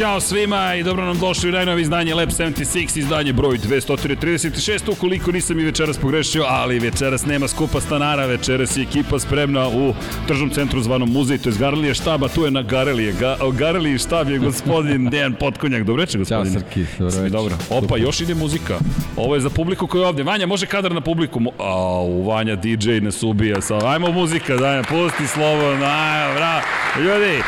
Ćao 0.00 0.20
svima 0.20 0.74
i 0.74 0.82
dobro 0.82 1.04
nam 1.04 1.18
došli 1.18 1.48
u 1.48 1.52
najnovi 1.52 1.82
izdanje 1.82 2.14
Lab 2.14 2.28
76, 2.28 2.98
izdanje 2.98 3.32
broj 3.32 3.58
236. 3.58 4.92
Ukoliko 4.92 5.32
nisam 5.32 5.60
i 5.60 5.64
večeras 5.64 5.98
pogrešio, 5.98 6.44
ali 6.48 6.78
večeras 6.78 7.26
nema 7.26 7.48
skupa 7.48 7.80
stanara, 7.80 8.26
večeras 8.26 8.76
je 8.76 8.82
ekipa 8.82 9.18
spremna 9.18 9.68
u 9.68 9.94
tržnom 10.26 10.50
centru 10.50 10.80
zvanom 10.80 11.12
muzej, 11.12 11.38
to 11.38 11.48
je 11.48 11.54
Garelije 11.58 11.94
štaba, 11.94 12.28
tu 12.28 12.44
je 12.44 12.50
na 12.50 12.62
Garelije. 12.62 13.12
Ga, 13.12 13.36
Garelije 13.58 13.98
štab 13.98 14.30
je 14.30 14.38
gospodin 14.38 15.06
Dejan 15.10 15.34
Potkonjak. 15.34 15.82
Dobro 15.82 16.00
večer, 16.00 16.18
gospodin. 16.18 16.52
Ćao, 16.52 16.60
Srki. 16.60 16.84
Dobro 16.98 17.16
večer. 17.16 17.30
Dobro. 17.30 17.56
Opa, 17.70 17.96
još 17.96 18.20
ide 18.20 18.34
muzika. 18.34 18.78
Ovo 19.16 19.34
je 19.34 19.40
za 19.40 19.50
publiku 19.50 19.86
koja 19.86 20.00
je 20.00 20.06
ovde. 20.06 20.22
Vanja, 20.22 20.46
može 20.46 20.66
kadar 20.66 20.92
na 20.92 21.00
publiku. 21.00 21.40
Au, 21.58 22.22
Vanja 22.22 22.56
DJ 22.56 22.90
nas 22.90 23.22
ubija. 23.22 23.60
Sa... 23.60 23.88
Ajmo 23.88 24.12
muzika, 24.12 24.56
daj, 24.56 24.82
pusti 24.82 25.26
slovo. 25.26 25.70
Aj, 25.70 26.34
bra. 26.34 26.62
Ljudi, 26.98 27.42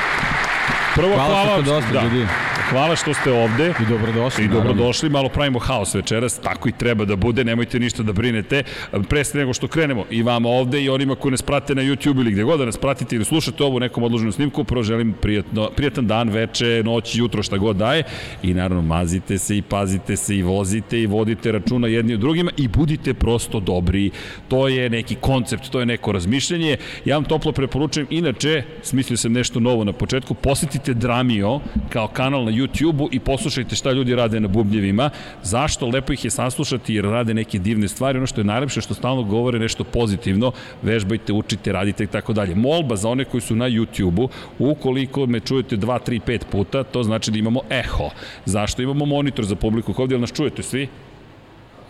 Prvo 0.95 1.15
hvala, 1.15 1.35
hvala 1.35 1.47
što 1.47 1.63
ste 1.63 1.71
došli, 1.71 1.93
da. 1.93 2.03
ljudi. 2.03 2.27
Hvala 2.71 2.97
što 2.97 3.15
ste 3.15 3.33
ovde. 3.33 3.75
I 3.83 3.87
dobrodošli. 3.89 4.45
I 4.45 4.49
dobrodošli, 4.49 5.11
malo 5.11 5.29
pravimo 5.29 5.59
haos 5.59 5.95
večeras, 5.95 6.39
tako 6.39 6.69
i 6.69 6.73
treba 6.73 7.05
da 7.05 7.17
bude, 7.17 7.45
nemojte 7.45 7.79
ništa 7.79 8.03
da 8.03 8.13
brinete. 8.13 8.63
Pre 9.09 9.23
nego 9.35 9.53
što 9.53 9.69
krenemo, 9.69 10.05
i 10.11 10.23
vama 10.23 10.49
ovde 10.49 10.83
i 10.83 10.89
onima 10.89 11.15
koji 11.15 11.31
nas 11.31 11.43
prate 11.43 11.75
na 11.75 11.83
YouTube 11.83 12.21
ili 12.21 12.33
gde 12.33 12.43
god 12.43 12.59
da 12.59 12.65
nas 12.65 12.77
pratite 12.77 13.17
ili 13.17 13.25
slušate 13.25 13.65
ovo 13.65 13.77
u 13.77 13.81
nekom 13.81 14.03
odloženom 14.03 14.33
snimku, 14.33 14.65
prvo 14.65 14.83
želim 14.83 15.13
prijatno, 15.13 15.71
prijatan 15.77 16.07
dan, 16.07 16.29
veče, 16.29 16.83
noć, 16.85 17.15
jutro, 17.17 17.43
šta 17.43 17.57
god 17.57 17.77
daje. 17.77 18.03
I 18.43 18.55
naravno, 18.55 18.83
mazite 18.83 19.39
se 19.39 19.57
i 19.57 19.63
pazite 19.63 20.17
se 20.17 20.37
i 20.37 20.43
vozite 20.43 21.01
i 21.01 21.07
vodite 21.07 21.53
računa 21.53 21.89
jedni 21.89 22.15
od 22.15 22.21
drugima 22.21 22.51
i 22.57 22.69
budite 22.69 23.15
prosto 23.15 23.61
dobri. 23.61 24.11
To 24.49 24.69
je 24.69 24.91
neki 24.91 25.15
koncept, 25.15 25.71
to 25.71 25.81
je 25.81 25.87
neko 25.87 26.13
razmišljanje. 26.13 26.77
Ja 27.05 27.17
vam 27.17 27.25
toplo 27.25 27.53
preporučujem, 27.53 28.07
inače, 28.11 28.63
smislio 28.83 29.17
sam 29.17 29.33
nešto 29.33 29.61
novo 29.61 29.85
na 29.85 29.93
početku, 29.93 30.35
posetite 30.35 30.82
Dramio 30.89 31.61
kao 31.89 32.09
kanal 32.09 32.45
na 32.45 32.51
YouTube 32.51 32.73
YouTube-u 32.83 33.09
i 33.13 33.21
poslušajte 33.21 33.77
šta 33.77 33.93
ljudi 33.93 34.15
rade 34.15 34.41
na 34.41 34.49
bubnjevima. 34.49 35.11
Zašto? 35.43 35.89
Lepo 35.89 36.13
ih 36.13 36.25
je 36.25 36.31
saslušati 36.31 36.95
jer 36.95 37.05
rade 37.05 37.35
neke 37.35 37.59
divne 37.59 37.89
stvari. 37.89 38.19
Ono 38.19 38.27
što 38.27 38.41
je 38.41 38.45
najlepše 38.45 38.81
što 38.81 38.95
stalno 38.95 39.23
govore 39.23 39.59
nešto 39.59 39.85
pozitivno, 39.85 40.53
vežbajte, 40.83 41.33
učite, 41.33 41.73
radite 41.73 42.05
i 42.05 42.07
tako 42.07 42.33
dalje. 42.33 42.55
Molba 42.55 42.97
za 42.97 43.09
one 43.09 43.25
koji 43.25 43.41
su 43.41 43.57
na 43.57 43.69
YouTube-u, 43.69 44.29
ukoliko 44.59 45.27
me 45.27 45.41
čujete 45.41 45.77
2, 45.77 45.99
3, 46.09 46.21
5 46.27 46.45
puta, 46.51 46.85
to 46.85 47.03
znači 47.03 47.31
da 47.31 47.39
imamo 47.39 47.61
eho. 47.71 48.11
Zašto 48.45 48.83
imamo 48.83 49.07
monitor 49.07 49.45
za 49.45 49.57
publiku 49.57 49.95
ovdje, 49.99 50.19
nas 50.19 50.33
čujete 50.33 50.63
svi? 50.63 50.89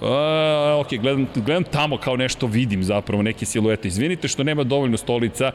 Uh, 0.02 0.80
ok, 0.80 1.00
gledam, 1.00 1.26
gledam 1.34 1.64
tamo 1.64 1.96
kao 1.96 2.16
nešto 2.16 2.46
vidim 2.46 2.84
zapravo, 2.84 3.22
neke 3.22 3.46
siluete. 3.46 3.88
Izvinite 3.88 4.28
što 4.28 4.42
nema 4.44 4.64
dovoljno 4.64 4.96
stolica 4.96 5.52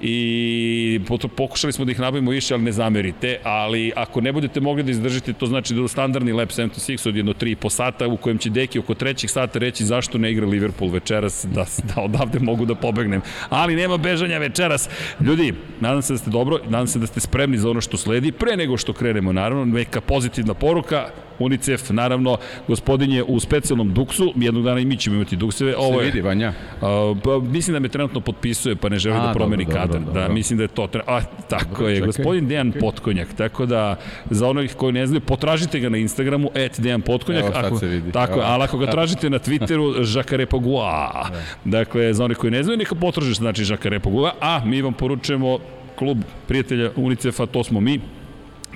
i 0.00 1.00
pokušali 1.36 1.72
smo 1.72 1.84
da 1.84 1.92
ih 1.92 2.00
nabavimo 2.00 2.30
više, 2.30 2.54
ali 2.54 2.62
ne 2.62 2.72
zamerite, 2.72 3.38
ali 3.42 3.92
ako 3.96 4.20
ne 4.20 4.32
budete 4.32 4.60
mogli 4.60 4.82
da 4.82 4.90
izdržite, 4.90 5.32
to 5.32 5.46
znači 5.46 5.74
da 5.74 5.80
je 5.80 5.88
standardni 5.88 6.32
lap 6.32 6.48
76 6.48 7.08
od 7.08 7.16
jedno 7.16 7.32
3,5 7.32 7.68
sata 7.68 8.08
u 8.08 8.16
kojem 8.16 8.38
će 8.38 8.50
Deki 8.50 8.78
oko 8.78 8.94
trećeg 8.94 9.30
sata 9.30 9.58
reći 9.58 9.84
zašto 9.84 10.18
ne 10.18 10.32
igra 10.32 10.46
Liverpool 10.46 10.90
večeras, 10.90 11.46
da, 11.54 11.64
da 11.94 12.02
odavde 12.02 12.38
mogu 12.38 12.66
da 12.66 12.74
pobegnem. 12.74 13.22
Ali 13.48 13.76
nema 13.76 13.96
bežanja 13.96 14.38
večeras. 14.38 14.88
Ljudi, 15.20 15.54
nadam 15.80 16.02
se 16.02 16.12
da 16.12 16.18
ste 16.18 16.30
dobro, 16.30 16.58
nadam 16.64 16.86
se 16.86 16.98
da 16.98 17.06
ste 17.06 17.20
spremni 17.20 17.58
za 17.58 17.70
ono 17.70 17.80
što 17.80 17.96
sledi. 17.96 18.32
Pre 18.32 18.56
nego 18.56 18.76
što 18.76 18.92
krenemo, 18.92 19.32
naravno, 19.32 19.64
neka 19.64 20.00
pozitivna 20.00 20.54
poruka, 20.54 21.10
UNICEF, 21.38 21.90
naravno, 21.90 22.36
gospodin 22.68 23.12
je 23.12 23.22
u 23.22 23.40
specijalnom 23.40 23.94
duksu, 23.94 24.32
jednog 24.36 24.64
dana 24.64 24.80
i 24.80 24.84
mi 24.84 24.96
ćemo 24.96 25.16
imati 25.16 25.36
dukseve. 25.36 25.74
Ovo 25.76 26.00
je, 26.00 26.06
Se 26.06 26.12
vidi, 26.12 26.20
Vanja. 26.20 26.52
Uh, 26.80 27.44
mislim 27.44 27.72
da 27.72 27.80
me 27.80 27.88
trenutno 27.88 28.20
potpisuje, 28.20 28.76
pa 28.76 28.88
ne 28.88 28.98
želi 28.98 29.16
da 29.16 29.32
promeni 29.34 29.64
dobro, 29.64 29.80
kadar. 29.80 30.00
Dobro, 30.00 30.06
dobro. 30.06 30.28
Da, 30.28 30.34
mislim 30.34 30.56
da 30.56 30.64
je 30.64 30.68
to. 30.68 30.88
A, 31.06 31.20
tako 31.48 31.70
dobro, 31.70 31.88
je, 31.88 31.94
čekaj. 31.96 32.06
gospodin 32.06 32.48
Dejan 32.48 32.72
okay. 32.72 32.80
Potkonjak. 32.80 33.28
Tako 33.36 33.66
da, 33.66 33.96
za 34.30 34.48
onih 34.48 34.74
koji 34.74 34.92
ne 34.92 35.06
znaju, 35.06 35.20
potražite 35.20 35.80
ga 35.80 35.88
na 35.88 35.98
Instagramu, 35.98 36.50
et 36.54 36.80
Dejan 36.80 37.00
Potkonjak. 37.00 37.44
Evo, 37.44 37.52
ako, 37.54 37.78
se 37.78 37.86
vidi. 37.86 38.12
Tako 38.12 38.32
Evo. 38.32 38.42
ali 38.44 38.64
ako 38.64 38.78
ga 38.78 38.86
tražite 38.86 39.30
na 39.30 39.38
Twitteru, 39.38 40.02
Žakare 40.12 40.46
Pogua. 40.46 41.28
Dakle, 41.64 42.14
za 42.14 42.24
onih 42.24 42.36
koji 42.36 42.50
ne 42.50 42.62
znaju, 42.62 42.78
neka 42.78 42.94
potražiš, 42.94 43.36
znači 43.36 43.64
Žakare 43.64 44.00
Pogua. 44.00 44.32
A 44.40 44.60
mi 44.64 44.82
vam 44.82 44.92
poručujemo 44.92 45.58
klub 45.98 46.18
prijatelja 46.48 46.90
UNICEF-a, 46.96 47.46
to 47.46 47.64
smo 47.64 47.80
mi, 47.80 48.00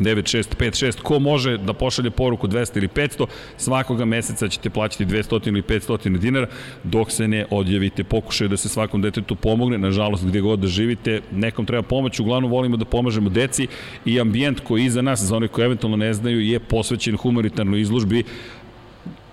9656, 0.00 1.00
ko 1.02 1.18
može 1.18 1.58
da 1.58 1.72
pošalje 1.72 2.10
poruku 2.10 2.48
200 2.48 2.76
ili 2.76 2.88
500, 2.88 3.26
svakoga 3.56 4.04
meseca 4.04 4.48
ćete 4.48 4.70
plaćati 4.70 5.06
200 5.06 5.48
ili 5.48 5.62
500 5.62 6.18
dinara, 6.18 6.46
dok 6.84 7.10
se 7.10 7.28
ne 7.28 7.46
odjavite. 7.50 8.04
Pokušaju 8.04 8.48
da 8.48 8.56
se 8.56 8.68
svakom 8.68 9.02
detetu 9.02 9.34
pomogne, 9.34 9.78
nažalost 9.78 10.26
gde 10.26 10.40
god 10.40 10.58
da 10.58 10.66
živite, 10.66 11.20
nekom 11.32 11.66
treba 11.66 11.82
pomoć, 11.82 12.20
uglavnom 12.20 12.50
volimo 12.50 12.76
da 12.76 12.84
pomažemo 12.84 13.30
deci 13.30 13.66
i 14.04 14.20
ambijent 14.20 14.60
koji 14.60 14.82
je 14.82 14.86
iza 14.86 15.02
nas, 15.02 15.20
za 15.20 15.36
one 15.36 15.48
koji 15.48 15.64
eventualno 15.64 15.96
ne 15.96 16.12
znaju, 16.14 16.40
je 16.40 16.60
posvećen 16.60 17.16
humanitarnoj 17.16 17.80
izložbi 17.80 18.24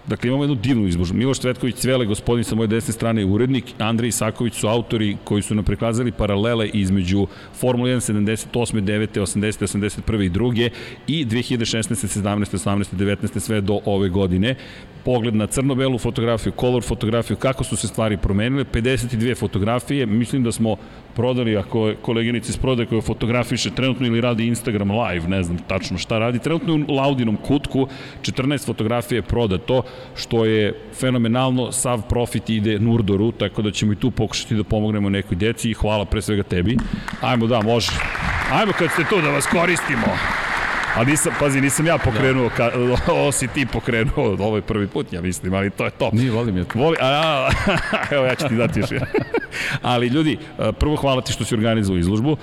Dakle, 0.07 0.27
imamo 0.27 0.43
jednu 0.43 0.55
divnu 0.55 0.87
izložbu. 0.87 1.17
Miloš 1.17 1.39
Cvetković 1.39 1.75
Cvele, 1.75 2.05
gospodin 2.05 2.43
sa 2.43 2.55
moje 2.55 2.67
desne 2.67 2.93
strane, 2.93 3.21
je 3.21 3.25
urednik. 3.25 3.65
Andrej 3.79 4.07
Isaković 4.07 4.53
su 4.53 4.67
autori 4.67 5.17
koji 5.23 5.41
su 5.41 5.55
nam 5.55 5.65
prikazali 5.65 6.11
paralele 6.11 6.67
između 6.67 7.27
Formula 7.59 7.89
1 7.89 8.13
78. 8.13 8.81
9. 8.81 9.19
80. 9.19 10.01
81. 10.05 10.25
i 10.25 10.29
2. 10.29 10.69
i 11.07 11.25
2016. 11.25 12.21
17. 12.21 12.57
18. 12.57 12.95
19. 12.95 13.39
sve 13.39 13.61
do 13.61 13.79
ove 13.85 14.09
godine 14.09 14.55
pogled 15.05 15.35
na 15.35 15.47
crno-belu 15.47 15.97
fotografiju, 15.97 16.53
color 16.59 16.83
fotografiju, 16.83 17.37
kako 17.37 17.63
su 17.63 17.75
se 17.75 17.87
stvari 17.87 18.17
promenile, 18.17 18.63
52 18.63 19.37
fotografije, 19.37 20.05
mislim 20.05 20.43
da 20.43 20.51
smo 20.51 20.75
prodali, 21.15 21.57
ako 21.57 21.87
je 21.87 21.95
koleginica 21.95 22.49
iz 22.49 22.57
prodaje 22.57 22.85
koja 22.85 23.01
fotografiše 23.01 23.69
trenutno 23.69 24.07
ili 24.07 24.21
radi 24.21 24.47
Instagram 24.47 24.91
live, 24.91 25.27
ne 25.27 25.43
znam 25.43 25.57
tačno 25.67 25.97
šta 25.97 26.19
radi, 26.19 26.39
trenutno 26.39 26.73
u 26.87 26.95
Laudinom 26.95 27.37
kutku, 27.37 27.87
14 28.21 28.65
fotografije 28.65 29.17
je 29.17 29.21
prodato, 29.21 29.83
što 30.15 30.45
je 30.45 30.73
fenomenalno, 30.99 31.71
sav 31.71 32.01
profit 32.09 32.49
ide 32.49 32.79
Nurdoru, 32.79 33.31
tako 33.31 33.61
da 33.61 33.71
ćemo 33.71 33.93
i 33.93 33.95
tu 33.95 34.11
pokušati 34.11 34.55
da 34.55 34.63
pomognemo 34.63 35.09
nekoj 35.09 35.37
deci 35.37 35.69
i 35.69 35.73
hvala 35.73 36.05
pre 36.05 36.21
svega 36.21 36.43
tebi. 36.43 36.77
Ajmo 37.21 37.47
da, 37.47 37.61
može. 37.61 37.91
Ajmo 38.51 38.73
kad 38.77 38.91
ste 38.91 39.03
tu 39.09 39.21
da 39.21 39.29
vas 39.29 39.45
koristimo. 39.47 40.54
A 40.95 41.03
nisam, 41.03 41.33
pazi, 41.39 41.61
nisam 41.61 41.85
ja 41.85 41.97
pokrenuo, 41.97 42.49
ka, 42.49 42.71
ovo 43.11 43.31
si 43.31 43.47
ti 43.47 43.65
pokrenuo, 43.65 44.37
ovo 44.39 44.55
je 44.55 44.61
prvi 44.61 44.87
put, 44.87 45.13
ja 45.13 45.21
mislim, 45.21 45.53
ali 45.53 45.69
to 45.69 45.85
je 45.85 45.91
to. 45.91 46.09
Nije, 46.13 46.31
volim 46.31 46.57
je 46.57 46.63
to. 46.63 46.79
Voli, 46.79 46.97
a, 47.01 47.07
a, 47.07 47.49
evo 48.15 48.25
ja 48.25 48.35
ću 48.35 48.47
ti 48.47 48.55
dati 48.55 48.79
još. 48.79 48.89
ali 49.81 50.07
ljudi, 50.07 50.37
prvo 50.79 50.95
hvala 50.95 51.21
ti 51.21 51.33
što 51.33 51.45
si 51.45 51.55
organizovao 51.55 51.99
izložbu. 51.99 52.37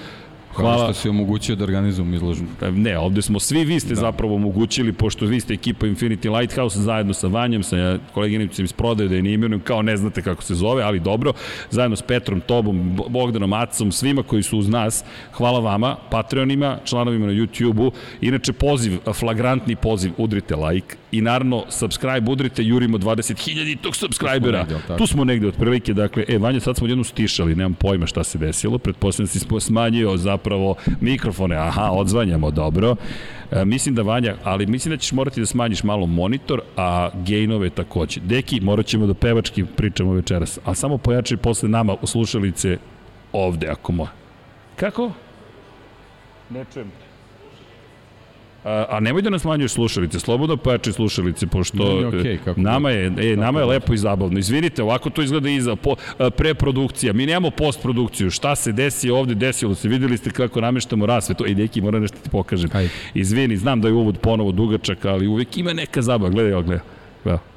Hvala. 0.55 0.75
Hvala 0.75 0.93
što 0.93 1.03
si 1.03 1.09
omogućio 1.09 1.57
da 1.57 1.65
organizujem 1.65 2.15
izložbu. 2.15 2.47
E, 2.63 2.71
ne, 2.71 2.99
ovde 2.99 3.23
smo 3.23 3.41
svi, 3.41 3.65
vi 3.65 3.81
ste 3.81 3.95
da. 3.95 4.01
zapravo 4.01 4.35
omogućili, 4.35 4.93
pošto 4.93 5.27
vi 5.27 5.41
ste 5.41 5.55
ekipa 5.55 5.87
Infinity 5.87 6.39
Lighthouse 6.39 6.79
zajedno 6.79 7.15
sa 7.15 7.27
Vanjem, 7.27 7.63
sa 7.63 7.99
koleginicom 8.15 8.65
iz 8.65 8.73
prodaje, 8.73 9.09
da 9.09 9.15
je 9.15 9.23
ne 9.23 9.33
imenujem, 9.33 9.61
kao 9.61 9.83
ne 9.83 9.97
znate 9.97 10.23
kako 10.23 10.43
se 10.43 10.55
zove, 10.55 10.83
ali 10.83 11.01
dobro, 11.01 11.33
zajedno 11.71 11.97
s 11.97 12.03
Petrom, 12.03 12.41
Tobom, 12.41 12.97
Bogdanom, 13.09 13.53
Acom, 13.53 13.93
svima 13.93 14.23
koji 14.23 14.43
su 14.43 14.59
uz 14.59 14.69
nas, 14.69 15.05
hvala 15.33 15.61
vama, 15.61 15.97
Patreonima, 16.11 16.79
članovima 16.84 17.27
na 17.27 17.33
YouTube-u, 17.33 17.93
inače 18.21 18.53
poziv, 18.53 18.99
flagrantni 19.15 19.77
poziv, 19.77 20.13
udrite 20.19 20.57
like, 20.57 20.97
i 21.12 21.21
naravno 21.21 21.65
subscribe 21.69 22.31
udrite, 22.31 22.65
jurimo 22.65 22.99
20.000 22.99 23.77
tog 23.81 23.97
subscribera. 23.97 24.65
Tu 24.65 24.71
smo 24.71 24.78
negde, 24.78 24.97
tu 24.99 25.06
smo 25.06 25.25
negde 25.25 25.47
od 25.49 25.55
prvike, 25.55 25.95
dakle, 25.95 26.25
e, 26.28 26.39
Vanja, 26.39 26.61
sad 26.61 26.77
smo 26.77 26.87
jednu 26.87 27.05
stišali, 27.05 27.55
nemam 27.55 27.75
pojma 27.75 28.06
šta 28.06 28.25
se 28.25 28.39
desilo, 28.39 28.78
pretpostavljam 28.78 29.27
da 29.27 29.56
si 29.59 29.67
smanjio 29.67 30.17
zapravo 30.17 30.75
mikrofone, 31.01 31.57
aha, 31.57 31.91
odzvanjamo, 31.91 32.51
dobro. 32.51 32.97
E, 33.51 33.65
mislim 33.65 33.95
da 33.95 34.03
Vanja, 34.03 34.36
ali 34.45 34.66
mislim 34.66 34.91
da 34.91 34.97
ćeš 34.97 35.13
morati 35.13 35.41
da 35.41 35.47
smanjiš 35.47 35.83
malo 35.83 36.07
monitor, 36.07 36.60
a 36.77 37.10
gainove 37.27 37.71
takođe. 37.71 38.21
Deki, 38.21 38.60
morat 38.60 38.86
ćemo 38.86 39.07
da 39.07 39.15
pevački 39.15 39.65
pričamo 39.65 40.13
večeras, 40.13 40.59
a 40.65 40.75
samo 40.75 40.98
pojačaj 40.98 41.36
posle 41.36 41.69
nama 41.69 41.97
u 42.03 42.07
slušalice 42.07 42.78
ovde, 43.33 43.66
ako 43.66 43.92
mo. 43.92 44.09
Kako? 44.77 45.13
Ne 46.51 46.65
čujem. 46.72 47.11
A, 48.64 48.86
a 48.88 49.00
nemoj 49.00 49.22
da 49.22 49.30
nas 49.30 49.44
manjuješ 49.44 49.72
slušalice, 49.72 50.20
slobodno 50.20 50.56
pojačaj 50.56 50.92
slušalice, 50.92 51.47
pošto 51.47 51.78
okay, 51.78 52.38
kako 52.44 52.60
nama 52.60 52.91
je, 52.91 53.32
e, 53.32 53.36
nama 53.36 53.60
je 53.60 53.66
lepo 53.66 53.94
i 53.94 53.98
zabavno. 53.98 54.38
Izvinite, 54.38 54.82
ovako 54.82 55.10
to 55.10 55.22
izgleda 55.22 55.48
iza, 55.48 55.76
po, 55.76 55.97
preprodukcija. 56.36 57.12
Mi 57.12 57.26
nemamo 57.26 57.50
postprodukciju. 57.50 58.30
Šta 58.30 58.56
se 58.56 58.72
desi 58.72 59.10
ovde, 59.10 59.34
desilo 59.34 59.74
se. 59.74 59.88
Videli 59.88 60.16
ste 60.16 60.30
kako 60.30 60.60
nameštamo 60.60 61.06
rasvetu. 61.06 61.44
Ej, 61.47 61.54
deki, 61.54 61.80
moram 61.80 62.03
nešto 62.03 62.18
ti 62.22 62.30
pokažem. 62.30 62.70
Ajde. 62.72 62.91
Izvini, 63.14 63.56
znam 63.56 63.80
da 63.80 63.88
je 63.88 63.94
uvod 63.94 64.18
ponovo 64.18 64.53
dugačak, 64.53 65.04
ali 65.04 65.26
uvek 65.26 65.59
ima 65.59 65.72
neka 65.72 66.03
zabava. 66.03 66.30
Gledaj, 66.30 66.53
gledaj. 66.53 66.78
Gledaj. 67.24 67.52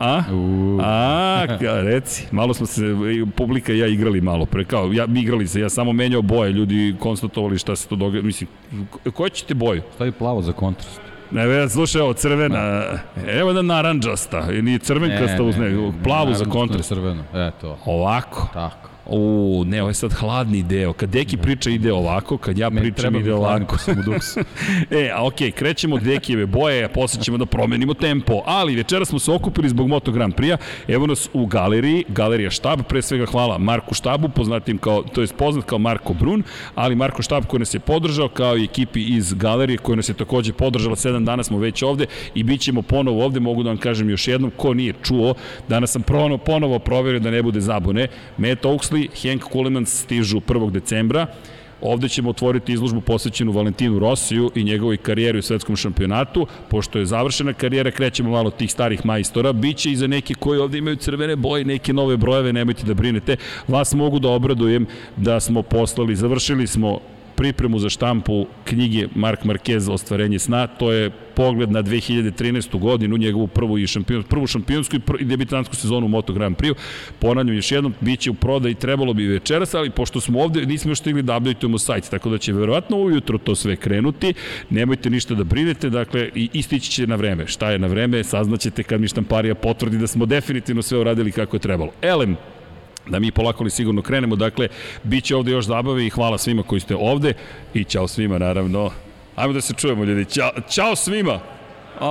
A? 0.00 0.22
Uh. 0.32 0.80
A, 0.84 1.46
reci. 1.82 2.26
Malo 2.30 2.54
smo 2.54 2.66
se, 2.66 2.82
publika 3.36 3.72
i 3.72 3.78
ja 3.78 3.86
igrali 3.86 4.20
malo 4.20 4.46
pre, 4.46 4.64
kao, 4.64 4.92
ja, 4.92 5.06
igrali 5.16 5.46
se, 5.48 5.60
ja 5.60 5.68
samo 5.68 5.92
menjao 5.92 6.22
boje, 6.22 6.52
ljudi 6.52 6.96
konstatovali 7.00 7.58
šta 7.58 7.76
se 7.76 7.88
to 7.88 7.96
događa, 7.96 8.26
mislim, 8.26 8.48
koje 9.14 9.30
ćete 9.30 9.54
boju? 9.54 9.82
Stavi 9.94 10.12
plavo 10.12 10.42
za 10.42 10.52
kontrast. 10.52 11.00
Ne, 11.30 11.46
ve, 11.46 11.68
slušaj, 11.68 12.00
ovo 12.00 12.12
crvena, 12.12 12.82
evo 13.28 13.52
da 13.52 13.62
naranđasta, 13.62 14.46
ili 14.52 14.78
crvenkasta 14.78 15.42
uz 15.42 15.56
ne, 15.56 15.92
plavu 16.04 16.34
za 16.34 16.44
kontrast. 16.44 16.88
crveno, 16.88 17.22
e 17.34 17.50
to. 17.60 17.78
Ovako. 17.84 18.48
Tako. 18.52 18.89
U, 19.10 19.64
ne, 19.66 19.82
ovo 19.82 19.90
je 19.90 19.94
sad 19.94 20.12
hladni 20.12 20.62
deo. 20.62 20.92
Kad 20.92 21.10
Deki 21.10 21.36
priča 21.36 21.70
ide 21.70 21.92
ovako, 21.92 22.38
kad 22.38 22.58
ja 22.58 22.70
Meni 22.70 22.92
pričam 22.92 23.16
ide 23.16 23.34
ovako. 23.34 23.76
e, 24.90 25.10
a 25.14 25.26
okej, 25.26 25.50
krećemo 25.50 25.96
od 25.96 26.02
Dekijeve 26.02 26.46
boje, 26.46 26.84
a 26.84 26.88
posle 26.88 27.22
ćemo 27.22 27.38
da 27.38 27.46
promenimo 27.46 27.94
tempo. 27.94 28.42
Ali 28.46 28.76
večera 28.76 29.04
smo 29.04 29.18
se 29.18 29.32
okupili 29.32 29.68
zbog 29.68 29.88
Moto 29.88 30.12
Grand 30.12 30.34
Prix-a. 30.34 30.56
Evo 30.88 31.06
nas 31.06 31.28
u 31.32 31.46
galeriji, 31.46 32.04
galerija 32.08 32.50
Štab, 32.50 32.82
pre 32.88 33.02
svega 33.02 33.26
hvala 33.26 33.58
Marku 33.58 33.94
Štabu, 33.94 34.28
poznatim 34.28 34.78
kao, 34.78 35.02
to 35.02 35.20
je 35.20 35.26
poznat 35.38 35.64
kao 35.64 35.78
Marko 35.78 36.14
Brun, 36.14 36.42
ali 36.74 36.94
Marko 36.94 37.22
Štab 37.22 37.44
koji 37.44 37.60
nas 37.60 37.74
je 37.74 37.80
podržao, 37.80 38.28
kao 38.28 38.58
i 38.58 38.64
ekipi 38.64 39.02
iz 39.02 39.34
galerije 39.34 39.78
koja 39.78 39.96
nas 39.96 40.08
je 40.08 40.14
takođe 40.14 40.52
podržala, 40.52 40.96
sedam 40.96 41.24
dana 41.24 41.42
smo 41.42 41.58
već 41.58 41.82
ovde 41.82 42.06
i 42.34 42.42
bit 42.42 42.60
ćemo 42.60 42.82
ponovo 42.82 43.24
ovde, 43.24 43.40
mogu 43.40 43.62
da 43.62 43.70
vam 43.70 43.78
kažem 43.78 44.10
još 44.10 44.28
jednom, 44.28 44.50
ko 44.56 44.74
nije 44.74 44.94
čuo, 45.02 45.34
danas 45.68 45.90
sam 45.90 46.02
ponovo, 46.02 46.38
ponovo 46.38 46.78
proverio 46.78 47.20
da 47.20 47.30
ne 47.30 47.42
bude 47.42 47.60
zabune. 47.60 48.08
Matt 48.36 48.64
Oaksley, 48.64 48.99
Hank 49.22 49.42
Coleman 49.52 49.86
stižu 49.86 50.40
1. 50.40 50.70
decembra, 50.70 51.26
Ovde 51.80 52.08
ćemo 52.08 52.30
otvoriti 52.30 52.72
izložbu 52.72 53.00
posvećenu 53.00 53.52
Valentinu 53.52 53.98
Rosiju 53.98 54.50
i 54.54 54.64
njegovoj 54.64 54.96
karijeri 54.96 55.38
u 55.38 55.42
svetskom 55.42 55.76
šampionatu. 55.76 56.46
Pošto 56.68 56.98
je 56.98 57.06
završena 57.06 57.52
karijera, 57.52 57.90
krećemo 57.90 58.30
malo 58.30 58.50
tih 58.50 58.70
starih 58.70 59.06
majstora. 59.06 59.52
Biće 59.52 59.90
i 59.90 59.96
za 59.96 60.06
neke 60.06 60.34
koji 60.34 60.60
ovde 60.60 60.78
imaju 60.78 60.96
crvene 60.96 61.36
boje, 61.36 61.64
neke 61.64 61.92
nove 61.92 62.16
brojeve, 62.16 62.52
nemojte 62.52 62.86
da 62.86 62.94
brinete. 62.94 63.36
Vas 63.68 63.94
mogu 63.94 64.18
da 64.18 64.28
obradujem 64.28 64.86
da 65.16 65.40
smo 65.40 65.62
poslali, 65.62 66.16
završili 66.16 66.66
smo 66.66 66.98
pripremu 67.40 67.78
za 67.78 67.88
štampu 67.88 68.46
knjige 68.64 69.08
Mark 69.14 69.44
Marquez 69.44 69.90
Ostvarenje 69.90 70.38
sna, 70.38 70.66
to 70.66 70.92
je 70.92 71.10
pogled 71.10 71.70
na 71.72 71.82
2013. 71.82 72.78
godinu, 72.78 73.16
njegovu 73.16 73.46
prvu 73.46 73.78
i 73.78 73.86
šampion, 73.86 74.22
prvu 74.22 74.46
šampionsku 74.46 74.96
i, 74.96 75.00
pr 75.00 75.16
i 75.20 75.24
debitansku 75.24 75.76
sezonu 75.76 76.06
u 76.06 76.08
Moto 76.08 76.32
Grand 76.32 76.56
Prix. 76.56 76.74
Ponavljam 77.18 77.56
još 77.56 77.72
jednom, 77.72 77.94
bit 78.00 78.20
će 78.20 78.30
u 78.30 78.34
prodaj, 78.34 78.74
trebalo 78.74 79.14
bi 79.14 79.26
večeras, 79.26 79.74
ali 79.74 79.90
pošto 79.90 80.20
smo 80.20 80.40
ovde, 80.40 80.66
nismo 80.66 80.90
još 80.90 80.98
stigli 80.98 81.22
da 81.22 81.36
updateujemo 81.36 81.78
sajt, 81.78 82.10
tako 82.10 82.30
da 82.30 82.38
će 82.38 82.52
verovatno 82.52 82.96
ujutro 82.96 83.38
to 83.38 83.54
sve 83.54 83.76
krenuti. 83.76 84.34
Nemojte 84.70 85.10
ništa 85.10 85.34
da 85.34 85.44
brinete, 85.44 85.90
dakle, 85.90 86.30
i 86.34 86.48
istići 86.52 86.90
će 86.90 87.06
na 87.06 87.16
vreme. 87.16 87.46
Šta 87.46 87.70
je 87.70 87.78
na 87.78 87.86
vreme, 87.86 88.24
saznaćete 88.24 88.82
kad 88.82 89.00
mi 89.00 89.08
štamparija 89.08 89.54
potvrdi 89.54 89.98
da 89.98 90.06
smo 90.06 90.26
definitivno 90.26 90.82
sve 90.82 90.98
uradili 90.98 91.32
kako 91.32 91.56
je 91.56 91.60
trebalo. 91.60 91.92
Elem, 92.02 92.36
da 93.10 93.18
mi 93.18 93.30
polako 93.30 93.64
li 93.64 93.70
sigurno 93.70 94.02
krenemo. 94.02 94.36
Dakle, 94.36 94.68
bit 95.02 95.24
će 95.24 95.36
ovde 95.36 95.52
još 95.52 95.64
zabave 95.66 96.06
i 96.06 96.10
hvala 96.10 96.38
svima 96.38 96.62
koji 96.62 96.80
ste 96.80 96.96
ovde 96.96 97.34
i 97.74 97.84
čao 97.84 98.08
svima 98.08 98.38
naravno. 98.38 98.90
Ajmo 99.36 99.52
da 99.52 99.60
se 99.60 99.74
čujemo 99.74 100.04
ljudi. 100.04 100.24
Ćao, 100.24 100.50
čao 100.74 100.96
svima! 100.96 101.40
O, 102.00 102.08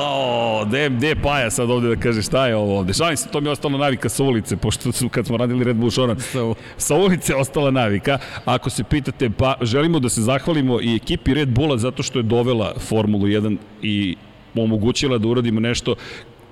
o, 0.00 0.64
de, 0.64 0.88
de 0.88 1.14
Paja 1.14 1.50
sad 1.50 1.70
ovde 1.70 1.88
da 1.88 1.96
kaže 1.96 2.22
šta 2.22 2.46
je 2.46 2.56
ovo 2.56 2.78
ovde. 2.78 2.92
Šalim 2.92 3.16
se, 3.16 3.28
to 3.28 3.40
mi 3.40 3.46
je 3.48 3.52
ostala 3.52 3.78
navika 3.78 4.08
sa 4.08 4.24
ulice, 4.24 4.56
pošto 4.56 4.92
su 4.92 5.08
kad 5.08 5.26
smo 5.26 5.36
radili 5.36 5.64
Red 5.64 5.76
Bull 5.76 5.90
Šoran, 5.90 6.20
Sa- 6.20 6.54
sa 6.76 6.94
ulice 6.94 7.32
je 7.32 7.36
ostala 7.36 7.70
navika. 7.70 8.18
Ako 8.44 8.70
se 8.70 8.84
pitate, 8.84 9.30
pa 9.30 9.54
želimo 9.60 10.00
da 10.00 10.08
se 10.08 10.22
zahvalimo 10.22 10.80
i 10.80 10.96
ekipi 10.96 11.34
Red 11.34 11.48
Bulla 11.48 11.78
zato 11.78 12.02
što 12.02 12.18
je 12.18 12.22
dovela 12.22 12.74
Formulu 12.78 13.26
1 13.26 13.56
i 13.82 14.16
omogućila 14.54 15.18
da 15.18 15.28
uradimo 15.28 15.60
nešto 15.60 15.94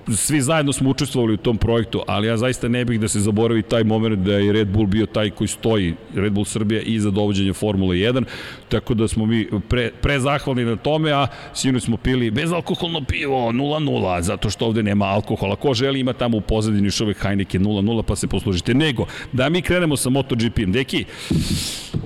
svi 0.07 0.41
zajedno 0.41 0.73
smo 0.73 0.89
učestvovali 0.89 1.33
u 1.33 1.37
tom 1.37 1.57
projektu, 1.57 2.01
ali 2.07 2.27
ja 2.27 2.37
zaista 2.37 2.67
ne 2.67 2.85
bih 2.85 2.99
da 2.99 3.07
se 3.07 3.19
zaboravi 3.19 3.61
taj 3.61 3.83
moment 3.83 4.19
da 4.19 4.33
je 4.33 4.53
Red 4.53 4.67
Bull 4.67 4.87
bio 4.87 5.05
taj 5.05 5.29
koji 5.29 5.47
stoji, 5.47 5.93
Red 6.15 6.33
Bull 6.33 6.45
Srbija 6.45 6.81
iza 6.81 7.11
dovođenja 7.11 7.53
Formule 7.53 7.95
1, 7.95 8.23
tako 8.69 8.93
da 8.93 9.07
smo 9.07 9.25
mi 9.25 9.47
pre, 9.69 9.91
pre 10.01 10.19
zahvalni 10.19 10.65
na 10.65 10.75
tome, 10.75 11.11
a 11.11 11.27
sinu 11.53 11.79
smo 11.79 11.97
pili 11.97 12.31
bezalkoholno 12.31 13.01
pivo 13.03 13.51
0-0, 13.51 14.21
zato 14.21 14.49
što 14.49 14.65
ovde 14.65 14.83
nema 14.83 15.05
alkohola. 15.05 15.55
Ko 15.55 15.73
želi 15.73 15.99
ima 15.99 16.13
tamo 16.13 16.37
u 16.37 16.41
pozadini 16.41 16.87
još 16.87 17.01
uvek 17.01 17.21
Heineken 17.21 17.65
0-0, 17.65 18.03
pa 18.03 18.15
se 18.15 18.27
poslužite. 18.27 18.73
Nego, 18.73 19.05
da 19.31 19.49
mi 19.49 19.61
krenemo 19.61 19.97
sa 19.97 20.09
MotoGP-em. 20.09 20.71
Deki, 20.71 21.05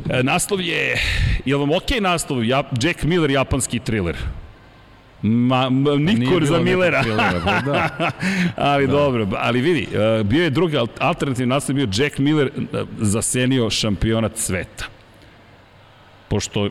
e, 0.09 0.24
naslov 0.24 0.62
je, 0.62 0.97
je 1.45 1.56
vam 1.56 1.71
okej 1.71 1.97
okay 1.97 2.01
naslov? 2.01 2.45
Ja, 2.45 2.63
Jack 2.81 3.03
Miller, 3.03 3.31
japanski 3.31 3.80
thriller. 3.80 4.44
Ma, 5.27 5.69
ma 5.69 5.95
Nikor 5.95 6.45
za 6.45 6.60
Millera. 6.60 7.01
thrillera, 7.01 7.42
pa 7.45 7.62
da. 7.62 8.12
ali 8.72 8.88
da. 8.88 8.94
dobro, 8.94 9.27
ali 9.38 9.62
vidi, 9.62 9.88
uh, 9.92 10.25
bio 10.25 10.44
je 10.44 10.50
drugi 10.50 10.77
al- 10.77 10.88
alternativni 11.00 11.50
naslov 11.50 11.75
bio 11.75 11.88
Jack 11.94 12.18
Miller 12.18 12.51
uh, 12.56 12.80
zasenio 13.00 13.69
šampionat 13.69 14.38
sveta. 14.38 14.86
Pošto 16.27 16.69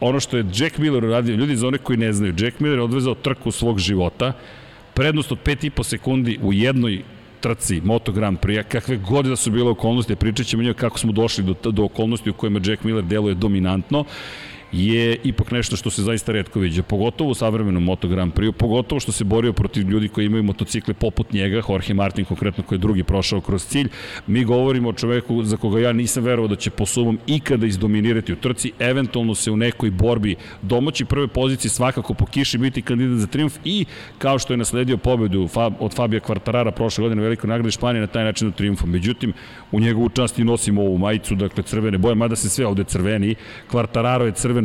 ono 0.00 0.20
što 0.20 0.36
je 0.36 0.44
Jack 0.54 0.78
Miller 0.78 1.04
uradio, 1.04 1.36
ljudi 1.36 1.56
za 1.56 1.68
one 1.68 1.78
koji 1.78 1.96
ne 1.98 2.12
znaju, 2.12 2.34
Jack 2.38 2.60
Miller 2.60 2.78
je 2.78 2.82
odvezao 2.82 3.14
trku 3.14 3.50
svog 3.50 3.78
života, 3.78 4.32
prednost 4.94 5.32
od 5.32 5.38
5,5 5.44 5.82
sekundi 5.84 6.38
u 6.42 6.52
jednoj 6.52 7.02
trci 7.40 7.80
Moto 7.84 8.12
Grand 8.12 8.38
Prix, 8.38 8.62
kakve 8.62 8.96
god 8.96 9.26
da 9.26 9.36
su 9.36 9.50
bile 9.50 9.70
okolnosti, 9.70 10.16
pričat 10.16 10.46
ćemo 10.46 10.62
njoj 10.62 10.74
kako 10.74 10.98
smo 10.98 11.12
došli 11.12 11.44
do, 11.44 11.70
do 11.70 11.84
okolnosti 11.84 12.30
u 12.30 12.34
kojima 12.34 12.60
Jack 12.64 12.84
Miller 12.84 13.04
deluje 13.04 13.34
dominantno, 13.34 14.04
je 14.72 15.16
ipak 15.24 15.50
nešto 15.50 15.76
što 15.76 15.90
se 15.90 16.02
zaista 16.02 16.32
redko 16.32 16.60
viđa, 16.60 16.82
pogotovo 16.82 17.30
u 17.30 17.34
savremenom 17.34 17.84
Moto 17.84 18.08
Grand 18.08 18.32
Prix, 18.32 18.52
pogotovo 18.52 19.00
što 19.00 19.12
se 19.12 19.24
borio 19.24 19.52
protiv 19.52 19.88
ljudi 19.88 20.08
koji 20.08 20.26
imaju 20.26 20.42
motocikle 20.42 20.94
poput 20.94 21.32
njega, 21.32 21.62
Jorge 21.68 21.94
Martin 21.94 22.24
konkretno 22.24 22.64
koji 22.64 22.76
je 22.76 22.80
drugi 22.80 23.04
prošao 23.04 23.40
kroz 23.40 23.66
cilj. 23.66 23.88
Mi 24.26 24.44
govorimo 24.44 24.88
o 24.88 24.92
čoveku 24.92 25.42
za 25.42 25.56
koga 25.56 25.80
ja 25.80 25.92
nisam 25.92 26.24
verovao 26.24 26.48
da 26.48 26.56
će 26.56 26.70
po 26.70 26.86
sumom 26.86 27.18
ikada 27.26 27.66
izdominirati 27.66 28.32
u 28.32 28.36
trci, 28.36 28.72
eventualno 28.78 29.34
se 29.34 29.50
u 29.50 29.56
nekoj 29.56 29.90
borbi 29.90 30.36
domoći 30.62 31.04
prve 31.04 31.28
pozicije 31.28 31.70
svakako 31.70 32.14
po 32.14 32.26
kiši 32.26 32.58
biti 32.58 32.82
kandidat 32.82 33.18
za 33.18 33.26
triumf 33.26 33.58
i 33.64 33.84
kao 34.18 34.38
što 34.38 34.52
je 34.52 34.56
nasledio 34.56 34.96
pobedu 34.96 35.48
od 35.78 35.94
Fabija 35.94 36.20
Kvartarara 36.20 36.70
prošle 36.70 37.02
godine 37.02 37.22
u 37.22 37.24
velikoj 37.24 37.48
nagradi 37.48 37.70
Španije 37.70 38.00
na 38.00 38.06
taj 38.06 38.24
način 38.24 38.50
do 38.50 38.56
triumfa. 38.56 38.86
Međutim, 38.86 39.32
u 39.72 39.80
njegovu 39.80 40.08
čast 40.08 40.38
i 40.38 40.44
nosimo 40.44 40.82
ovu 40.82 40.98
majicu, 40.98 41.34
dakle 41.34 41.62
crvene 41.62 41.98
boje, 41.98 42.14
mada 42.14 42.36
se 42.36 42.48
sve 42.48 42.66
ovde 42.66 42.84
crveni. 42.84 43.34
Kvartararo 43.70 44.26
je 44.26 44.32
crven, 44.32 44.57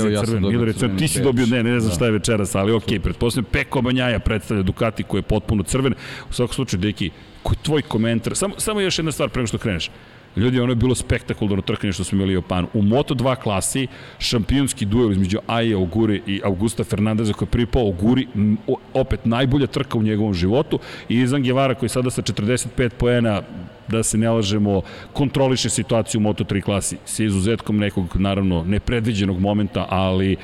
Evo, 0.00 0.08
je 0.08 0.14
ja 0.14 0.18
sam 0.18 0.26
crven, 0.26 0.44
je 0.44 0.74
crven, 0.74 0.96
ti 0.96 1.08
si 1.08 1.22
dobio, 1.22 1.46
ne, 1.46 1.62
ne 1.62 1.80
znam 1.80 1.88
Da. 1.90 1.94
šta 1.94 2.04
je 2.04 2.10
večeras, 2.10 2.54
ali 2.54 2.72
okej, 2.72 2.98
okay, 2.98 3.02
pretpostavljam 3.02 3.50
Peko 3.52 3.82
Banjaja 3.82 4.18
predstavlja 4.18 4.62
Ducati 4.62 5.02
koji 5.02 5.18
je 5.18 5.22
potpuno 5.22 5.62
crven. 5.62 5.94
U 6.30 6.32
svakom 6.32 6.54
slučaju, 6.54 6.80
Deki, 6.80 7.10
koji 7.42 7.56
je 7.56 7.62
tvoj 7.62 7.82
komentar? 7.82 8.36
Samo, 8.36 8.54
samo 8.58 8.80
još 8.80 8.98
jedna 8.98 9.12
stvar 9.12 9.28
pre 9.28 9.40
nego 9.40 9.46
što 9.46 9.58
kreneš. 9.58 9.90
Ljudi, 10.36 10.60
ono 10.60 10.72
je 10.72 10.76
bilo 10.76 10.94
spektakularno 10.94 11.62
trkanje 11.62 11.92
što 11.92 12.04
smo 12.04 12.16
imali 12.16 12.32
u 12.32 12.38
Japanu. 12.38 12.68
U 12.74 12.82
Moto2 12.82 13.36
klasi 13.36 13.86
šampionski 14.18 14.84
duel 14.84 15.12
između 15.12 15.38
Aje 15.46 15.76
Oguri 15.76 16.22
i 16.26 16.40
Augusta 16.44 16.84
Fernandeza 16.84 17.32
koji 17.32 17.46
je 17.46 17.50
pripao 17.50 17.88
Oguri, 17.88 18.26
m, 18.34 18.56
o- 18.66 18.76
opet 18.94 19.24
najbolja 19.24 19.66
trka 19.66 19.98
u 19.98 20.02
njegovom 20.02 20.34
životu 20.34 20.78
i 21.08 21.16
Izan 21.20 21.42
Guevara 21.42 21.74
koji 21.74 21.88
sada 21.88 22.10
sa 22.10 22.22
45 22.22 22.88
poena 22.98 23.42
da 23.90 24.02
se 24.02 24.18
ne 24.18 24.30
lažemo, 24.30 24.82
kontroliše 25.12 25.70
situaciju 25.70 26.20
u 26.20 26.24
Moto3 26.24 26.62
klasi 26.62 26.96
sa 27.04 27.24
izuzetkom 27.24 27.78
nekog, 27.78 28.16
naravno, 28.16 28.64
nepredviđenog 28.64 29.40
momenta, 29.40 29.86
ali 29.88 30.36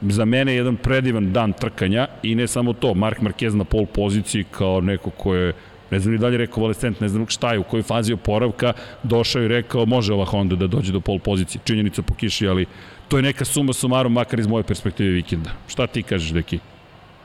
za 0.00 0.24
mene 0.24 0.52
je 0.52 0.56
jedan 0.56 0.76
predivan 0.76 1.32
dan 1.32 1.52
trkanja 1.52 2.06
i 2.22 2.34
ne 2.34 2.46
samo 2.46 2.72
to, 2.72 2.94
Mark 2.94 3.20
Marquez 3.20 3.54
na 3.54 3.64
pol 3.64 3.86
poziciji 3.86 4.44
kao 4.50 4.80
neko 4.80 5.10
ko 5.10 5.34
je 5.34 5.52
ne 5.92 5.98
znam 5.98 6.12
ni 6.12 6.18
dalje 6.18 6.38
rekao 6.38 6.62
Valestent, 6.62 7.00
ne 7.00 7.08
znam 7.08 7.26
šta 7.28 7.52
je, 7.52 7.58
u 7.58 7.62
kojoj 7.62 7.82
fazi 7.82 8.12
oporavka, 8.12 8.72
došao 9.02 9.42
i 9.42 9.48
rekao 9.48 9.86
može 9.86 10.14
ova 10.14 10.24
Honda 10.24 10.56
da 10.56 10.66
dođe 10.66 10.92
do 10.92 11.00
pol 11.00 11.18
pozicije, 11.18 11.60
činjenica 11.64 12.02
po 12.02 12.14
kiši, 12.14 12.48
ali 12.48 12.66
to 13.08 13.16
je 13.16 13.22
neka 13.22 13.44
suma 13.44 13.72
sumarom, 13.72 14.12
makar 14.12 14.40
iz 14.40 14.46
moje 14.46 14.64
perspektive 14.64 15.10
vikenda. 15.10 15.50
Šta 15.68 15.86
ti 15.86 16.02
kažeš, 16.02 16.30
Deki? 16.30 16.58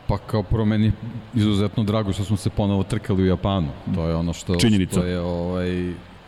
Pa 0.07 0.17
kao 0.17 0.43
prvo 0.43 0.65
meni 0.65 0.91
izuzetno 1.35 1.83
drago 1.83 2.13
što 2.13 2.23
smo 2.23 2.37
se 2.37 2.49
ponovo 2.49 2.83
trkali 2.83 3.23
u 3.23 3.27
Japanu. 3.27 3.67
To 3.95 4.07
je 4.07 4.15
ono 4.15 4.33
što, 4.33 4.55
Činjenica. 4.55 4.91
što 4.91 5.03
je 5.03 5.19
ovaj, 5.19 5.69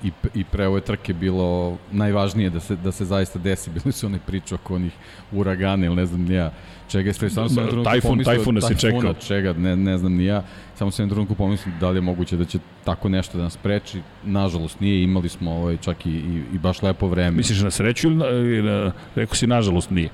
i, 0.04 0.12
i 0.34 0.44
pre 0.44 0.68
ove 0.68 0.82
trke 0.82 1.14
bilo 1.14 1.78
najvažnije 1.92 2.50
da 2.50 2.60
se, 2.60 2.76
da 2.76 2.92
se 2.92 3.06
zaista 3.06 3.40
desi. 3.40 3.70
Bili 3.76 3.92
su 3.92 4.06
one 4.06 4.20
priče 4.28 4.56
oko 4.56 4.76
onih 4.76 4.92
uragana 5.32 5.86
ili 5.86 5.96
ne 5.96 6.06
znam 6.06 6.22
ni 6.22 6.34
ja 6.34 6.52
čega. 6.88 7.14
Sve, 7.14 7.30
samo 7.30 7.50
sam 7.50 7.68
trenutku 7.68 7.92
tajfun- 7.92 8.02
pomislio- 8.10 8.24
tajfuna, 8.26 8.62
čekao. 8.76 9.14
Čega, 9.14 9.54
ne, 9.54 9.76
ne 9.76 9.98
znam 9.98 10.14
ni 10.14 10.26
ja. 10.26 10.44
Samo 10.76 10.92
sam 10.92 11.04
jednom 11.04 11.16
trenutku 11.16 11.36
pomislio 11.36 11.74
da 11.80 11.90
li 11.90 11.98
je 11.98 12.02
moguće 12.02 12.38
da 12.38 12.46
će 12.46 12.60
tako 12.84 13.10
nešto 13.10 13.38
da 13.38 13.44
nas 13.44 13.58
preči. 13.58 14.02
Nažalost 14.24 14.80
nije, 14.80 15.04
imali 15.04 15.30
smo 15.30 15.52
ovaj, 15.52 15.78
čak 15.78 16.06
i, 16.06 16.10
i, 16.10 16.44
i 16.54 16.58
baš 16.58 16.82
lepo 16.82 17.08
vreme. 17.08 17.32
Misliš 17.32 17.62
na 17.62 17.72
sreću 17.72 18.08
ili 18.08 18.18
na, 18.64 18.72
na 18.72 18.92
rekao 19.16 19.36
si 19.36 19.48
nažalost 19.48 19.90
nije? 19.90 20.10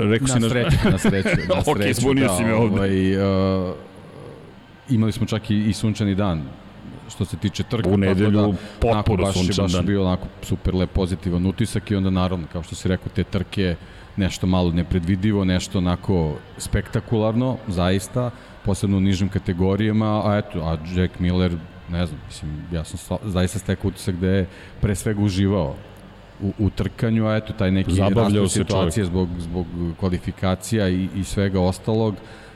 Rekao 0.00 0.28
si 0.28 0.40
na 0.40 0.48
sreću, 0.48 0.76
na 0.90 0.98
sreću. 0.98 1.28
Na 1.28 1.54
Ok, 1.66 1.76
sreću, 1.76 2.00
zbunio 2.00 2.26
da, 2.26 2.36
si 2.36 2.44
me 2.44 2.54
ovde. 2.54 2.76
Ovaj, 2.76 3.16
uh, 3.16 3.74
imali 4.88 5.12
smo 5.12 5.26
čak 5.26 5.50
i, 5.50 5.68
i 5.68 5.72
sunčani 5.72 6.14
dan 6.14 6.42
što 7.10 7.24
se 7.24 7.36
tiče 7.36 7.62
trka. 7.62 7.88
U 7.88 7.96
nedelju 7.96 8.30
da, 8.30 8.52
potpuno 8.80 9.24
baš, 9.24 9.34
sunčan 9.34 9.64
baš 9.64 9.72
dan. 9.72 9.86
bio 9.86 10.04
onako 10.04 10.26
super 10.42 10.74
lep 10.74 10.90
pozitivan 10.90 11.46
utisak 11.46 11.90
i 11.90 11.96
onda 11.96 12.10
naravno, 12.10 12.46
kao 12.52 12.62
što 12.62 12.74
si 12.74 12.88
rekao, 12.88 13.08
te 13.14 13.24
trke 13.24 13.76
nešto 14.16 14.46
malo 14.46 14.72
nepredvidivo, 14.72 15.44
nešto 15.44 15.78
onako 15.78 16.34
spektakularno, 16.58 17.56
zaista, 17.68 18.30
posebno 18.64 18.96
u 18.96 19.00
nižim 19.00 19.28
kategorijama, 19.28 20.30
a 20.30 20.38
eto, 20.38 20.60
a 20.60 20.76
Jack 20.94 21.18
Miller, 21.18 21.56
ne 21.90 22.06
znam, 22.06 22.20
mislim, 22.26 22.64
ja 22.72 22.84
sam 22.84 23.18
zaista 23.24 23.58
stekao 23.58 23.88
utisak 23.88 24.14
da 24.16 24.28
je 24.28 24.46
pre 24.80 24.94
svega 24.94 25.22
uživao 25.22 25.76
u, 26.42 26.52
u 26.58 26.70
trkanju, 26.70 27.26
a 27.26 27.36
eto 27.36 27.52
taj 27.52 27.70
neki 27.70 27.94
Zabavljao 27.94 28.48
se 28.48 28.58
situacije 28.58 29.04
zbog, 29.04 29.28
zbog 29.38 29.66
kvalifikacija 30.00 30.88
i, 30.88 31.08
i 31.16 31.24
svega 31.24 31.60
ostalog, 31.60 32.14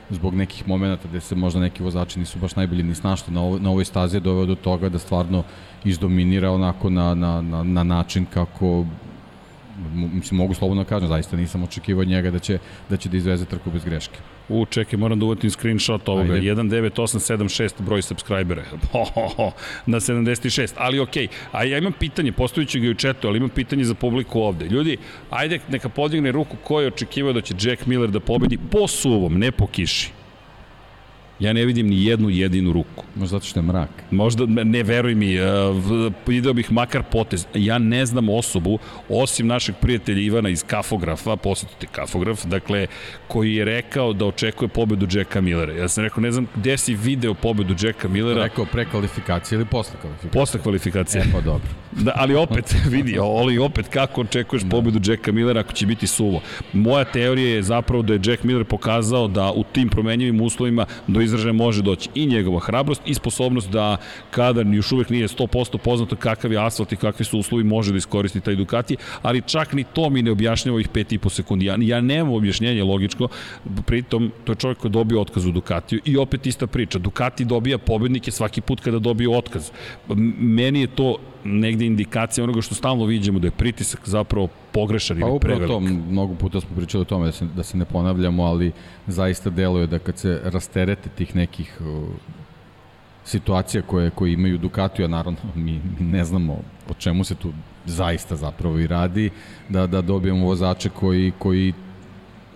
zbog 0.09 0.33
nekih 0.35 0.67
momenta 0.67 1.07
gde 1.07 1.19
se 1.21 1.35
možda 1.35 1.59
neki 1.59 1.83
vozači 1.83 2.19
nisu 2.19 2.39
baš 2.39 2.55
najbolji 2.55 2.83
ni 2.83 2.95
snašli 2.95 3.33
na, 3.33 3.41
ovo, 3.41 3.59
na 3.59 3.69
ovoj 3.69 3.85
stazi 3.85 4.17
je 4.17 4.21
doveo 4.21 4.45
do 4.45 4.55
toga 4.55 4.89
da 4.89 4.99
stvarno 4.99 5.43
izdominira 5.85 6.51
onako 6.51 6.89
na, 6.89 7.13
na, 7.15 7.41
na, 7.41 7.63
na 7.63 7.83
način 7.83 8.25
kako 8.33 8.85
mislim, 9.93 10.37
mogu 10.37 10.53
slobodno 10.53 10.83
da 10.83 10.89
kažem, 10.89 11.07
zaista 11.07 11.37
nisam 11.37 11.63
očekivao 11.63 12.03
njega 12.03 12.31
da 12.31 12.39
će, 12.39 12.59
da 12.89 12.97
će 12.97 13.09
da 13.09 13.17
izveze 13.17 13.45
trku 13.45 13.71
bez 13.71 13.85
greške. 13.85 14.19
U, 14.49 14.65
čekaj, 14.65 14.99
moram 14.99 15.19
da 15.19 15.25
uvatim 15.25 15.51
screenshot 15.51 16.09
ovoga. 16.09 16.33
19876 16.33 17.81
broj 17.81 18.01
subscribera. 18.01 18.63
Ho, 18.91 19.03
ho, 19.03 19.27
ho, 19.27 19.51
na 19.85 19.99
76. 19.99 20.73
Ali 20.77 20.99
okej, 20.99 21.27
okay. 21.27 21.31
a 21.51 21.63
ja 21.63 21.77
imam 21.77 21.93
pitanje, 21.93 22.31
postojiću 22.31 22.79
ga 22.79 22.85
i 22.85 22.89
u 22.89 22.93
četu, 22.93 23.27
ali 23.27 23.37
imam 23.37 23.49
pitanje 23.49 23.83
za 23.83 23.93
publiku 23.93 24.41
ovde. 24.41 24.65
Ljudi, 24.65 24.97
ajde 25.29 25.59
neka 25.69 25.89
podigne 25.89 26.31
ruku 26.31 26.57
ko 26.63 26.81
je 26.81 26.87
očekivao 26.87 27.33
da 27.33 27.41
će 27.41 27.53
Jack 27.61 27.85
Miller 27.85 28.09
da 28.09 28.19
pobedi 28.19 28.57
po 28.71 28.87
suvom, 28.87 29.39
ne 29.39 29.51
po 29.51 29.67
kiši. 29.67 30.24
Ja 31.39 31.53
ne 31.53 31.65
vidim 31.65 31.87
ni 31.87 32.05
jednu 32.05 32.29
jedinu 32.29 32.73
ruku. 32.73 33.03
Možda 33.15 33.37
zato 33.37 33.45
što 33.45 33.59
je 33.59 33.63
mrak. 33.63 33.89
Možda, 34.11 34.45
ne 34.45 34.83
veruj 34.83 35.15
mi, 35.15 35.39
uh, 35.39 35.45
video 36.27 36.53
bih 36.53 36.71
makar 36.71 37.03
potez. 37.11 37.45
Ja 37.53 37.77
ne 37.77 38.05
znam 38.05 38.29
osobu, 38.29 38.79
osim 39.09 39.47
našeg 39.47 39.75
prijatelja 39.81 40.21
Ivana 40.21 40.49
iz 40.49 40.63
Kafografa, 40.63 41.35
posjetite 41.35 41.87
Kafograf, 41.91 42.45
dakle, 42.45 42.87
koji 43.27 43.55
je 43.55 43.65
rekao 43.65 44.13
da 44.13 44.25
očekuje 44.25 44.67
pobedu 44.67 45.07
Jacka 45.11 45.41
Millera. 45.41 45.73
Ja 45.73 45.87
sam 45.87 46.03
rekao, 46.03 46.21
ne 46.21 46.31
znam 46.31 46.47
gde 46.55 46.77
si 46.77 46.95
video 46.95 47.33
pobedu 47.33 47.75
Jacka 47.81 48.07
Millera. 48.07 48.43
Rekao 48.43 48.65
pre 48.65 48.85
kvalifikacije 48.85 49.55
ili 49.55 49.65
posle 49.65 49.99
kvalifikacije? 50.01 50.41
Posle 50.41 50.61
kvalifikacije. 50.61 51.21
E, 51.21 51.31
pa 51.33 51.41
dobro. 51.41 51.67
Da, 51.91 52.11
ali 52.15 52.35
opet, 52.35 52.75
vidi, 52.93 53.17
ali 53.19 53.57
opet 53.57 53.87
kako 53.87 54.21
očekuješ 54.21 54.63
da. 54.63 54.69
pobedu 54.69 55.11
Jacka 55.11 55.31
Millera 55.31 55.59
ako 55.59 55.73
će 55.73 55.85
biti 55.85 56.07
suvo. 56.07 56.41
Moja 56.73 57.03
teorija 57.03 57.55
je 57.55 57.63
zapravo 57.63 58.03
da 58.03 58.13
je 58.13 58.19
Jack 58.23 58.43
Miller 58.43 58.65
pokazao 58.65 59.27
da 59.27 59.51
u 59.51 59.63
tim 59.63 59.89
promenjivim 59.89 60.41
uslovima 60.41 60.85
do 61.07 61.21
izražaja 61.25 61.53
može 61.53 61.81
doći 61.81 62.09
i 62.15 62.25
njegova 62.25 62.59
hrabrost 62.59 63.01
i 63.05 63.13
sposobnost 63.13 63.69
da 63.69 63.97
kada 64.31 64.61
još 64.61 64.91
uvek 64.91 65.09
nije 65.09 65.27
100% 65.27 65.77
poznato 65.77 66.15
kakav 66.15 66.51
je 66.51 66.65
asfalt 66.65 66.91
i 66.91 66.95
kakvi 66.95 67.25
su 67.25 67.39
uslovi 67.39 67.63
može 67.63 67.91
da 67.91 67.97
iskoristi 67.97 68.41
taj 68.41 68.55
Ducati, 68.55 68.97
ali 69.21 69.41
čak 69.41 69.73
ni 69.73 69.83
to 69.83 70.09
mi 70.09 70.21
ne 70.21 70.31
objašnjava 70.31 70.75
ovih 70.75 70.89
5,5 70.89 71.29
sekundi. 71.29 71.65
Ja, 71.65 71.77
ja 71.79 72.01
nemam 72.01 72.33
objašnjenje 72.33 72.83
logičko, 72.83 73.27
pritom 73.85 74.31
to 74.43 74.51
je 74.51 74.55
čovjek 74.55 74.77
koji 74.77 74.91
dobio 74.91 75.21
otkaz 75.21 75.45
u 75.45 75.51
Ducatiju 75.51 76.01
i 76.05 76.17
opet 76.17 76.47
ista 76.47 76.67
priča. 76.67 76.99
Ducati 76.99 77.45
dobija 77.45 77.77
pobednike 77.77 78.31
svaki 78.31 78.61
put 78.61 78.81
kada 78.81 78.99
dobiju 78.99 79.33
otkaz. 79.33 79.71
Meni 80.39 80.81
je 80.81 80.87
to 80.87 81.17
negde 81.45 81.85
indikacija 81.85 82.43
onoga 82.43 82.61
što 82.61 82.75
stalno 82.75 83.05
vidimo 83.05 83.39
da 83.39 83.47
je 83.47 83.51
pritisak 83.51 84.09
zapravo 84.09 84.47
pogrešan 84.71 85.19
pa, 85.19 85.27
ili 85.27 85.39
prevelik. 85.39 85.67
Pa 85.67 85.75
upravo 85.75 85.89
to, 85.89 86.11
mnogo 86.11 86.35
puta 86.35 86.61
smo 86.61 86.75
pričali 86.75 87.01
o 87.01 87.05
tome 87.05 87.25
da 87.25 87.31
se, 87.31 87.45
da 87.55 87.63
se 87.63 87.77
ne 87.77 87.85
ponavljamo, 87.85 88.43
ali 88.43 88.71
zaista 89.07 89.49
deluje 89.49 89.87
da 89.87 89.99
kad 89.99 90.17
se 90.17 90.41
rasterete 90.43 91.09
tih 91.09 91.35
nekih 91.35 91.77
uh, 91.81 92.09
situacija 93.25 93.81
koje, 93.81 94.09
koje 94.09 94.33
imaju 94.33 94.57
Ducati, 94.57 95.03
a 95.03 95.07
naravno 95.07 95.39
mi, 95.55 95.71
mi 95.99 96.05
ne 96.05 96.25
znamo 96.25 96.53
o 96.89 96.93
čemu 96.93 97.23
se 97.23 97.35
tu 97.35 97.53
zaista 97.85 98.35
zapravo 98.35 98.79
i 98.79 98.87
radi, 98.87 99.29
da, 99.69 99.87
da 99.87 100.01
dobijemo 100.01 100.45
vozače 100.45 100.89
koji, 100.89 101.31
koji 101.39 101.73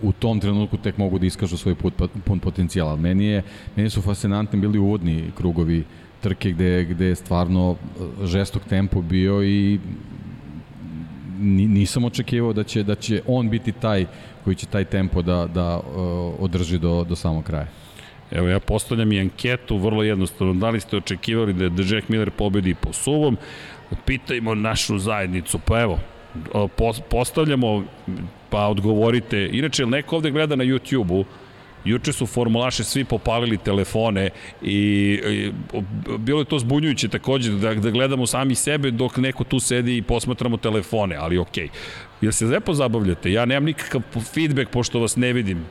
u 0.02 0.12
tom 0.12 0.40
trenutku 0.40 0.76
tek 0.76 0.98
mogu 0.98 1.18
da 1.18 1.26
iskažu 1.26 1.56
svoj 1.56 1.74
put, 1.74 1.94
pun 2.24 2.38
potencijal. 2.38 2.96
Meni, 2.96 3.24
je, 3.24 3.42
meni 3.76 3.90
su 3.90 4.02
fascinantni 4.02 4.60
bili 4.60 4.78
uvodni 4.78 5.30
krugovi 5.36 5.84
trke 6.20 6.50
gde, 6.50 6.84
gde 6.84 7.06
je 7.06 7.14
stvarno 7.14 7.76
e, 7.76 8.26
žestok 8.26 8.62
tempo 8.64 9.02
bio 9.02 9.44
i 9.44 9.78
nisam 11.40 12.04
očekivao 12.04 12.52
da 12.52 12.64
će, 12.64 12.82
da 12.82 12.94
će 12.94 13.22
on 13.26 13.50
biti 13.50 13.72
taj 13.72 14.06
koji 14.44 14.56
će 14.56 14.66
taj 14.66 14.84
tempo 14.84 15.22
da, 15.22 15.46
da 15.54 15.78
uh, 15.78 16.34
održi 16.38 16.78
do, 16.78 17.04
do 17.08 17.16
samog 17.16 17.44
kraja. 17.44 17.66
Evo 18.30 18.48
ja 18.48 18.60
postavljam 18.60 19.12
i 19.12 19.20
anketu, 19.20 19.76
vrlo 19.78 20.02
jednostavno, 20.02 20.54
da 20.54 20.70
li 20.70 20.80
ste 20.80 20.96
očekivali 20.96 21.52
da, 21.52 21.68
da 21.68 21.82
Jack 21.94 22.08
Miller 22.08 22.30
pobedi 22.30 22.74
po 22.74 22.92
suvom? 22.92 23.36
Pitajmo 24.06 24.54
našu 24.54 24.98
zajednicu, 24.98 25.58
pa 25.58 25.80
evo, 25.80 25.98
postavljamo, 27.10 27.84
pa 28.50 28.66
odgovorite. 28.66 29.48
Inače, 29.52 29.86
neko 29.86 30.16
ovde 30.16 30.30
gleda 30.30 30.56
na 30.56 30.64
YouTube-u, 30.64 31.24
Juče 31.84 32.12
su 32.12 32.26
formulaše 32.26 32.84
svi 32.84 33.04
popalili 33.04 33.58
telefone 33.58 34.30
i, 34.62 34.76
i 35.26 35.52
bilo 36.18 36.40
je 36.40 36.44
to 36.44 36.58
zbunjujuće 36.58 37.08
takođe 37.08 37.52
da, 37.52 37.74
da 37.74 37.90
gledamo 37.90 38.26
sami 38.26 38.54
sebe 38.54 38.90
dok 38.90 39.16
neko 39.16 39.44
tu 39.44 39.60
sedi 39.60 39.96
i 39.96 40.02
posmatramo 40.02 40.56
telefone, 40.56 41.16
ali 41.16 41.38
okej. 41.38 41.68
Okay. 41.68 41.70
Jel 42.20 42.32
se 42.32 42.46
lepo 42.46 42.74
zabavljate? 42.74 43.32
Ja 43.32 43.44
nemam 43.44 43.64
nikakav 43.64 44.02
feedback 44.34 44.70
pošto 44.70 45.00
vas 45.00 45.16
ne 45.16 45.32
vidim. 45.32 45.64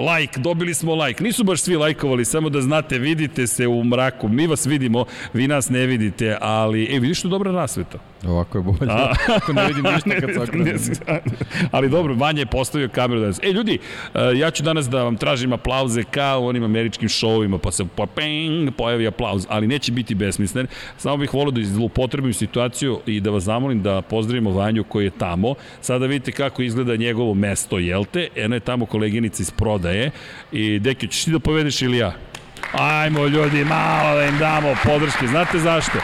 Like, 0.00 0.40
dobili 0.40 0.74
smo 0.74 0.94
like. 0.94 1.24
Nisu 1.24 1.44
baš 1.44 1.60
svi 1.60 1.76
lajkovali, 1.76 2.24
samo 2.24 2.48
da 2.48 2.60
znate, 2.60 2.98
vidite 2.98 3.46
se 3.46 3.66
u 3.66 3.84
mraku. 3.84 4.28
Mi 4.28 4.46
vas 4.46 4.66
vidimo, 4.66 5.04
vi 5.32 5.48
nas 5.48 5.68
ne 5.70 5.86
vidite, 5.86 6.36
ali, 6.40 6.84
e, 6.96 6.98
vidiš 6.98 7.18
što 7.18 7.28
dobra 7.28 7.52
rasveta. 7.52 7.98
Ovako 8.26 8.58
je 8.58 8.62
bolje. 8.62 8.90
A, 8.92 9.12
Ako 9.36 9.52
ne 9.52 9.66
vidim 9.66 9.84
ništa 9.94 10.10
kad 10.20 10.30
se 10.84 11.00
Ali 11.70 11.88
dobro, 11.88 12.14
Vanja 12.14 12.40
je 12.40 12.46
postavio 12.46 12.88
kameru 12.88 13.20
danas. 13.20 13.40
E, 13.42 13.52
ljudi, 13.52 13.78
e, 14.14 14.38
ja 14.38 14.50
ću 14.50 14.62
danas 14.62 14.88
da 14.88 15.02
vam 15.02 15.16
tražim 15.16 15.52
aplauze 15.52 16.02
kao 16.02 16.40
u 16.40 16.46
onim 16.46 16.62
američkim 16.64 17.08
šovima, 17.08 17.58
pa 17.58 17.70
se 17.70 17.84
pa 17.96 18.06
ping, 18.06 18.70
pojavi 18.76 19.06
aplauz, 19.06 19.46
ali 19.48 19.66
neće 19.66 19.92
biti 19.92 20.14
besmislen. 20.14 20.66
Samo 20.96 21.16
bih 21.16 21.34
volio 21.34 21.50
da 21.50 21.64
zlupotrebim 21.64 22.32
situaciju 22.32 23.00
i 23.06 23.20
da 23.20 23.30
vas 23.30 23.42
zamolim 23.42 23.82
da 23.82 24.02
pozdravimo 24.02 24.50
Vanju 24.50 24.84
koji 24.84 25.04
je 25.04 25.10
tamo. 25.10 25.54
Sada 25.80 26.06
vidite 26.06 26.32
kako 26.32 26.62
izgleda 26.62 26.96
njegovo 26.96 27.34
mesto, 27.34 27.78
jel 27.78 28.04
te? 28.04 28.28
Eno 28.36 28.56
je 28.56 28.60
tamo 28.60 28.86
koleginica 28.86 29.42
iz 29.42 29.50
prodaje. 29.84 30.10
I, 30.52 30.78
Deki, 30.78 31.08
ćeš 31.08 31.24
ti 31.24 31.30
da 31.30 31.38
povedeš 31.38 31.82
ili 31.82 31.98
ja? 31.98 32.12
Ajmo 32.72 33.26
ljudi, 33.26 33.64
malo 33.64 34.16
da 34.16 34.24
im 34.24 34.38
damo 34.38 34.74
podrške. 34.84 35.26
Znate 35.26 35.58
zašto? 35.58 35.98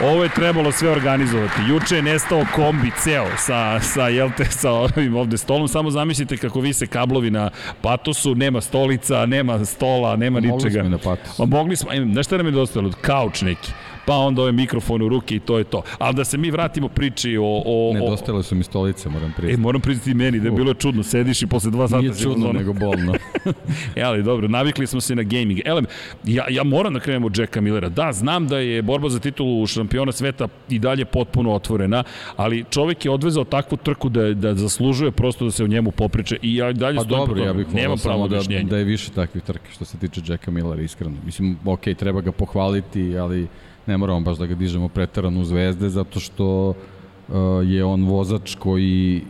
Ovo 0.00 0.22
je 0.22 0.28
trebalo 0.28 0.72
sve 0.72 0.90
organizovati. 0.90 1.60
Juče 1.68 1.96
je 1.96 2.02
nestao 2.02 2.44
kombi 2.54 2.90
ceo 2.98 3.26
sa, 3.38 3.80
sa, 3.80 4.08
jelte, 4.08 4.44
sa 4.44 4.70
ovim 4.70 5.16
ovde 5.16 5.38
stolom. 5.38 5.68
Samo 5.68 5.90
zamislite 5.90 6.36
kako 6.36 6.60
vise 6.60 6.86
kablovi 6.86 7.30
na 7.30 7.50
patosu, 7.82 8.34
nema 8.34 8.60
stolica, 8.60 9.26
nema 9.26 9.64
stola, 9.64 10.16
nema 10.16 10.40
ničega. 10.40 10.52
Mogli 10.58 10.70
smo 10.70 10.86
i 10.86 10.90
na 10.90 10.98
patosu. 10.98 11.46
Mogli 11.46 11.76
smo, 11.76 11.90
znaš 12.12 12.26
šta 12.26 12.36
nam 12.36 12.46
je 12.46 12.52
dostalo? 12.52 12.90
Kauč 13.00 13.42
neki 13.42 13.70
pa 14.06 14.16
onda 14.16 14.42
ove 14.42 14.52
mikrofon 14.52 15.02
u 15.02 15.08
ruke 15.08 15.36
i 15.36 15.40
to 15.40 15.58
je 15.58 15.64
to. 15.64 15.82
Ali 15.98 16.14
da 16.14 16.24
se 16.24 16.38
mi 16.38 16.50
vratimo 16.50 16.88
priči 16.88 17.36
o... 17.36 17.62
o 17.66 17.92
Nedostale 17.94 18.42
su 18.42 18.54
mi 18.54 18.62
stolice, 18.62 19.08
moram 19.08 19.32
priznati. 19.36 19.54
E, 19.54 19.62
moram 19.62 19.80
priznati 19.80 20.14
meni 20.14 20.40
da 20.40 20.48
je 20.48 20.52
bilo 20.52 20.74
čudno, 20.74 21.02
sediš 21.02 21.42
i 21.42 21.46
posle 21.46 21.70
dva 21.70 21.88
sata... 21.88 22.00
Nije 22.00 22.14
čudno, 22.14 22.52
nego 22.52 22.72
bolno. 22.72 23.14
e, 23.96 24.02
ali 24.02 24.22
dobro, 24.22 24.48
navikli 24.48 24.86
smo 24.86 25.00
se 25.00 25.14
na 25.14 25.22
gaming. 25.22 25.60
Elem, 25.64 25.86
ja, 26.24 26.44
ja 26.50 26.64
moram 26.64 26.94
da 26.94 27.00
krenem 27.00 27.24
od 27.24 27.38
Jacka 27.38 27.60
Millera. 27.60 27.88
Da, 27.88 28.12
znam 28.12 28.46
da 28.46 28.58
je 28.58 28.82
borba 28.82 29.08
za 29.08 29.18
titulu 29.18 29.66
šampiona 29.66 30.12
sveta 30.12 30.48
i 30.68 30.78
dalje 30.78 31.04
potpuno 31.04 31.52
otvorena, 31.52 32.04
ali 32.36 32.64
čovek 32.70 33.04
je 33.04 33.10
odvezao 33.10 33.44
takvu 33.44 33.78
trku 33.78 34.08
da, 34.08 34.34
da 34.34 34.54
zaslužuje 34.54 35.10
prosto 35.10 35.44
da 35.44 35.50
se 35.50 35.64
o 35.64 35.66
njemu 35.66 35.90
popriče 35.90 36.38
i 36.42 36.56
ja 36.56 36.72
dalje 36.72 36.96
pa 36.96 37.04
stojim 37.04 37.26
dobro, 37.26 37.44
ja 37.44 37.52
bih 37.52 37.66
volao 37.72 37.96
samo 37.96 38.28
da, 38.28 38.40
da 38.62 38.78
je 38.78 38.84
više 38.84 39.10
takvih 39.10 39.42
trke 39.42 39.70
što 39.72 39.84
se 39.84 39.98
tiče 39.98 40.20
Jacka 40.26 40.50
Millera, 40.50 40.82
iskreno. 40.82 41.16
Mislim, 41.24 41.56
ok, 41.64 41.82
treba 41.98 42.20
ga 42.20 42.32
pohvaliti, 42.32 43.18
ali 43.18 43.46
ne 43.86 43.96
moramo 43.96 44.20
baš 44.20 44.38
da 44.38 44.46
ga 44.46 44.54
dižemo 44.54 44.88
pretarano 44.88 45.40
u 45.40 45.44
zvezde, 45.44 45.88
zato 45.88 46.20
što 46.20 46.68
uh, 46.68 47.34
je 47.64 47.84
on 47.84 48.04
vozač 48.04 48.54
koji 48.54 49.22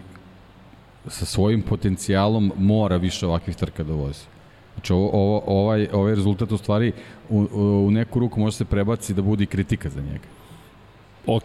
sa 1.08 1.24
svojim 1.24 1.62
potencijalom 1.62 2.52
mora 2.58 2.96
više 2.96 3.26
ovakvih 3.26 3.56
trka 3.56 3.84
da 3.84 3.92
vozi. 3.92 4.24
Znači, 4.74 4.92
ovo, 4.92 5.10
ovo, 5.12 5.42
ovaj, 5.46 5.88
ovaj 5.92 6.14
rezultat 6.14 6.52
u 6.52 6.58
stvari 6.58 6.92
u, 7.28 7.48
u 7.86 7.90
neku 7.90 8.18
ruku 8.18 8.40
može 8.40 8.56
se 8.56 8.64
prebaci 8.64 9.14
da 9.14 9.22
bude 9.22 9.44
i 9.44 9.46
kritika 9.46 9.90
za 9.90 10.00
njega. 10.00 10.28
Ok, 11.26 11.44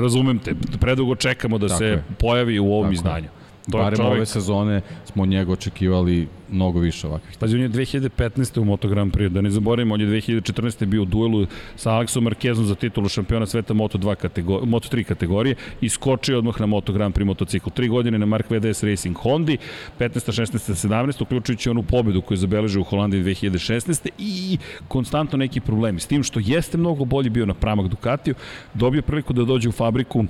razumem 0.00 0.38
te. 0.38 0.54
Predugo 0.80 1.14
čekamo 1.14 1.58
da 1.58 1.68
Tako 1.68 1.78
se 1.78 1.84
je. 1.84 2.04
pojavi 2.18 2.58
u 2.58 2.66
ovom 2.66 2.82
Tako 2.82 2.92
izdanju. 2.92 3.24
Je. 3.24 3.43
To 3.70 3.78
Barem 3.78 3.96
čovjek... 3.96 4.12
ove 4.12 4.26
sezone 4.26 4.80
smo 5.04 5.22
od 5.22 5.28
njega 5.28 5.52
očekivali 5.52 6.28
mnogo 6.50 6.80
više 6.80 7.06
ovakvih. 7.06 7.36
Pazi, 7.38 7.56
on 7.56 7.62
je 7.62 7.68
2015. 7.68 8.60
u 8.60 8.64
Moto 8.64 8.88
Grand 8.88 9.12
Prix, 9.12 9.28
da 9.28 9.40
ne 9.40 9.50
zaboravimo, 9.50 9.94
on 9.94 10.00
je 10.00 10.06
2014. 10.06 10.84
bio 10.84 11.02
u 11.02 11.04
duelu 11.04 11.46
sa 11.76 11.90
Aleksom 11.90 12.24
Markezom 12.24 12.64
za 12.64 12.74
titulu 12.74 13.08
šampiona 13.08 13.46
sveta 13.46 13.74
Moto, 13.74 13.98
2 13.98 14.14
kategorije, 14.14 14.66
Moto 14.66 14.88
3 14.88 15.04
kategorije 15.04 15.56
i 15.80 15.88
skočio 15.88 16.38
odmah 16.38 16.60
na 16.60 16.66
Moto 16.66 16.92
Grand 16.92 17.14
Prix 17.14 17.26
motocikl. 17.26 17.70
Tri 17.70 17.88
godine 17.88 18.18
na 18.18 18.26
Mark 18.26 18.50
VDS 18.50 18.82
Racing 18.82 19.16
Hondi, 19.16 19.58
15. 19.98 20.42
16. 20.42 20.88
17. 20.88 21.22
uključujući 21.22 21.70
onu 21.70 21.82
pobedu 21.82 22.22
koju 22.22 22.36
je 22.36 22.40
zabeležio 22.40 22.80
u 22.80 22.84
Holandiji 22.84 23.22
2016. 23.22 24.08
i 24.18 24.58
konstantno 24.88 25.38
neki 25.38 25.60
problemi. 25.60 26.00
S 26.00 26.06
tim 26.06 26.22
što 26.22 26.40
jeste 26.42 26.78
mnogo 26.78 27.04
bolji 27.04 27.30
bio 27.30 27.46
na 27.46 27.54
pramak 27.54 27.88
Ducatiju, 27.88 28.34
dobio 28.74 29.02
priliku 29.02 29.32
da 29.32 29.44
dođe 29.44 29.68
u 29.68 29.72
fabriku 29.72 30.24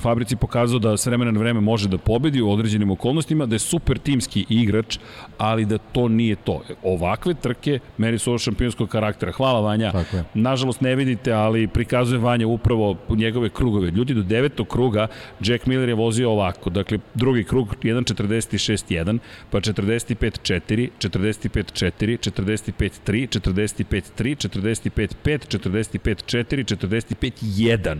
fabrici 0.00 0.36
pokazao 0.36 0.78
da 0.78 0.96
s 0.96 1.06
vremena 1.06 1.30
na 1.30 1.40
vreme 1.40 1.60
može 1.60 1.88
da 1.88 1.98
pobedi 1.98 2.42
u 2.42 2.50
određenim 2.50 2.90
okolnostima, 2.90 3.46
da 3.46 3.54
je 3.54 3.58
super 3.58 3.98
timski 3.98 4.46
igrač, 4.48 4.98
ali 5.38 5.64
da 5.64 5.78
to 5.78 6.08
nije 6.08 6.36
to. 6.36 6.62
Ovakve 6.82 7.34
trke 7.34 7.78
meni 7.98 8.18
su 8.18 8.30
ovo 8.30 8.38
šampionskog 8.38 8.88
karaktera. 8.88 9.32
Hvala 9.32 9.60
Vanja. 9.60 9.92
Nažalost 10.34 10.80
ne 10.80 10.94
vidite, 10.96 11.32
ali 11.32 11.66
prikazuje 11.68 12.18
Vanja 12.18 12.46
upravo 12.46 12.96
njegove 13.08 13.48
krugove. 13.48 13.90
Ljudi 13.90 14.14
do 14.14 14.22
devetog 14.22 14.68
kruga 14.68 15.06
Jack 15.40 15.66
Miller 15.66 15.88
je 15.88 15.94
vozio 15.94 16.30
ovako. 16.30 16.70
Dakle, 16.70 16.98
drugi 17.14 17.44
krug 17.44 17.74
1.46.1, 17.82 19.18
pa 19.50 19.60
45.4, 19.60 20.88
45.4, 21.00 22.18
45.3, 22.18 23.28
45.3, 23.40 24.48
45.5, 24.48 25.58
45.4, 25.58 26.76
45.1 26.76 27.98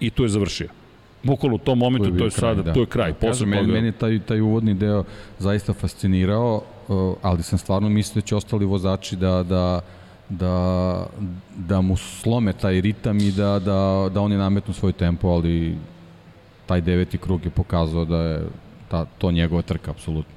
i 0.00 0.10
tu 0.10 0.22
je 0.22 0.28
završio 0.28 0.83
bukvalno 1.24 1.56
u 1.56 1.58
tom 1.58 1.78
momentu, 1.78 2.08
to 2.08 2.14
je, 2.14 2.18
to 2.18 2.24
je 2.24 2.30
sada, 2.30 2.62
da. 2.62 2.72
to 2.72 2.80
je 2.80 2.86
kraj. 2.86 3.12
Posle 3.12 3.46
meni, 3.46 3.72
meni 3.72 3.92
taj, 3.92 4.18
taj 4.18 4.40
uvodni 4.40 4.74
deo 4.74 5.04
zaista 5.38 5.72
fascinirao, 5.72 6.62
uh, 6.88 7.14
ali 7.22 7.42
sam 7.42 7.58
stvarno 7.58 7.88
mislio 7.88 8.20
da 8.20 8.26
će 8.26 8.36
ostali 8.36 8.64
vozači 8.64 9.16
da, 9.16 9.42
da, 9.42 9.80
da, 10.28 11.06
da 11.56 11.80
mu 11.80 11.96
slome 11.96 12.52
taj 12.52 12.80
ritam 12.80 13.18
i 13.18 13.32
da, 13.32 13.58
da, 13.58 14.10
da 14.14 14.20
oni 14.20 14.36
nametnu 14.36 14.74
svoj 14.74 14.92
tempo, 14.92 15.28
ali 15.28 15.76
taj 16.66 16.80
deveti 16.80 17.18
krug 17.18 17.44
je 17.44 17.50
pokazao 17.50 18.04
da 18.04 18.16
je 18.16 18.46
ta, 18.88 19.04
to 19.04 19.30
njegova 19.30 19.62
trka, 19.62 19.90
apsolutno 19.90 20.34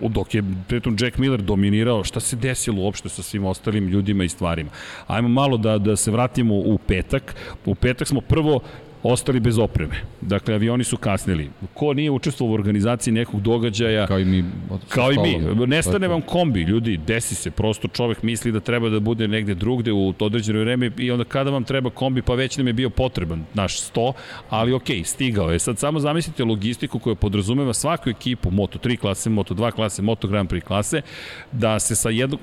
dok 0.00 0.34
je 0.34 0.42
pritom 0.68 0.96
Jack 1.00 1.18
Miller 1.18 1.42
dominirao, 1.42 2.04
šta 2.04 2.20
se 2.20 2.36
desilo 2.36 2.82
uopšte 2.82 3.08
sa 3.08 3.22
svim 3.22 3.44
ostalim 3.44 3.88
ljudima 3.88 4.24
i 4.24 4.28
stvarima. 4.28 4.70
Ajmo 5.06 5.28
malo 5.28 5.56
da, 5.56 5.78
da 5.78 5.96
se 5.96 6.10
vratimo 6.10 6.54
u 6.54 6.78
petak. 6.86 7.34
U 7.66 7.74
petak 7.74 8.08
smo 8.08 8.20
prvo 8.20 8.60
ostali 9.02 9.40
bez 9.40 9.58
opreme. 9.58 9.94
Dakle, 10.20 10.54
avioni 10.54 10.84
su 10.84 10.96
kasnili. 10.96 11.50
Ko 11.74 11.94
nije 11.94 12.10
učestvovao 12.10 12.52
u 12.52 12.54
organizaciji 12.54 13.14
nekog 13.14 13.40
događaja... 13.40 14.06
Kao 14.06 14.18
i 14.18 14.24
mi. 14.24 14.44
Kao 14.88 15.12
i 15.12 15.16
mi. 15.18 15.66
Nestane 15.66 16.08
vam 16.08 16.20
kombi, 16.20 16.60
ljudi, 16.62 16.96
desi 16.96 17.34
se. 17.34 17.50
Prosto 17.50 17.88
čovek 17.88 18.22
misli 18.22 18.52
da 18.52 18.60
treba 18.60 18.88
da 18.88 19.00
bude 19.00 19.28
negde 19.28 19.54
drugde 19.54 19.92
u 19.92 20.14
određeno 20.18 20.60
vreme 20.60 20.90
i 20.98 21.10
onda 21.10 21.24
kada 21.24 21.50
vam 21.50 21.64
treba 21.64 21.90
kombi, 21.90 22.22
pa 22.22 22.34
već 22.34 22.56
nam 22.56 22.66
je 22.66 22.72
bio 22.72 22.90
potreban 22.90 23.44
naš 23.54 23.92
100, 23.92 24.12
ali 24.50 24.72
ok, 24.72 24.88
stigao 25.04 25.50
je. 25.50 25.58
Sad 25.58 25.78
samo 25.78 26.00
zamislite 26.00 26.44
logistiku 26.44 26.98
koja 26.98 27.14
podrazumeva 27.14 27.72
svaku 27.72 28.10
ekipu, 28.10 28.50
Moto3 28.50 28.96
klase, 28.96 29.30
Moto2 29.30 29.70
klase, 29.70 30.02
Moto 30.02 30.28
Grand 30.28 30.50
Prix 30.50 30.64
klase, 30.64 31.02
da 31.52 31.78
se 31.80 31.94
sa 31.94 32.10
jednog, 32.10 32.40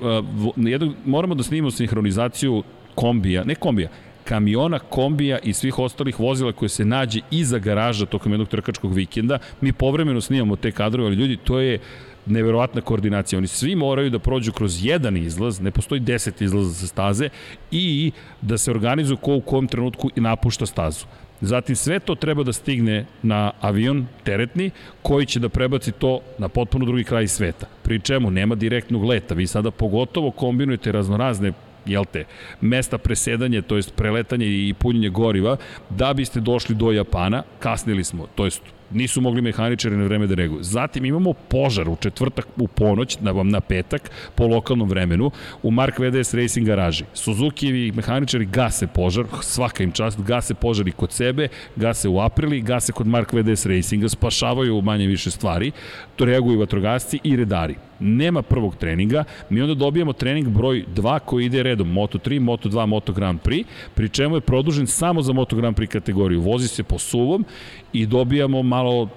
jednog 0.56 0.94
moramo 1.04 1.34
da 1.34 1.42
snimamo 1.42 1.70
sinhronizaciju 1.70 2.62
kombija, 2.94 3.44
ne 3.44 3.54
kombija, 3.54 3.88
kamiona, 4.30 4.78
kombija 4.78 5.38
i 5.42 5.52
svih 5.52 5.78
ostalih 5.78 6.20
vozila 6.20 6.52
koje 6.52 6.68
se 6.68 6.84
nađe 6.84 7.20
iza 7.30 7.58
garaža 7.58 8.06
tokom 8.06 8.32
jednog 8.32 8.48
trkačkog 8.48 8.94
vikenda. 8.94 9.38
Mi 9.60 9.72
povremeno 9.72 10.20
snimamo 10.20 10.56
te 10.56 10.70
kadrove, 10.70 11.08
ali 11.08 11.16
ljudi, 11.16 11.36
to 11.36 11.58
je 11.60 11.78
neverovatna 12.26 12.80
koordinacija. 12.80 13.38
Oni 13.38 13.46
svi 13.46 13.74
moraju 13.74 14.10
da 14.10 14.18
prođu 14.18 14.52
kroz 14.52 14.84
jedan 14.84 15.16
izlaz, 15.16 15.60
ne 15.60 15.70
postoji 15.70 16.00
deset 16.00 16.40
izlaza 16.40 16.74
sa 16.74 16.86
staze 16.86 17.28
i 17.70 18.12
da 18.40 18.58
se 18.58 18.70
organizuju 18.70 19.16
ko 19.16 19.34
u 19.34 19.40
kom 19.40 19.66
trenutku 19.66 20.10
i 20.16 20.20
napušta 20.20 20.66
stazu. 20.66 21.06
Zatim 21.40 21.76
sve 21.76 21.98
to 21.98 22.14
treba 22.14 22.44
da 22.44 22.52
stigne 22.52 23.06
na 23.22 23.50
avion 23.60 24.06
teretni 24.24 24.70
koji 25.02 25.26
će 25.26 25.40
da 25.40 25.48
prebaci 25.48 25.92
to 25.92 26.20
na 26.38 26.48
potpuno 26.48 26.86
drugi 26.86 27.04
kraj 27.04 27.28
sveta. 27.28 27.66
Pri 27.82 28.00
čemu 28.00 28.30
nema 28.30 28.54
direktnog 28.54 29.04
leta. 29.04 29.34
Vi 29.34 29.46
sada 29.46 29.70
pogotovo 29.70 30.30
kombinujete 30.30 30.92
raznorazne 30.92 31.52
jel 31.86 32.04
te, 32.04 32.24
mesta 32.60 32.98
presedanja, 32.98 33.62
to 33.62 33.76
jest 33.76 33.94
preletanje 33.94 34.46
i 34.46 34.74
punjenje 34.78 35.10
goriva, 35.10 35.56
da 35.90 36.12
biste 36.14 36.40
došli 36.40 36.74
do 36.74 36.92
Japana, 36.92 37.42
kasnili 37.60 38.04
smo, 38.04 38.26
to 38.34 38.44
jest 38.44 38.62
nisu 38.90 39.20
mogli 39.20 39.42
mehaničari 39.42 39.96
na 39.96 40.04
vreme 40.04 40.26
da 40.26 40.34
reaguju. 40.34 40.62
Zatim 40.62 41.04
imamo 41.04 41.32
požar 41.32 41.88
u 41.88 41.96
četvrtak 41.96 42.46
u 42.56 42.68
ponoć, 42.68 43.18
na, 43.20 43.32
na 43.42 43.60
petak, 43.60 44.10
po 44.34 44.46
lokalnom 44.46 44.88
vremenu, 44.88 45.30
u 45.62 45.70
Mark 45.70 45.98
VDS 45.98 46.34
Racing 46.34 46.66
garaži. 46.66 47.04
Suzuki-evi 47.14 47.92
mehaničari 47.92 48.46
gase 48.46 48.86
požar, 48.86 49.24
svaka 49.42 49.82
im 49.82 49.92
čast, 49.92 50.20
gase 50.20 50.54
požar 50.54 50.88
i 50.88 50.92
kod 50.92 51.12
sebe, 51.12 51.48
gase 51.76 52.08
u 52.08 52.20
aprili, 52.20 52.60
gase 52.60 52.92
kod 52.92 53.06
Mark 53.06 53.32
VDS 53.32 53.66
Racinga, 53.66 54.08
spašavaju 54.08 54.82
manje 54.82 55.06
više 55.06 55.30
stvari, 55.30 55.72
to 56.20 56.24
reaguju 56.24 56.58
vatrogasci 56.58 57.18
i 57.24 57.36
redari 57.36 57.74
nema 58.00 58.42
prvog 58.42 58.76
treninga, 58.76 59.24
mi 59.50 59.62
onda 59.62 59.74
dobijamo 59.74 60.12
trening 60.12 60.48
broj 60.48 60.84
2 60.94 61.18
koji 61.18 61.46
ide 61.46 61.62
redom 61.62 61.88
Moto3, 61.88 62.40
Moto2, 62.40 62.86
Moto 62.86 63.12
Grand 63.12 63.40
Prix, 63.40 63.64
pri 63.94 64.08
čemu 64.08 64.36
je 64.36 64.40
produžen 64.40 64.86
samo 64.86 65.22
za 65.22 65.32
Moto 65.32 65.56
Grand 65.56 65.76
Prix 65.76 65.92
kategoriju. 65.92 66.40
Vozi 66.40 66.68
se 66.68 66.82
po 66.82 66.98
suvom 66.98 67.44
i 67.92 68.06
dobijamo 68.06 68.62
malo 68.62 69.08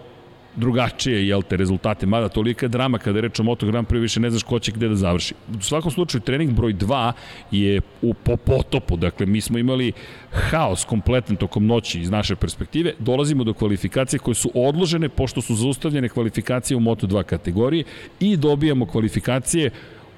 drugačije 0.56 1.28
jel 1.28 1.42
te 1.42 1.58
rezultate, 1.58 2.06
mada 2.06 2.30
tolika 2.30 2.66
je 2.66 2.70
drama 2.70 2.98
kada 2.98 3.18
je 3.18 3.22
reč 3.22 3.40
o 3.40 3.44
Moto 3.44 3.66
Grand 3.66 3.88
Prix 3.88 4.02
više 4.02 4.20
ne 4.20 4.30
znaš 4.30 4.44
ko 4.44 4.60
će 4.60 4.72
gde 4.72 4.90
da 4.90 4.96
završi. 4.96 5.34
U 5.58 5.62
svakom 5.62 5.92
slučaju 5.92 6.22
trening 6.22 6.52
broj 6.52 6.74
2 6.74 7.12
je 7.52 7.82
u 8.02 8.14
po 8.14 8.38
potopu, 8.38 8.98
dakle 8.98 9.26
mi 9.26 9.42
smo 9.42 9.58
imali 9.58 9.92
haos 10.32 10.86
kompletan 10.86 11.36
tokom 11.36 11.66
noći 11.66 12.00
iz 12.00 12.10
naše 12.10 12.36
perspektive, 12.36 12.94
dolazimo 13.00 13.44
do 13.44 13.54
kvalifikacije 13.54 14.20
koje 14.20 14.36
su 14.36 14.52
odložene 14.54 15.10
pošto 15.10 15.42
su 15.42 15.56
zaustavljene 15.56 16.10
kvalifikacije 16.10 16.78
u 16.78 16.80
Moto 16.80 17.08
2 17.08 17.24
kategoriji 17.24 17.84
i 18.20 18.38
dobijamo 18.38 18.86
kvalifikacije 18.86 19.70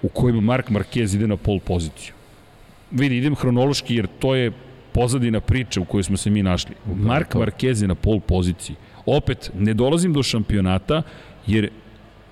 u 0.01 0.09
kojima 0.09 0.41
Mark 0.41 0.69
Marquez 0.69 1.15
ide 1.15 1.27
na 1.27 1.37
pol 1.37 1.59
poziciju. 1.59 2.13
Vidi, 2.91 3.17
idem 3.17 3.35
hronološki 3.35 3.95
jer 3.95 4.07
to 4.19 4.35
je 4.35 4.51
pozadina 4.91 5.39
priče 5.39 5.79
u 5.79 5.85
kojoj 5.85 6.03
smo 6.03 6.17
se 6.17 6.29
mi 6.29 6.43
našli. 6.43 6.75
Mark 6.95 7.35
Marquez 7.35 7.81
je 7.81 7.87
na 7.87 7.95
pol 7.95 8.19
poziciji 8.19 8.75
Opet, 9.05 9.51
ne 9.53 9.73
dolazim 9.73 10.13
do 10.13 10.23
šampionata, 10.23 11.01
jer 11.47 11.69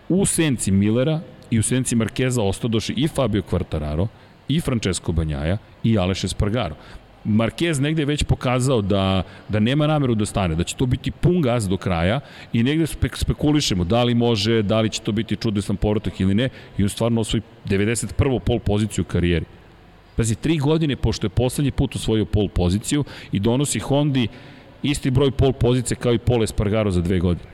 u 0.10 0.26
senci 0.26 0.72
Millera 0.72 1.20
i 1.50 1.60
u 1.60 1.64
senci 1.64 1.96
Markeza 1.96 2.42
ostadoše 2.42 2.94
i 2.94 3.08
Fabio 3.08 3.42
Quartararo, 3.42 4.08
i 4.48 4.62
Francesco 4.62 5.12
Banjaja, 5.12 5.58
i 5.84 5.98
Aleš 5.98 6.24
Espargaro. 6.24 6.76
Marquez 7.26 7.80
negde 7.80 8.02
je 8.02 8.06
već 8.06 8.24
pokazao 8.24 8.82
da, 8.82 9.24
da 9.50 9.60
nema 9.60 9.88
nameru 9.88 10.16
da 10.16 10.26
stane, 10.26 10.56
da 10.56 10.64
će 10.64 10.76
to 10.76 10.86
biti 10.86 11.12
pun 11.12 11.42
gaz 11.42 11.68
do 11.68 11.78
kraja 11.78 12.20
i 12.54 12.64
negde 12.64 12.88
spek, 12.88 13.18
spekulišemo 13.18 13.84
da 13.84 14.04
li 14.04 14.16
može, 14.16 14.62
da 14.62 14.82
li 14.82 14.90
će 14.90 15.02
to 15.02 15.12
biti 15.12 15.36
čudesan 15.36 15.78
povratak 15.78 16.20
ili 16.20 16.36
ne 16.36 16.50
i 16.78 16.84
on 16.84 16.90
stvarno 16.90 17.22
osvoji 17.22 17.42
91. 17.66 18.40
pol 18.40 18.60
poziciju 18.60 19.02
u 19.02 19.08
karijeri. 19.08 19.46
Pazi, 20.16 20.36
tri 20.36 20.58
godine 20.58 20.96
pošto 20.96 21.26
je 21.26 21.30
poslednji 21.30 21.72
put 21.72 21.96
osvojio 21.96 22.26
pol 22.26 22.48
poziciju 22.50 23.04
i 23.32 23.40
donosi 23.40 23.80
Hondi 23.80 24.28
isti 24.84 25.12
broj 25.12 25.32
pol 25.32 25.54
pozice 25.54 25.96
kao 25.96 26.14
i 26.14 26.18
Pol 26.18 26.44
Espargaro 26.44 26.92
za 26.92 27.02
dve 27.02 27.20
godine. 27.20 27.50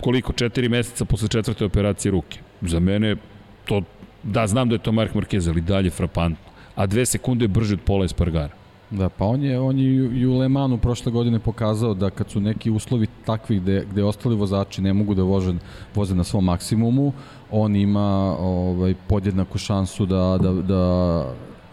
Koliko? 0.00 0.32
Četiri 0.32 0.68
meseca 0.68 1.04
posle 1.04 1.28
četvrte 1.28 1.64
operacije 1.64 2.12
ruke. 2.12 2.38
Za 2.60 2.80
mene 2.80 3.16
to, 3.64 3.82
da 4.22 4.46
znam 4.46 4.68
da 4.68 4.74
je 4.74 4.82
to 4.82 4.92
Mark 4.92 5.14
Marquez, 5.14 5.48
ali 5.48 5.60
dalje 5.60 5.90
frapantno. 5.90 6.52
A 6.74 6.86
dve 6.86 7.06
sekunde 7.06 7.44
je 7.44 7.48
brže 7.48 7.74
od 7.74 7.80
Pola 7.80 8.04
Espargara. 8.04 8.58
Da, 8.90 9.08
pa 9.08 9.24
on 9.24 9.42
je, 9.42 9.60
on 9.60 9.78
je 9.78 9.84
i 10.20 10.26
u 10.26 10.38
Le 10.38 10.48
Manu 10.48 10.78
prošle 10.78 11.12
godine 11.12 11.38
pokazao 11.38 11.94
da 11.94 12.10
kad 12.10 12.30
su 12.30 12.40
neki 12.40 12.70
uslovi 12.70 13.06
takvi 13.24 13.60
gde, 13.60 13.84
gde 13.90 14.04
ostali 14.04 14.36
vozači 14.36 14.82
ne 14.82 14.92
mogu 14.92 15.14
da 15.14 15.22
voze, 15.22 15.52
voze 15.94 16.14
na 16.14 16.24
svom 16.24 16.44
maksimumu, 16.44 17.12
on 17.50 17.76
ima 17.76 18.36
ovaj, 18.38 18.94
podjednaku 19.08 19.58
šansu 19.58 20.06
da, 20.06 20.38
da, 20.42 20.52
da, 20.52 20.62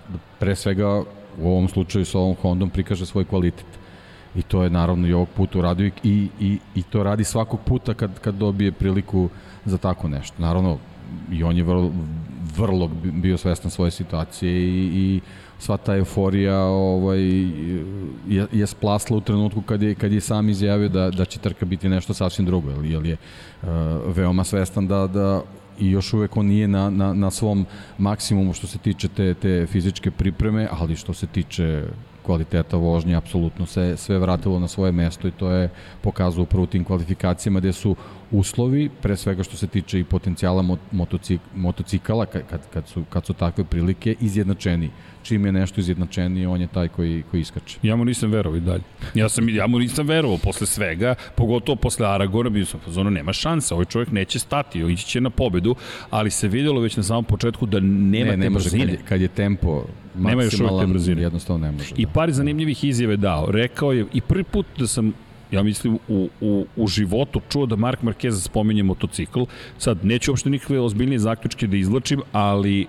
da 0.09 0.19
pre 0.39 0.55
svega 0.55 1.03
u 1.41 1.47
ovom 1.47 1.67
slučaju 1.67 2.05
sa 2.05 2.19
ovom 2.19 2.35
Hondom 2.41 2.69
prikaže 2.69 3.05
svoj 3.05 3.25
kvalitet. 3.25 3.84
I 4.35 4.41
to 4.41 4.63
je 4.63 4.69
naravno 4.69 5.07
i 5.07 5.13
ovog 5.13 5.27
puta 5.35 5.59
uradio 5.59 5.91
i, 6.03 6.29
i, 6.39 6.59
i 6.75 6.83
to 6.83 7.03
radi 7.03 7.23
svakog 7.23 7.59
puta 7.65 7.93
kad, 7.93 8.19
kad 8.19 8.35
dobije 8.35 8.71
priliku 8.71 9.29
za 9.65 9.77
tako 9.77 10.07
nešto. 10.07 10.35
Naravno, 10.37 10.77
i 11.31 11.43
on 11.43 11.57
je 11.57 11.63
vrlo, 11.63 11.91
vrlo 12.57 12.87
bio 13.03 13.37
svestan 13.37 13.71
svoje 13.71 13.91
situacije 13.91 14.51
i, 14.51 14.91
i 14.93 15.21
sva 15.59 15.77
ta 15.77 15.95
euforija 15.95 16.59
ovaj, 16.63 17.19
je, 18.27 18.47
je 18.51 18.67
splasla 18.67 19.17
u 19.17 19.21
trenutku 19.21 19.61
kad 19.61 19.81
je, 19.81 19.95
kad 19.95 20.11
je 20.11 20.21
sam 20.21 20.49
izjavio 20.49 20.89
da, 20.89 21.09
da 21.11 21.25
će 21.25 21.39
trka 21.39 21.65
biti 21.65 21.89
nešto 21.89 22.13
sasvim 22.13 22.45
drugo, 22.45 22.69
jer, 22.83 23.05
je 23.05 23.17
uh, 23.61 23.69
veoma 24.15 24.43
svestan 24.43 24.87
da, 24.87 25.07
da 25.07 25.41
i 25.79 25.91
još 25.91 26.13
uvek 26.13 26.37
on 26.37 26.45
nije 26.45 26.67
na, 26.67 26.89
na, 26.89 27.13
na 27.13 27.31
svom 27.31 27.65
maksimumu 27.97 28.53
što 28.53 28.67
se 28.67 28.77
tiče 28.77 29.07
te, 29.07 29.33
te 29.33 29.65
fizičke 29.65 30.11
pripreme, 30.11 30.67
ali 30.71 30.95
što 30.95 31.13
se 31.13 31.27
tiče 31.27 31.83
kvaliteta 32.25 32.77
vožnje 32.77 33.15
apsolutno 33.15 33.65
se 33.65 33.97
sve 33.97 34.19
vratilo 34.19 34.59
na 34.59 34.67
svoje 34.67 34.91
mesto 34.91 35.27
i 35.27 35.31
to 35.31 35.51
je 35.51 35.69
pokazao 36.01 36.43
upravo 36.43 36.63
u 36.63 36.67
tim 36.67 36.83
kvalifikacijama 36.83 37.59
gde 37.59 37.73
su 37.73 37.95
uslovi, 38.31 38.89
pre 39.01 39.17
svega 39.17 39.43
što 39.43 39.57
se 39.57 39.67
tiče 39.67 39.99
i 39.99 40.03
potencijala 40.03 40.77
motocik, 40.91 41.41
motocikala 41.55 42.25
kad, 42.25 42.61
kad, 42.73 42.87
su, 42.87 43.03
kad 43.09 43.25
su 43.25 43.33
takve 43.33 43.63
prilike, 43.63 44.15
izjednačeni. 44.19 44.89
Čim 45.25 45.45
je 45.45 45.51
nešto 45.51 45.79
izjednačenije, 45.79 46.47
on 46.47 46.61
je 46.61 46.67
taj 46.67 46.87
koji, 46.87 47.23
koji 47.31 47.41
iskače. 47.41 47.77
Ja 47.83 47.95
mu 47.95 48.05
nisam 48.05 48.31
verovao 48.31 48.57
i 48.57 48.61
dalje. 48.61 48.83
Ja, 49.15 49.29
sam, 49.29 49.49
ja 49.49 49.67
mu 49.67 49.79
nisam 49.79 50.07
verovao 50.07 50.37
posle 50.37 50.67
svega, 50.67 51.15
pogotovo 51.35 51.75
posle 51.75 52.07
Aragona, 52.07 52.49
bio 52.49 52.65
sam 52.65 52.79
fazono, 52.79 53.09
nema 53.09 53.33
šansa, 53.33 53.75
ovaj 53.75 53.85
čovjek 53.85 54.11
neće 54.11 54.39
stati, 54.39 54.79
ići 54.79 55.05
će 55.05 55.21
na 55.21 55.29
pobedu, 55.29 55.75
ali 56.09 56.31
se 56.31 56.47
videlo 56.47 56.81
već 56.81 56.97
na 56.97 57.03
samom 57.03 57.23
početku 57.23 57.65
da 57.65 57.79
nema 57.79 58.31
ne, 58.31 58.31
te 58.31 58.37
ne 58.37 58.49
brzine. 58.49 58.85
Kad 58.85 58.93
je, 58.93 58.99
kad 59.09 59.21
je 59.21 59.27
tempo 59.27 59.85
nema 60.15 60.43
još 60.43 60.57
te 60.57 60.87
brzine. 60.87 61.21
Jednostavno 61.21 61.65
ne 61.65 61.71
može. 61.71 61.95
I 61.97 62.05
da. 62.05 62.11
par 62.11 62.31
zanimljivih 62.31 62.83
izjave 62.83 63.17
dao. 63.17 63.51
Rekao 63.51 63.91
je, 63.91 64.05
i 64.13 64.21
prvi 64.21 64.43
put 64.43 64.65
da 64.77 64.87
sam 64.87 65.13
ja 65.51 65.63
mislim, 65.63 65.99
u, 66.07 66.29
u, 66.41 66.65
u 66.75 66.87
životu 66.87 67.41
čuo 67.49 67.65
da 67.65 67.75
Mark 67.75 68.01
Marquez 68.01 68.41
spominje 68.41 68.83
motocikl. 68.83 69.43
Sad, 69.77 70.05
neću 70.05 70.31
uopšte 70.31 70.49
nikakve 70.49 70.79
ozbiljnije 70.79 71.19
zaključke 71.19 71.67
da 71.67 71.77
izlačim, 71.77 72.21
ali 72.31 72.85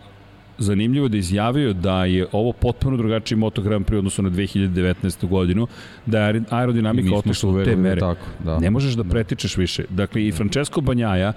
zanimljivo 0.58 1.08
da 1.08 1.16
izjavio 1.16 1.72
da 1.72 2.04
je 2.04 2.26
ovo 2.32 2.52
potpuno 2.52 2.96
drugačiji 2.96 3.38
Moto 3.38 3.62
Grand 3.62 3.86
Prix 3.86 3.98
odnosno 3.98 4.24
na 4.24 4.30
2019. 4.30 5.28
godinu, 5.28 5.66
da 6.06 6.20
je 6.20 6.42
aerodinamika 6.50 7.14
otišla 7.14 7.50
u 7.50 7.64
te 7.64 7.76
mere. 7.76 8.00
Tako, 8.00 8.26
da. 8.44 8.58
Ne 8.58 8.70
možeš 8.70 8.94
da 8.94 9.04
pretičeš 9.04 9.56
više. 9.56 9.84
Dakle, 9.90 10.26
i 10.26 10.32
Francesco 10.32 10.80
Banjaja 10.80 11.32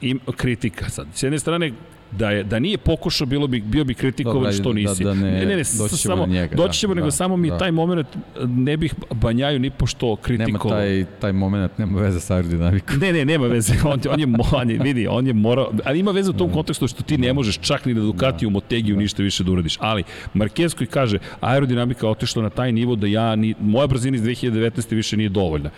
im, 0.00 0.20
kritika 0.36 0.88
sad. 0.88 1.06
S 1.14 1.22
jedne 1.22 1.38
strane, 1.38 1.72
da 2.10 2.30
je 2.30 2.44
da 2.44 2.58
nije 2.58 2.78
pokušao 2.78 3.26
bilo 3.26 3.46
bi 3.46 3.60
bio 3.60 3.84
bi 3.84 3.94
kritikovan 3.94 4.36
Dobre, 4.38 4.52
što 4.52 4.68
da- 4.68 4.74
nisi. 4.74 5.04
Da, 5.04 5.08
da 5.08 5.14
ne, 5.14 5.30
ne, 5.32 5.46
ne, 5.46 5.56
ne 5.56 5.62
doći 5.78 5.96
ćemo 5.96 6.16
samo 6.16 6.26
njega. 6.26 6.56
doći 6.56 6.78
ćemo 6.78 6.94
da, 6.94 6.96
nego 6.96 7.06
da, 7.06 7.10
samo 7.10 7.36
mi 7.36 7.50
da. 7.50 7.58
taj 7.58 7.70
momenat 7.72 8.06
ne 8.46 8.76
bih 8.76 8.94
Banjaju 9.10 9.58
ni 9.58 9.70
pošto 9.70 10.16
kritikovao. 10.16 10.78
Nema 10.78 11.04
taj 11.04 11.20
taj 11.20 11.32
momenat 11.32 11.78
nema 11.78 12.00
veze 12.00 12.20
sa 12.20 12.34
aerodinamikom. 12.34 12.98
Ne, 12.98 13.12
ne, 13.12 13.24
nema 13.24 13.46
veze. 13.46 13.74
On, 13.84 14.00
on 14.10 14.20
je 14.20 14.26
on 14.52 14.70
je 14.70 14.78
vidi, 14.78 15.06
on 15.06 15.26
je 15.26 15.32
morao, 15.32 15.72
ali 15.84 15.98
ima 15.98 16.10
veze 16.10 16.30
u 16.30 16.32
tom 16.32 16.48
da. 16.48 16.54
kontekstu 16.54 16.88
što 16.88 17.02
ti 17.02 17.18
ne 17.18 17.32
možeš 17.32 17.58
čak 17.58 17.84
ni 17.84 17.94
da 17.94 18.00
Ducati 18.00 18.44
da. 18.44 18.48
u 18.48 18.50
Motegiju 18.50 18.94
da. 18.96 19.00
ništa 19.02 19.22
više 19.22 19.44
da 19.44 19.50
uradiš. 19.52 19.76
Ali 19.80 20.02
Marquez 20.34 20.76
koji 20.76 20.88
kaže 20.88 21.18
aerodinamika 21.40 22.08
otišla 22.08 22.42
na 22.42 22.50
taj 22.50 22.72
nivo 22.72 22.96
da 22.96 23.06
ja 23.06 23.36
ni 23.36 23.54
moja 23.60 23.86
brzina 23.86 24.16
iz 24.16 24.22
2019 24.22 24.94
više 24.94 25.16
nije 25.16 25.28
dovoljna 25.28 25.70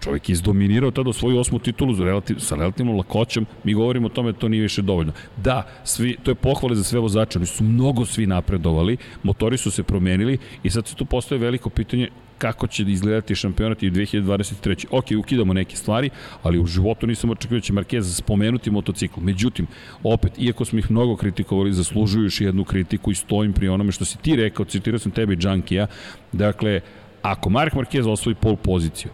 čovjek 0.00 0.28
je 0.28 0.32
izdominirao 0.32 0.90
tada 0.90 1.12
svoju 1.12 1.38
osmu 1.38 1.58
titulu 1.58 2.04
relativ, 2.04 2.38
sa 2.38 2.56
relativnom 2.56 2.96
lakoćom, 2.96 3.46
mi 3.64 3.74
govorimo 3.74 4.06
o 4.06 4.10
tome 4.10 4.32
da 4.32 4.38
to 4.38 4.48
nije 4.48 4.62
više 4.62 4.82
dovoljno. 4.82 5.12
Da, 5.36 5.66
svi, 5.84 6.16
to 6.22 6.30
je 6.30 6.34
pohvale 6.34 6.76
za 6.76 6.84
sve 6.84 7.00
vozače, 7.00 7.38
oni 7.38 7.46
su 7.46 7.64
mnogo 7.64 8.06
svi 8.06 8.26
napredovali, 8.26 8.96
motori 9.22 9.56
su 9.56 9.70
se 9.70 9.82
promenili 9.82 10.38
i 10.62 10.70
sad 10.70 10.86
se 10.86 10.94
tu 10.94 11.04
postoje 11.04 11.38
veliko 11.38 11.70
pitanje 11.70 12.08
kako 12.40 12.66
će 12.66 12.82
izgledati 12.82 13.34
šampionat 13.34 13.82
i 13.82 13.88
u 13.88 13.90
2023. 13.90 14.86
Ok, 14.90 15.04
ukidamo 15.18 15.52
neke 15.52 15.76
stvari, 15.76 16.10
ali 16.42 16.58
u 16.58 16.66
životu 16.66 17.06
nisam 17.06 17.30
očekio 17.30 17.58
da 17.58 17.60
će 17.60 17.72
Marquez 17.72 18.16
spomenuti 18.16 18.70
motocikl. 18.70 19.20
Međutim, 19.20 19.66
opet, 20.02 20.32
iako 20.38 20.64
smo 20.64 20.78
ih 20.78 20.90
mnogo 20.90 21.16
kritikovali, 21.16 21.72
zaslužuju 21.72 22.24
još 22.24 22.40
jednu 22.40 22.64
kritiku 22.64 23.10
i 23.10 23.14
stojim 23.14 23.52
pri 23.52 23.68
onome 23.68 23.92
što 23.92 24.04
si 24.04 24.18
ti 24.18 24.36
rekao, 24.36 24.64
citirao 24.64 24.98
sam 24.98 25.12
tebe 25.12 25.32
i 25.32 25.36
Džankija, 25.36 25.86
dakle, 26.32 26.80
ako 27.22 27.50
Mark 27.50 27.74
Marquez 27.74 28.08
osvoji 28.08 28.34
pol 28.34 28.56
poziciju, 28.56 29.10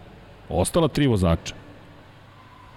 Ostala 0.49 0.87
tri 0.87 1.07
vozača. 1.07 1.55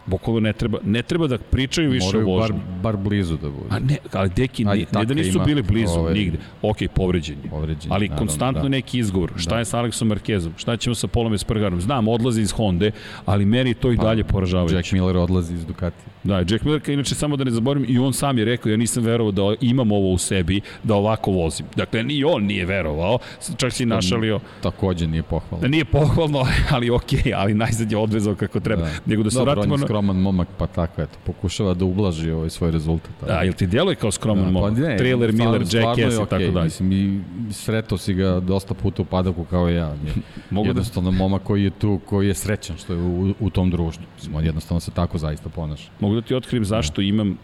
Bukvalno 0.07 0.41
ne 0.41 0.53
treba, 0.53 0.79
ne 0.85 1.03
treba 1.03 1.27
da 1.27 1.39
pričaju 1.39 1.91
više 1.91 2.07
Moraju 2.07 2.29
o 2.29 2.31
vožnji. 2.31 2.59
bar, 2.59 2.81
bar 2.83 2.97
blizu 2.97 3.37
da 3.37 3.51
budu. 3.51 3.67
A 3.71 3.79
ne, 3.79 3.97
ali 4.13 4.31
deki, 4.37 4.65
ne, 4.65 4.87
ne 4.93 5.05
da 5.05 5.15
nisu 5.15 5.37
ima, 5.37 5.45
bili 5.45 5.63
blizu 5.63 5.99
ove, 5.99 6.15
nigde. 6.15 6.39
Ok, 6.63 6.77
povređeni. 6.95 7.51
povređeni 7.51 7.95
ali 7.95 8.09
naravno, 8.09 8.19
konstantno 8.19 8.63
da. 8.63 8.69
neki 8.69 8.99
izgovor. 8.99 9.33
Šta 9.37 9.51
da. 9.55 9.59
je 9.59 9.65
sa 9.65 9.79
Aleksom 9.79 10.09
Markezom? 10.09 10.53
Šta 10.57 10.77
ćemo 10.77 10.95
sa 10.95 11.07
Polom 11.07 11.35
Espargarom? 11.35 11.81
Znam, 11.81 12.09
odlazi 12.09 12.43
iz 12.43 12.53
Honda, 12.53 12.91
ali 13.27 13.45
meri 13.45 13.75
to 13.75 13.93
i 13.93 13.97
pa, 13.97 14.03
dalje 14.03 14.25
poražavajuće. 14.25 14.75
Jack 14.75 14.93
Miller 14.93 15.17
odlazi 15.17 15.55
iz 15.55 15.67
Ducati. 15.67 16.05
Da, 16.25 16.39
Jack 16.39 16.65
Miller, 16.65 16.89
inače 16.89 17.15
samo 17.15 17.37
da 17.37 17.45
ne 17.45 17.51
zaboravim, 17.51 17.87
i 17.91 17.99
on 17.99 18.13
sam 18.13 18.39
je 18.39 18.45
rekao, 18.45 18.71
ja 18.71 18.77
nisam 18.77 19.05
verovao 19.05 19.33
da 19.33 19.43
imam 19.61 19.93
ovo 19.93 20.13
u 20.13 20.19
sebi, 20.19 20.61
da 20.83 20.95
ovako 20.95 21.31
vozim. 21.31 21.67
Dakle, 21.77 22.03
ni 22.03 22.25
on 22.25 22.45
nije 22.45 22.67
verovao, 22.67 23.19
čak 23.57 23.73
si 23.73 23.87
našalio. 23.87 24.41
Takođe 24.63 25.07
nije 25.07 25.23
pohvalno. 25.23 25.63
Da 25.63 25.69
nije 25.69 25.85
pohvalno, 25.85 26.47
ali 26.75 26.91
ok, 26.91 27.11
ali 27.37 27.55
najzad 27.55 27.93
je 27.93 27.99
odvezao 27.99 28.35
kako 28.35 28.61
treba. 28.61 28.83
Da. 28.83 28.91
Nego 29.07 29.23
da 29.23 29.31
se 29.31 29.39
Dobro, 29.39 29.53
vratimo 29.53 29.75
on 29.75 29.81
je 29.81 29.87
skroman 29.87 30.17
momak, 30.17 30.49
pa 30.59 30.67
tako, 30.67 31.03
eto, 31.03 31.19
pokušava 31.25 31.75
da 31.75 31.85
ublaži 31.85 32.31
ovaj 32.31 32.51
svoj 32.51 32.71
rezultat. 32.71 33.11
Da, 33.27 33.41
jel 33.41 33.53
ti 33.53 33.67
djeluje 33.67 33.95
kao 33.95 34.11
skroman 34.11 34.45
da, 34.45 34.51
momak? 34.51 34.75
Pa 34.75 34.81
ne, 34.81 34.97
Trailer, 34.97 35.33
Miller, 35.33 35.63
Jackass 35.73 36.17
i 36.17 36.31
tako 36.31 36.53
dalje. 36.53 36.65
Mislim, 36.65 36.93
i 36.93 37.21
sreto 37.53 37.99
si 37.99 38.15
ga 38.15 38.41
dosta 38.41 38.75
puta 38.75 39.03
u 39.03 39.05
padaku 39.05 39.45
kao 39.45 39.69
ja. 39.69 39.95
Mogu 40.51 40.65
da- 40.65 40.71
jednostavno 40.71 41.11
da... 41.11 41.17
momak 41.17 41.43
koji 41.43 41.65
je 41.65 41.71
tu, 41.71 42.01
koji 42.07 42.29
je 42.29 42.35
srećan 42.35 42.77
što 42.77 42.93
je 42.93 42.99
u, 42.99 43.35
u 43.41 43.51
tom 43.51 43.71
društvu. 43.71 44.05
Mislim, 44.17 44.37
on 44.37 44.45
jednostavno 44.45 44.81
se 44.81 44.91
tako 44.91 45.19
zaista 45.19 45.49
ponaša. 45.49 45.91
Mogu 46.01 46.10
da 46.15 46.23
ti 46.23 46.35
otkrijem 46.35 46.65
zašto 46.65 47.01
imam 47.01 47.39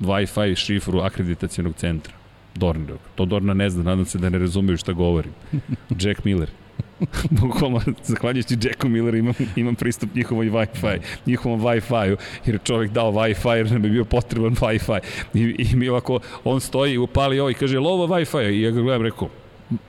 Wi-Fi 0.00 0.56
šifru 0.56 1.00
akreditacijenog 1.00 1.74
centra. 1.74 2.14
Dornirog. 2.54 2.98
To 3.14 3.24
Dorna 3.24 3.54
ne 3.54 3.70
zna, 3.70 3.82
nadam 3.82 4.04
se 4.04 4.18
da 4.18 4.28
ne 4.28 4.38
razumiju 4.38 4.76
šta 4.76 4.92
govorim. 4.92 5.32
Jack 6.00 6.24
Miller. 6.24 6.50
Bukvalno, 7.40 7.80
zahvaljujući 8.02 8.56
Jacku 8.62 8.88
Milleru 8.88 9.16
imam, 9.16 9.34
imam 9.56 9.74
pristup 9.74 10.14
njihovoj 10.14 10.50
Wi-Fi, 10.50 10.98
njihovom 11.26 11.60
Wi-Fi-u, 11.60 12.16
jer 12.46 12.54
je 12.54 12.58
čovjek 12.64 12.92
dao 12.92 13.12
Wi-Fi, 13.12 13.56
jer 13.56 13.72
nam 13.72 13.84
je 13.84 13.90
bio 13.90 14.04
potreban 14.04 14.54
Wi-Fi. 14.54 15.00
I, 15.34 15.40
i 15.58 15.76
mi 15.76 15.88
ovako, 15.88 16.20
on 16.44 16.60
stoji, 16.60 16.98
upali 16.98 17.40
ovo 17.40 17.50
i 17.50 17.54
kaže, 17.54 17.78
lova 17.78 18.16
Wi-Fi, 18.16 18.50
i 18.50 18.62
ja 18.62 18.70
ga 18.70 18.80
gledam, 18.80 19.02
rekao, 19.02 19.28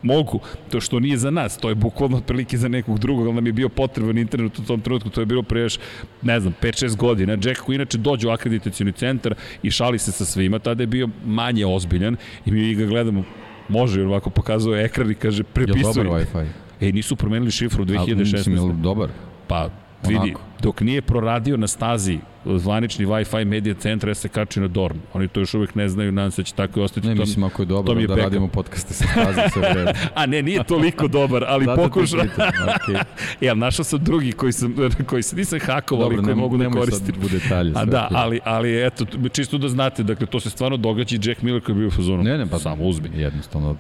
mogu, 0.02 0.40
to 0.72 0.82
što 0.82 1.00
nije 1.00 1.18
za 1.18 1.32
nas, 1.32 1.58
to 1.58 1.70
je 1.70 1.76
bukvalno 1.76 2.18
otprilike 2.18 2.58
za 2.58 2.68
nekog 2.68 3.00
drugog, 3.00 3.26
ali 3.26 3.36
nam 3.36 3.46
je 3.46 3.54
bio 3.54 3.70
potreban 3.70 4.18
internet 4.18 4.60
u 4.60 4.64
tom 4.64 4.82
trenutku, 4.82 5.10
to 5.10 5.22
je 5.22 5.26
bilo 5.26 5.44
pre 5.44 5.62
još, 5.62 5.80
ne 6.22 6.40
znam, 6.40 6.54
5-6 6.62 6.96
godina. 6.96 7.38
Jack 7.44 7.62
koji 7.62 7.76
inače 7.76 7.98
dođe 7.98 8.28
u 8.28 8.32
akreditacijoni 8.32 8.92
centar 8.92 9.36
i 9.64 9.72
šali 9.72 10.00
se 10.00 10.12
sa 10.12 10.26
svima, 10.26 10.60
tada 10.60 10.84
je 10.84 10.88
bio 10.88 11.10
manje 11.26 11.66
ozbiljan 11.66 12.18
i 12.46 12.52
mi 12.52 12.76
ga 12.76 12.86
gledamo, 12.86 13.24
može, 13.70 14.00
jer 14.00 14.08
ovako 14.08 14.30
pokazuje 14.30 14.86
ekran 14.86 15.12
i 15.12 15.16
kaže, 15.16 15.44
prepisuj. 15.44 16.02
Je 16.02 16.04
dobar 16.04 16.22
Wi-Fi? 16.22 16.46
E, 16.82 16.92
nisu 16.92 17.16
promenili 17.16 17.52
šifru 17.52 17.86
2016. 17.86 18.12
A, 18.12 18.16
mislim, 18.16 18.56
je 18.56 18.74
dobar? 18.82 19.10
Pa, 19.48 19.70
vidi, 20.08 20.36
dok 20.62 20.82
nije 20.82 21.02
proradio 21.02 21.58
na 21.58 21.68
stazi 21.68 22.20
zvanični 22.46 23.06
Wi-Fi 23.06 23.46
medija 23.46 23.76
centra 23.76 24.14
se 24.14 24.28
kači 24.28 24.60
na 24.60 24.68
Dorn. 24.68 24.98
Oni 25.14 25.28
to 25.28 25.40
još 25.40 25.54
uvek 25.54 25.76
ne 25.76 25.90
znaju, 25.90 26.12
nadam 26.12 26.32
se 26.32 26.42
da 26.42 26.46
će 26.46 26.54
tako 26.54 26.80
i 26.80 26.84
ostati. 26.84 27.08
Ne, 27.08 27.16
mislim 27.16 27.44
ako 27.44 27.62
je 27.62 27.66
dobro 27.66 27.94
da 27.94 28.02
backup. 28.02 28.24
radimo 28.24 28.48
podcaste 28.48 28.94
sa 28.94 29.06
staze 29.08 29.42
sve. 29.54 29.94
A 30.16 30.26
ne, 30.26 30.42
nije 30.42 30.64
toliko 30.64 31.08
dobar, 31.08 31.46
ali 31.48 31.66
pokuša. 31.76 32.18
okay. 32.18 33.04
ja, 33.42 33.54
našao 33.54 33.86
sam 33.86 34.04
drugi 34.04 34.32
koji 34.32 34.52
sam, 34.52 34.76
koji 35.10 35.24
se 35.24 35.36
nisam 35.36 35.60
hakovao, 35.60 36.06
ali 36.06 36.24
koji 36.24 36.36
mogu 36.36 36.58
da 36.58 36.70
koristim. 36.70 37.16
Dobro, 37.16 37.26
u 37.26 37.40
detalje. 37.40 37.72
A 37.76 37.86
da, 37.86 38.08
ali, 38.12 38.40
ali 38.44 38.86
eto, 38.86 39.06
čisto 39.32 39.58
da 39.58 39.70
znate, 39.70 40.04
dakle, 40.04 40.28
to 40.28 40.40
se 40.40 40.50
stvarno 40.50 40.78
događa 40.78 41.16
i 41.16 41.30
Jack 41.30 41.42
Miller 41.42 41.64
koji 41.64 41.76
je 41.76 41.80
bio 41.80 41.88
u 41.88 41.92
fazonu. 41.92 42.24
Ne, 42.24 42.38
ne, 42.38 42.46
pa 42.46 42.60
samo 42.60 42.84
uzmi. 42.84 43.10
Jednostavno, 43.14 43.76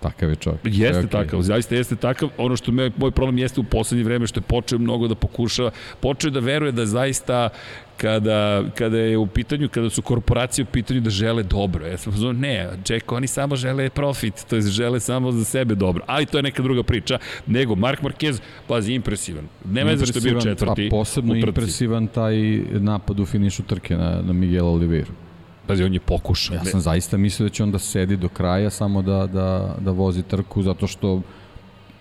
Takav 0.00 0.30
je 0.30 0.36
čovjek. 0.36 0.60
Jeste 0.64 1.02
okay. 1.02 1.10
takav, 1.10 1.42
zaista 1.42 1.74
jeste 1.74 1.96
takav. 1.96 2.28
Ono 2.38 2.56
što 2.56 2.72
me, 2.72 2.90
moj 2.96 3.10
problem 3.10 3.38
jeste 3.38 3.60
u 3.60 3.64
poslednje 3.64 4.04
vreme 4.04 4.26
što 4.26 4.40
je 4.40 4.44
počeo 4.44 4.78
mnogo 4.78 5.08
da 5.08 5.14
pokuša, 5.14 5.70
počeo 6.00 6.30
da 6.30 6.40
veruje 6.40 6.72
da 6.72 6.86
zaista 6.86 7.48
kada, 7.96 8.64
kada 8.74 8.98
je 8.98 9.18
u 9.18 9.26
pitanju, 9.26 9.68
kada 9.68 9.90
su 9.90 10.02
korporacije 10.02 10.62
u 10.62 10.66
pitanju 10.66 11.00
da 11.00 11.10
žele 11.10 11.42
dobro. 11.42 11.86
Ja 11.86 11.98
sam 11.98 12.12
pozvao, 12.12 12.32
ne, 12.32 12.68
Jack, 12.88 13.12
oni 13.12 13.26
samo 13.26 13.56
žele 13.56 13.90
profit, 13.90 14.44
to 14.48 14.56
je 14.56 14.62
žele 14.62 15.00
samo 15.00 15.32
za 15.32 15.44
sebe 15.44 15.74
dobro. 15.74 16.04
Ali 16.06 16.26
to 16.26 16.38
je 16.38 16.42
neka 16.42 16.62
druga 16.62 16.82
priča. 16.82 17.18
Nego, 17.46 17.74
Mark 17.74 18.02
Marquez, 18.02 18.40
pazi, 18.66 18.92
impresivan. 18.92 19.48
Nema 19.64 19.90
veze 19.90 20.06
što 20.06 20.18
je 20.18 20.22
bio 20.22 20.40
četvrti. 20.40 20.86
A 20.86 20.90
posebno 20.90 21.34
impresivan 21.34 22.06
taj 22.06 22.36
napad 22.72 23.20
u 23.20 23.26
finišu 23.26 23.62
trke 23.62 23.96
na, 23.96 24.22
na 24.22 24.32
Miguel 24.32 24.66
Oliveira. 24.66 25.27
Pazi, 25.68 25.84
on 25.84 25.94
je 25.94 26.00
pokušao. 26.00 26.54
Ja 26.54 26.64
sam 26.64 26.80
zaista 26.80 27.16
mislio 27.16 27.48
da 27.48 27.54
će 27.54 27.62
on 27.62 27.70
da 27.70 27.78
sedi 27.78 28.16
do 28.16 28.28
kraja 28.28 28.70
samo 28.70 29.02
da, 29.02 29.26
da, 29.26 29.74
da 29.80 29.90
vozi 29.90 30.22
trku, 30.22 30.62
zato 30.62 30.86
što 30.86 31.22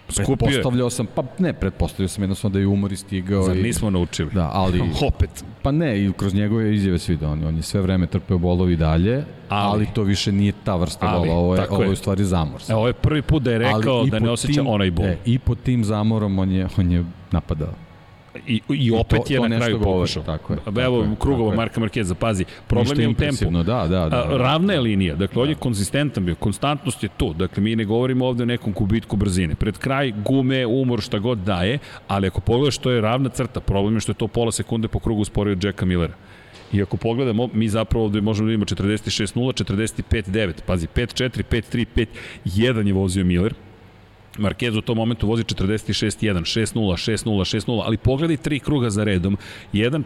Skupio 0.10 0.36
pretpostavljao 0.36 0.89
sam, 0.89 1.06
pa 1.15 1.23
ne, 1.39 1.53
pretpostavljao 1.53 2.08
sam 2.08 2.23
jednostavno 2.23 2.53
da 2.53 2.60
je 2.60 2.67
umor 2.67 2.91
i 2.91 2.97
stigao. 2.97 3.43
Zar 3.43 3.56
nismo 3.56 3.89
naučili? 3.89 4.32
Da, 4.32 4.49
ali... 4.53 4.82
Opet. 5.10 5.43
Pa 5.62 5.71
ne, 5.71 6.06
i 6.06 6.13
kroz 6.13 6.34
njegove 6.34 6.75
izjave 6.75 6.99
svi 6.99 7.17
da 7.17 7.30
on, 7.30 7.43
on 7.43 7.56
je 7.56 7.62
sve 7.62 7.82
vreme 7.82 8.08
trpeo 8.08 8.38
bolovi 8.38 8.75
dalje, 8.75 9.23
ali, 9.49 9.73
ali 9.73 9.88
to 9.93 10.03
više 10.03 10.32
nije 10.32 10.53
ta 10.63 10.75
vrsta 10.75 11.08
ali, 11.08 11.27
bola, 11.27 11.39
ovo 11.39 11.56
je, 11.56 11.67
ovo 11.69 11.84
je 11.84 11.89
u 11.89 11.95
stvari 11.95 12.23
zamor. 12.23 12.62
E, 12.69 12.75
ovo 12.75 12.88
je 12.88 12.93
prvi 12.93 13.21
put 13.21 13.43
da 13.43 13.51
je 13.51 13.58
rekao 13.58 14.06
da 14.06 14.19
ne 14.19 14.30
osjeća 14.30 14.62
tim, 14.62 14.67
onaj 14.67 14.91
bol. 14.91 15.06
E, 15.06 15.17
I 15.25 15.39
pod 15.39 15.58
tim 15.63 15.84
zamorom 15.84 16.39
on 16.39 16.51
je, 16.51 16.67
on 16.77 16.91
je 16.91 17.06
napadao. 17.32 17.87
I, 18.47 18.62
i 18.69 18.91
opet 18.91 19.19
I 19.30 19.36
to, 19.36 19.43
je 19.43 19.50
na 19.50 19.58
kraju 19.58 19.82
pokušao. 19.82 20.23
Tako 20.23 20.54
je. 20.54 20.60
Evo, 20.84 21.04
tako 21.04 21.15
krugova 21.15 21.50
tako 21.50 21.58
Marka 21.58 21.80
Markeza, 21.80 22.15
pazi, 22.15 22.45
problem 22.67 23.00
je 23.00 23.08
u 23.08 23.13
tempu. 23.13 23.52
Da, 23.52 23.63
da, 23.63 23.88
da, 23.88 24.10
da. 24.10 24.38
Ravna 24.38 24.73
je 24.73 24.80
linija, 24.80 25.15
dakle, 25.15 25.41
on 25.41 25.50
je 25.50 25.56
konzistentan 25.56 26.26
bio, 26.26 26.36
konstantnost 26.36 27.04
je 27.04 27.10
tu, 27.17 27.34
dakle, 27.34 27.63
mi 27.63 27.76
ne 27.76 27.86
govorimo 27.86 28.26
ovde 28.26 28.43
o 28.43 28.45
nekom 28.45 28.73
kubitku 28.73 29.15
brzine. 29.15 29.56
Pred 29.56 29.78
kraj 29.78 30.12
gume, 30.26 30.65
umor, 30.65 31.02
šta 31.02 31.19
god 31.19 31.38
daje, 31.38 31.80
ali 32.08 32.28
ako 32.28 32.41
pogledaš, 32.41 32.78
to 32.78 32.91
je 32.91 33.02
ravna 33.02 33.30
crta, 33.30 33.60
problem 33.60 33.95
je 33.95 34.00
što 34.00 34.12
je 34.12 34.15
to 34.15 34.28
pola 34.28 34.52
sekunde 34.52 34.88
po 34.88 35.00
krugu 35.00 35.26
sporio 35.26 35.52
od 35.52 35.63
Jacka 35.63 35.86
Millera. 35.86 36.13
I 36.73 36.82
ako 36.82 36.97
pogledamo, 36.97 37.50
mi 37.54 37.69
zapravo 37.69 38.06
ovde 38.06 38.21
možemo 38.21 38.47
da 38.47 38.54
imamo 38.54 38.65
46-0, 38.65 39.63
45-9, 40.12 40.54
pazi, 40.65 40.88
5-4, 40.95 41.43
5-3, 41.52 42.08
5-1 42.45 42.88
je 42.88 42.93
vozio 42.93 43.26
Miller, 43.26 43.54
Marquez 44.38 44.76
u 44.76 44.82
tom 44.82 44.97
momentu 44.97 45.28
vozi 45.28 45.43
46-1, 45.43 46.41
6-0, 46.41 46.76
6-0, 46.76 47.26
6-0, 47.26 47.82
ali 47.86 47.97
pogledaj 47.97 48.38
tri 48.38 48.60
kruga 48.60 48.89
za 48.89 49.04
redom. 49.04 49.38
1, 49.73 50.04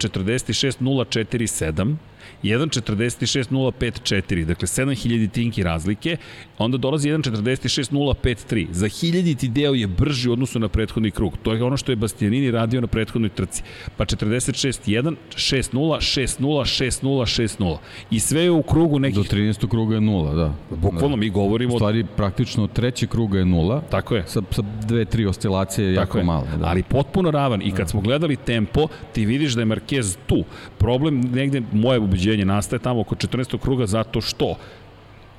46, 2.43 3.51
0, 3.51 3.71
4, 3.71 4.21
7, 4.21 4.41
1.46.053, 4.41 4.45
dakle 4.45 4.67
7000 4.67 5.31
tinki 5.31 5.63
razlike, 5.63 6.17
onda 6.57 6.77
dolazi 6.77 7.09
1.46.053. 7.09 8.67
Za 8.71 8.87
hiljaditi 8.87 9.47
deo 9.47 9.73
je 9.73 9.87
brži 9.87 10.29
u 10.29 10.33
odnosu 10.33 10.59
na 10.59 10.67
prethodni 10.67 11.11
krug. 11.11 11.37
To 11.43 11.53
je 11.53 11.63
ono 11.63 11.77
što 11.77 11.91
je 11.91 11.95
Bastianini 11.95 12.51
radio 12.51 12.81
na 12.81 12.87
prethodnoj 12.87 13.29
trci. 13.29 13.63
Pa 13.97 14.05
46.1, 14.05 15.15
6.0, 15.35 15.71
6.0, 15.75 16.41
6.0, 16.41 17.41
6.0. 17.41 17.77
I 18.11 18.19
sve 18.19 18.41
je 18.41 18.51
u 18.51 18.63
krugu 18.63 18.99
nekih... 18.99 19.17
Do 19.17 19.23
13. 19.23 19.69
kruga 19.69 19.95
je 19.95 20.01
0, 20.01 20.35
da. 20.35 20.53
Bukvalno 20.75 21.15
da. 21.15 21.19
mi 21.19 21.29
govorimo... 21.29 21.73
U 21.73 21.77
stvari, 21.77 22.05
praktično 22.17 22.67
treći 22.67 23.07
kruga 23.07 23.39
je 23.39 23.45
0. 23.45 23.81
Tako 23.89 24.15
je. 24.15 24.23
Sa, 24.27 24.41
sa 24.51 24.61
dve, 24.87 25.05
tri 25.05 25.25
oscilacije 25.25 25.93
jako 25.93 26.17
je. 26.17 26.23
male. 26.23 26.47
Da. 26.59 26.65
Ali 26.65 26.83
potpuno 26.83 27.31
ravan. 27.31 27.61
I 27.61 27.71
kad 27.71 27.85
da. 27.85 27.87
smo 27.87 28.01
gledali 28.01 28.35
tempo, 28.35 28.87
ti 29.13 29.25
vidiš 29.25 29.53
da 29.53 29.61
je 29.61 29.65
Marquez 29.65 30.17
tu. 30.27 30.43
Problem 30.77 31.21
negde, 31.21 31.61
moje 31.71 31.99
ubeđenje, 32.11 32.45
nastaje 32.45 32.79
tamo 32.79 33.01
oko 33.01 33.15
14. 33.15 33.57
kruga 33.57 33.85
zato 33.85 34.21
što 34.21 34.55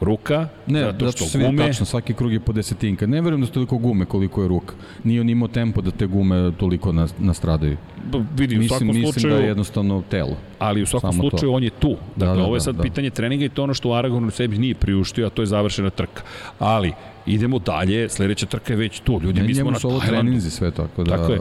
ruka, 0.01 0.49
ne, 0.67 0.81
zato 0.81 1.13
što 1.13 1.25
svi, 1.25 1.45
gume... 1.45 1.67
Tačno, 1.67 1.87
svaki 1.87 2.15
krug 2.15 2.33
je 2.33 2.41
po 2.41 2.53
desetinka. 2.53 3.07
Ne 3.07 3.21
verujem 3.21 3.41
da 3.41 3.47
su 3.47 3.53
toliko 3.53 3.79
gume 3.79 4.05
koliko 4.05 4.43
je 4.43 4.49
ruka. 4.49 4.75
Nije 5.05 5.21
on 5.21 5.29
imao 5.29 5.49
tempo 5.49 5.81
da 5.81 5.91
te 5.91 6.07
gume 6.07 6.53
toliko 6.59 6.93
nastradaju. 7.19 7.77
Ba, 8.13 8.19
vidi, 8.37 8.57
mislim, 8.57 8.65
u 8.65 8.69
svakom 8.69 8.87
mislim 8.87 9.13
slučaju... 9.13 9.35
da 9.35 9.41
je 9.41 9.47
jednostavno 9.47 10.03
telo. 10.11 10.37
Ali 10.59 10.83
u 10.83 10.87
svakom 10.87 11.13
Samo 11.13 11.23
slučaju 11.23 11.51
to. 11.51 11.57
on 11.57 11.63
je 11.63 11.71
tu. 11.71 11.91
Da, 11.91 11.97
dakle, 12.17 12.35
da, 12.35 12.41
da, 12.41 12.47
ovo 12.47 12.57
je 12.57 12.61
sad 12.61 12.75
da, 12.75 12.83
pitanje 12.83 13.11
treninga 13.11 13.45
i 13.45 13.49
to 13.49 13.63
ono 13.63 13.75
što 13.75 13.89
u 13.89 13.95
Aragonu 13.95 14.31
sebi 14.31 14.59
nije 14.59 14.75
priuštio, 14.75 15.27
a 15.27 15.31
to 15.31 15.43
je 15.43 15.47
završena 15.47 15.91
trka. 15.91 16.23
Ali, 16.59 16.93
idemo 17.27 17.59
dalje, 17.59 18.09
sledeća 18.09 18.47
trka 18.47 18.73
je 18.73 18.77
već 18.77 19.01
tu. 19.01 19.21
Ljudi, 19.23 19.41
ne, 19.41 19.47
mi 19.47 19.55
smo 19.55 19.71
na 19.71 19.79
Tajlandu. 19.79 20.07
treninzi 20.07 20.51
sve 20.51 20.71
tako 20.71 21.05
da... 21.05 21.17
Tako 21.17 21.33
je. 21.33 21.41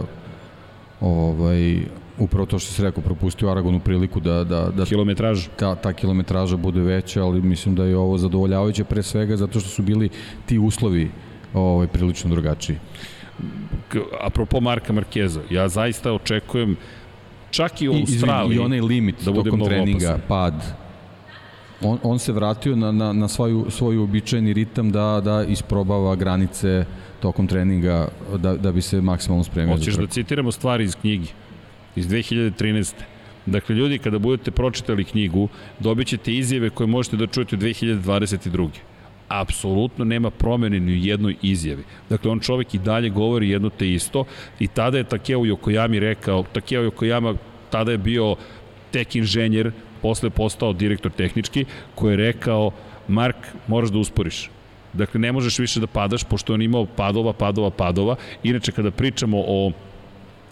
Ovaj, 1.01 1.81
upravo 2.23 2.45
to 2.45 2.59
što 2.59 2.73
se 2.73 2.83
rekao, 2.83 3.03
propustio 3.03 3.49
Aragonu 3.49 3.79
priliku 3.79 4.19
da, 4.19 4.43
da, 4.43 4.69
da 4.75 4.85
kilometraž. 4.85 5.47
Ta, 5.59 5.75
ta 5.75 5.93
kilometraža 5.93 6.57
bude 6.57 6.81
veća, 6.81 7.23
ali 7.23 7.41
mislim 7.41 7.75
da 7.75 7.85
je 7.85 7.97
ovo 7.97 8.17
zadovoljavajuće 8.17 8.83
pre 8.83 9.03
svega 9.03 9.37
zato 9.37 9.59
što 9.59 9.69
su 9.69 9.81
bili 9.81 10.09
ti 10.45 10.59
uslovi 10.59 11.11
ovaj, 11.53 11.87
prilično 11.87 12.29
drugačiji. 12.29 12.77
Apropo 14.21 14.59
Marka 14.59 14.93
Markeza, 14.93 15.41
ja 15.49 15.67
zaista 15.67 16.13
očekujem 16.13 16.75
čak 17.49 17.81
i 17.81 17.89
u 17.89 17.93
Australiji 17.93 18.55
I, 18.55 18.57
i 18.57 18.59
onaj 18.59 18.81
limit 18.81 19.15
da 19.25 19.33
tokom 19.33 19.65
treninga, 19.65 20.09
opasan. 20.09 20.21
pad, 20.27 20.53
on, 21.81 21.99
on 22.03 22.19
se 22.19 22.31
vratio 22.31 22.75
na, 22.75 22.91
na, 22.91 23.13
na 23.13 23.27
svoju, 23.27 23.65
svoju 23.69 24.03
običajni 24.03 24.53
ritam 24.53 24.91
da, 24.91 25.21
da 25.25 25.43
isprobava 25.43 26.15
granice 26.15 26.85
tokom 27.19 27.47
treninga 27.47 28.07
da, 28.37 28.55
da 28.57 28.71
bi 28.71 28.81
se 28.81 29.01
maksimalno 29.01 29.43
spremio. 29.43 29.75
Hoćeš 29.75 29.95
da 29.95 30.07
citiramo 30.07 30.51
stvari 30.51 30.83
iz 30.83 30.95
knjigi? 30.95 31.27
Iz 31.95 32.07
2013. 32.07 32.93
Dakle, 33.45 33.75
ljudi, 33.75 33.97
kada 33.97 34.19
budete 34.19 34.51
pročitali 34.51 35.03
knjigu, 35.03 35.49
dobit 35.79 36.07
ćete 36.07 36.33
izjave 36.33 36.69
koje 36.69 36.87
možete 36.87 37.17
da 37.17 37.27
čujete 37.27 37.55
u 37.55 37.59
2022 37.59 38.69
apsolutno 39.31 40.05
nema 40.05 40.29
promene 40.29 40.79
ni 40.79 40.91
u 40.91 40.95
jednoj 40.95 41.35
izjavi. 41.41 41.83
Dakle, 42.09 42.31
on 42.31 42.39
čovek 42.39 42.73
i 42.73 42.79
dalje 42.79 43.09
govori 43.09 43.49
jedno 43.49 43.69
te 43.69 43.89
isto 43.89 44.25
i 44.59 44.67
tada 44.67 44.97
je 44.97 45.03
Takeo 45.03 45.39
Yokoyami 45.39 45.99
rekao, 45.99 46.43
Takeo 46.53 46.89
Yokoyama 46.89 47.35
tada 47.69 47.91
je 47.91 47.97
bio 47.97 48.35
tek 48.91 49.15
inženjer, 49.15 49.71
posle 50.01 50.29
postao 50.29 50.73
direktor 50.73 51.11
tehnički, 51.11 51.65
koji 51.95 52.13
je 52.13 52.17
rekao, 52.17 52.71
Mark, 53.07 53.35
moraš 53.67 53.89
da 53.89 53.97
usporiš. 53.97 54.49
Dakle, 54.93 55.19
ne 55.19 55.31
možeš 55.31 55.59
više 55.59 55.79
da 55.79 55.87
padaš, 55.87 56.23
pošto 56.23 56.53
on 56.53 56.61
imao 56.61 56.85
padova, 56.85 57.33
padova, 57.33 57.69
padova. 57.69 58.15
Inače, 58.43 58.71
kada 58.71 58.91
pričamo 58.91 59.43
o 59.47 59.71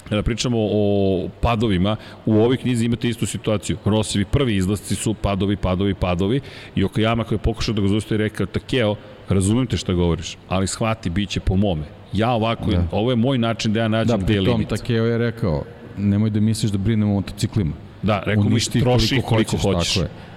kada 0.09 0.23
pričamo 0.23 0.57
o 0.59 1.27
padovima, 1.41 1.95
u 2.25 2.33
ovoj 2.33 2.57
knjizi 2.57 2.85
imate 2.85 3.09
istu 3.09 3.25
situaciju. 3.25 3.77
Rosivi 3.85 4.25
prvi 4.25 4.55
izlasci 4.55 4.95
su 4.95 5.13
padovi, 5.13 5.55
padovi, 5.55 5.93
padovi 5.93 6.41
i 6.75 6.83
Okajama 6.83 7.23
koji 7.23 7.35
je 7.35 7.41
pokušao 7.41 7.73
da 7.73 7.81
ga 7.81 7.87
zustavi 7.87 8.17
rekao, 8.17 8.45
Takeo, 8.45 8.95
razumem 9.29 9.67
te 9.67 9.77
šta 9.77 9.93
govoriš, 9.93 10.37
ali 10.47 10.67
shvati, 10.67 11.09
bit 11.09 11.29
će 11.29 11.39
po 11.39 11.55
mome. 11.55 11.83
Ja 12.13 12.31
ovako, 12.31 12.71
da. 12.71 12.87
ovo 12.91 13.11
je 13.11 13.15
moj 13.15 13.37
način 13.37 13.73
da 13.73 13.79
ja 13.79 13.87
nađem 13.87 14.19
da, 14.19 14.23
gde 14.23 14.33
je 14.33 14.41
limit. 14.41 14.69
Da, 14.69 14.75
Takeo 14.75 15.05
je 15.05 15.17
rekao, 15.17 15.63
nemoj 15.97 16.29
da 16.29 16.39
misliš 16.39 16.71
da 16.71 16.77
brinemo 16.77 17.11
o 17.11 17.15
motociklima. 17.15 17.73
Da, 18.01 18.23
rekao 18.25 18.43
mi 18.43 18.59
troši 18.59 19.09
koliko, 19.09 19.27
koliko 19.27 19.57
hoćeš. 19.57 19.61
hoćeš. 19.61 19.93
Tako 19.93 20.05
je. 20.05 20.28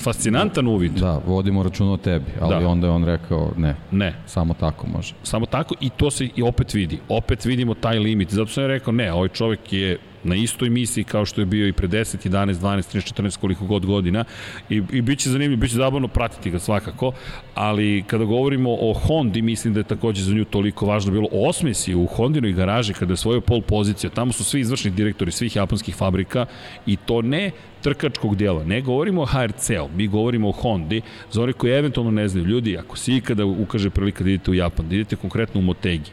Fascinantan 0.00 0.66
uvid. 0.66 0.92
Da, 0.92 1.20
vodimo 1.26 1.62
račun 1.62 1.88
o 1.88 1.96
tebi, 1.96 2.24
ali 2.40 2.64
da. 2.64 2.68
onda 2.68 2.86
je 2.86 2.92
on 2.92 3.04
rekao 3.04 3.52
ne. 3.56 3.74
Ne. 3.90 4.14
Samo 4.26 4.54
tako 4.54 4.86
može. 4.86 5.14
Samo 5.22 5.46
tako 5.46 5.74
i 5.80 5.90
to 5.90 6.10
se 6.10 6.28
i 6.36 6.42
opet 6.42 6.74
vidi. 6.74 6.98
Opet 7.08 7.44
vidimo 7.44 7.74
taj 7.74 7.98
limit. 7.98 8.30
Zato 8.34 8.50
sam 8.50 8.62
ja 8.62 8.68
rekao 8.68 8.92
ne, 8.92 9.12
ovaj 9.12 9.28
čovek 9.28 9.72
je 9.72 9.98
na 10.24 10.34
istoj 10.34 10.70
misiji 10.70 11.04
kao 11.04 11.24
što 11.24 11.40
je 11.40 11.46
bio 11.46 11.68
i 11.68 11.72
pre 11.72 11.88
10, 11.88 12.28
11, 12.28 12.54
12, 12.54 12.96
13, 12.96 13.22
14, 13.22 13.38
koliko 13.38 13.66
god 13.66 13.86
godina 13.86 14.24
i, 14.70 14.82
i 14.92 15.02
bit 15.02 15.18
će 15.18 15.30
zanimljivo, 15.30 15.60
bit 15.60 15.70
će 15.70 15.76
zabavno 15.76 16.08
pratiti 16.08 16.50
ga 16.50 16.58
svakako, 16.58 17.12
ali 17.54 18.04
kada 18.06 18.24
govorimo 18.24 18.76
o 18.80 18.92
Hondi, 18.92 19.42
mislim 19.42 19.74
da 19.74 19.80
je 19.80 19.84
takođe 19.84 20.22
za 20.22 20.34
nju 20.34 20.44
toliko 20.44 20.86
važno 20.86 21.12
bilo 21.12 21.28
osmesi 21.32 21.94
u 21.94 22.06
Hondinoj 22.06 22.52
garaži 22.52 22.94
kada 22.94 23.12
je 23.12 23.16
svoju 23.16 23.40
pol 23.40 23.60
poziciju, 23.60 24.10
tamo 24.10 24.32
su 24.32 24.44
svi 24.44 24.60
izvršni 24.60 24.90
direktori 24.90 25.32
svih 25.32 25.56
japanskih 25.56 25.96
fabrika 25.96 26.46
i 26.86 26.96
to 26.96 27.22
ne 27.22 27.50
trkačkog 27.82 28.36
dijela. 28.36 28.64
Ne 28.64 28.80
govorimo 28.80 29.22
o 29.22 29.26
HRC-u, 29.26 29.88
mi 29.96 30.06
govorimo 30.06 30.48
o 30.48 30.52
Hondi. 30.52 31.02
Za 31.30 31.42
one 31.42 31.52
koji 31.52 31.72
eventualno 31.72 32.10
ne 32.10 32.28
znaju, 32.28 32.46
ljudi, 32.46 32.78
ako 32.78 32.96
si 32.96 33.16
ikada 33.16 33.44
ukaže 33.44 33.90
prilika 33.90 34.24
da 34.24 34.30
idete 34.30 34.50
u 34.50 34.54
Japan, 34.54 34.88
da 34.88 34.94
idete 34.94 35.16
konkretno 35.16 35.60
u 35.60 35.64
Motegi, 35.64 36.10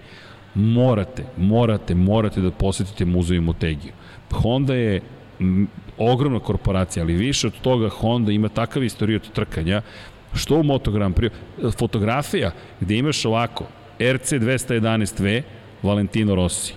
morate, 0.56 1.26
morate, 1.38 1.96
morate 1.96 2.42
da 2.42 2.52
posetite 2.52 3.06
muzej 3.06 3.40
Motegiju. 3.40 3.94
Honda 4.32 4.76
je 4.76 5.02
ogromna 5.98 6.40
korporacija, 6.40 7.04
ali 7.04 7.14
više 7.14 7.48
od 7.48 7.54
toga 7.62 7.90
Honda 7.90 8.32
ima 8.32 8.50
takav 8.50 8.84
istoriju 8.84 9.16
od 9.24 9.32
trkanja, 9.32 9.82
što 10.34 10.60
u 10.60 10.64
Moto 10.64 10.92
Grand 10.92 11.16
Prix, 11.16 11.32
fotografija 11.78 12.52
gde 12.80 12.98
imaš 12.98 13.26
ovako, 13.26 13.66
RC 14.00 14.32
211V, 14.32 15.42
Valentino 15.84 16.36
Rossi, 16.36 16.74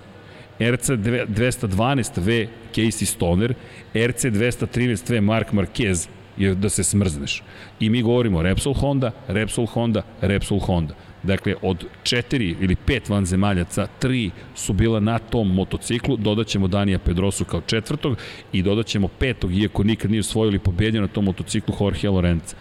RC 0.60 0.90
212V, 0.90 2.48
Casey 2.74 3.04
Stoner, 3.04 3.54
RC 3.94 4.24
213V, 4.24 5.20
Mark 5.20 5.52
Marquez, 5.52 6.08
je 6.36 6.54
da 6.54 6.68
se 6.68 6.84
smrzneš. 6.84 7.42
I 7.80 7.90
mi 7.90 8.02
govorimo 8.02 8.42
Repsol 8.42 8.74
Honda, 8.74 9.10
Repsol 9.28 9.66
Honda, 9.66 10.02
Repsol 10.20 10.58
Honda. 10.58 10.94
Dakle, 11.22 11.54
od 11.62 11.85
četiri 12.02 12.57
ili 12.61 12.76
pet 12.76 13.09
vanzemaljaca, 13.09 13.87
tri 13.98 14.31
su 14.54 14.72
bila 14.72 15.00
na 15.00 15.18
tom 15.18 15.54
motociklu, 15.54 16.16
dodaćemo 16.16 16.68
Danija 16.68 16.98
Pedrosu 16.98 17.44
kao 17.44 17.61
četvrtog 17.61 18.18
i 18.52 18.62
dodaćemo 18.62 19.09
petog, 19.09 19.54
iako 19.54 19.85
nikad 19.85 20.11
nije 20.11 20.20
osvojili 20.20 20.59
pobednje 20.59 21.00
na 21.00 21.09
tom 21.09 21.24
motociklu 21.24 21.74
Jorge 21.81 22.09
Lorenza. 22.09 22.57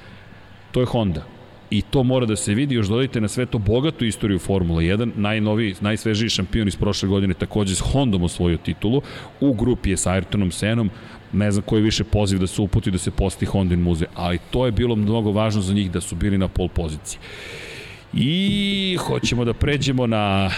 To 0.72 0.80
je 0.80 0.86
Honda. 0.86 1.26
I 1.70 1.82
to 1.82 2.04
mora 2.04 2.26
da 2.26 2.36
se 2.36 2.54
vidi, 2.54 2.76
još 2.76 2.88
dodajte 2.88 3.22
na 3.22 3.28
sve 3.28 3.46
to 3.46 3.58
bogatu 3.58 4.06
istoriju 4.06 4.39
Formula 4.39 4.82
1, 4.82 5.12
najnoviji, 5.15 5.76
najsvežiji 5.82 6.30
šampion 6.30 6.67
iz 6.67 6.76
prošle 6.76 7.10
godine 7.10 7.34
takođe 7.34 7.76
s 7.76 7.80
Hondom 7.80 8.24
osvojio 8.24 8.58
titulu, 8.58 9.02
u 9.39 9.54
grupi 9.54 9.89
je 9.89 9.98
sa 9.98 10.12
Ayrtonom 10.12 10.52
Senom, 10.52 10.89
ne 11.34 11.52
znam 11.52 11.63
koji 11.65 11.82
više 11.82 12.04
poziv 12.04 12.39
da 12.39 12.48
se 12.48 12.62
uputi 12.62 12.91
da 12.91 12.98
se 12.98 13.12
posti 13.12 13.46
Hondin 13.46 13.82
muzej, 13.82 14.08
ali 14.15 14.39
to 14.52 14.65
je 14.65 14.72
bilo 14.72 14.96
mnogo 14.96 15.32
važno 15.32 15.62
za 15.62 15.74
njih 15.74 15.91
da 15.91 16.02
su 16.02 16.15
bili 16.15 16.38
na 16.38 16.48
pol 16.48 16.67
poziciji. 16.67 17.20
I 18.19 18.97
hoćemo 18.99 19.45
da 19.45 19.53
pređemo 19.53 20.08
na 20.08 20.49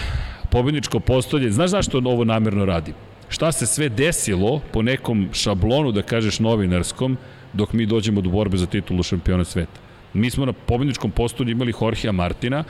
pobedničko 0.50 1.00
postolje. 1.00 1.50
Znaš 1.50 1.70
zašto 1.70 1.98
ovo 1.98 2.24
namerno 2.24 2.64
radim? 2.64 2.94
Šta 3.28 3.52
se 3.52 3.66
sve 3.66 3.88
desilo 3.88 4.60
po 4.72 4.82
nekom 4.82 5.28
šablonu, 5.32 5.92
da 5.92 6.02
kažeš 6.02 6.38
novinarskom, 6.38 7.16
dok 7.52 7.72
mi 7.72 7.86
dođemo 7.86 8.20
do 8.20 8.30
borbe 8.30 8.56
za 8.56 8.66
titulu 8.66 9.02
šampiona 9.02 9.44
sveta? 9.44 9.80
Mi 10.14 10.30
smo 10.30 10.46
na 10.46 10.52
pobedničkom 10.52 11.10
postolju 11.10 11.50
imali 11.50 11.74
Jorgea 11.80 12.12
Martina, 12.12 12.64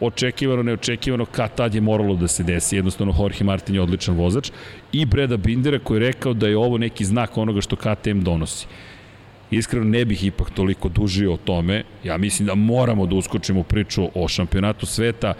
očekivano, 0.00 0.62
neočekivano, 0.62 1.24
kad 1.24 1.54
tad 1.54 1.74
je 1.74 1.80
moralo 1.80 2.16
da 2.16 2.28
se 2.28 2.42
desi. 2.42 2.76
Jednostavno, 2.76 3.14
Jorge 3.18 3.44
Martin 3.44 3.74
je 3.74 3.80
odličan 3.80 4.14
vozač. 4.14 4.50
I 4.92 5.06
Breda 5.06 5.36
Bindera 5.36 5.78
koji 5.78 5.96
je 5.96 6.06
rekao 6.06 6.34
da 6.34 6.48
je 6.48 6.56
ovo 6.56 6.78
neki 6.78 7.04
znak 7.04 7.38
onoga 7.38 7.60
što 7.60 7.76
KTM 7.76 8.20
donosi. 8.20 8.66
Iskreno 9.50 9.84
ne 9.84 10.04
bih 10.04 10.24
ipak 10.24 10.50
toliko 10.50 10.88
dužio 10.88 11.32
o 11.32 11.36
tome. 11.36 11.82
Ja 12.04 12.16
mislim 12.18 12.46
da 12.46 12.54
moramo 12.54 13.06
da 13.06 13.14
uskočimo 13.14 13.62
priču 13.62 14.08
o 14.14 14.28
šampionatu 14.28 14.86
sveta. 14.86 15.34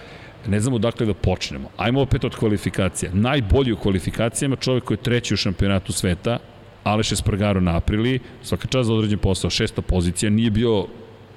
Ne 0.46 0.60
znamo 0.60 0.78
dakle 0.78 1.06
da 1.06 1.14
počnemo. 1.14 1.68
Ajmo 1.76 2.00
opet 2.00 2.24
od 2.24 2.36
kvalifikacija. 2.36 3.10
Najbolji 3.14 3.72
u 3.72 3.76
kvalifikacijama 3.76 4.56
čovjek 4.56 4.84
koji 4.84 4.96
je 4.96 5.02
treći 5.02 5.34
u 5.34 5.36
šampionatu 5.36 5.92
sveta, 5.92 6.38
Aleš 6.84 7.12
Espargaro 7.12 7.60
na 7.60 7.76
aprili, 7.76 8.20
svaka 8.42 8.68
čast 8.68 8.86
za 8.86 8.94
određen 8.94 9.18
posao, 9.18 9.50
šesta 9.50 9.82
pozicija, 9.82 10.30
nije 10.30 10.50
bio 10.50 10.86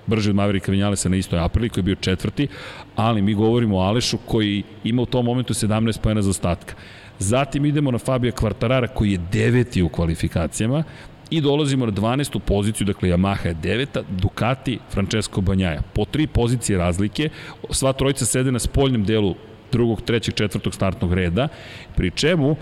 brži 0.08 0.30
od 0.30 0.36
Maverika 0.36 0.72
Vinjalesa 0.72 1.10
na 1.10 1.16
istoj 1.16 1.40
aprili, 1.40 1.70
koji 1.70 1.82
je 1.82 1.84
bio 1.84 1.96
četvrti, 1.96 2.48
ali 2.96 3.22
mi 3.22 3.34
govorimo 3.34 3.78
o 3.78 3.82
Alešu 3.82 4.18
koji 4.26 4.64
ima 4.84 5.02
u 5.02 5.06
tom 5.06 5.26
momentu 5.26 5.54
17 5.54 6.00
pojena 6.02 6.22
za 6.22 6.30
ostatka. 6.30 6.76
Zatim 7.20 7.66
idemo 7.66 7.92
na 7.92 7.98
Fabija 7.98 8.32
Kvartarara 8.32 8.88
koji 8.88 9.12
je 9.12 9.20
deveti 9.32 9.82
u 9.82 9.90
kvalifikacijama, 9.90 10.84
I 11.30 11.42
dolazimo 11.42 11.86
na 11.86 11.92
12. 11.92 12.40
poziciju, 12.40 12.88
dakle 12.88 13.10
Yamaha 13.10 13.48
je 13.48 13.54
deveta, 13.54 14.04
Ducati, 14.10 14.80
Francesco 14.90 15.42
Banjaja. 15.42 15.82
Po 15.94 16.06
tri 16.06 16.28
pozicije 16.28 16.78
razlike, 16.78 17.30
sva 17.70 17.94
trojica 17.94 18.26
sede 18.26 18.52
na 18.52 18.60
spoljnom 18.60 19.04
delu 19.04 19.36
drugog, 19.72 20.02
trećeg, 20.02 20.34
četvrtog 20.36 20.74
startnog 20.74 21.14
reda, 21.14 21.48
pri 21.96 22.12
čemu 22.12 22.56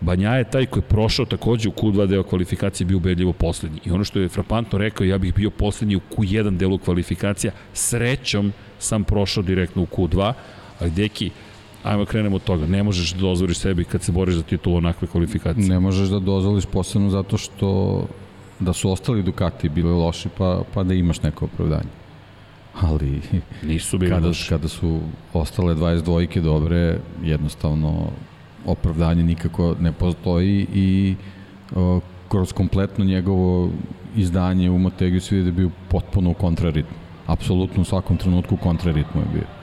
Banja 0.00 0.34
je 0.34 0.50
taj 0.50 0.66
koji 0.66 0.82
je 0.82 0.88
prošao 0.88 1.26
takođe 1.26 1.68
u 1.68 1.72
Q2 1.72 2.06
deo 2.06 2.22
kvalifikacije 2.22 2.86
bio 2.86 2.96
ubedljivo 2.96 3.32
poslednji. 3.32 3.80
I 3.84 3.90
ono 3.90 4.04
što 4.04 4.20
je 4.20 4.28
frapantno 4.28 4.78
rekao, 4.78 5.04
ja 5.04 5.18
bih 5.18 5.34
bio 5.34 5.50
poslednji 5.50 5.96
u 5.96 6.00
Q1 6.10 6.56
delu 6.56 6.78
kvalifikacija, 6.78 7.52
srećom 7.72 8.52
sam 8.78 9.04
prošao 9.04 9.42
direktno 9.42 9.82
u 9.82 9.86
Q2, 9.86 10.32
ali 10.80 10.90
deki, 10.90 11.30
Ajmo 11.82 12.04
krenemo 12.04 12.36
od 12.36 12.44
toga. 12.44 12.66
Ne 12.66 12.82
možeš 12.82 13.12
da 13.12 13.20
dozvoriš 13.20 13.58
sebi 13.58 13.84
kad 13.84 14.02
se 14.02 14.12
boriš 14.12 14.34
za 14.34 14.42
titulu 14.42 14.76
onakve 14.76 15.08
kvalifikacije. 15.08 15.68
Ne 15.68 15.80
možeš 15.80 16.08
da 16.08 16.18
dozvoliš 16.18 16.66
posebno 16.66 17.10
zato 17.10 17.36
što 17.36 18.02
da 18.60 18.72
su 18.72 18.90
ostali 18.90 19.22
Ducati 19.22 19.68
bili 19.68 19.90
loši 19.90 20.28
pa, 20.38 20.62
pa 20.74 20.82
da 20.82 20.94
imaš 20.94 21.22
neko 21.22 21.44
opravdanje. 21.44 21.90
ali 22.80 23.20
Nisu 23.62 23.98
bili 23.98 24.10
kada, 24.12 24.26
loši. 24.26 24.48
kada 24.48 24.68
su 24.68 25.00
ostale 25.32 25.74
22 25.74 26.40
dobre, 26.40 26.98
jednostavno 27.22 28.06
opravdanje 28.66 29.22
nikako 29.22 29.76
ne 29.80 29.92
postoji 29.92 30.66
i 30.74 31.14
o, 31.76 32.00
kroz 32.28 32.52
kompletno 32.52 33.04
njegovo 33.04 33.70
izdanje 34.16 34.70
u 34.70 34.78
Motegiju 34.78 35.20
se 35.20 35.34
vidi 35.34 35.44
da 35.44 35.48
je 35.48 35.52
bio 35.52 35.70
potpuno 35.88 36.30
u 36.30 36.34
kontraritmu. 36.34 36.96
Apsolutno 37.26 37.82
u 37.82 37.84
svakom 37.84 38.16
trenutku 38.16 38.54
u 38.54 38.58
kontraritmu 38.58 39.20
je 39.20 39.26
bio. 39.32 39.61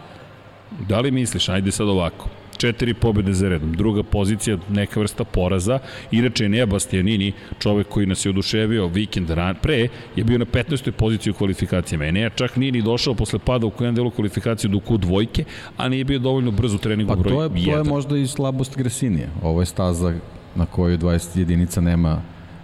Da 0.87 0.99
li 0.99 1.11
misliš, 1.11 1.49
ajde 1.49 1.71
sad 1.71 1.89
ovako, 1.89 2.29
četiri 2.57 2.93
pobjede 2.93 3.33
za 3.33 3.49
redom, 3.49 3.73
druga 3.73 4.03
pozicija, 4.03 4.57
neka 4.69 4.99
vrsta 4.99 5.23
poraza, 5.23 5.79
inače 6.11 6.45
je 6.45 6.49
Nea 6.49 6.65
Bastianini, 6.65 7.33
čovek 7.59 7.87
koji 7.87 8.05
nas 8.05 8.25
je 8.25 8.29
oduševio 8.29 8.87
vikend 8.87 9.29
ran, 9.29 9.55
pre, 9.61 9.87
je 10.15 10.23
bio 10.23 10.37
na 10.37 10.45
15. 10.45 10.91
poziciji 10.91 11.31
u 11.31 11.33
kvalifikacijama. 11.33 12.05
Enea 12.05 12.29
čak 12.29 12.55
nije 12.55 12.71
ni 12.71 12.81
došao 12.81 13.13
posle 13.13 13.39
pada 13.39 13.65
u 13.65 13.69
kojem 13.69 13.95
delu 13.95 14.11
kvalifikacije 14.11 14.71
do 14.71 14.77
Q 14.77 14.97
dvojke, 14.97 15.43
a 15.77 15.89
nije 15.89 16.03
bio 16.03 16.19
dovoljno 16.19 16.51
brzo 16.51 16.75
u 16.75 16.79
treningu 16.79 17.09
Pa 17.09 17.15
broj 17.15 17.33
to 17.33 17.43
je, 17.43 17.49
1. 17.49 17.65
to 17.71 17.77
je 17.77 17.83
možda 17.83 18.17
i 18.17 18.27
slabost 18.27 18.77
Gresinije. 18.77 19.29
Ovo 19.43 19.61
je 19.61 19.65
staza 19.65 20.13
na 20.55 20.65
kojoj 20.65 20.97
20 20.97 21.39
jedinica 21.39 21.81
nema 21.81 22.21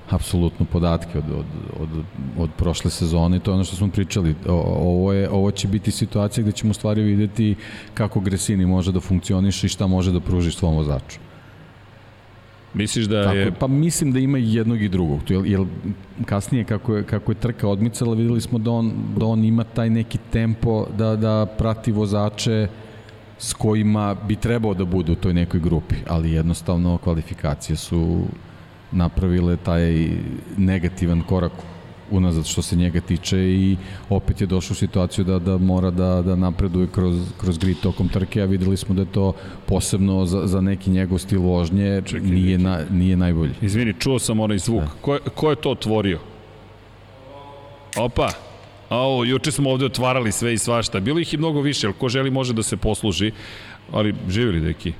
apsolutno 0.10 0.66
podatke 0.66 1.18
od, 1.18 1.24
od, 1.32 1.46
od, 1.80 1.90
od 2.38 2.50
prošle 2.58 2.92
sezone 2.92 3.38
i 3.38 3.40
to 3.40 3.52
je 3.52 3.56
ono 3.56 3.64
što 3.64 3.76
smo 3.76 3.88
pričali. 3.90 4.36
O, 4.48 4.54
ovo, 4.78 5.14
je, 5.14 5.30
ovo 5.30 5.52
će 5.52 5.68
biti 5.68 5.92
situacija 5.92 6.42
gde 6.42 6.52
ćemo 6.52 6.74
stvari 6.74 7.02
videti 7.02 7.56
kako 7.94 8.20
Gresini 8.20 8.66
može 8.66 8.92
da 8.92 9.00
funkcioniše 9.00 9.68
i 9.68 9.70
šta 9.70 9.88
može 9.88 10.12
da 10.12 10.20
pruži 10.20 10.52
svom 10.52 10.76
vozaču. 10.76 11.20
Misliš 12.74 13.06
da 13.06 13.24
Tako, 13.24 13.36
je... 13.36 13.52
pa 13.52 13.68
mislim 13.68 14.12
da 14.12 14.20
ima 14.20 14.38
i 14.38 14.54
jednog 14.54 14.82
i 14.82 14.90
drugog. 14.90 15.32
Jel, 15.32 15.46
jel, 15.46 15.66
kasnije 16.26 16.64
kako 16.64 16.96
je, 16.96 17.04
kako 17.04 17.32
je 17.32 17.36
trka 17.36 17.68
odmicala, 17.68 18.16
videli 18.16 18.42
smo 18.42 18.60
da 18.60 18.72
on, 18.72 18.94
da 19.18 19.26
on 19.26 19.44
ima 19.44 19.64
taj 19.64 19.90
neki 19.90 20.18
tempo 20.32 20.86
da, 20.98 21.16
da 21.16 21.46
prati 21.58 21.92
vozače 21.92 22.68
s 23.38 23.54
kojima 23.54 24.16
bi 24.28 24.36
trebao 24.36 24.74
da 24.74 24.86
bude 24.86 25.12
u 25.12 25.16
toj 25.16 25.34
nekoj 25.34 25.60
grupi, 25.60 25.96
ali 26.08 26.32
jednostavno 26.32 26.98
kvalifikacije 26.98 27.76
su 27.76 28.26
napravile 28.96 29.58
taj 29.58 30.10
negativan 30.58 31.22
korak 31.22 31.52
unazad 32.12 32.46
što 32.46 32.62
se 32.62 32.76
njega 32.76 33.02
tiče 33.02 33.38
i 33.38 33.78
opet 34.10 34.42
je 34.42 34.48
došao 34.48 34.74
u 34.74 34.76
situaciju 34.76 35.26
da, 35.26 35.40
da 35.40 35.58
mora 35.58 35.92
da, 35.92 36.22
da 36.22 36.36
napreduje 36.36 36.88
kroz, 36.88 37.16
kroz 37.38 37.58
grid 37.58 37.78
tokom 37.80 38.10
trke, 38.10 38.42
a 38.42 38.46
videli 38.46 38.78
smo 38.78 38.96
da 38.96 39.02
je 39.02 39.12
to 39.12 39.34
posebno 39.66 40.26
za, 40.26 40.48
za 40.48 40.62
neki 40.62 40.90
njegov 40.90 41.18
stil 41.18 41.42
vožnje 41.42 42.02
Čekaj, 42.06 42.30
nije, 42.30 42.58
na, 42.58 42.80
nije 42.92 43.18
najbolji. 43.18 43.54
Izvini, 43.62 43.94
čuo 44.00 44.20
sam 44.20 44.40
onaj 44.40 44.58
zvuk. 44.58 44.82
Da. 44.82 44.90
Ko, 45.02 45.14
je, 45.14 45.20
ko 45.36 45.50
je 45.50 45.56
to 45.56 45.72
otvorio? 45.72 46.20
Opa! 47.98 48.30
Au, 48.90 49.26
juče 49.26 49.52
smo 49.52 49.70
ovde 49.70 49.86
otvarali 49.86 50.32
sve 50.32 50.54
i 50.54 50.58
svašta. 50.58 51.00
Bilo 51.00 51.20
ih 51.20 51.34
i 51.34 51.38
mnogo 51.38 51.62
više, 51.62 51.88
ali 51.88 51.96
ko 52.00 52.10
želi 52.10 52.32
može 52.32 52.54
da 52.54 52.64
se 52.64 52.78
posluži. 52.78 53.32
Ali 53.92 54.16
živjeli, 54.30 54.60
deki. 54.60 54.94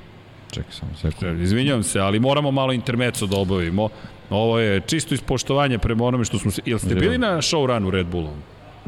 Čekaj 0.56 0.72
samo 0.72 0.90
sekund. 1.02 1.40
Izvinjavam 1.42 1.82
se, 1.82 2.00
ali 2.00 2.20
moramo 2.20 2.50
malo 2.50 2.72
intermeco 2.72 3.26
da 3.26 3.36
obavimo. 3.36 3.88
Ovo 4.30 4.58
je 4.58 4.80
čisto 4.80 5.14
ispoštovanje 5.14 5.78
prema 5.78 6.04
onome 6.04 6.24
što 6.24 6.38
smo... 6.38 6.50
Jel 6.64 6.78
ste 6.78 6.94
bili 6.94 7.18
na 7.18 7.36
showrunu 7.36 7.90
Red 7.90 8.06
Bullom? 8.06 8.42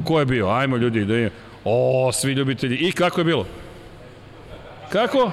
Ko 0.05 0.21
je 0.21 0.27
bio? 0.27 0.49
Ajmo 0.49 0.77
ljudi, 0.77 1.05
da 1.05 1.17
je... 1.17 1.31
O, 1.65 2.11
svi 2.13 2.33
ljubitelji. 2.33 2.77
I 2.77 2.93
kako 2.93 3.21
je 3.21 3.25
bilo? 3.25 3.47
Kako? 4.93 5.31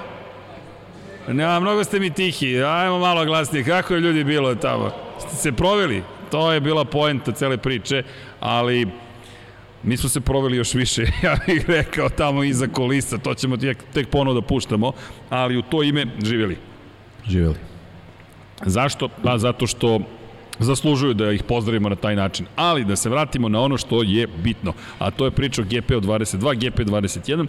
Ne, 1.28 1.60
mnogo 1.60 1.84
ste 1.84 2.00
mi 2.00 2.10
tihi. 2.10 2.62
Ajmo 2.62 2.98
malo 2.98 3.24
glasnije. 3.24 3.64
Kako 3.64 3.94
je 3.94 4.00
ljudi 4.00 4.24
bilo 4.24 4.54
tamo? 4.54 4.90
Ste 5.18 5.36
se 5.36 5.52
proveli? 5.52 6.02
To 6.30 6.52
je 6.52 6.60
bila 6.60 6.84
poenta 6.84 7.32
cele 7.32 7.56
priče, 7.56 8.02
ali 8.40 8.86
mi 9.82 9.96
smo 9.96 10.08
se 10.08 10.20
proveli 10.20 10.56
još 10.56 10.74
više, 10.74 11.02
ja 11.24 11.36
bih 11.46 11.64
rekao, 11.68 12.08
tamo 12.08 12.44
iza 12.44 12.66
kolisa, 12.66 13.18
to 13.18 13.34
ćemo 13.34 13.56
tek, 13.56 13.78
tek 13.92 14.08
ponovo 14.08 14.40
da 14.40 14.46
puštamo, 14.46 14.92
ali 15.30 15.56
u 15.56 15.62
to 15.62 15.82
ime 15.82 16.06
živjeli. 16.24 16.56
Živjeli. 17.28 17.56
Zašto? 18.64 19.08
Pa 19.22 19.38
zato 19.38 19.66
što 19.66 20.00
zaslužuju 20.58 21.14
da 21.14 21.32
ih 21.32 21.42
pozdravimo 21.42 21.88
na 21.88 21.96
taj 21.96 22.16
način. 22.16 22.46
Ali 22.56 22.84
da 22.84 22.96
se 22.96 23.10
vratimo 23.10 23.48
na 23.48 23.60
ono 23.60 23.76
što 23.76 24.02
je 24.02 24.26
bitno, 24.26 24.72
a 24.98 25.10
to 25.10 25.24
je 25.24 25.30
priča 25.30 25.62
o 25.62 25.64
GP 25.64 25.90
od 25.90 26.04
22, 26.04 26.70
GP 26.70 26.78
21, 26.78 27.46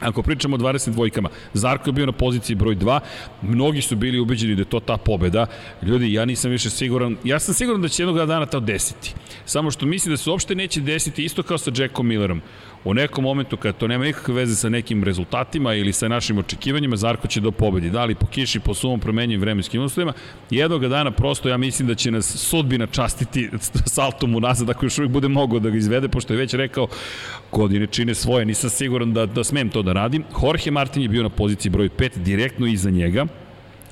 Ako 0.00 0.22
pričamo 0.22 0.56
o 0.56 0.58
20 0.58 0.90
dvojkama, 0.90 1.28
Zarko 1.54 1.88
je 1.88 1.92
bio 1.92 2.06
na 2.06 2.12
poziciji 2.12 2.56
broj 2.56 2.76
2, 2.76 3.00
mnogi 3.42 3.82
su 3.82 3.96
bili 3.96 4.18
ubeđeni 4.18 4.54
da 4.54 4.60
je 4.60 4.70
to 4.70 4.80
ta 4.80 4.96
pobeda. 4.96 5.46
Ljudi, 5.82 6.12
ja 6.12 6.24
nisam 6.24 6.50
više 6.50 6.70
siguran, 6.70 7.16
ja 7.24 7.38
sam 7.38 7.54
siguran 7.54 7.82
da 7.82 7.88
će 7.88 8.02
jednog 8.02 8.26
dana 8.26 8.46
to 8.46 8.60
desiti. 8.60 9.14
Samo 9.44 9.70
što 9.70 9.86
mislim 9.86 10.12
da 10.12 10.16
se 10.16 10.30
uopšte 10.30 10.54
neće 10.54 10.80
desiti 10.80 11.24
isto 11.24 11.42
kao 11.42 11.58
sa 11.58 11.70
Jackom 11.76 12.06
Millerom. 12.06 12.42
U 12.84 12.94
nekom 12.94 13.24
momentu 13.24 13.56
kad 13.56 13.76
to 13.76 13.86
nema 13.86 14.04
nikakve 14.04 14.34
veze 14.34 14.56
sa 14.56 14.68
nekim 14.68 15.04
rezultatima 15.04 15.74
ili 15.74 15.92
sa 15.92 16.08
našim 16.08 16.38
očekivanjima, 16.38 16.96
Zarko 16.96 17.28
će 17.28 17.40
do 17.40 17.50
pobedi. 17.50 17.90
Da 17.90 18.04
li 18.04 18.14
po 18.14 18.26
kiši, 18.26 18.60
po 18.60 18.74
sumom 18.74 19.00
promenjivim 19.00 19.40
vremenskim 19.40 19.82
uslovima, 19.82 20.12
jednog 20.50 20.88
dana 20.88 21.10
prosto 21.10 21.48
ja 21.48 21.56
mislim 21.56 21.88
da 21.88 21.94
će 21.94 22.10
nas 22.10 22.36
sudbina 22.36 22.86
častiti 22.86 23.50
saltom 23.96 24.34
unazad 24.34 24.70
ako 24.70 24.86
još 24.86 24.98
uvijek 24.98 25.12
bude 25.12 25.28
mogo 25.28 25.58
da 25.58 25.70
ga 25.70 25.76
izvede, 25.76 26.08
pošto 26.08 26.32
je 26.32 26.38
već 26.38 26.54
rekao 26.54 26.88
godine 27.52 27.86
čine 27.86 28.14
svoje, 28.14 28.44
nisam 28.44 28.70
siguran 28.70 29.12
da, 29.12 29.26
da 29.26 29.44
smem 29.44 29.68
to 29.68 29.82
da 29.82 29.92
radim. 29.92 30.24
Jorge 30.42 30.70
Martin 30.70 31.02
je 31.02 31.08
bio 31.08 31.22
na 31.22 31.28
poziciji 31.28 31.70
broj 31.70 31.88
5, 31.88 32.16
direktno 32.16 32.66
iza 32.66 32.90
njega. 32.90 33.26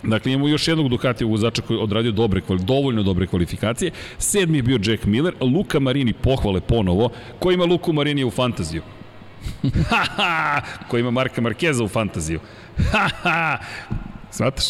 Dakle, 0.02 0.32
imamo 0.32 0.48
još 0.48 0.68
jednog 0.68 0.88
Ducatijevog 0.88 1.30
vozača 1.30 1.62
koji 1.62 1.76
je 1.76 1.82
odradio 1.82 2.12
dobre, 2.12 2.40
dovoljno 2.58 3.02
dobre 3.02 3.26
kvalifikacije. 3.26 3.90
Sedmi 4.18 4.58
je 4.58 4.62
bio 4.62 4.78
Jack 4.82 5.04
Miller, 5.04 5.34
Luka 5.40 5.80
Marini 5.80 6.12
pohvale 6.12 6.60
ponovo. 6.60 7.10
Ko 7.38 7.50
ima 7.52 7.64
Luku 7.64 7.92
Marini 7.92 8.24
u 8.24 8.30
fantaziju? 8.30 8.82
Ko 10.88 10.98
ima 10.98 11.10
Marka 11.10 11.40
Markeza 11.40 11.84
u 11.84 11.88
fantaziju? 11.88 12.40
Svataš? 14.30 14.64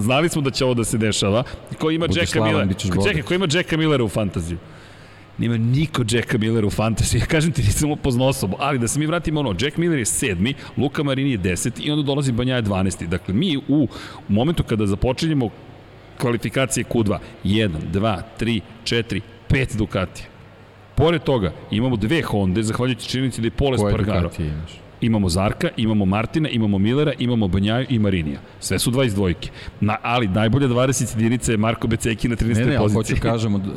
Znali 0.00 0.28
smo 0.28 0.42
da 0.42 0.50
će 0.50 0.64
ovo 0.64 0.74
da 0.74 0.84
se 0.84 0.98
dešava. 0.98 1.44
Ko 1.78 1.90
ima 1.90 2.06
Jacka 2.14 2.44
Millera? 2.44 2.68
čekaj, 3.04 3.22
ko 3.22 3.34
ima 3.34 3.46
Jacka 3.52 3.76
Millera 3.76 4.04
u 4.04 4.08
fantaziju? 4.08 4.58
Nema 5.40 5.56
niko 5.56 6.04
Jacka 6.10 6.38
Millera 6.38 6.66
u 6.66 6.70
fantaziji. 6.70 7.20
Ja 7.20 7.26
kažem 7.26 7.52
ti, 7.52 7.62
nisam 7.62 7.90
upoznao 7.90 8.28
osobu. 8.28 8.56
Ali 8.58 8.78
da 8.78 8.88
se 8.88 8.98
mi 8.98 9.06
vratimo 9.06 9.40
ono, 9.40 9.54
Jack 9.60 9.76
Miller 9.76 9.98
je 9.98 10.04
sedmi, 10.04 10.54
Luka 10.76 11.02
Marini 11.02 11.30
je 11.30 11.36
deseti 11.36 11.82
i 11.82 11.90
onda 11.90 12.02
dolazi 12.02 12.32
Banjaja 12.32 12.62
12. 12.62 13.06
Dakle, 13.06 13.34
mi 13.34 13.56
u, 13.56 13.62
u 13.68 13.88
momentu 14.28 14.62
kada 14.62 14.86
započinjemo 14.86 15.50
kvalifikacije 16.20 16.84
Q2, 16.84 17.18
1, 17.44 17.70
2, 17.92 18.22
3, 18.40 18.60
4, 18.84 19.20
5 19.50 19.76
Ducatija. 19.76 20.26
Pored 20.94 21.22
toga, 21.22 21.52
imamo 21.70 21.96
dve 21.96 22.22
Honda, 22.22 22.62
zahvaljujući 22.62 23.08
činjenici 23.08 23.40
da 23.40 23.46
je 23.46 23.50
Pole 23.50 23.76
Koje 23.76 23.92
Spargaro. 23.94 24.22
Ducatije 24.22 24.48
imaš? 24.48 24.89
Imamo 25.02 25.28
Zarka, 25.28 25.68
imamo 25.76 26.04
Martina, 26.06 26.48
imamo 26.48 26.78
Millera, 26.78 27.12
imamo 27.18 27.48
Banjaju 27.48 27.86
i 27.88 27.98
Marinija. 27.98 28.38
Sve 28.60 28.78
su 28.78 28.90
22. 28.90 29.34
Na, 29.80 29.96
ali 30.02 30.28
najbolje 30.28 30.68
20 30.68 31.16
jedinica 31.16 31.52
je 31.52 31.58
Marko 31.58 31.86
Beceki 31.86 32.28
na 32.28 32.36
13. 32.36 32.54
Ne, 32.56 32.66
ne, 32.66 32.76
ali 32.76 32.84
poziciji. 32.84 33.16
hoću 33.16 33.22
kažem, 33.24 33.54
od, 33.54 33.62
uh, 33.62 33.72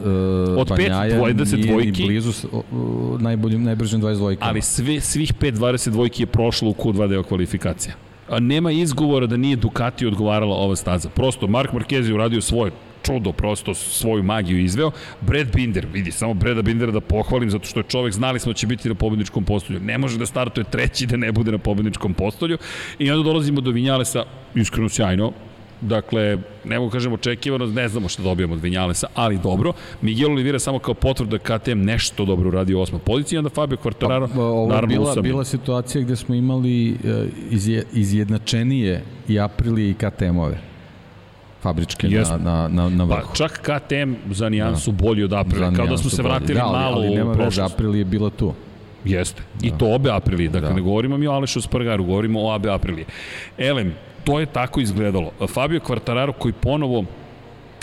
Od 0.58 0.68
Banjaja 0.70 1.20
20 1.20 1.56
nije 1.56 1.68
dvojki. 1.68 1.92
ni 1.94 2.08
blizu 2.08 2.32
s- 2.32 2.46
o, 2.46 2.64
o, 2.72 3.18
najboljim, 3.20 3.64
najbržim 3.64 4.02
22 4.02 4.38
Ali 4.42 4.62
sve, 4.62 5.00
svih 5.00 5.34
5 5.34 5.52
22 5.52 6.20
je 6.20 6.26
prošlo 6.26 6.70
u 6.70 6.74
Q2 6.74 7.08
deo 7.08 7.24
kvalifikacija. 7.24 7.96
A 8.30 8.40
nema 8.40 8.72
izgovora 8.72 9.28
da 9.28 9.38
nije 9.38 9.56
Ducati 9.56 10.06
odgovarala 10.06 10.56
ova 10.56 10.76
staza. 10.76 11.10
Prosto, 11.10 11.48
Mark 11.48 11.72
Marquez 11.72 12.08
je 12.08 12.14
uradio 12.14 12.42
svoje 12.42 12.72
čudo, 13.04 13.32
prosto 13.32 13.74
svoju 13.74 14.24
magiju 14.24 14.60
izveo. 14.60 14.92
Brad 15.22 15.56
Binder, 15.56 15.88
vidi, 15.94 16.12
samo 16.12 16.34
Brada 16.34 16.62
Bindera 16.62 16.92
da 16.92 17.02
pohvalim, 17.02 17.50
zato 17.50 17.66
što 17.66 17.80
je 17.80 17.84
čovek, 17.84 18.14
znali 18.14 18.40
smo 18.40 18.52
da 18.52 18.58
će 18.58 18.68
biti 18.68 18.90
na 18.90 18.96
pobedničkom 18.96 19.44
postolju. 19.44 19.80
Ne 19.80 19.98
može 19.98 20.18
da 20.18 20.26
startuje 20.26 20.64
treći 20.64 21.06
da 21.06 21.18
ne 21.18 21.32
bude 21.32 21.52
na 21.52 21.58
pobedničkom 21.58 22.14
postolju. 22.14 22.58
I 23.00 23.12
onda 23.12 23.24
dolazimo 23.24 23.62
do 23.62 23.72
Vinjalesa, 23.72 24.26
iskreno 24.56 24.90
sjajno, 24.90 25.34
Dakle, 25.82 26.38
ne 26.64 26.80
mogu 26.80 26.92
kažem 26.92 27.14
očekivano, 27.14 27.66
ne 27.66 27.88
znamo 27.88 28.08
šta 28.08 28.24
dobijamo 28.24 28.54
od 28.54 28.62
Vinjalesa, 28.62 29.08
ali 29.16 29.40
dobro. 29.44 29.74
Miguel 30.02 30.32
Oliveira 30.32 30.60
samo 30.60 30.80
kao 30.80 30.94
potvrda 30.94 31.38
da 31.38 31.58
KTM 31.58 31.82
nešto 31.82 32.26
dobro 32.26 32.48
uradio 32.48 32.80
u 32.80 32.82
osmoj 32.82 33.02
poziciji, 33.06 33.38
onda 33.38 33.50
Fabio 33.50 33.78
Quartararo, 33.84 34.28
Pa, 34.36 34.42
ovo 34.42 34.68
naravno 34.68 34.88
bila, 34.88 35.12
usamljen. 35.12 35.32
bila 35.32 35.44
situacija 35.44 36.02
gde 36.02 36.16
smo 36.16 36.36
imali 36.36 36.92
uh, 36.92 37.28
izje, 37.50 37.84
izjednačenije 37.94 39.04
i 39.28 39.40
Aprilije 39.40 39.90
i 39.90 39.94
KTM-ove 39.94 40.73
fabričke 41.64 42.08
Jesmo. 42.08 42.38
na, 42.38 42.68
na, 42.68 42.68
na, 42.68 42.90
na 42.90 43.08
Pa 43.08 43.16
vrhu. 43.16 43.36
čak 43.36 43.52
KTM 43.62 44.14
za 44.32 44.50
nijansu 44.50 44.92
da. 44.92 45.04
bolji 45.04 45.24
od 45.24 45.34
Aprilia, 45.34 45.72
kao 45.72 45.88
da 45.88 45.98
smo 45.98 46.10
se 46.10 46.22
vratili 46.24 46.54
da, 46.54 46.66
ali, 46.66 46.74
malo 46.74 46.96
ali 46.98 47.10
nema 47.10 47.26
u 47.26 47.28
veze, 47.30 47.40
prošlost. 47.42 47.74
Aprilije 47.74 48.00
je 48.02 48.06
bila 48.06 48.30
tu. 48.30 48.54
Jeste. 49.06 49.44
Da. 49.62 49.68
I 49.68 49.72
to 49.78 49.94
obe 49.96 50.12
Aprilije. 50.12 50.50
Dakle, 50.50 50.70
da. 50.70 50.76
Ne 50.76 50.82
govorimo 50.82 51.18
mi 51.18 51.28
o 51.28 51.32
Alešu 51.32 51.62
Spargaru, 51.62 52.04
govorimo 52.04 52.44
o 52.44 52.52
abe 52.52 52.70
Aprilije. 52.72 53.06
Elem, 53.58 53.94
to 54.24 54.40
je 54.40 54.46
tako 54.46 54.80
izgledalo. 54.80 55.32
Fabio 55.48 55.80
Quartararo 55.80 56.34
koji 56.40 56.54
ponovo 56.54 57.06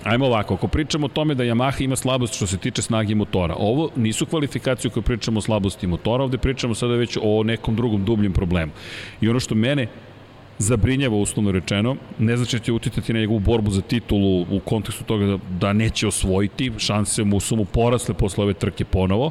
Ajmo 0.04 0.26
ovako, 0.26 0.54
ako 0.54 0.68
pričamo 0.68 1.06
o 1.06 1.08
tome 1.08 1.34
da 1.34 1.44
Yamaha 1.44 1.84
ima 1.84 1.96
slabost 1.96 2.34
što 2.34 2.46
se 2.46 2.56
tiče 2.56 2.82
snage 2.82 3.14
motora, 3.14 3.54
ovo 3.58 3.90
nisu 3.96 4.26
kvalifikacije 4.26 4.88
u 4.88 4.92
kojoj 4.92 5.04
pričamo 5.04 5.38
o 5.38 5.40
slabosti 5.40 5.86
motora, 5.86 6.24
ovde 6.24 6.38
pričamo 6.38 6.74
sada 6.74 6.94
već 6.94 7.18
o 7.22 7.42
nekom 7.42 7.76
drugom 7.76 8.04
dubljem 8.04 8.32
problemu. 8.32 8.72
I 9.20 9.28
ono 9.28 9.40
što 9.40 9.54
mene 9.54 9.86
zabrinjava 10.60 11.16
uslovno 11.16 11.52
rečeno, 11.52 11.96
ne 12.18 12.36
znači 12.36 12.58
da 12.58 12.64
će 12.64 12.72
uticati 12.72 13.12
na 13.12 13.20
njegovu 13.20 13.38
borbu 13.38 13.70
za 13.70 13.80
titulu 13.80 14.40
u 14.50 14.60
kontekstu 14.64 15.04
toga 15.04 15.26
da, 15.26 15.38
da 15.60 15.72
neće 15.72 16.06
osvojiti, 16.06 16.72
šanse 16.78 17.24
mu 17.24 17.40
su 17.40 17.56
mu 17.56 17.64
porasle 17.64 18.14
posle 18.14 18.44
ove 18.44 18.54
trke 18.54 18.84
ponovo, 18.84 19.30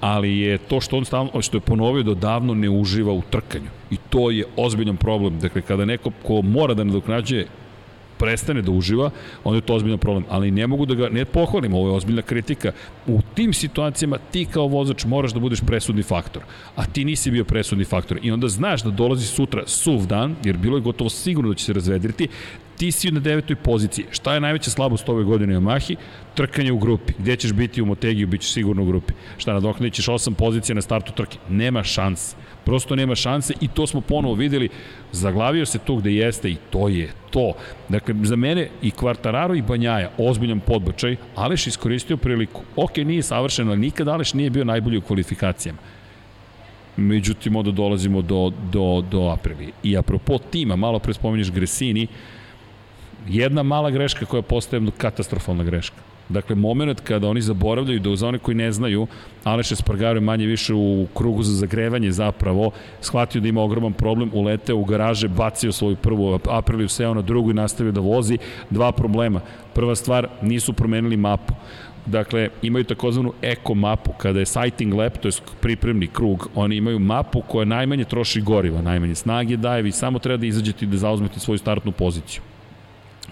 ali 0.00 0.38
je 0.38 0.58
to 0.58 0.80
što 0.80 0.96
on 0.96 1.04
stalno, 1.04 1.42
što 1.42 1.56
je 1.56 1.60
ponovio 1.60 2.02
da 2.02 2.14
davno 2.14 2.54
ne 2.54 2.70
uživa 2.70 3.12
u 3.12 3.22
trkanju. 3.30 3.70
I 3.90 3.96
to 4.10 4.30
je 4.30 4.44
ozbiljan 4.56 4.96
problem. 4.96 5.40
Dakle, 5.40 5.62
kada 5.62 5.84
neko 5.84 6.10
ko 6.22 6.42
mora 6.42 6.74
da 6.74 6.84
nadoknađuje 6.84 7.46
prestane 8.18 8.62
da 8.62 8.70
uživa, 8.70 9.10
onda 9.44 9.56
je 9.56 9.66
to 9.66 9.74
ozbiljan 9.74 9.98
problem. 9.98 10.24
Ali 10.28 10.50
ne 10.50 10.66
mogu 10.66 10.86
da 10.86 10.94
ga, 10.94 11.08
ne 11.08 11.24
pohvalim, 11.24 11.74
ovo 11.74 11.88
je 11.88 11.94
ozbiljna 11.94 12.22
kritika. 12.22 12.72
U 13.06 13.20
tim 13.34 13.52
situacijama 13.52 14.18
ti 14.30 14.46
kao 14.50 14.66
vozač 14.66 15.04
moraš 15.04 15.32
da 15.32 15.40
budeš 15.40 15.60
presudni 15.60 16.02
faktor, 16.02 16.42
a 16.76 16.86
ti 16.86 17.04
nisi 17.04 17.30
bio 17.30 17.44
presudni 17.44 17.84
faktor. 17.84 18.18
I 18.22 18.30
onda 18.30 18.48
znaš 18.48 18.82
da 18.82 18.90
dolazi 18.90 19.26
sutra 19.26 19.62
suv 19.66 20.06
dan, 20.06 20.36
jer 20.44 20.56
bilo 20.56 20.76
je 20.76 20.82
gotovo 20.82 21.10
sigurno 21.10 21.50
da 21.50 21.54
će 21.54 21.64
se 21.64 21.72
razvedriti, 21.72 22.28
ti 22.76 22.92
si 22.92 23.10
na 23.10 23.20
devetoj 23.20 23.56
poziciji. 23.56 24.04
Šta 24.10 24.34
je 24.34 24.40
najveća 24.40 24.70
slabost 24.70 25.08
ove 25.08 25.24
godine 25.24 25.58
u 25.58 25.60
Yamahi? 25.60 25.96
Trkanje 26.34 26.72
u 26.72 26.78
grupi. 26.78 27.12
Gde 27.18 27.36
ćeš 27.36 27.52
biti 27.52 27.82
u 27.82 27.86
Motegiju, 27.86 28.26
bit 28.26 28.40
ćeš 28.40 28.52
sigurno 28.52 28.82
u 28.82 28.86
grupi. 28.86 29.12
Šta, 29.38 29.52
nadoknadit 29.52 29.94
ćeš 29.94 30.08
osam 30.08 30.34
pozicija 30.34 30.74
na 30.74 30.82
startu 30.82 31.12
trke. 31.12 31.38
Nema 31.48 31.82
šanse. 31.82 32.36
Prosto 32.66 32.96
nema 32.96 33.14
šanse 33.14 33.54
i 33.60 33.68
to 33.68 33.86
smo 33.86 34.00
ponovo 34.00 34.34
videli. 34.34 34.68
Zaglavio 35.12 35.66
se 35.66 35.78
tu 35.78 35.96
gde 35.96 36.12
jeste 36.12 36.50
i 36.50 36.56
to 36.70 36.88
je 36.88 37.08
to. 37.30 37.52
Dakle, 37.88 38.14
za 38.22 38.36
mene 38.36 38.68
i 38.82 38.90
Kvartararo 38.90 39.54
i 39.54 39.62
Banjaja, 39.62 40.10
ozbiljan 40.18 40.60
podbačaj, 40.60 41.16
Aleš 41.34 41.66
iskoristio 41.66 42.16
priliku. 42.16 42.62
Ok, 42.76 42.96
nije 42.96 43.22
savršeno, 43.22 43.70
ali 43.70 43.80
nikad 43.80 44.08
Aleš 44.08 44.34
nije 44.34 44.50
bio 44.50 44.64
najbolji 44.64 44.98
u 44.98 45.02
kvalifikacijama. 45.02 45.78
Međutim, 46.96 47.56
onda 47.56 47.70
dolazimo 47.70 48.22
do, 48.22 48.52
do, 48.72 49.04
do 49.10 49.28
Aprilije. 49.28 49.72
I 49.82 49.96
apropo 49.96 50.38
tima, 50.38 50.76
malo 50.76 50.98
pre 50.98 51.14
spominješ 51.14 51.52
Gresini, 51.52 52.06
jedna 53.28 53.62
mala 53.62 53.90
greška 53.90 54.26
koja 54.26 54.42
postaje 54.42 54.82
katastrofalna 54.98 55.64
greška. 55.64 56.05
Dakle, 56.28 56.56
moment 56.56 57.00
kada 57.00 57.28
oni 57.28 57.40
zaboravljaju 57.40 58.00
da 58.00 58.16
za 58.16 58.28
one 58.28 58.38
koji 58.38 58.54
ne 58.54 58.72
znaju, 58.72 59.06
Aleš 59.44 59.72
Espargaro 59.72 60.16
je 60.16 60.20
manje 60.20 60.46
više 60.46 60.74
u 60.74 61.06
krugu 61.14 61.42
za 61.42 61.54
zagrevanje 61.54 62.12
zapravo, 62.12 62.70
shvatio 63.00 63.40
da 63.40 63.48
ima 63.48 63.62
ogroman 63.62 63.92
problem, 63.92 64.30
uleteo 64.34 64.76
u 64.76 64.84
garaže, 64.84 65.28
bacio 65.28 65.72
svoju 65.72 65.96
prvu 65.96 66.38
Apriliju, 66.50 66.88
seo 66.88 67.14
na 67.14 67.22
drugu 67.22 67.50
i 67.50 67.54
nastavio 67.54 67.92
da 67.92 68.00
vozi. 68.00 68.38
Dva 68.70 68.92
problema. 68.92 69.40
Prva 69.74 69.94
stvar, 69.94 70.28
nisu 70.42 70.72
promenili 70.72 71.16
mapu. 71.16 71.54
Dakle, 72.06 72.48
imaju 72.62 72.84
takozvanu 72.84 73.32
eko 73.42 73.74
mapu, 73.74 74.12
kada 74.18 74.38
je 74.38 74.46
sighting 74.46 74.94
lap, 74.94 75.18
to 75.18 75.28
je 75.28 75.32
pripremni 75.60 76.06
krug, 76.06 76.48
oni 76.54 76.76
imaju 76.76 76.98
mapu 76.98 77.42
koja 77.48 77.64
najmanje 77.64 78.04
troši 78.04 78.40
goriva, 78.40 78.82
najmanje 78.82 79.14
snage 79.14 79.56
daje, 79.56 79.82
vi 79.82 79.92
samo 79.92 80.18
treba 80.18 80.36
da 80.36 80.46
izađete 80.46 80.84
i 80.84 80.88
da 80.88 80.96
zauzmete 80.96 81.40
svoju 81.40 81.58
startnu 81.58 81.92
poziciju 81.92 82.42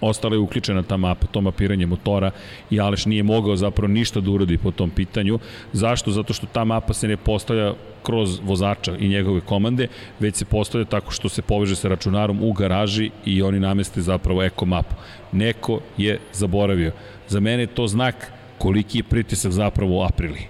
ostala 0.00 0.34
je 0.34 0.38
uključena 0.38 0.82
ta 0.82 0.96
mapa, 0.96 1.26
to 1.26 1.40
mapiranje 1.40 1.86
motora 1.86 2.30
i 2.70 2.80
Aleš 2.80 3.06
nije 3.06 3.22
mogao 3.22 3.56
zapravo 3.56 3.92
ništa 3.92 4.20
da 4.20 4.30
uradi 4.30 4.58
po 4.58 4.70
tom 4.70 4.90
pitanju. 4.90 5.38
Zašto? 5.72 6.10
Zato 6.10 6.32
što 6.32 6.46
ta 6.46 6.64
mapa 6.64 6.92
se 6.94 7.08
ne 7.08 7.16
postavlja 7.16 7.74
kroz 8.02 8.40
vozača 8.42 8.96
i 8.96 9.08
njegove 9.08 9.40
komande, 9.40 9.88
već 10.20 10.36
se 10.36 10.44
postavlja 10.44 10.84
tako 10.84 11.10
što 11.10 11.28
se 11.28 11.42
poveže 11.42 11.76
sa 11.76 11.88
računarom 11.88 12.42
u 12.42 12.52
garaži 12.52 13.10
i 13.24 13.42
oni 13.42 13.60
nameste 13.60 14.02
zapravo 14.02 14.42
eko 14.42 14.66
mapu. 14.66 14.94
Neko 15.32 15.80
je 15.96 16.18
zaboravio. 16.32 16.92
Za 17.28 17.40
mene 17.40 17.62
je 17.62 17.66
to 17.66 17.86
znak 17.86 18.32
koliki 18.58 18.98
je 18.98 19.02
pritisak 19.02 19.52
zapravo 19.52 19.98
u 19.98 20.02
aprili. 20.02 20.40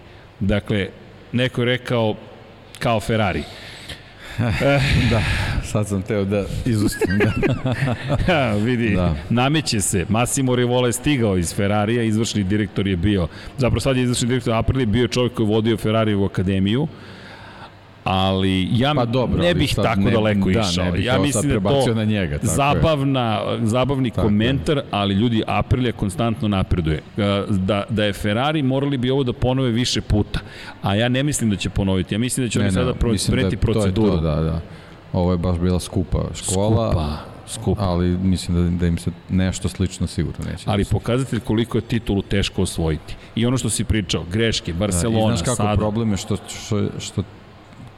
Dakle, 0.40 0.88
neko 1.32 1.60
je 1.60 1.64
rekao 1.64 2.14
kao 2.78 3.00
Ferrari. 3.00 3.42
da, 5.10 5.22
sad 5.64 5.88
sam 5.88 6.02
teo 6.02 6.24
da 6.24 6.44
izustim. 6.66 7.18
Da. 7.18 7.32
ja, 8.34 8.54
vidi, 8.54 8.94
da. 8.94 9.14
nameće 9.30 9.80
se. 9.80 10.06
Massimo 10.08 10.56
Rivola 10.56 10.86
je 10.86 10.92
stigao 10.92 11.36
iz 11.38 11.54
Ferrarija, 11.54 12.02
izvršni 12.02 12.44
direktor 12.44 12.86
je 12.86 12.96
bio, 12.96 13.28
zapravo 13.58 13.80
sad 13.80 13.96
je 13.96 14.02
izvršni 14.02 14.28
direktor 14.28 14.54
Aprili, 14.54 14.86
bio 14.86 15.08
čovjek 15.08 15.34
koji 15.34 15.46
je 15.46 15.54
vodio 15.54 15.76
Ferrari 15.76 16.14
u 16.14 16.24
akademiju, 16.24 16.88
ali 18.04 18.68
ja 18.72 18.92
pa 18.94 19.04
dobro, 19.04 19.42
ne 19.42 19.54
bih 19.54 19.74
tako 19.74 20.00
ne, 20.00 20.10
daleko 20.10 20.50
da, 20.50 20.60
išao. 20.60 20.90
Ne 20.90 21.04
ja 21.04 21.18
mislim 21.18 21.60
da 21.60 21.84
to 21.84 21.94
na 21.94 22.04
njega, 22.04 22.38
tako 22.38 22.54
zabavna, 22.54 23.40
je. 23.50 23.66
zabavni 23.66 24.10
tako 24.10 24.22
komentar, 24.22 24.76
je. 24.76 24.84
ali 24.90 25.14
ljudi 25.14 25.42
Aprilia 25.46 25.92
konstantno 25.92 26.48
napreduje. 26.48 27.02
Da, 27.48 27.84
da 27.88 28.04
je 28.04 28.12
Ferrari 28.12 28.62
morali 28.62 28.96
bi 28.96 29.10
ovo 29.10 29.22
da 29.22 29.32
ponove 29.32 29.70
više 29.70 30.00
puta, 30.00 30.40
a 30.82 30.94
ja 30.94 31.08
ne 31.08 31.22
mislim 31.22 31.50
da 31.50 31.56
će 31.56 31.70
ponoviti. 31.70 32.14
Ja 32.14 32.18
mislim 32.18 32.46
da 32.46 32.50
će 32.50 32.58
ne, 32.58 32.64
oni 32.64 32.74
ne, 32.74 32.80
sada 32.80 32.94
preti 33.30 33.56
da 33.56 33.60
proceduru. 33.60 34.10
To 34.10 34.20
da, 34.20 34.34
da. 34.36 34.60
Ovo 35.12 35.32
je 35.32 35.38
baš 35.38 35.58
bila 35.58 35.80
skupa 35.80 36.24
škola. 36.34 36.90
Skupa 36.90 37.34
skup. 37.46 37.78
Ali 37.80 38.08
mislim 38.08 38.56
da, 38.56 38.78
da 38.78 38.86
im 38.86 38.98
se 38.98 39.10
nešto 39.28 39.68
slično 39.68 40.06
sigurno 40.06 40.44
neće. 40.50 40.64
Ali 40.66 40.84
pokazatelj 40.84 41.40
koliko 41.40 41.78
je 41.78 41.82
titulu 41.82 42.22
teško 42.22 42.62
osvojiti. 42.62 43.16
I 43.34 43.46
ono 43.46 43.58
što 43.58 43.70
si 43.70 43.84
pričao, 43.84 44.24
greške, 44.32 44.72
Barcelona, 44.72 45.28
da, 45.28 45.34
i 45.34 45.36
znaš 45.36 45.44
kako 45.44 45.56
sada... 45.56 45.76
problem 45.76 46.10
je 46.10 46.16
što, 46.16 46.36
što, 46.48 46.88
što 47.00 47.22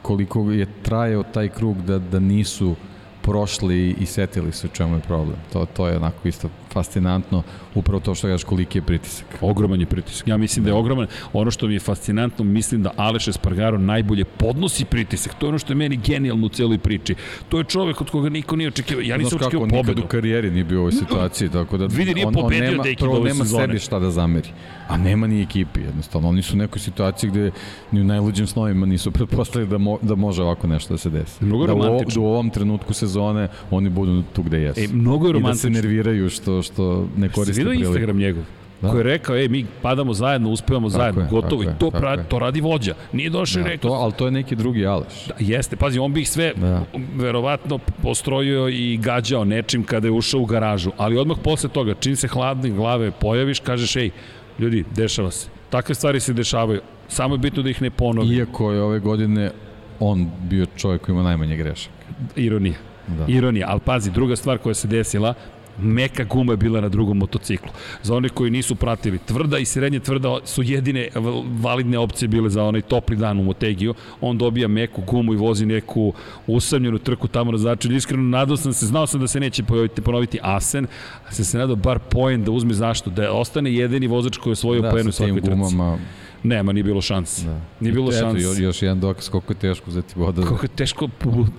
koliko 0.01 0.51
je 0.51 0.67
trajao 0.83 1.23
taj 1.23 1.49
krug 1.49 1.81
da, 1.81 1.99
da 1.99 2.19
nisu 2.19 2.75
prošli 3.21 3.95
i 3.99 4.05
setili 4.05 4.51
se 4.51 4.67
u 4.67 4.69
čemu 4.69 4.95
je 4.95 5.01
problem. 5.01 5.37
To, 5.53 5.65
to 5.65 5.87
je 5.87 5.97
onako 5.97 6.27
isto 6.27 6.49
fascinantno, 6.77 7.43
upravo 7.75 7.99
to 7.99 8.15
što 8.15 8.27
kažeš 8.27 8.43
koliki 8.43 8.77
je 8.77 8.81
pritisak. 8.81 9.25
Ogroman 9.41 9.79
je 9.79 9.85
pritisak. 9.85 10.27
Ja 10.27 10.37
mislim 10.37 10.65
da, 10.65 10.69
da 10.69 10.75
je 10.75 10.79
ogroman. 10.79 11.07
Ono 11.33 11.51
što 11.51 11.67
mi 11.67 11.73
je 11.73 11.79
fascinantno, 11.79 12.45
mislim 12.45 12.83
da 12.83 12.91
Aleš 12.97 13.27
Espargaro 13.27 13.77
najbolje 13.77 14.25
podnosi 14.25 14.85
pritisak. 14.85 15.33
To 15.39 15.45
je 15.45 15.49
ono 15.49 15.59
što 15.59 15.73
je 15.73 15.77
meni 15.77 15.97
genijalno 15.97 16.45
u 16.45 16.49
celoj 16.49 16.77
priči. 16.77 17.15
To 17.49 17.57
je 17.57 17.63
čovek 17.63 18.01
od 18.01 18.09
koga 18.09 18.29
niko 18.29 18.55
nije 18.55 18.67
očekivao. 18.67 19.01
Ja 19.01 19.17
nisam 19.17 19.39
očekivao 19.41 19.67
pobedu. 19.67 19.89
Nikad 19.89 20.03
u 20.03 20.07
karijeri 20.07 20.51
nije 20.51 20.63
bio 20.63 20.77
u 20.77 20.81
ovoj 20.81 20.91
situaciji, 20.91 21.49
tako 21.49 21.77
da 21.77 21.85
Vidi, 21.85 22.13
nije 22.13 22.27
on, 22.27 22.33
pobedio 22.33 22.67
on 22.67 22.71
nema, 22.71 22.83
deki 22.83 22.99
prvo 22.99 23.19
nema 23.19 23.45
sezone. 23.45 23.63
sebi 23.63 23.79
šta 23.79 23.99
da 23.99 24.11
zameri, 24.11 24.49
a 24.87 24.97
nema 24.97 25.27
ni 25.27 25.41
ekipi 25.41 25.79
jednostavno. 25.81 26.29
Oni 26.29 26.41
su 26.41 26.55
u 26.55 26.57
nekoj 26.57 26.79
situaciji 26.79 27.29
gde 27.29 27.51
ni 27.91 28.01
u 28.01 28.03
najluđim 28.03 28.47
snovima 28.47 28.85
nisu 28.85 29.11
pretpostavili 29.11 29.69
da, 29.69 29.77
mo, 29.77 29.97
da 30.01 30.15
može 30.15 30.43
ovako 30.43 30.67
nešto 30.67 30.93
da 30.93 30.97
se 30.97 31.09
desi. 31.09 31.45
Mnogo 31.45 31.67
da 31.67 31.73
romantično. 31.73 32.21
U, 32.21 32.23
da 32.23 32.29
u 32.29 32.31
ovom 32.31 32.49
trenutku 32.49 32.93
sezone 32.93 33.47
oni 33.71 33.89
budu 33.89 34.23
tu 34.33 34.43
gde 34.43 34.61
jesu. 34.61 34.79
E, 34.79 34.87
mnogo 34.87 35.27
je 35.27 35.33
romantično. 35.33 35.69
I 35.69 35.71
da 35.71 35.79
se 35.79 35.81
nerviraju 35.81 36.29
što, 36.29 36.61
što 36.67 37.07
ne 37.17 37.29
koriste 37.29 37.61
priliku. 37.61 37.83
Instagram 37.83 38.17
njegov? 38.17 38.43
Da. 38.81 38.89
koji 38.89 38.99
je 38.99 39.03
rekao, 39.03 39.35
ej, 39.35 39.47
mi 39.47 39.65
padamo 39.81 40.13
zajedno, 40.13 40.49
uspevamo 40.49 40.89
tako 40.89 40.99
zajedno, 40.99 41.21
je, 41.21 41.27
gotovo. 41.29 41.63
I 41.63 41.67
to, 41.79 41.91
pra, 41.91 42.23
to 42.23 42.39
radi 42.39 42.61
vođa. 42.61 42.93
Nije 43.13 43.29
došao 43.29 43.63
da, 43.63 43.69
i 43.69 43.71
rekao... 43.71 43.89
To, 43.89 43.95
ali 43.95 44.13
to 44.13 44.25
je 44.25 44.31
neki 44.31 44.55
drugi 44.55 44.85
Aleš. 44.85 45.25
Da, 45.27 45.33
jeste, 45.39 45.75
pazi, 45.75 45.99
on 45.99 46.13
bi 46.13 46.21
ih 46.21 46.29
sve 46.29 46.53
da. 46.55 46.83
verovatno 47.15 47.77
postrojio 48.01 48.67
i 48.67 48.97
gađao 48.97 49.45
nečim 49.45 49.83
kada 49.83 50.07
je 50.07 50.11
ušao 50.11 50.41
u 50.41 50.45
garažu. 50.45 50.91
Ali 50.97 51.17
odmah 51.17 51.37
posle 51.43 51.69
toga, 51.69 51.93
čim 51.99 52.15
se 52.15 52.27
hladne 52.27 52.69
glave 52.69 53.11
pojaviš, 53.11 53.59
kažeš, 53.59 53.95
ej, 53.95 54.09
ljudi, 54.59 54.83
dešava 54.95 55.31
se. 55.31 55.49
Takve 55.69 55.95
stvari 55.95 56.19
se 56.19 56.33
dešavaju. 56.33 56.81
Samo 57.07 57.35
je 57.35 57.39
bitno 57.39 57.63
da 57.63 57.69
ih 57.69 57.81
ne 57.81 57.89
ponovi. 57.89 58.35
Iako 58.35 58.71
je 58.71 58.81
ove 58.81 58.99
godine 58.99 59.51
on 59.99 60.29
bio 60.49 60.65
čovjek 60.65 61.01
koji 61.01 61.13
ima 61.13 61.23
najmanje 61.23 61.57
grešaka. 61.57 61.93
Ironija. 62.35 62.75
Da. 63.07 63.25
Ironija, 63.27 63.67
ali 63.69 63.79
pazi, 63.79 64.11
druga 64.11 64.35
stvar 64.35 64.57
koja 64.57 64.73
se 64.73 64.87
desila, 64.87 65.33
meka 65.81 66.23
guma 66.23 66.53
je 66.53 66.57
bila 66.57 66.81
na 66.81 66.89
drugom 66.89 67.17
motociklu. 67.17 67.69
Za 68.03 68.15
one 68.15 68.29
koji 68.29 68.51
nisu 68.51 68.75
pratili, 68.75 69.17
tvrda 69.17 69.57
i 69.57 69.65
srednje 69.65 69.99
tvrda 69.99 70.39
su 70.45 70.63
jedine 70.63 71.09
validne 71.61 71.97
opcije 71.97 72.27
bile 72.27 72.49
za 72.49 72.63
onaj 72.63 72.81
topli 72.81 73.15
dan 73.15 73.39
u 73.39 73.43
Motegiju. 73.43 73.93
On 74.21 74.37
dobija 74.37 74.67
meku 74.67 75.01
gumu 75.01 75.33
i 75.33 75.37
vozi 75.37 75.65
neku 75.65 76.13
usamljenu 76.47 76.99
trku 76.99 77.27
tamo 77.27 77.51
na 77.51 77.57
začelju. 77.57 77.95
Iskreno, 77.95 78.23
nadao 78.23 78.57
sam 78.57 78.73
se, 78.73 78.85
znao 78.85 79.07
sam 79.07 79.19
da 79.19 79.27
se 79.27 79.39
neće 79.39 79.63
ponoviti, 79.63 80.01
ponoviti 80.01 80.39
Asen, 80.41 80.87
a 81.27 81.31
sam 81.31 81.45
se 81.45 81.57
nadao 81.57 81.75
bar 81.75 81.99
poen 81.99 82.43
da 82.43 82.51
uzme 82.51 82.73
zašto, 82.73 83.09
da 83.09 83.31
ostane 83.31 83.73
jedini 83.73 84.07
vozač 84.07 84.37
koji 84.37 84.51
je 84.51 84.53
osvojio 84.53 84.81
da, 84.81 84.89
poen 84.89 85.07
u 85.07 85.11
svakoj 85.11 85.41
trci. 85.41 85.49
Gumama, 85.49 85.97
Nema, 86.47 86.73
nije 86.73 86.83
bilo 86.83 87.01
šanse. 87.01 87.45
Da. 87.45 87.59
Nije 87.79 87.93
bilo 87.93 88.11
šanse. 88.11 88.39
Eto, 88.39 88.61
još 88.61 88.81
jedan 88.81 88.99
dokaz 88.99 89.29
koliko 89.29 89.53
je 89.53 89.57
teško 89.59 89.89
uzeti 89.89 90.13
voda. 90.19 90.41
Koliko 90.41 90.65
je 90.65 90.69
teško, 90.69 91.07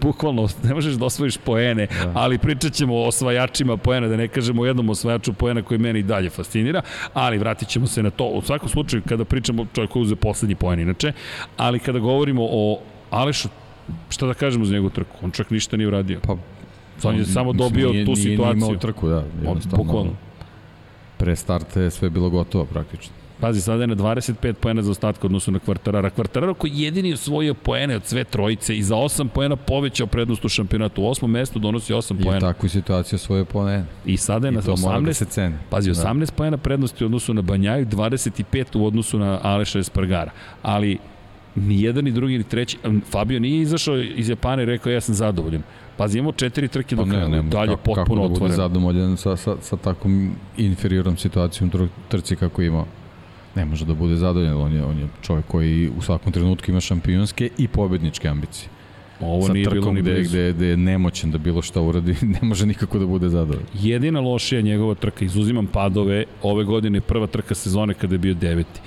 bukvalno, 0.01 0.49
ne 0.63 0.75
možeš 0.75 0.95
da 0.95 1.05
osvojiš 1.05 1.37
poene, 1.37 1.87
da. 1.87 2.13
ali 2.15 2.39
pričat 2.39 2.73
ćemo 2.73 2.95
o 2.95 3.07
osvajačima 3.07 3.77
poena, 3.77 4.09
da 4.09 4.17
ne 4.17 4.29
kažemo 4.29 4.63
o 4.63 4.67
jednom 4.67 4.89
osvajaču 4.89 5.33
poena 5.33 5.63
koji 5.63 5.79
meni 5.79 5.99
i 5.99 6.03
dalje 6.03 6.31
fascinira, 6.31 6.83
ali 7.15 7.39
vratit 7.39 7.69
ćemo 7.69 7.87
se 7.87 8.03
na 8.03 8.11
to. 8.11 8.25
U 8.25 8.43
svakom 8.43 8.69
slučaju, 8.69 9.03
kada 9.09 9.25
pričamo 9.25 9.67
čovjek 9.75 9.91
koji 9.91 10.03
uze 10.03 10.17
poslednji 10.17 10.55
poen 10.55 10.81
inače, 10.81 11.13
ali 11.57 11.79
kada 11.79 11.99
govorimo 11.99 12.43
o 12.51 12.81
Alešu, 13.11 13.49
šta 14.09 14.27
da 14.27 14.35
kažemo 14.35 14.65
za 14.65 14.73
njegovu 14.73 14.91
trku? 14.91 15.17
On 15.23 15.31
čak 15.31 15.51
ništa 15.51 15.77
nije 15.77 15.89
uradio. 15.89 16.21
Pa, 16.23 16.37
on 17.03 17.17
je 17.17 17.25
samo 17.25 17.53
dobio 17.53 17.93
nije, 17.93 18.05
tu 18.05 18.13
nije, 18.13 18.23
situaciju. 18.23 18.57
Nije 18.57 18.67
imao 18.67 18.77
trku, 18.77 19.09
da. 19.09 19.25
Bukvalno. 19.77 20.13
Pre 21.17 21.37
starta 21.37 21.81
je 21.81 21.91
sve 21.91 22.11
bilo 22.11 22.31
gotovo 22.31 22.65
praktično. 22.65 23.13
Pazi, 23.41 23.61
sada 23.61 23.83
je 23.83 23.87
na 23.87 23.95
25 23.97 24.53
poena 24.53 24.83
za 24.83 24.91
ostatka 24.91 25.27
odnosu 25.27 25.53
na 25.53 25.59
Kvartarara. 25.59 26.11
Kvartarara 26.11 26.55
koji 26.55 26.73
jedini 26.75 27.13
osvojio 27.13 27.55
poene 27.55 27.97
od 27.97 28.05
sve 28.05 28.25
trojice 28.25 28.77
i 28.77 28.83
za 28.83 28.95
8 28.95 29.29
poena 29.29 29.57
povećao 29.57 30.07
prednost 30.07 30.45
u 30.45 30.49
šampionatu. 30.49 31.03
U 31.03 31.07
osmom 31.09 31.31
mestu 31.31 31.59
donosi 31.59 31.93
8 31.93 32.23
poena. 32.23 32.35
I 32.35 32.39
u 32.39 32.41
takvu 32.41 32.69
situaciju 32.69 33.17
osvojio 33.17 33.45
poene. 33.45 33.85
I 34.07 34.17
sada 34.17 34.47
je 34.47 34.53
I 34.53 34.55
na 34.55 34.63
18, 34.63 35.05
da 35.05 35.15
se 35.15 35.25
ceni. 35.25 35.55
Pazi, 35.71 35.91
18 35.91 36.27
da. 36.27 36.33
poena 36.33 36.57
prednosti 36.57 37.05
u 37.05 37.07
odnosu 37.07 37.35
na 37.35 37.43
Banjaju, 37.43 37.87
25 37.87 38.79
u 38.79 38.87
odnosu 38.87 39.19
na 39.19 39.39
Aleša 39.43 39.79
Espargara. 39.79 40.31
Ali 40.63 40.99
ni 41.55 41.83
jedan, 41.83 42.05
ni 42.05 42.13
drugi, 42.13 42.39
ni 42.39 42.45
treći. 42.45 42.79
Fabio 43.11 43.41
nije 43.41 43.63
izašao 43.63 43.99
iz 43.99 44.29
Japana 44.29 44.63
i 44.63 44.67
rekao 44.67 44.93
ja 44.93 45.01
sam 45.01 45.15
zadovoljan. 45.15 45.63
Pazi, 45.97 46.19
imamo 46.19 46.33
četiri 46.33 46.69
trke 46.69 46.97
do 46.97 47.05
pa 47.05 47.11
kraja, 47.11 47.29
ne, 47.29 47.43
ne, 47.43 47.49
dalje 47.49 47.77
kako, 47.77 47.83
potpuno 47.83 48.23
otvoreno. 48.23 48.35
Kako 48.35 48.39
da 48.39 48.41
bude 48.41 48.55
zadovoljan 48.57 49.17
sa, 49.17 49.37
sa, 49.37 49.57
sa 49.61 49.77
takvom 49.77 50.33
inferiornom 50.57 51.17
situacijom 51.17 51.71
trci 52.09 52.37
kako 52.37 52.63
imao? 52.63 52.87
Ne 53.59 53.65
može 53.65 53.85
da 53.85 53.95
bude 53.95 54.17
zadovoljan. 54.17 54.61
On 54.61 54.73
je, 54.73 54.85
on 54.85 54.99
je 54.99 55.09
čovjek 55.23 55.47
koji 55.47 55.91
u 55.99 56.03
svakom 56.03 56.33
trenutku 56.33 56.71
ima 56.71 56.81
šampionske 56.81 57.51
i 57.59 57.69
pobedničke 57.69 58.29
ambicije. 58.29 58.69
Ovo 59.21 59.47
Sa 59.47 59.53
nije 59.53 59.71
bilo 59.71 59.93
ni 59.93 60.03
gde, 60.03 60.23
gde, 60.23 60.53
gde 60.53 60.67
je 60.67 60.77
nemoćen 60.77 61.31
da 61.31 61.39
bilo 61.39 61.63
šta 61.63 61.83
uradi, 61.83 62.15
ne 62.35 62.39
može 62.43 62.67
nikako 62.67 62.99
da 62.99 63.07
bude 63.07 63.29
zadovoljan. 63.29 63.67
Jedina 63.75 64.21
lošija 64.21 64.61
njegova 64.61 64.95
trka, 64.95 65.25
izuzimam 65.25 65.67
padove, 65.67 66.25
ove 66.43 66.65
godine 66.65 67.01
prva 67.01 67.27
trka 67.27 67.55
sezone 67.55 67.95
kada 67.95 68.15
je 68.15 68.19
bio 68.19 68.35
deveti. 68.35 68.81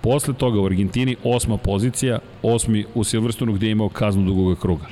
Posle 0.00 0.34
toga 0.34 0.60
u 0.60 0.66
Argentini 0.66 1.16
osma 1.24 1.56
pozicija, 1.56 2.18
osmi 2.42 2.84
u 2.94 3.04
Silverstonu 3.04 3.52
gde 3.52 3.66
je 3.66 3.72
imao 3.72 3.88
kaznu 3.88 4.24
dugog 4.24 4.58
kruga. 4.58 4.86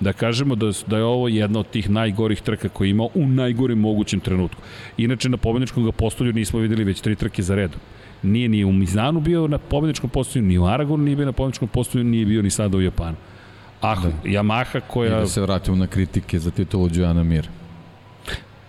Da 0.00 0.12
kažemo 0.12 0.54
da, 0.54 0.72
da 0.86 0.96
je 0.96 1.04
ovo 1.04 1.28
jedna 1.28 1.60
od 1.60 1.70
tih 1.70 1.90
najgorih 1.90 2.40
trka 2.40 2.68
koje 2.68 2.88
je 2.88 2.90
imao 2.90 3.08
u 3.14 3.26
najgorim 3.26 3.78
mogućem 3.78 4.20
trenutku. 4.20 4.62
Inače 4.96 5.28
na 5.28 5.36
pobedničkom 5.36 5.84
ga 5.84 5.92
postolju 5.92 6.32
nismo 6.32 6.60
videli 6.60 6.84
već 6.84 7.00
tri 7.00 7.16
trke 7.16 7.42
za 7.42 7.54
redom. 7.54 7.80
Nije 8.22 8.48
ni 8.48 8.64
u 8.64 8.72
Mizanu 8.72 9.20
bio 9.20 9.46
na 9.46 9.58
pobedničkom 9.58 10.10
postolju, 10.10 10.44
ni 10.44 10.58
u 10.58 10.66
Aragonu 10.66 11.04
nije 11.04 11.16
bio 11.16 11.26
na 11.26 11.32
pobedničkom 11.32 11.68
postolju, 11.68 12.04
nije 12.04 12.26
bio 12.26 12.42
ni 12.42 12.50
sada 12.50 12.76
u 12.76 12.80
Japanu. 12.80 13.16
Ah, 13.80 13.96
da. 14.02 14.10
Yamaha 14.24 14.80
koja... 14.88 15.18
I 15.18 15.20
da 15.20 15.26
se 15.26 15.40
vratimo 15.40 15.76
na 15.76 15.86
kritike 15.86 16.38
za 16.38 16.50
titulu 16.50 16.88
Đojana 16.88 17.22
Mir. 17.22 17.48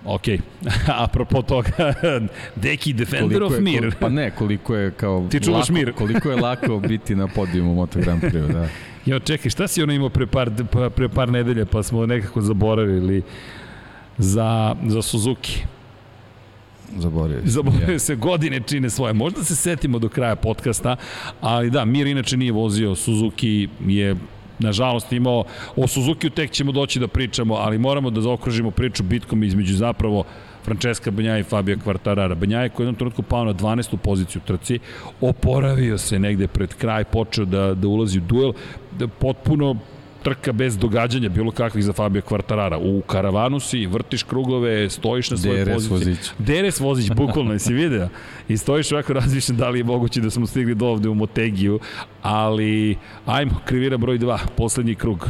Ok, 0.05 0.21
apropo 1.05 1.41
toga, 1.41 1.93
Deki 2.63 2.93
Defender 2.93 3.43
of 3.43 3.59
Mir. 3.59 3.95
pa 3.99 4.09
ne, 4.09 4.31
koliko 4.31 4.75
je 4.75 4.91
kao... 4.91 5.25
Ti 5.31 5.39
čuvaš 5.39 5.69
lako, 5.69 5.73
Mir. 5.73 5.93
koliko 5.93 6.29
je 6.29 6.41
lako 6.41 6.79
biti 6.79 7.15
na 7.15 7.27
podijumu 7.27 7.75
Moto 7.75 7.99
Grand 7.99 8.21
Prix, 8.21 8.53
da. 8.53 8.67
Jo, 9.05 9.19
čekaj, 9.19 9.49
šta 9.51 9.67
si 9.67 9.83
ono 9.83 9.93
imao 9.93 10.09
pre 10.09 10.27
par, 10.27 10.51
pa, 10.71 10.89
pre 10.89 11.09
par 11.09 11.29
nedelja, 11.29 11.65
pa 11.65 11.83
smo 11.83 12.05
nekako 12.05 12.41
zaboravili 12.41 13.21
za, 14.17 14.75
za 14.87 15.01
Suzuki? 15.01 15.63
Zaboravio 16.97 17.41
se. 17.41 17.49
Zaboravio 17.49 17.99
se, 17.99 18.15
godine 18.15 18.59
čine 18.59 18.89
svoje. 18.89 19.13
Možda 19.13 19.43
se 19.43 19.55
setimo 19.55 19.99
do 19.99 20.09
kraja 20.09 20.35
podcasta, 20.35 20.95
ali 21.41 21.69
da, 21.69 21.85
Mir 21.85 22.07
inače 22.07 22.37
nije 22.37 22.51
vozio, 22.51 22.95
Suzuki 22.95 23.67
je 23.87 24.15
nažalost 24.59 25.11
imao, 25.11 25.43
o 25.75 25.87
Suzuki 25.87 26.29
tek 26.29 26.51
ćemo 26.51 26.71
doći 26.71 26.99
da 26.99 27.07
pričamo, 27.07 27.55
ali 27.55 27.77
moramo 27.77 28.09
da 28.09 28.21
zaokružimo 28.21 28.71
priču 28.71 29.03
bitkom 29.03 29.43
između 29.43 29.75
zapravo 29.75 30.23
Francesca 30.63 31.11
Banjaja 31.11 31.39
i 31.39 31.43
Fabio 31.43 31.77
Quartarara. 31.85 32.35
Banjaja 32.35 32.69
koji 32.69 32.83
je 32.83 32.87
jednom 32.87 32.95
trenutku 32.95 33.21
pao 33.21 33.45
na 33.45 33.53
12. 33.53 33.97
poziciju 33.97 34.41
u 34.43 34.47
trci, 34.47 34.79
oporavio 35.21 35.97
se 35.97 36.19
negde 36.19 36.47
pred 36.47 36.73
kraj, 36.73 37.03
počeo 37.03 37.45
da, 37.45 37.73
da 37.73 37.87
ulazi 37.87 38.17
u 38.17 38.21
duel, 38.21 38.53
da 38.99 39.07
potpuno 39.07 39.75
trka 40.23 40.51
bez 40.51 40.77
događanja 40.77 41.29
bilo 41.29 41.51
kakvih 41.51 41.85
za 41.85 41.93
Fabio 41.93 42.21
Quartarara. 42.21 42.77
U 42.81 43.01
karavanu 43.01 43.59
si, 43.59 43.85
vrtiš 43.85 44.23
krugove, 44.23 44.89
stojiš 44.89 45.31
na 45.31 45.37
svojoj 45.37 45.65
DRS 45.65 45.89
poziciji. 45.89 46.13
Vozić. 46.13 46.31
DRS 46.37 46.79
vozić, 46.79 47.11
bukvalno, 47.15 47.53
jesi 47.53 47.73
video? 47.73 48.07
I 48.47 48.57
stojiš 48.57 48.91
ovako 48.91 49.13
razmišljam 49.13 49.57
da 49.57 49.69
li 49.69 49.79
je 49.79 49.83
moguće 49.83 50.21
da 50.21 50.29
smo 50.29 50.47
stigli 50.47 50.75
do 50.75 50.87
ovde 50.87 51.09
u 51.09 51.15
Motegiju, 51.15 51.79
ali 52.21 52.97
ajmo, 53.25 53.59
krivira 53.65 53.97
broj 53.97 54.19
2, 54.19 54.37
poslednji 54.57 54.95
krug. 54.95 55.29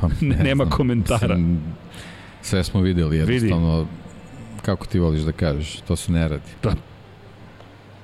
Pa, 0.00 0.08
ne, 0.20 0.36
nema 0.36 0.64
znam, 0.64 0.76
komentara. 0.76 1.36
Mislim, 1.36 1.60
sve 2.42 2.64
smo 2.64 2.80
videli, 2.80 3.16
jednostavno, 3.16 3.78
Vidi. 3.78 3.90
kako 4.62 4.86
ti 4.86 4.98
voliš 4.98 5.20
da 5.20 5.32
kažeš, 5.32 5.80
to 5.80 5.96
se 5.96 6.12
ne 6.12 6.28
radi. 6.28 6.50
Da, 6.62 6.74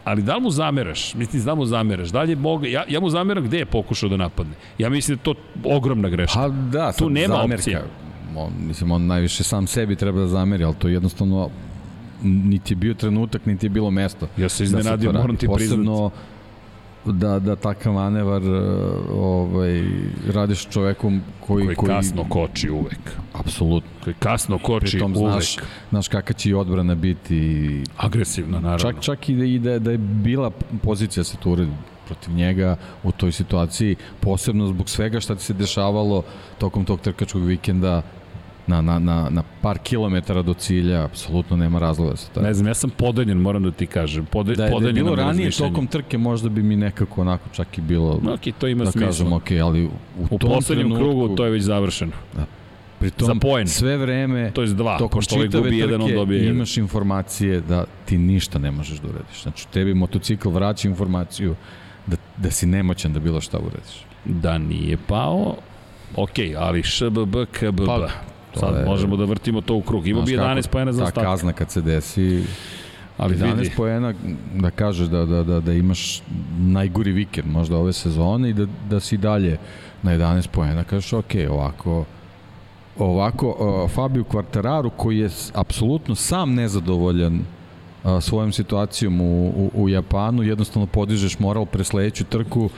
ali 0.08 0.22
da 0.22 0.34
li 0.34 0.42
mu 0.42 0.50
zameraš? 0.50 1.14
Mislim, 1.14 1.44
da 1.44 1.54
mu 1.54 1.66
zameraš. 1.66 2.08
Da 2.08 2.22
li 2.22 2.32
je 2.32 2.36
moga, 2.36 2.68
ja, 2.68 2.84
ja 2.88 3.00
mu 3.00 3.10
zameram 3.10 3.44
gde 3.44 3.58
je 3.58 3.66
pokušao 3.66 4.08
da 4.08 4.16
napadne. 4.16 4.52
Ja 4.78 4.90
mislim 4.90 5.16
da 5.16 5.30
je 5.30 5.34
to 5.34 5.40
ogromna 5.64 6.08
greška. 6.08 6.38
Pa 6.38 6.48
da, 6.48 6.92
tu 6.92 7.10
nema 7.10 7.34
zamerka, 7.34 7.54
opcije. 7.54 7.82
On, 8.36 8.52
mislim, 8.66 8.90
on 8.90 9.06
najviše 9.06 9.44
sam 9.44 9.66
sebi 9.66 9.96
treba 9.96 10.20
da 10.20 10.26
zameri, 10.26 10.64
ali 10.64 10.74
to 10.78 10.88
je 10.88 10.94
jednostavno 10.94 11.50
niti 12.22 12.72
je 12.72 12.76
bio 12.76 12.94
trenutak, 12.94 13.46
niti 13.46 13.66
je 13.66 13.70
bilo 13.70 13.90
mesto. 13.90 14.28
Ja 14.36 14.48
se 14.48 14.62
da 14.62 14.64
iznenadio, 14.64 15.12
da 15.12 15.18
moram 15.18 15.36
ti 15.36 15.48
priznati. 15.54 15.84
Posebno 15.84 16.10
da, 17.12 17.38
da 17.38 17.56
takav 17.56 17.92
manevar 17.92 18.42
e, 18.42 18.60
ovaj, 19.12 19.82
radiš 20.32 20.66
čovekom 20.68 21.22
koji, 21.46 21.64
koji, 21.64 21.76
koji 21.76 21.88
kasno 21.88 22.24
koči 22.28 22.70
uvek. 22.70 23.16
Apsolutno. 23.32 23.90
Koji 24.04 24.14
kasno 24.14 24.58
koči 24.58 24.90
Pritom 24.90 25.16
uvek. 25.16 25.32
Znaš, 25.32 25.56
znaš 25.90 26.08
kakva 26.08 26.32
će 26.32 26.50
i 26.50 26.54
odbrana 26.54 26.94
biti. 26.94 27.82
Agresivna, 27.96 28.60
naravno. 28.60 28.78
Čak, 28.78 29.00
čak 29.00 29.28
i 29.28 29.36
da, 29.36 29.44
i 29.44 29.58
da, 29.58 29.78
da 29.78 29.90
je 29.90 29.98
bila 29.98 30.50
pozicija 30.82 31.24
se 31.24 31.36
tu 31.36 31.52
uredi 31.52 31.72
protiv 32.06 32.34
njega 32.34 32.76
u 33.02 33.12
toj 33.12 33.32
situaciji, 33.32 33.96
posebno 34.20 34.66
zbog 34.66 34.88
svega 34.88 35.20
šta 35.20 35.34
ti 35.34 35.44
se 35.44 35.54
dešavalo 35.54 36.22
tokom 36.58 36.84
tog 36.84 37.00
trkačkog 37.00 37.44
vikenda, 37.44 38.02
na, 38.68 38.80
na, 38.80 38.98
na, 38.98 39.28
na 39.30 39.42
par 39.62 39.78
kilometara 39.78 40.42
do 40.42 40.54
cilja, 40.54 41.04
apsolutno 41.04 41.56
nema 41.56 41.78
razloga 41.78 42.10
da 42.10 42.16
se 42.16 42.30
to. 42.30 42.40
Ne 42.40 42.54
znam, 42.54 42.66
ja 42.66 42.74
sam 42.74 42.90
podeljen, 42.90 43.38
moram 43.38 43.62
da 43.62 43.70
ti 43.70 43.86
kažem. 43.86 44.26
Pode, 44.26 44.54
da, 44.54 44.64
je, 44.64 44.80
da 44.80 44.86
je 44.86 44.92
bilo 44.92 45.14
ranije 45.14 45.50
tokom 45.50 45.86
trke, 45.86 46.18
možda 46.18 46.48
bi 46.48 46.62
mi 46.62 46.76
nekako 46.76 47.20
onako 47.20 47.48
čak 47.52 47.78
i 47.78 47.80
bilo, 47.80 48.20
no, 48.22 48.36
okay, 48.36 48.52
to 48.58 48.66
ima 48.66 48.84
da 48.84 48.90
smisla. 48.90 49.06
kažem, 49.06 49.32
ok, 49.32 49.50
ali 49.62 49.84
u, 49.84 49.90
u 50.30 50.38
tom 50.38 50.50
poslednjem 50.50 50.86
trenutku, 50.86 51.04
krugu 51.04 51.36
to 51.36 51.44
je 51.44 51.50
već 51.50 51.62
završeno. 51.62 52.12
Da. 52.36 52.46
Pritom, 52.98 53.26
za 53.26 53.34
poen. 53.40 53.68
sve 53.68 53.96
vreme, 53.96 54.50
to 54.54 54.62
je 54.62 54.68
dva, 54.68 54.98
tokom 54.98 55.22
čitave 55.22 55.50
trke 55.50 55.76
jedan, 55.76 56.02
on 56.02 56.12
dobije 56.14 56.38
jedan. 56.38 56.56
imaš 56.56 56.76
informacije 56.76 57.60
da 57.60 57.84
ti 58.04 58.18
ništa 58.18 58.58
ne 58.58 58.70
možeš 58.70 58.98
da 58.98 59.08
uradiš. 59.08 59.42
Znači, 59.42 59.68
tebi 59.68 59.94
motocikl 59.94 60.50
vraća 60.50 60.88
informaciju 60.88 61.54
da, 62.06 62.16
da 62.36 62.50
si 62.50 62.66
nemoćan 62.66 63.12
da 63.12 63.20
bilo 63.20 63.40
šta 63.40 63.58
uradiš. 63.58 64.04
Da 64.24 64.58
nije 64.58 64.96
pao, 65.06 65.56
ok, 66.16 66.38
ali 66.58 66.82
ŠBB, 66.82 67.36
KBB. 67.52 67.86
Pa, 67.86 68.08
Sad 68.54 68.76
je, 68.76 68.84
možemo 68.84 69.16
da 69.16 69.24
vrtimo 69.24 69.60
to 69.60 69.74
u 69.74 69.82
krug. 69.82 70.06
Imao 70.06 70.22
bi 70.22 70.32
11 70.32 70.68
poena 70.68 70.92
za 70.92 71.02
ostatak. 71.02 71.24
Ta 71.24 71.30
kazna 71.30 71.52
kad 71.52 71.70
se 71.70 71.82
desi, 71.82 72.44
ali 73.18 73.36
11 73.36 73.56
vidi. 73.56 73.70
poena 73.76 74.14
da 74.54 74.70
kažeš 74.70 75.08
da, 75.08 75.24
da, 75.26 75.42
da, 75.42 75.60
da 75.60 75.72
imaš 75.72 76.22
najgori 76.58 77.12
vikend 77.12 77.48
možda 77.50 77.76
ove 77.76 77.92
sezone 77.92 78.50
i 78.50 78.52
da, 78.52 78.66
da 78.90 79.00
si 79.00 79.16
dalje 79.16 79.56
na 80.02 80.12
11 80.12 80.48
poena. 80.48 80.84
Kažeš, 80.84 81.12
ok, 81.12 81.34
ovako 81.50 82.04
ovako 82.98 83.48
uh, 83.48 83.90
Fabio 83.90 84.24
Quartararo 84.24 84.90
koji 84.96 85.18
je 85.18 85.30
apsolutno 85.54 86.14
sam 86.14 86.54
nezadovoljan 86.54 87.34
uh, 87.34 88.22
svojom 88.22 88.52
situacijom 88.52 89.20
u, 89.20 89.48
u, 89.48 89.70
u 89.74 89.88
Japanu, 89.88 90.42
jednostavno 90.42 90.86
podižeš 90.86 91.38
moral 91.38 91.66
pre 91.66 91.84
sledeću 91.84 92.24
trku 92.24 92.70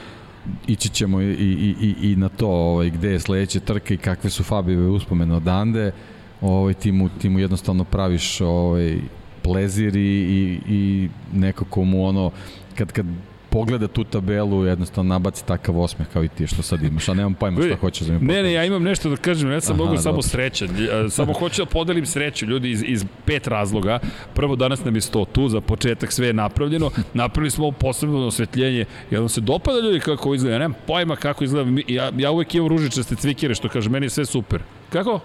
ići 0.67 0.89
ćemo 0.89 1.21
i, 1.21 1.25
i, 1.25 1.75
i, 1.81 2.13
i 2.13 2.17
na 2.17 2.29
to 2.29 2.49
ovaj, 2.49 2.91
gde 2.91 3.11
je 3.11 3.21
sledeća 3.21 3.61
trka 3.61 3.95
i 3.95 3.97
kakve 3.97 4.31
su 4.31 4.45
Fabijeve 4.45 4.89
uspomene 4.89 5.35
odande. 5.35 5.93
Ovaj, 6.41 6.75
ti, 6.75 6.93
mu, 6.93 7.09
ti 7.09 7.29
mu 7.29 7.39
jednostavno 7.39 7.85
praviš 7.85 8.41
ovaj, 8.41 8.99
plezir 9.43 9.97
i, 9.97 10.01
i, 10.01 10.61
i 10.69 11.09
nekako 11.33 11.85
mu 11.85 12.07
ono 12.07 12.31
kad, 12.75 12.93
kad 12.93 13.07
pogleda 13.51 13.89
tu 13.89 14.05
tabelu, 14.05 14.65
jednostavno 14.65 15.09
nabaci 15.09 15.47
takav 15.47 15.81
osmeh 15.81 16.09
kao 16.13 16.25
i 16.25 16.29
ti 16.29 16.47
što 16.47 16.63
sad 16.63 16.83
imaš, 16.83 17.09
a 17.09 17.15
nemam 17.15 17.35
pojma 17.35 17.63
šta 17.63 17.77
hoćeš 17.77 18.07
da 18.07 18.13
mi 18.13 18.27
Ne, 18.27 18.43
ne, 18.43 18.53
ja 18.53 18.65
imam 18.65 18.83
nešto 18.83 19.11
da 19.11 19.17
kažem, 19.17 19.53
ja 19.53 19.61
sam 19.61 19.77
mogu 19.77 19.97
samo 19.97 20.23
sreća. 20.23 20.67
Samo 21.11 21.33
hoću 21.33 21.63
da 21.63 21.67
podelim 21.67 22.07
sreću 22.07 22.47
ljudi 22.47 22.71
iz, 22.71 22.83
iz 22.87 23.05
pet 23.25 23.47
razloga. 23.47 23.99
Prvo, 24.35 24.57
danas 24.57 24.85
nam 24.85 24.95
je 24.95 25.01
sto 25.01 25.25
tu, 25.25 25.49
za 25.49 25.61
početak 25.61 26.13
sve 26.13 26.27
je 26.27 26.33
napravljeno. 26.33 26.91
Napravili 27.15 27.51
smo 27.51 27.65
ovo 27.65 27.73
posebno 27.73 28.27
osvetljenje. 28.27 28.85
Jel 29.11 29.23
vam 29.23 29.29
se 29.29 29.41
dopada 29.41 29.81
ljudi 29.81 30.01
kako 30.01 30.35
izgleda? 30.35 30.55
Ja 30.55 30.59
nemam 30.59 30.77
pojma 30.87 31.17
kako 31.17 31.45
izgleda. 31.45 31.81
Ja, 31.89 32.11
ja 32.17 32.31
uvek 32.31 32.55
imam 32.55 32.69
ružičaste 32.69 33.17
cvikere, 33.17 33.55
što 33.55 33.69
kaže, 33.69 33.91
meni 33.91 34.07
je 34.07 34.11
sve 34.11 34.27
super. 34.27 34.63
Kako? 34.93 35.21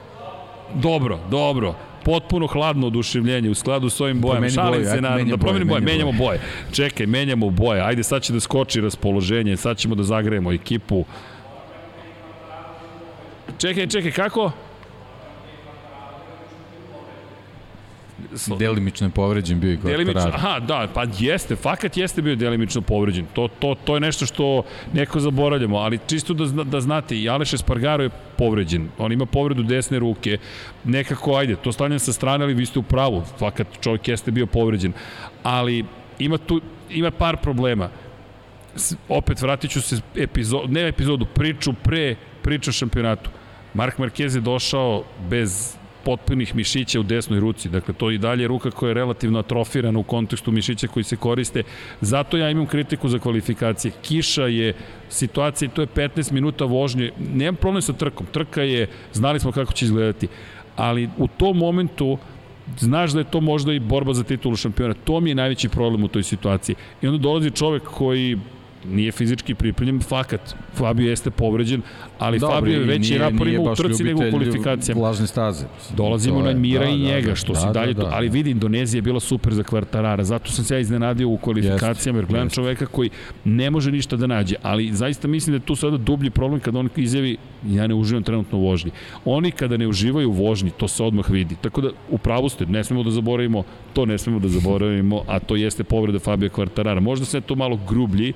Dobro, 0.73 1.19
dobro 1.29 1.75
potpuno 2.05 2.47
hladno 2.47 2.87
oduševljenje 2.87 3.49
u 3.49 3.55
skladu 3.55 3.89
s 3.89 4.01
ovim 4.01 4.21
bojem. 4.21 4.49
Šalim 4.49 4.81
boje, 4.81 4.85
se 4.95 5.01
naravno, 5.01 5.25
da 5.25 5.37
promenim 5.37 5.67
boje, 5.67 5.81
menjamo 5.81 6.11
boje. 6.11 6.39
Čekaj, 6.71 7.05
menjamo 7.05 7.49
boje. 7.49 7.81
Ajde, 7.81 8.03
sad 8.03 8.21
će 8.21 8.33
da 8.33 8.39
skoči 8.39 8.81
raspoloženje, 8.81 9.57
sad 9.57 9.77
ćemo 9.77 9.95
da 9.95 10.03
zagrejemo 10.03 10.53
ekipu. 10.53 11.05
Čekaj, 13.57 13.87
čekaj, 13.87 14.11
kako? 14.11 14.51
Delimično 18.59 19.07
je 19.07 19.11
povređen 19.11 19.59
bio 19.59 19.71
i 19.71 19.77
Delimično, 19.77 20.31
aha, 20.33 20.59
da, 20.59 20.87
pa 20.93 21.05
jeste, 21.19 21.55
fakat 21.55 21.97
jeste 21.97 22.21
bio 22.21 22.35
delimično 22.35 22.81
povređen. 22.81 23.25
To, 23.33 23.47
to, 23.47 23.75
to 23.83 23.93
je 23.93 23.99
nešto 23.99 24.25
što 24.25 24.63
neko 24.93 25.19
zaboravljamo, 25.19 25.77
ali 25.77 25.99
čisto 26.07 26.33
da, 26.33 26.63
da 26.63 26.81
znate, 26.81 27.17
i 27.17 27.29
Aleš 27.29 27.53
Espargaro 27.53 28.03
je 28.03 28.09
povređen. 28.37 28.89
On 28.97 29.11
ima 29.11 29.25
povredu 29.25 29.63
desne 29.63 29.99
ruke. 29.99 30.37
Nekako, 30.83 31.35
ajde, 31.35 31.55
to 31.55 31.71
stavljam 31.71 31.99
sa 31.99 32.13
strane, 32.13 32.43
ali 32.43 32.53
vi 32.53 32.65
ste 32.65 32.79
u 32.79 32.83
pravu. 32.83 33.23
Fakat 33.39 33.67
čovjek 33.81 34.07
jeste 34.07 34.31
bio 34.31 34.45
povređen. 34.45 34.93
Ali 35.43 35.85
ima 36.19 36.37
tu, 36.37 36.61
ima 36.89 37.11
par 37.11 37.37
problema. 37.37 37.89
Opet 39.09 39.41
vratit 39.41 39.71
ću 39.71 39.81
se 39.81 40.01
epizod, 40.15 40.71
ne 40.71 40.87
epizodu, 40.87 41.25
priču 41.25 41.73
pre 41.73 42.15
priču 42.41 42.69
o 42.69 42.73
šampionatu. 42.73 43.29
Mark 43.73 43.97
Marquez 43.97 44.35
je 44.35 44.41
došao 44.41 45.03
bez 45.29 45.74
potpunih 46.05 46.55
mišića 46.55 46.99
u 46.99 47.03
desnoj 47.03 47.39
ruci. 47.39 47.69
Dakle, 47.69 47.93
to 47.93 48.11
i 48.11 48.17
dalje 48.17 48.47
ruka 48.47 48.71
koja 48.71 48.89
je 48.89 48.93
relativno 48.93 49.39
atrofirana 49.39 49.99
u 49.99 50.03
kontekstu 50.03 50.51
mišića 50.51 50.87
koji 50.87 51.03
se 51.03 51.15
koriste. 51.15 51.63
Zato 52.01 52.37
ja 52.37 52.49
imam 52.49 52.65
kritiku 52.65 53.09
za 53.09 53.19
kvalifikacije. 53.19 53.91
Kiša 54.01 54.47
je 54.47 54.73
situacija, 55.09 55.69
to 55.69 55.81
je 55.81 55.87
15 55.87 56.31
minuta 56.31 56.65
vožnje. 56.65 57.11
Nemam 57.33 57.55
problem 57.55 57.81
sa 57.81 57.93
trkom. 57.93 58.27
Trka 58.31 58.61
je, 58.61 58.87
znali 59.13 59.39
smo 59.39 59.51
kako 59.51 59.73
će 59.73 59.85
izgledati. 59.85 60.27
Ali 60.75 61.09
u 61.17 61.27
tom 61.27 61.57
momentu 61.57 62.17
znaš 62.79 63.11
da 63.11 63.19
je 63.19 63.31
to 63.31 63.41
možda 63.41 63.73
i 63.73 63.79
borba 63.79 64.13
za 64.13 64.23
titulu 64.23 64.55
šampiona. 64.55 64.93
To 64.93 65.19
mi 65.19 65.29
je 65.29 65.35
najveći 65.35 65.69
problem 65.69 66.03
u 66.03 66.07
toj 66.07 66.23
situaciji. 66.23 66.75
I 67.01 67.07
onda 67.07 67.19
dolazi 67.19 67.51
čovek 67.51 67.83
koji 67.83 68.37
nije 68.91 69.11
fizički 69.11 69.55
pripremljen, 69.55 70.01
fakat. 70.01 70.55
Fabio 70.73 71.09
jeste 71.09 71.31
povređen, 71.31 71.81
ali 72.19 72.39
Dobre, 72.39 72.55
Fabio 72.55 72.79
je 72.79 72.85
veći 72.85 73.17
rapor 73.17 73.47
ima 73.47 73.71
u 73.71 73.75
trci 73.75 74.03
nego 74.03 74.27
u 74.27 74.29
kvalifikacijama. 74.29 75.01
Vlažne 75.01 75.27
staze. 75.27 75.65
Dolazimo 75.97 76.41
na 76.41 76.53
Mira 76.53 76.85
da, 76.85 76.89
i 76.89 76.99
da, 76.99 77.05
njega, 77.05 77.29
da, 77.29 77.35
što 77.35 77.53
da, 77.53 77.59
si 77.59 77.67
dalje 77.73 77.93
da, 77.93 78.03
da, 78.03 78.09
ali 78.13 78.29
vidi, 78.29 78.51
Indonezija 78.51 78.97
je 78.97 79.01
bila 79.01 79.19
super 79.19 79.53
za 79.53 79.63
kvartarara, 79.63 80.23
zato 80.23 80.51
sam 80.51 80.65
se 80.65 80.75
ja 80.75 80.79
iznenadio 80.79 81.29
u 81.29 81.37
kvalifikacijama, 81.37 82.19
jer 82.19 82.25
gledam 82.25 82.49
čoveka 82.49 82.85
koji 82.85 83.09
ne 83.43 83.71
može 83.71 83.91
ništa 83.91 84.15
da 84.15 84.27
nađe, 84.27 84.55
ali 84.61 84.93
zaista 84.93 85.27
mislim 85.27 85.51
da 85.51 85.55
je 85.63 85.67
tu 85.67 85.75
sada 85.75 85.97
dublji 85.97 86.29
problem 86.29 86.59
kada 86.59 86.79
on 86.79 86.89
izjavi 86.95 87.37
ja 87.67 87.87
ne 87.87 87.93
uživam 87.95 88.23
trenutno 88.23 88.57
u 88.57 88.61
vožnji. 88.61 88.91
Oni 89.25 89.51
kada 89.51 89.77
ne 89.77 89.87
uživaju 89.87 90.29
u 90.29 90.33
vožnji, 90.33 90.71
to 90.77 90.87
se 90.87 91.03
odmah 91.03 91.29
vidi. 91.29 91.55
Tako 91.61 91.81
da, 91.81 91.89
u 92.09 92.17
pravu 92.17 92.49
ste, 92.49 92.65
ne 92.65 92.83
smemo 92.83 93.03
da 93.03 93.11
zaboravimo, 93.11 93.63
to 93.93 94.05
ne 94.05 94.17
smemo 94.17 94.39
da 94.39 94.47
zaboravimo, 94.47 95.23
a 95.27 95.39
to 95.39 95.55
jeste 95.55 95.83
povreda 95.83 96.19
Fabio 96.19 96.49
Kvartarara. 96.49 96.99
Možda 96.99 97.25
se 97.25 97.41
to 97.41 97.55
malo 97.55 97.79
grublji, 97.87 98.33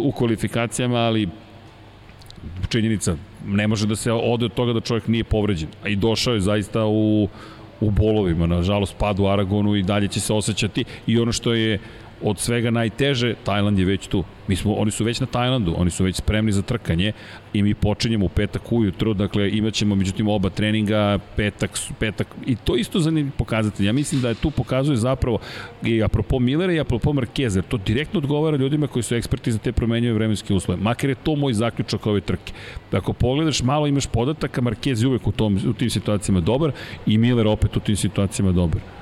u 0.00 0.12
kvalifikacijama, 0.12 0.96
ali 0.96 1.28
činjenica, 2.68 3.16
ne 3.46 3.66
može 3.66 3.86
da 3.86 3.96
se 3.96 4.12
ode 4.12 4.44
od 4.44 4.54
toga 4.54 4.72
da 4.72 4.80
čovjek 4.80 5.08
nije 5.08 5.24
povređen. 5.24 5.68
A 5.84 5.88
i 5.88 5.96
došao 5.96 6.34
je 6.34 6.40
zaista 6.40 6.84
u, 6.86 7.28
u 7.80 7.90
bolovima, 7.90 8.46
nažalost 8.46 8.96
pad 8.98 9.20
u 9.20 9.26
Aragonu 9.26 9.76
i 9.76 9.82
dalje 9.82 10.08
će 10.08 10.20
se 10.20 10.32
osjećati 10.32 10.84
i 11.06 11.18
ono 11.18 11.32
što 11.32 11.54
je 11.54 11.78
od 12.22 12.38
svega 12.38 12.70
najteže, 12.70 13.34
Tajland 13.44 13.78
je 13.78 13.84
već 13.84 14.06
tu. 14.06 14.24
Mi 14.48 14.56
smo, 14.56 14.74
oni 14.74 14.90
su 14.90 15.04
već 15.04 15.20
na 15.20 15.26
Tajlandu, 15.26 15.74
oni 15.76 15.90
su 15.90 16.04
već 16.04 16.16
spremni 16.16 16.52
za 16.52 16.62
trkanje 16.62 17.12
i 17.52 17.62
mi 17.62 17.74
počinjemo 17.74 18.26
u 18.26 18.28
petak 18.28 18.72
ujutro, 18.72 19.14
dakle 19.14 19.50
imaćemo 19.50 19.94
međutim 19.94 20.28
oba 20.28 20.50
treninga, 20.50 21.18
petak, 21.36 21.78
petak 21.98 22.26
i 22.46 22.56
to 22.56 22.76
isto 22.76 23.00
zanimljiv 23.00 23.32
pokazatelj. 23.38 23.86
Ja 23.86 23.92
mislim 23.92 24.20
da 24.20 24.28
je 24.28 24.34
tu 24.34 24.50
pokazuje 24.50 24.96
zapravo 24.96 25.38
i 25.84 26.02
apropo 26.02 26.38
Millera 26.38 26.72
i 26.72 26.80
apropo 26.80 27.12
Markeza, 27.12 27.62
to 27.62 27.76
direktno 27.76 28.18
odgovara 28.18 28.56
ljudima 28.56 28.86
koji 28.86 29.02
su 29.02 29.14
eksperti 29.14 29.52
za 29.52 29.58
te 29.58 29.72
promenjive 29.72 30.14
vremenske 30.14 30.54
uslove. 30.54 30.80
Makar 30.80 31.10
je 31.10 31.16
to 31.22 31.36
moj 31.36 31.52
zaključak 31.52 32.06
ove 32.06 32.20
trke. 32.20 32.52
Ako 32.92 33.12
pogledaš, 33.12 33.62
malo 33.62 33.86
imaš 33.86 34.06
podataka, 34.06 34.60
Markez 34.60 35.02
je 35.02 35.08
uvek 35.08 35.26
u, 35.26 35.32
tom, 35.32 35.60
u 35.68 35.72
tim 35.72 35.90
situacijama 35.90 36.40
dobar 36.40 36.72
i 37.06 37.18
Miller 37.18 37.46
opet 37.46 37.76
u 37.76 37.80
tim 37.80 37.96
situacijama 37.96 38.52
dobar 38.52 38.97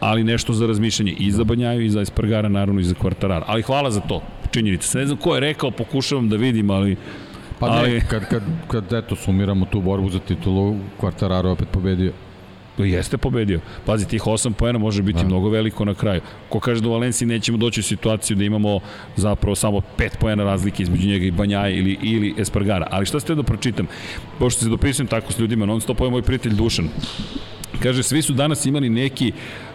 ali 0.00 0.24
nešto 0.24 0.52
za 0.52 0.66
razmišljanje 0.66 1.12
i 1.12 1.30
za 1.32 1.44
Banjaju 1.44 1.84
i 1.84 1.90
za 1.90 2.00
Espargara, 2.00 2.48
naravno 2.48 2.80
i 2.80 2.84
za 2.84 2.94
Kvartarara. 2.94 3.44
Ali 3.48 3.62
hvala 3.62 3.90
za 3.90 4.00
to, 4.00 4.22
činjenica. 4.50 4.98
Ne 4.98 5.06
znam 5.06 5.18
ko 5.18 5.34
je 5.34 5.40
rekao, 5.40 5.70
pokušavam 5.70 6.28
da 6.28 6.36
vidim, 6.36 6.70
ali... 6.70 6.96
Pa 7.58 7.66
ali... 7.66 7.92
ne, 7.92 8.00
kad, 8.00 8.28
kad, 8.28 8.42
kad 8.68 8.92
eto 8.92 9.16
sumiramo 9.16 9.66
tu 9.66 9.80
borbu 9.80 10.10
za 10.10 10.18
titulu, 10.18 10.76
Kvartararo 11.00 11.50
opet 11.50 11.68
pobedio. 11.72 12.12
Jeste 12.78 13.18
pobedio. 13.18 13.60
Pazi, 13.86 14.08
tih 14.08 14.22
8 14.22 14.52
poena 14.52 14.78
može 14.78 15.02
biti 15.02 15.18
da. 15.18 15.26
mnogo 15.26 15.48
veliko 15.48 15.84
na 15.84 15.94
kraju. 15.94 16.20
Ko 16.48 16.60
kaže 16.60 16.80
da 16.80 16.88
u 16.88 16.92
Valenciji 16.92 17.28
nećemo 17.28 17.58
doći 17.58 17.80
u 17.80 17.82
situaciju 17.82 18.36
da 18.36 18.44
imamo 18.44 18.80
zapravo 19.16 19.54
samo 19.54 19.80
5 19.98 20.16
poena 20.20 20.44
razlike 20.44 20.82
između 20.82 21.08
njega 21.08 21.24
i 21.24 21.30
Banjaja 21.30 21.68
ili, 21.68 21.98
ili 22.02 22.34
Espargara. 22.38 22.86
Ali 22.90 23.06
šta 23.06 23.20
ste 23.20 23.34
da 23.34 23.42
pročitam? 23.42 23.86
Pošto 24.38 24.62
se 24.62 24.68
dopisujem 24.68 25.06
tako 25.06 25.32
s 25.32 25.38
ljudima, 25.38 25.66
non 25.66 25.80
stop 25.80 26.00
je 26.00 26.10
moj 26.10 26.22
prijatelj 26.22 26.54
Dušan. 26.54 26.88
Kaže, 27.82 28.02
svi 28.02 28.22
su 28.22 28.32
danas 28.32 28.66
imali 28.66 28.90
neki 28.90 29.32
uh, 29.34 29.67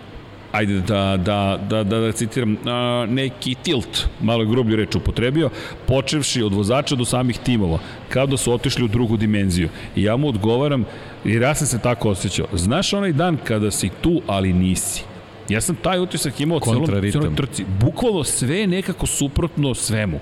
ajde 0.54 0.80
da, 0.80 1.18
da, 1.18 1.60
da, 1.70 1.84
da, 1.84 2.00
da 2.00 2.12
citiram, 2.12 2.58
a, 2.66 3.06
neki 3.10 3.56
tilt, 3.56 4.06
malo 4.22 4.46
grublju 4.46 4.76
reč 4.76 4.96
upotrebio, 4.96 5.50
počevši 5.88 6.44
od 6.44 6.54
vozača 6.54 6.96
do 6.96 7.06
samih 7.06 7.38
timova, 7.38 7.80
kao 8.10 8.28
da 8.28 8.38
su 8.38 8.54
otišli 8.54 8.86
u 8.86 8.88
drugu 8.88 9.18
dimenziju. 9.18 9.70
I 9.96 10.04
ja 10.04 10.18
mu 10.18 10.28
odgovaram, 10.30 10.86
jer 11.24 11.42
ja 11.42 11.56
sam 11.56 11.68
se 11.68 11.80
tako 11.80 12.10
osjećao, 12.10 12.48
znaš 12.54 12.94
onaj 12.94 13.12
dan 13.12 13.38
kada 13.44 13.72
si 13.72 13.90
tu, 14.02 14.22
ali 14.28 14.54
nisi. 14.54 15.04
Ja 15.50 15.62
sam 15.62 15.76
taj 15.76 16.00
utisak 16.00 16.40
imao 16.40 16.60
celom, 16.60 16.86
celom 17.12 17.36
trci. 17.36 17.66
Bukvalo 17.80 18.24
sve 18.24 18.68
nekako 18.68 19.08
suprotno 19.08 19.74
svemu 19.76 20.20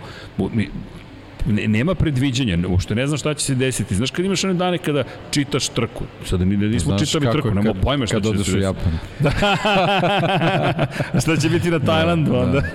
ne, 1.45 1.67
nema 1.67 1.95
predviđanja, 1.95 2.57
uopšte 2.67 2.95
ne 2.95 3.07
znam 3.07 3.17
šta 3.17 3.33
će 3.33 3.45
se 3.45 3.55
desiti. 3.55 3.95
Znaš 3.95 4.11
kad 4.11 4.25
imaš 4.25 4.43
one 4.43 4.53
dane 4.53 4.77
kada 4.77 5.03
čitaš 5.31 5.67
trku, 5.67 6.03
sada 6.25 6.45
mi 6.45 6.57
nismo 6.57 6.97
Znaš 6.97 7.11
čitali 7.11 7.31
trku, 7.31 7.51
nema 7.51 7.73
pojma 7.73 8.05
šta 8.07 8.21
će 8.21 8.27
se 8.27 8.33
desiti. 8.33 8.51
Kad 8.51 8.59
odeš 8.59 8.63
u 8.63 8.65
Japan. 8.65 8.93
Da. 9.19 9.31
šta 11.21 11.37
će 11.37 11.49
biti 11.49 11.71
na 11.71 11.77
da, 11.79 11.85
Tajlandu 11.85 12.31
da, 12.31 12.37
onda? 12.37 12.61
Da. 12.61 12.69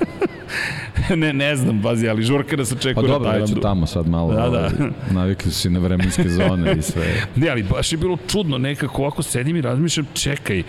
ne, 1.23 1.33
ne 1.33 1.57
znam, 1.57 1.81
bazi, 1.81 2.09
ali 2.09 2.23
žurka 2.23 2.57
da 2.57 2.65
se 2.65 2.75
očekuje 2.75 3.09
pa 3.09 3.19
na 3.19 3.25
Tajlandu. 3.25 3.47
Pa 3.47 3.55
dobro, 3.55 3.63
tamo 3.63 3.87
sad 3.87 4.09
malo, 4.09 4.33
da, 4.33 4.41
da. 4.41 4.47
Ovaj, 4.47 4.71
navikli 5.11 5.53
su 5.53 5.61
si 5.61 5.71
na 5.71 5.79
vremenske 5.79 6.29
zone 6.29 6.77
i 6.79 6.83
sve. 6.83 7.05
ne, 7.37 7.49
ali 7.49 7.63
baš 7.63 7.93
je 7.93 7.99
bilo 7.99 8.19
čudno, 8.29 8.59
nekako 8.59 9.03
ovako 9.03 9.23
sedim 9.23 9.57
i 9.57 9.61
razmišljam, 9.61 10.07
čekaj, 10.15 10.63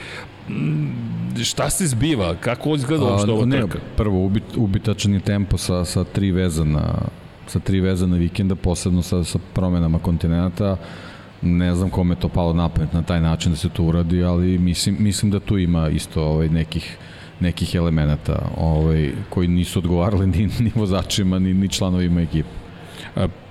šta 1.44 1.70
se 1.70 1.88
zbiva? 1.88 2.36
Kako 2.36 2.76
izgleda 2.76 3.04
uopšte 3.04 3.32
ovo 3.32 3.46
trka? 3.46 3.80
Prvo, 3.98 4.26
ubit, 4.26 4.44
ubitačan 4.56 5.14
je 5.14 5.20
tempo 5.20 5.58
sa, 5.58 5.86
sa 5.86 6.04
tri 6.04 6.32
vezana 6.32 6.94
sa 7.48 7.60
tri 7.60 7.80
vezana 7.80 8.18
vikenda, 8.18 8.56
posebno 8.56 9.02
sa, 9.02 9.24
sa 9.24 9.40
promenama 9.54 10.00
kontinenta. 10.00 10.78
Ne 11.42 11.76
znam 11.76 11.90
kome 11.90 12.16
to 12.16 12.30
palo 12.30 12.54
na 12.54 12.70
pamet 12.70 12.94
na 12.94 13.02
taj 13.02 13.22
način 13.22 13.52
da 13.52 13.58
se 13.58 13.70
to 13.70 13.84
uradi, 13.84 14.24
ali 14.24 14.58
mislim, 14.58 14.98
mislim 15.00 15.32
da 15.32 15.40
tu 15.40 15.58
ima 15.58 15.90
isto 15.90 16.24
ovaj, 16.24 16.50
nekih 16.50 16.98
nekih 17.40 17.76
elemenata 17.76 18.50
ovaj, 18.58 19.12
koji 19.30 19.48
nisu 19.48 19.80
odgovarali 19.80 20.28
ni, 20.28 20.50
ni 20.60 20.72
vozačima, 20.76 21.40
ni, 21.40 21.54
ni 21.54 21.70
članovima 21.70 22.22
ekipe. 22.22 22.50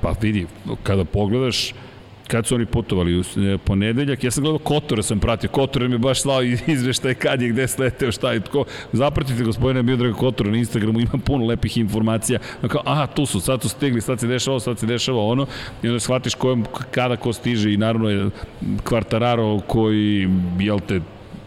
Pa 0.01 0.13
vidi, 0.21 0.47
kada 0.83 1.05
pogledaš 1.05 1.75
kad 2.27 2.47
su 2.47 2.55
oni 2.55 2.67
putovali 2.67 3.19
u 3.19 3.21
e, 3.21 3.59
ponedeljak, 3.59 4.25
ja 4.25 4.31
sam 4.31 4.43
gledao 4.43 4.59
Kotora 4.59 5.03
sam 5.03 5.21
pratio, 5.21 5.51
Kotor 5.51 5.89
mi 5.89 5.95
je 5.95 5.99
baš 5.99 6.23
slao 6.23 6.43
izveštaj 6.67 7.15
kad 7.15 7.43
je, 7.43 7.49
gde 7.49 7.69
sleteo, 7.69 8.13
šta 8.13 8.33
je, 8.33 8.41
tko, 8.41 8.65
zapratite 8.93 9.45
gospodina 9.45 9.83
Biodraga 9.83 10.15
Kotora 10.15 10.51
na 10.51 10.57
Instagramu, 10.57 11.01
ima 11.01 11.19
puno 11.25 11.47
lepih 11.47 11.79
informacija, 11.79 12.39
kao, 12.69 12.83
aha, 12.85 13.07
tu 13.07 13.27
su, 13.27 13.41
sad 13.41 13.63
su 13.63 13.69
stigli, 13.69 14.01
sad 14.01 14.21
se 14.21 14.27
dešava 14.27 14.53
ovo, 14.53 14.61
sad 14.61 14.79
se 14.79 14.87
dešava 14.87 15.23
ono, 15.23 15.47
i 15.83 15.89
onda 15.89 16.01
shvatiš 16.01 16.35
kojom, 16.35 16.67
kada 16.91 17.17
ko 17.17 17.33
stiže 17.33 17.73
i 17.73 17.77
naravno 17.77 18.11
je 18.11 18.31
Kvartararo 18.85 19.61
koji, 19.67 20.29
jel 20.59 20.81
te, 20.81 21.01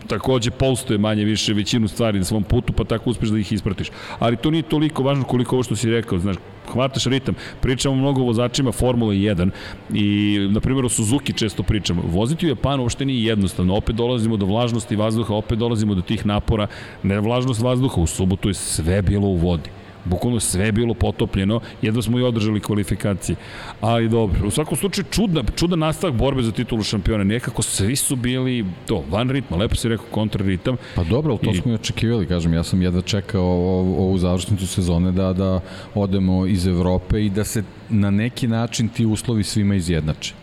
takođe 0.10 0.52
polstuje 0.52 0.98
manje 0.98 1.24
više 1.24 1.54
većinu 1.54 1.88
stvari 1.88 2.20
na 2.20 2.26
svom 2.26 2.44
putu, 2.44 2.74
pa 2.74 2.84
tako 2.84 3.10
uspeš 3.10 3.30
da 3.30 3.40
ih 3.40 3.52
ispratiš. 3.52 3.92
Ali 4.20 4.38
to 4.38 4.52
nije 4.52 4.64
toliko 4.64 5.04
važno 5.04 5.24
koliko 5.24 5.56
ovo 5.56 5.64
što 5.64 5.76
si 5.76 5.92
rekao, 5.92 6.20
znaš, 6.20 6.36
hvataš 6.72 7.06
ritam. 7.06 7.36
Pričamo 7.62 7.96
mnogo 7.96 8.22
o 8.22 8.26
vozačima 8.26 8.72
Formule 8.72 9.16
1 9.16 9.50
i, 9.94 10.38
na 10.52 10.60
primjer, 10.60 10.86
o 10.86 10.90
Suzuki 10.90 11.34
često 11.34 11.64
pričamo. 11.64 12.04
Voziti 12.06 12.46
u 12.46 12.50
Japanu 12.50 12.84
uopšte 12.84 13.06
nije 13.06 13.26
jednostavno. 13.26 13.76
Opet 13.76 13.96
dolazimo 13.96 14.38
do 14.38 14.46
vlažnosti 14.46 14.96
vazduha, 14.96 15.34
opet 15.34 15.60
dolazimo 15.60 15.96
do 15.96 16.02
tih 16.02 16.26
napora. 16.26 16.68
Ne 17.04 17.20
vlažnost 17.20 17.62
vazduha, 17.62 18.02
u 18.02 18.08
subotu 18.08 18.50
je 18.50 18.54
sve 18.54 19.02
bilo 19.02 19.28
u 19.28 19.36
vodi. 19.36 19.79
Bukvalno 20.10 20.40
sve 20.40 20.66
je 20.66 20.72
bilo 20.72 20.94
potopljeno, 20.94 21.60
jedva 21.82 22.02
smo 22.02 22.20
i 22.20 22.24
održali 22.24 22.60
kvalifikacije. 22.60 23.36
Ali 23.82 24.10
dobro, 24.10 24.48
u 24.48 24.52
svakom 24.52 24.78
slučaju 24.78 25.06
čudna, 25.12 25.44
čudan 25.56 25.80
nastavak 25.80 26.16
borbe 26.16 26.42
za 26.42 26.52
titulu 26.52 26.84
šampiona. 26.84 27.24
Nekako 27.24 27.62
svi 27.62 27.96
su 27.96 28.16
bili 28.16 28.66
to, 28.86 29.04
van 29.10 29.30
ritma, 29.30 29.58
lepo 29.58 29.76
si 29.76 29.90
rekao 29.90 30.06
kontraritam. 30.12 30.78
Pa 30.96 31.04
dobro, 31.04 31.38
to 31.38 31.52
I... 31.52 31.56
smo 31.56 31.72
i 31.72 31.76
očekivali, 31.76 32.28
kažem, 32.28 32.54
ja 32.54 32.64
sam 32.64 32.82
jedva 32.82 33.02
čekao 33.02 33.44
ovu 33.44 34.18
završnicu 34.18 34.68
sezone 34.68 35.12
da, 35.12 35.34
da 35.34 35.60
odemo 35.96 36.46
iz 36.46 36.68
Evrope 36.68 37.26
i 37.26 37.30
da 37.30 37.44
se 37.44 37.64
na 37.90 38.10
neki 38.10 38.48
način 38.48 38.90
ti 38.90 39.06
uslovi 39.06 39.44
svima 39.44 39.76
izjednače. 39.76 40.34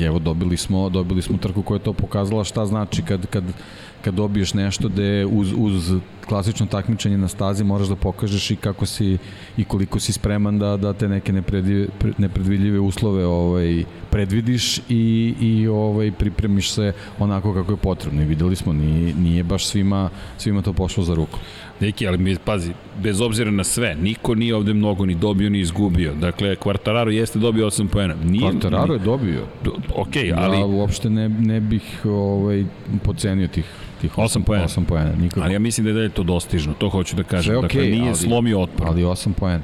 Evo, 0.00 0.18
dobili 0.18 0.56
smo, 0.56 0.88
dobili 0.88 1.22
smo 1.22 1.38
trku 1.38 1.62
koja 1.62 1.76
je 1.76 1.82
to 1.82 1.92
pokazala 1.92 2.44
šta 2.44 2.66
znači 2.66 3.02
kad, 3.02 3.26
kad, 3.26 3.44
kad 4.06 4.14
dobiješ 4.14 4.54
nešto 4.54 4.88
gde 4.88 5.26
uz, 5.26 5.52
uz 5.56 5.92
klasično 6.28 6.66
takmičenje 6.66 7.18
na 7.18 7.28
stazi 7.28 7.64
moraš 7.64 7.88
da 7.88 7.96
pokažeš 7.96 8.50
i 8.50 8.56
kako 8.56 8.86
si 8.86 9.18
i 9.56 9.64
koliko 9.64 10.00
si 10.00 10.12
spreman 10.12 10.58
da 10.58 10.76
da 10.76 10.92
te 10.92 11.08
neke 11.08 11.32
nepredvidljive 12.18 12.80
uslove 12.80 13.26
ovaj 13.26 13.84
predvidiš 14.10 14.78
i 14.88 15.34
i 15.40 15.68
ovaj 15.68 16.12
pripremiš 16.12 16.70
se 16.70 16.92
onako 17.18 17.54
kako 17.54 17.72
je 17.72 17.76
potrebno. 17.76 18.22
I 18.22 18.24
videli 18.24 18.56
smo 18.56 18.72
nije 18.72 19.14
nije 19.14 19.42
baš 19.42 19.66
svima 19.66 20.10
svima 20.38 20.62
to 20.62 20.72
pošlo 20.72 21.04
za 21.04 21.14
ruku. 21.14 21.38
Neki, 21.80 22.06
ali 22.08 22.18
mi, 22.18 22.36
pazi, 22.44 22.72
bez 23.02 23.20
obzira 23.20 23.50
na 23.50 23.64
sve, 23.64 23.94
niko 23.94 24.34
nije 24.34 24.54
ovde 24.54 24.74
mnogo 24.74 25.06
ni 25.06 25.14
dobio 25.14 25.50
ni 25.50 25.60
izgubio. 25.60 26.14
Dakle, 26.14 26.56
Quartararo 26.56 27.08
jeste 27.08 27.38
dobio 27.38 27.66
8 27.66 27.88
poena. 27.88 28.14
Nije, 28.24 28.52
Quartararo 28.52 28.92
je 28.92 28.98
dobio. 28.98 29.42
Ok, 29.94 30.16
ali... 30.36 30.58
Ja 30.58 30.66
uopšte 30.66 31.10
ne, 31.10 31.28
ne 31.28 31.60
bih 31.60 32.00
ovaj, 32.04 32.64
pocenio 33.04 33.48
tih 33.48 33.85
tih 34.00 34.18
8 34.18 34.42
poena. 34.42 34.64
8 34.64 34.84
poena, 34.84 35.12
nikako. 35.18 35.40
Ali 35.40 35.52
ja 35.52 35.58
mislim 35.58 35.94
da 35.94 36.00
je 36.00 36.08
to 36.08 36.22
dostižno, 36.22 36.74
to 36.74 36.88
hoću 36.88 37.16
da 37.16 37.22
kažem. 37.22 37.54
Sve 37.54 37.56
okay, 37.56 37.62
dakle, 37.62 37.82
nije 37.82 38.08
ali, 38.08 38.16
slomio 38.16 38.60
otpor. 38.60 38.86
Ali 38.88 39.02
8 39.02 39.32
poena. 39.32 39.62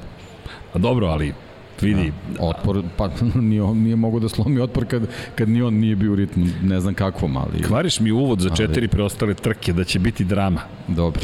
Pa 0.73 0.79
dobro, 0.79 1.07
ali 1.07 1.33
vidi. 1.81 2.11
Da, 2.37 2.45
otpor, 2.45 2.83
pa 2.97 3.09
nije, 3.35 3.61
nije 3.63 3.95
mogu 3.95 4.19
da 4.19 4.29
slomi 4.29 4.61
otpor 4.61 4.85
kad, 4.85 5.07
kad 5.35 5.49
ni 5.49 5.61
on 5.61 5.73
nije 5.73 5.95
bio 5.95 6.11
u 6.11 6.15
ritmu, 6.15 6.45
ne 6.63 6.79
znam 6.79 6.93
kakvom, 6.93 7.37
ali... 7.37 7.63
Kvariš 7.63 7.99
mi 7.99 8.11
uvod 8.11 8.39
za 8.39 8.49
četiri 8.49 8.81
ali... 8.81 8.87
preostale 8.87 9.33
trke, 9.33 9.73
da 9.73 9.83
će 9.83 9.99
biti 9.99 10.23
drama. 10.23 10.61
Dobro. 10.87 11.21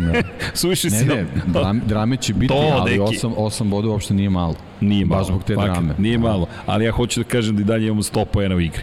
Ne. 0.00 0.22
Suviše 0.54 0.88
ne, 0.90 0.98
si... 0.98 1.04
Ne, 1.04 1.26
drame, 1.46 1.80
drame 1.86 2.16
će 2.16 2.34
biti, 2.34 2.54
to, 2.54 2.78
ali 2.80 2.98
8, 2.98 3.34
8 3.36 3.68
bodova 3.68 3.94
uopšte 3.94 4.14
nije 4.14 4.30
malo. 4.30 4.54
Nije 4.80 5.04
malo. 5.04 5.20
Baš 5.20 5.26
zbog 5.26 5.44
te 5.44 5.54
fakat, 5.54 5.72
drame. 5.72 5.94
Nije 5.98 6.18
malo, 6.18 6.46
ali 6.66 6.84
ja 6.84 6.92
hoću 6.92 7.20
da 7.20 7.24
kažem 7.24 7.56
da 7.56 7.62
i 7.62 7.64
dalje 7.64 7.86
imamo 7.86 8.02
100 8.02 8.24
pojena 8.24 8.54
u 8.54 8.60
igri. 8.60 8.82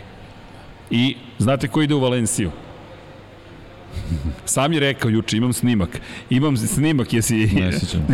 I 0.92 1.16
znate 1.40 1.68
ko 1.68 1.82
ide 1.82 1.94
u 1.94 2.00
Valenciju? 2.00 2.52
Sam 4.46 4.74
je 4.74 4.80
rekao 4.80 5.10
juče, 5.10 5.38
imam 5.38 5.54
snimak. 5.54 6.02
Imam 6.30 6.58
snimak, 6.58 7.14
jesi... 7.14 7.36
Ne 7.36 7.72
sećam. 7.72 8.08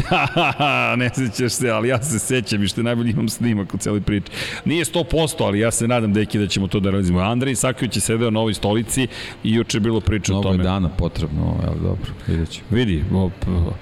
ne 0.99 1.09
sećaš 1.09 1.51
se, 1.51 1.69
ali 1.69 1.87
ja 1.87 2.03
se 2.03 2.19
sećam 2.19 2.63
i 2.63 2.67
što 2.67 2.81
je 2.81 2.85
najbolje 2.85 3.11
imam 3.11 3.29
snimak 3.29 3.73
u 3.73 3.77
celoj 3.77 4.01
priči. 4.01 4.31
Nije 4.65 4.85
100%, 4.85 5.35
ali 5.39 5.59
ja 5.59 5.71
se 5.71 5.87
nadam, 5.87 6.13
deki, 6.13 6.39
da 6.39 6.47
ćemo 6.47 6.67
to 6.67 6.79
da 6.79 6.89
realizimo. 6.89 7.19
Andrej 7.19 7.51
Isaković 7.51 7.95
je 7.97 8.01
sedeo 8.01 8.31
na 8.31 8.39
ovoj 8.39 8.53
stolici 8.53 9.07
i 9.43 9.53
juče 9.53 9.77
je 9.77 9.81
bilo 9.81 9.99
priča 10.01 10.33
o 10.33 10.35
Mnogo 10.35 10.49
tome. 10.49 10.63
je 10.63 10.63
dana 10.63 10.89
potrebno, 10.89 11.55
ali 11.67 11.79
dobro, 11.79 12.11
vidjet 12.27 12.49
ćemo. 12.49 12.67
Vidi, 12.69 13.03
op, 13.13 13.33
uh, 13.47 13.73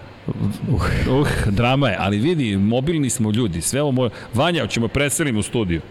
uh, 1.09 1.27
drama 1.49 1.89
je, 1.89 1.97
ali 1.99 2.17
vidi, 2.17 2.57
mobilni 2.57 3.09
smo 3.09 3.31
ljudi, 3.31 3.61
sve 3.61 3.81
ovo 3.81 3.91
moje... 3.91 4.09
Vanja, 4.33 4.67
ćemo 4.67 4.87
preselimo 4.87 5.39
u 5.39 5.43
studiju. 5.43 5.81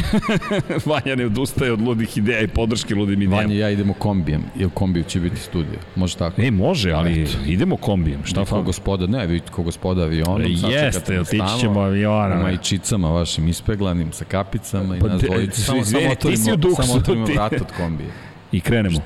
Vanja 0.86 1.14
ne 1.16 1.26
odustaje 1.26 1.72
od 1.72 1.80
ludih 1.80 2.18
ideja 2.18 2.40
i 2.40 2.48
podrške 2.48 2.94
ludim 2.94 3.14
idejama. 3.14 3.36
Vanja 3.36 3.54
i 3.54 3.58
ja 3.58 3.70
idemo 3.70 3.92
kombijem, 3.92 4.42
jer 4.56 4.70
kombiju 4.70 5.04
će 5.04 5.20
biti 5.20 5.36
studio. 5.36 5.78
Može 5.96 6.16
tako? 6.16 6.42
E, 6.42 6.50
može, 6.50 6.92
ali 6.92 7.22
Eto. 7.22 7.32
idemo 7.46 7.76
kombijem. 7.76 8.20
Šta 8.24 8.44
fali? 8.44 8.64
gospoda, 8.64 9.06
ne, 9.06 9.26
vidite 9.26 9.52
ko 9.52 9.62
gospoda 9.62 10.02
avionom. 10.02 10.42
Jeste, 10.42 11.20
otići 11.20 11.60
ćemo 11.60 11.80
avionom. 11.80 12.38
U 12.38 12.42
majičicama 12.42 13.10
vašim 13.10 13.48
ispeglanim, 13.48 14.12
sa 14.12 14.24
kapicama 14.24 14.96
i 14.96 15.00
Pa 15.00 15.06
nas 15.06 15.20
de- 15.20 15.26
dvojica. 15.26 15.60
Samo, 15.62 15.84
samo 15.84 16.10
otvorimo, 16.10 16.44
samo 16.76 16.94
otvorimo 16.94 17.26
vrat 17.26 17.52
od 17.52 17.72
kombije. 17.76 18.10
I 18.52 18.60
krenemo. 18.60 18.98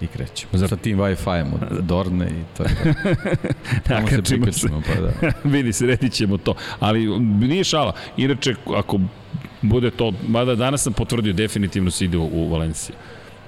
I 0.00 0.06
krećemo. 0.06 0.50
Za- 0.52 0.68
Sa 0.68 0.76
tim 0.76 0.98
Wi-Fi-em 0.98 1.46
od 1.54 1.84
Dorne 1.84 2.26
i 2.26 2.56
to 2.56 2.62
je. 2.62 2.68
Tamo 3.82 4.06
se 4.08 4.14
Nakačimo 4.14 4.44
prikačimo, 4.44 4.82
pa 4.86 5.00
da. 5.00 5.32
Vidi, 5.52 5.72
sredit 5.72 6.12
ćemo 6.12 6.36
to. 6.36 6.54
Ali 6.80 7.18
nije 7.20 7.64
šala. 7.64 7.92
Inače, 8.16 8.54
ako 8.76 9.00
bude 9.62 9.90
to, 9.90 10.12
mada 10.28 10.54
danas 10.54 10.82
sam 10.82 10.92
potvrdio 10.92 11.32
definitivno 11.32 11.90
se 11.90 12.04
ide 12.04 12.16
u, 12.16 12.24
u 12.32 12.48
Valenciju. 12.48 12.96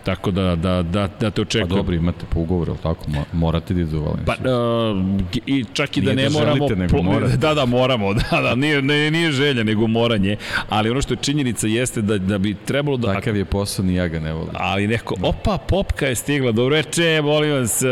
Tako 0.05 0.31
da, 0.31 0.57
da, 0.57 0.83
da, 0.83 1.09
da 1.21 1.31
te 1.31 1.31
Pa 1.31 1.43
očekujem. 1.43 1.69
dobro, 1.69 1.95
imate 1.95 2.25
po 2.31 2.41
ugovoru, 2.41 2.77
tako? 2.83 3.05
Mo- 3.09 3.25
Morate 3.33 3.75
da 3.75 3.81
idu 3.81 3.99
u 3.99 4.03
Valenciju. 4.03 4.25
Pa, 4.27 4.33
uh, 4.33 4.99
i 5.47 5.65
čak 5.73 5.97
i 5.97 6.01
da 6.01 6.13
Nije 6.13 6.17
ne 6.17 6.31
da 6.31 6.39
moramo... 6.39 6.57
želite, 6.57 6.77
nego 6.77 7.03
morate. 7.03 7.37
Da, 7.47 7.55
da, 7.55 7.65
moramo, 7.67 8.15
da, 8.31 8.41
da, 8.43 8.55
nije, 8.55 8.83
ne, 8.83 9.11
nije 9.11 9.33
želja, 9.33 9.63
nego 9.65 9.87
moranje, 9.87 10.37
ali 10.69 10.91
ono 10.91 11.03
što 11.03 11.15
je 11.15 11.19
činjenica 11.21 11.67
jeste 11.67 12.03
da, 12.03 12.19
da 12.19 12.39
bi 12.39 12.55
trebalo 12.57 12.97
da... 12.97 13.13
Takav 13.15 13.37
je 13.37 13.45
posao, 13.45 13.85
ni 13.85 13.95
ja 13.95 14.09
ga 14.09 14.21
ne 14.21 14.33
volim. 14.33 14.51
Ali 14.55 14.87
neko, 14.87 15.15
opa, 15.23 15.59
popka 15.59 16.07
je 16.07 16.15
stigla, 16.15 16.53
dobro 16.53 16.77
reče, 16.77 17.21
molim 17.23 17.53
vas, 17.53 17.83
e, 17.83 17.87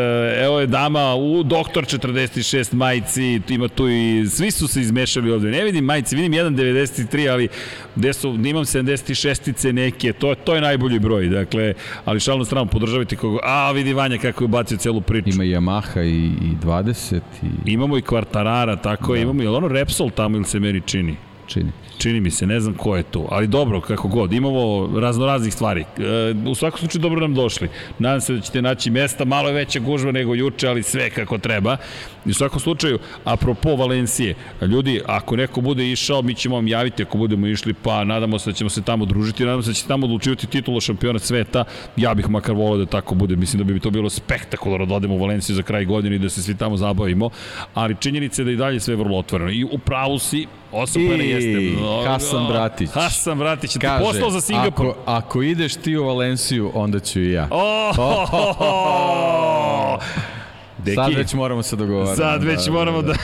evo 0.44 0.60
je 0.60 0.66
dama 0.66 1.14
u 1.14 1.42
doktor 1.42 1.84
46 1.84 2.74
majici, 2.74 3.40
ima 3.48 3.68
tu 3.68 3.88
i, 3.88 4.26
svi 4.28 4.50
su 4.50 4.68
se 4.68 4.80
izmešali 4.80 5.30
ovde, 5.32 5.50
ne 5.50 5.64
vidim 5.64 5.84
majici, 5.84 6.16
vidim 6.16 6.32
1.93, 6.32 7.30
ali 7.30 7.48
gde 7.96 8.12
su, 8.12 8.28
imam 8.28 8.64
76-ice 8.64 9.72
neke, 9.72 10.12
to, 10.12 10.34
to 10.34 10.54
je 10.54 10.60
najbolji 10.60 10.98
broj, 10.98 11.26
dakle, 11.26 11.74
ali 12.08 12.20
šalno 12.20 12.44
stranu, 12.44 12.66
podržavajte 12.66 13.16
koga, 13.16 13.38
a 13.42 13.72
vidi 13.72 13.92
Vanja 13.92 14.18
kako 14.18 14.44
je 14.44 14.46
ubacio 14.46 14.76
celu 14.78 15.00
priču. 15.00 15.28
Ima 15.28 15.44
i 15.44 15.48
Yamaha 15.48 16.02
i, 16.02 16.26
i 16.26 16.56
20 16.64 17.20
i 17.42 17.72
Imamo 17.72 17.98
i 17.98 18.02
Kvartarara, 18.02 18.76
tako 18.76 19.12
da. 19.12 19.18
je, 19.18 19.22
imamo, 19.22 19.42
je 19.42 19.48
li 19.48 19.56
ono 19.56 19.68
Repsol 19.68 20.10
tamo 20.10 20.36
ili 20.36 20.44
se 20.44 20.60
meni 20.60 20.80
čini? 20.86 21.16
čini. 21.46 21.72
Čini 21.98 22.20
mi 22.20 22.30
se, 22.30 22.46
ne 22.46 22.60
znam 22.60 22.74
ko 22.74 22.96
je 22.96 23.02
tu, 23.02 23.26
ali 23.30 23.46
dobro, 23.46 23.80
kako 23.80 24.08
god, 24.08 24.32
imamo 24.32 24.90
raznoraznih 25.00 25.54
stvari. 25.54 25.80
E, 25.80 26.34
u 26.46 26.54
svakom 26.54 26.78
slučaju 26.78 27.02
dobro 27.02 27.20
nam 27.20 27.34
došli. 27.34 27.68
Nadam 27.98 28.20
se 28.20 28.34
da 28.34 28.40
ćete 28.40 28.62
naći 28.62 28.90
mesta, 28.90 29.24
malo 29.24 29.48
je 29.48 29.54
veća 29.54 29.80
gužva 29.80 30.12
nego 30.12 30.34
juče, 30.34 30.68
ali 30.68 30.82
sve 30.82 31.10
kako 31.10 31.38
treba. 31.38 31.76
I 32.26 32.30
u 32.30 32.34
svakom 32.34 32.60
slučaju, 32.60 32.98
apropo 33.24 33.76
Valencije, 33.76 34.34
ljudi, 34.62 35.00
ako 35.06 35.36
neko 35.36 35.60
bude 35.60 35.92
išao, 35.92 36.22
mi 36.22 36.34
ćemo 36.34 36.54
vam 36.54 36.68
javiti 36.68 37.02
ako 37.02 37.18
budemo 37.18 37.46
išli, 37.46 37.74
pa 37.74 38.04
nadamo 38.04 38.38
se 38.38 38.50
da 38.50 38.54
ćemo 38.54 38.70
se 38.70 38.82
tamo 38.82 39.04
družiti, 39.04 39.44
nadamo 39.44 39.62
se 39.62 39.70
da 39.70 39.74
će 39.74 39.86
tamo 39.86 40.06
odlučivati 40.06 40.46
titula 40.46 40.80
šampiona 40.80 41.18
sveta. 41.18 41.64
Ja 41.96 42.14
bih 42.14 42.30
makar 42.30 42.54
volao 42.54 42.76
da 42.76 42.86
tako 42.86 43.14
bude, 43.14 43.36
mislim 43.36 43.58
da 43.66 43.72
bi 43.72 43.80
to 43.80 43.90
bilo 43.90 44.10
spektakularno 44.10 44.86
da 44.86 44.94
odemo 44.94 45.14
u 45.14 45.18
Valenciju 45.18 45.56
za 45.56 45.62
kraj 45.62 45.84
godine 45.84 46.16
i 46.16 46.18
da 46.18 46.28
se 46.28 46.42
svi 46.42 46.56
tamo 46.56 46.76
zabavimo, 46.76 47.30
ali 47.74 47.96
činjenica 48.00 48.42
je 48.42 48.46
da 48.46 48.50
i 48.50 48.56
dalje 48.56 48.80
sve 48.80 48.92
je 48.92 48.96
vrlo 48.96 49.18
otvoreno. 49.18 49.50
I 49.50 49.64
u 49.64 49.78
pravu 49.78 50.18
si, 50.18 50.46
osam 50.72 51.02
I 51.02 51.04
jeste. 51.04 51.87
Hasan 52.06 52.46
Bratić. 52.46 52.90
Hasan 52.90 53.38
Bratić, 53.38 53.72
ti 53.72 53.78
Kaže, 53.78 54.04
poslao 54.04 54.30
za 54.30 54.40
Singapur. 54.40 54.86
ako, 54.86 54.96
ako 55.06 55.42
ideš 55.42 55.74
ti 55.74 55.96
u 55.96 56.06
Valenciju, 56.06 56.70
onda 56.74 57.00
ću 57.00 57.20
i 57.20 57.32
ja. 57.32 57.48
Oh, 57.50 57.94
Deki, 60.84 60.94
Sad 60.94 61.14
već 61.14 61.34
moramo 61.34 61.62
se 61.62 61.76
dogovarati. 61.76 62.16
Sad 62.16 62.44
već 62.44 62.68
moramo 62.68 63.02
da... 63.02 63.14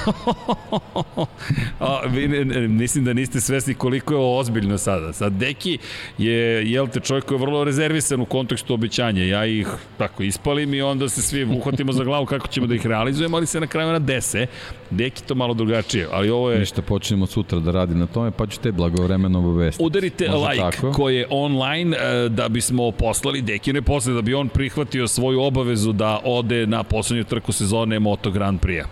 A, 1.80 2.00
vi, 2.06 2.28
ne, 2.28 2.44
ne, 2.44 2.68
mislim 2.68 3.04
da 3.04 3.12
niste 3.12 3.40
svesni 3.40 3.74
koliko 3.74 4.14
je 4.14 4.18
ovo 4.18 4.38
ozbiljno 4.38 4.78
sada. 4.78 5.12
Sad 5.12 5.32
Deki 5.32 5.78
je, 6.18 6.72
jel 6.72 6.88
te, 6.88 7.00
čovjek 7.00 7.24
koji 7.24 7.36
je 7.36 7.40
vrlo 7.40 7.64
rezervisan 7.64 8.20
u 8.20 8.26
kontekstu 8.26 8.74
obećanja. 8.74 9.24
Ja 9.24 9.46
ih 9.46 9.68
tako 9.98 10.22
ispalim 10.22 10.74
i 10.74 10.82
onda 10.82 11.08
se 11.08 11.22
svi 11.22 11.44
uhvatimo 11.44 11.92
za 11.92 12.04
glavu 12.04 12.26
kako 12.26 12.46
ćemo 12.46 12.66
da 12.66 12.74
ih 12.74 12.86
realizujemo, 12.86 13.36
ali 13.36 13.46
se 13.46 13.60
na 13.60 13.66
kraju 13.66 13.92
na 13.92 13.98
dese. 13.98 14.46
Deki 14.90 15.22
to 15.22 15.34
malo 15.34 15.54
drugačije, 15.54 16.08
ali 16.12 16.30
ovo 16.30 16.50
je... 16.50 16.58
Ništa, 16.58 16.82
počnemo 16.82 17.26
sutra 17.26 17.58
da 17.58 17.70
radi 17.70 17.94
na 17.94 18.06
tome, 18.06 18.30
pa 18.30 18.46
ću 18.46 18.60
te 18.60 18.72
blagovremeno 18.72 19.38
obavestiti. 19.38 19.84
Udarite 19.84 20.28
Može 20.28 20.50
like 20.50 20.60
tako? 20.76 20.92
koji 20.92 21.16
je 21.16 21.26
online 21.30 21.96
e, 21.96 22.28
da 22.28 22.48
bismo 22.48 22.90
poslali 22.90 23.42
Dekine 23.42 23.82
posle, 23.82 24.12
da 24.12 24.22
bi 24.22 24.34
on 24.34 24.48
prihvatio 24.48 25.08
svoju 25.08 25.40
obavezu 25.42 25.92
da 25.92 26.20
ode 26.24 26.66
na 26.66 26.82
poslednju 26.82 27.24
trku 27.24 27.52
sezone 27.52 27.98
Moto 27.98 28.30
Grand 28.30 28.60
Prix-a. 28.60 28.86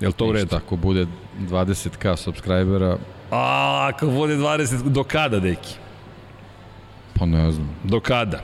Je 0.00 0.06
li 0.08 0.12
to 0.12 0.26
u 0.26 0.32
redu? 0.32 0.56
Ako 0.56 0.76
bude 0.76 1.06
20k 1.40 2.16
subscribera, 2.16 2.98
A, 3.30 3.90
ako 3.94 4.06
bude 4.06 4.36
20, 4.36 4.82
do 4.88 5.04
kada, 5.04 5.40
Deki? 5.40 5.74
pa 7.18 7.26
ne 7.26 7.52
znam. 7.52 7.68
Do 7.84 8.00
kada? 8.00 8.40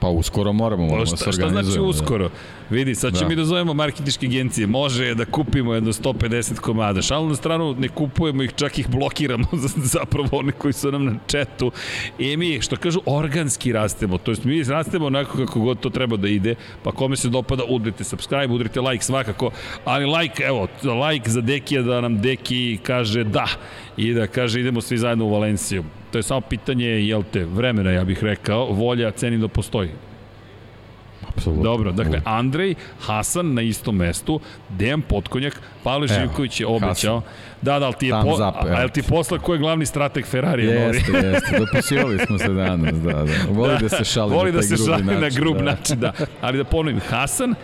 Pa 0.00 0.08
uskoro 0.08 0.52
moramo, 0.52 0.82
moramo 0.86 1.06
šta, 1.06 1.16
da 1.16 1.16
se 1.16 1.32
šta 1.32 1.46
organizujemo. 1.46 1.92
znači 1.92 2.02
uskoro? 2.02 2.30
Vidi, 2.70 2.94
sad 2.94 3.12
ćemo 3.12 3.22
Da. 3.22 3.28
mi 3.28 3.36
da 3.36 3.44
zovemo 3.44 3.74
marketičke 3.74 4.26
agencije. 4.26 4.66
Može 4.66 5.14
da 5.14 5.24
kupimo 5.24 5.74
jedno 5.74 5.92
150 5.92 6.58
komada. 6.60 7.02
Šalu 7.02 7.28
na 7.28 7.34
stranu, 7.34 7.74
ne 7.78 7.88
kupujemo 7.88 8.42
ih, 8.42 8.52
čak 8.56 8.78
ih 8.78 8.88
blokiramo 8.88 9.44
zapravo 9.94 10.28
oni 10.32 10.52
koji 10.52 10.72
su 10.72 10.92
nam 10.92 11.04
na 11.04 11.14
četu. 11.26 11.70
I 12.18 12.36
mi, 12.36 12.60
što 12.60 12.76
kažu, 12.76 13.00
organski 13.06 13.72
rastemo. 13.72 14.18
To 14.18 14.30
jest 14.30 14.44
mi 14.44 14.62
rastemo 14.62 15.06
onako 15.06 15.38
kako 15.38 15.60
god 15.60 15.80
to 15.80 15.90
treba 15.90 16.16
da 16.16 16.28
ide. 16.28 16.54
Pa 16.82 16.92
kome 16.92 17.16
se 17.16 17.28
dopada, 17.28 17.62
udrite 17.68 18.04
subscribe, 18.04 18.54
udrite 18.54 18.80
like 18.80 19.04
svakako. 19.04 19.50
Ali 19.84 20.04
like, 20.06 20.42
evo, 20.42 20.68
like 21.08 21.30
za 21.30 21.40
Dekija 21.40 21.82
da 21.82 22.00
nam 22.00 22.20
Deki 22.20 22.78
kaže 22.82 23.24
da. 23.24 23.46
I 23.96 24.12
da 24.14 24.26
kaže 24.26 24.60
idemo 24.60 24.80
svi 24.80 24.98
zajedno 24.98 25.24
u 25.24 25.30
Valenciju. 25.30 25.84
To 26.12 26.18
je 26.18 26.22
samo 26.22 26.40
pitanje, 26.40 26.86
jel 26.86 27.22
te, 27.32 27.44
vremena, 27.44 27.90
ja 27.90 28.04
bih 28.04 28.24
rekao. 28.24 28.66
Volja, 28.66 29.10
cenim 29.10 29.40
da 29.40 29.48
postoji. 29.48 29.88
Apsolutno. 31.38 31.62
Dobro, 31.62 31.92
dakle, 31.92 32.20
Andrej, 32.24 32.74
Hasan 33.00 33.54
na 33.54 33.62
istom 33.62 33.96
mestu, 33.96 34.40
Dejan 34.68 35.02
Potkonjak, 35.02 35.60
Pavle 35.82 36.06
Živković 36.06 36.60
je 36.60 36.66
obećao. 36.66 37.22
Da, 37.62 37.78
da, 37.78 37.86
ali 37.86 37.94
ti 37.98 38.06
je, 38.06 38.12
po, 38.12 38.34
up, 38.34 38.40
a, 38.40 38.52
evo. 38.66 38.76
a, 38.76 38.80
jel 38.80 38.88
ti 38.88 39.02
posla 39.02 39.38
ko 39.38 39.52
je 39.52 39.58
glavni 39.58 39.86
strateg 39.86 40.26
Ferrari? 40.26 40.64
Jeste, 40.66 41.12
jeste, 41.12 41.58
dopisivali 41.58 42.18
smo 42.26 42.38
se 42.38 42.48
danas, 42.48 42.94
da, 42.94 43.12
da. 43.12 43.24
Voli 43.50 43.72
da, 43.72 43.78
da 43.78 43.88
se 43.88 44.04
šali 44.04 44.34
Voli 44.34 44.52
na 44.52 44.56
da 44.56 44.62
se 44.62 44.76
šali 44.76 45.02
na 45.02 45.12
način, 45.20 45.40
grub 45.40 45.56
da. 45.56 45.62
način, 45.62 46.00
da. 46.00 46.12
Ali 46.40 46.58
da 46.58 46.64
ponovim, 46.64 47.00
Hasan, 47.08 47.54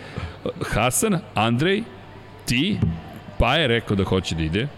Hasan, 0.72 1.18
Andrej, 1.34 1.82
ti, 2.44 2.78
pa 3.38 3.56
je 3.56 3.68
rekao 3.68 3.96
da 3.96 4.04
hoće 4.04 4.34
da 4.34 4.42
ide. 4.42 4.68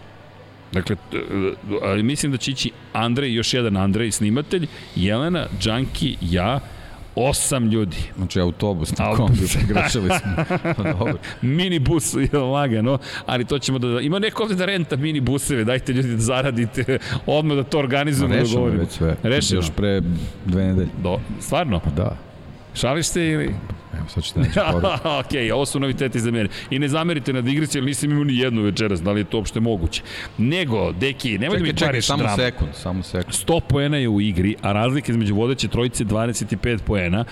Dakle, 0.71 0.95
t- 1.11 1.17
ali 1.83 2.03
mislim 2.03 2.31
da 2.31 2.37
će 2.37 2.51
ići 2.51 2.71
Andrej, 2.93 3.33
još 3.33 3.53
jedan 3.53 3.77
Andrej, 3.77 4.11
snimatelj, 4.11 4.67
Jelena, 4.95 5.45
Džanki, 5.59 6.17
ja, 6.21 6.59
osam 7.17 7.65
ljudi. 7.69 7.97
Znači 8.17 8.39
autobus 8.39 8.97
na 8.97 9.09
Autobus. 9.09 9.27
kombiju, 9.29 9.47
pogrešili 9.67 10.09
smo. 10.09 10.43
Pa 10.77 10.83
dobro. 10.93 11.17
minibus 11.41 12.13
je 12.33 12.39
lagano, 12.39 12.97
ali 13.25 13.45
to 13.45 13.59
ćemo 13.59 13.79
da... 13.79 13.99
Ima 14.01 14.19
neko 14.19 14.43
ovde 14.43 14.55
da 14.55 14.65
renta 14.65 14.95
minibuseve, 14.95 15.63
dajte 15.63 15.93
ljudi 15.93 16.09
da 16.11 16.17
zaradite, 16.21 16.97
odmah 17.25 17.57
da 17.57 17.63
to 17.63 17.79
organizujemo, 17.79 18.33
da 18.35 18.39
Rešeno 18.41 18.59
govorimo. 18.59 18.81
već 18.81 18.91
sve. 18.91 19.15
Rešeno. 19.23 19.59
Još 19.59 19.69
pre 19.75 20.01
dve 20.45 20.63
nedelje. 20.63 20.89
Do, 21.03 21.19
stvarno? 21.39 21.79
Pa 21.79 21.89
da. 21.89 22.17
Šališ 22.77 23.05
se 23.05 23.27
ili... 23.27 23.55
Evo, 23.97 24.07
sad 24.07 24.23
ćete 24.23 24.39
neći 24.39 24.59
ok, 25.03 25.53
ovo 25.53 25.65
su 25.65 25.79
noviteti 25.79 26.19
za 26.19 26.31
mene. 26.31 26.49
I 26.69 26.79
ne 26.79 26.87
zamerite 26.87 27.33
na 27.33 27.41
digrici, 27.41 27.77
jer 27.77 27.85
nisam 27.85 28.11
imao 28.11 28.23
ni 28.23 28.37
jednu 28.37 28.61
večeras, 28.61 29.01
da 29.01 29.11
li 29.11 29.19
je 29.19 29.23
to 29.23 29.37
uopšte 29.37 29.59
moguće. 29.59 30.01
Nego, 30.37 30.91
deki, 30.91 31.37
nemoj 31.37 31.57
da 31.57 31.63
mi 31.63 31.69
Čekaj, 31.69 31.77
čekaj, 31.77 31.87
kvariš 31.87 32.05
samo 32.05 32.23
dramu. 32.23 32.37
sekund, 32.37 32.71
samo 32.73 33.03
sekund. 33.03 33.33
100 33.33 33.59
poena 33.59 33.97
je 33.97 34.09
u 34.09 34.21
igri, 34.21 34.55
a 34.61 34.71
razlika 34.71 35.11
između 35.11 35.35
vodeće 35.35 35.67
trojice 35.67 36.05
25 36.05 36.79
poena. 36.85 37.25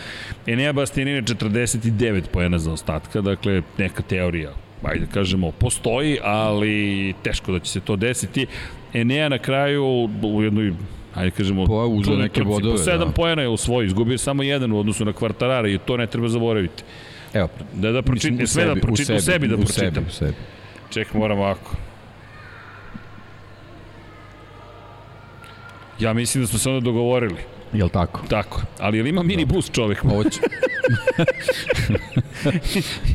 Enea 0.47 0.73
Bastianini 0.73 1.21
49 1.21 2.21
poena 2.31 2.59
za 2.59 2.71
ostatka, 2.71 3.21
dakle 3.21 3.61
neka 3.77 4.03
teorija 4.03 4.53
ajde 4.83 5.05
kažemo, 5.13 5.51
postoji, 5.51 6.17
ali 6.23 7.13
teško 7.23 7.51
da 7.51 7.59
će 7.59 7.71
se 7.71 7.79
to 7.79 7.95
desiti. 7.95 8.47
Enea 8.93 9.29
na 9.29 9.37
kraju 9.37 9.85
u 10.23 10.43
jednoj 10.43 10.73
ajde 11.15 11.31
kažemo, 11.31 11.65
Pa, 11.65 11.73
uzeo 11.73 12.15
neke 12.15 12.43
bodove, 12.43 12.73
Po 12.73 12.83
sedam 12.83 13.07
da. 13.07 13.13
poena 13.13 13.41
je 13.41 13.47
u 13.47 13.57
svoj, 13.57 13.85
izgubio 13.85 14.17
samo 14.17 14.43
jedan 14.43 14.71
u 14.71 14.79
odnosu 14.79 15.05
na 15.05 15.13
kvartarara 15.13 15.67
i 15.67 15.77
to 15.77 15.97
ne 15.97 16.07
treba 16.07 16.27
zaboraviti. 16.27 16.83
Evo, 17.33 17.49
Da, 17.73 17.91
da 17.91 18.01
pročitam, 18.01 18.31
mislim, 18.31 18.43
u 18.43 18.47
sve 18.47 18.63
da 18.63 18.69
sebi, 18.69 18.81
pročitam, 18.81 19.15
u 19.15 19.19
sebi 19.21 19.47
da 19.47 19.55
u 19.55 19.57
pročitam. 19.57 19.93
Sebi, 19.93 20.05
u 20.07 20.11
sebi. 20.11 20.33
Ček, 20.89 21.13
moram 21.13 21.39
ovako. 21.39 21.71
Ja 25.99 26.13
mislim 26.13 26.43
da 26.43 26.47
smo 26.47 26.59
se 26.59 26.69
onda 26.69 26.79
dogovorili. 26.81 27.54
Jel 27.75 27.89
tako? 27.89 28.21
Tako, 28.29 28.61
ali 28.79 28.97
jel 28.97 29.07
ima 29.07 29.23
mini 29.23 29.45
bus 29.45 29.71
čovek? 29.71 30.03
Ovo 30.03 30.23
će, 30.23 30.39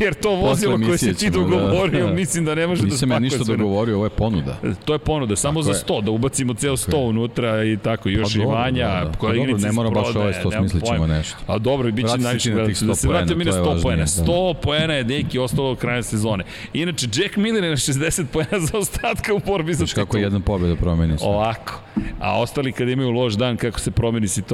Jer 0.00 0.14
to 0.14 0.30
vozilo 0.30 0.78
koje 0.86 0.98
si 0.98 1.14
ti 1.14 1.30
da. 1.30 1.38
dogovorio, 1.38 2.06
da. 2.06 2.12
mislim 2.12 2.44
da 2.44 2.54
ne 2.54 2.66
može 2.66 2.82
da 2.82 2.84
nisam 2.84 2.98
spakuje 2.98 3.14
ja 3.14 3.18
ništa 3.18 3.44
sve 3.44 3.56
dogovorio, 3.56 3.96
ovo 3.96 4.06
je 4.06 4.10
ponuda. 4.10 4.56
To 4.84 4.92
je 4.92 4.98
ponuda, 4.98 5.36
samo 5.36 5.60
Tako 5.60 5.72
za 5.72 5.78
je. 5.78 5.84
100, 5.86 6.04
da 6.04 6.10
ubacimo 6.10 6.54
ceo 6.54 6.76
100 6.76 6.96
unutra 6.96 7.64
i 7.64 7.76
tako, 7.76 8.08
još 8.08 8.34
Pa 8.34 8.42
i 8.42 8.46
Vanja, 8.46 8.88
da, 8.88 9.04
da. 9.04 9.12
Pa 9.20 9.26
dobro, 9.26 9.58
ne 9.58 9.68
iz 9.68 9.74
mora 9.74 9.90
baš 9.90 10.16
ovaj 10.16 10.32
100, 10.32 10.50
nemam 10.50 10.68
smislit 10.68 10.92
ćemo 10.92 11.06
nešto. 11.06 11.36
A 11.46 11.58
dobro, 11.58 11.92
bit 11.92 12.06
će 12.12 12.18
najviše. 12.18 12.50
Da 12.50 12.64
100 12.64 12.94
se 12.94 13.08
vratimo 13.08 13.42
i 13.42 13.44
na 13.44 13.52
poena, 13.52 13.64
to 13.64 13.72
je 13.72 13.78
100 13.78 13.82
poena. 13.82 14.02
važnije, 14.02 14.26
da. 14.26 14.32
100 14.32 14.54
poena 14.54 14.94
je 14.94 15.04
neki 15.04 15.38
ostalo 15.38 15.70
od 15.70 15.78
kraja 15.78 16.02
sezone. 16.02 16.44
Inače, 16.72 17.06
Jack 17.14 17.36
Miller 17.36 17.64
je 17.64 17.70
na 17.70 17.76
60 17.76 18.24
poena 18.32 18.58
za 18.72 18.78
ostatka 18.78 19.34
u 19.34 19.40
borbi 19.46 19.74
za 19.74 19.84
Viš 19.84 19.92
kako 19.92 20.16
jedan 20.16 20.42
pobjeda 20.42 20.76
promeni 20.76 21.18
sve. 21.18 21.28
Ovako. 21.28 21.80
A 22.20 22.40
ostali 22.40 22.72
kad 22.72 22.88
imaju 22.88 23.10
loš 23.10 23.34
dan, 23.34 23.56
kako 23.56 23.80
se 23.80 23.90
promeni 23.90 24.28
situacija. 24.28 24.49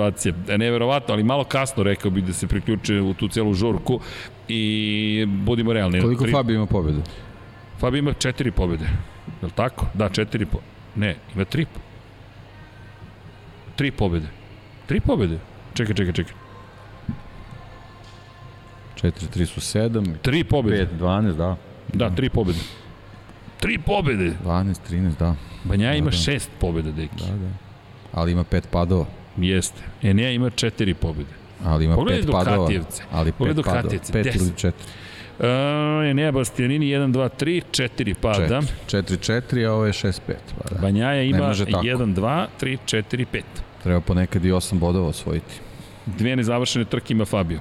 E, 0.49 0.59
Neverovatno, 0.59 1.15
ali 1.15 1.23
malo 1.25 1.45
kasno 1.45 1.83
rekao 1.83 2.11
bih 2.11 2.25
da 2.25 2.33
se 2.33 2.47
priključe 2.47 3.01
u 3.01 3.15
tu 3.15 3.29
celu 3.29 3.55
žurku 3.55 4.01
i 4.49 4.63
budimo 5.29 5.73
realni. 5.73 6.01
Koliko 6.01 6.25
Tri- 6.25 6.33
Fabio 6.33 6.55
ima 6.55 6.67
pobjeda? 6.67 6.99
Fabio 7.79 7.99
ima 7.99 8.13
četiri 8.13 8.51
pobjede. 8.51 8.85
Je 9.43 9.47
li 9.47 9.51
tako? 9.51 9.87
Da, 9.95 10.09
četiri 10.09 10.47
po... 10.47 10.59
Ne, 10.97 11.17
ima 11.35 11.45
tri. 11.45 11.65
po- 11.65 11.81
Tri 13.77 13.91
pobjede. 13.91 14.27
Tri 14.87 15.01
pobjede. 15.01 15.39
Čekaj, 15.75 15.95
čekaj, 15.95 16.13
čekaj. 16.15 16.35
4, 18.97 19.11
3 19.31 19.47
su 19.47 19.61
7, 19.79 20.15
Tri 20.19 20.45
pobjede. 20.45 20.89
5, 20.95 20.99
12, 20.99 21.33
da. 21.33 21.57
Da, 21.89 22.11
tri 22.11 22.29
pobjede. 22.31 22.61
Tri 23.61 23.79
pobjede. 23.79 24.33
12, 24.45 24.75
13, 24.91 25.19
da. 25.19 25.35
Banja 25.65 25.93
ima 25.93 26.05
Da, 26.05 26.11
da. 26.11 26.17
šest 26.17 26.51
pobjede, 26.61 26.93
deki. 26.93 27.17
Da, 27.21 27.37
da. 27.37 27.49
Ali 28.13 28.33
ima 28.33 28.45
pet 28.45 28.69
padova. 28.71 29.07
Jeste. 29.37 29.83
Enea 30.03 30.31
ima 30.31 30.51
četiri 30.51 30.95
pobjede. 30.95 31.31
Ali 31.65 31.85
ima 31.85 31.95
Pogledaj 31.95 32.23
pet 32.23 32.31
padova. 32.33 32.57
Dukatijevce. 32.57 33.03
Ali 33.13 33.33
pet 33.33 33.57
padova. 33.65 33.83
Pet 34.13 34.25
Deset. 34.25 34.41
ili 34.41 34.53
četiri. 34.57 34.87
Uh, 35.39 35.45
Enea 36.11 36.33
Bastianini 36.33 36.87
1, 36.87 37.13
2, 37.13 37.29
3, 37.41 37.63
4 37.71 38.15
pada. 38.21 38.63
Četiri, 38.87 39.17
četiri, 39.17 39.67
a 39.67 39.73
ovo 39.73 39.87
je 39.87 39.93
6, 39.93 40.07
5. 40.07 40.13
Pa 40.29 40.75
da. 40.75 40.81
Banjaja 40.81 41.23
ima 41.23 41.47
može 41.47 41.65
tako. 41.65 41.85
1, 41.85 42.15
2, 42.15 42.47
3, 42.61 42.79
4, 42.87 43.25
5. 43.33 43.43
Treba 43.83 44.01
ponekad 44.01 44.45
i 44.45 44.53
8 44.53 44.79
bodova 44.79 45.09
osvojiti. 45.09 45.55
Dve 46.07 46.37
nezavršene 46.37 46.85
trke 46.85 47.13
ima 47.13 47.25
Fabio. 47.25 47.61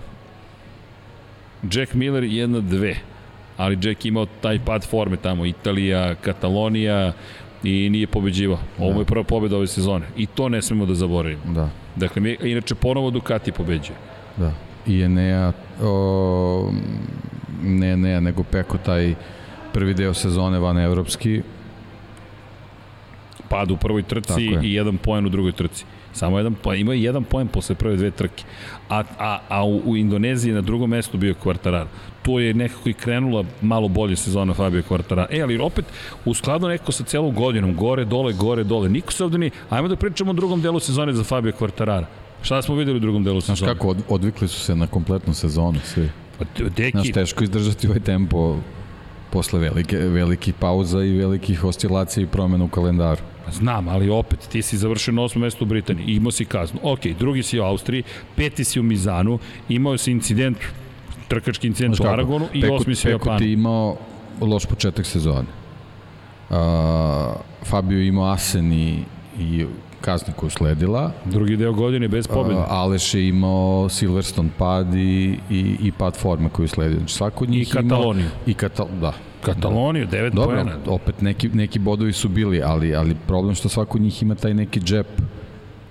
Jack 1.71 1.93
Miller 1.93 2.23
jedna, 2.23 2.59
dve. 2.59 2.95
Ali 3.57 3.77
Jack 3.81 4.05
imao 4.05 4.25
taj 4.41 4.59
pad 4.65 4.87
forme 4.87 5.17
tamo, 5.17 5.45
Italija, 5.45 6.15
Katalonija 6.15 7.13
i 7.65 7.89
nije 7.89 8.07
pobeđivao. 8.07 8.59
Ovo 8.79 8.93
mu 8.93 9.01
je 9.01 9.05
prva 9.05 9.23
pobeda 9.23 9.55
ove 9.57 9.67
sezone. 9.67 10.05
I 10.17 10.25
to 10.25 10.49
ne 10.49 10.61
smemo 10.61 10.85
da 10.85 10.93
zaboravimo. 10.95 11.41
Da, 11.45 11.69
Dakle, 11.95 12.21
mi, 12.21 12.37
inače 12.41 12.75
ponovo 12.75 13.09
Ducati 13.11 13.51
pobeđuje. 13.51 13.97
da. 14.37 14.51
I 14.87 15.01
Enea, 15.01 15.51
o, 15.83 16.71
ne 17.63 17.91
Enea, 17.91 18.19
nego 18.19 18.43
Peko 18.43 18.77
taj 18.77 19.15
prvi 19.73 19.93
deo 19.93 20.13
sezone 20.13 20.59
van 20.59 20.77
evropski, 20.79 21.41
Pad 23.49 23.71
u 23.71 23.77
prvoj 23.77 24.03
trci 24.03 24.41
je. 24.41 24.59
i 24.63 24.73
jedan 24.73 24.97
poen 24.97 25.25
u 25.25 25.29
drugoj 25.29 25.51
trci. 25.51 25.85
Samo 26.15 26.37
jedan 26.37 26.53
poen, 26.53 26.79
ima 26.79 26.93
jedan 26.93 27.23
poen 27.23 27.47
posle 27.47 27.75
prve 27.75 27.95
dve 27.95 28.11
trke. 28.11 28.43
A, 28.89 29.03
a, 29.19 29.39
a 29.49 29.63
u, 29.65 29.81
u 29.85 29.97
Indoneziji 29.97 30.53
na 30.53 30.61
drugom 30.61 30.89
mestu 30.89 31.17
bio 31.17 31.33
Quartararo. 31.43 31.87
To 32.21 32.39
je 32.39 32.53
nekako 32.53 32.89
i 32.89 32.93
krenula 32.93 33.43
malo 33.61 33.87
bolje 33.87 34.15
sezona 34.15 34.53
Fabio 34.53 34.83
Quartararo. 34.89 35.27
E, 35.29 35.41
ali 35.41 35.57
opet 35.57 35.85
u 36.25 36.33
skladu 36.33 36.67
nekako 36.67 36.91
sa 36.91 37.03
celom 37.03 37.35
godinom, 37.35 37.75
gore, 37.75 38.05
dole, 38.05 38.33
gore, 38.33 38.63
dole. 38.63 38.89
Niko 38.89 39.11
se 39.11 39.23
ovde 39.23 39.37
ni... 39.37 39.51
Ajmo 39.69 39.87
da 39.87 39.95
pričamo 39.95 40.31
o 40.31 40.33
drugom 40.33 40.61
delu 40.61 40.79
sezone 40.79 41.13
za 41.13 41.23
Fabio 41.23 41.53
Quartararo. 41.59 42.05
Šta 42.41 42.61
smo 42.61 42.75
videli 42.75 42.97
u 42.97 42.99
drugom 42.99 43.23
delu 43.23 43.41
Znaš 43.41 43.59
sezone? 43.59 43.73
kako, 43.73 43.87
od, 43.87 43.97
odvikli 44.09 44.47
su 44.47 44.59
se 44.59 44.75
na 44.75 44.87
kompletnu 44.87 45.33
sezonu 45.33 45.79
svi. 45.83 46.09
Pa, 46.39 46.45
Deki, 46.77 46.91
Znaš, 46.91 47.11
teško 47.11 47.43
izdržati 47.43 47.87
ovaj 47.87 47.99
tempo 47.99 48.57
posle 49.31 49.59
velike, 49.59 49.97
velikih 49.97 50.53
pauza 50.53 51.03
i 51.03 51.17
velikih 51.17 51.63
oscilacija 51.63 52.23
i 52.23 52.27
promena 52.27 52.63
u 52.63 52.67
kalendaru. 52.67 53.21
Znam, 53.51 53.87
ali 53.87 54.09
opet, 54.09 54.39
ti 54.51 54.61
si 54.61 54.77
završio 54.77 55.13
na 55.13 55.21
osmom 55.21 55.41
mestu 55.41 55.63
u 55.63 55.67
Britaniji, 55.67 56.15
imao 56.15 56.31
si 56.31 56.45
kaznu. 56.45 56.79
Ok, 56.83 56.99
drugi 57.19 57.43
si 57.43 57.59
u 57.59 57.63
Austriji, 57.63 58.03
peti 58.35 58.63
si 58.63 58.79
u 58.79 58.83
Mizanu, 58.83 59.39
imao 59.69 59.97
si 59.97 60.11
incident, 60.11 60.57
trkački 61.27 61.67
incident 61.67 61.95
Znaš 61.95 61.99
u 61.99 62.03
kako, 62.03 62.13
Aragonu 62.13 62.47
i 62.53 62.61
Peko- 62.61 62.75
osmi 62.75 62.95
si 62.95 63.07
u 63.07 63.11
Peko 63.11 63.29
Japanu. 63.29 63.39
ti 63.39 63.51
imao 63.51 63.97
loš 64.41 64.65
početak 64.65 65.05
sezone. 65.05 65.47
Uh, 66.49 66.55
Fabio 67.65 68.01
imao 68.01 68.25
Asen 68.25 68.73
i, 68.73 68.99
i 69.39 69.65
kaznu 70.01 70.33
koju 70.35 70.49
sledila. 70.49 71.11
Drugi 71.25 71.57
deo 71.57 71.73
godine 71.73 72.07
bez 72.07 72.27
pobjede. 72.27 72.59
Uh, 72.59 72.65
Aleš 72.69 73.13
je 73.13 73.27
imao 73.27 73.89
Silverstone 73.89 74.49
pad 74.57 74.93
i, 74.95 75.37
i, 75.49 75.75
i 75.81 75.91
pad 75.91 76.15
forme 76.17 76.49
koju 76.49 76.67
sledi. 76.67 76.95
Znači 76.95 77.13
svako 77.13 77.43
od 77.43 77.49
I 77.49 77.51
njih 77.51 77.75
imao... 77.79 77.97
Kataloniju. 77.97 78.27
I 78.45 78.53
Katal, 78.53 78.87
da. 79.01 79.13
Kataloniju, 79.45 80.07
devet 80.07 80.33
Dobro, 80.33 80.55
pojena. 80.55 80.71
opet 80.87 81.21
neki, 81.21 81.49
neki 81.49 81.79
bodovi 81.79 82.13
su 82.13 82.29
bili, 82.29 82.61
ali, 82.63 82.95
ali 82.95 83.15
problem 83.27 83.55
što 83.55 83.69
svako 83.69 83.97
od 83.97 84.01
njih 84.01 84.21
ima 84.21 84.35
taj 84.35 84.53
neki 84.53 84.79
džep 84.79 85.07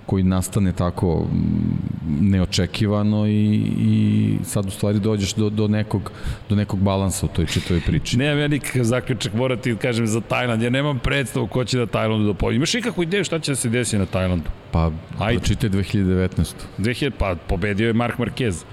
koji 0.05 0.23
nastane 0.23 0.71
tako 0.71 1.27
mm, 1.31 2.29
neočekivano 2.29 3.27
i, 3.27 3.55
i 3.79 4.37
sad 4.43 4.65
u 4.65 4.71
stvari 4.71 4.99
dođeš 4.99 5.33
do, 5.33 5.49
do, 5.49 5.67
nekog, 5.67 6.11
do 6.49 6.55
nekog 6.55 6.79
balansa 6.79 7.25
u 7.25 7.29
toj 7.29 7.45
čitavoj 7.45 7.81
priči. 7.81 8.17
Nemam 8.17 8.39
ja 8.39 8.47
nikakav 8.47 8.83
zaključak, 8.83 9.33
moram 9.33 9.57
ti 9.59 9.75
kažem 9.81 10.07
za 10.07 10.21
Tajland, 10.21 10.61
ja 10.61 10.69
nemam 10.69 10.99
predstavu 10.99 11.47
ko 11.47 11.65
će 11.65 11.77
da 11.77 11.85
Tajlandu 11.85 12.27
da 12.27 12.33
pobedi. 12.33 12.55
Imaš 12.55 12.75
ikakvu 12.75 13.03
ideju 13.03 13.23
šta 13.23 13.39
će 13.39 13.51
da 13.51 13.55
se 13.55 13.69
desi 13.69 13.97
na 13.97 14.05
Tajlandu? 14.05 14.49
Pa, 14.71 14.91
Ajde. 15.19 15.39
pročitaj 15.39 15.69
2019. 15.69 16.53
2000, 16.77 17.11
pa 17.17 17.35
pobedio 17.47 17.87
je 17.87 17.93
Mark 17.93 18.17
Marquez. 18.19 18.63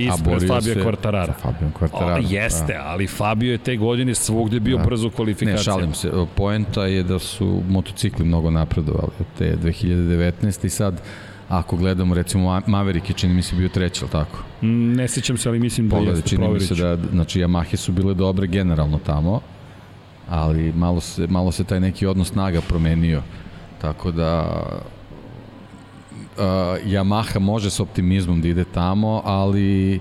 A 0.00 0.14
Ispred 0.14 0.48
Fabio 0.48 0.74
Quartarara. 0.76 1.26
sa 1.26 1.32
Fabijom 1.34 1.72
O, 1.72 1.78
Quartarara. 1.78 2.24
jeste, 2.24 2.76
ali 2.76 3.06
Fabio 3.06 3.52
je 3.52 3.58
te 3.58 3.76
godine 3.76 4.14
svugde 4.14 4.60
bio 4.60 4.76
Da. 4.76 4.84
brzo 4.84 5.08
u 5.08 5.24
Ne, 5.26 5.58
šalim 5.58 5.94
se. 5.94 6.10
Poenta 6.26 6.84
je 6.84 7.02
da 7.02 7.18
su 7.18 7.62
motocikli 7.68 8.24
mnogo 8.24 8.50
napredovali 8.50 9.10
od 9.20 9.26
te 9.38 9.56
2019. 9.56 10.64
i 10.64 10.70
sad 10.70 11.00
ako 11.48 11.76
gledamo 11.76 12.14
recimo 12.14 12.44
Ma- 12.44 12.62
Maverick 12.66 13.08
je 13.08 13.14
čini 13.14 13.34
mi 13.34 13.42
se 13.42 13.56
bio 13.56 13.68
treći, 13.68 14.00
ali 14.02 14.10
tako? 14.12 14.38
Mm, 14.62 14.92
Ne 14.92 15.08
sjećam 15.08 15.36
se, 15.36 15.48
ali 15.48 15.58
mislim 15.58 15.88
da 15.88 15.96
Pogledaj, 15.96 16.18
jeste, 16.18 16.28
čini 16.30 16.48
mi 16.48 16.60
se 16.60 16.74
da, 16.74 16.98
znači, 17.12 17.40
Yamahe 17.40 17.76
su 17.76 17.92
bile 17.92 18.14
dobre 18.14 18.46
generalno 18.46 18.98
tamo, 18.98 19.40
ali 20.28 20.72
malo 20.72 21.00
se, 21.00 21.26
malo 21.26 21.52
se 21.52 21.64
taj 21.64 21.80
neki 21.80 22.06
odnos 22.06 22.28
snaga 22.28 22.60
promenio. 22.60 23.22
Tako 23.80 24.10
da 24.10 24.54
uh, 26.38 26.44
Yamaha 26.86 27.38
može 27.38 27.70
s 27.70 27.80
optimizmom 27.80 28.40
da 28.40 28.48
ide 28.48 28.64
tamo, 28.64 29.22
ali 29.24 30.00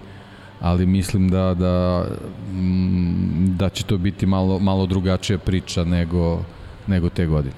ali 0.60 0.86
mislim 0.86 1.30
da 1.30 1.54
da 1.54 2.06
mm, 2.54 3.56
da 3.58 3.70
će 3.70 3.84
to 3.84 3.98
biti 3.98 4.26
malo 4.26 4.60
malo 4.60 4.86
drugačija 4.86 5.38
priča 5.38 5.84
nego 5.84 6.42
nego 6.88 7.10
te 7.10 7.26
godine. 7.26 7.56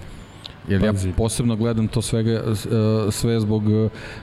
Jer 0.68 0.84
ja 0.84 0.94
posebno 1.18 1.56
gledam 1.56 1.88
to 1.88 2.02
svega, 2.02 2.44
uh, 2.46 2.58
sve 3.14 3.40
zbog, 3.40 3.64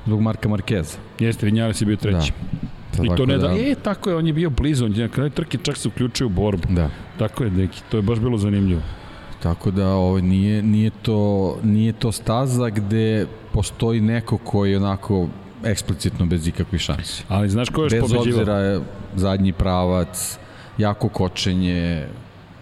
zbog 0.06 0.20
Marka 0.20 0.48
Markeza. 0.48 0.98
Jeste, 1.18 1.46
Vinjales 1.46 1.80
je 1.80 1.86
bio 1.86 1.96
treći. 1.96 2.32
I 3.02 3.16
to 3.16 3.26
ne 3.26 3.38
da, 3.38 3.52
e, 3.52 3.74
tako 3.82 4.10
je, 4.10 4.16
on 4.16 4.26
je 4.26 4.32
bio 4.32 4.50
blizu, 4.50 4.84
on 4.84 4.94
je 4.94 5.02
na 5.02 5.08
kraju 5.08 5.30
trke 5.30 5.58
čak 5.62 5.76
se 5.76 5.88
uključio 5.88 6.26
u 6.26 6.30
borbu. 6.30 6.68
Da. 6.68 6.90
Tako 7.18 7.44
je, 7.44 7.50
deki, 7.50 7.82
to 7.90 7.96
je 7.96 8.02
baš 8.02 8.18
bilo 8.18 8.38
zanimljivo. 8.38 8.80
Tako 9.42 9.70
da 9.70 9.88
ovaj, 9.88 10.22
nije, 10.22 10.62
nije, 10.62 10.90
to, 11.02 11.56
nije 11.62 11.92
to 11.92 12.12
staza 12.12 12.68
gde 12.70 13.26
postoji 13.52 14.00
neko 14.00 14.38
koji 14.38 14.70
je 14.70 14.76
onako 14.76 15.26
eksplicitno 15.64 16.26
bez 16.26 16.46
ikakvih 16.48 16.80
šansi. 16.80 17.24
Ali 17.28 17.48
znaš 17.50 17.68
ko 17.68 17.80
je 17.80 17.84
još 17.84 17.92
Bez 17.92 18.00
pobeđivao? 18.00 18.40
obzira 18.40 18.58
je 18.58 18.80
zadnji 19.16 19.52
pravac, 19.52 20.38
jako 20.78 21.08
kočenje 21.08 22.06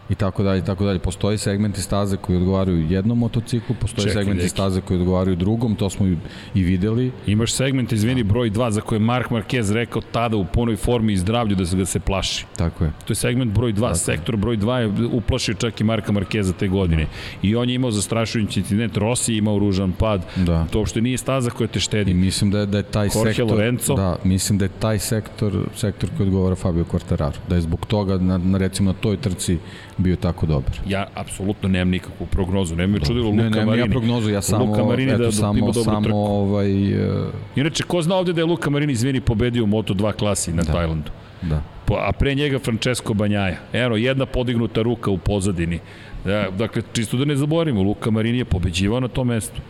i 0.09 0.15
tako 0.15 0.43
dalje, 0.43 0.59
i 0.59 0.65
tako 0.65 0.85
dalje. 0.85 0.99
Postoji 0.99 1.39
segmenti 1.39 1.83
staze 1.83 2.17
koji 2.17 2.39
odgovaraju 2.39 2.87
jednom 2.91 3.19
motociklu, 3.19 3.77
postoji 3.81 4.07
Čekaj, 4.07 4.23
segmenti 4.23 4.43
deki. 4.43 4.49
staze 4.49 4.81
koji 4.81 5.01
odgovaraju 5.01 5.37
drugom, 5.37 5.75
to 5.77 5.91
smo 5.91 6.07
i, 6.07 6.17
i 6.55 6.63
videli. 6.63 7.13
Imaš 7.27 7.53
segment, 7.53 7.93
izvini, 7.93 8.23
broj 8.23 8.51
2 8.51 8.71
za 8.71 8.81
koje 8.81 8.97
je 8.97 9.01
Mark 9.01 9.31
Marquez 9.31 9.73
rekao 9.73 10.03
tada 10.03 10.37
u 10.37 10.45
punoj 10.45 10.77
formi 10.77 11.13
i 11.13 11.17
zdravlju 11.17 11.57
da 11.57 11.67
se 11.67 11.77
ga 11.77 11.85
se 11.85 12.01
plaši. 12.01 12.47
Tako 12.57 12.85
je. 12.85 12.91
To 13.05 13.11
je 13.11 13.15
segment 13.15 13.53
broj 13.53 13.73
2, 13.73 13.95
sektor 13.95 14.37
broj 14.37 14.57
2 14.57 14.75
je 14.75 15.07
uplašio 15.07 15.55
čak 15.55 15.81
i 15.81 15.85
Marka 15.85 16.13
Markeza 16.13 16.53
te 16.53 16.69
godine. 16.69 17.07
I 17.43 17.57
on 17.57 17.69
je 17.69 17.75
imao 17.75 17.91
zastrašujući 17.91 18.61
incident, 18.61 18.97
Rossi 18.97 19.33
je 19.33 19.39
imao 19.39 19.59
ružan 19.59 19.93
pad, 19.93 20.27
Da. 20.37 20.67
to 20.71 20.79
uopšte 20.79 21.01
nije 21.01 21.19
staza 21.19 21.51
koja 21.51 21.69
te 21.69 21.79
I 21.79 21.81
štedi. 21.81 22.15
mislim 22.15 22.51
da 22.51 22.59
je, 22.59 22.67
da 22.67 22.77
je 22.79 22.83
taj 22.83 23.09
Jorge 23.15 23.33
sektor 23.35 23.51
Lorenzo. 23.51 23.95
da, 23.95 24.17
mislim 24.25 24.59
da 24.59 24.65
je 24.65 24.71
taj 24.79 24.99
sektor 24.99 25.53
sektor 25.77 26.11
koji 26.17 26.27
odgovara 26.27 26.55
Fabio 26.55 26.85
Quartararo. 26.85 27.33
Da 27.49 27.55
je 27.55 27.61
zbog 27.61 27.87
toga 27.87 28.19
na, 28.19 28.39
na 28.39 28.59
recimo 28.59 28.93
na 28.93 28.99
toj 29.01 29.17
trci 29.17 29.59
bio 30.05 30.17
tako 30.17 30.47
dobar. 30.47 30.71
Ja 30.89 31.07
apsolutno 31.15 31.69
nemam 31.69 31.91
nikakvu 31.91 32.27
prognozu, 32.27 32.77
nema 32.77 32.93
me 32.93 33.01
čudilo 33.01 33.33
Ne, 33.33 33.45
Luka 33.45 33.59
ne, 33.59 33.67
Marini. 33.67 33.87
ja 33.87 33.91
prognozu, 33.91 34.31
ja 34.31 34.43
samo, 34.43 34.65
Luka 34.65 34.85
Marini 34.85 35.11
eto, 35.11 35.19
da, 35.19 35.25
da 35.25 35.33
samo, 35.33 35.73
samo 35.75 36.01
trku. 36.03 36.17
ovaj, 36.17 36.71
e, 36.93 37.25
Inače, 37.57 37.85
ko 37.85 38.03
zna 38.03 38.17
ovde 38.17 38.33
da 38.33 38.41
je 38.41 38.47
Luka 38.47 38.71
Marini, 38.71 38.93
izvini, 38.93 39.21
pobedio 39.23 39.65
u 39.65 39.69
Moto2 39.69 40.13
klasi 40.13 40.53
na 40.53 40.63
Da. 40.63 40.73
Tajlandu? 40.73 41.11
da. 41.43 41.63
Po- 41.85 41.99
a 41.99 42.13
pre 42.13 42.35
njega 42.35 42.59
Francesco 42.59 43.15
Banjaja. 43.15 43.57
Eno, 43.75 43.97
jedna 43.97 44.27
podignuta 44.27 44.83
ruka 44.83 45.11
u 45.11 45.19
pozadini. 45.19 45.79
Da, 46.25 46.47
dakle, 46.51 46.83
čisto 46.93 47.17
da 47.17 47.25
ne 47.25 47.37
zaboravimo, 47.37 47.83
Luka 47.83 48.11
Marini 48.11 48.39
je 48.39 48.45
pobeđivao 48.45 49.01
na 49.01 49.09
tom 49.09 49.29
mestu. 49.29 49.61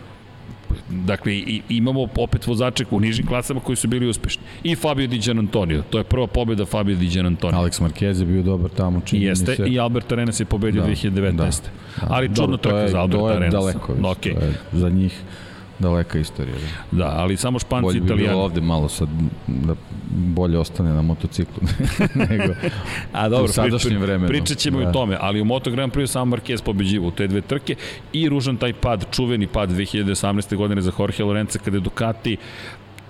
Dakle, 0.90 1.34
i, 1.34 1.62
imamo 1.68 2.08
opet 2.16 2.46
vozače 2.46 2.84
u 2.90 3.00
nižim 3.00 3.26
klasama 3.26 3.60
koji 3.60 3.76
su 3.76 3.88
bili 3.88 4.08
uspešni. 4.08 4.42
I 4.62 4.74
Fabio 4.74 5.06
Di 5.06 5.30
Antonio, 5.30 5.82
to 5.90 5.98
je 5.98 6.04
prva 6.04 6.26
pobjeda 6.26 6.64
Fabio 6.64 6.96
Di 6.96 7.20
Antonio. 7.20 7.60
Alex 7.60 7.80
Marquez 7.80 8.20
je 8.20 8.26
bio 8.26 8.42
dobar 8.42 8.70
tamo, 8.70 9.00
čini 9.04 9.24
Jeste, 9.24 9.50
mi 9.50 9.56
se. 9.56 9.66
i 9.68 9.78
Albert 9.78 10.12
Arenas 10.12 10.40
je 10.40 10.44
pobedio 10.44 10.82
da, 10.82 10.88
2019. 10.88 11.32
Da, 11.32 11.44
da. 11.44 12.14
Ali 12.14 12.34
čudno 12.36 12.56
trka 12.56 12.88
za 12.88 13.00
Albert 13.00 13.22
Arenas. 13.22 13.50
To 13.50 13.68
je 13.68 13.72
daleko, 13.72 13.92
više, 13.92 14.06
okay. 14.06 14.34
to 14.34 14.44
je 14.44 14.54
za 14.72 14.88
njih 14.88 15.22
daleka 15.78 16.18
istorija. 16.18 16.56
Da, 16.90 16.98
da 16.98 17.12
ali 17.16 17.36
samo 17.36 17.58
Španci 17.58 17.82
bolje 17.82 17.98
i 17.98 18.04
Italijani. 18.04 18.28
Bolje 18.28 18.36
bi 18.36 18.44
ovde 18.44 18.60
malo 18.60 18.88
sad 18.88 19.08
da 19.46 19.74
bolje 20.10 20.58
ostane 20.58 20.92
na 20.92 21.02
motociklu 21.02 21.62
nego 22.30 22.54
A 23.12 23.28
dobro, 23.28 23.44
u 23.44 23.48
sadašnjem 23.48 24.00
vremenu. 24.00 24.28
Pričat 24.28 24.58
ćemo 24.58 24.78
da. 24.78 24.84
i 24.84 24.86
o 24.86 24.92
tome, 24.92 25.16
ali 25.20 25.40
u 25.40 25.44
Moto 25.44 25.70
Grand 25.70 25.92
Prix 25.92 26.06
samo 26.06 26.36
Marquez 26.36 26.62
pobeđivo 26.62 27.08
u 27.08 27.10
te 27.10 27.26
dve 27.26 27.40
trke 27.40 27.74
i 28.12 28.28
ružan 28.28 28.56
taj 28.56 28.72
pad, 28.72 29.06
čuveni 29.10 29.46
pad 29.46 29.70
2018. 29.70 30.56
godine 30.56 30.82
za 30.82 30.92
Jorge 30.98 31.24
Lorenza 31.24 31.58
kada 31.58 31.76
je 31.76 31.80
Ducati 31.80 32.36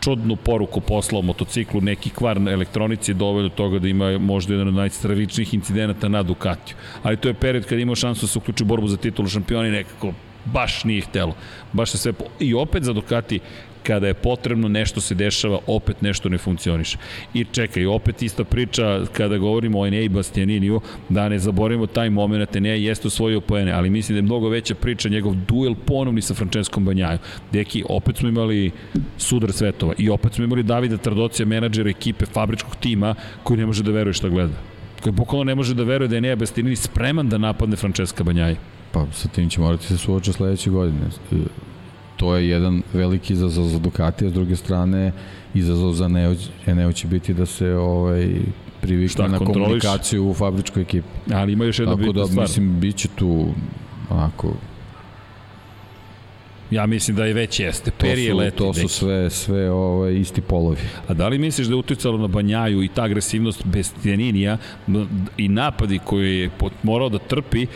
čudnu 0.05 0.37
poruku 0.37 0.81
poslao 0.81 1.23
motociklu, 1.23 1.81
neki 1.81 2.11
kvar 2.11 2.41
na 2.41 2.51
elektronici 2.51 3.15
doveo 3.15 3.43
do 3.43 3.49
toga 3.49 3.79
da 3.79 3.89
ima 3.89 4.19
možda 4.19 4.55
jedan 4.55 4.69
od 4.69 4.75
najstravičnijih 4.75 5.55
incidenata 5.55 6.09
na 6.09 6.23
Ducatiju. 6.23 6.77
Ali 7.03 7.17
to 7.17 7.29
je 7.29 7.35
period 7.35 7.65
kada 7.65 7.81
imao 7.81 7.95
šansu 7.95 8.27
da 8.27 8.33
se 8.33 8.39
uključi 8.39 8.65
u 8.65 8.67
borbu 8.67 8.89
za 8.89 8.97
titulu 8.97 9.29
šampiona 9.29 9.69
i 9.69 9.71
nekako 9.71 10.13
baš 10.45 10.85
nije 10.85 11.01
htelo. 11.01 11.35
Baš 11.73 11.91
se 11.91 11.99
sve... 11.99 12.13
Po... 12.13 12.25
I 12.41 12.55
opet 12.55 12.83
za 12.83 12.93
Ducati 12.93 13.41
kada 13.85 14.07
je 14.07 14.15
potrebno 14.15 14.69
nešto 14.69 15.01
se 15.01 15.15
dešava, 15.15 15.59
opet 15.67 16.03
nešto 16.03 16.29
ne 16.29 16.39
funkcioniše. 16.39 16.99
I 17.35 17.45
čekaj, 17.45 17.87
opet 17.87 18.23
ista 18.23 18.45
priča 18.45 19.01
kada 19.13 19.39
govorimo 19.39 19.81
o 19.81 19.87
Enei 19.87 20.09
Bastianiniju, 20.09 20.81
da 21.09 21.29
ne 21.29 21.39
zaboravimo 21.39 21.87
taj 21.87 22.11
moment, 22.11 22.57
Enea 22.57 22.75
jeste 22.75 23.09
osvojio 23.09 23.41
poene, 23.41 23.73
ali 23.73 23.91
mislim 23.91 24.15
da 24.15 24.19
je 24.19 24.23
mnogo 24.23 24.49
veća 24.49 24.75
priča 24.75 25.09
njegov 25.09 25.35
duel 25.49 25.75
ponovni 25.87 26.23
sa 26.23 26.35
Franceskom 26.35 26.85
Banjaju. 26.85 27.19
Deki, 27.53 27.85
opet 27.89 28.17
smo 28.17 28.29
imali 28.29 28.71
sudar 29.19 29.53
svetova 29.53 29.95
i 29.99 30.09
opet 30.09 30.33
smo 30.33 30.45
imali 30.45 30.63
Davida 30.63 30.97
Tradocija, 30.97 31.47
menadžera 31.47 31.91
ekipe 31.91 32.27
fabričkog 32.27 32.77
tima 32.77 33.15
koji 33.43 33.59
ne 33.59 33.67
može 33.67 33.83
da 33.83 33.91
veruje 33.91 34.15
šta 34.15 34.29
gleda 34.29 34.75
koji 35.05 35.13
bukvalno 35.13 35.45
ne 35.45 35.55
može 35.55 35.75
da 35.75 35.85
veruje 35.85 36.09
da 36.09 36.15
je 36.15 36.19
Enea 36.19 36.37
Bastianini 36.37 36.77
spreman 36.77 37.29
da 37.29 37.39
napadne 37.39 37.77
Franceska 37.77 38.25
Banjaja. 38.25 38.57
Pa 38.95 39.07
sa 39.13 39.29
tim 39.29 39.51
će 39.51 39.61
morati 39.61 39.87
se 39.87 39.99
suoča 39.99 40.33
sledeće 40.33 40.71
godine. 40.71 41.07
To 42.17 42.37
je 42.37 42.49
jedan 42.49 42.83
veliki 42.93 43.33
izazov 43.33 43.65
za 43.65 43.79
Ducati, 43.79 44.27
a 44.27 44.31
s 44.31 44.33
druge 44.33 44.57
strane 44.57 45.13
izazov 45.55 45.93
za 45.93 46.09
Neo, 46.09 46.35
Neo 46.67 46.93
će 46.93 47.07
biti 47.07 47.35
da 47.35 47.47
se 47.47 47.75
ovaj, 47.75 48.29
privikne 48.81 49.29
na 49.29 49.39
komunikaciju 49.39 50.31
u 50.31 50.35
fabričkoj 50.35 50.83
ekipi. 50.83 51.09
Ali 51.33 51.53
ima 51.53 51.65
još 51.65 51.79
jedna 51.79 51.95
bitna 51.95 52.13
da, 52.13 52.27
stvar. 52.27 52.45
mislim, 52.45 52.81
bit 52.81 52.97
će 52.97 53.09
tu 53.09 53.47
onako 54.11 54.55
Ja 56.71 56.87
mislim 56.87 57.17
da 57.17 57.25
je 57.25 57.35
već 57.35 57.61
jeste. 57.61 57.91
Peri 57.91 58.25
je 58.25 58.35
leti. 58.35 58.59
To 58.59 58.75
su 58.75 58.89
sve, 58.89 59.31
sve 59.31 59.71
ovaj, 59.71 60.15
isti 60.15 60.41
polovi. 60.41 60.79
A 61.09 61.15
da 61.15 61.29
li 61.29 61.39
misliš 61.39 61.67
da 61.67 61.73
je 61.73 61.77
uticalo 61.77 62.19
na 62.19 62.27
Banjaju 62.27 62.83
i 62.83 62.89
ta 62.89 63.03
agresivnost 63.03 63.67
Bestianinija 63.67 64.59
i 65.37 65.49
napadi 65.49 65.99
koje 65.99 66.41
je 66.41 66.51
morao 66.83 67.09
da 67.09 67.19
trpi 67.19 67.67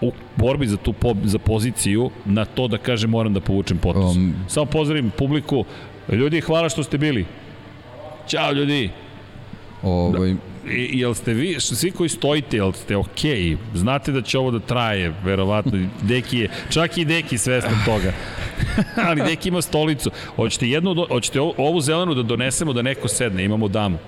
u 0.00 0.12
borbi 0.36 0.66
za 0.66 0.76
tu 0.76 0.92
po, 0.92 1.14
za 1.24 1.38
poziciju 1.38 2.10
na 2.24 2.44
to 2.44 2.68
da 2.68 2.78
kaže 2.78 3.06
moram 3.06 3.34
da 3.34 3.40
povučem 3.40 3.78
potez. 3.78 4.16
Um, 4.16 4.34
Samo 4.48 4.66
pozdravim 4.66 5.10
publiku. 5.18 5.64
Ljudi, 6.12 6.40
hvala 6.40 6.68
što 6.68 6.82
ste 6.82 6.98
bili. 6.98 7.26
Ćao 8.28 8.52
ljudi. 8.52 8.90
Ovaj, 9.82 10.32
da. 10.32 10.36
Jel 10.72 11.14
ste 11.14 11.34
vi, 11.34 11.60
svi 11.60 11.90
koji 11.90 12.08
stojite, 12.08 12.56
jel 12.56 12.72
ste 12.72 12.96
okej? 12.96 13.30
Okay? 13.30 13.56
Znate 13.74 14.12
da 14.12 14.22
će 14.22 14.38
ovo 14.38 14.50
da 14.50 14.58
traje, 14.58 15.14
verovatno. 15.24 15.88
Deki 16.02 16.38
je, 16.38 16.48
čak 16.70 16.98
i 16.98 17.04
Deki 17.04 17.38
svestan 17.38 17.78
toga. 17.84 18.12
Ali 19.08 19.22
Deki 19.22 19.48
ima 19.48 19.62
stolicu. 19.62 20.10
Hoćete, 20.36 20.68
jednu, 20.68 21.06
hoćete 21.08 21.40
ovu 21.40 21.80
zelenu 21.80 22.14
da 22.14 22.22
donesemo 22.22 22.72
da 22.72 22.82
neko 22.82 23.08
sedne, 23.08 23.44
imamo 23.44 23.68
damu. 23.68 23.98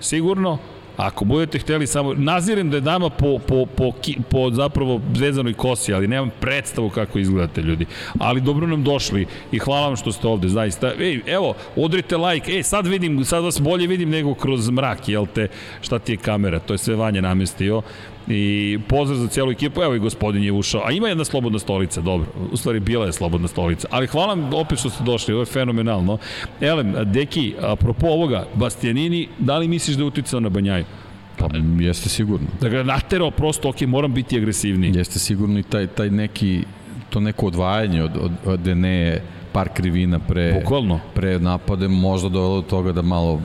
Sigurno? 0.00 0.58
Ako 0.98 1.24
budete 1.24 1.58
hteli 1.58 1.86
samo, 1.86 2.14
nazirim 2.14 2.70
da 2.70 2.76
je 2.76 2.80
dama 2.80 3.10
po, 3.10 3.38
po, 3.38 3.66
po, 3.66 3.92
po 4.30 4.50
zapravo 4.50 5.00
zvezanoj 5.14 5.54
kosi, 5.54 5.94
ali 5.94 6.08
nemam 6.08 6.30
predstavu 6.40 6.90
kako 6.90 7.18
izgledate 7.18 7.62
ljudi. 7.62 7.86
Ali 8.18 8.40
dobro 8.40 8.66
nam 8.66 8.84
došli 8.84 9.26
i 9.52 9.58
hvala 9.58 9.86
vam 9.86 9.96
što 9.96 10.12
ste 10.12 10.26
ovde, 10.26 10.48
zaista. 10.48 10.92
Ej, 10.98 11.20
evo, 11.26 11.54
udrite 11.76 12.16
like, 12.16 12.52
ej, 12.52 12.62
sad 12.62 12.86
vidim, 12.86 13.24
sad 13.24 13.44
vas 13.44 13.60
bolje 13.60 13.86
vidim 13.86 14.10
nego 14.10 14.34
kroz 14.34 14.70
mrak, 14.70 15.08
jel 15.08 15.26
te, 15.34 15.48
šta 15.80 15.98
ti 15.98 16.12
je 16.12 16.16
kamera, 16.16 16.58
to 16.58 16.74
je 16.74 16.78
sve 16.78 16.96
Vanja 16.96 17.20
namestio. 17.20 17.82
I 18.30 18.78
pozdrav 18.88 19.18
za 19.18 19.28
celu 19.28 19.50
ekipu, 19.50 19.82
evo 19.82 19.94
i 19.94 19.98
gospodin 19.98 20.42
je 20.44 20.52
ušao. 20.52 20.82
A 20.84 20.92
ima 20.92 21.08
jedna 21.08 21.24
slobodna 21.24 21.58
stolica, 21.58 22.00
dobro. 22.00 22.26
U 22.52 22.56
stvari 22.56 22.80
bila 22.80 23.06
je 23.06 23.12
slobodna 23.12 23.48
stolica. 23.48 23.88
Ali 23.90 24.06
hvala 24.06 24.34
vam 24.34 24.54
opet 24.54 24.78
što 24.78 24.90
ste 24.90 25.04
došli, 25.04 25.34
ovo 25.34 25.42
je 25.42 25.46
fenomenalno. 25.46 26.18
Elem, 26.60 26.94
Deki, 27.04 27.54
apropo 27.60 28.06
ovoga, 28.06 28.46
Bastianini, 28.54 29.28
da 29.38 29.58
li 29.58 29.68
misliš 29.68 29.96
da 29.96 30.02
je 30.02 30.06
uticao 30.06 30.40
na 30.40 30.48
Banjaju? 30.48 30.84
Pa 31.38 31.48
jeste 31.80 32.08
sigurno. 32.08 32.46
Da 32.60 32.68
ga 32.68 32.82
naterao 32.82 33.30
prosto, 33.30 33.68
ok, 33.68 33.80
moram 33.80 34.14
biti 34.14 34.36
agresivniji. 34.36 34.92
Jeste 34.94 35.18
sigurno 35.18 35.58
i 35.58 35.62
taj, 35.62 35.86
taj 35.86 36.10
neki, 36.10 36.62
to 37.10 37.20
neko 37.20 37.46
odvajanje 37.46 38.02
od, 38.02 38.16
od, 38.20 38.32
od 38.44 38.66
ne 38.66 39.20
par 39.52 39.68
krivina 39.74 40.18
pre, 40.18 40.60
Bukvalno. 40.60 41.00
pre 41.14 41.38
napade 41.38 41.88
možda 41.88 42.28
dovelo 42.28 42.56
do 42.60 42.68
toga 42.68 42.92
da 42.92 43.02
malo 43.02 43.40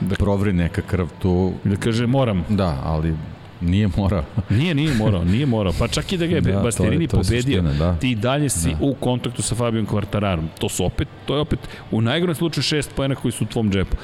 da 0.00 0.14
provri 0.14 0.52
neka 0.52 0.82
krv 0.82 1.06
tu. 1.18 1.52
Da 1.64 1.76
kaže 1.76 2.06
moram. 2.06 2.44
Da, 2.48 2.82
ali 2.84 3.14
Nije 3.62 3.88
morao. 3.96 4.24
nije, 4.58 4.74
nije 4.74 4.94
morao, 4.94 5.24
nije 5.24 5.46
morao. 5.46 5.72
Pa 5.78 5.88
čak 5.88 6.12
i 6.12 6.16
da 6.16 6.26
ga 6.26 6.34
je 6.34 6.40
da, 6.40 6.60
Bastianini 6.60 7.08
to 7.08 7.16
je, 7.16 7.22
to 7.22 7.28
pobedio, 7.28 7.62
suština, 7.62 7.72
da. 7.72 7.96
ti 7.96 8.14
dalje 8.14 8.48
si 8.48 8.70
da. 8.70 8.76
u 8.80 8.94
kontaktu 8.94 9.42
sa 9.42 9.54
Fabijom 9.54 9.86
Kvartararom. 9.86 10.48
To 10.58 10.68
su 10.68 10.84
opet, 10.84 11.08
to 11.26 11.34
je 11.34 11.40
opet 11.40 11.58
u 11.90 12.00
najgorem 12.00 12.34
slučaju 12.34 12.62
šest 12.62 12.94
pojena 12.94 13.14
koji 13.14 13.32
su 13.32 13.44
u 13.44 13.46
tvom 13.46 13.70
džepu 13.70 13.96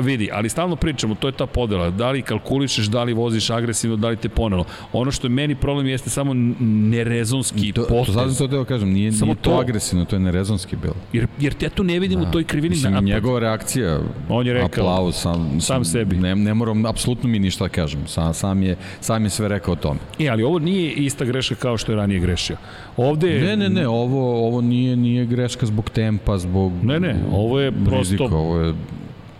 vidi, 0.00 0.28
ali 0.32 0.48
stalno 0.48 0.76
pričamo, 0.76 1.14
to 1.14 1.28
je 1.28 1.32
ta 1.32 1.46
podela, 1.46 1.90
da 1.90 2.10
li 2.10 2.22
kalkulišeš, 2.22 2.86
da 2.86 3.02
li 3.02 3.12
voziš 3.12 3.50
agresivno, 3.50 3.96
da 3.96 4.08
li 4.08 4.16
te 4.16 4.28
ponelo. 4.28 4.64
Ono 4.92 5.10
što 5.10 5.26
je 5.26 5.30
meni 5.30 5.54
problem 5.54 5.86
jeste 5.86 6.10
samo 6.10 6.32
nerezonski 6.60 7.72
to, 7.72 7.86
potez. 7.88 8.14
To 8.14 8.20
sad 8.20 8.36
sam 8.36 8.50
to 8.50 8.64
kažem, 8.64 8.92
nije, 8.92 9.12
samo 9.12 9.32
nije 9.32 9.42
to, 9.42 9.50
to 9.50 9.58
agresivno, 9.58 10.04
to 10.04 10.16
je 10.16 10.20
nerezonski 10.20 10.76
bilo. 10.76 10.94
Jer, 11.12 11.26
jer 11.40 11.54
te 11.54 11.68
tu 11.68 11.84
ne 11.84 11.98
vidim 11.98 12.20
da. 12.20 12.28
u 12.28 12.32
toj 12.32 12.44
krivini 12.44 12.74
Mislim, 12.74 12.92
napad. 12.92 13.04
njegova 13.04 13.40
reakcija, 13.40 14.00
On 14.28 14.46
je 14.46 14.52
rekao, 14.52 14.84
aplauz, 14.84 15.14
sam, 15.14 15.60
sam 15.60 15.84
sebi. 15.84 16.16
Ne, 16.16 16.36
ne 16.36 16.54
moram, 16.54 16.86
apsolutno 16.86 17.28
mi 17.28 17.38
ništa 17.38 17.64
da 17.64 17.68
kažem, 17.68 18.06
sam, 18.06 18.34
sam, 18.34 18.62
je, 18.62 18.76
sam 19.00 19.24
je 19.24 19.30
sve 19.30 19.48
rekao 19.48 19.72
o 19.72 19.76
tome. 19.76 20.00
E, 20.18 20.28
ali 20.28 20.42
ovo 20.42 20.58
nije 20.58 20.92
ista 20.92 21.24
greška 21.24 21.54
kao 21.54 21.76
što 21.76 21.92
je 21.92 21.96
ranije 21.96 22.20
grešio. 22.20 22.56
Ovde 22.96 23.40
Ne, 23.40 23.56
ne, 23.56 23.68
ne, 23.68 23.88
ovo, 23.88 24.46
ovo 24.46 24.60
nije, 24.60 24.96
nije 24.96 25.26
greška 25.26 25.66
zbog 25.66 25.90
tempa, 25.90 26.38
zbog 26.38 26.72
Ne, 26.82 27.00
ne, 27.00 27.16
ovo 27.32 27.60
je 27.60 27.72
prosto... 27.72 27.98
Rizika, 27.98 28.36
ovo 28.36 28.58
je 28.58 28.74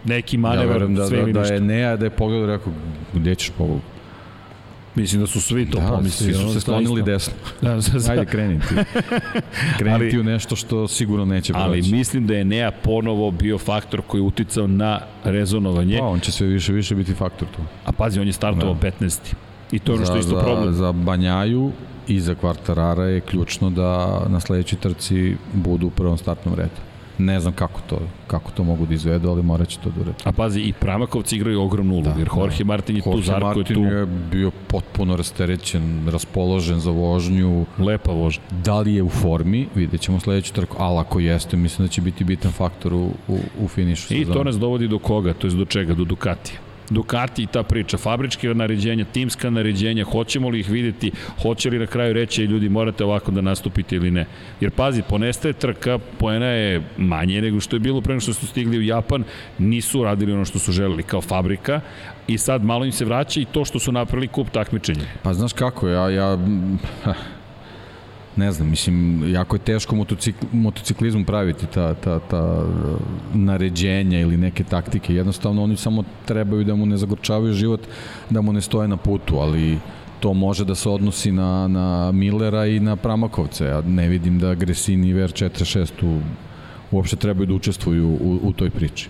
neki 0.04 0.38
manevar, 0.38 0.80
ja 0.80 0.86
da, 0.86 1.06
sve 1.06 1.18
da, 1.18 1.26
da, 1.26 1.40
da 1.40 1.54
je 1.54 1.60
Neja 1.60 1.96
da 1.96 2.06
je 2.06 2.10
pogledao 2.10 2.46
rekao, 2.46 2.72
gdje 3.14 3.34
ćeš 3.34 3.50
povuku? 3.58 3.80
Mislim 4.94 5.20
da 5.20 5.26
su 5.26 5.40
svi 5.40 5.70
to 5.70 5.80
da, 5.80 5.88
pomislili. 5.88 6.34
Svi 6.34 6.42
su 6.42 6.52
se 6.52 6.60
sklonili 6.60 7.02
desno. 7.02 7.32
Da, 7.62 7.80
za, 7.80 7.98
za. 7.98 8.12
Ajde, 8.12 8.24
kreni 8.24 8.60
ti. 8.60 8.74
kreni 9.78 9.94
ali, 9.94 10.10
ti 10.10 10.18
u 10.18 10.24
nešto 10.24 10.56
što 10.56 10.88
sigurno 10.88 11.24
neće 11.24 11.52
proći. 11.52 11.64
Ali 11.64 11.82
mislim 11.82 12.26
da 12.26 12.34
je 12.34 12.44
Nea 12.44 12.70
ponovo 12.70 13.30
bio 13.30 13.58
faktor 13.58 14.02
koji 14.06 14.18
je 14.18 14.22
uticao 14.22 14.66
na 14.66 15.00
rezonovanje. 15.24 15.98
Pa, 15.98 16.06
on 16.06 16.20
će 16.20 16.32
sve 16.32 16.46
više 16.46 16.72
više 16.72 16.94
biti 16.94 17.14
faktor 17.14 17.48
tu. 17.56 17.62
A 17.84 17.92
pazi, 17.92 18.20
on 18.20 18.26
je 18.26 18.32
startovao 18.32 18.74
da. 18.74 18.90
15. 18.90 19.18
I 19.72 19.78
to 19.78 19.92
je 19.92 19.96
ono 19.96 20.06
što 20.06 20.14
je 20.14 20.20
isto 20.20 20.34
za, 20.34 20.42
problem. 20.42 20.74
Za 20.74 20.92
Banjaju 20.92 21.72
i 22.08 22.20
za 22.20 22.34
Kvartarara 22.34 23.04
je 23.04 23.20
ključno 23.20 23.70
da 23.70 24.20
na 24.28 24.40
sledećoj 24.40 24.78
trci 24.78 25.36
budu 25.52 25.86
u 25.86 25.90
prvom 25.90 26.18
startnom 26.18 26.54
redu. 26.54 26.89
Ne 27.20 27.40
znam 27.40 27.52
kako 27.52 27.80
to, 27.80 27.98
kako 28.26 28.50
to 28.50 28.64
mogu 28.64 28.86
da 28.86 28.94
izvedu, 28.94 29.30
ali 29.30 29.42
morat 29.42 29.68
će 29.68 29.78
to 29.78 29.90
da 29.90 30.00
uredi. 30.00 30.16
A 30.24 30.32
pazi, 30.32 30.60
i 30.60 30.72
Pramakovci 30.72 31.36
igraju 31.36 31.62
ogromnu 31.62 31.94
ulogu, 31.94 32.10
da, 32.10 32.18
jer 32.18 32.28
Jorge 32.36 32.56
da. 32.58 32.64
Martin 32.64 32.96
je 32.96 33.02
Jorge 33.06 33.20
tu, 33.20 33.26
Zarko 33.26 33.46
Martin 33.46 33.82
je 33.82 33.90
tu. 33.90 33.94
je 33.96 34.06
bio 34.06 34.50
potpuno 34.66 35.16
rasterećen, 35.16 36.08
raspoložen 36.08 36.80
za 36.80 36.90
vožnju. 36.90 37.66
Lepa 37.78 38.12
vožnja. 38.12 38.42
Da 38.64 38.80
li 38.80 38.94
je 38.94 39.02
u 39.02 39.08
formi, 39.08 39.68
vidjet 39.74 40.00
ćemo 40.00 40.20
sledeću 40.20 40.52
trku, 40.52 40.76
ali 40.78 40.98
ako 40.98 41.20
jeste, 41.20 41.56
mislim 41.56 41.88
da 41.88 41.92
će 41.92 42.00
biti 42.00 42.24
bitan 42.24 42.52
faktor 42.52 42.94
u, 42.94 43.10
u, 43.28 43.38
u 43.60 43.68
finišu. 43.68 44.14
I 44.14 44.18
sezona. 44.18 44.34
to 44.34 44.44
nas 44.44 44.58
dovodi 44.58 44.88
do 44.88 44.98
koga, 44.98 45.34
to 45.34 45.46
je 45.46 45.50
do 45.50 45.64
čega, 45.64 45.94
do 45.94 46.04
Ducatija. 46.04 46.69
Ducati 46.90 47.42
i 47.42 47.46
ta 47.46 47.62
priča, 47.62 47.98
fabričke 47.98 48.54
naređenja, 48.54 49.04
timska 49.04 49.50
naređenja, 49.50 50.04
hoćemo 50.04 50.48
li 50.48 50.60
ih 50.60 50.70
videti, 50.70 51.12
hoće 51.42 51.70
li 51.70 51.78
na 51.78 51.86
kraju 51.86 52.12
reći 52.12 52.44
ljudi 52.44 52.68
morate 52.68 53.04
ovako 53.04 53.30
da 53.30 53.40
nastupite 53.40 53.96
ili 53.96 54.10
ne. 54.10 54.26
Jer 54.60 54.70
pazi, 54.70 55.02
ponestaje 55.08 55.52
trka, 55.52 55.98
poena 56.18 56.46
je 56.46 56.82
manje 56.96 57.42
nego 57.42 57.60
što 57.60 57.76
je 57.76 57.80
bilo 57.80 58.00
pre 58.00 58.20
što 58.20 58.32
su 58.34 58.46
stigli 58.46 58.78
u 58.78 58.82
Japan, 58.82 59.24
nisu 59.58 60.04
radili 60.04 60.32
ono 60.32 60.44
što 60.44 60.58
su 60.58 60.72
želeli 60.72 61.02
kao 61.02 61.20
fabrika 61.20 61.80
i 62.26 62.38
sad 62.38 62.64
malo 62.64 62.84
im 62.84 62.92
se 62.92 63.04
vraća 63.04 63.40
i 63.40 63.44
to 63.44 63.64
što 63.64 63.78
su 63.78 63.92
napravili 63.92 64.28
kup 64.28 64.50
takmičenja. 64.50 65.04
Pa 65.22 65.34
znaš 65.34 65.52
kako, 65.52 65.88
ja, 65.88 66.10
ja 66.10 66.38
ne 68.40 68.52
znam, 68.52 68.70
mislim, 68.70 69.24
jako 69.34 69.56
je 69.56 69.60
teško 69.60 69.96
motocikl, 69.96 70.46
motociklizmu 70.52 71.24
praviti 71.24 71.66
ta, 71.66 71.94
ta, 71.94 72.18
ta 72.18 72.64
naređenja 73.34 74.20
ili 74.20 74.36
neke 74.36 74.64
taktike. 74.64 75.14
Jednostavno 75.14 75.62
oni 75.62 75.76
samo 75.76 76.04
trebaju 76.26 76.64
da 76.64 76.74
mu 76.74 76.86
ne 76.86 76.96
zagorčavaju 76.96 77.52
život, 77.52 77.80
da 78.30 78.40
mu 78.40 78.52
ne 78.52 78.60
stoje 78.60 78.88
na 78.88 78.96
putu, 78.96 79.36
ali 79.36 79.78
to 80.20 80.32
može 80.34 80.64
da 80.64 80.74
se 80.74 80.88
odnosi 80.88 81.32
na, 81.32 81.68
na 81.68 82.12
Millera 82.12 82.66
i 82.66 82.80
na 82.80 82.96
Pramakovce. 82.96 83.64
Ja 83.64 83.80
ne 83.80 84.08
vidim 84.08 84.38
da 84.38 84.54
Gresini 84.54 85.08
i 85.08 85.14
VR46 85.14 85.90
tu 86.00 86.18
uopšte 86.90 87.16
trebaju 87.16 87.46
da 87.46 87.54
učestvuju 87.54 88.08
u, 88.08 88.38
u 88.42 88.52
toj 88.52 88.70
priči. 88.70 89.08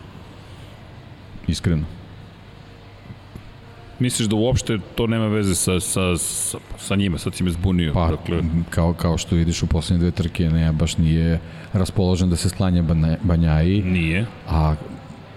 Iskreno. 1.46 1.99
Misliš 4.00 4.28
da 4.28 4.36
uopšte 4.36 4.78
to 4.94 5.06
nema 5.06 5.26
veze 5.26 5.54
sa, 5.54 5.80
sa, 5.80 6.16
sa, 6.16 6.58
sa 6.78 6.96
njima, 6.96 7.18
sad 7.18 7.34
si 7.34 7.44
me 7.44 7.50
zbunio. 7.50 7.92
Pa, 7.92 8.10
dakle... 8.10 8.42
kao, 8.70 8.94
kao 8.94 9.18
što 9.18 9.36
vidiš 9.36 9.62
u 9.62 9.66
poslednje 9.66 10.00
dve 10.00 10.10
trke, 10.10 10.50
ne, 10.50 10.72
baš 10.72 10.98
nije 10.98 11.38
raspoložen 11.72 12.30
da 12.30 12.36
se 12.36 12.48
slanja 12.48 12.84
Banjaji. 13.22 13.82
Nije. 13.82 14.26
A 14.48 14.74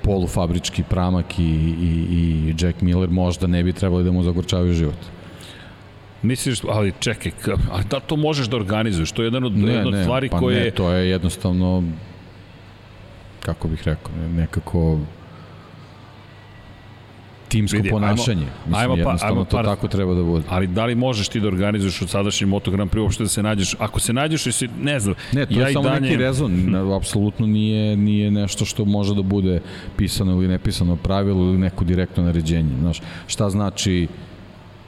polufabrički 0.03 0.84
pramak 0.84 1.39
i, 1.39 1.43
i, 1.43 2.07
i 2.11 2.55
Jack 2.59 2.82
Miller 2.82 3.09
možda 3.09 3.47
ne 3.47 3.64
bi 3.64 3.74
trebali 3.74 4.03
da 4.03 4.11
mu 4.11 4.24
zagorčavaju 4.24 4.74
život. 4.74 4.99
Misliš, 6.22 6.59
ali 6.70 6.93
čekaj, 6.99 7.32
ali 7.72 7.84
da 7.89 7.99
to 7.99 8.16
možeš 8.16 8.47
da 8.47 8.55
organizuješ? 8.55 9.11
To 9.11 9.22
je 9.22 9.26
jedan 9.26 9.43
od, 9.43 9.57
ne, 9.57 9.72
jedna 9.72 9.88
od 9.88 9.93
ne, 9.93 10.03
stvari 10.03 10.30
pa 10.30 10.39
koje... 10.39 10.64
Ne, 10.64 10.72
to 10.72 10.91
je 10.91 11.09
jednostavno, 11.09 11.84
kako 13.39 13.68
bih 13.68 13.84
rekao, 13.86 14.11
nekako 14.36 14.99
timsko 17.53 17.77
Vidi, 17.77 17.89
ponašanje. 17.89 18.41
Ajmo, 18.41 18.51
Mislim, 18.65 18.81
ajmo, 18.81 18.93
pa, 18.93 18.99
jednostavno 18.99 19.35
ajmo, 19.35 19.45
to 19.45 19.57
par, 19.57 19.65
tako 19.65 19.87
treba 19.87 20.13
da 20.13 20.23
bude. 20.23 20.45
Ali 20.49 20.67
da 20.67 20.85
li 20.85 20.95
možeš 20.95 21.27
ti 21.27 21.39
da 21.39 21.47
organizuješ 21.47 22.01
od 22.01 22.09
sadašnjeg 22.09 22.49
Moto 22.49 22.71
Grand 22.71 22.91
Prix 22.91 23.01
uopšte 23.01 23.23
da 23.23 23.29
se 23.29 23.43
nađeš? 23.43 23.75
Ako 23.79 23.99
se 23.99 24.13
nađeš, 24.13 24.43
si, 24.43 24.67
ne 24.81 24.99
znam. 24.99 25.15
Ne, 25.33 25.45
to 25.45 25.59
ja 25.59 25.67
je 25.67 25.73
samo 25.73 25.89
danje... 25.89 25.99
neki 25.99 26.17
rezon. 26.17 26.75
Apsolutno 26.99 27.47
nije, 27.47 27.97
nije 27.97 28.31
nešto 28.31 28.65
što 28.65 28.85
može 28.85 29.15
da 29.15 29.21
bude 29.21 29.61
pisano 29.97 30.31
ili 30.31 30.47
nepisano 30.47 30.95
pravilo 30.95 31.43
ili 31.43 31.57
neko 31.57 31.83
direktno 31.83 32.23
naređenje. 32.23 32.73
Znaš, 32.79 33.01
šta 33.27 33.49
znači 33.49 34.07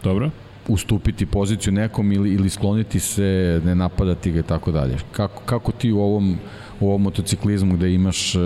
Dobro 0.03 0.29
ustupiti 0.67 1.25
poziciju 1.25 1.73
nekom 1.73 2.11
ili, 2.11 2.33
ili 2.33 2.49
skloniti 2.49 2.99
se, 2.99 3.61
ne 3.65 3.75
napadati 3.75 4.31
ga 4.31 4.39
i 4.39 4.43
tako 4.43 4.71
dalje. 4.71 4.97
Kako, 5.11 5.41
kako 5.45 5.71
ti 5.71 5.91
u 5.91 5.99
ovom 5.99 6.37
u 6.79 6.87
ovom 6.87 7.01
motociklizmu 7.01 7.75
gde 7.75 7.93
imaš, 7.93 8.35
e, 8.35 8.39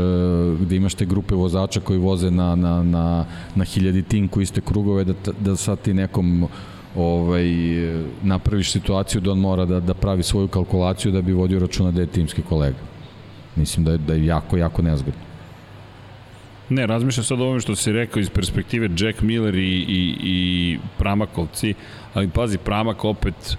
gde 0.62 0.76
imaš 0.76 0.94
te 0.94 1.06
grupe 1.06 1.36
vozača 1.36 1.80
koji 1.80 2.00
voze 2.00 2.32
na, 2.32 2.56
na, 2.56 2.84
na, 2.84 3.26
na 3.56 3.66
tinku 4.10 4.42
iste 4.42 4.62
krugove, 4.62 5.04
da, 5.04 5.14
da 5.40 5.56
sad 5.56 5.82
ti 5.82 5.94
nekom 5.94 6.48
ovaj, 6.96 7.46
napraviš 8.24 8.72
situaciju 8.72 9.22
da 9.22 9.32
on 9.32 9.40
mora 9.40 9.66
da, 9.66 9.80
da 9.80 9.94
pravi 9.94 10.24
svoju 10.24 10.48
kalkulaciju 10.48 11.12
da 11.12 11.22
bi 11.22 11.34
vodio 11.34 11.60
računa 11.60 11.92
da 11.92 12.02
je 12.02 12.08
timski 12.08 12.42
kolega. 12.42 12.78
Mislim 13.56 13.86
da 13.86 13.92
je, 13.92 13.98
da 13.98 14.14
je 14.14 14.26
jako, 14.26 14.58
jako 14.58 14.82
nezgodno. 14.82 15.30
Ne, 16.70 16.88
razmišljam 16.88 17.24
sad 17.24 17.42
o 17.42 17.44
ovome 17.44 17.60
što 17.60 17.76
si 17.76 17.92
rekao 17.92 18.20
iz 18.20 18.30
perspektive 18.30 18.90
Jack 18.98 19.22
Miller 19.22 19.56
i, 19.56 19.86
i, 19.88 20.16
i 20.24 20.78
Pramakovci, 20.98 21.74
ali 22.14 22.30
pazi, 22.30 22.58
Pramak 22.58 23.06
opet 23.06 23.58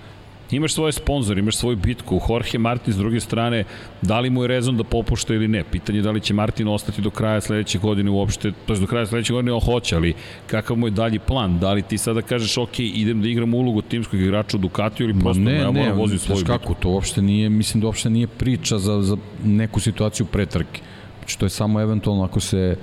imaš 0.56 0.74
svoje 0.74 0.92
sponzor, 0.92 1.38
imaš 1.38 1.56
svoju 1.56 1.76
bitku. 1.76 2.20
Jorge 2.28 2.58
Martin 2.58 2.94
s 2.94 2.96
druge 2.96 3.20
strane, 3.20 3.64
da 4.02 4.20
li 4.20 4.30
mu 4.30 4.42
je 4.42 4.48
rezon 4.48 4.76
da 4.76 4.84
popušta 4.84 5.34
ili 5.34 5.48
ne? 5.48 5.64
Pitanje 5.64 5.98
je 5.98 6.02
da 6.02 6.10
li 6.10 6.20
će 6.20 6.34
Martin 6.34 6.68
ostati 6.68 7.02
do 7.02 7.10
kraja 7.10 7.40
sledeće 7.40 7.78
godine 7.78 8.10
uopšte, 8.10 8.52
to 8.66 8.72
je 8.72 8.80
do 8.80 8.86
kraja 8.86 9.06
sledeće 9.06 9.32
godine 9.32 9.52
on 9.52 9.60
hoće, 9.60 9.96
ali 9.96 10.14
kakav 10.46 10.76
mu 10.76 10.86
je 10.86 10.90
dalji 10.90 11.18
plan? 11.18 11.58
Da 11.58 11.72
li 11.72 11.82
ti 11.82 11.98
sada 11.98 12.22
kažeš, 12.22 12.58
ok, 12.58 12.78
idem 12.78 13.22
da 13.22 13.28
igram 13.28 13.54
ulogu 13.54 13.82
timskog 13.82 14.20
igrača 14.20 14.56
u 14.56 14.60
Ducatiju 14.60 15.08
ili 15.08 15.20
prosto 15.20 15.42
ne, 15.42 15.56
ja 15.56 15.70
moram 15.70 15.98
voziti 15.98 16.24
svoju 16.24 16.38
bitku? 16.38 16.58
kako, 16.58 16.74
to 16.74 16.88
uopšte 16.88 17.22
nije, 17.22 17.48
mislim 17.48 17.80
da 17.80 17.86
uopšte 17.86 18.10
nije 18.10 18.26
priča 18.26 18.78
za, 18.78 19.02
za 19.02 19.16
neku 19.44 19.80
situaciju 19.80 20.26
pretrke. 20.26 20.80
Znači, 21.18 21.38
to 21.38 21.46
je 21.46 21.50
samo 21.50 21.80
eventualno 21.80 22.24
ako 22.24 22.40
se 22.40 22.76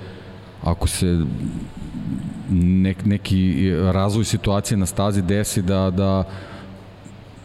ako 0.62 0.88
se 0.88 1.18
nek, 2.50 3.04
neki 3.04 3.70
razvoj 3.92 4.24
situacije 4.24 4.78
na 4.78 4.86
stazi 4.86 5.22
desi 5.22 5.62
da, 5.62 5.90
da 5.90 6.24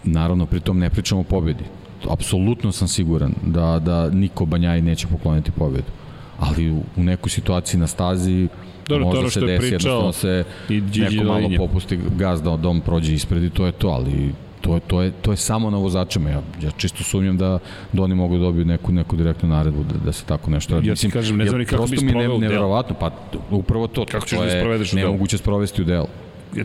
Naravno, 0.04 0.46
pritom 0.46 0.80
ne 0.80 0.90
pričamo 0.90 1.22
o 1.22 1.24
pobedi. 1.24 1.64
Apsolutno 2.10 2.72
sam 2.72 2.88
siguran 2.88 3.34
da, 3.46 3.80
da 3.80 4.10
niko 4.10 4.46
Banjaj 4.46 4.82
neće 4.82 5.08
pokloniti 5.08 5.52
pobedu. 5.52 5.92
Ali 6.40 6.72
u, 6.72 6.84
nekoj 6.96 7.30
situaciji 7.30 7.80
na 7.80 7.88
stazi 7.88 8.48
Dobro, 8.88 9.06
možda 9.06 9.30
se 9.30 9.42
desi, 9.42 9.66
jednostavno 9.66 10.12
se 10.12 10.44
i 10.70 10.82
neko 10.82 11.24
malo 11.24 11.50
popusti 11.58 12.00
gaz 12.18 12.42
da, 12.42 12.58
da 12.58 12.70
on 12.70 12.82
prođe 12.82 13.14
ispred 13.14 13.44
i 13.44 13.50
to 13.50 13.66
je 13.66 13.72
to, 13.72 13.88
ali 13.88 14.34
to 14.62 14.74
je, 14.74 14.80
to 14.80 15.02
je, 15.02 15.12
to 15.22 15.32
je 15.32 15.38
samo 15.38 15.70
na 15.70 15.78
vozačima. 15.78 16.30
Ja, 16.30 16.42
ja 16.62 16.72
čisto 16.78 17.04
sumnjam 17.04 17.38
da, 17.38 17.60
da 17.94 18.04
oni 18.04 18.16
mogu 18.16 18.38
da 18.38 18.42
dobiju 18.42 18.66
neku, 18.66 18.92
neku 18.92 19.16
direktnu 19.16 19.50
naredbu 19.50 19.84
da, 19.84 20.06
da 20.06 20.12
se 20.12 20.26
tako 20.26 20.52
nešto 20.52 20.76
radi. 20.76 20.88
Ja 20.88 20.96
ti 20.96 21.10
kažem, 21.10 21.38
ne 21.38 21.46
znam 21.46 21.60
ni 21.60 21.66
kako 21.66 21.88
bi 21.88 21.98
sproveo 21.98 22.36
u 22.36 22.40
delu. 22.40 22.84
Pa 23.00 23.12
upravo 23.52 23.88
to. 23.88 24.06
Kako 24.12 24.28
ćeš 24.28 24.40
da 24.40 24.60
sprovedeš 24.60 24.94
u 24.94 24.96
delu? 24.96 25.08
Nemoguće 25.08 25.38
sprovesti 25.38 25.82
u 25.82 25.86
delu 25.86 26.08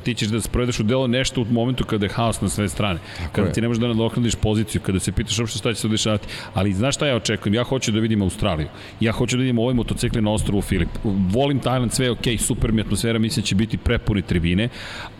ti 0.04 0.14
ćeš 0.14 0.28
da 0.28 0.40
sprovedeš 0.40 0.80
u 0.80 0.82
delo 0.82 1.06
nešto 1.06 1.40
u 1.40 1.46
momentu 1.50 1.84
kada 1.84 2.06
je 2.06 2.12
haos 2.12 2.40
na 2.40 2.48
sve 2.48 2.68
strane. 2.68 2.98
Tako 3.18 3.32
kada 3.32 3.48
je. 3.48 3.52
ti 3.52 3.60
ne 3.60 3.68
možeš 3.68 3.80
da 3.80 3.88
nadoknadiš 3.88 4.34
poziciju, 4.34 4.80
kada 4.80 5.00
se 5.00 5.12
pitaš 5.12 5.38
uopšte 5.38 5.58
šta 5.58 5.74
će 5.74 5.80
se 5.80 5.88
dešavati. 5.88 6.28
Ali 6.54 6.72
znaš 6.72 6.94
šta 6.94 7.06
ja 7.06 7.16
očekujem? 7.16 7.54
Ja 7.54 7.64
hoću 7.64 7.92
da 7.92 8.00
vidim 8.00 8.22
Australiju. 8.22 8.68
Ja 9.00 9.12
hoću 9.12 9.36
da 9.36 9.40
vidim 9.40 9.58
ovaj 9.58 9.74
motocikli 9.74 10.22
na 10.22 10.30
ostrovu 10.30 10.62
Filip. 10.62 10.88
Volim 11.04 11.58
Tajland, 11.60 11.92
sve 11.92 12.06
je 12.06 12.10
okej, 12.10 12.36
okay, 12.36 12.40
super 12.40 12.72
mi 12.72 12.80
atmosfera, 12.80 13.18
mislim 13.18 13.42
da 13.42 13.46
će 13.46 13.54
biti 13.54 13.76
prepuni 13.76 14.22
tribine, 14.22 14.68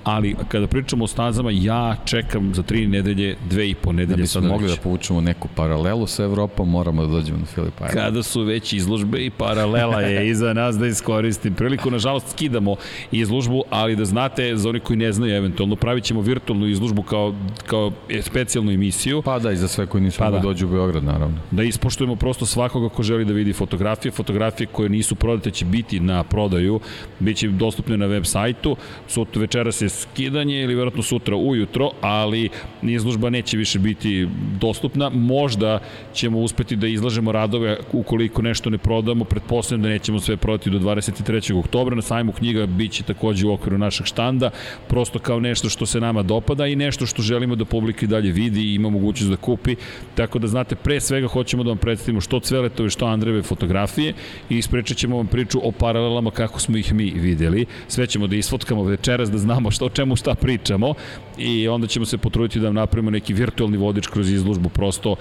ali 0.09 0.37
kada 0.49 0.67
pričamo 0.67 1.05
o 1.05 1.07
stazama, 1.07 1.51
ja 1.51 1.97
čekam 2.05 2.55
za 2.55 2.63
tri 2.63 2.87
nedelje, 2.87 3.37
dve 3.51 3.71
i 3.71 3.75
po 3.75 3.93
nedelje. 3.93 4.17
Da 4.17 4.23
bismo 4.23 4.41
mogli 4.41 4.69
da 4.69 4.77
povučemo 4.77 5.21
neku 5.21 5.49
paralelu 5.55 6.07
sa 6.07 6.25
Evropom, 6.25 6.71
moramo 6.71 7.07
da 7.07 7.09
dođemo 7.09 7.39
na 7.39 7.47
Filip 7.47 7.75
Island. 7.75 7.93
Kada 7.93 8.23
su 8.23 8.43
već 8.43 8.73
izložbe 8.73 9.25
i 9.25 9.31
paralela 9.31 10.01
je 10.01 10.29
iza 10.33 10.53
nas 10.53 10.79
da 10.79 10.87
iskoristim 10.87 11.55
priliku. 11.55 11.91
Nažalost, 11.91 12.31
skidamo 12.31 12.77
izložbu, 13.13 13.63
ali 13.71 13.97
da 13.97 14.05
znate, 14.05 14.57
za 14.57 14.69
oni 14.69 14.81
koji 14.81 14.97
ne 14.97 15.13
znaju, 15.13 15.35
eventualno 15.35 15.77
pravit 15.77 16.05
ćemo 16.05 16.21
virtualnu 16.21 16.67
izložbu 16.67 17.03
kao, 17.03 17.35
kao 17.67 17.93
specijalnu 18.21 18.73
emisiju. 18.73 19.23
Pa 19.23 19.39
da, 19.39 19.53
i 19.53 19.57
za 19.57 19.69
sve 19.69 19.87
koji 19.87 20.05
nisu 20.05 20.19
pa 20.19 20.31
da. 20.31 20.39
dođu 20.39 20.67
u 20.67 20.71
Beograd, 20.71 21.05
naravno. 21.05 21.39
Da 21.51 21.63
ispoštujemo 21.63 22.17
prosto 22.17 22.47
svakoga 22.47 22.89
ko 22.89 23.03
želi 23.03 23.25
da 23.25 23.33
vidi 23.33 23.53
fotografije. 23.53 24.13
Fotografije 24.13 24.67
koje 24.67 24.89
nisu 24.89 25.15
prodate 25.15 25.51
će 25.51 25.65
biti 25.65 26.01
na 26.01 26.23
prodaju, 26.25 26.81
bit 27.19 27.37
će 27.37 27.49
dostupne 27.49 27.97
na 27.97 28.07
web 28.07 28.25
sajtu. 28.25 28.77
Sutra 29.09 29.41
večera 29.41 29.73
se 29.73 29.89
skidanje 29.99 30.62
ili 30.62 30.74
verovatno 30.74 31.03
sutra 31.03 31.36
ujutro, 31.36 31.90
ali 32.01 32.49
izložba 32.82 33.30
neće 33.30 33.57
više 33.57 33.78
biti 33.78 34.28
dostupna. 34.61 35.11
Možda 35.11 35.78
ćemo 36.14 36.38
uspeti 36.38 36.76
da 36.76 36.86
izlažemo 36.86 37.32
radove 37.32 37.76
ukoliko 37.92 38.42
nešto 38.42 38.70
ne 38.70 38.78
prodamo. 38.78 39.24
Pretpostavljam 39.24 39.82
da 39.82 39.88
nećemo 39.88 40.20
sve 40.20 40.36
prodati 40.36 40.70
do 40.70 40.78
23. 40.78 41.59
oktobra. 41.59 41.96
Na 41.96 42.03
sajmu 42.03 42.32
knjiga 42.32 42.66
biće 42.66 43.03
takođe 43.03 43.46
u 43.46 43.53
okviru 43.53 43.78
našeg 43.78 44.07
štanda 44.07 44.51
prosto 44.88 45.18
kao 45.18 45.40
nešto 45.40 45.68
što 45.68 45.86
se 45.86 46.01
nama 46.01 46.22
dopada 46.22 46.66
i 46.66 46.76
nešto 46.76 47.07
što 47.07 47.22
želimo 47.22 47.57
da 47.57 47.64
publika 47.64 48.05
i 48.05 48.09
dalje 48.09 48.32
vidi 48.32 48.61
i 48.61 48.74
ima 48.74 48.90
mogućnost 48.90 49.30
da 49.30 49.36
kupi. 49.36 49.76
Tako 50.14 50.38
da 50.38 50.46
znate, 50.46 50.74
pre 50.74 51.01
svega 51.01 51.26
hoćemo 51.26 51.62
da 51.62 51.70
vam 51.70 51.78
predstavimo 51.78 52.20
što 52.20 52.40
Cveletove, 52.40 52.90
što 52.90 53.07
Andreve 53.07 53.42
fotografije 53.42 54.14
i 54.51 54.59
ispričat 54.59 54.96
ćemo 54.96 55.16
vam 55.16 55.26
priču 55.26 55.61
o 55.62 55.72
paralelama 55.72 56.30
kako 56.30 56.61
smo 56.61 56.76
ih 56.76 56.94
mi 56.94 57.11
videli. 57.11 57.66
Sve 57.88 58.07
ćemo 58.07 58.26
da 58.26 58.36
isfotkamo 58.36 58.84
večeras 58.84 59.30
da 59.30 59.38
znamo 59.38 59.70
što, 59.79 59.87
o 59.87 59.89
čemu 59.89 60.16
šta 60.16 60.35
pričamo 60.35 60.95
i 61.39 61.68
onda 61.68 61.87
ćemo 61.87 62.07
se 62.07 62.18
potruditi 62.18 62.61
da 62.61 62.66
vam 62.66 62.74
napravimo 62.74 63.11
neki 63.11 63.35
virtualni 63.35 63.76
vodič 63.76 64.07
kroz 64.07 64.31
izložbu. 64.31 64.68
Prosto 64.68 65.16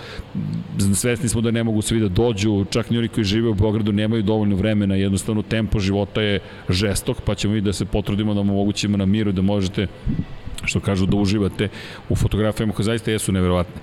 svesni 0.95 1.30
smo 1.30 1.41
da 1.41 1.51
ne 1.51 1.64
mogu 1.64 1.82
svi 1.82 1.99
da 1.99 2.10
dođu, 2.10 2.66
čak 2.70 2.89
ni 2.89 2.97
oni 2.97 3.08
koji 3.08 3.24
žive 3.24 3.49
u 3.49 3.53
Beogradu 3.53 3.91
nemaju 3.91 4.24
dovoljno 4.24 4.55
vremena, 4.55 4.95
jednostavno 4.95 5.41
tempo 5.41 5.80
života 5.80 6.22
je 6.22 6.39
žestok, 6.70 7.22
pa 7.22 7.36
ćemo 7.36 7.55
i 7.55 7.62
da 7.62 7.74
se 7.74 7.86
potrudimo 7.86 8.34
da 8.34 8.41
omogućimo 8.41 8.97
na 8.97 9.05
miru 9.05 9.32
da 9.32 9.41
možete 9.41 9.88
što 10.66 10.80
kažu 10.80 11.05
da 11.05 11.18
uživate 11.18 11.70
u 12.10 12.16
fotografijama 12.16 12.74
koje 12.74 12.84
zaista 12.84 13.12
jesu 13.12 13.32
neverovatne 13.32 13.82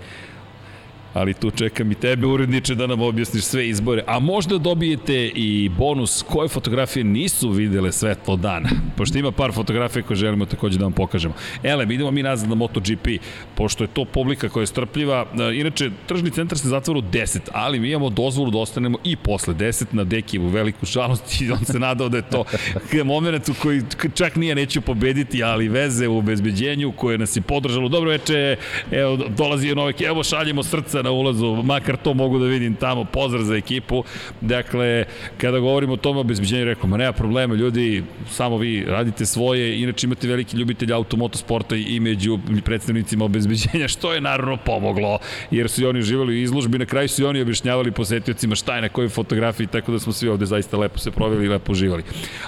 ali 1.14 1.34
tu 1.34 1.50
čekam 1.50 1.92
i 1.92 1.94
tebe 1.94 2.26
uredniče 2.26 2.74
da 2.74 2.86
nam 2.86 3.00
objasniš 3.00 3.44
sve 3.44 3.68
izbore. 3.68 4.02
A 4.06 4.18
možda 4.18 4.58
dobijete 4.58 5.30
i 5.34 5.70
bonus 5.78 6.24
koje 6.28 6.48
fotografije 6.48 7.04
nisu 7.04 7.50
videle 7.50 7.92
svetlo 7.92 8.36
dana, 8.36 8.68
pošto 8.96 9.18
ima 9.18 9.32
par 9.32 9.52
fotografija 9.52 10.02
koje 10.02 10.16
želimo 10.16 10.46
takođe 10.46 10.78
da 10.78 10.84
vam 10.84 10.92
pokažemo. 10.92 11.34
Ele, 11.62 11.84
idemo 11.84 12.10
mi 12.10 12.22
nazad 12.22 12.48
na 12.48 12.54
MotoGP, 12.54 13.08
pošto 13.54 13.84
je 13.84 13.88
to 13.88 14.04
publika 14.04 14.48
koja 14.48 14.62
je 14.62 14.66
strpljiva. 14.66 15.26
E, 15.40 15.54
inače, 15.54 15.90
tržni 16.06 16.30
centar 16.30 16.58
se 16.58 16.68
zatvara 16.68 16.98
u 16.98 17.02
10, 17.02 17.38
ali 17.52 17.80
mi 17.80 17.88
imamo 17.88 18.10
dozvolu 18.10 18.50
da 18.50 18.58
ostanemo 18.58 18.98
i 19.04 19.16
posle 19.16 19.54
10 19.54 19.84
na 19.92 20.04
u 20.40 20.48
veliku 20.48 20.86
žalost 20.86 21.40
i 21.40 21.50
on 21.50 21.64
se 21.64 21.78
nadao 21.78 22.08
da 22.08 22.16
je 22.16 22.30
to 22.30 22.44
moment 23.04 23.48
u 23.48 23.54
koji 23.62 23.82
čak 24.14 24.36
nije 24.36 24.54
neću 24.54 24.80
pobediti, 24.80 25.42
ali 25.42 25.68
veze 25.68 26.08
u 26.08 26.18
obezbeđenju 26.18 26.92
koje 26.92 27.18
nas 27.18 27.36
je 27.36 27.42
podržalo. 27.42 27.88
Dobro 27.88 28.10
veče, 28.10 28.56
evo, 28.90 29.16
dolazi 29.16 29.74
Novek, 29.74 30.00
evo 30.00 30.24
šaljemo 30.24 30.62
srca 30.62 31.03
na 31.04 31.10
ulazu, 31.10 31.62
makar 31.62 31.96
to 31.96 32.14
mogu 32.14 32.38
da 32.38 32.46
vidim 32.46 32.74
tamo, 32.74 33.04
pozdrav 33.04 33.42
za 33.42 33.56
ekipu. 33.56 34.04
Dakle, 34.40 35.04
kada 35.38 35.58
govorimo 35.58 35.92
o 35.92 35.96
tome 35.96 36.20
obezbeđenju, 36.20 36.64
rekao, 36.64 36.88
ma 36.88 36.96
nema 36.96 37.12
problema, 37.12 37.54
ljudi, 37.54 38.02
samo 38.30 38.58
vi 38.58 38.84
radite 38.88 39.26
svoje, 39.26 39.82
inače 39.82 40.06
imate 40.06 40.28
veliki 40.28 40.56
ljubitelj 40.56 40.92
automotosporta 40.92 41.76
i 41.76 42.00
među 42.00 42.38
predstavnicima 42.64 43.24
obezbeđenja, 43.24 43.88
što 43.88 44.12
je 44.12 44.20
naravno 44.20 44.56
pomoglo, 44.56 45.18
jer 45.50 45.68
su 45.68 45.82
i 45.82 45.86
oni 45.86 46.02
živali 46.02 46.34
u 46.34 46.42
izložbi, 46.42 46.78
na 46.78 46.86
kraju 46.86 47.08
su 47.08 47.22
i 47.22 47.24
oni 47.24 47.40
objašnjavali 47.40 47.90
posetiocima 47.92 48.54
šta 48.54 48.76
je 48.76 48.82
na 48.82 48.88
kojoj 48.88 49.08
fotografiji, 49.08 49.66
tako 49.66 49.92
da 49.92 49.98
smo 49.98 50.12
svi 50.12 50.28
ovde 50.28 50.46
zaista 50.46 50.78
lepo 50.78 50.98
se 50.98 51.10
proveli 51.10 51.44
i 51.44 51.48
lepo 51.48 51.72
uživali. 51.72 52.02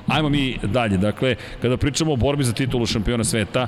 Ajmo 0.07 0.29
mi 0.29 0.59
dalje, 0.63 0.97
dakle, 0.97 1.37
kada 1.63 1.77
pričamo 1.77 2.13
o 2.13 2.17
borbi 2.17 2.45
za 2.45 2.53
titulu 2.53 2.87
šampiona 2.87 3.25
sveta, 3.25 3.67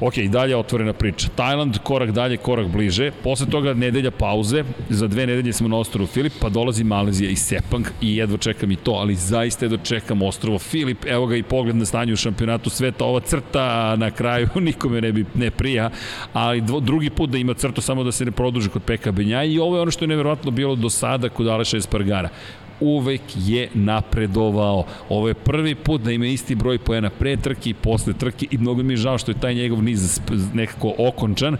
Ok, 0.00 0.14
dalje 0.28 0.56
otvorena 0.56 0.92
priča. 0.92 1.28
Tajland, 1.36 1.78
korak 1.82 2.10
dalje, 2.10 2.36
korak 2.36 2.66
bliže. 2.66 3.10
Posle 3.22 3.46
toga 3.46 3.74
nedelja 3.74 4.10
pauze. 4.10 4.64
Za 4.88 5.06
dve 5.06 5.26
nedelje 5.26 5.52
smo 5.52 5.68
na 5.68 5.76
ostrovu 5.76 6.06
Filip, 6.06 6.32
pa 6.40 6.48
dolazi 6.48 6.84
Malezija 6.84 7.30
i 7.30 7.36
Sepang 7.36 7.86
i 8.00 8.16
jedva 8.16 8.38
čekam 8.38 8.70
i 8.70 8.76
to, 8.76 8.90
ali 8.90 9.14
zaista 9.14 9.64
jedva 9.64 9.78
čekam 9.84 10.22
ostrovo 10.22 10.58
Filip. 10.58 11.04
Evo 11.06 11.26
ga 11.26 11.36
i 11.36 11.42
pogled 11.42 11.76
na 11.76 11.84
stanje 11.84 12.12
u 12.12 12.16
šampionatu 12.16 12.70
sveta. 12.70 13.04
Ova 13.04 13.20
crta 13.20 13.96
na 13.96 14.10
kraju 14.10 14.48
nikome 14.60 15.00
ne 15.00 15.12
bi 15.12 15.24
ne 15.34 15.50
prija, 15.50 15.90
ali 16.32 16.60
dvo, 16.60 16.80
drugi 16.80 17.10
put 17.10 17.30
da 17.30 17.38
ima 17.38 17.54
crtu 17.54 17.80
samo 17.80 18.04
da 18.04 18.12
se 18.12 18.24
ne 18.24 18.30
produži 18.30 18.68
kod 18.68 18.82
Peka 18.82 19.12
Benja 19.12 19.44
i 19.44 19.58
ovo 19.58 19.76
je 19.76 19.82
ono 19.82 19.90
što 19.90 20.04
je 20.04 20.08
neverovatno 20.08 20.50
bilo 20.50 20.74
do 20.74 20.90
sada 20.90 21.28
kod 21.28 21.48
Aleša 21.48 21.76
Espargara 21.76 22.28
uvek 22.82 23.20
je 23.36 23.68
napredovao. 23.74 24.84
Ovo 25.08 25.28
je 25.28 25.34
prvi 25.34 25.74
put 25.74 26.02
da 26.02 26.12
ima 26.12 26.26
isti 26.26 26.54
broj 26.54 26.78
poena 26.78 27.10
pre 27.10 27.36
trke 27.36 27.70
i 27.70 27.74
posle 27.74 28.12
trke 28.12 28.46
i 28.50 28.58
mnogo 28.58 28.82
mi 28.82 28.92
je 28.92 28.96
žao 28.96 29.18
što 29.18 29.30
je 29.30 29.40
taj 29.40 29.54
njegov 29.54 29.82
niz 29.82 30.20
nekako 30.54 30.94
okončan, 30.98 31.56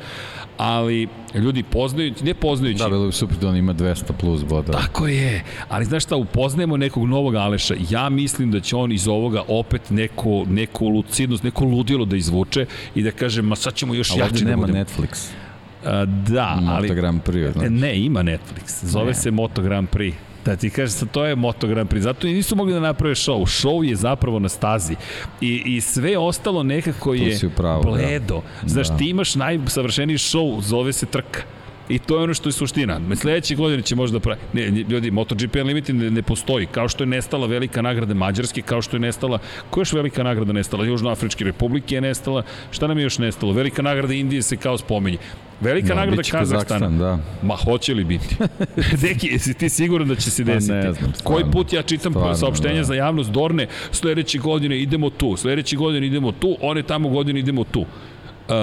ali 0.56 1.08
ljudi 1.34 1.62
poznajući, 1.62 2.24
ne 2.24 2.34
poznajući... 2.34 2.78
Da, 2.78 2.88
bilo 2.88 3.06
je 3.06 3.12
super 3.12 3.36
da 3.36 3.48
on 3.48 3.56
ima 3.56 3.74
200 3.74 4.12
plus 4.20 4.44
boda. 4.44 4.72
Tako 4.72 5.06
je, 5.06 5.44
ali 5.68 5.84
znaš 5.84 6.04
šta, 6.04 6.16
upoznajemo 6.16 6.76
nekog 6.76 7.06
novog 7.08 7.34
Aleša, 7.34 7.74
ja 7.90 8.08
mislim 8.08 8.50
da 8.50 8.60
će 8.60 8.76
on 8.76 8.92
iz 8.92 9.08
ovoga 9.08 9.42
opet 9.48 9.90
neko, 9.90 10.44
neko 10.48 10.84
lucidnost, 10.84 11.42
neko 11.42 11.64
ludilo 11.64 12.04
da 12.04 12.16
izvuče 12.16 12.66
i 12.94 13.02
da 13.02 13.10
kaže, 13.10 13.42
ma 13.42 13.56
sad 13.56 13.74
ćemo 13.74 13.94
još 13.94 14.16
jače 14.16 14.44
da 14.44 14.50
nema 14.50 14.60
budemo. 14.60 14.78
Netflix. 14.78 15.30
A, 15.84 16.04
da, 16.04 16.58
Moto 16.60 16.72
ali... 16.74 16.94
Grand 16.94 17.22
Prix, 17.22 17.52
znači. 17.52 17.70
Ne, 17.70 18.00
ima 18.00 18.22
Netflix. 18.22 18.84
Zove 18.84 19.06
Ne. 19.06 19.14
se 19.14 19.30
Moto 19.30 19.62
Grand 19.62 19.88
Prix. 19.88 20.12
Da 20.44 20.56
ti 20.56 20.70
kažeš, 20.70 21.00
to 21.12 21.24
je 21.24 21.36
Moto 21.36 21.66
Grand 21.66 21.88
Prix. 21.90 22.00
Zato 22.00 22.26
i 22.26 22.32
nisu 22.32 22.56
mogli 22.56 22.72
da 22.72 22.80
naprave 22.80 23.14
show. 23.14 23.46
Show 23.46 23.82
je 23.82 23.96
zapravo 23.96 24.38
na 24.38 24.48
stazi. 24.48 24.96
I, 25.40 25.62
i 25.66 25.80
sve 25.80 26.18
ostalo 26.18 26.62
nekako 26.62 27.14
je 27.14 27.38
pravu, 27.56 27.82
da. 27.82 27.90
bledo. 27.90 28.42
Znaš, 28.66 28.88
Da. 28.88 28.96
ti 28.96 29.10
imaš 29.10 29.34
najsavršeniji 29.34 30.16
show, 30.18 30.60
zove 30.62 30.92
se 30.92 31.06
trka. 31.06 31.42
I 31.88 31.98
to 31.98 32.16
je 32.16 32.22
ono 32.22 32.34
što 32.34 32.48
je 32.48 32.52
suština. 32.52 33.00
Sledeće 33.16 33.54
godine 33.54 33.82
će 33.82 33.96
možda 33.96 34.20
pravi. 34.20 34.40
Ne, 34.52 34.62
ljudi, 34.68 35.10
MotoGP 35.10 35.56
Unlimited 35.56 35.96
ne, 35.96 36.10
ne 36.10 36.22
postoji. 36.22 36.66
Kao 36.66 36.88
što 36.88 37.02
je 37.02 37.06
nestala 37.06 37.46
velika 37.46 37.82
nagrada 37.82 38.14
Mađarske, 38.14 38.62
kao 38.62 38.82
što 38.82 38.96
je 38.96 39.00
nestala... 39.00 39.38
Koja 39.70 39.80
je 39.80 39.82
još 39.82 39.92
velika 39.92 40.22
nagrada 40.22 40.52
nestala? 40.52 40.84
Južnoafričke 40.84 41.44
republike 41.44 41.94
je 41.94 42.00
nestala. 42.00 42.42
Šta 42.70 42.86
nam 42.86 42.98
je 42.98 43.02
još 43.02 43.18
nestalo? 43.18 43.52
Velika 43.52 43.82
nagrada 43.82 44.14
Indije 44.14 44.42
se 44.42 44.56
kao 44.56 44.78
spominje. 44.78 45.18
Velika 45.62 45.88
Da, 45.88 45.94
nagrada 45.94 46.22
Kazahstana. 46.22 46.60
Kazahstan, 46.80 46.98
da. 46.98 47.18
Ma 47.42 47.54
hoće 47.56 47.94
li 47.94 48.04
biti? 48.04 48.36
Deki, 49.02 49.26
jesi 49.26 49.54
ti 49.54 49.68
siguran 49.68 50.08
da 50.08 50.14
će 50.14 50.30
se 50.30 50.44
Pa 50.44 50.52
desiti? 50.52 50.72
ne 50.72 50.92
znam, 50.92 51.12
Koji 51.14 51.14
stvarno. 51.14 51.50
put 51.52 51.72
ja 51.72 51.82
čitam 51.82 52.12
Stvarno, 52.12 52.34
saopštenja 52.34 52.76
da. 52.76 52.84
za 52.84 52.94
javnost 52.94 53.30
Dorne, 53.30 53.66
sledeće 53.90 54.38
godine 54.38 54.78
idemo 54.78 55.10
tu, 55.10 55.36
sledeće 55.36 55.76
godine 55.76 56.06
idemo 56.06 56.32
tu, 56.32 56.56
one 56.60 56.82
tamo 56.82 57.08
godine 57.08 57.40
idemo 57.40 57.64
tu. 57.64 57.84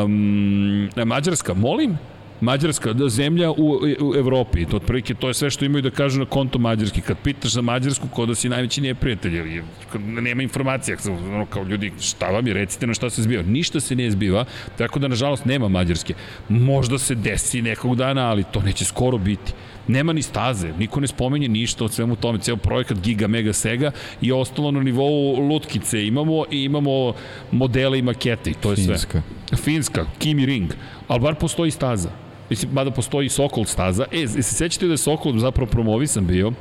Um, 0.06 0.90
Mađarska, 1.06 1.54
molim? 1.54 1.98
Mađarska, 2.42 2.94
da, 2.94 3.10
zemlja 3.10 3.52
u, 3.52 3.80
u 4.02 4.16
Evropi, 4.16 4.66
to 4.66 4.78
otprilike 4.78 5.14
to 5.14 5.28
je 5.28 5.34
sve 5.34 5.50
što 5.50 5.66
imaju 5.66 5.82
da 5.82 5.90
kažu 5.92 6.20
na 6.20 6.26
konto 6.26 6.60
Mađarski. 6.60 7.02
Kad 7.02 7.18
pitaš 7.18 7.52
za 7.52 7.62
Mađarsku, 7.62 8.08
ko 8.08 8.26
da 8.26 8.36
si 8.36 8.50
najveći 8.50 8.82
neprijatelj, 8.82 9.36
jer 9.36 9.48
je- 9.48 9.64
nema 10.00 10.44
informacija, 10.44 10.98
ono 11.08 11.46
kao 11.46 11.64
ljudi, 11.64 11.92
šta 12.02 12.28
vam 12.28 12.48
je, 12.48 12.54
recite 12.54 12.88
na 12.88 12.94
šta 12.94 13.10
se 13.10 13.22
zbiva. 13.22 13.44
Ništa 13.44 13.80
se 13.80 13.96
ne 13.96 14.12
zbiva, 14.12 14.46
tako 14.78 15.00
da 15.00 15.08
nažalost 15.08 15.46
nema 15.46 15.68
Mađarske. 15.70 16.14
Možda 16.50 16.98
se 16.98 17.16
desi 17.16 17.62
nekog 17.62 17.96
dana, 17.96 18.22
ali 18.22 18.44
to 18.44 18.62
neće 18.62 18.86
skoro 18.86 19.18
biti. 19.18 19.54
Nema 19.88 20.14
ni 20.14 20.22
staze, 20.22 20.74
niko 20.74 21.00
ne 21.00 21.08
spomenje 21.08 21.48
ništa 21.48 21.84
od 21.86 21.94
svemu 21.94 22.16
tome, 22.16 22.40
ceo 22.40 22.56
projekat 22.58 22.98
Giga 23.00 23.28
Mega 23.28 23.54
Sega 23.54 23.92
i 24.22 24.32
ostalo 24.32 24.72
na 24.72 24.80
nivou 24.82 25.10
lutkice 25.42 26.08
imamo 26.08 26.46
i 26.52 26.64
imamo 26.64 27.14
modele 27.52 28.00
i 28.00 28.02
makete 28.02 28.50
i 28.50 28.54
to 28.54 28.72
je 28.72 28.78
sve. 28.78 28.86
Finska. 28.88 29.22
Finska, 29.56 30.06
Kimi 30.20 30.46
Ring, 30.46 30.70
ali 31.08 31.20
bar 31.20 31.36
postoji 31.36 31.72
staza. 31.72 32.29
Mislim, 32.50 32.72
mada 32.74 32.92
postoji 32.92 33.30
Sokol 33.30 33.66
staza. 33.66 34.06
E, 34.12 34.28
se 34.28 34.44
sećate 34.44 34.86
da 34.86 34.94
je 34.94 34.98
Sokol 34.98 35.40
zapravo 35.40 35.72
promovisan 35.72 36.28
bio, 36.28 36.54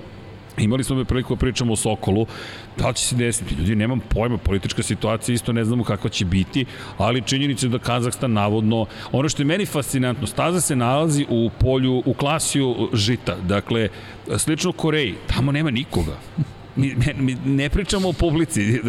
Imali 0.61 0.85
smo 0.85 0.97
me 0.97 1.05
priliku 1.05 1.35
da 1.35 1.39
pričamo 1.39 1.73
o 1.73 1.77
Sokolu, 1.77 2.27
da 2.77 2.89
li 2.89 2.95
će 2.95 3.05
se 3.05 3.17
desiti? 3.17 3.55
Ljudi, 3.55 3.77
nemam 3.77 4.01
pojma, 4.01 4.39
politička 4.39 4.83
situacija 4.83 5.35
isto 5.35 5.53
ne 5.53 5.65
znamo 5.65 5.85
kakva 5.85 6.11
će 6.11 6.25
biti, 6.25 6.65
ali 6.99 7.23
činjenica 7.23 7.67
je 7.67 7.71
da 7.71 7.79
Kazahstan 7.79 8.33
navodno, 8.33 8.87
ono 9.13 9.29
što 9.29 9.43
je 9.43 9.47
meni 9.47 9.67
fascinantno, 9.67 10.27
staza 10.27 10.61
se 10.61 10.77
nalazi 10.77 11.27
u 11.29 11.51
polju, 11.61 12.03
u 12.07 12.15
klasiju 12.15 12.89
žita, 12.93 13.37
dakle, 13.37 13.89
slično 14.37 14.73
Koreji, 14.73 15.15
tamo 15.27 15.53
nema 15.53 15.71
nikoga. 15.71 16.17
Mi, 16.79 16.95
mi 17.19 17.37
ne 17.45 17.69
pričamo 17.69 18.09
o 18.09 18.13
publici. 18.13 18.81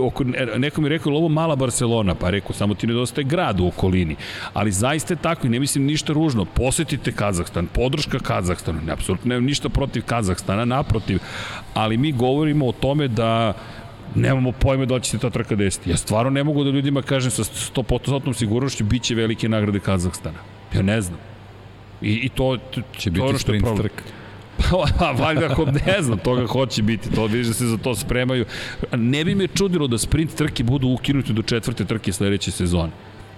Oko, 0.00 0.24
neko 0.56 0.80
mi 0.80 0.88
rekao, 0.88 1.10
"Jel 1.10 1.16
ovo 1.16 1.28
mala 1.28 1.56
Barcelona, 1.56 2.14
pa 2.14 2.30
rekao, 2.30 2.52
samo 2.52 2.74
ti 2.74 2.86
nedostaje 2.86 3.24
grad 3.24 3.60
u 3.60 3.66
okolini. 3.66 4.16
Ali 4.52 4.72
zaista 4.72 5.14
je 5.14 5.18
tako 5.18 5.46
i 5.46 5.50
ne 5.50 5.60
mislim 5.60 5.84
ništa 5.84 6.12
ružno. 6.12 6.44
Posetite 6.44 7.12
Kazahstan, 7.12 7.66
podrška 7.66 8.18
Kazahstanu. 8.18 8.80
Ne, 8.86 8.92
apsolutno 8.92 9.28
nemam 9.28 9.44
ništa 9.44 9.68
protiv 9.68 10.02
Kazahstana, 10.06 10.64
naprotiv. 10.64 11.18
Ali 11.74 11.96
mi 11.96 12.12
govorimo 12.12 12.66
o 12.66 12.72
tome 12.72 13.08
da 13.08 13.54
nemamo 14.14 14.52
pojma 14.52 14.84
da 14.84 14.94
li 14.94 15.00
će 15.02 15.10
se 15.10 15.18
ta 15.18 15.30
trka 15.30 15.54
desiti. 15.56 15.90
Ja 15.90 15.96
stvarno 15.96 16.30
ne 16.30 16.44
mogu 16.44 16.64
da 16.64 16.70
ljudima 16.70 17.02
kažem 17.02 17.30
sa 17.30 17.44
100% 17.44 18.32
sigurnošću 18.34 18.84
bit 18.84 19.02
će 19.02 19.14
velike 19.14 19.48
nagrade 19.48 19.80
Kazahstana. 19.80 20.38
Ja 20.74 20.82
ne 20.82 21.00
znam. 21.00 21.18
I, 22.02 22.12
i 22.12 22.28
to, 22.28 22.56
to, 22.70 22.80
Će 22.98 23.10
to 23.10 23.16
je 23.16 23.22
ono 23.22 23.32
biti 23.32 23.42
što 23.42 23.52
je 23.52 23.60
problem. 23.60 23.82
trka. 23.88 24.02
Pa, 24.70 25.10
valjda 25.10 25.46
ako 25.46 25.64
ne 25.86 26.02
znam, 26.02 26.18
toga 26.18 26.46
hoće 26.46 26.82
biti, 26.82 27.14
to 27.14 27.26
vidiš 27.26 27.46
da 27.46 27.52
se 27.52 27.66
za 27.66 27.76
to 27.76 27.94
spremaju. 27.94 28.44
Ne 28.92 29.24
bi 29.24 29.34
me 29.34 29.46
čudilo 29.46 29.86
da 29.86 29.98
sprint 29.98 30.34
trke 30.34 30.64
budu 30.64 30.88
ukinuti 30.88 31.32
do 31.32 31.42
četvrte 31.42 31.84
trke 31.84 32.12
sledeće 32.12 32.50
sezone. 32.50 32.90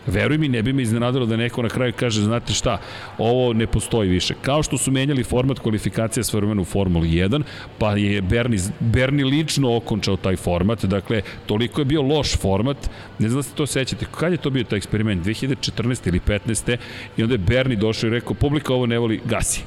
Veruj 0.06 0.38
mi, 0.38 0.48
ne 0.48 0.62
bi 0.62 0.72
me 0.72 0.82
iznenadilo 0.82 1.26
da 1.26 1.36
neko 1.36 1.62
na 1.62 1.68
kraju 1.68 1.92
kaže, 1.96 2.22
znate 2.22 2.52
šta, 2.52 2.78
ovo 3.18 3.52
ne 3.52 3.66
postoji 3.66 4.08
više. 4.08 4.34
Kao 4.42 4.62
što 4.62 4.78
su 4.78 4.90
menjali 4.90 5.24
format 5.24 5.58
kvalifikacija 5.58 6.24
s 6.24 6.32
vremena 6.32 6.62
u 6.62 6.64
Formuli 6.64 7.08
1, 7.08 7.42
pa 7.78 7.96
je 7.96 8.22
Berni, 8.22 8.58
Berni 8.80 9.24
lično 9.24 9.76
okončao 9.76 10.16
taj 10.16 10.36
format, 10.36 10.84
dakle, 10.84 11.22
toliko 11.46 11.80
je 11.80 11.84
bio 11.84 12.02
loš 12.02 12.36
format, 12.36 12.90
ne 13.18 13.28
znam 13.28 13.38
da 13.38 13.42
se 13.42 13.54
to 13.54 13.66
sećate, 13.66 14.06
kad 14.10 14.32
je 14.32 14.38
to 14.38 14.50
bio 14.50 14.64
taj 14.64 14.76
eksperiment, 14.76 15.26
2014. 15.26 16.08
ili 16.08 16.20
15. 16.26 16.76
i 17.16 17.22
onda 17.22 17.34
je 17.34 17.38
Berni 17.38 17.76
došao 17.76 18.08
i 18.08 18.10
rekao, 18.10 18.34
publika 18.34 18.74
ovo 18.74 18.86
ne 18.86 18.98
voli, 18.98 19.20
gasi. 19.24 19.62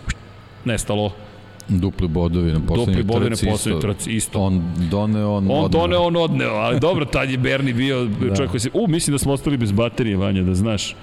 Nestalo, 0.65 1.11
Dupli 1.69 2.07
bodovi 2.07 2.51
na 2.51 2.59
poslednjoj 2.67 2.85
Dupli 2.85 3.03
bodovi 3.03 3.29
na 3.29 3.51
poslednjoj 3.51 3.81
trci, 3.81 4.11
isto. 4.11 4.39
On 4.41 4.73
doneo, 4.91 5.31
on, 5.31 5.51
On 5.51 5.65
odneo. 5.65 5.81
doneo, 5.81 6.01
on 6.01 6.15
odneo, 6.15 6.53
ali 6.53 6.79
dobro, 6.79 7.05
tad 7.05 7.29
je 7.29 7.37
Berni 7.37 7.73
bio 7.73 8.05
da. 8.05 8.35
čovjek 8.35 8.51
koji 8.51 8.59
se... 8.59 8.69
U, 8.73 8.87
mislim 8.87 9.13
da 9.13 9.17
smo 9.17 9.33
ostali 9.33 9.57
bez 9.57 9.71
baterije, 9.71 10.17
Vanja, 10.17 10.43
da 10.43 10.55
znaš. 10.55 10.95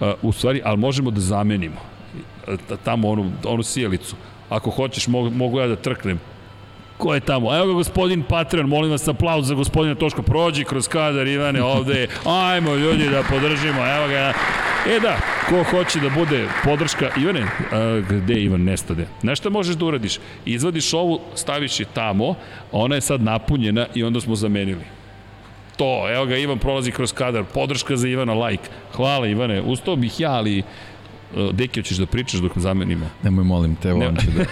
Uh, 0.00 0.08
u 0.22 0.32
stvari, 0.32 0.62
ali 0.64 0.76
možemo 0.78 1.10
da 1.10 1.20
zamenimo 1.20 1.76
uh, 2.48 2.54
tamo 2.84 3.08
onu, 3.08 3.32
onu 3.44 3.62
sjelicu. 3.62 4.16
Ako 4.48 4.70
hoćeš, 4.70 5.08
mogu, 5.08 5.30
mogu 5.30 5.60
ja 5.60 5.66
da 5.66 5.76
trknem. 5.76 6.20
Ko 7.00 7.14
je 7.14 7.20
tamo? 7.20 7.56
Evo 7.56 7.66
ga 7.66 7.72
gospodin 7.72 8.22
Patreon, 8.22 8.68
molim 8.68 8.90
vas 8.90 9.08
aplauz 9.08 9.46
za 9.46 9.54
gospodina 9.54 9.94
Toško. 9.94 10.22
Prođi 10.22 10.64
kroz 10.64 10.88
kadar, 10.88 11.26
Ivane, 11.26 11.62
ovde. 11.62 12.08
Ajmo 12.24 12.74
ljudi 12.74 13.08
da 13.08 13.22
podržimo, 13.22 13.80
evo 13.96 14.08
ga. 14.08 14.32
E 14.88 15.00
da, 15.00 15.16
ko 15.48 15.62
hoće 15.70 16.00
da 16.00 16.10
bude 16.10 16.48
podrška, 16.64 17.10
Ivane, 17.16 17.46
a, 17.72 18.02
gde 18.08 18.34
Ivan 18.34 18.64
nestade? 18.64 19.06
Šta 19.34 19.50
možeš 19.50 19.76
da 19.76 19.84
uradiš? 19.84 20.18
Izvadiš 20.44 20.94
ovu, 20.94 21.20
staviš 21.34 21.80
je 21.80 21.86
tamo, 21.94 22.34
ona 22.72 22.94
je 22.94 23.00
sad 23.00 23.22
napunjena 23.22 23.86
i 23.94 24.04
onda 24.04 24.20
smo 24.20 24.36
zamenili. 24.36 24.84
To, 25.76 26.12
evo 26.14 26.26
ga, 26.26 26.36
Ivan 26.36 26.58
prolazi 26.58 26.92
kroz 26.92 27.12
kadar, 27.12 27.44
podrška 27.54 27.96
za 27.96 28.08
Ivana, 28.08 28.34
like. 28.34 28.68
Hvala 28.96 29.26
Ivane, 29.26 29.60
ustao 29.60 29.96
bih 29.96 30.20
ja, 30.20 30.32
ali 30.32 30.62
Deki, 31.52 31.80
hoćeš 31.80 31.96
da 31.96 32.06
pričaš 32.06 32.40
dok 32.40 32.58
zamenimo? 32.58 33.06
Nemoj 33.22 33.44
molim 33.44 33.76
te, 33.76 33.92
on 33.92 34.16
će 34.16 34.26
da... 34.30 34.44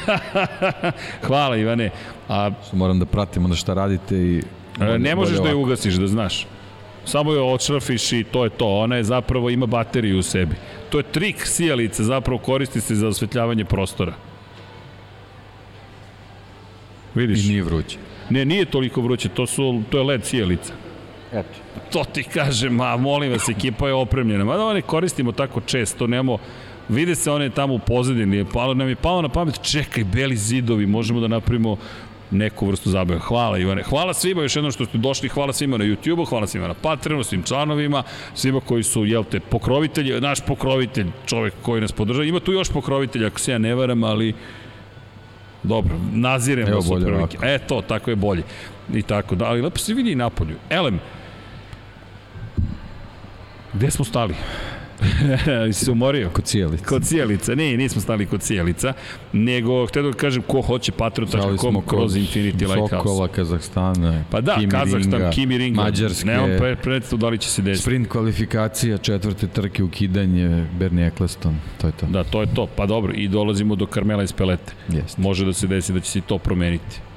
Hvala 1.26 1.56
Ivane. 1.56 1.90
A 2.28 2.50
Moram 2.72 2.98
da 2.98 3.06
pratim 3.06 3.44
onda 3.44 3.56
šta 3.56 3.74
radite 3.74 4.16
i... 4.16 4.42
E, 4.80 4.98
ne 4.98 5.14
možeš 5.14 5.38
da 5.38 5.48
je 5.48 5.54
ugasiš, 5.54 5.94
da 5.94 6.06
znaš. 6.06 6.46
Samo 7.04 7.32
je 7.32 7.40
odšrafiš 7.40 8.12
i 8.12 8.24
to 8.24 8.44
je 8.44 8.50
to. 8.50 8.66
Ona 8.66 8.96
je 8.96 9.04
zapravo, 9.04 9.50
ima 9.50 9.66
bateriju 9.66 10.18
u 10.18 10.22
sebi. 10.22 10.54
To 10.90 10.98
je 10.98 11.02
trik 11.02 11.46
sijalice, 11.46 12.04
zapravo 12.04 12.38
koristi 12.38 12.80
se 12.80 12.94
za 12.94 13.08
osvetljavanje 13.08 13.64
prostora. 13.64 14.12
Vidiš? 17.14 17.44
I 17.44 17.48
nije 17.48 17.62
vruće. 17.62 17.98
Ne, 18.30 18.44
nije 18.44 18.64
toliko 18.64 19.00
vruće, 19.00 19.28
to, 19.28 19.46
su, 19.46 19.82
to 19.90 19.98
je 19.98 20.04
LED 20.04 20.24
sijalica. 20.24 20.72
Eto. 21.32 21.58
To 21.92 22.04
ti 22.04 22.22
kažem, 22.22 22.74
ma 22.74 22.96
molim 22.96 23.32
vas, 23.32 23.48
ekipa 23.48 23.88
je 23.88 23.94
opremljena. 23.94 24.44
Ma 24.44 24.56
da 24.56 24.72
ne 24.72 24.82
koristimo 24.82 25.32
tako 25.32 25.60
često, 25.60 26.06
nemamo... 26.06 26.38
Vide 26.88 27.14
se 27.14 27.30
one 27.30 27.50
tamo 27.50 27.74
u 27.74 27.78
pozadini, 27.78 28.44
palo, 28.52 28.74
nam 28.74 28.88
je 28.88 28.96
palo 28.96 29.22
na 29.22 29.28
pamet, 29.28 29.62
čekaj, 29.62 30.04
beli 30.04 30.36
zidovi, 30.36 30.86
možemo 30.86 31.20
da 31.20 31.28
napravimo 31.28 31.76
neku 32.30 32.66
vrstu 32.66 32.90
zabave. 32.90 33.20
Hvala 33.20 33.58
Ivane. 33.58 33.82
Hvala 33.82 34.14
svima 34.14 34.42
još 34.42 34.56
jednom 34.56 34.72
što 34.72 34.84
ste 34.84 34.98
došli, 34.98 35.28
hvala 35.28 35.52
svima 35.52 35.76
na 35.78 35.84
YouTube-u, 35.84 36.24
hvala 36.24 36.46
svima 36.46 36.68
na 36.68 36.74
Patreonu, 36.74 37.24
svim 37.24 37.42
članovima, 37.42 38.02
svima 38.34 38.60
koji 38.60 38.82
su, 38.82 39.04
jel 39.04 39.24
te, 39.24 39.40
pokrovitelji, 39.40 40.20
naš 40.20 40.40
pokrovitelj, 40.40 41.06
čovek 41.26 41.54
koji 41.62 41.80
nas 41.80 41.92
podržava. 41.92 42.24
Ima 42.24 42.40
tu 42.40 42.52
još 42.52 42.68
pokrovitelja, 42.68 43.26
ako 43.26 43.40
se 43.40 43.52
ja 43.52 43.58
ne 43.58 43.74
varam, 43.74 44.04
ali 44.04 44.34
dobro, 45.62 45.94
nazirem 46.12 46.68
Evo, 46.68 46.82
bolje 46.82 47.04
otprilike. 47.06 47.36
ovako. 47.38 47.46
E, 47.46 47.58
to, 47.58 47.82
tako 47.82 48.10
je 48.10 48.16
bolje. 48.16 48.42
I 48.94 49.02
tako 49.02 49.34
da, 49.34 49.44
ali 49.44 49.62
lepo 49.62 49.78
se 49.78 49.94
vidi 49.94 50.12
i 50.12 50.14
napolju. 50.14 50.56
Elem, 50.70 51.00
Gde 53.72 53.90
smo 53.90 54.04
stali? 54.04 54.34
se 55.72 55.90
umorio? 55.90 56.30
Kod 56.30 56.44
cijelica. 56.44 56.84
Kod 56.84 57.04
cijelica. 57.04 57.54
Ne, 57.54 57.76
nismo 57.76 58.00
stali 58.00 58.26
kod 58.26 58.40
cijelica, 58.40 58.92
nego 59.32 59.86
htio 59.86 60.02
da 60.02 60.12
kažem 60.12 60.42
ko 60.42 60.60
hoće 60.60 60.92
patriot.com 60.92 61.82
kroz 61.86 62.16
Infinity 62.16 62.66
Lighthouse. 62.66 62.96
Sokola, 62.96 63.28
Kazahstana, 63.28 64.24
Pa 64.30 64.40
da, 64.40 64.54
Kimi 64.54 64.70
Kazahstan, 64.70 65.12
Ringa, 65.12 65.30
Kimi 65.30 65.58
Ringa. 65.58 65.82
Mađarske. 65.82 66.26
Nemam 66.26 66.50
pre, 66.58 66.76
predstav 66.76 67.18
da 67.18 67.28
li 67.28 67.38
će 67.38 67.48
se 67.48 67.62
desiti. 67.62 67.82
Sprint 67.82 68.08
kvalifikacija, 68.08 68.98
četvrte 68.98 69.46
trke, 69.46 69.82
ukidanje, 69.82 70.66
Bernie 70.78 71.06
Eccleston, 71.06 71.56
to 71.80 71.86
je 71.86 71.92
to. 71.92 72.06
Da, 72.06 72.24
to 72.24 72.40
je 72.40 72.54
to. 72.54 72.66
Pa 72.76 72.86
dobro, 72.86 73.12
i 73.16 73.28
dolazimo 73.28 73.74
do 73.76 73.86
Karmela 73.86 74.22
iz 74.22 74.32
Pelete. 74.32 74.72
Jeste. 74.88 75.22
Može 75.22 75.44
da 75.44 75.52
se 75.52 75.66
desi 75.66 75.92
da 75.92 76.00
će 76.00 76.10
se 76.10 76.20
to 76.20 76.38
promeniti 76.38 77.07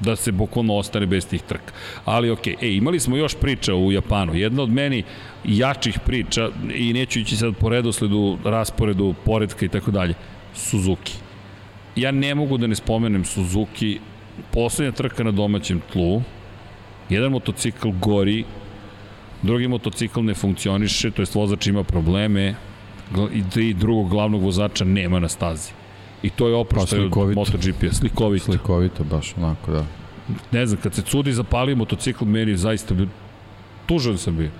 da 0.00 0.16
se 0.16 0.32
bukvalno 0.32 0.74
ostane 0.76 1.06
bez 1.06 1.26
tih 1.28 1.42
trka. 1.42 1.72
Ali 2.04 2.30
okej, 2.30 2.54
okay. 2.54 2.64
e, 2.64 2.76
imali 2.76 3.00
smo 3.00 3.16
još 3.16 3.34
priča 3.34 3.74
u 3.74 3.92
Japanu. 3.92 4.34
Jedna 4.34 4.62
od 4.62 4.70
meni 4.70 5.02
jačih 5.44 5.98
priča, 6.06 6.50
i 6.74 6.92
neću 6.92 7.20
ići 7.20 7.36
sad 7.36 7.54
po 7.56 7.68
redosledu, 7.68 8.38
rasporedu, 8.44 9.14
poredka 9.24 9.66
i 9.66 9.68
tako 9.68 9.90
dalje, 9.90 10.14
Suzuki. 10.54 11.12
Ja 11.96 12.10
ne 12.10 12.34
mogu 12.34 12.58
da 12.58 12.66
ne 12.66 12.74
spomenem 12.74 13.24
Suzuki, 13.24 13.98
poslednja 14.52 14.92
trka 14.92 15.24
na 15.24 15.30
domaćem 15.30 15.80
tlu, 15.92 16.22
jedan 17.08 17.32
motocikl 17.32 17.88
gori, 17.90 18.44
drugi 19.42 19.68
motocikl 19.68 20.20
ne 20.20 20.34
funkcioniše, 20.34 21.10
to 21.10 21.22
jest 21.22 21.34
vozač 21.34 21.66
ima 21.66 21.84
probleme, 21.84 22.54
i 23.56 23.74
drugog 23.74 24.10
glavnog 24.10 24.42
vozača 24.42 24.84
nema 24.84 25.20
na 25.20 25.28
stazi. 25.28 25.70
I 26.22 26.30
to 26.30 26.48
je 26.48 26.54
oproštaj 26.54 27.10
pa, 27.10 27.20
od 27.20 27.34
MotoGP-a. 27.34 27.92
Slikovito. 27.92 28.44
Slikovito, 28.44 29.04
baš 29.04 29.34
onako, 29.36 29.72
da. 29.72 29.84
Ne 30.52 30.66
znam, 30.66 30.80
kad 30.82 30.94
se 30.94 31.02
cudi 31.02 31.32
zapali 31.32 31.74
motocikl, 31.74 32.24
meni 32.24 32.56
zaista. 32.56 32.94
Tužan 33.86 34.18
sam 34.18 34.36
bio. 34.36 34.50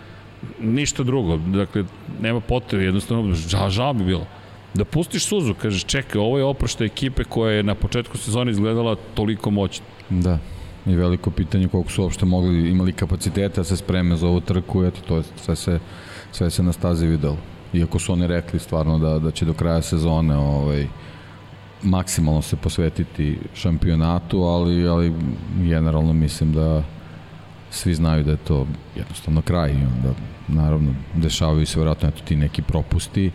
Ništa 0.61 1.03
drugo. 1.03 1.37
Dakle, 1.37 1.85
nema 2.21 2.41
potrebe, 2.41 2.85
jednostavno, 2.85 3.35
žao, 3.35 3.71
žao 3.71 3.95
bi 3.95 4.05
bilo. 4.05 4.27
Da 4.75 4.85
pustiš 4.85 5.27
suzu, 5.27 5.55
kažeš, 5.55 5.85
čekaj, 5.85 6.21
ovo 6.21 6.39
je 6.39 6.45
oproštaj 6.45 6.87
ekipe 6.87 7.25
koja 7.25 7.53
je 7.53 7.63
na 7.63 7.75
početku 7.75 8.19
sezone 8.19 8.51
izgledala 8.51 8.97
toliko 9.15 9.51
moćno. 9.51 9.85
Da. 10.11 10.39
I 10.87 10.95
veliko 10.95 11.31
pitanje 11.31 11.69
koliko 11.69 11.91
su 11.91 12.03
uopšte 12.03 12.27
mogli, 12.27 12.71
imali 12.71 12.93
kapaciteta 12.93 13.61
da 13.61 13.65
se 13.65 13.77
spreme 13.77 14.17
za 14.17 14.27
ovu 14.29 14.41
trku, 14.41 14.85
eto, 14.85 15.01
to 15.09 15.17
je 15.17 15.23
sve 15.37 15.57
se, 15.57 15.79
sve 16.33 16.51
se 16.51 16.63
na 16.63 16.73
stazi 16.73 17.07
videlo. 17.07 17.37
Iako 17.73 17.99
su 17.99 18.13
oni 18.13 18.27
rekli 18.27 18.59
stvarno 18.59 18.99
da, 18.99 19.19
da 19.19 19.31
će 19.31 19.45
do 19.45 19.55
kraja 19.55 19.83
sezone 19.83 20.37
ovaj, 20.37 20.87
maksimalno 21.83 22.43
se 22.43 22.57
posvetiti 22.57 23.39
šampionatu, 23.55 24.43
ali, 24.43 24.89
ali 24.89 25.13
generalno 25.63 26.13
mislim 26.13 26.53
da 26.53 26.83
svi 27.71 27.95
znaju 27.95 28.25
da 28.25 28.31
je 28.31 28.37
to 28.37 28.67
jednostavno 28.97 29.43
kraj 29.43 29.71
i 29.71 29.85
onda 29.97 30.15
naravno 30.49 30.95
dešavaju 31.15 31.67
se 31.67 31.79
vjerojatno 31.79 32.09
eto 32.09 32.23
ti 32.25 32.37
neki 32.37 32.63
propusti 32.63 33.31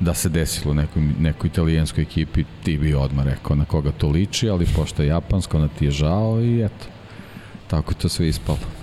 da 0.00 0.14
se 0.14 0.28
desilo 0.28 0.74
nekoj, 0.74 1.02
nekoj 1.20 1.48
italijanskoj 1.48 2.02
ekipi, 2.02 2.44
ti 2.64 2.78
bi 2.78 2.94
odmah 2.94 3.26
rekao 3.26 3.56
na 3.56 3.64
koga 3.64 3.92
to 3.92 4.08
liči, 4.08 4.48
ali 4.48 4.66
pošto 4.76 5.02
je 5.02 5.08
japansko, 5.08 5.56
ona 5.56 5.68
ti 5.68 5.84
je 5.84 5.90
žao 5.90 6.40
i 6.40 6.64
eto, 6.64 6.86
tako 7.68 7.94
to 7.94 8.08
sve 8.08 8.28
ispalo. 8.28 8.77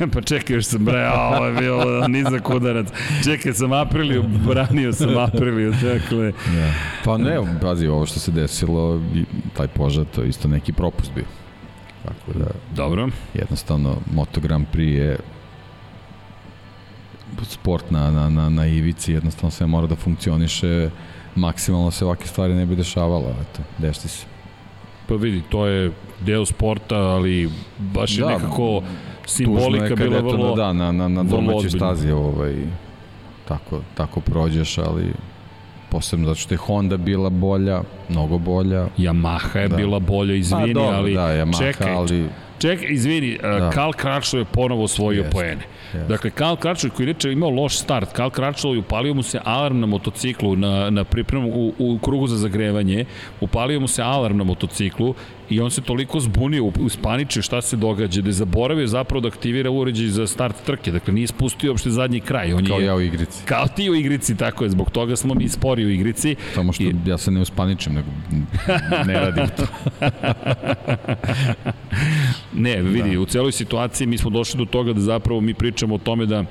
pa 0.12 0.20
čekaj, 0.20 0.56
još 0.56 0.64
sam 0.64 0.84
bre, 0.84 1.04
a 1.04 1.28
ovo 1.36 1.46
je 1.46 1.52
bio 1.52 2.08
nizak 2.08 2.50
udarac. 2.50 2.86
Čekaj, 3.24 3.52
sam 3.52 3.72
Apriliju, 3.72 4.22
branio 4.22 4.92
sam 4.92 5.18
Apriliju, 5.18 5.70
dakle. 5.70 6.26
Ja. 6.26 6.74
Pa 7.04 7.16
ne, 7.16 7.58
pazi, 7.62 7.86
ovo 7.86 8.06
što 8.06 8.20
se 8.20 8.30
desilo, 8.30 9.00
taj 9.56 9.68
požar, 9.68 10.04
to 10.04 10.24
isto 10.24 10.48
neki 10.48 10.72
propust 10.72 11.12
bio. 11.14 11.24
Tako 12.04 12.38
da... 12.38 12.46
Dobro. 12.74 13.08
Jednostavno, 13.34 13.96
Moto 14.14 14.40
Grand 14.40 14.66
Prix 14.72 14.96
je 14.96 15.16
sport 17.42 17.90
na, 17.90 18.10
na, 18.10 18.30
na, 18.30 18.48
na 18.48 18.66
ivici, 18.66 19.12
jednostavno 19.12 19.50
sve 19.50 19.66
mora 19.66 19.86
da 19.86 19.96
funkcioniše, 19.96 20.90
maksimalno 21.34 21.90
se 21.90 22.04
ovake 22.04 22.26
stvari 22.26 22.54
ne 22.54 22.66
bi 22.66 22.76
dešavala, 22.76 23.30
eto, 23.30 23.62
dešti 23.78 24.08
se. 24.08 24.26
Pa 25.06 25.14
vidi, 25.14 25.42
to 25.48 25.66
je 25.66 25.92
deo 26.20 26.46
sporta, 26.46 26.96
ali 26.96 27.50
baš 27.78 28.18
je 28.18 28.24
da, 28.24 28.28
nekako 28.28 28.82
simbolika 29.30 29.96
bila 29.96 30.20
vrlo 30.20 30.56
da, 30.56 30.72
na, 30.72 30.92
na, 30.92 31.08
na 31.08 31.22
domaćoj 31.22 31.70
stazi 31.70 32.10
ovaj, 32.10 32.54
tako, 33.48 33.80
tako 33.94 34.20
prođeš, 34.20 34.78
ali 34.78 35.12
posebno 35.90 36.26
zato 36.26 36.40
što 36.40 36.54
je 36.54 36.58
Honda 36.58 36.96
bila 36.96 37.30
bolja, 37.30 37.82
mnogo 38.08 38.38
bolja. 38.38 38.86
Yamaha 38.98 39.58
je 39.58 39.68
da. 39.68 39.76
bila 39.76 39.98
bolja, 39.98 40.34
izvini, 40.34 40.74
pa, 40.74 40.80
dobro, 40.80 40.96
ali 40.96 41.14
da, 41.14 41.20
Yamaha, 41.20 41.58
čekaj, 41.58 41.94
ali... 41.94 42.28
čekaj, 42.58 42.88
izvini, 42.90 43.38
da. 43.42 43.70
Karl 43.70 43.90
Kračlo 43.90 44.38
je 44.38 44.44
ponovo 44.44 44.84
osvojio 44.84 45.22
yes. 45.22 45.32
poene. 45.32 45.62
Yes. 45.94 46.06
Dakle, 46.06 46.30
Karl 46.30 46.56
Kračlo 46.56 46.90
koji 46.96 47.14
je 47.24 47.32
imao 47.32 47.50
loš 47.50 47.78
start, 47.78 48.12
Karl 48.12 48.30
Kračlo 48.30 48.72
je 48.72 48.78
upalio 48.78 49.14
mu 49.14 49.22
se 49.22 49.40
alarm 49.44 49.80
na 49.80 49.86
motociklu 49.86 50.56
na, 50.56 50.90
na 50.90 51.04
pripremu 51.04 51.48
u, 51.48 51.74
u 51.78 51.98
krugu 51.98 52.26
za 52.26 52.36
zagrevanje, 52.36 53.04
upalio 53.40 53.80
mu 53.80 53.88
se 53.88 54.02
alarm 54.02 54.36
na 54.36 54.44
motociklu 54.44 55.14
i 55.50 55.60
on 55.60 55.70
se 55.70 55.80
toliko 55.80 56.20
zbunio, 56.20 56.64
uspaničio 56.64 57.42
šta 57.42 57.62
se 57.62 57.76
događa, 57.76 58.22
da 58.22 58.28
je 58.28 58.32
zaboravio 58.32 58.86
zapravo 58.86 59.20
da 59.20 59.28
aktivira 59.28 59.70
uređaj 59.70 60.06
za 60.06 60.26
start 60.26 60.56
trke, 60.66 60.92
dakle 60.92 61.14
nije 61.14 61.26
spustio 61.26 61.70
uopšte 61.70 61.90
zadnji 61.90 62.20
kraj. 62.20 62.52
On 62.52 62.66
kao 62.66 62.78
je, 62.78 62.86
ja 62.86 62.94
u 62.94 63.00
igrici. 63.00 63.44
Kao 63.44 63.66
ti 63.68 63.90
u 63.90 63.94
igrici, 63.94 64.36
tako 64.36 64.64
je, 64.64 64.70
zbog 64.70 64.90
toga 64.90 65.16
smo 65.16 65.34
mi 65.34 65.48
spori 65.48 65.84
u 65.84 65.90
igrici. 65.90 66.36
Samo 66.54 66.72
što 66.72 66.82
I... 66.84 66.94
ja 67.06 67.18
se 67.18 67.30
ne 67.30 67.40
uspaničim, 67.40 67.94
nego 67.94 68.08
ne 69.06 69.12
radim 69.12 69.46
to. 69.56 69.66
ne, 72.64 72.82
vidi, 72.82 73.14
da. 73.14 73.20
u 73.20 73.26
celoj 73.26 73.52
situaciji 73.52 74.06
mi 74.06 74.18
smo 74.18 74.30
došli 74.30 74.58
do 74.58 74.64
toga 74.64 74.92
da 74.92 75.00
zapravo 75.00 75.40
mi 75.40 75.54
pričamo 75.54 75.94
o 75.94 75.98
tome 75.98 76.26
da 76.26 76.44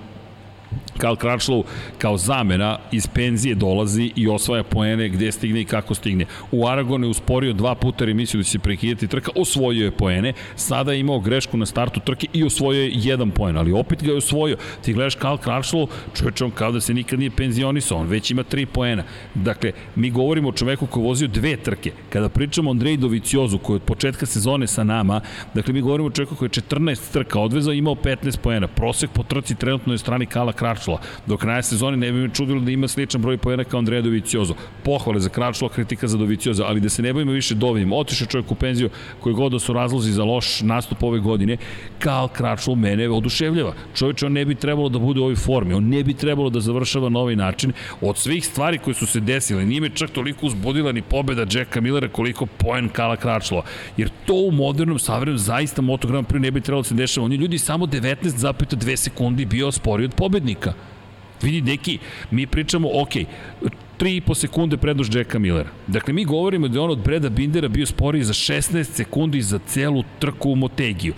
Karl 1.00 1.16
Kračlow 1.16 1.64
kao 1.98 2.18
zamena 2.18 2.78
iz 2.92 3.08
penzije 3.08 3.56
dolazi 3.56 4.12
i 4.16 4.28
osvaja 4.28 4.64
poene 4.64 5.10
gde 5.10 5.32
stigne 5.32 5.62
i 5.62 5.66
kako 5.66 5.96
stigne. 5.96 6.26
U 6.52 6.68
Aragonu 6.68 7.06
je 7.06 7.12
usporio 7.12 7.54
dva 7.54 7.76
puta 7.76 8.06
remisiju 8.06 8.40
da 8.40 8.44
će 8.44 8.52
se 8.52 8.60
prekidati 8.60 9.08
trka, 9.08 9.32
osvojio 9.36 9.86
je 9.86 9.92
poene, 9.92 10.34
sada 10.56 10.92
je 10.92 11.00
imao 11.00 11.20
grešku 11.20 11.58
na 11.58 11.66
startu 11.66 12.00
trke 12.00 12.28
i 12.34 12.44
osvojio 12.44 12.82
je 12.82 12.92
jedan 12.94 13.32
poen, 13.32 13.58
ali 13.58 13.72
opet 13.72 14.04
ga 14.04 14.12
je 14.12 14.18
osvojio. 14.18 14.58
Ti 14.82 14.94
gledaš 14.94 15.16
Karl 15.16 15.36
Kračlow, 15.36 15.88
čovječ 16.18 16.42
on 16.42 16.52
kao 16.52 16.72
da 16.72 16.82
se 16.82 16.94
nikad 16.94 17.20
nije 17.20 17.32
penzionisao, 17.32 17.98
on 17.98 18.08
već 18.08 18.32
ima 18.32 18.44
tri 18.44 18.66
poena. 18.66 19.04
Dakle, 19.36 19.72
mi 19.96 20.10
govorimo 20.10 20.50
o 20.50 20.52
čoveku 20.52 20.88
koji 20.88 21.04
vozio 21.04 21.28
dve 21.28 21.58
trke. 21.58 21.92
Kada 22.10 22.30
pričamo 22.30 22.70
o 22.70 22.74
Andrej 22.74 22.98
Doviciozu, 22.98 23.58
koji 23.58 23.76
je 23.76 23.82
od 23.82 23.88
početka 23.88 24.26
sezone 24.26 24.68
sa 24.68 24.84
nama, 24.84 25.22
dakle 25.54 25.74
mi 25.74 25.82
govorimo 25.82 26.08
o 26.08 26.12
čoveku 26.12 26.36
koji 26.36 26.48
je 26.48 26.62
14 26.62 27.14
trka 27.14 27.40
odvezao 27.40 27.74
i 27.74 27.78
imao 27.78 27.96
15 27.96 28.38
poena. 28.38 28.68
Prosek 28.68 29.10
po 29.14 29.24
trci 29.24 29.56
trenutno 29.56 29.94
je 29.94 29.98
strani 29.98 30.26
Kala 30.26 30.54
Kračlow 30.54 30.89
Kračula. 30.90 31.00
Do 31.28 31.38
kraja 31.38 31.62
sezone 31.62 31.98
ne 31.98 32.12
bi 32.12 32.20
me 32.20 32.30
čudilo 32.34 32.62
da 32.62 32.72
ima 32.72 32.88
sličan 32.88 33.22
broj 33.22 33.38
pojena 33.38 33.64
kao 33.64 33.78
Andrea 33.78 34.02
Doviciozo. 34.02 34.56
Pohvale 34.84 35.20
za 35.20 35.30
Kračula, 35.30 35.70
kritika 35.70 36.08
za 36.08 36.18
Doviciozo, 36.18 36.64
ali 36.64 36.80
da 36.80 36.90
se 36.90 37.02
ne 37.02 37.14
bavimo 37.14 37.32
više 37.32 37.56
Dovijim. 37.56 37.94
Otiše 37.94 38.26
čovjek 38.26 38.52
u 38.52 38.56
penziju 38.56 38.90
koji 39.20 39.36
god 39.36 39.52
da 39.52 39.60
su 39.60 39.74
razlozi 39.74 40.12
za 40.12 40.24
loš 40.24 40.62
nastup 40.62 41.04
ove 41.04 41.20
godine. 41.20 41.58
Karl 42.00 42.28
Kračul 42.28 42.76
mene 42.76 43.10
oduševljava. 43.10 43.74
Čovječ, 43.96 44.24
on 44.24 44.34
ne 44.34 44.46
bi 44.46 44.56
trebalo 44.56 44.90
da 44.90 45.00
bude 45.00 45.20
u 45.20 45.24
ovoj 45.24 45.36
formi, 45.36 45.74
on 45.74 45.90
ne 45.90 46.04
bi 46.04 46.14
trebalo 46.14 46.50
da 46.50 46.60
završava 46.60 47.10
na 47.10 47.20
ovaj 47.20 47.36
način. 47.36 47.74
Od 48.02 48.18
svih 48.18 48.46
stvari 48.46 48.78
koje 48.78 48.94
su 48.94 49.06
se 49.06 49.20
desile, 49.20 49.66
nije 49.66 49.82
me 49.82 49.90
čak 49.90 50.10
toliko 50.10 50.46
uzbudila 50.46 50.92
ni 50.92 51.02
pobeda 51.02 51.46
Jacka 51.52 51.82
Millera 51.82 52.08
koliko 52.08 52.46
poen 52.46 52.90
Kala 52.90 53.16
Kračlova. 53.16 53.64
Jer 53.98 54.10
to 54.26 54.34
u 54.34 54.52
modernom 54.52 55.00
savremenu 55.00 55.38
zaista 55.38 55.82
Moto 55.82 56.08
Grand 56.08 56.28
Prix 56.28 56.42
ne 56.42 56.52
bi 56.52 56.62
trebalo 56.62 56.82
da 56.82 56.88
se 56.88 56.96
dešava. 56.96 57.26
On 57.26 57.32
je 57.32 57.38
ljudi 57.38 57.58
samo 57.58 57.86
19,2 57.86 58.96
sekundi 58.96 59.46
bio 59.46 59.72
spori 59.72 60.06
od 60.06 60.14
pobednika. 60.16 60.74
Vidi, 61.42 61.62
neki, 61.62 61.98
mi 62.32 62.48
pričamo, 62.48 62.90
ok, 62.94 63.14
3,5 64.00 64.36
sekunde 64.36 64.78
prednost 64.78 65.16
Jacka 65.16 65.40
Millera. 65.40 65.70
Dakle, 65.88 66.14
mi 66.14 66.26
govorimo 66.26 66.68
da 66.68 66.78
je 66.78 66.82
on 66.82 66.92
od 66.92 67.00
Breda 67.04 67.30
Bindera 67.30 67.68
bio 67.68 67.86
sporiji 67.86 68.24
za 68.24 68.34
16 68.34 68.84
sekundi 68.84 69.42
za 69.42 69.60
celu 69.68 70.04
trku 70.20 70.52
u 70.52 70.56
Motegiju. 70.56 71.14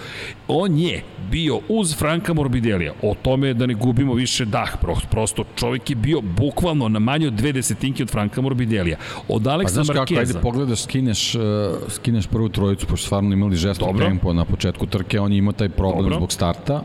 On 0.47 0.77
je 0.77 1.03
bio 1.31 1.59
uz 1.69 1.95
Franka 1.97 2.33
Morbidelija. 2.33 2.93
O 3.01 3.15
tome 3.21 3.53
da 3.53 3.65
ne 3.65 3.73
gubimo 3.73 4.13
više 4.13 4.45
dah. 4.45 4.77
Prosto 5.11 5.43
čovjek 5.55 5.89
je 5.89 5.95
bio 5.95 6.21
bukvalno 6.21 6.89
na 6.89 6.99
manje 6.99 7.27
od 7.27 7.33
dve 7.33 7.51
desetinke 7.51 8.03
od 8.03 8.09
Franka 8.09 8.41
Morbidelija. 8.41 8.97
Od 9.27 9.47
Aleksa 9.47 9.79
pa, 9.79 9.83
znaš 9.83 9.97
Markeza... 9.97 10.21
Kako, 10.21 10.29
ajde 10.29 10.41
pogledaš, 10.41 10.83
skineš, 10.83 11.35
uh, 11.35 11.41
skineš 11.89 12.27
prvu 12.27 12.49
trojicu, 12.49 12.87
pošto 12.87 13.05
stvarno 13.05 13.33
imali 13.33 13.55
žestok 13.55 13.97
tempo 13.97 14.33
na 14.33 14.45
početku 14.45 14.85
trke, 14.85 15.19
on 15.19 15.31
je 15.31 15.37
imao 15.37 15.53
taj 15.53 15.69
problem 15.69 16.03
Dobro. 16.03 16.17
zbog 16.17 16.31
starta 16.31 16.83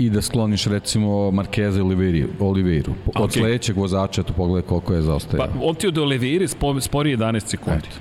i 0.00 0.10
da 0.10 0.22
skloniš 0.22 0.64
recimo 0.66 1.30
Markeza 1.30 1.80
i 1.80 1.82
Oliveiru. 2.40 2.92
Od 3.14 3.30
okay. 3.30 3.38
sledećeg 3.38 3.76
vozača 3.76 4.22
to 4.22 4.32
pogledaj 4.32 4.68
koliko 4.68 4.94
je 4.94 5.02
zaostajao. 5.02 5.46
Pa, 5.46 5.52
on 5.62 5.74
ti 5.74 5.86
od 5.86 5.98
Oliveira 5.98 6.48
spori 6.80 7.16
11 7.16 7.46
sekundi. 7.46 7.88
Eto. 7.88 7.96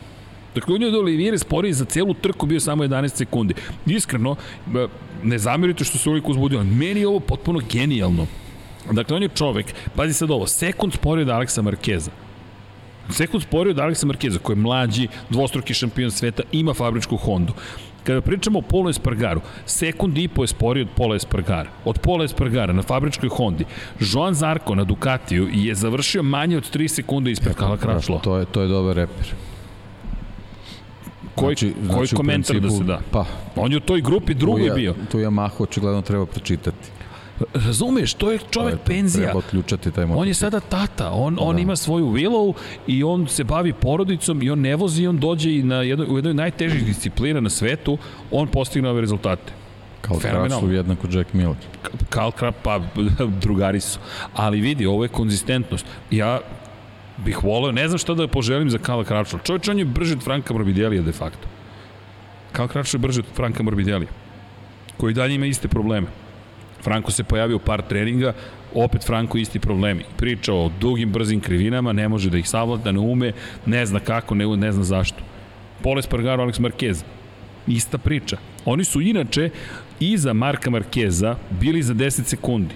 Dakle, 0.56 0.76
on 0.76 0.82
je 0.82 0.88
od 0.88 0.96
Oliveira 0.96 1.38
spori 1.38 1.74
za 1.74 1.86
celu 1.86 2.14
trku 2.14 2.46
bio 2.46 2.60
samo 2.60 2.84
11 2.84 3.08
sekundi. 3.08 3.54
Iskreno, 3.86 4.36
ne 5.24 5.38
zamerite 5.38 5.84
što 5.84 5.98
se 5.98 6.10
uliko 6.10 6.32
uzbudio. 6.32 6.64
Meni 6.64 7.00
je 7.00 7.08
ovo 7.08 7.20
potpuno 7.20 7.62
genijalno. 7.72 8.28
Dakle, 8.92 9.16
on 9.16 9.24
je 9.24 9.30
čovek, 9.30 9.74
pazi 9.96 10.14
sad 10.14 10.32
ovo, 10.32 10.48
sekund 10.48 10.94
spori 10.94 11.22
od 11.22 11.30
Aleksa 11.30 11.62
Markeza. 11.62 12.12
Sekund 13.10 13.44
sporiji 13.44 13.72
od 13.72 13.80
Aleksa 13.80 14.06
Markeza, 14.06 14.40
koji 14.40 14.58
je 14.58 14.62
mlađi, 14.62 15.08
dvostruki 15.30 15.74
šampion 15.74 16.12
sveta, 16.12 16.44
ima 16.52 16.74
fabričku 16.74 17.18
Hondu. 17.18 17.54
Kada 18.10 18.22
pričamo 18.22 18.60
o 18.60 18.62
Polo 18.62 18.90
Espargaru, 18.90 19.42
sekund 19.66 20.18
i 20.18 20.28
po 20.28 20.44
je 20.44 20.48
sporiji 20.48 20.84
od 20.84 20.90
Pola 20.96 21.16
Espargara. 21.16 21.70
Od 21.86 22.00
Pola 22.00 22.24
Espargara 22.26 22.74
na 22.74 22.82
fabričkoj 22.82 23.30
Hondi. 23.30 23.66
Joan 24.00 24.34
Zarko 24.34 24.76
na 24.76 24.84
Ducatiju 24.84 25.50
je 25.54 25.76
završio 25.76 26.24
manje 26.24 26.58
od 26.58 26.76
3 26.76 26.88
sekunde 26.88 27.32
ispred 27.32 27.56
Kala 27.56 27.78
Kračlo. 27.78 28.20
To 28.24 28.38
je, 28.38 28.46
to 28.46 28.62
je 28.62 28.68
dobar 28.68 28.96
reper. 28.96 29.34
Koji, 31.36 31.56
znači, 31.56 31.74
koji 31.74 32.08
znači, 32.08 32.16
komentar 32.16 32.60
principu, 32.60 32.74
da 32.74 32.78
se 32.78 32.84
da? 32.84 33.00
Pa, 33.12 33.26
On 33.56 33.72
je 33.72 33.78
u 33.78 33.80
toj 33.80 34.02
grupi 34.02 34.34
drugi 34.34 34.70
tu 34.70 34.76
bio. 34.76 34.96
Tu 35.12 35.18
Yamaha 35.18 35.64
očigledno 35.64 36.02
treba 36.02 36.26
pročitati. 36.26 36.90
Razumeš, 37.54 38.14
to 38.14 38.32
je 38.32 38.38
čovek 38.38 38.52
to 38.52 38.70
je, 38.70 38.78
penzija. 38.86 39.24
Treba 39.24 39.40
otključati 39.40 39.92
taj 39.92 40.04
On 40.16 40.28
je 40.28 40.34
sada 40.34 40.60
tata, 40.60 41.12
on, 41.12 41.36
da. 41.36 41.42
on 41.42 41.60
ima 41.60 41.76
svoju 41.76 42.06
Willow 42.06 42.54
i 42.88 43.04
on 43.04 43.28
se 43.28 43.44
bavi 43.44 43.74
porodicom 43.74 44.42
i 44.44 44.50
on 44.50 44.60
ne 44.60 44.76
vozi 44.76 45.04
i 45.04 45.08
on 45.08 45.20
dođe 45.20 45.56
i 45.56 45.64
na 45.64 45.82
jedno, 45.82 46.06
u 46.06 46.18
jednoj 46.18 46.34
najtežih 46.34 46.86
disciplina 46.86 47.40
na 47.40 47.50
svetu, 47.50 47.98
on 48.32 48.48
postigne 48.48 48.90
ove 48.90 49.02
rezultate. 49.02 49.54
Kao 50.02 50.18
Kraslu 50.18 50.72
jednako 50.72 51.08
Jack 51.12 51.34
Miller. 51.34 51.56
Kal 52.10 52.32
Krap, 52.32 52.56
pa 52.64 52.80
drugari 53.44 53.80
su. 53.80 54.00
Ali 54.34 54.62
vidi, 54.62 54.86
ovo 54.86 55.04
je 55.04 55.10
konzistentnost. 55.10 55.86
Ja 56.12 56.40
bih 57.26 57.44
voleo, 57.44 57.72
ne 57.72 57.88
znam 57.88 57.98
šta 57.98 58.14
da 58.14 58.28
poželim 58.28 58.70
za 58.70 58.78
Kala 58.78 59.04
Kračla. 59.04 59.40
Čovječ, 59.44 59.68
on 59.68 59.80
je 59.80 59.86
brže 59.86 60.16
od 60.16 60.24
Franka 60.24 60.54
Morbidelija 60.54 61.02
de 61.02 61.12
facto. 61.12 61.48
Kal 62.52 62.68
Kračla 62.68 62.98
je 62.98 63.02
brže 63.02 63.20
od 63.20 63.36
Franka 63.36 63.64
Morbidelija, 63.64 64.12
koji 64.98 65.14
dalje 65.14 65.36
ima 65.36 65.46
iste 65.46 65.68
probleme. 65.68 66.08
Franko 66.84 67.12
se 67.12 67.24
pojavio 67.24 67.56
u 67.56 67.60
par 67.60 67.82
treninga, 67.82 68.34
opet 68.74 69.06
Franko 69.06 69.38
isti 69.38 69.60
problemi. 69.60 70.04
Priča 70.18 70.54
o 70.54 70.72
dugim, 70.80 71.12
brzim 71.12 71.40
krivinama, 71.40 71.94
ne 71.94 72.10
može 72.10 72.30
da 72.30 72.38
ih 72.38 72.50
savlada, 72.50 72.92
ne 72.92 73.00
ume, 73.00 73.32
ne 73.66 73.86
zna 73.86 74.00
kako, 74.00 74.36
ne, 74.36 74.58
ne 74.58 74.72
zna 74.72 74.84
zašto. 74.84 75.24
Pole 75.84 76.02
Spargaro, 76.02 76.44
Alex 76.44 76.60
Marquez, 76.60 77.04
ista 77.68 77.98
priča. 77.98 78.38
Oni 78.66 78.84
su 78.84 79.02
inače 79.02 79.50
iza 80.00 80.34
Marka 80.34 80.70
Markeza 80.70 81.36
bili 81.50 81.84
za 81.84 81.94
10 81.94 82.24
sekundi. 82.24 82.76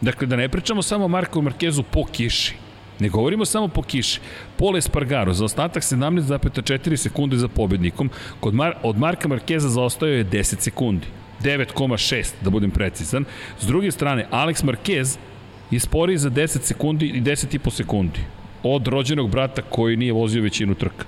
Dakle, 0.00 0.26
da 0.26 0.36
ne 0.36 0.48
pričamo 0.48 0.82
samo 0.82 1.04
o 1.04 1.08
Marku 1.08 1.42
Markezu 1.42 1.82
po 1.82 2.04
kiši, 2.04 2.54
Ne 3.00 3.08
govorimo 3.08 3.44
samo 3.44 3.68
po 3.68 3.82
kiši. 3.82 4.20
Pole 4.56 4.82
Spargaro 4.82 5.32
za 5.32 5.44
ostatak 5.44 5.82
17,4 5.82 6.96
sekunde 6.96 7.36
za 7.36 7.48
pobednikom. 7.48 8.10
Kod 8.40 8.54
Mar 8.54 8.74
od 8.82 8.98
Marka 8.98 9.28
Markeza 9.28 9.68
zaostao 9.68 10.08
je 10.08 10.24
10 10.24 10.60
sekundi. 10.60 11.06
9,6 11.42 12.32
da 12.40 12.50
budem 12.50 12.70
precizan. 12.70 13.24
S 13.60 13.66
druge 13.66 13.90
strane, 13.90 14.26
Alex 14.30 14.64
Marquez 14.64 15.18
je 15.70 15.80
sporiji 15.80 16.18
za 16.18 16.30
10 16.30 16.60
sekundi 16.62 17.06
i 17.06 17.22
10,5 17.22 17.70
sekundi 17.70 18.20
od 18.62 18.86
rođenog 18.86 19.30
brata 19.30 19.62
koji 19.62 19.96
nije 19.96 20.12
vozio 20.12 20.42
većinu 20.42 20.74
trka. 20.74 21.04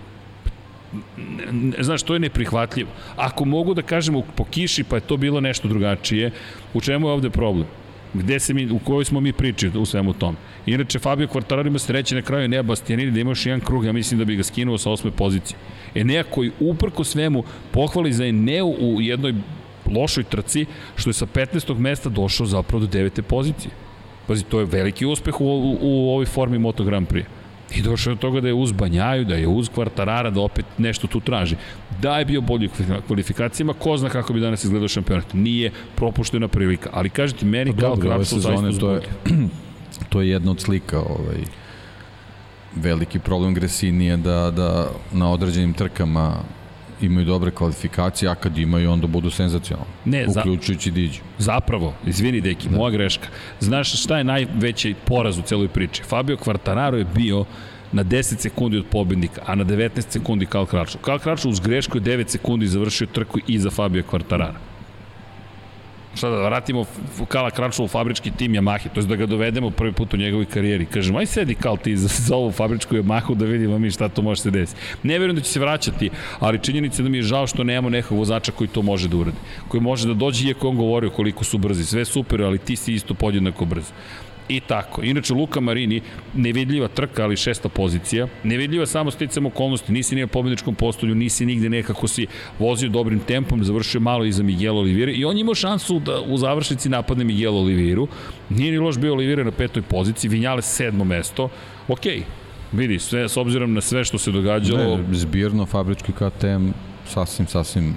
Znaš, 1.78 2.02
to 2.02 2.14
je 2.14 2.20
neprihvatljivo. 2.20 2.90
Ako 3.16 3.44
mogu 3.44 3.74
da 3.74 3.82
kažem 3.82 4.22
po 4.36 4.44
kiši, 4.44 4.84
pa 4.84 4.96
je 4.96 5.00
to 5.00 5.16
bilo 5.16 5.40
nešto 5.40 5.68
drugačije, 5.68 6.30
u 6.74 6.80
čemu 6.80 7.08
je 7.08 7.12
ovde 7.12 7.30
problem? 7.30 7.66
Gde 8.14 8.40
se 8.40 8.54
mi, 8.54 8.70
u 8.70 8.78
kojoj 8.78 9.04
smo 9.04 9.20
mi 9.20 9.32
priči 9.32 9.68
u 9.68 9.86
svemu 9.86 10.12
tom. 10.12 10.36
Inače, 10.66 10.98
Fabio 10.98 11.26
Quartararo 11.26 11.66
ima 11.66 11.78
sreće 11.78 12.14
na 12.14 12.22
kraju 12.22 12.48
Nea 12.48 12.62
Bastianini 12.62 13.10
da 13.10 13.20
ima 13.20 13.30
još 13.30 13.46
jedan 13.46 13.60
krug, 13.60 13.84
ja 13.84 13.92
mislim 13.92 14.18
da 14.18 14.24
bi 14.24 14.36
ga 14.36 14.42
skinuo 14.42 14.78
sa 14.78 14.90
osme 14.90 15.10
pozicije. 15.10 15.58
Enea 15.94 16.22
koji 16.22 16.50
uprko 16.60 17.04
svemu 17.04 17.44
pohvali 17.70 18.12
za 18.12 18.26
Eneu 18.26 18.74
u 18.80 19.00
jednoj 19.00 19.34
lošoj 19.90 20.24
trci, 20.24 20.66
što 20.96 21.10
je 21.10 21.14
sa 21.14 21.26
15. 21.26 21.78
mesta 21.78 22.08
došao 22.08 22.46
zapravo 22.46 22.86
do 22.86 22.98
9. 22.98 23.22
pozicije. 23.22 23.70
Pazi, 24.26 24.44
to 24.44 24.60
je 24.60 24.64
veliki 24.64 25.06
uspeh 25.06 25.40
u, 25.40 25.44
u, 25.44 25.78
u 25.80 26.10
ovoj 26.10 26.26
formi 26.26 26.58
Moto 26.58 26.84
Grand 26.84 27.08
Prix. 27.08 27.24
I 27.74 27.82
došao 27.82 28.10
je 28.10 28.14
do 28.14 28.20
toga 28.20 28.40
da 28.40 28.48
je 28.48 28.54
uz 28.54 28.72
Banjaju, 28.72 29.24
da 29.24 29.34
je 29.34 29.48
uz 29.48 29.68
Kvartarara, 29.74 30.30
da 30.30 30.40
opet 30.40 30.64
nešto 30.78 31.06
tu 31.06 31.20
traži. 31.20 31.56
Da 32.02 32.18
je 32.18 32.24
bio 32.24 32.40
bolji 32.40 32.66
u 32.66 32.70
kvalifikacijama, 33.06 33.72
ko 33.72 33.96
zna 33.96 34.08
kako 34.08 34.32
bi 34.32 34.40
danas 34.40 34.64
izgledao 34.64 34.88
šampionat. 34.88 35.34
Nije 35.34 35.72
propuštena 35.96 36.48
prilika. 36.48 36.90
Ali 36.92 37.10
kažete, 37.10 37.46
meni 37.46 37.72
pa 37.72 37.80
kao 37.80 37.96
Krapsu 37.96 38.40
zaista 38.40 38.80
to 38.80 38.92
je, 38.92 39.00
to 40.10 40.20
je 40.20 40.28
jedna 40.28 40.50
od 40.50 40.60
slika 40.60 40.98
ovaj, 40.98 41.44
veliki 42.76 43.18
problem 43.18 43.54
Gresinije 43.54 44.16
da, 44.16 44.50
da 44.50 44.90
na 45.12 45.32
određenim 45.32 45.72
trkama 45.72 46.34
imaju 47.02 47.26
dobre 47.26 47.50
kvalifikacije, 47.50 48.30
a 48.30 48.34
kad 48.34 48.58
imaju 48.58 48.90
onda 48.90 49.06
budu 49.06 49.30
senzacionalni. 49.30 49.92
Ne, 50.04 50.26
uključujući 50.28 50.90
Diđu. 50.90 51.20
Zapravo, 51.38 51.94
izvini 52.06 52.40
deki, 52.40 52.68
da. 52.68 52.76
moja 52.76 52.90
greška. 52.90 53.28
Znaš 53.60 54.02
šta 54.02 54.18
je 54.18 54.24
najveći 54.24 54.94
poraz 55.04 55.38
u 55.38 55.42
celoj 55.42 55.68
priči? 55.68 56.02
Fabio 56.02 56.36
Quartararo 56.36 56.94
je 56.94 57.04
bio 57.14 57.44
na 57.92 58.04
10 58.04 58.38
sekundi 58.38 58.78
od 58.78 58.86
pobednika, 58.90 59.42
a 59.46 59.54
na 59.54 59.64
19 59.64 60.00
sekundi 60.08 60.46
Kal 60.46 60.66
Kračo. 60.66 60.98
Kal 60.98 61.18
Kračo 61.18 61.48
uz 61.48 61.60
grešku 61.60 61.98
je 61.98 62.02
9 62.02 62.28
sekundi 62.28 62.66
završio 62.66 63.06
trku 63.06 63.38
iza 63.46 63.70
Fabio 63.70 64.02
Quartarara 64.10 64.69
šta 66.14 66.30
da 66.30 66.36
vratimo 66.36 66.84
Kala 67.28 67.50
Kračula 67.50 67.84
u 67.84 67.88
fabrički 67.88 68.30
tim 68.30 68.52
Yamahe, 68.52 68.88
to 68.94 69.00
je 69.00 69.06
da 69.06 69.16
ga 69.16 69.26
dovedemo 69.26 69.70
prvi 69.70 69.92
put 69.92 70.14
u 70.14 70.16
njegovoj 70.16 70.46
karijeri. 70.46 70.86
Kažemo, 70.86 71.18
aj 71.18 71.26
sedi 71.26 71.54
Kal 71.54 71.76
ti 71.76 71.96
za, 71.96 72.08
za 72.08 72.36
ovu 72.36 72.52
fabričku 72.52 72.94
Yamahu 72.94 73.34
da 73.34 73.44
vidimo 73.44 73.78
mi 73.78 73.90
šta 73.90 74.08
to 74.08 74.22
može 74.22 74.40
se 74.40 74.50
desiti. 74.50 74.80
Ne 75.02 75.18
verujem 75.18 75.36
da 75.36 75.42
će 75.42 75.50
se 75.50 75.60
vraćati, 75.60 76.10
ali 76.40 76.62
činjenica 76.62 77.02
da 77.02 77.08
mi 77.08 77.18
je 77.18 77.22
žao 77.22 77.46
što 77.46 77.64
nemamo 77.64 77.90
nekog 77.90 78.18
vozača 78.18 78.52
koji 78.52 78.68
to 78.68 78.82
može 78.82 79.08
da 79.08 79.16
uradi. 79.16 79.36
Koji 79.68 79.80
može 79.80 80.08
da 80.08 80.14
dođe, 80.14 80.48
iako 80.48 80.68
on 80.68 80.76
govorio 80.76 81.10
koliko 81.10 81.44
su 81.44 81.58
brzi. 81.58 81.84
Sve 81.84 82.04
super, 82.04 82.42
ali 82.42 82.58
ti 82.58 82.76
si 82.76 82.94
isto 82.94 83.14
podjednako 83.14 83.64
brz. 83.64 83.84
I 84.50 84.60
tako. 84.60 85.02
Inače, 85.02 85.34
Luka 85.34 85.60
Marini, 85.60 86.00
nevidljiva 86.34 86.88
trka, 86.88 87.22
ali 87.22 87.36
šesta 87.36 87.68
pozicija. 87.68 88.26
Nevidljiva 88.44 88.86
samo 88.86 89.10
sticam 89.10 89.46
okolnosti, 89.46 89.92
nisi 89.92 90.14
nije 90.14 90.26
na 90.26 90.32
pobjedičkom 90.32 90.74
postolju, 90.74 91.14
nisi 91.14 91.46
nigde 91.46 91.68
nekako 91.68 92.08
si 92.08 92.26
vozio 92.58 92.88
dobrim 92.88 93.20
tempom, 93.20 93.64
završio 93.64 94.00
malo 94.00 94.24
iza 94.24 94.42
Miguel 94.42 94.78
Olivira 94.78 95.12
i 95.12 95.24
on 95.24 95.36
je 95.36 95.40
imao 95.40 95.54
šansu 95.54 95.98
da 95.98 96.20
u 96.20 96.38
završnici 96.38 96.88
napadne 96.88 97.24
Miguel 97.24 97.56
Oliviru. 97.56 98.08
Nije 98.48 98.72
ni 98.72 98.78
loš 98.78 98.98
bio 98.98 99.12
Olivira 99.12 99.44
na 99.44 99.50
petoj 99.50 99.82
poziciji, 99.82 100.30
Vinjale 100.30 100.62
sedmo 100.62 101.04
mesto. 101.04 101.48
Okej, 101.88 102.18
okay. 102.18 102.22
vidi, 102.72 102.98
sve, 102.98 103.28
s 103.28 103.36
obzirom 103.36 103.74
na 103.74 103.80
sve 103.80 104.04
što 104.04 104.18
se 104.18 104.30
događalo... 104.30 104.96
Ne, 104.96 105.04
zbirno 105.14 105.66
fabrički 105.66 106.12
KTM 106.12 106.70
sasvim, 107.08 107.46
sasvim 107.46 107.94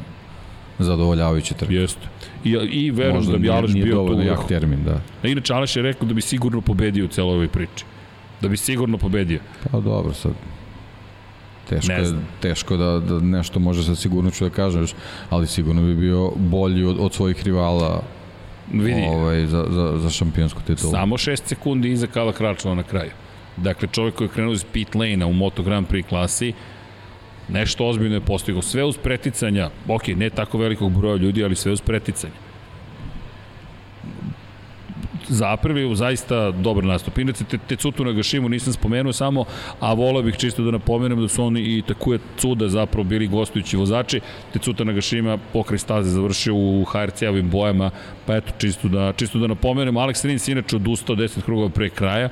zadovoljavajući 0.80 1.54
trk. 1.54 1.70
Jeste. 1.72 2.13
I, 2.44 2.50
i 2.50 2.92
verujem 2.92 3.16
Možda 3.16 3.32
da 3.32 3.38
bi 3.38 3.50
Aleš 3.50 3.74
bio 3.74 3.96
tu. 3.96 4.04
Možda 4.04 4.24
jak 4.24 4.48
termin, 4.48 4.84
da. 4.84 5.02
A 5.24 5.28
inače, 5.28 5.54
Aleš 5.54 5.76
je 5.76 5.84
rekao 5.84 6.08
da 6.08 6.14
bi 6.14 6.22
sigurno 6.22 6.62
pobedio 6.62 7.06
u 7.06 7.08
celoj 7.08 7.34
ovoj 7.34 7.48
priči. 7.48 7.86
Da 8.42 8.48
bi 8.48 8.58
sigurno 8.58 8.98
pobedio. 8.98 9.40
Pa 9.72 9.80
dobro, 9.80 10.14
sad 10.14 10.32
teško, 11.70 11.94
je, 11.94 12.14
teško 12.42 12.78
da, 12.78 13.00
da 13.00 13.20
nešto 13.20 13.60
može 13.60 13.84
sa 13.84 13.96
sigurnoću 13.96 14.44
da 14.44 14.50
kažeš, 14.50 14.94
ali 15.30 15.48
sigurno 15.48 15.82
bi 15.82 15.96
bio 15.96 16.32
bolji 16.36 16.86
od, 16.86 16.98
od 17.00 17.14
svojih 17.14 17.44
rivala 17.44 18.04
Vidi, 18.72 19.06
ovaj, 19.10 19.46
za, 19.46 19.66
za, 19.70 20.00
za 20.00 20.10
šampionsku 20.10 20.62
titulu. 20.62 20.92
Samo 20.92 21.18
6 21.18 21.42
sekundi 21.46 21.92
iza 21.92 22.08
Kala 22.08 22.32
Kračova 22.32 22.76
na 22.76 22.84
kraju. 22.84 23.12
Dakle, 23.58 23.88
čovjek 23.92 24.16
koji 24.16 24.26
je 24.26 24.32
krenuo 24.32 24.54
iz 24.54 24.64
pit 24.74 24.96
lane-a 24.96 25.28
u 25.28 25.34
Moto 25.34 25.64
Grand 25.64 25.88
Prix 25.88 26.04
klasi, 26.04 26.54
Nešto 27.50 27.88
ozbiljno 27.88 28.16
je 28.16 28.22
postigao. 28.22 28.62
Sve 28.62 28.84
uz 28.84 28.98
preticanja, 28.98 29.70
ok, 29.88 30.08
ne 30.08 30.30
tako 30.30 30.58
velikog 30.58 30.92
broja 30.92 31.16
ljudi, 31.16 31.44
ali 31.44 31.56
sve 31.56 31.72
uz 31.72 31.82
preticanja. 31.82 32.34
Zapravo 35.28 35.96
zaista 35.96 36.52
dobar 36.52 36.84
nastup. 36.84 37.18
Inače, 37.18 37.44
te, 37.44 37.58
Tecutu 37.58 38.04
Gašimu 38.04 38.50
nisam 38.50 38.74
spomenuo 38.74 39.14
samo, 39.14 39.46
a 39.80 39.94
volao 39.94 40.24
bih 40.24 40.36
čisto 40.38 40.64
da 40.64 40.72
napomenem 40.72 41.22
da 41.22 41.28
su 41.28 41.44
oni 41.44 41.62
i 41.62 41.82
Takuje 41.88 42.20
Cuda 42.38 42.70
zapravo 42.70 43.04
bili 43.04 43.28
gostujući 43.28 43.78
vozači. 43.78 44.22
Tecuta 44.54 44.84
Nagashima 44.84 45.38
pokraj 45.54 45.80
staze 45.80 46.10
završio 46.10 46.56
u 46.56 46.86
HRC-ovim 46.86 47.50
bojama, 47.50 47.92
pa 48.26 48.36
eto, 48.36 48.52
čisto 48.58 48.88
da, 48.88 49.14
čisto 49.18 49.40
da 49.40 49.48
napomenem. 49.48 49.96
Alex 49.96 50.26
Rins 50.26 50.48
inače 50.48 50.76
odustao 50.76 51.16
10 51.16 51.42
krugova 51.42 51.70
pre 51.70 51.90
kraja. 51.90 52.30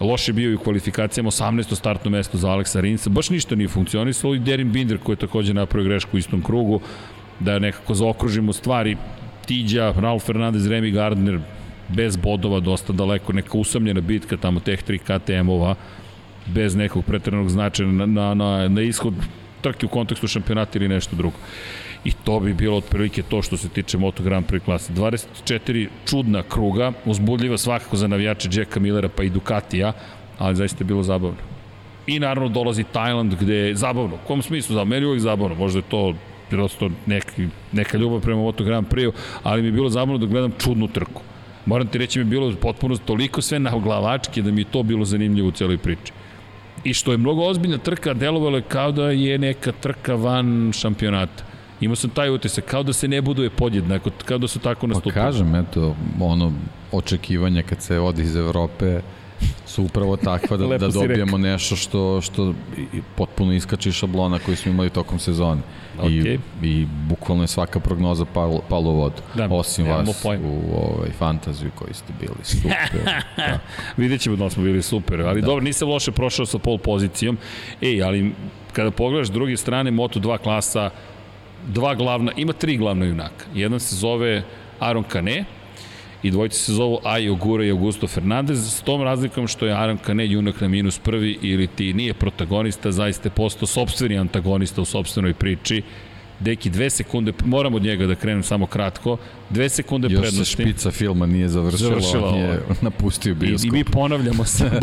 Loše 0.00 0.32
bio 0.32 0.50
i 0.50 0.54
u 0.54 0.58
kvalifikacijama, 0.58 1.30
18. 1.30 1.74
startno 1.74 2.10
mesto 2.10 2.38
za 2.38 2.50
Aleksa 2.50 2.80
Rinsa, 2.80 3.10
baš 3.10 3.30
ništa 3.30 3.54
nije 3.54 3.68
funkcionisalo 3.68 4.34
i 4.34 4.38
Derin 4.38 4.72
Binder 4.72 4.98
koji 4.98 5.14
je 5.14 5.18
takođe 5.18 5.54
napravio 5.54 5.88
grešku 5.88 6.16
u 6.16 6.18
istom 6.18 6.42
krugu, 6.42 6.80
da 7.40 7.58
nekako 7.58 7.94
zaokružimo 7.94 8.52
stvari, 8.52 8.96
Tiđa, 9.46 9.94
Ralf 9.96 10.24
Fernandez, 10.24 10.66
Remy 10.66 10.92
Gardner, 10.92 11.40
bez 11.88 12.16
bodova, 12.16 12.60
dosta 12.60 12.92
daleko, 12.92 13.32
neka 13.32 13.58
usamljena 13.58 14.00
bitka, 14.00 14.36
tamo 14.36 14.60
teh 14.60 14.84
3 14.88 14.98
KTM-ova, 14.98 15.74
bez 16.46 16.76
nekog 16.76 17.04
pretrednog 17.04 17.48
značaja 17.48 17.88
na, 17.88 18.06
na, 18.06 18.34
na, 18.34 18.68
na 18.68 18.82
ishod 18.82 19.14
trke 19.60 19.86
u 19.86 19.88
kontekstu 19.88 20.28
šampionata 20.28 20.78
ili 20.78 20.88
nešto 20.88 21.16
drugo. 21.16 21.36
I 22.06 22.12
to 22.24 22.40
bi 22.40 22.54
bilo 22.54 22.76
otprilike 22.76 23.22
to 23.22 23.42
što 23.42 23.56
se 23.56 23.68
tiče 23.68 23.98
Moto 23.98 24.22
Grand 24.22 24.46
Prix 24.46 24.64
klase. 24.64 24.92
24 24.92 25.88
čudna 26.06 26.42
kruga, 26.42 26.92
uzbudljiva 27.04 27.58
svakako 27.58 27.96
za 27.96 28.06
navijače 28.06 28.48
Jacka 28.52 28.80
Millera 28.80 29.08
pa 29.08 29.22
i 29.22 29.30
Ducatija, 29.30 29.92
ali 30.38 30.56
zaista 30.56 30.84
je 30.84 30.86
bilo 30.86 31.02
zabavno. 31.02 31.38
I 32.06 32.20
naravno 32.20 32.48
dolazi 32.48 32.84
Tajland 32.84 33.34
gde 33.40 33.54
je 33.54 33.74
zabavno. 33.74 34.14
U 34.14 34.26
kom 34.26 34.42
smislu 34.42 34.74
zabavno? 34.74 34.90
Meni 34.90 35.02
je 35.02 35.08
uvijek 35.08 35.22
zabavno. 35.22 35.54
Možda 35.54 35.78
je 35.78 35.88
to 35.88 36.14
prosto 36.50 36.90
neki, 37.06 37.48
neka 37.72 37.98
ljubav 37.98 38.20
prema 38.20 38.42
Moto 38.42 38.64
Grand 38.64 38.86
Prix, 38.88 39.12
ali 39.42 39.62
mi 39.62 39.68
je 39.68 39.72
bilo 39.72 39.88
zabavno 39.88 40.18
da 40.18 40.26
gledam 40.26 40.52
čudnu 40.58 40.88
trku. 40.88 41.22
Moram 41.66 41.86
ti 41.86 41.98
reći 41.98 42.18
mi 42.18 42.24
je 42.24 42.30
bilo 42.30 42.54
potpuno 42.60 42.96
toliko 42.96 43.42
sve 43.42 43.58
na 43.58 43.78
glavačke 43.78 44.42
da 44.42 44.50
mi 44.50 44.60
je 44.60 44.70
to 44.70 44.82
bilo 44.82 45.04
zanimljivo 45.04 45.48
u 45.48 45.52
celoj 45.52 45.78
priči. 45.78 46.12
I 46.84 46.94
što 46.94 47.12
je 47.12 47.18
mnogo 47.18 47.42
ozbiljna 47.42 47.78
trka, 47.78 48.14
delovalo 48.14 48.56
je 48.56 48.62
kao 48.68 48.92
da 48.92 49.10
je 49.10 49.38
neka 49.38 49.72
trka 49.72 50.14
van 50.14 50.72
šampionata. 50.72 51.45
Imao 51.80 51.96
sam 51.96 52.10
taj 52.10 52.30
utisak, 52.30 52.64
kao 52.64 52.82
da 52.82 52.92
se 52.92 53.08
ne 53.08 53.22
buduje 53.22 53.50
podjednako, 53.50 54.10
kao 54.24 54.38
da 54.38 54.48
su 54.48 54.58
tako 54.58 54.86
nastupili. 54.86 55.14
Pa 55.14 55.20
kažem, 55.20 55.54
eto, 55.54 55.96
ono, 56.20 56.52
očekivanja 56.92 57.62
kad 57.62 57.82
se 57.82 57.98
odi 58.00 58.22
iz 58.22 58.36
Evrope, 58.36 59.00
su 59.66 59.82
upravo 59.84 60.16
takva 60.16 60.56
da, 60.56 60.78
da 60.78 60.88
dobijemo 60.88 61.38
nešto 61.38 61.76
što, 61.76 62.20
što 62.20 62.54
potpuno 63.16 63.52
iskače 63.52 63.92
šablona 63.92 64.38
koji 64.38 64.56
smo 64.56 64.72
imali 64.72 64.90
tokom 64.90 65.18
sezone. 65.18 65.60
Okay. 65.98 66.38
I, 66.62 66.66
I 66.66 66.86
bukvalno 67.08 67.42
je 67.44 67.48
svaka 67.48 67.80
prognoza 67.80 68.24
palo, 68.24 68.60
palo 68.68 68.90
vodu. 68.90 69.22
Da, 69.34 69.48
Osim 69.50 69.86
vas 69.86 70.22
pojem. 70.22 70.44
u 70.44 70.60
ovaj, 70.76 71.10
fantaziju 71.10 71.70
koji 71.74 71.94
ste 71.94 72.12
bili 72.20 72.38
super. 72.42 73.00
da. 73.36 73.58
Vidjet 73.96 74.20
ćemo 74.20 74.36
da 74.36 74.50
smo 74.50 74.62
bili 74.62 74.82
super. 74.82 75.20
Ali 75.20 75.40
da. 75.40 75.46
dobro, 75.46 75.64
nisam 75.64 75.88
loše 75.88 76.12
prošao 76.12 76.46
sa 76.46 76.58
pol 76.58 76.78
pozicijom. 76.78 77.38
Ej, 77.82 78.02
ali 78.02 78.32
kada 78.72 78.90
pogledaš 78.90 79.28
druge 79.28 79.56
strane 79.56 79.90
Moto2 79.90 80.38
klasa, 80.38 80.90
dva 81.66 81.94
glavna, 81.94 82.32
ima 82.36 82.52
tri 82.52 82.76
glavna 82.76 83.06
junaka. 83.06 83.44
Jedan 83.54 83.80
se 83.80 83.96
zove 83.96 84.42
Aaron 84.78 85.04
Kane, 85.04 85.44
i 86.22 86.30
dvojice 86.30 86.58
se 86.58 86.72
zovu 86.72 86.98
Ajo 87.04 87.34
Gura 87.34 87.64
i 87.64 87.70
Augusto 87.70 88.06
Fernandez, 88.06 88.74
s 88.74 88.82
tom 88.82 89.02
razlikom 89.02 89.46
što 89.48 89.66
je 89.66 89.72
Aram 89.72 89.98
Kane 89.98 90.26
junak 90.26 90.60
na 90.60 90.68
minus 90.68 90.98
prvi 90.98 91.38
ili 91.42 91.66
ti 91.66 91.92
nije 91.92 92.14
protagonista, 92.14 92.92
zaista 92.92 93.26
je 93.26 93.32
postao 93.32 93.66
sobstveni 93.66 94.18
antagonista 94.18 94.82
u 94.82 94.84
sobstvenoj 94.84 95.34
priči 95.34 95.82
Deki, 96.40 96.70
dve 96.70 96.90
sekunde, 96.90 97.32
moram 97.44 97.74
od 97.74 97.82
njega 97.82 98.06
da 98.06 98.14
krenem 98.14 98.42
samo 98.42 98.66
kratko, 98.66 99.16
dve 99.50 99.68
sekunde 99.68 100.08
Još 100.10 100.20
prednosti. 100.20 100.40
Još 100.40 100.48
se 100.48 100.52
špica 100.52 100.90
filma 100.90 101.26
nije 101.26 101.48
završila, 101.48 101.90
završila 101.90 102.28
on 102.28 102.38
je 102.38 102.60
napustio 102.80 103.34
bioskop. 103.34 103.64
I, 103.64 103.68
I 103.68 103.70
mi 103.70 103.84
ponavljamo 103.84 104.44
se. 104.44 104.64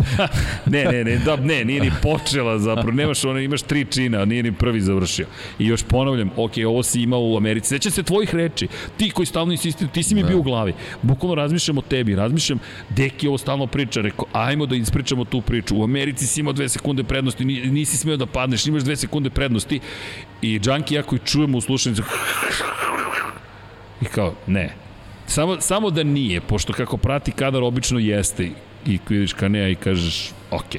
ne, 0.66 0.86
ne, 0.86 1.04
ne, 1.04 1.18
da, 1.18 1.36
ne, 1.36 1.66
nije 1.66 1.82
ni 1.82 1.92
počela 2.02 2.60
zapravo, 2.60 2.92
nemaš 2.92 3.26
ono, 3.26 3.40
imaš 3.40 3.62
tri 3.62 3.86
čina, 3.86 4.26
nije 4.26 4.44
ni 4.44 4.52
prvi 4.52 4.82
završio. 4.82 5.26
I 5.60 5.66
još 5.66 5.84
ponavljam, 5.84 6.30
ok, 6.38 6.52
ovo 6.68 6.84
si 6.84 7.02
imao 7.02 7.22
u 7.22 7.38
Americi, 7.38 7.68
seća 7.68 7.90
se 7.90 8.04
tvojih 8.04 8.36
reči, 8.36 8.68
ti 8.98 9.10
koji 9.10 9.26
stalno 9.26 9.52
insistiju, 9.52 9.88
ti 9.88 10.04
si 10.04 10.16
mi 10.16 10.22
da. 10.22 10.28
bio 10.28 10.40
u 10.40 10.44
glavi, 10.44 10.74
bukvalno 11.02 11.36
razmišljam 11.36 11.78
o 11.78 11.82
tebi, 11.82 12.16
razmišljam, 12.16 12.60
Deki 12.90 13.28
ovo 13.28 13.38
stalno 13.38 13.68
priča, 13.68 14.02
rekao, 14.02 14.26
ajmo 14.34 14.66
da 14.66 14.76
ispričamo 14.76 15.26
tu 15.26 15.42
priču, 15.42 15.78
u 15.78 15.84
Americi 15.84 16.28
si 16.28 16.40
imao 16.40 16.54
dve 16.54 16.70
sekunde 16.70 17.04
prednosti, 17.04 17.46
nisi 17.46 17.98
smeo 17.98 18.18
da 18.18 18.26
padneš, 18.26 18.68
imaš 18.68 18.84
dve 18.84 18.96
sekunde 18.96 19.30
prednosti 19.30 19.80
i 20.44 20.60
Junkie 20.64 20.96
jako 20.96 21.16
i 21.16 21.20
čujemo 21.26 21.58
u 21.58 21.62
slušanicu 21.62 22.04
i 24.02 24.06
kao, 24.06 24.34
ne. 24.48 24.76
Samo, 25.28 25.62
samo 25.62 25.90
da 25.90 26.04
nije, 26.04 26.42
pošto 26.42 26.74
kako 26.74 26.98
prati 26.98 27.32
kadar 27.32 27.64
obično 27.64 28.00
jeste 28.00 28.50
i 28.86 29.00
vidiš 29.10 29.34
Kanea 29.34 29.70
i 29.70 29.76
kažeš, 29.76 30.32
ok, 30.52 30.76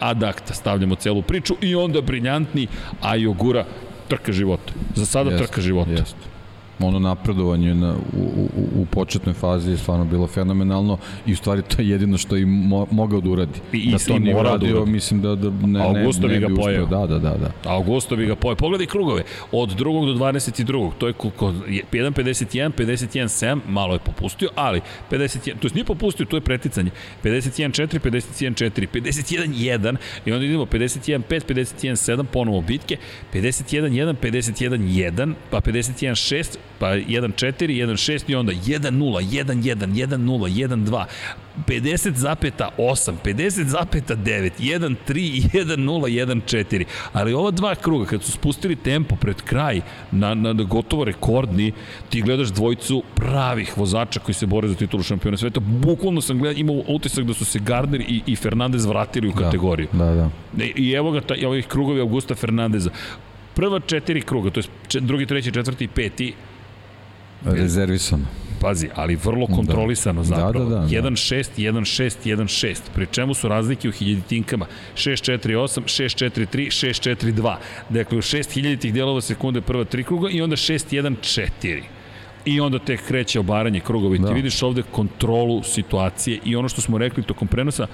ad 0.00 0.22
acta, 0.22 0.54
stavljamo 0.54 0.94
celu 0.94 1.22
priču 1.22 1.56
i 1.60 1.74
onda 1.74 2.00
briljantni, 2.00 2.66
a 3.02 3.16
Jogura 3.16 3.64
trka 4.08 4.32
života. 4.32 4.72
Za 4.94 5.06
sada 5.06 5.30
jest, 5.30 5.44
trka 5.44 5.60
života. 5.60 5.90
Jeste 5.90 6.35
ono 6.80 6.98
napredovanje 6.98 7.74
na, 7.74 7.94
u, 8.12 8.20
u, 8.56 8.82
u 8.82 8.86
početnoj 8.86 9.34
fazi 9.34 9.70
je 9.70 9.76
stvarno 9.76 10.04
bilo 10.04 10.26
fenomenalno 10.26 10.98
i 11.26 11.32
u 11.32 11.36
stvari 11.36 11.62
to 11.62 11.82
je 11.82 11.88
jedino 11.88 12.18
što 12.18 12.36
je 12.36 12.46
mo, 12.46 12.86
mogao 12.90 13.20
da 13.20 13.30
uradi. 13.30 13.60
I, 13.72 13.90
da 13.90 13.98
to 13.98 14.18
nije 14.18 14.36
uradio, 14.36 14.80
da 14.80 14.84
mislim 14.84 15.22
da, 15.22 15.34
da 15.34 15.50
ne, 15.50 15.80
Augusto 15.80 16.26
ne, 16.26 16.34
ne 16.34 16.40
bi 16.40 16.46
ga 16.46 16.62
pojeo. 16.62 16.86
Da, 16.86 17.06
da, 17.06 17.18
da, 17.18 17.36
da. 17.36 17.70
Augusto 17.70 18.16
bi 18.16 18.26
ga 18.26 18.36
pojeo. 18.36 18.56
Pogledaj 18.56 18.86
krugove. 18.86 19.22
Od 19.52 19.68
drugog 19.68 20.06
do 20.06 20.14
22. 20.14 20.90
To 20.98 21.06
je 21.06 21.12
koliko? 21.12 21.52
1.51, 21.92 22.70
51.7, 22.72 23.60
malo 23.68 23.92
je 23.92 23.98
popustio, 23.98 24.48
ali 24.54 24.80
51, 25.10 25.58
to 25.58 25.68
je 25.68 25.72
nije 25.74 25.84
popustio, 25.84 26.26
to 26.26 26.36
je 26.36 26.40
preticanje. 26.40 26.90
51.4, 27.24 28.00
51.4, 28.00 28.86
51.1 28.92 29.96
i 30.26 30.32
onda 30.32 30.44
idemo 30.44 30.64
51.5, 30.64 31.22
51.7, 31.28 32.24
ponovo 32.24 32.60
bitke, 32.60 32.96
51.1, 33.34 34.14
51.1, 34.22 35.34
pa 35.50 35.60
51.6, 35.60 36.56
pa 36.78 36.86
1-4, 36.86 37.86
1-6 37.86 38.24
i 38.30 38.34
onda 38.34 38.52
1-0, 38.52 38.90
1-1, 38.90 39.76
1-0, 39.86 40.68
1-2, 40.68 41.04
50,8, 41.66 43.12
50,9, 43.24 44.50
1-3, 44.58 44.96
1-0, 45.52 45.76
1-4. 45.76 46.84
Ali 47.12 47.32
ova 47.32 47.50
dva 47.50 47.74
kruga, 47.74 48.04
kad 48.06 48.22
su 48.22 48.32
spustili 48.32 48.76
tempo 48.76 49.16
pred 49.16 49.42
kraj, 49.42 49.80
na, 50.10 50.34
na, 50.34 50.52
na 50.52 50.62
gotovo 50.62 51.04
rekordni, 51.04 51.72
ti 52.08 52.22
gledaš 52.22 52.48
dvojicu 52.48 53.02
pravih 53.14 53.78
vozača 53.78 54.20
koji 54.20 54.34
se 54.34 54.46
bore 54.46 54.68
za 54.68 54.74
titulu 54.74 55.02
šampiona 55.02 55.36
sveta. 55.36 55.60
Bukvalno 55.60 56.20
sam 56.20 56.38
gledao, 56.38 56.60
imao 56.60 56.82
utisak 56.88 57.24
da 57.24 57.34
su 57.34 57.44
se 57.44 57.58
Gardner 57.58 58.00
i, 58.00 58.22
i 58.26 58.36
Fernandez 58.36 58.84
vratili 58.84 59.28
u 59.28 59.32
da, 59.32 59.38
kategoriju. 59.38 59.88
Da, 59.92 60.04
da. 60.04 60.64
I, 60.64 60.72
i 60.76 60.92
evo 60.92 61.10
ga, 61.10 61.20
ta, 61.20 61.34
ovih 61.46 61.66
krugovi 61.66 62.00
Augusta 62.00 62.34
Fernandeza. 62.34 62.90
Prva 63.54 63.80
četiri 63.80 64.20
kruga, 64.22 64.50
to 64.50 64.60
je 64.60 65.00
drugi, 65.00 65.26
treći, 65.26 65.52
četvrti 65.52 65.84
i 65.84 65.88
peti, 65.88 66.34
Rezervisano. 67.44 68.24
Pazi, 68.60 68.88
ali 68.94 69.16
vrlo 69.16 69.46
kontrolisano 69.46 70.20
da. 70.20 70.26
zapravo. 70.26 70.64
Da, 70.64 70.76
da, 70.76 70.80
da. 70.80 70.86
1-6, 70.86 71.44
1-6, 71.56 72.36
1-6. 72.36 72.76
Pri 72.94 73.06
čemu 73.10 73.34
su 73.34 73.48
razlike 73.48 73.88
u 73.88 73.92
hiljaditinkama. 73.92 74.66
6-4-8, 74.94 75.80
6-4-3, 75.80 76.46
6-4-2. 76.56 77.56
Dakle, 77.88 78.18
u 78.18 78.22
6 78.22 78.52
hiljaditih 78.52 78.94
delova 78.94 79.20
sekunde 79.20 79.60
prva 79.60 79.84
tri 79.84 80.04
kruga 80.04 80.30
i 80.30 80.42
onda 80.42 80.56
6-1-4 80.56 81.82
i 82.44 82.60
onda 82.60 82.78
tek 82.78 83.06
kreće 83.06 83.40
obaranje 83.40 83.80
krugova 83.80 84.16
i 84.16 84.18
da. 84.18 84.28
ti 84.28 84.34
vidiš 84.34 84.62
ovde 84.62 84.82
kontrolu 84.90 85.62
situacije 85.62 86.38
i 86.44 86.56
ono 86.56 86.68
što 86.68 86.80
smo 86.80 86.98
rekli 86.98 87.22
tokom 87.22 87.48
prenosa, 87.48 87.86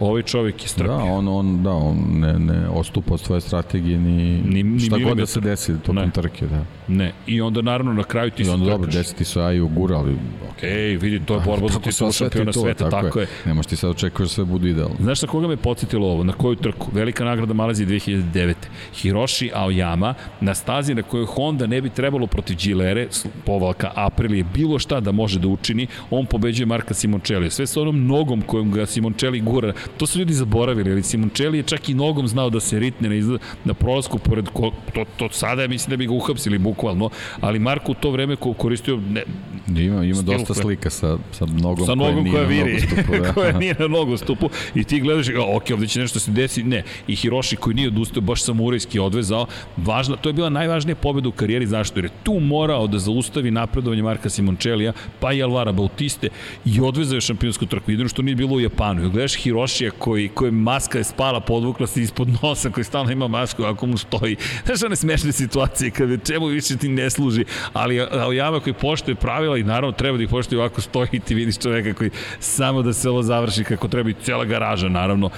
Ovaj 0.00 0.22
čovjek 0.22 0.62
je 0.62 0.68
strpio. 0.68 0.96
Da, 0.96 1.02
on, 1.02 1.28
on, 1.28 1.62
da, 1.62 1.70
on 1.70 1.96
ne, 2.10 2.38
ne 2.38 2.68
ostupa 2.68 3.14
od 3.14 3.20
svoje 3.20 3.40
strategije 3.40 3.98
ni, 3.98 4.42
ni, 4.44 4.62
ni 4.62 4.80
šta 4.80 4.98
god 4.98 5.16
da 5.16 5.26
se 5.26 5.40
desi 5.40 5.78
tokom 5.78 5.96
ne. 5.96 6.10
trke. 6.10 6.46
Da. 6.46 6.64
Ne, 6.88 7.12
i 7.26 7.40
onda 7.40 7.62
naravno 7.62 7.92
na 7.92 8.02
kraju 8.02 8.30
ti 8.30 8.42
I 8.42 8.48
onda 8.48 8.70
dobro, 8.70 8.90
desiti 8.90 9.24
su 9.24 9.40
Aju 9.40 9.68
gura, 9.68 9.96
ali... 9.96 10.12
Ok, 10.50 10.62
vidi, 11.00 11.20
to 11.26 11.34
je 11.34 11.40
borba 11.40 11.68
za 11.68 11.80
titulu 11.80 12.12
šampiona 12.12 12.52
sveta, 12.52 12.90
tako, 12.90 13.06
tako 13.06 13.18
je. 13.18 13.22
je. 13.22 13.28
Nemaš 13.44 13.66
ti 13.66 13.76
sad 13.76 13.90
očekuješ 13.90 14.28
da 14.28 14.34
sve 14.34 14.44
budu 14.44 14.68
idealno. 14.68 14.94
Znaš 15.00 15.22
na 15.22 15.28
koga 15.28 15.48
me 15.48 15.56
podsjetilo 15.56 16.08
ovo? 16.08 16.24
Na 16.24 16.32
koju 16.32 16.56
trku? 16.56 16.90
Velika 16.92 17.24
nagrada 17.24 17.54
Malazije 17.54 17.86
2009. 17.86 18.54
Hiroshi 18.94 19.50
Aoyama 19.54 20.14
na 20.40 20.54
stazi 20.54 20.94
na 20.94 21.02
kojoj 21.02 21.26
Honda 21.26 21.66
ne 21.66 21.80
bi 21.80 21.90
trebalo 21.90 22.26
protiv 22.26 22.56
Gilere, 22.56 23.08
povalka 23.44 23.90
Aprilije, 23.94 24.44
bilo 24.54 24.78
šta 24.78 25.00
da 25.00 25.12
može 25.12 25.38
da 25.38 25.48
učini, 25.48 25.86
on 26.10 26.26
pobeđuje 26.26 26.66
Marka 26.66 26.94
Simoncelli. 26.94 27.50
Sve 27.50 27.66
sa 27.66 27.80
onom 27.80 28.06
nogom 28.06 28.42
kojom 28.42 28.72
ga 28.72 28.86
Simoncelli 28.86 29.40
gura 29.40 29.72
To 29.96 30.06
su 30.06 30.18
ljudi 30.18 30.32
zaboravili, 30.32 30.92
ali 30.92 31.02
Simoncelli 31.02 31.58
je 31.58 31.62
čak 31.62 31.88
i 31.88 31.94
nogom 31.94 32.28
znao 32.28 32.50
da 32.50 32.60
se 32.60 32.78
ritne 32.78 33.08
na, 33.08 33.14
izla, 33.14 33.38
na 33.64 33.74
prolazku 33.74 34.18
pored 34.18 34.48
ko, 34.52 34.72
to, 34.94 35.04
to 35.16 35.28
sada 35.32 35.68
mislim 35.68 35.90
da 35.90 35.96
bi 35.96 36.06
ga 36.06 36.12
uhapsili 36.12 36.58
bukvalno, 36.58 37.10
ali 37.40 37.58
Marko 37.58 37.92
u 37.92 37.94
to 37.94 38.10
vreme 38.10 38.36
ko 38.36 38.52
koristio 38.52 38.96
ne, 38.96 39.24
ima 39.68 40.04
ima 40.04 40.22
dosta 40.22 40.54
koje, 40.54 40.62
slika 40.62 40.90
sa 40.90 41.18
sa 41.32 41.46
nogom, 41.46 41.86
sa 41.86 41.94
nogom 41.94 42.30
koja, 42.30 42.32
koja 42.32 42.46
viri, 42.46 42.82
da. 43.22 43.32
koja 43.32 43.58
nije 43.58 43.74
na 43.78 43.88
nogostupu 43.88 44.50
i 44.74 44.84
ti 44.84 45.00
gledaš 45.00 45.28
i 45.28 45.36
ok, 45.36 45.70
ovde 45.72 45.86
će 45.86 46.00
nešto 46.00 46.20
se 46.20 46.30
desi, 46.30 46.62
ne. 46.62 46.82
I 47.06 47.16
Hiroshi 47.16 47.56
koji 47.56 47.74
nije 47.74 47.88
odustao, 47.88 48.20
baš 48.20 48.42
samurajski 48.42 48.98
odvezao. 48.98 49.46
Važna, 49.76 50.16
to 50.16 50.28
je 50.28 50.32
bila 50.32 50.50
najvažnija 50.50 50.96
pobeda 50.96 51.28
u 51.28 51.32
karijeri 51.32 51.66
zašto 51.66 51.98
jer 51.98 52.04
je 52.04 52.10
tu 52.22 52.40
morao 52.40 52.86
da 52.86 52.98
zaustavi 52.98 53.50
napredovanje 53.50 54.02
Marka 54.02 54.28
Simoncellija, 54.28 54.92
pa 55.20 55.32
i 55.32 55.42
Alvara 55.42 55.72
Bautiste 55.72 56.28
i 56.64 56.80
odvezao 56.80 57.16
je 57.16 57.20
šampionsku 57.20 57.66
trku. 57.66 57.90
Jedino 57.90 58.08
što 58.08 58.22
nije 58.22 58.34
bilo 58.34 58.56
u 58.56 58.60
Japanu. 58.60 59.06
I 59.06 59.10
gledaš 59.10 59.34
Hiroshi 59.34 59.79
koji, 59.98 60.28
koji 60.28 60.50
maska 60.50 60.98
je 60.98 61.04
spala, 61.04 61.40
podvukla 61.40 61.86
se 61.86 62.02
ispod 62.02 62.28
nosa, 62.42 62.70
koji 62.70 62.84
stalno 62.84 63.12
ima 63.12 63.28
masku, 63.28 63.64
ako 63.64 63.86
mu 63.86 63.98
stoji. 63.98 64.36
Znaš 64.64 64.82
one 64.82 64.96
smešne 64.96 65.32
situacije, 65.32 65.90
kada 65.90 66.16
čemu 66.16 66.46
više 66.46 66.76
ti 66.76 66.88
ne 66.88 67.10
služi, 67.10 67.44
ali 67.72 68.00
Aoyama 68.00 68.60
koji 68.60 68.74
poštuje 68.74 69.14
pravila 69.14 69.58
i 69.58 69.62
naravno 69.62 69.92
treba 69.92 70.16
da 70.16 70.22
ih 70.24 70.28
poštuje 70.28 70.58
ovako 70.58 70.80
stoji 70.80 71.20
ti 71.24 71.34
vidiš 71.34 71.58
čoveka 71.58 71.94
koji 71.94 72.10
samo 72.38 72.82
da 72.82 72.92
se 72.92 73.10
ovo 73.10 73.22
završi 73.22 73.64
kako 73.64 73.88
treba 73.88 74.10
i 74.10 74.14
cela 74.22 74.44
garaža, 74.44 74.88
naravno. 74.88 75.30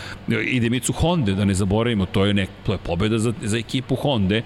I 0.45 0.61
Demicu 0.61 0.93
Honda, 0.93 1.33
da 1.33 1.45
ne 1.45 1.55
zaboravimo, 1.55 2.07
to 2.07 2.25
je, 2.25 2.35
nek, 2.35 2.51
to 2.67 2.73
je 2.73 2.79
pobeda 2.79 3.19
za, 3.19 3.33
za 3.43 3.59
ekipu 3.59 3.95
Honda 3.97 4.41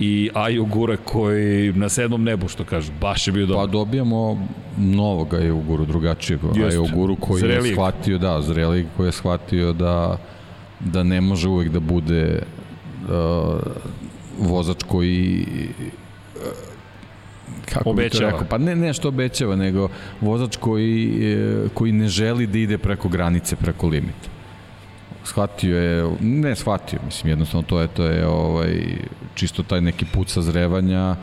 i 0.00 0.30
Ajo 0.34 0.64
Gura 0.64 0.96
koji 0.96 1.72
na 1.72 1.88
sedmom 1.88 2.24
nebu, 2.24 2.48
što 2.48 2.64
kažu, 2.64 2.92
baš 3.00 3.26
je 3.26 3.32
bio 3.32 3.46
dobro. 3.46 3.66
Pa 3.66 3.72
dobijamo 3.72 4.46
novog 4.78 5.34
Ajo 5.34 5.56
Guru, 5.56 5.84
drugačijeg 5.84 6.40
Ajo 6.44 6.86
Guru 6.94 7.16
koji 7.16 7.42
je 7.42 7.72
shvatio, 7.72 8.18
da, 8.18 8.42
zrelijeg 8.42 8.86
koji 8.96 9.08
je 9.08 9.12
shvatio 9.12 9.72
da, 9.72 10.18
da 10.80 11.02
ne 11.02 11.20
može 11.20 11.48
uvek 11.48 11.68
da 11.68 11.80
bude 11.80 12.42
uh, 13.02 13.60
vozač 14.38 14.82
koji 14.82 15.46
uh, 16.36 16.42
kako 17.72 17.90
obećava. 17.90 18.30
Rekao, 18.30 18.46
pa 18.50 18.58
ne 18.58 18.76
nešto 18.76 19.08
obećava, 19.08 19.56
nego 19.56 19.88
vozač 20.20 20.56
koji, 20.56 21.12
uh, 21.64 21.70
koji 21.74 21.92
ne 21.92 22.08
želi 22.08 22.46
da 22.46 22.58
ide 22.58 22.78
preko 22.78 23.08
granice, 23.08 23.56
preko 23.56 23.86
limita 23.88 24.31
shvatio 25.24 25.78
je, 25.78 26.16
ne 26.20 26.56
shvatio, 26.56 26.98
mislim, 27.04 27.30
jednostavno 27.30 27.62
to 27.68 27.80
je, 27.80 27.88
to 27.88 28.04
je 28.04 28.26
ovaj, 28.26 28.96
čisto 29.34 29.62
taj 29.62 29.80
neki 29.80 30.04
put 30.04 30.28
sazrevanja, 30.28 31.16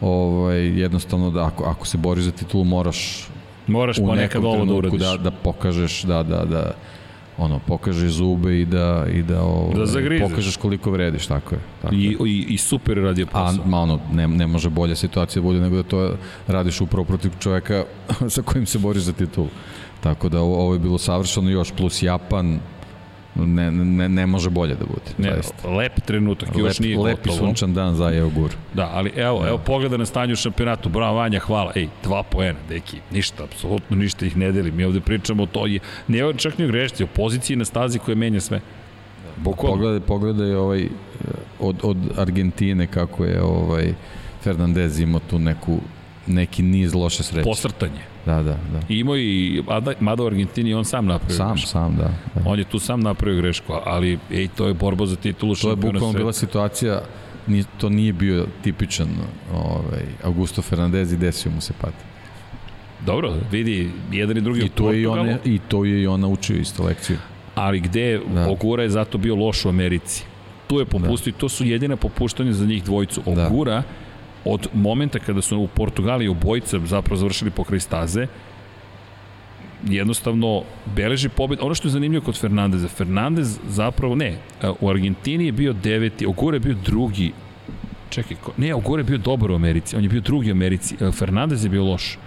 ovaj, 0.00 0.80
jednostavno 0.80 1.30
da 1.30 1.46
ako, 1.46 1.64
ako 1.64 1.86
se 1.86 1.98
boriš 1.98 2.24
za 2.24 2.32
titulu 2.32 2.64
moraš 2.64 3.28
Moraš 3.66 3.96
ponekad 3.96 4.44
ovo 4.44 4.64
da 4.64 4.72
uradiš. 4.74 5.00
Da, 5.00 5.16
da 5.16 5.30
pokažeš 5.30 6.02
da, 6.02 6.22
da, 6.22 6.44
da 6.44 6.70
ono, 7.38 7.58
pokažeš 7.66 8.10
zube 8.10 8.60
i 8.60 8.64
da, 8.64 9.06
i 9.14 9.22
da, 9.22 9.42
ovaj, 9.42 9.74
Da 9.74 9.86
zagrizeš. 9.86 10.28
pokažeš 10.28 10.56
koliko 10.56 10.90
vrediš, 10.90 11.26
tako 11.26 11.54
je. 11.54 11.60
Tako 11.82 11.94
je. 11.94 12.00
I, 12.00 12.16
i, 12.26 12.46
i 12.48 12.58
super 12.58 12.96
radio 12.96 13.26
A, 13.32 13.46
posao. 13.46 13.66
ma 13.66 13.80
ono, 13.80 14.00
ne, 14.12 14.28
ne 14.28 14.46
može 14.46 14.70
bolja 14.70 14.96
situacija 14.96 15.42
bude 15.42 15.60
nego 15.60 15.76
da 15.76 15.82
to 15.82 16.16
radiš 16.46 16.80
upravo 16.80 17.04
protiv 17.04 17.30
čoveka 17.40 17.84
sa 18.34 18.42
kojim 18.42 18.66
se 18.66 18.78
boriš 18.78 19.02
za 19.02 19.12
titulu. 19.12 19.48
Tako 20.00 20.28
da 20.28 20.40
ovo 20.40 20.72
je 20.72 20.78
bilo 20.78 20.98
savršeno 20.98 21.50
još, 21.50 21.72
plus 21.72 22.02
Japan, 22.02 22.58
ne, 23.36 23.70
ne, 23.70 24.08
ne 24.08 24.26
može 24.26 24.50
bolje 24.50 24.74
da 24.74 24.84
bude. 24.84 25.28
Ne, 25.28 25.34
zaista. 25.34 25.68
lep 25.68 26.00
trenutak, 26.00 26.48
još 26.56 26.62
Lep, 26.62 26.78
nije 26.78 26.98
lepi 26.98 27.28
gotovo. 27.28 27.46
sunčan 27.46 27.74
dan 27.74 27.94
za 27.94 28.12
Evo 28.14 28.30
Gur. 28.30 28.50
Da, 28.74 28.90
ali 28.92 29.12
evo, 29.16 29.46
evo 29.48 29.58
pogleda 29.58 29.96
na 29.96 30.06
stanje 30.06 30.32
u 30.32 30.36
šampionatu. 30.36 30.88
Bravo 30.88 31.16
Vanja, 31.16 31.38
hvala. 31.38 31.72
Ej, 31.74 31.88
dva 32.02 32.22
poena, 32.22 32.58
deki. 32.68 32.96
Ništa, 33.10 33.44
apsolutno 33.44 33.96
ništa 33.96 34.26
ih 34.26 34.36
ne 34.36 34.52
deli. 34.52 34.70
Mi 34.70 34.84
ovde 34.84 35.00
pričamo 35.00 35.42
o 35.42 35.46
to. 35.46 35.64
Ne 36.08 36.32
čak 36.36 36.58
ni 36.58 36.64
o 36.64 36.68
grešci, 36.68 37.04
o 37.04 37.06
poziciji 37.06 37.56
na 37.56 37.64
stazi 37.64 37.98
koja 37.98 38.14
menja 38.14 38.40
sve. 38.40 38.60
Bukvalno. 39.36 39.76
Pogledaj, 39.76 40.00
pogledaj 40.00 40.54
ovaj, 40.54 40.88
od, 41.60 41.76
od 41.82 41.96
Argentine 42.16 42.86
kako 42.86 43.24
je 43.24 43.42
ovaj 43.42 43.94
Fernandez 44.42 45.00
imao 45.00 45.20
tu 45.30 45.38
neku 45.38 45.78
neki 46.26 46.62
niz 46.62 46.94
loše 46.94 47.22
sreće. 47.22 47.44
Posrtanje. 47.44 48.15
Da, 48.26 48.42
da, 48.42 48.56
da. 48.72 48.80
I 48.88 48.98
imao 48.98 49.16
i, 49.16 49.62
mada, 49.68 49.92
mada 50.00 50.22
u 50.22 50.26
Argentini 50.26 50.74
on 50.74 50.84
sam 50.84 51.06
napravio 51.06 51.36
Sam, 51.36 51.52
grešku. 51.52 51.68
sam, 51.68 51.96
da. 51.96 52.10
da. 52.34 52.50
On 52.50 52.58
je 52.58 52.64
tu 52.64 52.78
sam 52.78 53.00
napravio 53.00 53.36
grešku, 53.36 53.72
ali 53.84 54.18
ej, 54.30 54.48
to 54.48 54.66
je 54.66 54.74
borba 54.74 55.06
za 55.06 55.16
titulu 55.16 55.54
To 55.54 55.70
je 55.70 55.76
bukvalno 55.76 56.12
bila 56.12 56.32
situacija, 56.32 57.00
ni, 57.46 57.64
to 57.78 57.88
nije 57.88 58.12
bio 58.12 58.46
tipičan 58.62 59.08
ovaj, 59.54 60.02
Augusto 60.24 60.62
Fernandez 60.62 61.12
i 61.12 61.16
desio 61.16 61.52
mu 61.52 61.60
se 61.60 61.72
pad. 61.80 61.92
Dobro, 63.06 63.34
vidi, 63.52 63.90
jedan 64.12 64.36
i 64.36 64.40
drugi 64.40 64.60
I 64.60 64.68
to, 64.68 64.92
je 64.92 65.02
i, 65.02 65.04
Portugalu, 65.04 65.30
on, 65.30 65.38
I 65.44 65.58
to 65.68 65.84
je 65.84 66.02
i 66.02 66.06
on 66.06 66.20
naučio 66.20 66.56
isto 66.56 66.84
lekciju. 66.84 67.16
ali 67.54 67.80
gde 67.80 68.20
Da. 68.34 68.48
Ogura 68.50 68.82
je 68.82 68.90
zato 68.90 69.18
bio 69.18 69.34
loš 69.34 69.64
u 69.64 69.68
Americi. 69.68 70.24
Tu 70.66 70.78
je 70.78 70.84
popustio 70.84 71.30
i 71.30 71.32
to 71.32 71.48
su 71.48 71.64
jedina 71.64 71.96
popuštanja 71.96 72.52
za 72.52 72.66
njih 72.66 72.84
dvojicu. 72.84 73.22
Da. 73.26 73.82
Od 74.46 74.68
momenta 74.74 75.18
kada 75.18 75.42
su 75.42 75.58
u 75.58 75.68
Portugaliji 75.68 76.28
obojica 76.28 76.78
zapravo 76.78 77.16
završili 77.16 77.50
pokraj 77.50 77.80
staze, 77.80 78.26
jednostavno 79.88 80.62
beleži 80.96 81.28
pobed. 81.28 81.58
Ono 81.62 81.74
što 81.74 81.88
je 81.88 81.92
zanimljivo 81.92 82.24
kod 82.24 82.38
Fernandeza, 82.38 82.88
Fernandez 82.88 83.58
zapravo, 83.68 84.14
ne, 84.14 84.38
u 84.80 84.90
Argentini 84.90 85.46
je 85.46 85.52
bio 85.52 85.72
deveti, 85.72 86.26
Ogura 86.26 86.56
je 86.56 86.60
bio 86.60 86.74
drugi, 86.84 87.32
čekaj, 88.10 88.36
ko, 88.36 88.52
ne, 88.56 88.74
Ogura 88.74 89.00
je 89.00 89.04
bio 89.04 89.18
dobar 89.18 89.50
u 89.50 89.54
Americi, 89.54 89.96
on 89.96 90.02
je 90.02 90.08
bio 90.08 90.20
drugi 90.20 90.50
u 90.50 90.54
Americi, 90.54 90.96
e, 91.00 91.12
Fernandez 91.12 91.64
je 91.64 91.70
bio 91.70 91.84
loš 91.84 92.18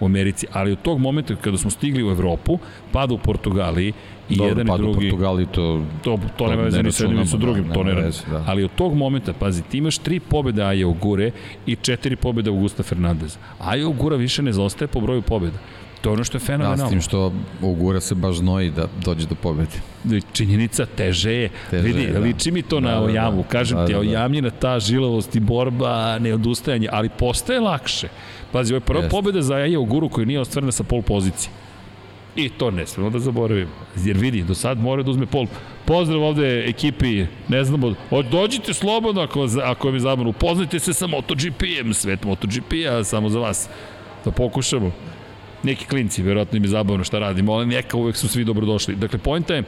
u 0.00 0.04
Americi, 0.04 0.46
ali 0.52 0.72
od 0.72 0.82
tog 0.82 0.98
momenta 0.98 1.36
kada 1.36 1.58
smo 1.58 1.70
stigli 1.70 2.04
u 2.04 2.10
Evropu, 2.10 2.58
pada 2.92 3.14
u 3.14 3.18
Portugaliji 3.18 3.92
i 4.28 4.36
Dobro, 4.36 4.48
jedan 4.50 4.66
i 4.66 4.68
pad 4.68 4.80
u 4.80 4.82
drugi... 4.82 5.10
Portugali 5.10 5.46
to... 5.46 5.82
To, 6.02 6.16
to, 6.16 6.28
To 6.36 6.50
nema 6.50 6.62
veze 6.62 6.82
ni 6.82 6.92
sa 6.92 7.04
jednim 7.04 7.20
ni 7.20 7.26
sa 7.26 7.36
drugim, 7.36 7.64
da, 7.68 7.74
to 7.74 7.82
ne 7.84 7.94
veze, 7.94 8.22
da. 8.30 8.44
Ali 8.46 8.64
od 8.64 8.70
tog 8.76 8.94
momenta, 8.94 9.32
pazi, 9.32 9.62
ti 9.62 9.78
imaš 9.78 9.98
tri 9.98 10.20
pobjede 10.20 10.62
Aje 10.62 10.86
Ogure 10.86 11.30
i 11.66 11.76
četiri 11.76 12.16
pobjede 12.16 12.50
Augusta 12.50 12.82
Fernandeza. 12.82 13.38
Aje 13.58 13.86
Ogura 13.86 14.16
više 14.16 14.42
ne 14.42 14.52
zostaje 14.52 14.88
po 14.88 15.00
broju 15.00 15.22
pobjeda. 15.22 15.58
To 16.00 16.10
je 16.10 16.14
ono 16.14 16.24
što 16.24 16.36
je 16.36 16.38
Da, 16.38 16.44
s 16.44 16.46
fenomenalno. 16.46 16.88
tim 16.88 17.00
što 17.00 17.32
Ugura 17.62 18.00
se 18.00 18.14
baš 18.14 18.36
znoji 18.36 18.70
da 18.70 18.86
dođe 19.04 19.26
do 19.26 19.34
pobede. 19.34 19.80
Činjenica 20.32 20.86
teže 20.86 21.32
je. 21.32 21.48
Teže 21.70 21.82
Vidi, 21.82 22.00
je, 22.02 22.12
da. 22.12 22.18
liči 22.18 22.50
mi 22.50 22.62
to 22.62 22.80
Da, 22.80 22.88
na 22.88 22.94
da, 22.94 23.00
da. 23.00 23.04
ojamu. 23.06 23.44
Kažem 23.48 23.78
Da, 23.78 23.86
ti, 23.86 23.92
da, 23.92 23.96
da. 23.96 24.00
ojamljena 24.00 24.50
ta 24.50 24.80
žilavost 24.80 25.36
i 25.36 25.40
borba, 25.40 26.18
neodustajanje, 26.18 26.88
ali 26.92 27.08
postaje 27.08 27.60
lakše. 27.60 28.08
Pazi, 28.52 28.72
ovo 28.72 28.76
je 28.76 28.80
prva 28.80 29.08
pobjeda 29.08 29.42
za 29.42 29.54
Aje 29.54 29.78
Oguru 29.78 30.08
koja 30.08 30.24
nije 30.24 30.40
ostvarena 30.40 30.72
sa 30.72 30.82
pol 30.84 31.02
pozicije. 31.02 31.50
I 32.36 32.48
to 32.48 32.70
ne 32.70 32.86
smemo 32.86 33.10
da 33.10 33.18
zaboravimo. 33.18 33.70
Jer 33.96 34.16
vidi, 34.16 34.42
do 34.42 34.54
sad 34.54 34.78
mora 34.78 35.02
da 35.02 35.10
uzme 35.10 35.26
pol. 35.26 35.46
Pozdrav 35.84 36.22
ovde 36.22 36.64
ekipi, 36.68 37.26
ne 37.48 37.64
znamo, 37.64 37.94
dođite 38.30 38.74
slobodno 38.74 39.22
ako, 39.22 39.48
ako 39.64 39.88
je 39.88 40.00
zabavno. 40.00 40.30
Upoznajte 40.30 40.78
se 40.78 40.92
sa 40.92 41.06
MotoGP-em, 41.06 41.94
svet 41.94 42.24
MotoGP-a, 42.24 43.04
samo 43.04 43.28
za 43.28 43.38
vas. 43.38 43.68
Da 44.24 44.30
pokušamo. 44.30 44.92
Neki 45.62 45.86
klinci, 45.86 46.22
verovatno 46.22 46.56
im 46.56 46.64
je 46.64 46.68
zabavno 46.68 47.04
šta 47.04 47.18
radimo, 47.18 47.52
ali 47.52 47.66
neka 47.66 47.96
uvek 47.96 48.16
su 48.16 48.28
svi 48.28 48.44
dobrodošli. 48.44 48.94
Dakle, 48.94 49.18
pojenta 49.18 49.54
je, 49.54 49.62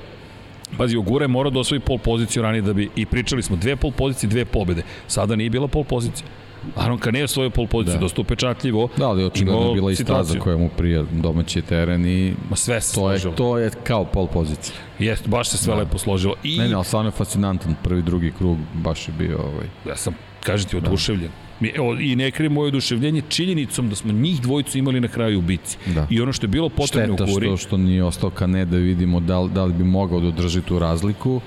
Pazi, 0.77 0.97
Ogura 0.97 1.25
je 1.25 1.29
morao 1.29 1.51
da 1.51 1.61
osvoji 1.61 1.81
pol 1.81 1.99
poziciju 1.99 2.43
ranije 2.43 2.63
da 2.63 2.73
bi, 2.73 2.91
i 2.97 3.07
pričali 3.07 3.43
smo, 3.43 3.57
dve 3.57 3.77
pol 3.77 3.91
pozicije, 3.91 4.31
dve 4.31 4.45
pobede. 4.45 4.83
Sada 5.07 5.37
nije 5.37 5.51
bila 5.51 5.69
pol 5.69 5.85
pozicija. 5.85 6.27
Aron 6.77 6.99
Kane 6.99 7.19
je 7.19 7.25
osvojio 7.25 7.51
pol 7.51 7.67
poziciju, 7.67 7.95
da. 7.95 7.99
Da. 7.99 8.05
dosta 8.05 8.21
upečatljivo. 8.21 8.89
Da, 8.97 9.09
ali 9.09 9.25
očigledno 9.25 9.69
je 9.69 9.75
bila 9.75 9.93
i 9.93 9.97
staza 9.97 10.39
koja 10.39 10.57
mu 10.57 10.69
prija 10.77 11.05
domaći 11.13 11.63
teren 11.63 12.07
i 12.07 12.35
Ma 12.51 12.57
sve 12.57 12.81
se 12.81 12.95
to 12.95 13.13
je, 13.13 13.19
složilo. 13.19 13.35
to 13.35 13.59
je 13.59 13.71
kao 13.85 14.05
pol 14.05 14.27
pozicija. 14.27 14.77
Jeste, 14.99 15.29
baš 15.29 15.49
se 15.49 15.59
sve 15.59 15.75
da. 15.75 15.81
lepo 15.81 15.99
složilo. 15.99 16.35
I 16.43 16.59
Ne, 16.59 16.69
ne, 16.69 16.75
ali 16.75 16.85
stvarno 16.85 17.09
je 17.09 17.13
fascinantan. 17.13 17.75
Prvi, 17.83 18.03
drugi 18.03 18.33
krug 18.39 18.59
baš 18.75 19.09
je 19.09 19.15
bio 19.19 19.39
ovaj... 19.39 19.67
ja 19.89 19.97
sam, 19.97 20.15
kažem 20.43 20.71
ti, 20.71 20.77
oduševljen. 20.77 21.31
Mi, 21.61 21.73
evo, 21.77 21.95
I 22.01 22.17
ne 22.17 22.31
krijem 22.31 22.53
moje 22.53 22.69
oduševljenje 22.69 23.23
činjenicom 23.29 23.89
da 23.89 23.97
smo 23.97 24.13
njih 24.13 24.41
dvojicu 24.41 24.79
imali 24.79 25.01
na 25.01 25.09
kraju 25.09 25.39
u 25.39 25.43
bici. 25.43 25.79
Da. 25.87 26.07
I 26.11 26.21
ono 26.21 26.33
što 26.33 26.45
je 26.45 26.49
bilo 26.49 26.69
potrebno 26.69 27.17
Šteta 27.17 27.31
u 27.31 27.35
Guri, 27.35 27.47
što, 27.47 27.57
što 27.57 27.77
nije 27.77 28.05
ostao 28.05 28.31
Kane 28.31 28.65
da 28.65 28.77
vidimo 28.77 29.21
da 29.21 29.41
li, 29.41 29.51
da 29.51 29.65
li 29.65 29.73
bi 29.73 29.85
mogao 29.85 30.21
da 30.21 30.27
održi 30.29 30.63
tu 30.63 30.79
razliku 30.79 31.41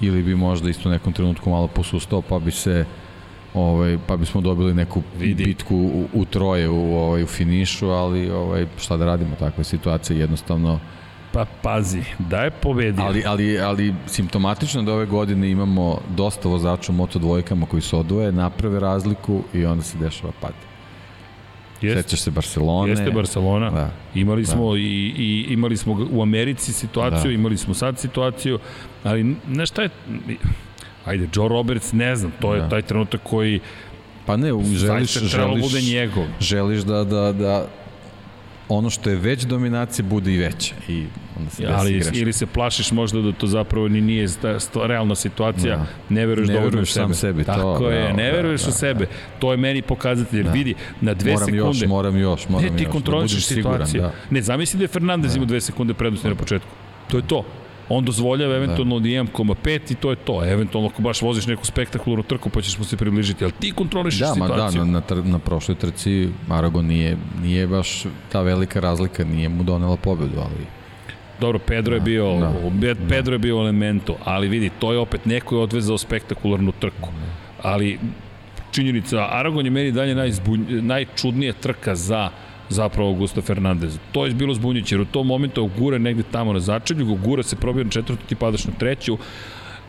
ili 0.00 0.22
bi 0.22 0.34
možda 0.34 0.70
isto 0.70 0.88
u 0.88 0.92
nekom 0.92 1.12
trenutku 1.12 1.50
malo 1.50 1.66
posustao 1.66 2.22
pa 2.22 2.38
bi 2.38 2.50
se 2.50 2.84
ovaj 3.56 3.98
pa 4.06 4.16
bismo 4.16 4.40
dobili 4.40 4.74
neku 4.74 5.02
Vidi. 5.18 5.44
Bitku 5.44 5.76
u, 5.76 6.08
u 6.12 6.24
troje 6.24 6.68
u 6.68 6.96
ovaj 6.96 7.22
u 7.22 7.26
finišu, 7.26 7.88
ali 7.88 8.30
ovaj 8.30 8.66
šta 8.78 8.96
da 8.96 9.04
radimo 9.04 9.36
takva 9.38 9.64
situacija 9.64 10.18
jednostavno 10.18 10.80
pa 11.32 11.46
pazi, 11.62 12.02
da 12.18 12.42
je 12.42 12.50
pobedio. 12.50 13.04
ali 13.04 13.22
ali 13.26 13.60
ali 13.60 13.94
simptomatično 14.06 14.82
da 14.82 14.92
ove 14.92 15.06
godine 15.06 15.50
imamo 15.50 15.98
dosta 16.16 16.48
vozača 16.48 16.92
u 16.92 16.94
Moto 16.94 17.18
dvojkama 17.18 17.66
koji 17.66 17.82
se 17.82 17.96
odvoje, 17.96 18.32
naprave 18.32 18.80
razliku 18.80 19.42
i 19.54 19.64
onda 19.64 19.84
se 19.84 19.98
dešava 19.98 20.32
pad. 20.40 20.52
Jeste. 21.80 22.02
Sećaš 22.02 22.20
se 22.20 22.30
Barcelone? 22.30 22.90
Jeste 22.90 23.10
Barcelona. 23.10 23.70
Da. 23.70 23.90
Imali 24.14 24.46
smo 24.46 24.76
i, 24.76 25.14
i 25.16 25.46
imali 25.48 25.76
smo 25.76 26.06
u 26.10 26.22
Americi 26.22 26.72
situaciju, 26.72 27.22
da. 27.22 27.28
Da. 27.28 27.34
imali 27.34 27.56
smo 27.56 27.74
sad 27.74 27.98
situaciju, 27.98 28.58
ali 29.04 29.36
na 29.46 29.66
šta 29.66 29.82
je 29.82 29.88
Ajde, 31.06 31.28
Joe 31.34 31.48
Roberts, 31.48 31.92
ne 31.92 32.16
znam, 32.16 32.32
to 32.40 32.54
je 32.54 32.60
Da. 32.60 32.68
taj 32.68 32.82
trenutak 32.82 33.20
koji 33.22 33.60
Pa 34.26 34.36
ne, 34.36 34.48
želiš, 34.64 35.12
želiš, 35.14 35.62
bude 35.62 35.80
njegov. 35.82 36.24
želiš 36.40 36.80
da, 36.80 37.04
da, 37.04 37.32
da 37.32 37.66
ono 38.68 38.90
što 38.90 39.10
je 39.10 39.16
već 39.16 39.42
dominacija 39.42 40.04
bude 40.04 40.34
i 40.34 40.38
veća 40.38 40.74
i 40.88 41.04
onda 41.38 41.50
se 41.50 41.62
desi 41.62 41.74
ali 41.74 41.92
greška. 41.92 42.12
ili 42.14 42.32
se 42.32 42.46
plašiš 42.46 42.92
možda 42.92 43.20
da 43.20 43.32
to 43.32 43.46
zapravo 43.46 43.88
ni 43.88 44.00
nije 44.00 44.28
sta, 44.28 44.60
sta, 44.60 44.86
realna 44.86 45.14
situacija, 45.14 45.76
Da. 45.76 45.86
ne 46.08 46.26
veruješ 46.26 46.48
dovoljno 46.48 46.66
u 46.66 46.70
veruješ 46.70 46.92
sebe. 46.92 47.04
sam 47.04 47.14
sebi, 47.14 47.44
to, 47.44 47.52
Tako 47.52 47.88
je, 47.88 48.00
bravo, 48.00 48.16
ne 48.16 48.24
da, 48.24 48.30
veruješ 48.32 48.62
da, 48.62 48.68
u 48.68 48.72
sebe. 48.72 49.06
To 49.38 49.50
je 49.50 49.56
meni 49.56 49.82
pokazatelj, 49.82 50.38
jer 50.38 50.46
Da. 50.46 50.52
vidi, 50.52 50.74
na 51.00 51.14
dve 51.14 51.32
moram 51.32 51.44
sekunde... 51.44 51.58
još, 51.58 51.86
moram 51.86 52.16
još, 52.18 52.48
moram 52.48 52.66
ne, 52.66 52.76
ti 52.76 52.84
još, 52.84 52.92
kontrolišeš 52.92 53.38
da 53.38 53.54
budem 53.54 53.56
siguran, 53.56 53.86
situaciju. 53.86 54.02
da. 54.02 54.12
Ne, 54.30 54.42
zamisli 54.42 54.78
da 54.78 54.84
je 54.84 54.88
Fernandez 54.88 55.36
imao 55.36 55.46
dve 55.46 55.60
sekunde 55.60 55.94
prednosti 55.94 56.28
na 56.28 56.34
početku. 56.34 56.68
To 57.08 57.16
je 57.16 57.22
to. 57.22 57.44
On 57.88 58.04
dozvoljava 58.04 58.56
eventualno 58.56 58.98
da. 59.00 59.08
1,5 59.08 59.92
i 59.92 59.94
to 59.94 60.10
je 60.10 60.16
to. 60.16 60.44
Eventualno 60.44 60.88
ako 60.88 61.02
baš 61.02 61.22
voziš 61.22 61.46
neku 61.46 61.66
spektakularnu 61.66 62.22
trku 62.22 62.50
pa 62.50 62.62
ćeš 62.62 62.78
mu 62.78 62.84
se 62.84 62.96
približiti, 62.96 63.44
ali 63.44 63.52
ti 63.52 63.72
kontrolišeš 63.72 64.20
Da, 64.20 64.34
ma 64.34 64.48
da, 64.48 64.54
situaciju. 64.54 64.84
na, 64.84 64.92
na, 64.92 65.00
tr, 65.00 65.24
na 65.24 65.38
prošloj 65.38 65.74
trci 65.78 66.28
Aragon 66.50 66.86
nije, 66.86 67.16
nije 67.42 67.66
baš 67.66 68.04
ta 68.32 68.40
velika 68.40 68.80
razlika, 68.80 69.24
nije 69.24 69.48
mu 69.48 69.62
donela 69.62 69.96
pobedu, 69.96 70.40
ali 70.40 70.66
Dobro, 71.40 71.58
Pedro 71.58 71.94
je 71.94 72.00
bio, 72.00 72.38
da, 72.40 72.94
da, 72.94 73.08
Pedro 73.08 73.34
je 73.34 73.38
bio 73.38 73.56
u 73.56 73.60
elementu, 73.60 74.14
ali 74.24 74.48
vidi, 74.48 74.70
to 74.78 74.92
je 74.92 74.98
opet 74.98 75.26
neko 75.26 75.56
je 75.56 75.62
odvezao 75.62 75.98
spektakularnu 75.98 76.72
trku. 76.72 77.08
Ali 77.62 77.98
činjenica, 78.72 79.28
Aragon 79.30 79.64
je 79.64 79.70
meni 79.70 79.92
dalje 79.92 80.14
najzbunj, 80.14 80.60
najčudnija 80.68 81.52
trka 81.52 81.94
za 81.94 82.30
zapravo 82.68 83.08
Augusto 83.08 83.42
Fernandez. 83.42 83.98
To 84.12 84.26
je 84.26 84.34
bilo 84.34 84.54
zbunjujuće, 84.54 84.94
jer 84.94 85.00
u 85.00 85.04
tom 85.04 85.26
momentu 85.26 85.70
Gura 85.78 85.98
negde 85.98 86.22
tamo 86.22 86.52
na 86.52 86.60
začelju, 86.60 87.14
Gura 87.24 87.42
se 87.42 87.56
probio 87.56 87.84
na 87.84 87.90
četvrtu, 87.90 88.26
ti 88.28 88.34
padaš 88.34 88.64
na 88.64 88.72
treću, 88.78 89.18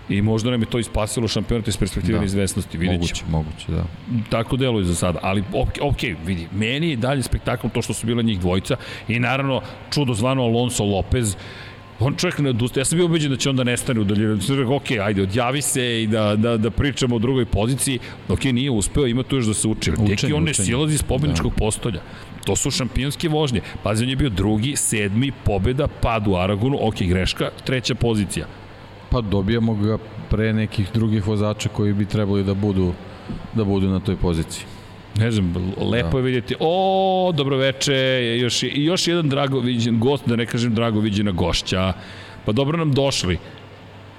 I 0.09 0.21
možda 0.21 0.51
nam 0.51 0.61
je 0.61 0.69
to 0.69 0.79
ispasilo 0.79 1.27
šampionat 1.27 1.67
iz 1.67 1.77
perspektive 1.77 2.13
da. 2.13 2.19
neizvesnosti, 2.19 2.77
vidjet 2.77 3.15
ćemo. 3.15 3.31
moguće, 3.31 3.67
moguće, 3.67 3.71
da. 3.71 3.83
Tako 4.29 4.57
deluje 4.57 4.85
za 4.85 4.95
sada, 4.95 5.19
ali 5.21 5.43
ok, 5.53 5.69
ok, 5.81 6.03
vidi, 6.25 6.47
meni 6.53 6.89
je 6.89 6.95
dalje 6.95 7.23
spektakl 7.23 7.67
to 7.73 7.81
što 7.81 7.93
su 7.93 8.07
bila 8.07 8.21
njih 8.21 8.39
dvojica 8.39 8.77
i 9.07 9.19
naravno 9.19 9.61
čudo 9.91 10.13
zvano 10.13 10.43
Alonso 10.43 10.83
Lopez, 10.83 11.35
on 11.99 12.15
čovjek 12.15 12.39
ne 12.39 12.49
odustaje. 12.49 12.81
Ja 12.81 12.85
sam 12.85 12.97
bio 12.97 13.05
ubeđen 13.05 13.31
da 13.31 13.37
će 13.37 13.49
onda 13.49 13.63
nestane 13.63 13.99
u 13.99 14.03
daljinu. 14.03 14.41
Sam 14.41 14.55
rekao, 14.55 14.75
ok, 14.75 14.91
ajde, 14.91 15.21
odjavi 15.21 15.61
se 15.61 16.03
i 16.03 16.07
da, 16.07 16.35
da, 16.35 16.57
da 16.57 16.69
pričamo 16.71 17.15
o 17.15 17.19
drugoj 17.19 17.45
poziciji. 17.45 17.99
Ok, 18.29 18.43
nije 18.43 18.71
uspeo, 18.71 19.07
ima 19.07 19.23
tu 19.23 19.35
još 19.35 19.45
da 19.45 19.53
se 19.53 19.67
uči. 19.67 19.91
Tek 20.07 20.23
i 20.23 20.33
on 20.33 20.43
ne 20.43 20.51
učenje. 20.51 20.65
silazi 20.65 20.93
iz 20.93 21.03
pobedničkog 21.03 21.51
da. 21.51 21.57
postolja. 21.57 22.01
To 22.47 22.55
su 22.55 22.71
šampionske 22.71 23.29
vožnje. 23.29 23.61
Pazi, 23.83 24.03
on 24.03 24.09
je 24.09 24.15
bio 24.15 24.29
drugi, 24.29 24.75
sedmi, 24.75 25.31
pobeda, 25.43 25.87
pad 25.87 26.27
u 26.27 26.35
Aragonu, 26.35 26.77
ok, 26.81 27.01
greška, 27.01 27.49
treća 27.65 27.95
pozicija. 27.95 28.45
Pa 29.09 29.21
dobijamo 29.21 29.75
ga 29.75 29.97
pre 30.29 30.53
nekih 30.53 30.87
drugih 30.93 31.27
vozača 31.27 31.69
koji 31.69 31.93
bi 31.93 32.05
trebali 32.05 32.43
da 32.43 32.53
budu 32.53 32.93
da 33.53 33.63
budu 33.63 33.89
na 33.89 33.99
toj 33.99 34.15
poziciji. 34.15 34.65
Ne 35.17 35.31
znam, 35.31 35.73
lepo 35.91 36.11
da. 36.11 36.17
je 36.17 36.23
vidjeti. 36.23 36.55
O, 36.59 37.33
dobroveče, 37.35 37.95
još, 38.39 38.63
još 38.63 39.07
jedan 39.07 39.29
drago 39.29 39.59
viđen 39.59 39.99
gost, 39.99 40.27
da 40.27 40.35
ne 40.35 40.45
kažem 40.45 40.75
drago 40.75 40.99
viđena 40.99 41.31
gošća. 41.31 41.93
Pa 42.45 42.51
dobro 42.51 42.77
nam 42.77 42.93
došli. 42.93 43.37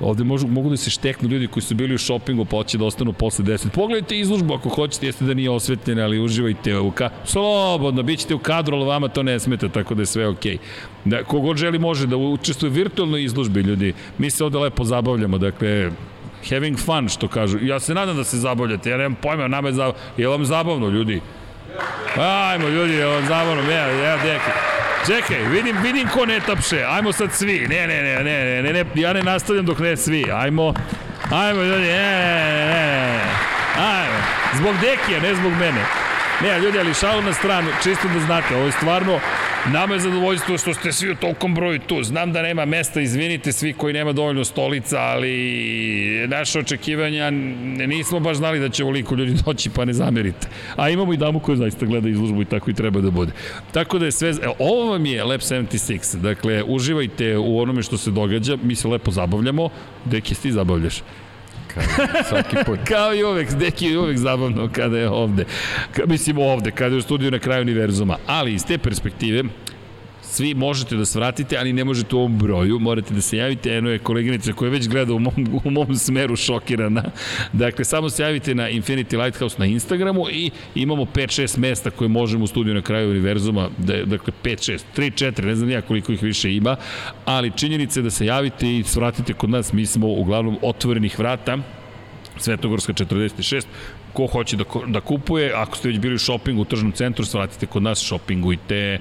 Ovde 0.00 0.24
možu, 0.24 0.46
mogu 0.46 0.70
da 0.70 0.76
se 0.76 0.90
šteknu 0.90 1.28
ljudi 1.28 1.46
koji 1.46 1.62
su 1.62 1.74
bili 1.74 1.94
u 1.94 1.98
šopingu, 1.98 2.44
pa 2.44 2.56
hoće 2.56 2.78
da 2.78 2.84
ostanu 2.84 3.12
posle 3.12 3.44
10. 3.44 3.68
Pogledajte 3.70 4.18
izložbu 4.18 4.54
ako 4.54 4.68
hoćete, 4.68 5.06
jeste 5.06 5.24
da 5.24 5.34
nije 5.34 5.50
osvetljena, 5.50 6.04
ali 6.04 6.20
uživajte 6.20 6.78
u 6.78 6.90
ka... 6.90 7.10
Slobodno, 7.24 8.02
bit 8.02 8.20
ćete 8.20 8.34
u 8.34 8.38
kadru, 8.38 8.76
ali 8.76 8.86
vama 8.86 9.08
to 9.08 9.22
ne 9.22 9.38
smeta, 9.40 9.68
tako 9.68 9.94
da 9.94 10.02
je 10.02 10.06
sve 10.06 10.28
okej. 10.28 10.52
Okay. 10.52 10.58
Da, 11.04 11.24
kogod 11.24 11.56
želi 11.56 11.78
može 11.78 12.06
da 12.06 12.16
učestvuje 12.16 12.70
virtualnoj 12.70 13.24
izložbi, 13.24 13.60
ljudi. 13.60 13.92
Mi 14.18 14.30
se 14.30 14.44
ovde 14.44 14.58
lepo 14.58 14.84
zabavljamo, 14.84 15.38
dakle, 15.38 15.90
having 16.50 16.78
fun, 16.78 17.08
što 17.08 17.28
kažu. 17.28 17.58
Ja 17.62 17.80
se 17.80 17.94
nadam 17.94 18.16
da 18.16 18.24
se 18.24 18.36
zabavljate, 18.36 18.90
ja 18.90 18.96
nemam 18.96 19.16
pojma, 19.22 19.48
nama 19.48 19.68
je 19.68 19.74
zabavno. 19.74 20.00
Je 20.16 20.28
vam 20.28 20.44
zabavno, 20.44 20.88
ljudi? 20.88 21.20
Ajmo, 22.16 22.68
ljudi, 22.68 22.92
je 22.92 23.06
vam 23.06 23.26
zabavno, 23.26 23.70
ja, 23.70 23.86
ja, 23.86 24.16
deki. 24.16 24.50
Čekaj, 25.06 25.44
vidim, 25.52 25.76
vidim 25.82 26.08
ko 26.08 26.26
ne 26.26 26.40
tapše. 26.40 26.84
Ajmo 26.88 27.12
sad 27.12 27.32
svi. 27.32 27.66
Ne, 27.68 27.86
ne, 27.86 28.02
ne, 28.02 28.24
ne, 28.24 28.62
ne, 28.62 28.72
ne, 28.72 28.84
ja 28.94 29.12
ne 29.12 29.22
nastavljam 29.22 29.66
dok 29.66 29.78
ne 29.78 29.96
svi. 29.96 30.24
Ajmo, 30.32 30.74
ajmo 31.30 31.62
ljudi, 31.62 31.86
ne, 31.86 31.92
ne, 31.92 32.66
ne, 32.66 32.66
ne. 32.66 33.20
Ajmo. 33.76 34.18
Zbog 34.54 34.74
Dekija, 34.80 35.20
ne 35.20 35.34
zbog 35.34 35.52
mene. 35.52 36.07
Ne, 36.42 36.60
ljudi, 36.60 36.78
ali 36.78 36.94
šalu 36.94 37.22
na 37.22 37.32
stranu, 37.32 37.68
čisto 37.82 38.08
da 38.08 38.20
znate, 38.20 38.56
ovo 38.56 38.66
je 38.66 38.72
stvarno 38.72 39.20
Nama 39.72 39.94
je 39.94 40.00
zadovoljstvo 40.00 40.58
što 40.58 40.74
ste 40.74 40.92
svi 40.92 41.10
u 41.10 41.14
tolkom 41.14 41.54
broju 41.54 41.78
tu. 41.78 42.02
Znam 42.02 42.32
da 42.32 42.42
nema 42.42 42.64
mesta, 42.64 43.00
izvinite 43.00 43.52
svi 43.52 43.72
koji 43.72 43.94
nema 43.94 44.12
dovoljno 44.12 44.44
stolica, 44.44 44.98
ali 45.00 46.26
naše 46.28 46.58
očekivanja 46.58 47.30
nismo 47.86 48.20
baš 48.20 48.36
znali 48.36 48.60
da 48.60 48.68
će 48.68 48.84
ovoliko 48.84 49.14
ljudi 49.14 49.34
doći, 49.46 49.70
pa 49.70 49.84
ne 49.84 49.92
zamerite. 49.92 50.48
A 50.76 50.90
imamo 50.90 51.12
i 51.12 51.16
damu 51.16 51.40
koja 51.40 51.56
zaista 51.56 51.86
gleda 51.86 52.08
izložbu 52.08 52.42
i 52.42 52.44
tako 52.44 52.70
i 52.70 52.74
treba 52.74 53.00
da 53.00 53.10
bude. 53.10 53.32
Tako 53.72 53.98
da 53.98 54.04
je 54.04 54.12
sve... 54.12 54.34
Evo, 54.42 54.54
ovo 54.58 54.90
vam 54.90 55.06
je 55.06 55.24
Lab 55.24 55.40
76. 55.40 56.16
Dakle, 56.16 56.62
uživajte 56.62 57.36
u 57.38 57.60
onome 57.60 57.82
što 57.82 57.98
se 57.98 58.10
događa. 58.10 58.56
Mi 58.62 58.74
se 58.74 58.88
lepo 58.88 59.10
zabavljamo. 59.10 59.68
Deki, 60.04 60.34
ti 60.34 60.52
zabavljaš? 60.52 61.02
Kao, 61.74 61.82
svaki 62.28 62.56
put. 62.66 62.78
Kao 62.92 63.14
i 63.14 63.24
uvek, 63.24 63.50
Deki 63.50 63.86
je 63.86 63.98
uvek 63.98 64.18
zabavno 64.18 64.68
kada 64.72 64.98
je 64.98 65.08
ovde. 65.08 65.44
Mislim 66.06 66.38
ovde, 66.38 66.70
kada 66.70 66.94
je 66.94 66.98
u 66.98 67.02
studiju 67.02 67.30
na 67.30 67.38
kraju 67.38 67.62
univerzuma. 67.62 68.16
Ali 68.26 68.54
iz 68.54 68.66
te 68.66 68.78
perspektive, 68.78 69.42
svi 70.30 70.54
možete 70.54 70.96
da 70.96 71.04
svratite, 71.04 71.56
ali 71.58 71.72
ne 71.72 71.84
možete 71.84 72.16
u 72.16 72.18
ovom 72.18 72.38
broju, 72.38 72.78
morate 72.78 73.14
da 73.14 73.20
se 73.20 73.36
javite, 73.36 73.70
eno 73.70 73.90
je 73.90 73.98
koleginica 73.98 74.52
koja 74.52 74.70
već 74.70 74.88
gleda 74.88 75.12
u 75.14 75.18
mom, 75.18 75.60
u 75.64 75.70
mom 75.70 75.96
smeru 75.96 76.36
šokirana. 76.36 77.04
Dakle, 77.52 77.84
samo 77.84 78.10
se 78.10 78.22
javite 78.22 78.54
na 78.54 78.70
Infinity 78.70 79.24
Lighthouse 79.24 79.56
na 79.58 79.66
Instagramu 79.66 80.28
i 80.30 80.50
imamo 80.74 81.02
5-6 81.04 81.58
mesta 81.58 81.90
koje 81.90 82.08
možemo 82.08 82.44
u 82.44 82.46
studiju 82.46 82.74
na 82.74 82.82
kraju 82.82 83.10
univerzuma, 83.10 83.68
da, 83.78 84.04
dakle 84.04 84.32
5-6, 84.44 84.80
3-4, 84.96 85.44
ne 85.44 85.54
znam 85.54 85.70
ja 85.70 85.80
koliko 85.80 86.12
ih 86.12 86.22
više 86.22 86.54
ima, 86.54 86.76
ali 87.24 87.52
činjenica 87.56 88.00
je 88.00 88.04
da 88.04 88.10
se 88.10 88.26
javite 88.26 88.76
i 88.76 88.82
svratite 88.82 89.32
kod 89.32 89.50
nas, 89.50 89.72
mi 89.72 89.86
smo 89.86 90.06
uglavnom 90.06 90.58
otvorenih 90.62 91.18
vrata, 91.18 91.58
Svetogorska 92.38 92.92
46, 92.92 93.64
ko 94.12 94.26
hoće 94.26 94.56
da, 94.56 94.64
da 94.86 95.00
kupuje, 95.00 95.52
ako 95.54 95.76
ste 95.76 95.88
već 95.88 95.98
bili 95.98 96.14
u 96.14 96.18
šopingu 96.18 96.62
u 96.62 96.64
tržnom 96.64 96.92
centru, 96.92 97.24
svratite 97.24 97.66
kod 97.66 97.82
nas, 97.82 98.02
šopingujte, 98.02 98.98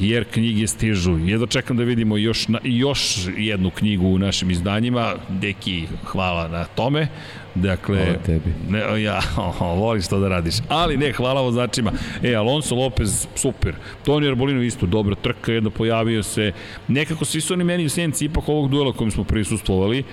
jer 0.00 0.24
knjige 0.24 0.66
stižu. 0.66 1.18
Jedno 1.18 1.46
čekam 1.46 1.76
da 1.76 1.84
vidimo 1.84 2.16
još, 2.16 2.48
na, 2.48 2.58
još 2.64 3.16
jednu 3.36 3.70
knjigu 3.70 4.06
u 4.06 4.18
našim 4.18 4.50
izdanjima. 4.50 5.14
Deki, 5.28 5.86
hvala 6.04 6.48
na 6.48 6.64
tome. 6.64 7.08
Dakle, 7.54 8.04
hvala 8.04 8.18
tebi. 8.26 8.54
Ne, 8.68 9.02
ja, 9.02 9.20
oh, 9.36 9.60
voliš 9.60 10.08
to 10.08 10.18
da 10.20 10.28
radiš. 10.28 10.54
Ali 10.68 10.96
ne, 10.96 11.12
hvala 11.12 11.40
vozačima. 11.40 11.92
E, 12.22 12.34
Alonso 12.34 12.74
Lopez, 12.74 13.26
super. 13.34 13.74
Toni 14.04 14.28
Arbolino 14.28 14.62
isto, 14.62 14.86
dobra 14.86 15.14
trka, 15.14 15.52
jedno 15.52 15.70
pojavio 15.70 16.22
se. 16.22 16.52
Nekako 16.88 17.24
svi 17.24 17.40
su 17.40 17.54
oni 17.54 17.64
meni 17.64 17.84
u 17.84 17.88
sjenci 17.88 18.24
ipak 18.24 18.48
ovog 18.48 18.70
duela 18.70 18.92
kojim 18.92 19.10
smo 19.10 19.24
prisustvovali. 19.24 20.04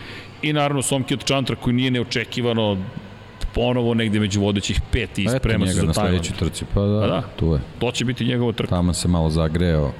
I 0.42 0.54
naravno 0.54 0.82
Somki 0.82 1.14
od 1.14 1.24
Čantra 1.24 1.56
koji 1.56 1.74
nije 1.74 1.92
neočekivano 1.92 2.78
ponovo 3.58 3.94
negde 3.94 4.20
među 4.20 4.42
vodećih 4.42 4.82
pet 4.92 5.20
i 5.20 5.28
sprema 5.40 5.68
se 5.68 5.74
za 5.74 5.80
Tajland. 5.80 5.88
na 5.88 5.94
sledećoj 5.94 6.38
trci, 6.38 6.66
pa 6.74 6.82
da, 6.82 7.02
pa 7.02 7.08
da, 7.08 7.22
tu 7.36 7.54
je. 7.54 7.60
To 7.80 7.92
će 7.92 8.06
biti 8.06 8.26
njegova 8.26 8.52
trka. 8.52 8.70
Tamo 8.70 8.94
se 8.94 9.08
malo 9.08 9.30
zagreo, 9.30 9.92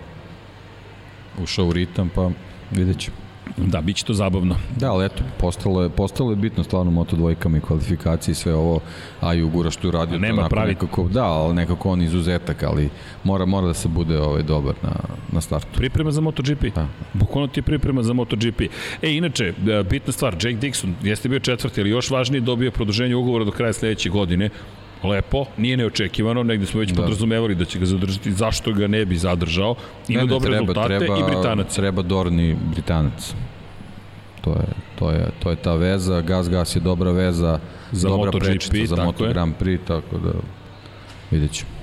ušao 1.44 1.66
u 1.66 1.74
ritam, 1.74 2.10
pa 2.16 2.30
vidjet 2.72 3.00
ćemo. 3.00 3.27
Da, 3.58 3.82
bit 3.82 3.96
će 3.96 4.06
to 4.06 4.14
zabavno. 4.14 4.56
Da, 4.76 4.92
ali 4.92 5.06
eto, 5.06 5.24
postalo 5.38 5.84
je, 5.84 5.90
postalo 5.90 6.30
je 6.32 6.36
bitno 6.36 6.64
stvarno 6.64 6.92
moto 6.92 7.16
dvojkama 7.16 7.58
i 7.58 7.62
kvalifikacije 7.62 8.32
i 8.32 8.36
sve 8.36 8.54
ovo, 8.54 8.80
a 9.22 9.34
i 9.34 9.42
Ugura 9.44 9.72
što 9.72 9.88
je 9.88 9.90
uradio 9.90 10.20
nema 10.20 10.50
pravi... 10.50 10.68
nekako, 10.68 11.08
da, 11.08 11.24
ali 11.24 11.56
nekako 11.56 11.90
on 11.90 12.02
izuzetak, 12.02 12.64
ali 12.64 12.90
mora, 13.24 13.46
mora 13.46 13.68
da 13.68 13.74
se 13.74 13.88
bude 13.88 14.22
ovaj, 14.22 14.44
dobar 14.44 14.76
na, 14.84 14.96
na 15.32 15.42
startu. 15.42 15.68
Priprema 15.76 16.12
za 16.12 16.22
MotoGP. 16.22 16.76
Da. 16.76 16.88
Bukvalno 17.14 17.48
ti 17.48 17.60
je 17.60 17.64
priprema 17.64 18.04
za 18.04 18.14
MotoGP. 18.14 18.62
E, 19.02 19.14
inače, 19.14 19.54
e, 19.68 19.84
bitna 19.90 20.14
stvar, 20.14 20.34
Jake 20.34 20.68
Dixon 20.68 20.94
jeste 21.04 21.30
bio 21.30 21.40
četvrti, 21.40 21.82
ali 21.82 21.90
još 21.90 22.10
važnije 22.10 22.42
dobio 22.42 22.72
produženje 22.72 23.16
ugovora 23.16 23.46
do 23.46 23.52
kraja 23.52 23.74
sledeće 23.74 24.10
godine 24.10 24.50
lepo, 25.04 25.46
nije 25.58 25.78
neočekivano, 25.78 26.44
negde 26.44 26.66
smo 26.66 26.80
već 26.80 26.92
da. 26.92 27.02
podrazumevali 27.02 27.56
da 27.56 27.66
će 27.66 27.80
ga 27.80 27.86
zadržati, 27.86 28.32
zašto 28.32 28.74
ga 28.74 28.88
ne 28.88 29.06
bi 29.06 29.18
zadržao, 29.18 29.76
ima 30.08 30.22
ne, 30.22 30.26
ne, 30.26 30.30
dobre 30.30 30.50
treba, 30.50 30.60
rezultate 30.60 30.98
treba, 30.98 31.18
i 31.20 31.24
Britanac. 31.24 31.76
Treba 31.76 32.02
Dorni 32.02 32.56
Britanac. 32.72 33.34
To 34.42 34.52
je, 34.52 34.68
to 35.00 35.12
je, 35.12 35.30
to 35.44 35.50
je 35.50 35.56
ta 35.56 35.76
veza, 35.76 36.22
Gas 36.22 36.50
Gas 36.50 36.76
je 36.76 36.80
dobra 36.80 37.12
veza, 37.12 37.60
za 37.92 38.10
dobra 38.10 38.26
MotoGP, 38.26 38.46
prečita 38.46 38.96
za 38.96 39.04
Moto 39.04 39.28
Grand 39.28 39.54
Prix, 39.60 39.80
tako 39.88 40.18
da 40.18 40.32
vidjet 41.32 41.52
ćemo. 41.52 41.77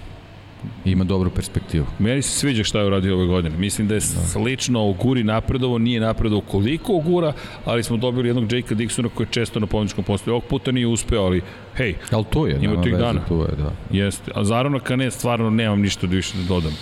Ima 0.85 1.05
dobru 1.05 1.31
perspektivu. 1.31 1.87
Meni 1.99 2.23
se 2.23 2.31
sviđa 2.31 2.65
šta 2.65 2.79
je 2.79 2.87
uradio 2.87 3.15
ove 3.15 3.27
godine. 3.27 3.57
Mislim 3.57 3.89
da 3.89 3.95
je 3.95 4.01
da. 4.01 4.07
slično 4.07 4.89
Oguri 4.89 5.25
napredovo, 5.25 5.79
nije 5.79 6.01
napredovo 6.01 6.41
koliko 6.41 6.95
Ogura, 6.95 7.33
ali 7.65 7.83
smo 7.83 7.97
dobili 7.97 8.29
jednog 8.29 8.53
Jakea 8.53 8.77
Dixona 8.77 9.09
koji 9.15 9.27
je 9.27 9.31
često 9.31 9.61
na 9.61 9.67
pobjedičkom 9.67 10.05
postoju. 10.05 10.35
Ovog 10.35 10.45
puta 10.45 10.73
nije 10.73 10.87
uspeo, 10.87 11.23
ali 11.23 11.43
hej, 11.75 11.95
ali 12.11 12.25
to 12.31 12.47
je, 12.47 12.59
ima 12.63 12.83
tih 12.83 12.97
dana. 12.97 13.21
To 13.29 13.43
je, 13.43 13.57
da. 13.57 13.73
Jeste. 13.91 14.33
A 14.35 14.45
za 14.45 14.57
Arona 14.57 14.81
Kane 14.81 15.11
stvarno 15.11 15.51
nemam 15.51 15.81
ništa 15.81 16.07
da 16.07 16.17
više 16.17 16.39
da 16.39 16.45
dodam. 16.45 16.73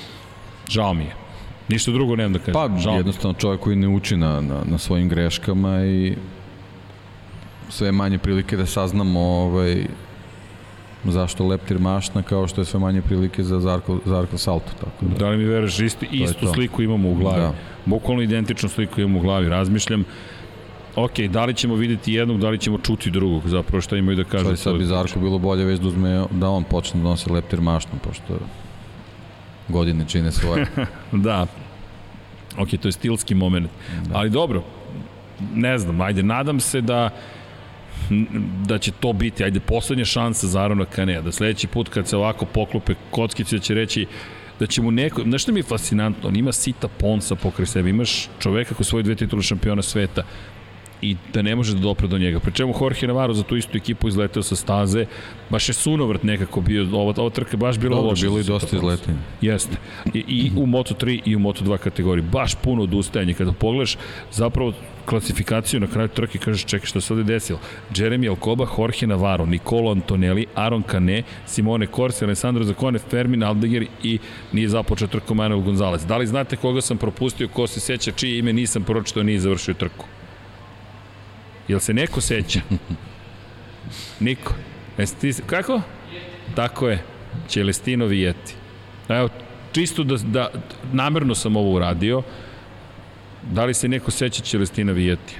Žao 0.68 0.94
mi 0.94 1.04
je. 1.04 1.14
Ništa 1.68 1.90
drugo 1.90 2.16
nemam 2.16 2.32
da 2.32 2.38
kažem. 2.38 2.52
Pa, 2.52 2.80
Žao 2.80 2.96
jednostavno 2.96 3.38
čovjek 3.38 3.60
koji 3.60 3.76
ne 3.76 3.88
uči 3.88 4.16
na, 4.16 4.40
na, 4.40 4.60
na 4.64 4.78
svojim 4.78 5.08
greškama 5.08 5.84
i 5.84 6.16
sve 7.68 7.92
manje 7.92 8.18
prilike 8.18 8.56
da 8.56 8.66
saznamo 8.66 9.20
ovaj, 9.20 9.86
zašto 11.04 11.46
Leptir 11.46 11.78
mašna 11.78 12.22
kao 12.22 12.48
što 12.48 12.60
je 12.60 12.64
sve 12.64 12.80
manje 12.80 13.02
prilike 13.02 13.42
za 13.42 13.60
Zarko, 13.60 13.98
Zarko 14.04 14.38
Salto. 14.38 14.72
Tako 14.80 15.04
da, 15.06 15.18
da 15.18 15.28
li 15.28 15.36
mi 15.36 15.44
veruješ, 15.44 15.80
isti, 15.80 16.08
istu 16.10 16.46
sliku 16.54 16.82
imamo 16.82 17.10
u 17.10 17.14
glavi. 17.14 17.40
Da. 17.40 17.54
Bukvalno 17.86 18.22
identičnu 18.22 18.68
sliku 18.68 19.00
imamo 19.00 19.18
u 19.18 19.22
glavi. 19.22 19.48
Razmišljam, 19.48 20.04
ok, 20.96 21.18
da 21.18 21.44
li 21.44 21.54
ćemo 21.54 21.74
videti 21.74 22.12
jednog, 22.12 22.40
da 22.40 22.50
li 22.50 22.58
ćemo 22.58 22.78
čuti 22.78 23.10
drugog, 23.10 23.48
zapravo 23.48 23.80
šta 23.80 23.96
imaju 23.96 24.16
da 24.16 24.24
kažu. 24.24 24.56
Sad 24.56 24.78
bi 24.78 24.84
Zarko 24.84 25.20
bilo 25.20 25.38
bolje 25.38 25.64
već 25.64 25.80
da 25.80 25.88
uzme, 25.88 26.24
da 26.30 26.48
on 26.48 26.64
počne 26.64 27.00
da 27.00 27.08
nosi 27.08 27.32
Leptir 27.32 27.60
mašnu, 27.60 27.92
pošto 28.04 28.38
godine 29.68 30.04
čine 30.08 30.32
svoje. 30.32 30.66
da, 31.12 31.46
ok, 32.58 32.68
to 32.80 32.88
je 32.88 32.92
stilski 32.92 33.34
moment. 33.34 33.70
Da. 34.08 34.18
Ali 34.18 34.30
dobro, 34.30 34.62
ne 35.54 35.78
znam, 35.78 36.00
ajde, 36.00 36.22
nadam 36.22 36.60
se 36.60 36.80
da 36.80 37.10
da 38.66 38.78
će 38.78 38.90
to 39.00 39.12
biti, 39.12 39.44
ajde, 39.44 39.60
poslednja 39.60 40.04
šansa 40.04 40.46
za 40.46 40.62
Arona 40.62 40.84
Kanea, 40.84 41.20
da 41.20 41.32
sledeći 41.32 41.66
put 41.66 41.88
kad 41.88 42.08
se 42.08 42.16
ovako 42.16 42.44
poklope 42.44 42.94
kockice 43.10 43.56
da 43.56 43.62
će 43.62 43.74
reći 43.74 44.06
da 44.60 44.66
će 44.66 44.82
mu 44.82 44.90
neko, 44.90 45.22
znaš 45.22 45.42
što 45.42 45.52
mi 45.52 45.58
je 45.58 45.64
fascinantno, 45.64 46.28
on 46.28 46.36
ima 46.36 46.52
sita 46.52 46.88
ponsa 46.88 47.34
pokraj 47.34 47.66
sebe, 47.66 47.90
imaš 47.90 48.28
čoveka 48.38 48.74
koji 48.74 48.84
svoje 48.84 49.02
dve 49.02 49.14
titule 49.14 49.42
šampiona 49.42 49.82
sveta, 49.82 50.22
i 51.02 51.16
da 51.34 51.42
ne 51.42 51.56
može 51.56 51.74
da 51.74 51.80
dopre 51.80 52.08
do 52.08 52.18
njega. 52.18 52.40
Pri 52.40 52.52
čemu 52.52 52.74
Jorge 52.80 53.06
Navarro 53.06 53.34
za 53.34 53.42
tu 53.42 53.56
istu 53.56 53.76
ekipu 53.76 54.08
izleteo 54.08 54.42
sa 54.42 54.56
staze, 54.56 55.06
baš 55.50 55.68
je 55.68 55.72
sunovrt 55.72 56.22
nekako 56.22 56.60
bio, 56.60 56.86
ova, 56.92 57.14
ova 57.16 57.30
trka 57.30 57.56
baš 57.56 57.78
bila 57.78 57.96
Dobro, 57.96 58.10
loša. 58.10 58.26
bilo 58.26 58.38
i 58.38 58.44
dosta 58.44 58.76
izletenja. 58.76 59.18
Jeste. 59.40 59.76
I, 60.14 60.24
I 60.28 60.52
u 60.56 60.66
Moto3 60.66 61.20
i 61.24 61.36
u 61.36 61.38
Moto2 61.38 61.78
kategoriji. 61.78 62.24
Baš 62.32 62.54
puno 62.54 62.82
odustajanje. 62.82 63.34
Kada 63.34 63.52
pogledaš 63.52 63.96
zapravo 64.32 64.72
klasifikaciju 65.06 65.80
na 65.80 65.86
kraju 65.86 66.08
trke 66.08 66.38
kažeš 66.38 66.64
čekaj 66.64 66.86
šta 66.86 67.00
se 67.00 67.12
ovde 67.12 67.24
desilo. 67.24 67.58
Jeremy 67.94 68.28
Alcoba, 68.30 68.66
Jorge 68.78 69.06
Navarro, 69.06 69.46
Nicolo 69.46 69.90
Antonelli, 69.90 70.46
Aaron 70.54 70.82
Cane, 70.82 71.22
Simone 71.46 71.86
Corsi, 71.96 72.24
Alessandro 72.24 72.64
Zacone, 72.64 72.98
Fermin 72.98 73.42
Aldeguer 73.42 73.86
i 74.02 74.18
nije 74.52 74.68
započeo 74.68 75.08
trku 75.08 75.34
Manuel 75.34 75.60
Gonzalez. 75.60 76.06
Da 76.06 76.16
li 76.16 76.26
znate 76.26 76.56
koga 76.56 76.80
sam 76.80 76.98
propustio, 76.98 77.48
ko 77.48 77.66
se 77.66 77.80
seća, 77.80 78.12
čije 78.12 78.38
ime 78.38 78.52
nisam 78.52 78.84
pročitao, 78.84 79.22
nije 79.22 79.40
završio 79.40 79.74
trku? 79.74 80.06
Jel 81.68 81.80
se 81.80 81.94
neko 81.94 82.20
seća? 82.20 82.60
Niko. 84.20 84.54
Jesi 84.98 85.16
ti, 85.20 85.42
kako? 85.46 85.80
Tako 86.54 86.88
je. 86.88 87.04
Celestino 87.48 88.06
Vijeti. 88.06 88.54
Evo, 89.08 89.28
čisto 89.72 90.04
da, 90.04 90.16
da, 90.16 90.50
namerno 90.92 91.34
sam 91.34 91.56
ovo 91.56 91.70
uradio. 91.70 92.22
Da 93.50 93.64
li 93.64 93.74
se 93.74 93.88
neko 93.88 94.10
seća 94.10 94.42
Celestina 94.42 94.92
Vijeti? 94.92 95.36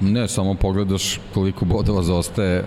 Ne, 0.00 0.28
samo 0.28 0.54
pogledaš 0.54 1.20
koliko 1.34 1.64
bodova 1.64 2.02
zaostaje 2.02 2.64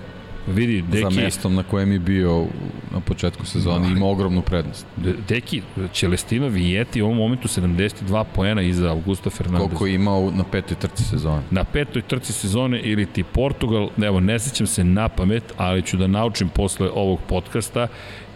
Vidi, 0.48 0.82
Deki... 0.82 1.02
Za 1.02 1.10
mestom 1.10 1.56
na 1.56 1.64
kojem 1.64 1.92
je 1.92 2.00
bio 2.00 2.46
na 2.94 3.00
početku 3.00 3.46
sezone, 3.46 3.88
ima 3.88 4.06
ogromnu 4.06 4.42
prednost. 4.42 4.86
Deki, 5.28 5.62
Celestino 5.94 6.48
Vijeti 6.48 7.02
u 7.02 7.06
ovom 7.06 7.18
momentu 7.18 7.48
72 7.48 8.26
poena 8.36 8.62
iza 8.62 8.90
Augusta 8.90 9.30
Fernandeza. 9.30 9.68
Koliko 9.68 9.86
je 9.86 9.94
imao 9.94 10.32
na 10.32 10.44
petoj 10.44 10.78
trci 10.78 11.04
sezone. 11.04 11.42
Na 11.52 11.64
petoj 11.64 12.02
trci 12.02 12.34
sezone 12.34 12.80
ili 12.80 13.06
ti 13.06 13.24
Portugal, 13.24 13.90
evo, 14.04 14.20
ne 14.20 14.40
sećam 14.40 14.68
se 14.68 14.84
na 14.84 15.10
pamet, 15.10 15.44
ali 15.58 15.82
ću 15.82 15.98
da 15.98 16.08
naučim 16.08 16.50
posle 16.50 16.90
ovog 16.90 17.20
podcasta 17.28 17.88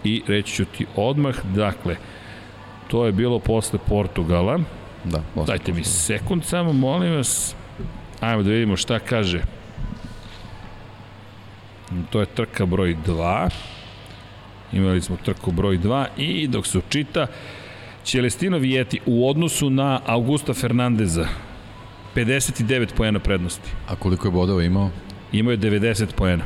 i 0.03 0.22
reći 0.27 0.53
ću 0.53 0.65
ti 0.65 0.86
odmah, 0.95 1.36
dakle, 1.56 1.95
to 2.88 3.06
je 3.06 3.11
bilo 3.11 3.40
posle 3.40 3.80
Portugala. 3.88 4.60
Da, 5.06 5.22
Dajte 5.48 5.73
mi 5.73 5.84
sekund 5.84 6.44
samo, 6.44 6.73
molim 6.73 7.14
vas. 7.14 7.56
Ajmo 8.19 8.44
da 8.44 8.49
vidimo 8.49 8.77
šta 8.77 8.99
kaže. 8.99 9.41
To 12.10 12.19
je 12.19 12.26
trka 12.26 12.65
broj 12.65 12.95
2. 13.07 13.49
Imali 14.73 15.02
smo 15.02 15.18
trku 15.26 15.52
broj 15.52 15.77
2 15.77 16.06
i 16.18 16.48
dok 16.48 16.68
se 16.68 16.77
učita, 16.77 17.27
Celestino 18.03 18.57
Vijeti 18.57 18.99
u 19.06 19.30
odnosu 19.30 19.69
na 19.69 19.99
Augusta 20.06 20.53
Fernandeza 20.53 21.27
59 22.15 22.94
poena 22.98 23.19
prednosti. 23.19 23.69
A 23.88 23.95
koliko 23.95 24.27
je 24.27 24.32
bodova 24.32 24.64
imao? 24.64 24.90
Imao 25.32 25.52
je 25.52 25.57
90 25.57 26.06
poena. 26.15 26.44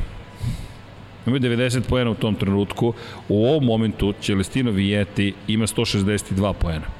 Imao 1.25 1.35
je 1.35 1.41
90 1.41 1.81
poena 1.89 2.11
u 2.11 2.15
tom 2.15 2.35
trenutku. 2.35 2.93
U 3.29 3.45
ovom 3.45 3.65
momentu 3.65 4.13
Celestino 4.21 4.71
Vijeti 4.71 5.33
ima 5.47 5.67
162 5.67 6.53
poena. 6.53 6.98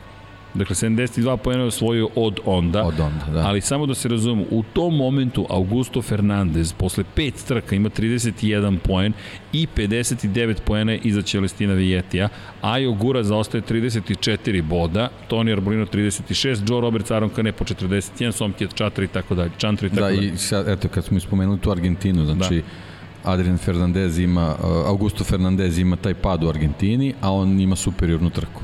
Dakle, 0.54 0.76
72 0.76 1.38
poena 1.38 1.62
je 1.62 1.68
osvojio 1.68 2.10
od 2.16 2.40
onda. 2.46 2.84
Od 2.84 3.00
onda, 3.00 3.26
da. 3.34 3.48
Ali 3.48 3.62
samo 3.62 3.86
da 3.86 3.94
se 3.94 4.08
razumemo, 4.08 4.46
u 4.52 4.64
tom 4.74 4.96
momentu 4.96 5.46
Augusto 5.50 6.02
Fernandez 6.02 6.74
posle 6.74 7.04
pet 7.16 7.34
trka 7.48 7.76
ima 7.76 7.90
31 7.90 8.78
poen 8.78 9.14
i 9.54 9.68
59 9.76 10.62
poena 10.66 10.96
iza 10.96 11.22
Celestina 11.22 11.74
Vijetija. 11.74 12.30
Ajo 12.62 12.94
Gura 12.94 13.24
zaostaje 13.24 13.62
34 13.62 14.62
boda, 14.62 15.10
Toni 15.28 15.52
Arbolino 15.52 15.86
36, 15.86 16.72
Joe 16.72 16.82
Roberts, 16.82 17.12
Aron 17.12 17.30
Kane 17.30 17.52
po 17.52 17.66
41, 17.66 18.32
Somkjet 18.32 18.74
Čatri 18.74 19.06
i 19.06 19.08
tako 19.08 19.36
dalje. 19.36 19.52
Čantri 19.58 19.88
i 19.88 19.90
tako 19.90 20.02
da, 20.02 20.08
dalje. 20.08 20.28
i 20.28 20.38
sad, 20.38 20.68
eto, 20.68 20.88
kad 20.88 21.06
smo 21.06 21.18
ispomenuli 21.18 21.60
tu 21.60 21.72
Argentinu, 21.72 22.26
znači 22.26 22.56
da. 22.56 23.32
Adrian 23.32 23.58
Fernandez 23.58 24.20
ima, 24.20 24.56
uh, 24.60 24.88
Augusto 24.88 25.24
Fernandez 25.24 25.78
ima 25.78 25.96
taj 25.96 26.14
pad 26.14 26.44
u 26.44 26.50
Argentini, 26.50 27.14
a 27.22 27.34
on 27.34 27.60
ima 27.60 27.76
superiornu 27.76 28.30
trku 28.30 28.62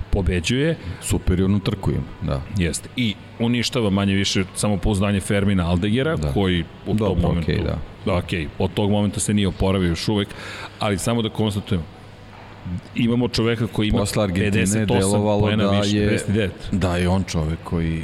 pobeđuje. 0.00 0.76
Superiornu 1.02 1.60
trku 1.60 1.90
ima, 1.90 2.02
da. 2.22 2.42
Jeste. 2.58 2.88
I 2.96 3.14
uništava 3.38 3.90
manje 3.90 4.14
više 4.14 4.44
samopouzdanje 4.54 5.20
Fermina 5.20 5.70
Aldegera, 5.70 6.16
da. 6.16 6.32
koji 6.32 6.64
u 6.86 6.94
Dobro, 6.94 7.14
tom 7.14 7.22
momentu... 7.22 7.52
Okay, 7.52 7.64
da. 7.64 7.78
Da, 8.04 8.12
okay, 8.12 8.46
od 8.58 8.74
tog 8.74 8.90
momenta 8.90 9.20
se 9.20 9.34
nije 9.34 9.48
oporavio 9.48 9.88
još 9.88 10.08
uvek, 10.08 10.28
ali 10.78 10.98
samo 10.98 11.22
da 11.22 11.28
konstatujemo, 11.28 11.84
imamo 12.94 13.28
čoveka 13.28 13.66
koji 13.66 13.88
ima 13.88 13.98
Posle 13.98 14.28
58 14.28 15.40
poena 15.40 15.64
da 15.64 15.80
više, 15.80 15.96
je, 15.96 16.18
59. 16.28 16.50
Da, 16.72 16.96
je 16.96 17.08
on 17.08 17.24
čovek 17.24 17.58
koji, 17.64 18.02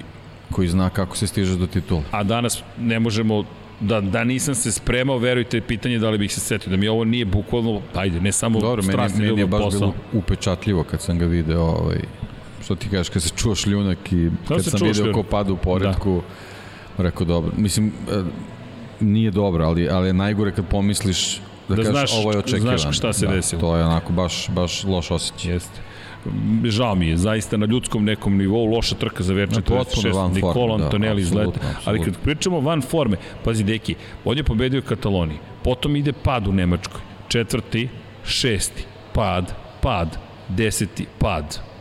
koji 0.50 0.68
zna 0.68 0.90
kako 0.90 1.16
se 1.16 1.26
stiže 1.26 1.56
do 1.56 1.66
titula. 1.66 2.02
A 2.10 2.22
danas 2.22 2.62
ne 2.78 3.00
možemo 3.00 3.44
da, 3.82 4.00
da 4.00 4.24
nisam 4.24 4.54
se 4.54 4.72
spremao, 4.72 5.18
verujte, 5.18 5.60
pitanje 5.60 5.98
da 5.98 6.10
li 6.10 6.18
bih 6.18 6.34
se 6.34 6.40
setio, 6.40 6.70
da 6.70 6.76
mi 6.76 6.88
ovo 6.88 7.04
nije 7.04 7.24
bukvalno, 7.24 7.80
ajde, 7.94 8.20
ne 8.20 8.32
samo 8.32 8.60
Dobro, 8.60 8.82
strasni 8.82 9.18
meni, 9.18 9.30
meni 9.30 9.40
je 9.40 9.46
baš 9.46 9.62
posao. 9.62 9.80
bilo 9.80 9.92
upečatljivo 10.12 10.84
kad 10.84 11.00
sam 11.00 11.18
ga 11.18 11.26
video, 11.26 11.62
ovaj, 11.62 12.00
što 12.64 12.74
ti 12.74 12.88
kažeš, 12.88 13.08
kad 13.08 13.22
se 13.22 13.30
čuo 13.36 13.54
šljunak 13.54 14.12
i 14.12 14.30
kad, 14.48 14.56
kad 14.56 14.64
sam 14.64 14.80
video 14.80 14.94
šljunak? 14.94 15.14
ko 15.14 15.22
pada 15.22 15.52
u 15.52 15.56
poredku, 15.56 16.22
da. 16.96 17.02
rekao 17.02 17.26
dobro. 17.26 17.52
Mislim, 17.56 17.92
e, 18.10 18.22
nije 19.00 19.30
dobro, 19.30 19.64
ali, 19.64 19.88
ali 19.88 20.06
je 20.08 20.12
najgore 20.12 20.52
kad 20.52 20.66
pomisliš 20.68 21.40
da, 21.68 21.74
da 21.74 21.82
kažeš 21.82 21.92
znaš, 21.92 22.12
ovo 22.12 22.32
je 22.32 22.38
očekivano. 22.38 22.78
Znaš 22.78 22.96
šta 22.96 23.12
se 23.12 23.26
da, 23.26 23.32
desilo. 23.32 23.60
To 23.60 23.76
je 23.76 23.84
onako 23.84 24.12
baš, 24.12 24.48
baš 24.50 24.84
loš 24.84 25.10
osjećaj. 25.10 25.52
Jeste 25.52 25.91
žao 26.64 26.94
mi 26.94 27.06
je, 27.08 27.16
zaista 27.16 27.56
na 27.56 27.66
ljudskom 27.66 28.04
nekom 28.04 28.36
nivou 28.36 28.66
loša 28.66 28.94
trka 28.94 29.22
za 29.22 29.34
Verče 29.34 29.60
46, 29.60 30.34
Nikola 30.34 30.78
da, 30.78 30.84
Antonelli 30.84 31.22
izleta, 31.22 31.60
ali 31.84 32.04
kad 32.04 32.18
pričamo 32.22 32.60
van 32.60 32.82
forme, 32.82 33.16
pazi 33.44 33.64
deki, 33.64 33.94
on 34.24 34.36
je 34.36 34.44
pobedio 34.44 34.82
Kataloniji, 34.82 35.38
potom 35.64 35.96
ide 35.96 36.12
pad 36.12 36.48
u 36.48 36.52
Nemačkoj, 36.52 37.00
četvrti, 37.28 37.88
šesti, 38.24 38.84
pad, 39.12 39.54
pad, 39.80 40.18
deseti, 40.48 41.06
pad, 41.18 41.72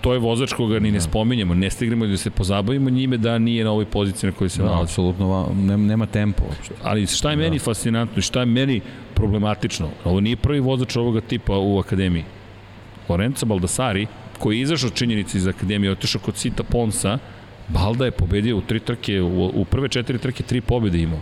to 0.00 0.12
je 0.12 0.18
vozač 0.18 0.52
koga 0.52 0.78
ni 0.78 0.90
ne 0.90 0.98
da. 0.98 1.04
spominjemo, 1.04 1.54
ne 1.54 1.70
stignemo 1.70 2.06
da 2.06 2.16
se 2.16 2.30
pozabavimo 2.30 2.90
njime 2.90 3.16
da 3.16 3.38
nije 3.38 3.64
na 3.64 3.70
ovoj 3.70 3.84
poziciji 3.84 4.30
na 4.30 4.36
kojoj 4.36 4.48
se 4.48 4.62
da, 4.62 4.68
nalazi. 4.68 4.90
Apsolutno, 4.90 5.48
nema, 5.54 5.86
nema 5.86 6.06
tempo. 6.06 6.44
Ali 6.82 7.06
šta 7.06 7.30
je 7.30 7.36
da. 7.36 7.42
meni 7.42 7.58
fascinantno 7.58 8.18
i 8.18 8.22
šta 8.22 8.40
je 8.40 8.46
meni 8.46 8.80
problematično, 9.14 9.88
ovo 10.04 10.20
nije 10.20 10.36
prvi 10.36 10.60
vozač 10.60 10.96
ovoga 10.96 11.20
tipa 11.20 11.58
u 11.58 11.78
akademiji. 11.78 12.24
Lorenzo 13.08 13.46
Baldassari, 13.46 14.06
koji 14.38 14.56
je 14.56 14.62
izašao 14.62 14.90
činjenici 14.90 15.38
iz 15.38 15.46
Akademije, 15.46 15.92
otišao 15.92 16.20
kod 16.20 16.36
Sita 16.36 16.62
Ponsa, 16.62 17.18
Balda 17.68 18.04
je 18.04 18.10
pobedio 18.10 18.56
u 18.56 18.60
tri 18.60 18.80
trke, 18.80 19.22
u, 19.22 19.50
u 19.54 19.64
prve 19.64 19.88
četiri 19.88 20.18
trke 20.18 20.42
tri 20.42 20.60
pobede 20.60 20.98
imao. 20.98 21.20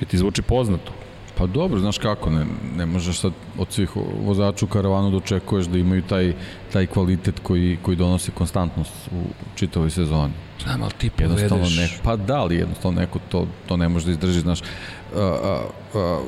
Je 0.00 0.06
ti 0.06 0.18
zvuči 0.18 0.42
poznato? 0.42 0.92
Pa 1.38 1.46
dobro, 1.46 1.80
znaš 1.80 1.98
kako, 1.98 2.30
ne, 2.30 2.46
ne 2.76 2.86
možeš 2.86 3.18
sad 3.18 3.32
od 3.58 3.72
svih 3.72 3.90
vozača 4.24 4.64
u 4.64 4.68
karavanu 4.68 5.10
da 5.10 5.16
očekuješ 5.16 5.66
da 5.66 5.78
imaju 5.78 6.02
taj, 6.02 6.34
taj 6.72 6.86
kvalitet 6.86 7.40
koji, 7.42 7.78
koji 7.82 7.96
donosi 7.96 8.30
konstantnost 8.30 8.92
u 9.12 9.22
čitavoj 9.56 9.90
sezoni. 9.90 10.32
Znam, 10.62 10.82
ali 10.82 10.92
ti 10.98 11.10
povedeš... 11.10 11.76
Ne, 11.76 11.88
pa 12.02 12.16
da, 12.16 12.36
ali 12.36 12.56
jednostavno 12.56 13.00
neko 13.00 13.18
to, 13.28 13.46
to 13.68 13.76
ne 13.76 13.88
može 13.88 14.06
da 14.06 14.12
izdrži, 14.12 14.40
znaš. 14.40 14.60
A, 14.60 15.20
a, 15.20 15.60
a, 15.94 16.20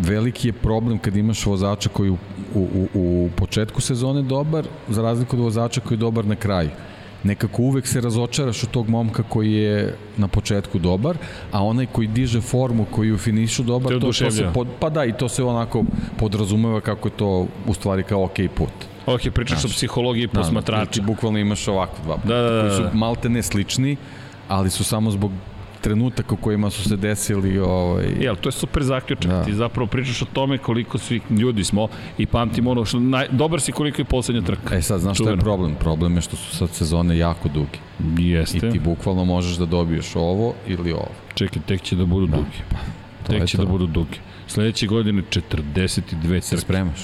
veliki 0.00 0.48
je 0.48 0.52
problem 0.52 0.98
kad 0.98 1.16
imaš 1.16 1.46
vozača 1.46 1.88
koji 1.88 2.10
u, 2.10 2.16
u, 2.54 2.88
u, 2.94 3.30
početku 3.36 3.80
sezone 3.80 4.22
dobar, 4.22 4.66
za 4.88 5.02
razliku 5.02 5.36
od 5.36 5.42
vozača 5.42 5.80
koji 5.80 5.96
je 5.96 6.00
dobar 6.00 6.26
na 6.26 6.36
kraju. 6.36 6.70
Nekako 7.22 7.62
uvek 7.62 7.86
se 7.86 8.00
razočaraš 8.00 8.62
od 8.64 8.70
tog 8.70 8.88
momka 8.88 9.22
koji 9.22 9.52
je 9.52 9.96
na 10.16 10.28
početku 10.28 10.78
dobar, 10.78 11.16
a 11.52 11.64
onaj 11.64 11.86
koji 11.86 12.08
diže 12.08 12.40
formu, 12.40 12.86
koji 12.90 13.12
u 13.12 13.18
finišu 13.18 13.62
dobar, 13.62 13.92
to, 13.92 14.00
to 14.00 14.12
se 14.12 14.50
pod, 14.54 14.68
pa 14.80 14.90
da, 14.90 15.04
i 15.04 15.12
to 15.12 15.28
se 15.28 15.44
onako 15.44 15.84
podrazumeva 16.16 16.80
kako 16.80 17.08
je 17.08 17.12
to 17.16 17.46
u 17.66 17.74
stvari 17.74 18.02
kao 18.02 18.24
ok 18.24 18.36
put. 18.54 18.72
Ok, 19.06 19.20
pričaš 19.34 19.60
Znaš, 19.60 19.72
o 19.72 19.76
psihologiji 19.76 20.26
da, 20.26 20.40
posmatrača. 20.40 20.84
Da, 20.84 20.90
ti 20.90 21.00
bukvalno 21.00 21.38
imaš 21.38 21.68
ovako 21.68 21.96
dva 22.04 22.16
puta, 22.16 22.28
da, 22.28 22.42
da, 22.42 22.50
da, 22.50 22.60
koji 22.60 22.76
su 22.76 22.82
da. 22.82 22.90
malte 22.92 23.28
ne 23.28 23.42
slični, 23.42 23.96
ali 24.48 24.70
su 24.70 24.84
samo 24.84 25.10
zbog 25.10 25.32
trenutaka 25.80 26.34
u 26.34 26.36
kojima 26.36 26.70
su 26.70 26.88
se 26.88 26.96
desili 26.96 27.58
ovaj 27.58 28.06
Jel, 28.20 28.36
to 28.36 28.48
je 28.48 28.52
super 28.52 28.82
zaključak. 28.82 29.30
Da. 29.30 29.44
Ti 29.44 29.54
zapravo 29.54 29.86
pričaš 29.86 30.22
o 30.22 30.26
tome 30.32 30.58
koliko 30.58 30.98
svi 30.98 31.20
ljudi 31.30 31.64
smo 31.64 31.88
i 32.18 32.26
pamtimo 32.26 32.70
ono 32.70 32.84
što 32.84 33.00
naj, 33.00 33.26
dobar 33.30 33.60
si 33.60 33.72
koliko 33.72 34.00
je 34.00 34.04
poslednja 34.04 34.42
trka. 34.42 34.76
E 34.76 34.82
sad 34.82 35.00
znaš 35.00 35.18
šta 35.18 35.30
je 35.30 35.36
problem? 35.36 35.74
Problem 35.74 36.16
je 36.16 36.22
što 36.22 36.36
su 36.36 36.56
sad 36.56 36.70
sezone 36.70 37.18
jako 37.18 37.48
duge. 37.48 37.78
Jeste. 38.22 38.56
I 38.56 38.70
ti 38.70 38.78
bukvalno 38.78 39.24
možeš 39.24 39.56
da 39.56 39.66
dobiješ 39.66 40.16
ovo 40.16 40.54
ili 40.66 40.92
ovo. 40.92 41.10
Čekaj, 41.34 41.62
tek 41.66 41.82
će 41.82 41.96
da 41.96 42.04
budu 42.04 42.26
da. 42.26 42.36
duge. 42.36 42.58
Pa, 42.70 42.76
tek 43.26 43.48
će 43.48 43.56
da 43.56 43.62
to. 43.62 43.66
da 43.66 43.72
budu 43.72 43.86
duge. 43.86 44.18
Sledeće 44.46 44.86
godine 44.86 45.22
42 45.30 46.22
trke. 46.22 46.40
Se 46.40 46.56
spremaš? 46.56 47.00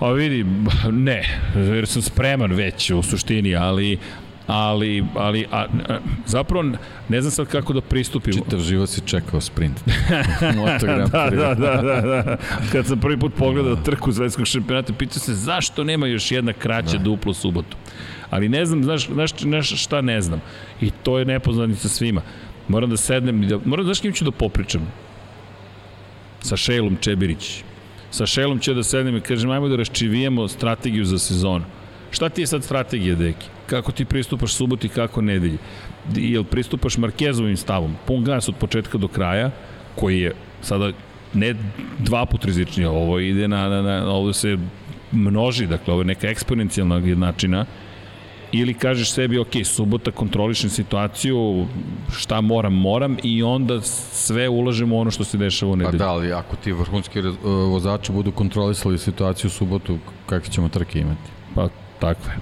A 0.00 0.10
vidi, 0.10 0.44
ne, 1.08 1.40
jer 1.54 1.86
sam 1.86 2.02
spreman 2.02 2.52
već 2.52 2.90
u 2.90 3.02
suštini, 3.02 3.54
ali 3.54 3.98
ali, 4.46 5.04
ali 5.14 5.46
a, 5.50 5.66
a, 5.88 5.98
zapravo 6.26 6.64
ne 7.08 7.20
znam 7.20 7.30
sad 7.30 7.46
kako 7.46 7.72
da 7.72 7.80
pristupim. 7.80 8.32
Čitav 8.32 8.60
život 8.60 8.88
si 8.88 9.00
čekao 9.00 9.40
sprint. 9.40 9.80
da, 11.30 11.54
da, 11.54 11.54
da, 11.54 11.82
da, 11.82 12.22
da. 12.22 12.36
Kad 12.72 12.86
sam 12.86 13.00
prvi 13.00 13.18
put 13.18 13.34
pogledao 13.34 13.74
da. 13.74 13.82
trku 13.82 14.12
zvetskog 14.12 14.46
šampionata, 14.46 14.92
pitao 14.92 15.18
se 15.18 15.34
zašto 15.34 15.84
nema 15.84 16.06
još 16.06 16.32
jedna 16.32 16.52
kraća 16.52 16.96
da. 16.96 17.04
duplo 17.04 17.34
subotu. 17.34 17.76
Ali 18.30 18.48
ne 18.48 18.66
znam, 18.66 18.84
znaš, 18.84 19.06
znaš, 19.06 19.30
znaš 19.40 19.82
šta 19.82 20.00
ne 20.00 20.20
znam. 20.20 20.40
I 20.80 20.90
to 20.90 21.18
je 21.18 21.24
nepoznanica 21.24 21.88
svima. 21.88 22.22
Moram 22.68 22.90
da 22.90 22.96
sednem 22.96 23.42
i 23.42 23.46
da, 23.46 23.58
moram 23.64 23.86
da 23.86 23.88
znaš 23.88 24.00
kim 24.00 24.12
ću 24.12 24.24
da 24.24 24.30
popričam. 24.30 24.92
Sa 26.40 26.56
Šejlom 26.56 26.96
Čebirić. 27.00 27.62
Sa 28.10 28.26
Šejlom 28.26 28.58
će 28.58 28.74
da 28.74 28.82
sednem 28.82 29.16
i 29.16 29.20
kažem, 29.20 29.50
ajmo 29.50 29.68
da 29.68 29.76
raščivijemo 29.76 30.48
strategiju 30.48 31.04
za 31.04 31.18
sezonu. 31.18 31.64
Šta 32.16 32.28
ti 32.28 32.40
je 32.40 32.46
sad 32.46 32.64
strategija, 32.64 33.14
Deki? 33.14 33.46
kako 33.66 33.92
ti 33.92 34.04
pristupaš 34.04 34.54
suboti, 34.54 34.88
kako 34.88 35.20
nedelji. 35.20 35.58
Jel 36.14 36.44
pristupaš 36.44 36.96
Markezovim 36.96 37.56
stavom, 37.56 37.96
pun 38.06 38.24
gas 38.24 38.48
od 38.48 38.54
početka 38.56 38.98
do 38.98 39.08
kraja, 39.08 39.50
koji 39.96 40.20
je 40.20 40.32
sada 40.62 40.92
ne 41.34 41.54
dva 41.98 42.26
put 42.26 42.44
rizičnije, 42.44 42.88
ovo 42.88 43.18
ide 43.18 43.48
na, 43.48 43.68
na, 43.68 43.82
na 43.82 44.10
ovo 44.10 44.32
se 44.32 44.56
množi, 45.12 45.66
dakle 45.66 45.92
ovo 45.92 46.02
je 46.02 46.06
neka 46.06 46.28
eksponencijalna 46.28 46.96
jednačina, 46.96 47.66
ili 48.52 48.74
kažeš 48.74 49.10
sebi, 49.10 49.38
ok, 49.38 49.60
subota 49.64 50.10
kontrolišem 50.10 50.70
situaciju, 50.70 51.66
šta 52.16 52.40
moram, 52.40 52.74
moram 52.74 53.16
i 53.22 53.42
onda 53.42 53.80
sve 53.82 54.48
ulažemo 54.48 54.96
u 54.96 55.00
ono 55.00 55.10
što 55.10 55.24
se 55.24 55.38
dešava 55.38 55.72
u 55.72 55.76
nedelju. 55.76 55.98
Pa 55.98 56.04
da, 56.04 56.10
ali 56.10 56.32
ako 56.32 56.56
ti 56.56 56.72
vrhunski 56.72 57.20
vozači 57.42 58.12
budu 58.12 58.32
kontrolisali 58.32 58.98
situaciju 58.98 59.48
u 59.48 59.50
subotu, 59.50 59.98
kakve 60.26 60.52
ćemo 60.52 60.68
trke 60.68 61.00
imati? 61.00 61.30
Pa, 61.54 61.68
takve. 61.98 62.32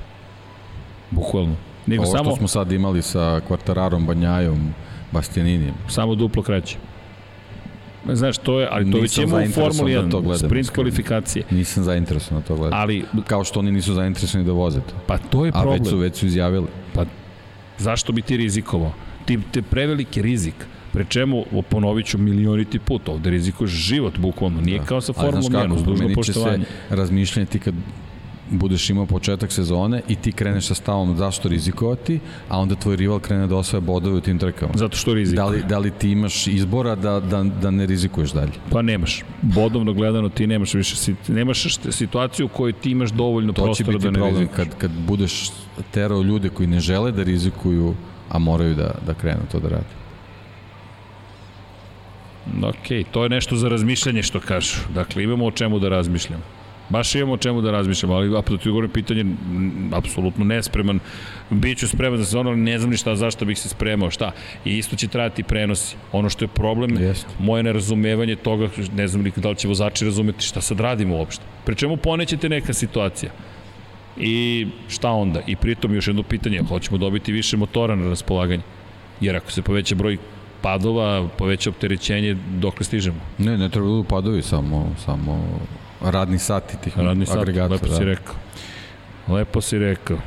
Bukvalno. 1.10 1.56
Nego 1.86 2.02
Ovo 2.02 2.10
što 2.10 2.18
samo, 2.18 2.36
smo 2.36 2.48
sad 2.48 2.72
imali 2.72 3.02
sa 3.02 3.40
Kvartararom, 3.46 4.06
Banjajom, 4.06 4.74
Bastianinijem. 5.12 5.74
Samo 5.88 6.14
duplo 6.14 6.42
kraće. 6.42 6.76
Znaš, 8.12 8.38
to 8.38 8.60
je, 8.60 8.68
ali 8.70 8.90
to 8.90 8.98
već 8.98 9.18
ima 9.18 9.36
u 9.36 9.48
Formuli 9.48 9.92
1, 9.92 10.08
da 10.08 10.20
gledam, 10.20 10.48
sprint 10.48 10.70
kvalifikacije. 10.70 11.44
Nisam 11.50 11.84
zainteresovan 11.84 12.42
da 12.42 12.48
to 12.48 12.56
gledam. 12.56 12.80
Ali, 12.80 13.04
Kao 13.26 13.44
što 13.44 13.60
oni 13.60 13.72
nisu 13.72 13.94
zainteresovani 13.94 14.46
da 14.46 14.52
voze 14.52 14.80
to. 14.80 14.94
Pa 15.06 15.18
to 15.18 15.44
je 15.44 15.52
problem. 15.52 15.72
A 15.72 15.78
već 15.78 15.88
su, 15.88 15.98
već 15.98 16.16
su 16.16 16.26
izjavili. 16.26 16.66
Pa 16.94 17.04
zašto 17.78 18.12
bi 18.12 18.22
ti 18.22 18.36
rizikovao? 18.36 18.92
Ti 19.24 19.38
te 19.52 19.62
preveliki 19.62 20.22
rizik. 20.22 20.54
Pre 20.92 21.04
čemu, 21.08 21.44
ponovit 21.68 22.06
ću 22.06 22.18
milioniti 22.18 22.78
put, 22.78 23.08
ovde 23.08 23.30
rizikuješ 23.30 23.70
život, 23.70 24.18
bukvalno. 24.18 24.60
Nije 24.60 24.78
da. 24.78 24.84
kao 24.84 25.00
sa 25.00 25.12
Formulom 25.12 25.52
1, 25.52 25.74
uz 25.74 25.82
dužno 25.82 26.08
poštovanje. 26.14 26.64
se 26.64 26.96
razmišljati 26.96 27.58
kad 27.58 27.74
budeš 28.50 28.90
imao 28.90 29.06
početak 29.06 29.52
sezone 29.52 30.02
i 30.08 30.16
ti 30.16 30.32
kreneš 30.32 30.66
sa 30.66 30.74
stavom 30.74 31.16
zašto 31.16 31.48
rizikovati, 31.48 32.20
a 32.48 32.58
onda 32.58 32.74
tvoj 32.74 32.96
rival 32.96 33.18
krene 33.18 33.46
da 33.46 33.56
osvaja 33.56 33.80
bodove 33.80 34.16
u 34.16 34.20
tim 34.20 34.38
trkama. 34.38 34.72
Zato 34.74 34.96
što 34.96 35.14
rizikuje. 35.14 35.36
Da 35.36 35.46
li, 35.46 35.62
da 35.68 35.78
li 35.78 35.90
ti 35.90 36.10
imaš 36.10 36.46
izbora 36.46 36.94
da, 36.94 37.20
da, 37.20 37.42
da 37.42 37.70
ne 37.70 37.86
rizikuješ 37.86 38.32
dalje? 38.32 38.52
Pa 38.70 38.82
nemaš. 38.82 39.22
Bodovno 39.42 39.92
gledano 39.92 40.28
ti 40.28 40.46
nemaš 40.46 40.74
više, 40.74 41.12
nemaš 41.28 41.78
situaciju 41.90 42.46
u 42.46 42.48
kojoj 42.48 42.72
ti 42.72 42.90
imaš 42.90 43.10
dovoljno 43.10 43.52
to 43.52 43.64
prostora 43.64 43.98
da 43.98 44.10
ne 44.10 44.12
problem 44.12 44.36
rizikuješ. 44.36 44.56
Kad, 44.56 44.78
kad 44.78 44.90
budeš 45.06 45.50
terao 45.90 46.22
ljude 46.22 46.48
koji 46.48 46.66
ne 46.66 46.80
žele 46.80 47.12
da 47.12 47.22
rizikuju, 47.22 47.94
a 48.30 48.38
moraju 48.38 48.74
da, 48.74 48.94
da 49.06 49.14
krenu 49.14 49.40
to 49.52 49.60
da 49.60 49.68
radi. 49.68 49.94
Ok, 52.62 53.06
to 53.10 53.22
je 53.22 53.28
nešto 53.28 53.56
za 53.56 53.68
razmišljanje 53.68 54.22
što 54.22 54.40
kažu. 54.40 54.76
Dakle, 54.94 55.24
imamo 55.24 55.46
o 55.46 55.50
čemu 55.50 55.78
da 55.78 55.88
razmišljamo. 55.88 56.42
Baš 56.88 57.14
imamo 57.14 57.32
o 57.32 57.36
čemu 57.36 57.60
da 57.60 57.70
razmišljamo, 57.70 58.14
ali 58.14 58.38
apsolutno 58.38 58.62
ti 58.62 58.68
govorim 58.68 58.90
pitanje, 58.90 59.24
apsolutno 59.92 60.44
nespreman. 60.44 61.00
Biću 61.50 61.88
spreman 61.88 62.18
za 62.18 62.24
sezonu, 62.24 62.50
ali 62.50 62.58
ne 62.58 62.78
znam 62.78 62.90
ni 62.90 62.96
šta, 62.96 63.16
zašto 63.16 63.44
bih 63.44 63.58
se 63.58 63.68
spremao, 63.68 64.10
šta. 64.10 64.32
I 64.64 64.78
isto 64.78 64.96
će 64.96 65.08
trajati 65.08 65.42
prenosi. 65.42 65.96
Ono 66.12 66.28
što 66.30 66.44
je 66.44 66.48
problem, 66.48 66.96
Jest. 67.02 67.26
moje 67.38 67.62
nerazumevanje 67.62 68.36
toga, 68.36 68.68
ne 68.94 69.08
znam 69.08 69.24
da 69.36 69.50
li 69.50 69.56
će 69.56 69.68
vozači 69.68 70.04
razumeti 70.04 70.44
šta 70.44 70.60
sad 70.60 70.80
radimo 70.80 71.16
uopšte. 71.16 71.44
Pre 71.64 71.74
čemu 71.74 71.96
ponećete 71.96 72.48
neka 72.48 72.72
situacija? 72.72 73.32
I 74.16 74.66
šta 74.88 75.10
onda? 75.10 75.40
I 75.46 75.56
pritom 75.56 75.94
još 75.94 76.06
jedno 76.06 76.22
pitanje, 76.22 76.62
hoćemo 76.68 76.98
dobiti 76.98 77.32
više 77.32 77.56
motora 77.56 77.96
na 77.96 78.08
raspolaganje. 78.08 78.62
Jer 79.20 79.36
ako 79.36 79.50
se 79.50 79.62
poveća 79.62 79.94
broj 79.94 80.18
padova, 80.62 81.28
poveća 81.38 81.70
opterećenje, 81.70 82.36
dok 82.50 82.84
stižemo? 82.84 83.20
Ne, 83.38 83.58
ne 83.58 83.68
treba 83.68 83.88
da 83.88 84.02
padovi, 84.02 84.42
samo, 84.42 84.94
samo 85.04 85.58
radni 86.00 86.38
sati 86.38 86.76
tih 86.76 86.98
radni 86.98 87.26
agregata. 87.30 87.68
Radni 87.68 87.78
sati, 87.78 87.84
lepo 87.84 87.86
da. 87.86 87.96
si 87.96 88.04
rekao. 88.04 88.34
Lepo 89.28 89.60
si 89.60 89.78
rekao. 89.78 90.18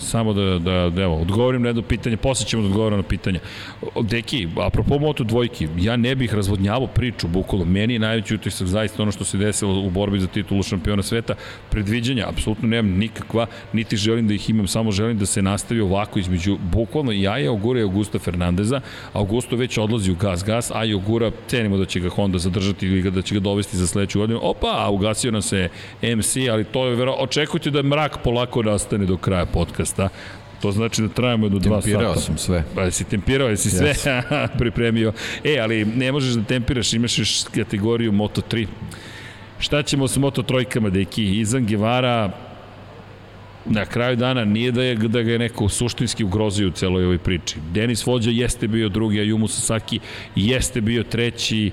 Samo 0.00 0.32
da, 0.32 0.58
da, 0.58 0.90
da 0.90 1.02
evo, 1.02 1.16
odgovorim 1.16 1.62
na 1.62 1.68
jedno 1.68 1.82
pitanje, 1.82 2.16
posle 2.16 2.46
ćemo 2.46 2.62
da 2.62 2.68
odgovorim 2.68 2.98
na 2.98 3.02
pitanje. 3.02 3.40
Deki, 4.02 4.48
apropo 4.56 4.98
Moto 4.98 5.24
dvojki, 5.24 5.68
ja 5.78 5.96
ne 5.96 6.14
bih 6.14 6.34
razvodnjavao 6.34 6.86
priču, 6.86 7.28
bukvalo. 7.28 7.64
Meni 7.64 7.92
je 7.92 7.98
najveći 7.98 8.34
utisak 8.34 8.68
zaista 8.68 9.02
ono 9.02 9.12
što 9.12 9.24
se 9.24 9.38
desilo 9.38 9.80
u 9.80 9.90
borbi 9.90 10.20
za 10.20 10.26
titulu 10.26 10.62
šampiona 10.62 11.02
sveta. 11.02 11.34
Predviđanja, 11.70 12.28
apsolutno 12.28 12.68
nemam 12.68 12.98
nikakva, 12.98 13.46
niti 13.72 13.96
želim 13.96 14.28
da 14.28 14.34
ih 14.34 14.50
imam, 14.50 14.66
samo 14.66 14.90
želim 14.90 15.18
da 15.18 15.26
se 15.26 15.42
nastavi 15.42 15.80
ovako 15.80 16.18
između, 16.18 16.58
bukvalno 16.72 17.12
je 17.12 17.50
Ogura 17.50 17.80
i 17.80 17.82
Augusta 17.82 18.18
Fernandeza. 18.18 18.80
Augusto 19.12 19.56
već 19.56 19.78
odlazi 19.78 20.12
u 20.12 20.14
gas 20.14 20.44
gas, 20.44 20.70
a 20.74 20.84
i 20.84 20.94
Ogura 20.94 21.30
cenimo 21.46 21.76
da 21.76 21.84
će 21.84 22.00
ga 22.00 22.08
Honda 22.08 22.38
zadržati 22.38 22.86
ili 22.86 23.10
da 23.10 23.22
će 23.22 23.34
ga 23.34 23.40
dovesti 23.40 23.76
za 23.76 23.86
sledeću 23.86 24.18
godinu. 24.18 24.40
Opa, 24.42 24.88
ugasio 24.90 25.30
nam 25.30 25.42
se 25.42 25.68
MC, 26.02 26.36
ali 26.50 26.64
to 26.64 26.86
je 26.86 26.96
vero, 26.96 27.14
očekujte 27.18 27.70
da 27.70 27.82
mrak 27.82 28.18
polako 28.24 28.62
nastane 28.62 29.06
do 29.06 29.16
kraja 29.16 29.46
podcasta 29.46 29.89
podcasta. 29.90 30.08
To 30.62 30.72
znači 30.72 31.02
da 31.02 31.08
trajamo 31.08 31.48
do 31.48 31.58
dva 31.58 31.80
sata. 31.80 31.92
Tempirao 31.92 32.16
sam 32.16 32.38
sve. 32.38 32.64
Pa 32.74 32.82
jesi 32.82 33.04
tempirao, 33.04 33.48
jesi 33.48 33.70
sve 33.70 33.94
yes. 33.94 34.48
pripremio. 34.58 35.12
E, 35.44 35.58
ali 35.58 35.84
ne 35.84 36.12
možeš 36.12 36.34
da 36.34 36.44
tempiraš, 36.44 36.92
imaš 36.92 37.18
još 37.18 37.44
kategoriju 37.54 38.12
Moto3. 38.12 38.66
Šta 39.58 39.82
ćemo 39.82 40.08
sa 40.08 40.20
Moto 40.20 40.42
trojkama, 40.42 40.90
deki? 40.90 41.40
Izan 41.40 41.66
Gevara, 41.66 42.30
na 43.66 43.84
kraju 43.84 44.16
dana 44.16 44.44
nije 44.44 44.72
da, 44.72 44.82
je, 44.82 44.94
da 44.94 45.22
ga 45.22 45.32
je 45.32 45.38
neko 45.38 45.68
suštinski 45.68 46.24
ugrozio 46.24 46.68
u 46.68 46.70
celoj 46.70 47.04
ovoj 47.04 47.18
priči. 47.18 47.56
Denis 47.72 48.06
Vođa 48.06 48.30
jeste 48.30 48.68
bio 48.68 48.88
drugi, 48.88 49.20
a 49.20 49.22
Jumu 49.22 49.48
Sasaki 49.48 50.00
jeste 50.36 50.80
bio 50.80 51.02
treći, 51.02 51.70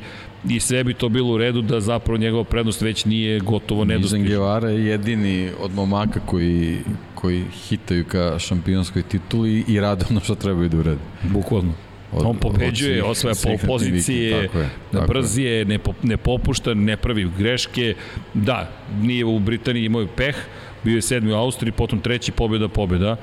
i 0.50 0.60
sve 0.60 0.84
bi 0.84 0.94
to 0.94 1.10
bilo 1.10 1.34
u 1.34 1.38
redu 1.38 1.62
da 1.62 1.80
zapravo 1.80 2.18
njegova 2.18 2.44
prednost 2.44 2.82
već 2.82 3.06
nije 3.06 3.40
gotovo 3.40 3.86
nedostižna. 3.86 4.18
Nizan 4.18 4.38
Guevara 4.38 4.70
je 4.70 4.86
jedini 4.86 5.50
od 5.60 5.74
momaka 5.74 6.20
koji, 6.26 6.78
koji 7.16 7.44
hitaju 7.68 8.06
ka 8.06 8.40
šampionskoj 8.40 9.04
tituli 9.04 9.66
i 9.68 9.80
rade 9.80 10.06
ono 10.10 10.20
što 10.20 10.36
trebaju 10.36 10.70
da 10.70 10.78
urade. 10.78 11.02
Bukvalno. 11.24 11.74
Od, 12.12 12.26
on 12.26 12.38
pobeđuje, 12.38 13.04
od 13.04 13.10
osvaja 13.10 13.36
pol 13.44 13.58
pozicije, 13.68 14.48
tako 14.48 14.60
je, 14.60 14.70
tako 14.92 15.08
brz 15.08 15.38
je, 15.38 15.66
ne, 15.66 15.80
ne 16.04 16.18
popušta, 16.18 16.74
ne 16.74 16.98
pravi 16.98 17.30
greške. 17.38 17.96
Da, 18.34 18.70
nije 19.02 19.26
u 19.26 19.40
Britaniji 19.40 19.86
imao 19.86 20.08
peh, 20.16 20.36
bio 20.84 20.96
je 20.96 21.02
sedmi 21.02 21.32
u 21.32 21.36
Austriji, 21.36 21.72
potom 21.72 22.00
treći 22.00 22.32
pobjeda, 22.32 22.68
pobjeda. 22.68 23.16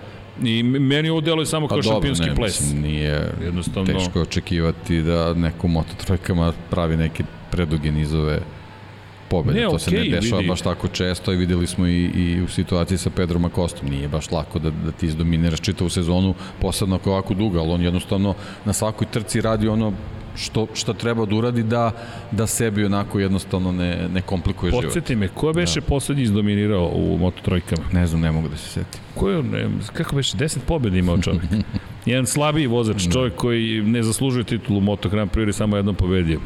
I 0.42 0.62
meni 0.62 1.10
ovo 1.10 1.20
deluje 1.20 1.46
samo 1.46 1.68
pa 1.68 1.74
kao 1.74 1.82
dobro, 1.82 1.94
šampionski 1.94 2.26
ne, 2.26 2.34
ples. 2.34 2.60
Mislim, 2.60 2.82
nije 2.82 3.32
Jednostavno... 3.44 3.92
teško 3.92 4.20
očekivati 4.20 5.02
da 5.02 5.34
neko 5.34 5.68
mototrojkama 5.68 6.52
pravi 6.70 6.96
neke 6.96 7.24
preduge 7.50 7.92
nizove 7.92 8.40
pobede. 9.30 9.60
Ne, 9.60 9.66
to 9.66 9.72
okay, 9.72 9.78
se 9.78 9.90
ne 9.90 10.04
dešava 10.04 10.38
vidi. 10.38 10.48
baš 10.48 10.60
tako 10.60 10.88
često 10.88 11.32
i 11.32 11.36
videli 11.36 11.66
smo 11.66 11.86
i, 11.86 12.04
i 12.04 12.42
u 12.42 12.48
situaciji 12.48 12.98
sa 12.98 13.10
Pedrom 13.10 13.44
Akostom. 13.44 13.88
Nije 13.88 14.08
baš 14.08 14.30
lako 14.30 14.58
da, 14.58 14.70
da 14.70 14.92
ti 14.92 15.06
izdominiraš 15.06 15.60
čitavu 15.60 15.90
sezonu, 15.90 16.34
posebno 16.60 16.96
ako 16.96 17.10
ovako 17.10 17.34
duga, 17.34 17.60
ali 17.60 17.70
on 17.70 17.82
jednostavno 17.82 18.34
na 18.64 18.72
svakoj 18.72 19.06
trci 19.10 19.40
radi 19.40 19.68
ono 19.68 19.92
što, 20.36 20.66
što 20.74 20.92
treba 20.92 21.26
da 21.26 21.36
uradi 21.36 21.62
da, 21.62 21.90
da 22.30 22.46
sebi 22.46 22.84
onako 22.84 23.20
jednostavno 23.20 23.72
ne, 23.72 24.08
ne 24.08 24.22
komplikuje 24.22 24.70
život. 24.70 24.84
Podsjeti 24.84 25.16
me, 25.16 25.28
ko 25.28 25.52
beše 25.52 25.80
da. 25.80 25.86
poslednji 25.86 26.22
izdominirao 26.22 26.90
u 26.94 27.18
Moto 27.18 27.42
trojkama? 27.42 27.82
Ne 27.92 28.06
znam, 28.06 28.20
ne 28.20 28.32
mogu 28.32 28.48
da 28.48 28.56
se 28.56 28.68
setim. 28.68 29.00
Ko 29.14 29.30
je, 29.30 29.42
ne, 29.42 29.68
kako 29.92 30.16
beše, 30.16 30.36
10 30.36 30.58
pobjeda 30.66 30.96
imao 30.96 31.18
čovjek? 31.18 31.44
Jedan 32.06 32.26
slabiji 32.26 32.66
vozač, 32.66 33.02
da. 33.02 33.12
čovjek 33.12 33.34
koji 33.34 33.82
ne 33.82 34.02
zaslužuje 34.02 34.44
titulu 34.44 34.80
Moto 34.80 35.08
Grand 35.08 35.30
Prix, 35.30 35.52
samo 35.52 35.76
jednom 35.76 35.94
pobedio. 35.94 36.40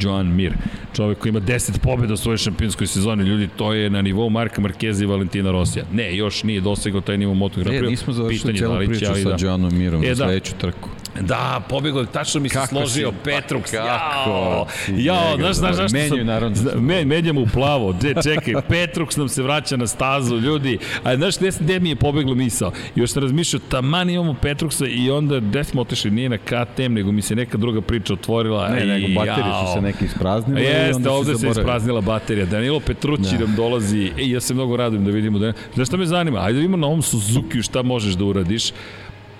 Joan 0.00 0.26
Mir. 0.34 0.52
Čovjek 0.96 1.18
koji 1.18 1.30
ima 1.30 1.40
10 1.40 1.78
pobjeda 1.78 2.14
u 2.14 2.16
svojoj 2.16 2.38
šampionskoj 2.38 2.86
sezoni. 2.86 3.24
Ljudi, 3.24 3.48
to 3.56 3.72
je 3.72 3.90
na 3.90 4.02
nivou 4.02 4.30
Marka 4.30 4.60
Markeza 4.60 5.04
i 5.04 5.06
Valentina 5.06 5.50
Rosija. 5.50 5.84
Ne, 5.92 6.16
još 6.16 6.42
nije 6.42 6.60
dosegao 6.60 7.00
taj 7.00 7.18
nivo 7.18 7.34
Moto 7.34 7.60
Grand 7.60 7.76
Prix. 7.76 7.86
E, 7.86 7.90
nismo 7.90 8.12
završili 8.12 8.56
cijelu 8.56 8.74
da 8.74 8.86
priču 8.86 9.04
sa 9.04 9.28
da. 9.28 9.36
Joanom 9.40 9.78
Mirom 9.78 10.04
e, 10.04 10.14
za 10.14 10.24
da. 10.24 10.30
sledeću 10.30 10.52
trku. 10.58 10.88
Da, 11.20 11.62
pobegao, 11.68 12.04
tačno 12.04 12.40
mi 12.40 12.48
se 12.48 12.54
kako 12.54 12.66
složio 12.66 13.10
si, 13.10 13.30
Petrux. 13.30 13.70
Kako? 13.70 14.66
Jao, 14.96 15.36
znaš, 15.36 15.56
znaš, 15.56 15.74
znaš, 15.74 15.92
menju, 15.92 16.24
naravno. 16.24 16.56
Me, 16.80 17.04
menjamo 17.04 17.40
u 17.40 17.46
plavo. 17.46 17.92
De, 17.92 18.14
čekaj, 18.22 18.54
Petrux 18.70 19.18
nam 19.18 19.28
se 19.28 19.42
vraća 19.42 19.76
na 19.76 19.86
stazu, 19.86 20.36
ljudi. 20.36 20.78
A 21.04 21.16
znaš, 21.16 21.38
gde, 21.38 21.50
gde 21.60 21.80
mi 21.80 21.88
je 21.88 21.96
pobeglo 21.96 22.34
misao? 22.34 22.72
Još 22.94 23.10
sam 23.10 23.22
razmišljao, 23.22 23.60
taman 23.68 24.10
imamo 24.10 24.36
Petruxa 24.42 24.86
i 24.88 25.10
onda 25.10 25.40
gde 25.40 25.64
smo 25.64 25.80
otišli, 25.80 26.10
nije 26.10 26.28
na 26.28 26.38
KTM, 26.38 26.92
nego 26.92 27.12
mi 27.12 27.22
se 27.22 27.34
neka 27.34 27.58
druga 27.58 27.80
priča 27.80 28.12
otvorila. 28.12 28.68
Ne, 28.68 28.86
nego 28.86 29.20
baterije 29.20 29.54
su 29.66 29.72
se 29.74 29.80
neke 29.80 30.04
ispraznile. 30.04 30.62
Jeste, 30.62 31.10
ovde 31.10 31.34
se 31.34 31.48
ispraznila 31.48 32.00
baterija. 32.00 32.46
Danilo 32.46 32.80
Petrući 32.80 33.36
da. 33.38 33.38
nam 33.38 33.54
dolazi. 33.56 34.12
Ej, 34.18 34.32
ja 34.32 34.40
se 34.40 34.54
mnogo 34.54 34.76
radujem 34.76 35.04
da 35.04 35.10
vidimo. 35.10 35.38
Da... 35.38 35.52
Znaš 35.74 35.88
šta 35.88 35.96
me 35.96 36.06
zanima? 36.06 36.38
Ajde 36.38 36.52
da 36.52 36.58
vidimo 36.58 36.76
na 36.76 36.86
ovom 36.86 37.02
Suzuki 37.02 37.62
šta 37.62 37.82
možeš 37.82 38.14
da 38.14 38.24
uradiš 38.24 38.72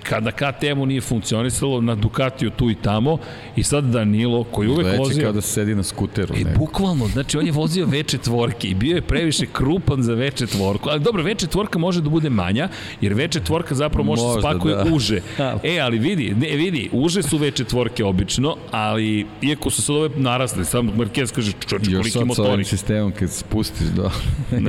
kada 0.02 0.30
KTM-u 0.30 0.86
nije 0.86 1.00
funkcionisalo, 1.00 1.80
na 1.80 1.94
Ducatiju 1.94 2.50
tu 2.50 2.70
i 2.70 2.74
tamo, 2.74 3.18
i 3.56 3.62
sad 3.62 3.84
Danilo, 3.84 4.44
koji 4.44 4.68
uvek 4.68 4.82
Gledeći 4.82 4.98
vozio... 4.98 5.22
kao 5.22 5.32
da 5.32 5.40
sedi 5.40 5.74
na 5.74 5.82
skuteru. 5.82 6.34
I, 6.36 6.44
bukvalno, 6.58 7.06
znači 7.08 7.38
on 7.38 7.46
je 7.46 7.52
vozio 7.52 7.86
veće 7.86 8.18
tvorke 8.18 8.68
i 8.68 8.74
bio 8.74 8.94
je 8.94 9.02
previše 9.02 9.46
krupan 9.52 10.02
za 10.02 10.14
veće 10.14 10.46
tvorku, 10.46 10.88
ali 10.88 11.00
dobro, 11.00 11.22
veće 11.22 11.46
tvorka 11.46 11.78
može 11.78 12.00
da 12.00 12.10
bude 12.10 12.30
manja, 12.30 12.68
jer 13.00 13.14
veće 13.14 13.40
tvorka 13.40 13.74
zapravo 13.74 14.06
može 14.06 14.22
da 14.22 14.40
spakuje 14.40 14.74
da. 14.74 14.84
uže. 14.94 15.20
E, 15.62 15.78
ali 15.80 15.98
vidi, 15.98 16.34
ne, 16.36 16.56
vidi, 16.56 16.88
uže 16.92 17.22
su 17.22 17.38
veće 17.38 17.64
tvorke 17.64 18.04
obično, 18.04 18.56
ali 18.70 19.26
iako 19.42 19.70
su 19.70 19.82
sad 19.82 19.96
ove 19.96 20.08
narasle, 20.16 20.64
sam 20.64 20.90
Marquez 20.90 21.34
kaže, 21.34 21.52
čoče, 21.52 21.90
koliki 21.96 22.18
motori. 22.18 22.28
Još 22.28 22.36
sad 22.36 22.46
sa 22.46 22.52
ovim 22.52 22.64
sistemom 22.64 23.12
kad 23.12 23.30
spustiš 23.30 23.86
do... 23.86 24.10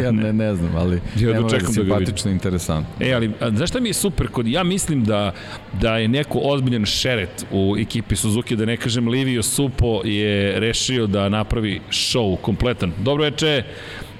ja 0.02 0.12
ne, 0.12 0.34
ne 0.34 0.56
znam, 0.56 0.76
ali 0.76 1.02
ja 1.20 1.34
nema 1.34 1.48
da 1.48 1.60
simpatično, 1.60 2.32
interesantno. 2.32 3.06
E, 3.06 3.14
ali, 3.14 3.32
znaš 3.56 3.70
šta 3.70 3.80
mi 3.80 3.90
je 3.90 3.94
super? 3.94 4.28
Kod, 4.28 4.48
ja 4.48 4.64
mislim 4.64 5.04
da 5.04 5.23
da, 5.82 5.98
je 5.98 6.08
neko 6.08 6.40
ozbiljan 6.44 6.86
šeret 6.86 7.46
u 7.52 7.76
ekipi 7.80 8.16
Suzuki, 8.16 8.56
da 8.56 8.66
ne 8.66 8.78
kažem 8.78 9.08
Livio 9.08 9.44
Supo 9.44 10.02
je 10.04 10.60
rešio 10.60 11.08
da 11.08 11.30
napravi 11.30 11.82
show 11.90 12.38
kompletan. 12.42 12.92
Dobro 13.00 13.24
veče, 13.24 13.64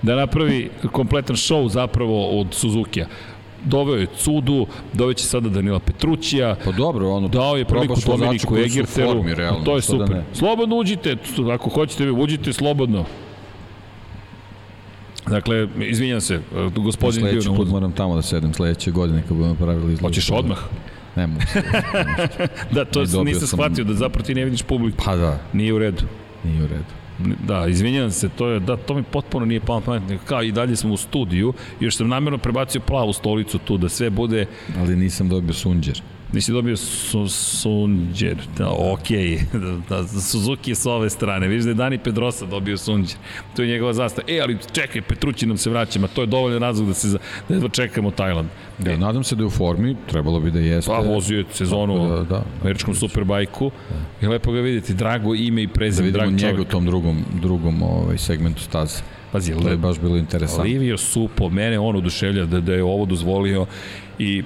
da 0.02 0.16
napravi 0.16 0.70
kompletan 0.92 1.36
show 1.36 1.70
zapravo 1.70 2.40
od 2.40 2.48
Suzukija 2.52 3.08
doveo 3.66 3.96
je 3.96 4.08
Cudu, 4.18 4.68
doveće 4.94 5.26
sada 5.26 5.50
Danila 5.50 5.80
Petrućija. 5.80 6.56
Pa 6.66 6.72
dobro, 6.72 7.12
ono, 7.12 7.28
dao 7.28 7.58
je 7.58 7.66
priliku 7.66 8.00
Dominiku 8.06 8.58
Egerteru. 8.58 9.24
To 9.66 9.72
je 9.72 9.76
da 9.76 9.82
super. 9.82 10.08
Da 10.10 10.24
slobodno 10.34 10.76
uđite, 10.76 11.18
ako 11.54 11.70
hoćete, 11.70 12.12
uđite 12.12 12.54
slobodno. 12.54 13.06
Dakle, 15.28 15.68
izvinjam 15.80 16.22
se, 16.22 16.40
gospodin 16.76 17.20
Sledeći 17.20 17.50
put 17.56 17.70
moram 17.70 17.92
tamo 17.92 18.16
da 18.16 18.22
sedem 18.22 18.54
sledeće 18.54 18.92
godine 18.92 19.24
kad 19.28 19.38
budemo 19.38 19.56
pravili 19.56 19.94
izlaz. 19.94 20.10
Hoćeš 20.10 20.30
odmah? 20.32 20.58
Ne 21.16 21.28
mogu 21.28 21.42
se. 21.44 21.62
da, 22.72 22.86
to 22.86 23.00
Ne, 23.00 23.24
nisam 23.24 23.40
sam- 23.40 23.48
shvatio, 23.50 23.84
da 23.84 23.94
zapravo 23.94 24.26
ti 24.26 24.36
ne 24.36 24.46
vidiš 24.46 24.62
publiku. 24.62 24.98
Pa 25.06 25.16
da, 25.16 25.40
Nije 25.54 25.74
u 25.74 25.80
redu. 25.80 26.04
nije 26.44 26.64
u 26.64 26.68
redu. 26.68 26.84
Da, 27.48 27.68
izvinjavam 27.68 28.12
se, 28.12 28.30
to 28.30 28.48
je, 28.48 28.60
da, 28.60 28.78
to 28.78 28.94
mi 28.94 29.04
potpuno 29.04 29.46
nije 29.46 29.60
palo 29.60 29.82
pamet, 29.82 30.20
kao 30.26 30.44
i 30.44 30.52
dalje 30.52 30.76
smo 30.76 30.94
u 30.94 30.98
studiju, 30.98 31.54
još 31.80 31.98
sam 31.98 32.08
namjerno 32.08 32.38
prebacio 32.38 32.82
plavu 32.82 33.14
stolicu 33.14 33.58
tu, 33.58 33.78
da 33.78 33.90
sve 33.90 34.10
bude, 34.10 34.46
Ali 34.78 34.96
nisam 34.96 35.30
dobio 35.30 35.54
sunđer. 35.54 36.02
Nisi 36.34 36.52
dobio 36.52 36.78
su, 36.78 37.28
sunđer, 37.28 38.38
da, 38.58 38.70
okej, 38.70 39.40
da, 39.90 40.02
da, 40.02 40.08
Suzuki 40.08 40.72
je 40.72 40.76
s 40.76 40.86
ove 40.86 41.10
strane, 41.10 41.48
vidiš 41.48 41.64
da 41.64 41.70
je 41.70 41.74
Dani 41.74 41.98
Pedrosa 41.98 42.46
dobio 42.46 42.78
sunđer, 42.78 43.18
to 43.56 43.62
je 43.62 43.68
njegova 43.68 43.94
zastava, 43.94 44.28
e, 44.30 44.40
ali 44.40 44.58
čekaj, 44.72 45.02
Petrući 45.02 45.46
nam 45.46 45.58
se 45.58 45.70
vraća, 45.70 46.00
ma 46.00 46.08
to 46.08 46.22
je 46.22 46.28
dovoljan 46.28 46.62
razlog 46.62 46.88
da 46.88 46.94
se, 46.94 47.10
za, 47.10 47.18
da 47.50 47.54
jedva 47.54 47.70
čekamo 47.70 48.12
Tajland. 48.12 48.50
Da, 48.80 48.98
nadam 48.98 49.24
se 49.24 49.36
da 49.36 49.44
je 49.44 49.48
u 49.48 49.50
formi, 49.50 49.96
trebalo 50.10 50.40
bi 50.40 50.52
da 50.52 50.60
jeste. 50.60 50.92
Pa 50.92 51.00
vozio 51.00 51.38
je 51.38 51.46
sezonu 51.52 52.10
da, 52.10 52.16
da, 52.16 52.16
da. 52.16 52.24
da, 52.24 52.44
američkom 52.62 52.96
superbajku, 52.96 53.72
i 54.22 54.28
lepo 54.28 54.52
ga 54.52 54.60
vidjeti, 54.60 54.94
drago 54.94 55.36
ime 55.36 55.64
i 55.64 55.68
Da 55.68 55.74
prezime, 55.74 56.06
vidimo 56.06 56.24
drag 56.24 56.34
njega 56.34 56.48
u 56.48 56.52
čovjek. 56.52 56.72
tom 56.72 56.86
drugom, 56.86 57.26
drugom 57.42 57.84
ovaj, 57.84 58.18
segmentu 58.18 58.62
staze. 58.62 58.98
Pazi, 59.32 59.54
To 59.62 59.70
je 59.70 59.78
baš 59.78 60.00
bilo 60.00 60.18
interesantno. 60.18 60.64
Livio 60.64 60.98
Supo, 60.98 61.50
mene 61.50 61.80
on 61.80 61.96
oduševlja 61.96 62.46
da, 62.46 62.60
da 62.60 62.74
je 62.74 62.84
ovo 62.84 63.06
dozvolio 63.06 63.66
i 64.20 64.44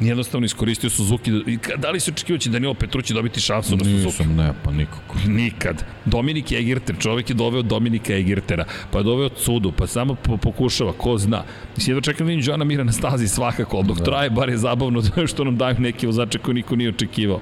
jednostavno 0.00 0.44
iskoristio 0.44 0.90
Suzuki. 0.90 1.30
Ka- 1.30 1.76
Da 1.76 1.90
li 1.90 2.00
se 2.00 2.10
očekivaće 2.10 2.50
Danilo 2.50 2.74
Petrući 2.74 3.14
dobiti 3.14 3.40
šansu 3.40 3.76
na 3.76 3.84
Suzuki? 3.84 4.04
Nisam, 4.04 4.36
ne, 4.36 4.52
pa 4.64 4.72
nikako. 4.72 5.14
Nikad. 5.26 5.84
Dominik 6.04 6.52
Egerter, 6.52 6.96
čovjek 6.98 7.30
je 7.30 7.34
doveo 7.34 7.62
Dominika 7.62 8.14
Egertera, 8.14 8.64
pa 8.90 8.98
je 8.98 9.04
doveo 9.04 9.28
Cudu, 9.28 9.72
pa 9.72 9.86
samo 9.86 10.14
po, 10.14 10.36
pokušava, 10.36 10.92
ko 10.92 11.18
zna. 11.18 11.42
Mislim, 11.76 11.92
jedno 11.92 12.00
čekam 12.02 12.26
da 12.26 12.30
vidim 12.30 12.44
Joana 12.46 12.64
Mira 12.64 12.84
na 12.84 12.92
stazi 12.92 13.28
svakako, 13.28 13.76
ali 13.76 13.86
dok 13.86 13.98
da. 13.98 14.04
traje, 14.04 14.30
bar 14.30 14.48
je 14.48 14.56
zabavno 14.58 15.02
što 15.32 15.44
nam 15.44 15.56
daju 15.56 15.76
neki 15.78 16.06
vozače 16.06 16.38
koji 16.38 16.54
niko 16.54 16.76
nije 16.76 16.88
očekivao. 16.90 17.40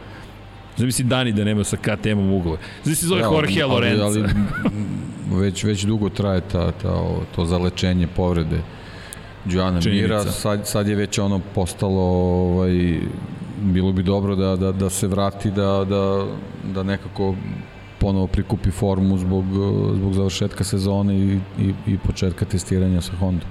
Zamisli 0.76 1.04
Dani 1.04 1.32
da 1.32 1.44
nema 1.44 1.64
sa 1.64 1.76
KTM-om 1.76 2.32
ugovor. 2.32 2.58
Zamisli 2.84 3.08
zove 3.08 3.20
Jorge 3.22 3.62
ali, 3.62 3.72
Lorenza. 3.72 4.04
ali, 4.04 4.24
već, 5.40 5.64
već 5.64 5.82
dugo 5.82 6.08
traje 6.08 6.40
ta, 6.42 6.72
ta, 6.72 7.02
to 7.36 7.44
zalečenje 7.44 8.06
povrede 8.06 8.60
Joana. 9.50 9.80
Mira, 9.84 10.24
sad, 10.24 10.66
sad 10.66 10.88
je 10.88 10.94
već 10.94 11.18
ono 11.18 11.40
postalo, 11.54 12.00
ovaj, 12.00 13.00
bilo 13.62 13.92
bi 13.92 14.02
dobro 14.02 14.36
da, 14.36 14.56
da, 14.56 14.72
da 14.72 14.90
se 14.90 15.06
vrati, 15.06 15.50
da, 15.50 15.84
da, 15.88 16.26
da 16.74 16.82
nekako 16.82 17.34
ponovo 17.98 18.26
prikupi 18.26 18.70
formu 18.70 19.18
zbog, 19.18 19.44
zbog 19.94 20.14
završetka 20.14 20.64
sezone 20.64 21.18
i, 21.18 21.40
i, 21.58 21.74
i 21.86 21.98
početka 21.98 22.44
testiranja 22.44 23.00
sa 23.00 23.12
Hondom. 23.16 23.48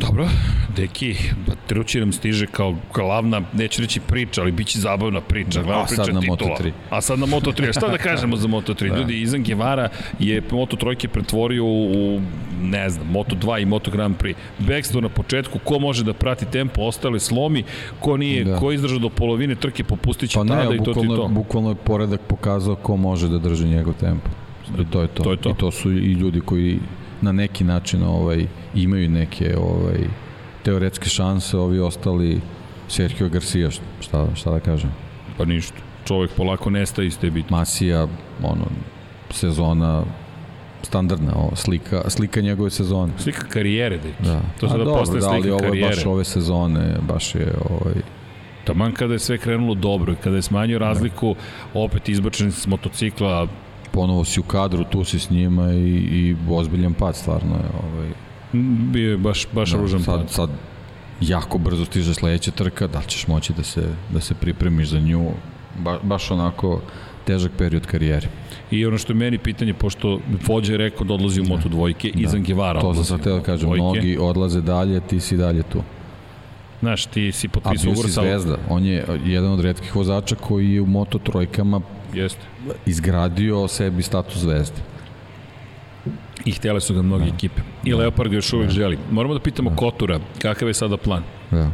Dobro, 0.00 0.28
deki, 0.76 1.16
Petrući 1.46 2.00
nam 2.00 2.12
stiže 2.12 2.46
kao 2.46 2.76
glavna, 2.94 3.42
neću 3.52 3.82
reći 3.82 4.00
priča, 4.00 4.40
ali 4.40 4.52
biće 4.52 4.78
zabavna 4.78 5.20
priča, 5.20 5.62
glavna 5.62 5.82
A 5.82 5.86
priča 5.86 6.04
sad 6.04 6.14
na 6.14 6.20
titula. 6.20 6.38
Moto3. 6.38 6.72
A 6.90 7.00
sad 7.00 7.18
na 7.18 7.26
Moto3, 7.26 7.68
a 7.68 7.72
šta 7.72 7.88
da 7.88 7.98
kažemo 7.98 8.36
za 8.36 8.48
Moto3? 8.48 8.88
Da. 8.88 8.96
Ljudi, 8.96 9.20
Izan 9.20 9.42
Gevara 9.42 9.88
je 10.18 10.42
Moto3 10.42 11.06
pretvorio 11.08 11.64
u, 11.64 12.20
ne 12.62 12.90
znam, 12.90 13.06
Moto2 13.12 13.62
i 13.62 13.66
Moto 13.66 13.90
Grand 13.90 14.16
Prix. 14.16 14.34
Bekstvo 14.58 15.00
na 15.00 15.08
početku, 15.08 15.58
ko 15.58 15.78
može 15.78 16.04
da 16.04 16.12
prati 16.12 16.46
tempo, 16.46 16.82
ostale 16.82 17.20
slomi, 17.20 17.64
ko 18.00 18.16
nije, 18.16 18.44
da. 18.44 18.56
Ko 18.56 18.72
izdrža 18.72 18.98
do 18.98 19.08
polovine 19.08 19.54
trke, 19.54 19.84
popustiće 19.84 20.38
Pa 20.38 20.44
tada 20.44 20.70
ne, 20.70 20.76
i 20.76 20.78
to 20.84 20.94
ti 20.94 21.08
to. 21.08 21.28
bukvalno 21.28 21.68
je 21.68 21.74
poredak 21.74 22.20
pokazao 22.20 22.74
ko 22.74 22.96
može 22.96 23.28
da 23.28 23.38
drži 23.38 23.68
njegov 23.68 23.94
tempo. 23.94 24.28
I 24.78 24.84
to 24.90 25.02
je 25.02 25.08
to. 25.08 25.22
To 25.22 25.30
je 25.30 25.36
to. 25.36 25.50
I 25.50 25.54
to 25.54 25.70
su 25.70 25.92
i 25.92 26.12
ljudi 26.12 26.40
koji 26.40 26.78
na 27.22 27.32
neki 27.32 27.64
način 27.64 28.02
ovaj 28.02 28.46
imaju 28.74 29.08
neke 29.08 29.56
ovaj 29.56 29.98
teoretske 30.62 31.08
šanse, 31.08 31.56
ovi 31.56 31.80
ostali 31.80 32.40
Sergio 32.88 33.28
Garcia, 33.28 33.70
šta, 34.00 34.26
šta 34.34 34.50
da 34.50 34.60
kažem. 34.60 34.90
Pa 35.36 35.44
ništa. 35.44 35.76
Čovek 36.04 36.30
polako 36.36 36.70
nestaje 36.70 37.08
iz 37.08 37.18
te 37.18 37.30
bitke. 37.30 37.54
Masija, 37.54 38.06
ono, 38.42 38.66
sezona 39.30 40.04
standardna, 40.82 41.32
ovo, 41.36 41.56
slika, 41.56 42.10
slika 42.10 42.40
njegove 42.40 42.70
sezone. 42.70 43.12
Slika 43.18 43.46
karijere, 43.48 43.98
deki. 43.98 44.22
Da. 44.22 44.40
To 44.60 44.68
sada 44.68 44.84
dobro, 44.84 45.00
postaje 45.00 45.20
da, 45.20 45.28
slika 45.28 45.54
ovo 45.54 45.64
je 45.64 45.68
karijere. 45.68 45.96
baš 45.96 46.06
ove 46.06 46.24
sezone, 46.24 46.96
baš 47.08 47.34
je 47.34 47.52
ovaj, 47.70 47.94
Taman 48.64 48.92
kada 48.92 49.12
je 49.12 49.18
sve 49.18 49.38
krenulo 49.38 49.74
dobro 49.74 50.12
i 50.12 50.16
kada 50.16 50.36
je 50.36 50.42
smanjio 50.42 50.78
razliku, 50.78 51.34
opet 51.74 52.08
izbačen 52.08 52.52
s 52.52 52.66
motocikla, 52.66 53.48
ponovo 53.92 54.24
si 54.24 54.40
u 54.40 54.42
kadru, 54.42 54.84
tu 54.84 55.04
si 55.04 55.18
s 55.18 55.30
njima 55.30 55.72
i, 55.72 55.88
i 55.96 56.36
ozbiljan 56.50 56.94
pad 56.94 57.16
stvarno 57.16 57.54
je. 57.54 57.68
Ovaj, 57.84 58.08
m, 58.54 58.88
bio 58.92 59.10
je 59.10 59.16
baš, 59.16 59.46
baš 59.52 59.70
Da, 59.70 59.78
ružan 59.78 60.00
sad, 60.02 60.20
pad. 60.20 60.30
sad 60.30 60.50
jako 61.20 61.58
brzo 61.58 61.84
stiže 61.84 62.14
sledeća 62.14 62.50
trka, 62.50 62.86
da 62.86 62.98
li 62.98 63.04
ćeš 63.06 63.26
moći 63.26 63.52
da 63.52 63.62
se, 63.62 63.82
da 64.12 64.20
se 64.20 64.34
pripremiš 64.34 64.88
za 64.88 65.00
nju, 65.00 65.30
ba, 65.78 65.98
baš 66.02 66.30
onako 66.30 66.80
težak 67.24 67.52
period 67.58 67.86
karijere. 67.86 68.28
I 68.70 68.86
ono 68.86 68.98
što 68.98 69.12
je 69.12 69.16
meni 69.16 69.38
pitanje, 69.38 69.74
pošto 69.74 70.18
vođa 70.46 70.72
je 70.72 70.78
rekao 70.78 71.04
da 71.06 71.14
odlazi 71.14 71.40
u 71.40 71.44
Moto 71.44 71.68
dvojke, 71.68 72.10
da. 72.14 72.20
Izan 72.20 72.42
Gevara 72.42 72.80
To 72.80 72.84
sam 72.84 72.90
odlazi 72.90 73.08
sad 73.08 73.20
u 73.20 73.22
teo 73.22 73.32
da 73.32 73.40
Moto2. 73.40 73.44
kažem, 73.44 73.70
mnogi 73.70 74.18
odlaze 74.20 74.60
dalje, 74.60 75.00
ti 75.00 75.20
si 75.20 75.36
dalje 75.36 75.62
tu. 75.62 75.82
Znaš, 76.80 77.06
ti 77.06 77.32
si 77.32 77.46
A 77.46 77.50
potpisao 77.50 77.72
bio 77.74 77.80
si 77.80 77.88
ugovor 77.90 78.10
sa... 78.10 78.20
zvezda, 78.22 78.56
on 78.68 78.84
je 78.84 79.04
jedan 79.24 79.52
od 79.52 79.60
redkih 79.60 79.96
vozača 79.96 80.34
koji 80.34 80.72
je 80.72 80.80
u 80.80 80.86
Moto 80.86 81.18
trojkama 81.18 81.80
Jeste. 82.14 82.40
izgradio 82.86 83.68
sebi 83.68 84.02
status 84.02 84.36
zvezde. 84.38 84.76
I 86.44 86.52
htjele 86.52 86.80
su 86.80 86.94
ga 86.94 87.02
mnoge 87.02 87.24
da. 87.24 87.34
ekipe. 87.34 87.62
I 87.84 87.94
Leopard 87.94 88.30
ga 88.30 88.36
još 88.36 88.52
uvek 88.52 88.70
želi. 88.70 88.98
Moramo 89.10 89.34
da 89.34 89.40
pitamo 89.40 89.76
Kotura, 89.76 90.20
kakav 90.42 90.68
je 90.68 90.74
sada 90.74 90.96
plan? 90.96 91.22
Da. 91.50 91.70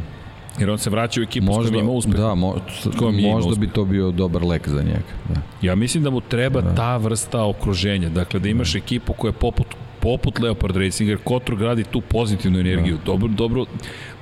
Jer 0.59 0.69
on 0.69 0.77
se 0.77 0.89
vraća 0.89 1.19
u 1.19 1.23
ekipu 1.23 1.45
s 1.45 1.47
Možda, 1.47 1.71
kojom 1.71 1.83
ima 1.85 1.91
uspeh. 1.93 2.15
da, 2.15 2.35
mo, 2.35 2.55
kojom 2.97 3.15
možda 3.15 3.49
bi 3.49 3.65
uspeh. 3.65 3.71
to 3.71 3.85
bio 3.85 4.11
dobar 4.11 4.43
lek 4.43 4.69
za 4.69 4.81
njega. 4.81 5.11
Da. 5.29 5.41
Ja 5.61 5.75
mislim 5.75 6.03
da 6.03 6.09
mu 6.09 6.21
treba 6.21 6.61
da. 6.61 6.75
ta 6.75 6.97
vrsta 6.97 7.43
okruženja. 7.45 8.09
Dakle, 8.09 8.39
da 8.39 8.49
imaš 8.49 8.75
ekipu 8.75 9.13
koja 9.13 9.29
je 9.29 9.33
poput, 9.33 9.67
poput 9.99 10.39
Leopard 10.39 10.75
Racing, 10.75 11.09
jer 11.09 11.17
Kotor 11.23 11.55
gradi 11.55 11.83
tu 11.83 12.01
pozitivnu 12.01 12.59
energiju. 12.59 12.95
Da. 12.97 13.03
Dobro, 13.05 13.27
dobro, 13.27 13.65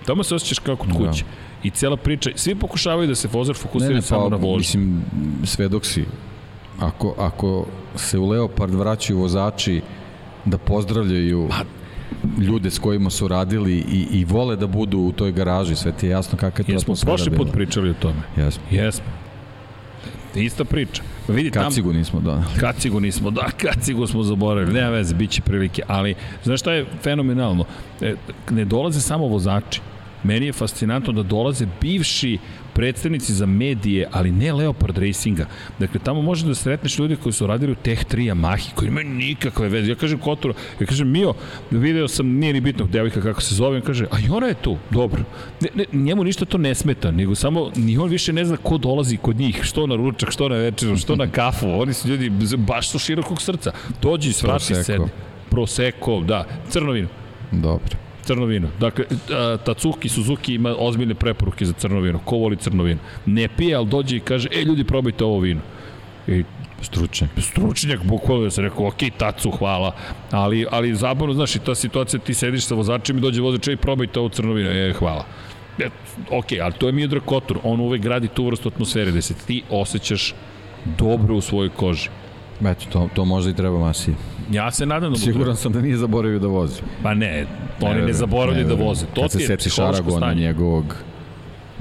tamo 0.05 0.23
se 0.23 0.35
osjećaš 0.35 0.59
kao 0.59 0.75
kod 0.75 0.89
Da. 0.89 1.11
I 1.63 1.69
cela 1.69 1.97
priča, 1.97 2.29
svi 2.35 2.55
pokušavaju 2.55 3.07
da 3.07 3.15
se 3.15 3.27
vozač 3.31 3.57
fokusira 3.57 4.01
samo 4.01 4.29
na 4.29 4.35
vožnju. 4.35 4.53
pa, 4.53 4.57
Mislim, 4.57 5.03
svedok 5.43 5.85
si. 5.85 6.05
Ako, 6.79 7.15
ako 7.17 7.65
se 7.95 8.17
u 8.17 8.29
Leopard 8.29 8.73
vraćaju 8.73 9.19
vozači 9.19 9.81
da 10.45 10.57
pozdravljaju 10.57 11.47
Pa, 11.49 11.63
ljude 12.43 12.71
s 12.71 12.79
kojima 12.79 13.09
su 13.09 13.27
radili 13.27 13.73
i, 13.73 14.07
i 14.11 14.25
vole 14.25 14.55
da 14.55 14.67
budu 14.67 14.99
u 14.99 15.11
toj 15.11 15.31
garaži, 15.31 15.75
sve 15.75 15.91
ti 15.91 16.05
je 16.05 16.09
jasno 16.09 16.37
kakva 16.37 16.61
je 16.61 16.65
to 16.65 16.71
Jesmo 16.71 16.83
atmosfera 16.83 17.15
prošli 17.15 17.37
put 17.37 17.51
pričali 17.51 17.89
o 17.89 17.93
tome. 17.93 18.21
Jesmo. 18.37 18.63
Jesmo. 18.71 19.05
Ista 20.35 20.65
priča. 20.65 21.03
Vidi, 21.27 21.51
Kacigu 21.51 21.93
nismo 21.93 22.19
donali. 22.19 22.45
Kacigu 22.59 22.99
nismo, 22.99 23.31
da, 23.31 23.47
kacigu 23.57 24.07
smo 24.07 24.23
zaboravili, 24.23 24.73
nema 24.73 24.89
veze, 24.89 25.15
bit 25.15 25.31
će 25.31 25.41
prilike, 25.41 25.81
ali 25.87 26.15
znaš 26.43 26.59
šta 26.59 26.73
je 26.73 26.85
fenomenalno? 27.01 27.65
E, 28.01 28.15
ne 28.49 28.65
dolaze 28.65 29.01
samo 29.01 29.27
vozači. 29.27 29.81
Meni 30.23 30.45
je 30.45 30.53
fascinantno 30.53 31.13
da 31.13 31.23
dolaze 31.23 31.65
bivši 31.81 32.37
predstavnici 32.73 33.33
za 33.33 33.45
medije, 33.45 34.07
ali 34.11 34.31
ne 34.31 34.53
Leopard 34.53 34.97
Racinga. 34.97 35.45
Dakle, 35.79 35.99
tamo 36.03 36.21
može 36.21 36.45
da 36.45 36.55
sretneš 36.55 36.99
ljudi 36.99 37.15
koji 37.15 37.33
su 37.33 37.47
radili 37.47 37.71
u 37.71 37.75
Tech 37.75 38.05
3 38.05 38.33
Yamahi, 38.33 38.73
koji 38.75 38.89
nemaju 38.89 39.09
nikakve 39.09 39.69
veze. 39.69 39.91
Ja 39.91 39.95
kažem 39.95 40.19
Kotoro, 40.19 40.53
ja 40.79 40.85
kažem 40.85 41.11
Mio, 41.11 41.33
video 41.71 42.07
sam, 42.07 42.27
nije 42.27 42.53
ni 42.53 42.61
bitno 42.61 42.85
devojka 42.85 43.21
kako 43.21 43.41
se 43.41 43.55
zove, 43.55 43.77
on 43.77 43.81
kaže, 43.81 44.05
a 44.11 44.19
i 44.19 44.29
ona 44.29 44.47
je 44.47 44.53
tu, 44.53 44.77
dobro. 44.89 45.23
Ne, 45.61 45.69
ne, 45.75 45.85
njemu 45.93 46.23
ništa 46.23 46.45
to 46.45 46.57
ne 46.57 46.75
smeta, 46.75 47.11
nego 47.11 47.35
samo, 47.35 47.71
ni 47.75 47.97
on 47.97 48.09
više 48.09 48.33
ne 48.33 48.45
zna 48.45 48.57
ko 48.57 48.77
dolazi 48.77 49.17
kod 49.17 49.35
njih, 49.35 49.59
što 49.63 49.87
na 49.87 49.95
ručak, 49.95 50.31
što 50.31 50.49
na 50.49 50.55
večeru, 50.55 50.97
što 50.97 51.15
na 51.15 51.27
kafu. 51.27 51.67
Oni 51.81 51.93
su 51.93 52.07
ljudi, 52.07 52.31
baš 52.57 52.89
su 52.89 52.99
širokog 52.99 53.41
srca. 53.41 53.71
Dođi, 54.01 54.33
svrati 54.33 54.65
Prosecco. 54.67 55.07
se. 55.07 55.13
Prosecco, 55.49 56.21
da, 56.21 56.45
crno 56.69 56.91
vino. 56.91 57.07
Dobro. 57.51 58.02
Crno 58.23 58.45
vino. 58.45 58.69
Dakle, 58.79 59.05
Tatsuki 59.65 60.09
Suzuki 60.09 60.53
ima 60.53 60.75
ozbiljne 60.77 61.15
preporuke 61.15 61.65
za 61.65 61.73
crno 61.73 61.99
vino. 61.99 62.19
Ko 62.25 62.37
voli 62.37 62.55
crno 62.55 62.83
vino? 62.83 62.99
Ne 63.25 63.47
pije, 63.47 63.75
ali 63.75 63.87
dođe 63.87 64.15
i 64.15 64.19
kaže, 64.19 64.49
e, 64.51 64.61
ljudi, 64.61 64.83
probajte 64.83 65.23
ovo 65.23 65.39
vino. 65.39 65.61
I 66.27 66.43
Stručnjak. 66.83 67.29
stručnjak, 67.39 68.03
bukvalno, 68.03 68.43
ja 68.43 68.51
sam 68.51 68.63
rekao, 68.63 68.87
ok, 68.87 68.99
tacu, 69.17 69.51
hvala, 69.51 69.95
ali, 70.31 70.65
ali 70.71 70.95
zabavno, 70.95 71.33
znaš, 71.33 71.55
i 71.55 71.59
ta 71.59 71.75
situacija, 71.75 72.19
ti 72.19 72.33
sediš 72.33 72.65
sa 72.65 72.75
vozačem 72.75 73.17
i 73.17 73.21
dođe 73.21 73.41
vozač, 73.41 73.67
i 73.67 73.75
probajte 73.75 74.19
ovo 74.19 74.29
crno 74.29 74.53
vino, 74.53 74.69
e, 74.69 74.93
hvala. 74.93 75.25
E, 75.79 75.89
ok, 76.31 76.45
ali 76.61 76.73
to 76.73 76.87
je 76.87 76.93
Miodrag 76.93 77.23
Kotor, 77.25 77.57
on 77.63 77.79
uvek 77.79 78.01
gradi 78.01 78.27
tu 78.27 78.45
vrstu 78.45 78.69
atmosfere, 78.69 79.11
gde 79.11 79.21
se 79.21 79.33
ti 79.47 79.63
osjećaš 79.69 80.33
dobro 80.97 81.35
u 81.35 81.41
svojoj 81.41 81.69
koži. 81.69 82.09
Eto, 82.65 82.85
to, 82.91 83.09
to 83.13 83.25
možda 83.25 83.51
i 83.51 83.53
treba 83.53 83.79
Masiji. 83.79 84.15
Ja 84.51 84.71
se 84.71 84.85
nadam 84.85 85.01
da 85.01 85.09
mu 85.09 85.15
Siguran 85.15 85.55
sam 85.55 85.71
da 85.71 85.81
nije 85.81 85.97
zaboravio 85.97 86.39
da 86.39 86.47
vozi. 86.47 86.81
Pa 87.03 87.13
ne, 87.13 87.45
oni 87.81 87.89
ne, 87.89 87.95
verujem, 87.95 88.13
zaboravljaju 88.13 88.67
da 88.67 88.73
voze. 88.73 89.05
To 89.13 89.21
Kad 89.21 89.31
se 89.31 89.69
Šaragona 89.69 90.17
stanje. 90.17 90.41
njegovog 90.41 90.95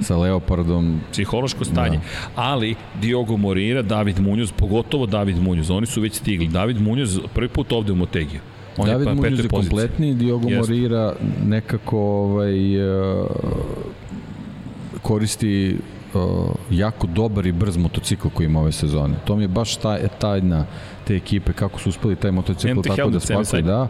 sa 0.00 0.16
Leopardom, 0.16 1.00
psihološko 1.12 1.64
stanje. 1.64 1.96
Da. 1.96 2.02
Ali 2.42 2.74
Diogo 3.00 3.36
Morira, 3.36 3.82
David 3.82 4.20
Munoz, 4.20 4.52
pogotovo 4.52 5.06
David 5.06 5.42
Munoz, 5.42 5.70
oni 5.70 5.86
su 5.86 6.00
već 6.00 6.14
stigli. 6.14 6.48
David 6.48 6.80
Munoz 6.80 7.20
prvi 7.34 7.48
put 7.48 7.72
ovde 7.72 7.92
u 7.92 7.96
Motegiju. 7.96 8.40
On 8.76 8.86
David 8.86 9.00
je 9.00 9.14
pa 9.14 9.14
Munoz 9.14 9.38
je 9.44 9.48
kompletni, 9.48 10.14
Diogo 10.14 10.48
Jeste. 10.48 10.72
Morira 10.72 11.14
nekako 11.46 11.98
ovaj, 11.98 12.88
uh, 13.20 13.26
koristi 15.02 15.76
uh, 16.14 16.51
jako 16.70 17.06
dobar 17.06 17.47
i 17.47 17.52
brz 17.52 17.76
motocikl 17.76 18.28
koji 18.28 18.47
ima 18.47 18.60
ove 18.60 18.72
sezone. 18.72 19.14
To 19.24 19.36
mi 19.36 19.44
je 19.44 19.48
baš 19.48 19.76
taj, 19.76 20.09
tajna 20.18 20.66
te 21.06 21.16
ekipe, 21.16 21.52
kako 21.52 21.80
su 21.80 21.89
uspeli 21.89 22.16
taj 22.16 22.30
motocikl 22.30 22.80
Empty 22.80 22.97
tako 22.97 23.10
da 23.10 23.20
spakuju, 23.20 23.62
da. 23.62 23.89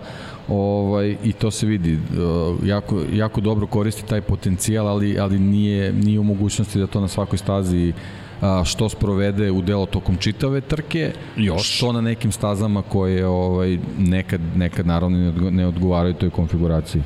Ovaj, 0.49 1.17
I 1.25 1.33
to 1.33 1.51
se 1.51 1.67
vidi, 1.67 1.95
uh, 1.95 2.69
jako, 2.69 3.03
jako 3.13 3.41
dobro 3.41 3.67
koristi 3.67 4.07
taj 4.07 4.21
potencijal, 4.21 4.89
ali, 4.89 5.19
ali 5.19 5.39
nije, 5.39 5.93
nije 5.93 6.21
u 6.21 6.25
mogućnosti 6.25 6.79
da 6.79 6.87
to 6.87 7.01
na 7.01 7.09
svakoj 7.09 7.39
stazi 7.39 7.93
a, 8.43 8.65
što 8.65 8.89
sprovede 8.89 9.51
u 9.51 9.63
delo 9.63 9.87
tokom 9.87 10.17
čitave 10.17 10.61
trke, 10.61 11.13
Još. 11.37 11.77
što 11.77 11.93
na 11.93 12.01
nekim 12.01 12.33
stazama 12.33 12.83
koje 12.83 13.27
ovaj, 13.27 13.79
nekad, 13.99 14.41
nekad 14.57 14.87
naravno 14.87 15.33
ne 15.51 15.67
odgovaraju 15.67 16.15
toj 16.15 16.31
konfiguraciji. 16.31 17.03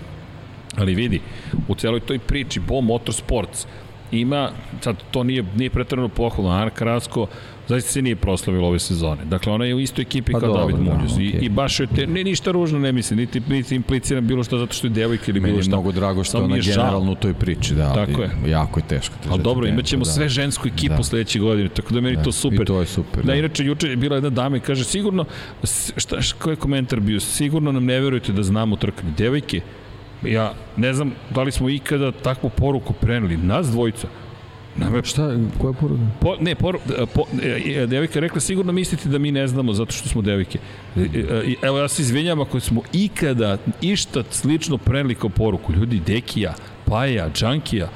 Ali 0.76 0.94
vidi, 0.94 1.20
u 1.68 1.74
celoj 1.74 2.01
toj 2.01 2.18
priči 2.18 2.60
Bo 2.60 2.80
Motorsports 2.80 3.66
ima, 4.12 4.51
sad 4.81 4.97
to 5.11 5.23
nije, 5.23 5.45
nije 5.57 5.70
pretredno 5.70 6.09
pohvalno, 6.09 6.51
Ana 6.53 6.70
Karasko 6.70 7.27
zaista 7.69 7.91
se 7.91 8.03
nije 8.03 8.16
proslavila 8.16 8.69
ove 8.69 8.78
sezone. 8.78 9.24
Dakle, 9.24 9.53
ona 9.53 9.65
je 9.65 9.74
u 9.74 9.81
istoj 9.81 10.03
ekipi 10.03 10.33
Pa 10.33 10.41
kao 10.41 10.49
dobro, 10.49 10.61
David 10.62 10.77
da, 10.77 10.83
Munoz. 10.95 11.19
I, 11.19 11.28
okej. 11.28 11.41
I 11.43 11.49
baš 11.49 11.81
je 11.81 11.87
te, 11.87 12.07
ne, 12.07 12.24
ništa 12.24 12.51
ružno 12.51 12.78
ne 12.78 12.93
mislim, 12.93 13.19
niti, 13.19 13.41
niti 13.49 13.74
impliciram 13.74 14.27
bilo 14.27 14.45
što 14.45 14.59
zato 14.59 14.74
što 14.74 14.87
je 14.87 14.91
devojka 14.91 15.24
ili 15.28 15.41
Meni 15.41 15.51
bilo 15.53 15.59
je 15.59 15.62
šta. 15.62 15.69
mnogo 15.70 15.93
drago 15.93 16.24
što 16.24 16.39
je 16.39 16.45
ona 16.45 16.57
je 16.57 16.62
generalno 16.62 17.12
u 17.12 17.15
toj 17.15 17.35
priči, 17.35 17.74
da, 17.74 17.87
ali 17.87 18.07
Tako 18.07 18.23
je. 18.23 18.31
jako 18.51 18.81
je 18.81 18.85
teško. 18.89 19.15
Ali 19.15 19.24
držati 19.28 19.43
dobro, 19.43 19.65
tempo, 19.66 19.74
imat 19.74 19.85
ćemo 19.87 20.05
da. 20.05 20.11
sve 20.11 20.28
žensku 20.28 20.69
ekipu 20.69 20.95
Da. 20.97 21.03
sledeće 21.03 21.39
godine, 21.39 21.69
tako 21.69 21.95
da 21.95 22.01
meni 22.01 22.23
to 22.24 22.33
super. 22.33 22.62
I 22.62 22.65
to 22.65 22.81
je 22.81 22.87
super. 22.87 23.24
Da, 23.24 23.35
inače, 23.35 23.65
juče 23.65 23.89
je 23.89 23.97
bila 23.97 24.16
jedna 24.16 24.31
dama 24.31 24.57
i 24.57 24.61
kaže, 24.61 24.85
sigurno, 24.85 25.24
šta, 25.97 26.20
šta, 26.20 26.37
koji 26.39 26.53
je 26.53 26.57
komentar 26.57 27.01
bio, 27.01 27.20
sigurno 27.20 27.73
nam 27.73 27.85
ne 27.85 28.01
verujete 28.01 28.33
da 28.33 28.43
znamo 28.43 28.77
trkanje. 28.77 29.12
Devojke, 29.19 29.61
ja 30.22 30.52
ne 30.76 30.93
znam 30.93 31.12
da 31.30 31.43
li 31.43 31.52
smo 31.52 31.68
ikada 31.68 32.12
takvu 32.12 32.51
poruku 32.51 32.93
preneli, 32.93 33.36
nas 33.36 33.66
dvojica. 33.66 34.09
Nama 34.76 34.97
je 34.97 35.02
Šta, 35.05 35.36
koja 35.59 35.72
poruka? 35.72 36.02
Po, 36.20 36.36
ne, 36.40 36.55
por, 36.55 36.78
po, 37.14 37.24
e, 37.43 37.62
e, 37.82 37.86
devojka 37.86 38.18
je 38.18 38.20
rekla 38.20 38.40
sigurno 38.40 38.72
mislite 38.72 39.09
da 39.09 39.18
mi 39.18 39.32
ne 39.32 39.47
znamo 39.47 39.72
zato 39.72 39.93
što 39.93 40.09
smo 40.09 40.22
devojke. 40.22 40.59
E, 40.97 41.01
e, 41.01 41.55
Evo 41.62 41.78
ja 41.78 41.88
se 41.88 42.02
izvinjam 42.02 42.40
ako 42.40 42.60
smo 42.60 42.82
ikada 42.93 43.59
išta 43.80 44.22
slično 44.30 44.78
preneli 44.78 45.14
kao 45.14 45.30
poruku. 45.30 45.72
Ljudi, 45.72 46.01
Dekija, 46.06 46.55
Paja, 46.84 47.30
Džankija, 47.34 47.88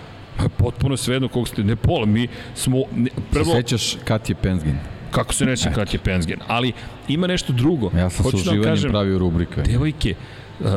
potpuno 0.56 0.96
svejedno 0.96 1.28
kog 1.28 1.48
ste, 1.48 1.64
ne 1.64 1.76
pola, 1.76 2.06
mi 2.06 2.28
smo, 2.54 2.82
ne, 2.96 3.10
Prvo... 3.30 3.44
Se 3.44 3.50
sećaš 3.50 3.96
Katje 4.04 4.34
Penzgin? 4.34 4.78
kako 5.10 5.34
se 5.34 5.46
neće 5.46 5.70
kad 5.74 5.92
je 5.92 5.98
Penzgen, 5.98 6.38
ali 6.46 6.72
ima 7.08 7.26
nešto 7.26 7.52
drugo. 7.52 7.90
Ja 7.96 8.10
sam 8.10 8.16
sa 8.16 8.22
Hoću 8.22 8.36
da 8.36 8.50
uživanjem 8.50 8.74
kažem, 8.74 8.90
pravio 8.90 9.18
rubrike. 9.18 9.62
devojke, 9.62 10.14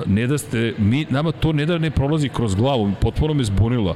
ne 0.05 0.27
da 0.27 0.37
ste, 0.37 0.73
mi, 0.77 1.05
nama 1.09 1.31
to 1.31 1.53
ne 1.53 1.65
da 1.65 1.77
ne 1.77 1.91
prolazi 1.91 2.29
kroz 2.29 2.55
glavu, 2.55 2.91
potpuno 3.01 3.33
me 3.33 3.43
zbunilo. 3.43 3.95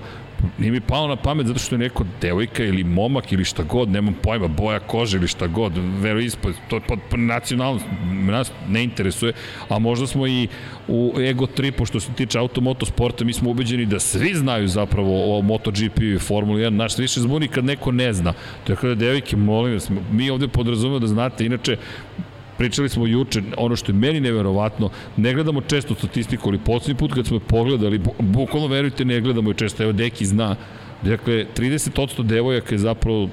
Nije 0.57 0.71
mi 0.71 0.81
palo 0.81 1.07
na 1.07 1.15
pamet 1.15 1.47
zato 1.47 1.59
što 1.59 1.75
je 1.75 1.79
neko 1.79 2.05
devojka 2.21 2.63
ili 2.63 2.83
momak 2.83 3.31
ili 3.31 3.45
šta 3.45 3.63
god, 3.63 3.89
nemam 3.89 4.15
pojma, 4.23 4.47
boja 4.47 4.79
kože 4.79 5.17
ili 5.17 5.27
šta 5.27 5.47
god, 5.47 5.73
vero 5.99 6.19
ispod, 6.19 6.53
to 6.69 6.79
pod, 6.87 6.99
nacionalnost 7.19 7.85
nas 8.09 8.51
ne 8.69 8.83
interesuje, 8.83 9.33
a 9.69 9.79
možda 9.79 10.07
smo 10.07 10.27
i 10.27 10.47
u 10.87 11.13
ego 11.19 11.45
tripu 11.45 11.85
što 11.85 11.99
se 11.99 12.11
tiče 12.13 12.39
automoto 12.39 12.85
sporta, 12.85 13.25
mi 13.25 13.33
smo 13.33 13.49
ubeđeni 13.49 13.85
da 13.85 13.99
svi 13.99 14.33
znaju 14.35 14.67
zapravo 14.67 15.37
o 15.37 15.41
MotoGP 15.41 15.99
i 16.01 16.19
Formula 16.19 16.59
1, 16.59 16.69
naš 16.69 16.97
više 16.97 17.19
zbuni 17.19 17.47
kad 17.47 17.65
neko 17.65 17.91
ne 17.91 18.13
zna. 18.13 18.33
Tako 18.67 18.87
da, 18.87 18.95
devojke, 18.95 19.35
molim 19.35 19.73
vas, 19.73 19.89
mi 20.11 20.29
ovde 20.29 20.47
podrazumemo 20.47 20.99
da 20.99 21.07
znate, 21.07 21.45
inače, 21.45 21.77
Pričali 22.57 22.89
smo 22.89 23.07
juče, 23.07 23.41
ono 23.57 23.75
što 23.75 23.91
je 23.91 23.95
meni 23.95 24.19
neverovatno, 24.19 24.89
ne 25.17 25.33
gledamo 25.33 25.61
često 25.61 25.95
statistiku, 25.95 26.49
ali 26.49 26.57
poslednji 26.59 26.99
put 26.99 27.13
kad 27.13 27.25
smo 27.27 27.39
pogledali, 27.39 27.99
bu- 27.99 28.13
bukvalno 28.19 28.67
verujte, 28.67 29.05
ne 29.05 29.21
gledamo 29.21 29.49
je 29.49 29.53
često, 29.53 29.83
evo 29.83 29.91
Deki 29.91 30.25
zna, 30.25 30.55
dakle, 31.01 31.45
30% 31.57 32.23
devojaka 32.23 32.75
je 32.75 32.79
zapravo 32.79 33.29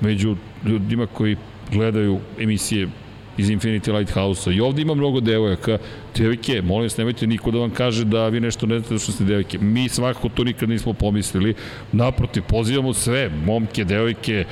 među 0.00 0.36
ljudima 0.66 1.06
koji 1.06 1.36
gledaju 1.72 2.18
emisije 2.38 2.88
iz 3.36 3.50
Infinity 3.50 3.92
Lighthouse-a. 3.98 4.52
I 4.52 4.60
ovde 4.60 4.82
ima 4.82 4.94
mnogo 4.94 5.20
devojaka. 5.20 5.78
Devojke, 6.16 6.62
molim 6.62 6.82
vas, 6.82 6.96
nemojte 6.96 7.26
niko 7.26 7.50
da 7.50 7.58
vam 7.58 7.70
kaže 7.70 8.04
da 8.04 8.28
vi 8.28 8.40
nešto 8.40 8.66
ne 8.66 8.78
znate 8.78 8.94
da 8.94 8.98
što 8.98 9.12
ste 9.12 9.24
devojke. 9.24 9.58
Mi 9.58 9.88
svakako 9.88 10.28
to 10.28 10.44
nikad 10.44 10.68
nismo 10.68 10.92
pomislili. 10.92 11.54
Naprotiv, 11.92 12.42
pozivamo 12.42 12.92
sve, 12.94 13.30
momke, 13.46 13.84
devojke, 13.84 14.44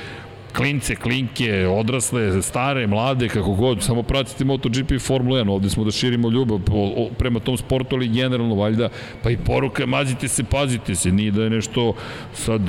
klince, 0.53 0.95
klinke, 0.95 1.67
odrasle, 1.67 2.41
stare, 2.41 2.87
mlade, 2.87 3.27
kako 3.27 3.53
god, 3.53 3.83
samo 3.83 4.03
pratite 4.03 4.45
MotoGP 4.45 4.91
i 4.91 4.99
Formula 4.99 5.39
1, 5.39 5.49
ovde 5.49 5.69
smo 5.69 5.83
da 5.83 5.91
širimo 5.91 6.29
ljubav 6.29 6.59
po, 6.59 6.73
o, 6.75 7.09
prema 7.17 7.39
tom 7.39 7.57
sportu, 7.57 7.95
ali 7.95 8.07
generalno 8.07 8.55
valjda, 8.55 8.89
pa 9.23 9.29
i 9.29 9.37
poruka, 9.37 9.85
mazite 9.85 10.27
se, 10.27 10.43
pazite 10.43 10.95
se, 10.95 11.11
nije 11.11 11.31
da 11.31 11.43
je 11.43 11.49
nešto 11.49 11.93
sad 12.33 12.61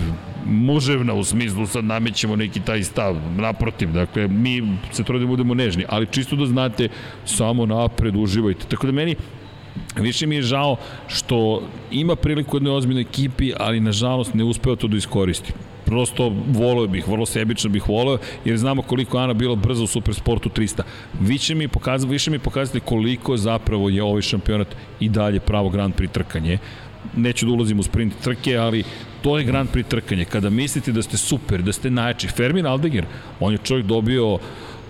muževna 0.46 1.14
u 1.14 1.24
smislu, 1.24 1.66
sad 1.66 1.84
namećemo 1.84 2.36
neki 2.36 2.60
taj 2.60 2.82
stav, 2.82 3.16
naprotiv, 3.36 3.92
dakle, 3.92 4.28
mi 4.28 4.78
se 4.92 5.04
trudimo 5.04 5.26
da 5.26 5.30
budemo 5.30 5.54
nežni, 5.54 5.84
ali 5.88 6.06
čisto 6.06 6.36
da 6.36 6.46
znate, 6.46 6.88
samo 7.24 7.66
napred, 7.66 8.16
uživajte. 8.16 8.66
Tako 8.68 8.86
da 8.86 8.92
meni, 8.92 9.16
Više 9.96 10.26
mi 10.26 10.36
je 10.36 10.42
žao 10.42 10.76
što 11.08 11.62
ima 11.90 12.16
priliku 12.16 12.56
u 12.56 12.58
jednoj 12.58 12.76
ozbiljnoj 12.76 13.02
ekipi, 13.02 13.52
ali 13.58 13.80
nažalost 13.80 14.34
ne 14.34 14.44
uspeo 14.44 14.76
to 14.76 14.88
da 14.88 14.96
iskoristi. 14.96 15.52
Prosto 15.94 16.32
voleo 16.48 16.86
bih, 16.86 17.08
vrlo 17.08 17.26
sebično 17.26 17.70
bih 17.70 17.88
voleo, 17.88 18.18
jer 18.44 18.56
znamo 18.58 18.82
koliko 18.82 19.18
Ana 19.18 19.32
bila 19.32 19.54
brza 19.56 19.84
u 19.84 19.86
Supersportu 19.86 20.48
300. 20.48 20.82
Više 21.20 21.54
mi 21.54 21.68
pokazali, 21.68 22.12
više 22.12 22.30
mi 22.30 22.38
pokazali 22.38 22.80
koliko 22.80 23.36
zapravo 23.36 23.88
je 23.88 24.02
ovaj 24.02 24.22
šampionat 24.22 24.74
i 25.00 25.08
dalje 25.08 25.40
pravo 25.40 25.68
Grand 25.68 25.94
Prix 25.94 26.10
trkanje. 26.10 26.58
Neću 27.16 27.46
da 27.46 27.52
ulazim 27.52 27.78
u 27.78 27.82
sprint 27.82 28.14
trke, 28.24 28.56
ali 28.56 28.82
to 29.22 29.38
je 29.38 29.44
Grand 29.44 29.70
Prix 29.70 29.88
trkanje. 29.88 30.24
Kada 30.24 30.50
mislite 30.50 30.92
da 30.92 31.02
ste 31.02 31.16
super, 31.16 31.62
da 31.62 31.72
ste 31.72 31.90
najjači, 31.90 32.28
Fermin 32.28 32.66
Aldegar, 32.66 33.06
on 33.40 33.52
je 33.52 33.58
čovjek 33.58 33.86
dobio 33.86 34.38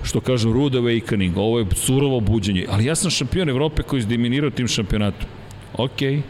što 0.03 0.21
kažu 0.21 0.53
rude 0.53 0.79
awakening, 0.79 1.37
ovo 1.37 1.59
je 1.59 1.67
surovo 1.75 2.21
buđenje, 2.21 2.67
ali 2.71 2.85
ja 2.85 2.95
sam 2.95 3.11
šampion 3.11 3.49
Evrope 3.49 3.83
koji 3.83 3.99
je 3.99 4.09
izdominirao 4.09 4.51
tim 4.51 4.69
šampionatom. 4.69 5.29
Okej, 5.75 6.23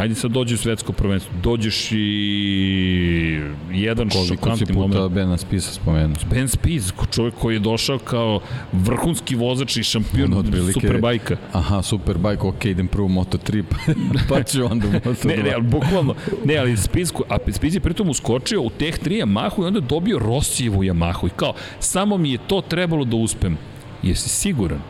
Ajde 0.00 0.14
sad 0.14 0.30
dođi 0.30 0.54
u 0.54 0.58
svetsko 0.58 0.92
prvenstvo. 0.92 1.32
Dođeš 1.42 1.92
i 1.92 3.40
jedan 3.72 4.08
Koliko 4.08 4.26
si 4.26 4.34
šokantni 4.34 4.66
puta 4.66 4.78
moment. 4.78 5.12
Bena 5.12 5.36
Spisa 5.36 5.72
spomenuo? 5.72 6.16
Ben 6.30 6.48
Spies, 6.48 6.90
ko 6.90 7.06
čovjek 7.06 7.34
koji 7.34 7.54
je 7.54 7.58
došao 7.58 7.98
kao 7.98 8.40
vrhunski 8.72 9.34
vozač 9.34 9.76
i 9.76 9.82
šampion 9.82 10.32
On 10.32 10.38
otprilike- 10.38 10.72
Superbajka. 10.72 11.36
Aha, 11.52 11.82
Superbike, 11.82 12.42
ok, 12.42 12.64
idem 12.64 12.88
prvo 12.88 13.08
Moto3, 13.08 13.62
pa 14.28 14.42
ću 14.42 14.64
onda 14.64 14.86
u 14.86 14.90
Moto2. 14.90 15.26
Ne, 15.26 15.36
ne, 15.36 15.52
ali 15.52 15.62
bukvalno, 15.62 16.14
ne, 16.44 16.56
ali 16.56 16.76
Spies, 16.76 17.10
ko- 17.10 17.24
a 17.28 17.36
Spies 17.52 17.74
je 17.74 17.80
pritom 17.80 18.08
uskočio 18.08 18.62
u 18.62 18.70
teh 18.70 18.98
3 18.98 19.22
Yamahu 19.22 19.62
i 19.62 19.66
onda 19.66 19.80
dobio 19.80 20.18
Rosijevu 20.18 20.82
Yamahu 20.82 21.26
i 21.26 21.30
kao, 21.36 21.52
samo 21.80 22.16
mi 22.16 22.32
je 22.32 22.38
to 22.46 22.60
trebalo 22.60 23.04
da 23.04 23.16
uspem. 23.16 23.56
Jesi 24.02 24.28
siguran? 24.28 24.80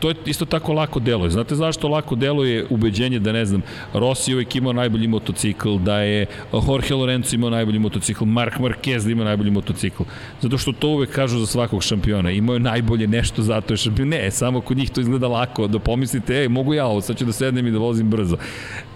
To 0.00 0.08
je 0.08 0.14
isto 0.26 0.44
tako 0.44 0.72
lako 0.72 1.00
deluje. 1.00 1.30
Znate 1.30 1.54
zašto 1.54 1.88
lako 1.88 2.14
deluje 2.14 2.66
ubeđenje 2.70 3.18
da, 3.18 3.32
ne 3.32 3.44
znam, 3.44 3.62
Rossi 3.94 4.34
uvek 4.34 4.56
imao 4.56 4.72
najbolji 4.72 5.08
motocikl, 5.08 5.76
da 5.76 5.98
je 6.00 6.26
Jorge 6.52 6.94
Lorenzo 6.94 7.34
imao 7.34 7.50
najbolji 7.50 7.78
motocikl, 7.78 8.24
Mark 8.24 8.58
Marquez 8.58 9.04
da 9.04 9.10
ima 9.10 9.24
najbolji 9.24 9.50
motocikl. 9.50 10.02
Zato 10.40 10.58
što 10.58 10.72
to 10.72 10.88
uvek 10.88 11.10
kažu 11.10 11.38
za 11.38 11.46
svakog 11.46 11.82
šampiona. 11.82 12.30
Imao 12.30 12.54
je 12.54 12.60
najbolje 12.60 13.06
nešto 13.06 13.42
zato 13.42 13.72
je 13.72 13.76
šampion. 13.76 14.08
Ne, 14.08 14.30
samo 14.30 14.60
kod 14.60 14.76
njih 14.76 14.90
to 14.90 15.00
izgleda 15.00 15.28
lako, 15.28 15.66
da 15.66 15.78
pomislite, 15.78 16.40
ej, 16.40 16.48
mogu 16.48 16.74
ja 16.74 16.86
ovo, 16.86 17.00
sad 17.00 17.18
ću 17.18 17.24
da 17.24 17.32
sednem 17.32 17.66
i 17.66 17.70
da 17.70 17.78
vozim 17.78 18.10
brzo. 18.10 18.36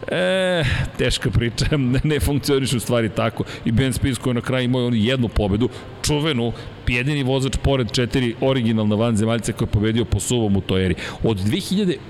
E, 0.08 0.64
teška 0.98 1.30
priča, 1.30 1.76
ne, 1.92 2.00
ne 2.04 2.20
funkcioniš 2.20 2.72
u 2.72 2.80
stvari 2.80 3.08
tako. 3.08 3.44
I 3.64 3.72
Ben 3.72 3.92
Spies 3.92 4.18
koji 4.18 4.34
na 4.34 4.40
kraju 4.40 4.64
imao 4.64 4.90
jednu 4.92 5.28
pobedu, 5.28 5.68
čuvenu, 6.02 6.52
jedini 6.88 7.22
vozač 7.22 7.56
pored 7.62 7.92
četiri 7.92 8.34
originalna 8.40 8.94
vanzemaljca 8.96 9.52
koji 9.52 9.66
je 9.66 9.72
pobedio 9.72 10.04
po 10.04 10.20
suvom 10.20 10.56
u 10.56 10.60
toj 10.60 10.84
eri. 10.84 10.94
Od 11.22 11.38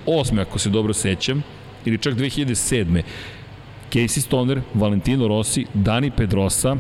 2008. 0.07 0.41
ako 0.41 0.59
se 0.59 0.71
dobro 0.71 0.93
sećam, 0.93 1.43
ili 1.85 1.99
čak 1.99 2.15
2007. 2.15 3.03
Casey 3.93 4.21
Stoner, 4.21 4.61
Valentino 4.75 5.29
Rossi, 5.29 5.67
Dani 5.75 6.11
Pedrosa, 6.11 6.77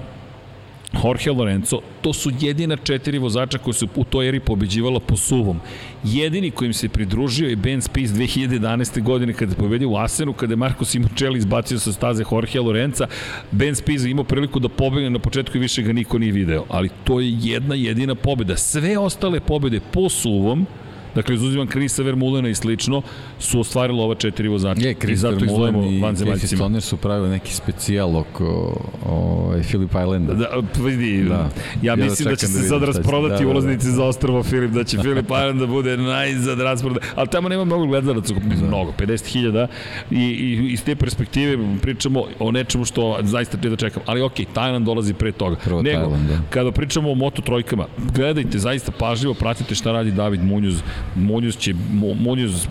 Jorge 1.04 1.30
Lorenzo, 1.30 1.80
to 2.00 2.12
su 2.12 2.30
jedina 2.40 2.76
četiri 2.76 3.18
vozača 3.18 3.58
koji 3.58 3.74
su 3.74 3.88
u 3.96 4.04
toj 4.04 4.28
eri 4.28 4.40
pobeđivala 4.40 5.00
po 5.00 5.16
suvom. 5.16 5.60
Jedini 6.04 6.50
kojim 6.50 6.72
se 6.72 6.88
pridružio 6.88 7.48
je 7.48 7.56
Ben 7.56 7.82
Spies 7.82 8.10
2011. 8.10 9.02
godine 9.02 9.32
kada 9.32 9.52
je 9.52 9.56
pobedio 9.56 9.90
u 9.90 9.96
Asenu, 9.96 10.32
kada 10.32 10.52
je 10.52 10.56
Marko 10.56 10.84
Simoncelli 10.84 11.38
izbacio 11.38 11.78
sa 11.78 11.92
staze 11.92 12.24
Jorge 12.32 12.60
Lorenza. 12.60 13.06
Ben 13.50 13.74
Spies 13.74 14.04
imao 14.04 14.24
priliku 14.24 14.58
da 14.58 14.68
pobegne 14.68 15.10
na 15.10 15.18
početku 15.18 15.56
i 15.56 15.60
više 15.60 15.82
ga 15.82 15.92
niko 15.92 16.18
nije 16.18 16.32
video. 16.32 16.64
Ali 16.68 16.90
to 17.04 17.20
je 17.20 17.36
jedna 17.40 17.74
jedina 17.74 18.14
pobeda. 18.14 18.56
Sve 18.56 18.98
ostale 18.98 19.40
pobede 19.40 19.80
po 19.92 20.08
suvom 20.08 20.66
dakle 21.14 21.34
izuzimam 21.34 21.66
Krisa 21.66 22.02
Vermulena 22.02 22.48
i 22.48 22.54
slično, 22.54 23.02
su 23.38 23.60
ostvarilo 23.60 24.04
ova 24.04 24.14
četiri 24.14 24.48
vozača. 24.48 24.88
Je, 24.88 24.94
Chris 24.94 25.22
Vermulen 25.22 25.74
i 25.84 26.00
Casey 26.00 26.56
Stoner 26.56 26.82
su 26.82 26.96
pravili 26.96 27.30
neki 27.30 27.54
specijal 27.54 28.16
oko 28.16 28.76
o, 29.06 29.54
Philip 29.68 29.90
Islanda. 29.90 30.34
Da, 30.34 30.82
vidi, 30.84 31.24
da. 31.24 31.50
ja 31.82 31.96
mislim 31.96 32.28
da 32.28 32.36
će 32.36 32.46
se 32.46 32.60
da 32.60 32.68
sad 32.68 32.82
rasprodati 32.82 33.44
da, 33.44 33.50
ulaznici 33.50 33.86
da, 33.86 33.90
da. 33.90 33.96
za 33.96 34.04
ostrovo 34.04 34.42
Filip, 34.42 34.70
da 34.70 34.84
će 34.84 34.98
Philip 35.04 35.24
Island 35.24 35.60
da 35.60 35.66
bude 35.66 35.96
najzad 35.96 36.60
rasprodat, 36.60 37.02
ali 37.14 37.28
tamo 37.28 37.48
nema 37.48 37.64
mnogo 37.64 37.86
gledalaca, 37.86 38.34
da. 38.34 38.66
mnogo, 38.66 38.92
50.000 38.98 39.66
i, 40.10 40.16
i 40.16 40.72
iz 40.72 40.84
te 40.84 40.96
perspektive 40.96 41.58
pričamo 41.82 42.24
o 42.38 42.50
nečemu 42.50 42.84
što 42.84 43.18
zaista 43.22 43.56
da 43.56 43.76
čekam, 43.76 44.02
ali 44.06 44.22
ok, 44.22 44.34
Tajland 44.54 44.86
dolazi 44.86 45.14
pre 45.14 45.32
toga. 45.32 45.56
Prvo 45.64 45.82
Nego, 45.82 45.98
Thailand, 45.98 46.28
da. 46.28 46.38
kada 46.50 46.72
pričamo 46.72 47.10
o 47.10 47.14
Moto 47.14 47.42
trojkama, 47.42 47.86
gledajte, 48.14 48.58
zaista 48.58 48.92
pažljivo 48.92 49.34
pratite 49.34 49.74
šta 49.74 49.92
radi 49.92 50.10
David 50.10 50.44
Munjuz. 50.44 50.82
Munjuz 51.14 51.56
će, 51.56 51.74
Munjuz 52.18 52.66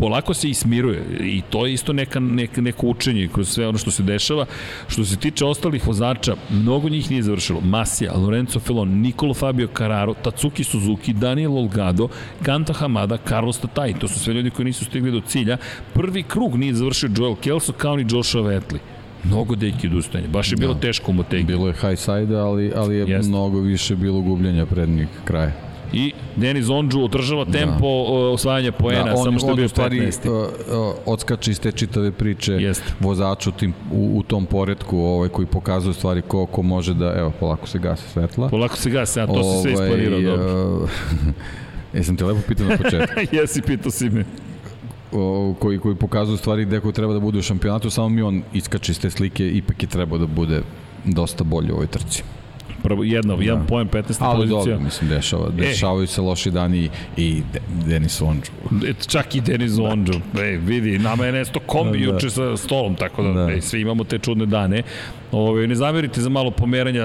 polako 0.00 0.34
se 0.34 0.48
ismiruje 0.48 1.04
i 1.20 1.42
to 1.50 1.66
je 1.66 1.72
isto 1.72 1.92
neka, 1.92 2.20
neka, 2.20 2.60
neko 2.60 2.86
učenje 2.86 3.28
kroz 3.32 3.48
sve 3.48 3.68
ono 3.68 3.78
što 3.78 3.90
se 3.90 4.02
dešava. 4.02 4.46
Što 4.88 5.04
se 5.04 5.16
tiče 5.16 5.44
ostalih 5.44 5.86
vozača, 5.86 6.36
mnogo 6.50 6.88
njih 6.88 7.10
nije 7.10 7.22
završilo. 7.22 7.60
Masija, 7.60 8.12
Lorenzo 8.16 8.60
Felon, 8.60 8.88
Nicolo 8.88 9.34
Fabio 9.34 9.68
Carraro, 9.76 10.14
Tatsuki 10.14 10.64
Suzuki, 10.64 11.12
Daniel 11.12 11.56
Olgado, 11.56 12.08
Kanta 12.42 12.72
Hamada, 12.72 13.18
Carlos 13.28 13.58
Tatai. 13.58 13.94
To 13.94 14.08
su 14.08 14.20
sve 14.20 14.34
ljudi 14.34 14.50
koji 14.50 14.66
nisu 14.66 14.84
stigli 14.84 15.12
do 15.12 15.20
cilja. 15.20 15.56
Prvi 15.94 16.22
krug 16.22 16.56
nije 16.56 16.74
završio 16.74 17.10
Joel 17.16 17.34
Kelso 17.34 17.72
kao 17.72 17.96
ni 17.96 18.06
Joshua 18.10 18.42
Vetli. 18.42 18.78
Mnogo 19.24 19.54
deki 19.54 19.86
odustajanja. 19.86 20.28
Baš 20.28 20.52
je 20.52 20.56
bilo 20.56 20.74
da. 20.74 20.80
teško 20.80 21.10
u 21.10 21.14
Motegi. 21.14 21.44
Bilo 21.44 21.66
je 21.68 21.74
high 21.74 21.98
side, 21.98 22.36
ali, 22.36 22.72
ali 22.76 22.96
je 22.96 23.06
Jest. 23.08 23.28
mnogo 23.28 23.60
više 23.60 23.96
bilo 23.96 24.20
gubljenja 24.20 24.66
prednjeg 24.66 25.08
kraja 25.24 25.69
i 25.92 26.12
Denis 26.36 26.68
Ondžu 26.68 27.00
održava 27.04 27.44
da. 27.44 27.52
tempo 27.52 27.80
da. 27.80 28.12
osvajanja 28.12 28.72
poena, 28.72 29.04
da, 29.04 29.14
on, 29.14 29.24
samo 29.24 29.38
što 29.38 29.50
je 29.50 29.54
bio 29.54 29.68
15. 29.68 30.28
Uh, 30.28 30.36
uh, 30.36 30.94
odskače 31.06 31.50
iz 31.50 31.60
te 31.60 31.72
čitave 31.72 32.12
priče 32.12 32.52
Jest. 32.52 32.82
vozaču 33.00 33.52
tim, 33.52 33.74
u, 33.92 34.10
u 34.18 34.22
tom 34.22 34.46
poredku 34.46 34.98
ovaj, 34.98 35.28
koji 35.28 35.46
pokazuje 35.46 35.94
stvari 35.94 36.22
ko, 36.22 36.46
ko 36.46 36.62
može 36.62 36.94
da, 36.94 37.14
evo, 37.16 37.32
polako 37.40 37.66
se 37.66 37.78
gase 37.78 38.08
svetla. 38.08 38.48
Polako 38.48 38.76
se 38.76 38.90
gase, 38.90 39.20
a 39.20 39.26
to 39.26 39.32
ovaj, 39.32 39.44
se 39.44 39.62
sve 39.62 39.72
isplanirao 39.72 40.20
dobro. 40.20 40.88
Jesam 41.94 42.16
te 42.16 42.24
lepo 42.24 42.40
pitao 42.48 42.66
na 42.66 42.76
početku. 42.76 43.20
Jesi, 43.36 43.62
pitao 43.62 43.90
si 43.90 44.10
me 44.10 44.24
o, 45.12 45.54
koji, 45.58 45.78
koji 45.78 45.94
pokazuju 45.94 46.36
stvari 46.36 46.64
gde 46.64 46.80
ko 46.80 46.92
treba 46.92 47.12
da 47.12 47.20
bude 47.20 47.38
u 47.38 47.42
šampionatu, 47.42 47.90
samo 47.90 48.08
mi 48.08 48.22
on 48.22 48.42
iskače 48.52 48.92
iz 48.92 49.00
te 49.00 49.10
slike, 49.10 49.50
ipak 49.50 49.82
je 49.82 49.88
trebao 49.88 50.18
da 50.18 50.26
bude 50.26 50.62
dosta 51.04 51.44
bolje 51.44 51.72
u 51.72 51.74
ovoj 51.74 51.86
trci. 51.86 52.22
Prvo, 52.90 53.04
jedno, 53.04 53.36
da. 53.36 53.42
jedan 53.42 53.66
pojem, 53.66 53.88
15. 53.88 53.94
Ali 53.98 54.08
pozicija. 54.08 54.26
Ali 54.28 54.48
dobro, 54.48 54.78
mislim, 54.84 55.10
dešava, 55.10 55.46
e. 55.46 55.60
dešavaju 55.60 56.04
e. 56.04 56.06
se 56.06 56.20
loši 56.20 56.50
dani 56.50 56.90
i 57.16 57.42
De, 57.52 57.60
Denis 57.86 58.20
Ondžu. 58.20 58.50
E, 58.88 58.92
čak 59.06 59.34
i 59.34 59.40
Denis 59.40 59.72
da. 59.72 59.82
Ondžu. 59.82 60.12
E, 60.38 60.42
vidi, 60.42 60.98
nama 60.98 61.26
je 61.26 61.32
nesto 61.32 61.60
kombi 61.60 61.98
da. 61.98 62.04
juče 62.04 62.30
sa 62.30 62.56
stolom, 62.56 62.94
tako 62.94 63.22
da, 63.22 63.32
da. 63.32 63.52
E, 63.52 63.60
svi 63.60 63.80
imamo 63.80 64.04
te 64.04 64.18
čudne 64.18 64.46
dane. 64.46 64.82
Ove, 65.32 65.66
ne 65.66 65.74
zamerite 65.74 66.20
za 66.20 66.28
malo 66.28 66.50
pomeranja 66.50 67.04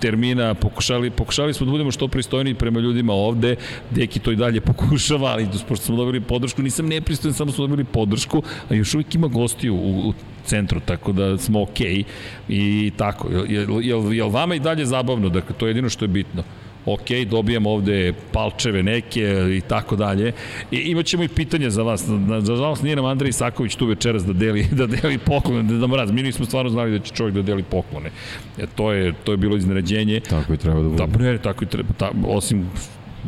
termina, 0.00 0.54
pokušali, 0.54 1.10
pokušali 1.10 1.54
smo 1.54 1.66
da 1.66 1.70
budemo 1.70 1.90
što 1.90 2.08
pristojniji 2.08 2.54
prema 2.54 2.80
ljudima 2.80 3.12
ovde, 3.12 3.56
Deki 3.90 4.18
to 4.18 4.32
i 4.32 4.36
dalje 4.36 4.60
pokušava, 4.60 5.28
ali 5.28 5.48
pošto 5.68 5.84
smo 5.84 5.96
dobili 5.96 6.20
podršku, 6.20 6.62
nisam 6.62 6.86
nepristojen, 6.86 7.34
samo 7.34 7.52
smo 7.52 7.66
dobili 7.66 7.84
podršku, 7.84 8.42
a 8.70 8.74
još 8.74 8.94
uvijek 8.94 9.14
ima 9.14 9.28
gostiju 9.28 9.74
u, 9.74 10.08
u 10.08 10.14
centru, 10.44 10.80
tako 10.80 11.12
da 11.12 11.38
smo 11.38 11.62
okej 11.62 11.94
okay. 11.94 12.04
i 12.48 12.92
tako. 12.96 13.28
Jel, 13.48 13.82
jel, 13.82 14.12
jel 14.14 14.28
vama 14.28 14.54
i 14.54 14.60
dalje 14.60 14.86
zabavno? 14.86 15.28
Dakle, 15.28 15.56
to 15.58 15.66
je 15.66 15.70
jedino 15.70 15.88
što 15.88 16.04
je 16.04 16.08
bitno 16.08 16.42
ok, 16.86 17.10
dobijamo 17.30 17.70
ovde 17.70 18.12
palčeve 18.32 18.82
neke 18.82 19.20
i 19.58 19.60
tako 19.68 19.96
dalje. 19.96 20.32
I 20.70 20.76
imaćemo 20.76 21.22
i 21.22 21.28
pitanja 21.28 21.70
za 21.70 21.82
vas. 21.82 22.04
Nažalost, 22.08 22.82
nije 22.82 22.96
nam 22.96 23.04
Andrej 23.04 23.28
Isaković 23.28 23.74
tu 23.74 23.86
večeras 23.86 24.24
da 24.24 24.32
deli, 24.32 24.66
da 24.78 24.86
deli 24.86 25.18
poklone, 25.18 25.62
da 25.62 25.74
nam 25.74 25.94
raz. 25.94 26.10
Mi 26.10 26.22
nismo 26.22 26.46
stvarno 26.46 26.70
znali 26.70 26.98
da 26.98 27.04
će 27.04 27.14
čovjek 27.14 27.34
da 27.34 27.42
deli 27.42 27.62
poklone. 27.62 28.10
E, 28.58 28.66
to, 28.74 28.92
je, 28.92 29.12
to 29.24 29.32
je 29.32 29.36
bilo 29.36 29.56
iznenađenje. 29.56 30.20
Tako 30.20 30.54
i 30.54 30.56
treba 30.56 30.82
da 30.82 30.88
bude. 30.88 31.06
Da, 31.06 31.18
ne, 31.24 31.38
tako 31.38 31.64
i 31.64 31.68
treba. 31.68 31.92
Ta, 31.96 32.10
osim, 32.26 32.66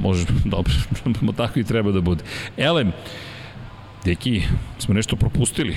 može, 0.01 0.27
dobro, 0.45 0.73
tako 1.37 1.59
i 1.61 1.65
treba 1.65 1.93
da 1.93 2.01
bude. 2.01 2.25
Elem, 2.57 2.93
Deki, 4.05 4.43
smo 4.79 4.95
nešto 4.95 5.17
propustili. 5.17 5.77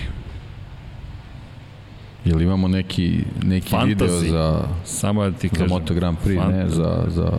Jel 2.26 2.41
imamo 2.41 2.68
neki, 2.68 3.20
neki 3.44 3.74
Fantasy. 3.76 3.88
video 3.88 4.08
za, 4.08 4.68
Samo 4.86 5.30
da 5.30 5.38
ti 5.38 5.49
kažem. 5.49 5.68
za 5.68 5.74
Moto 5.74 5.94
Grand 5.94 6.18
Prix, 6.26 6.40
Fantasy. 6.40 6.58
ne, 6.58 6.70
za, 6.70 7.06
za 7.08 7.32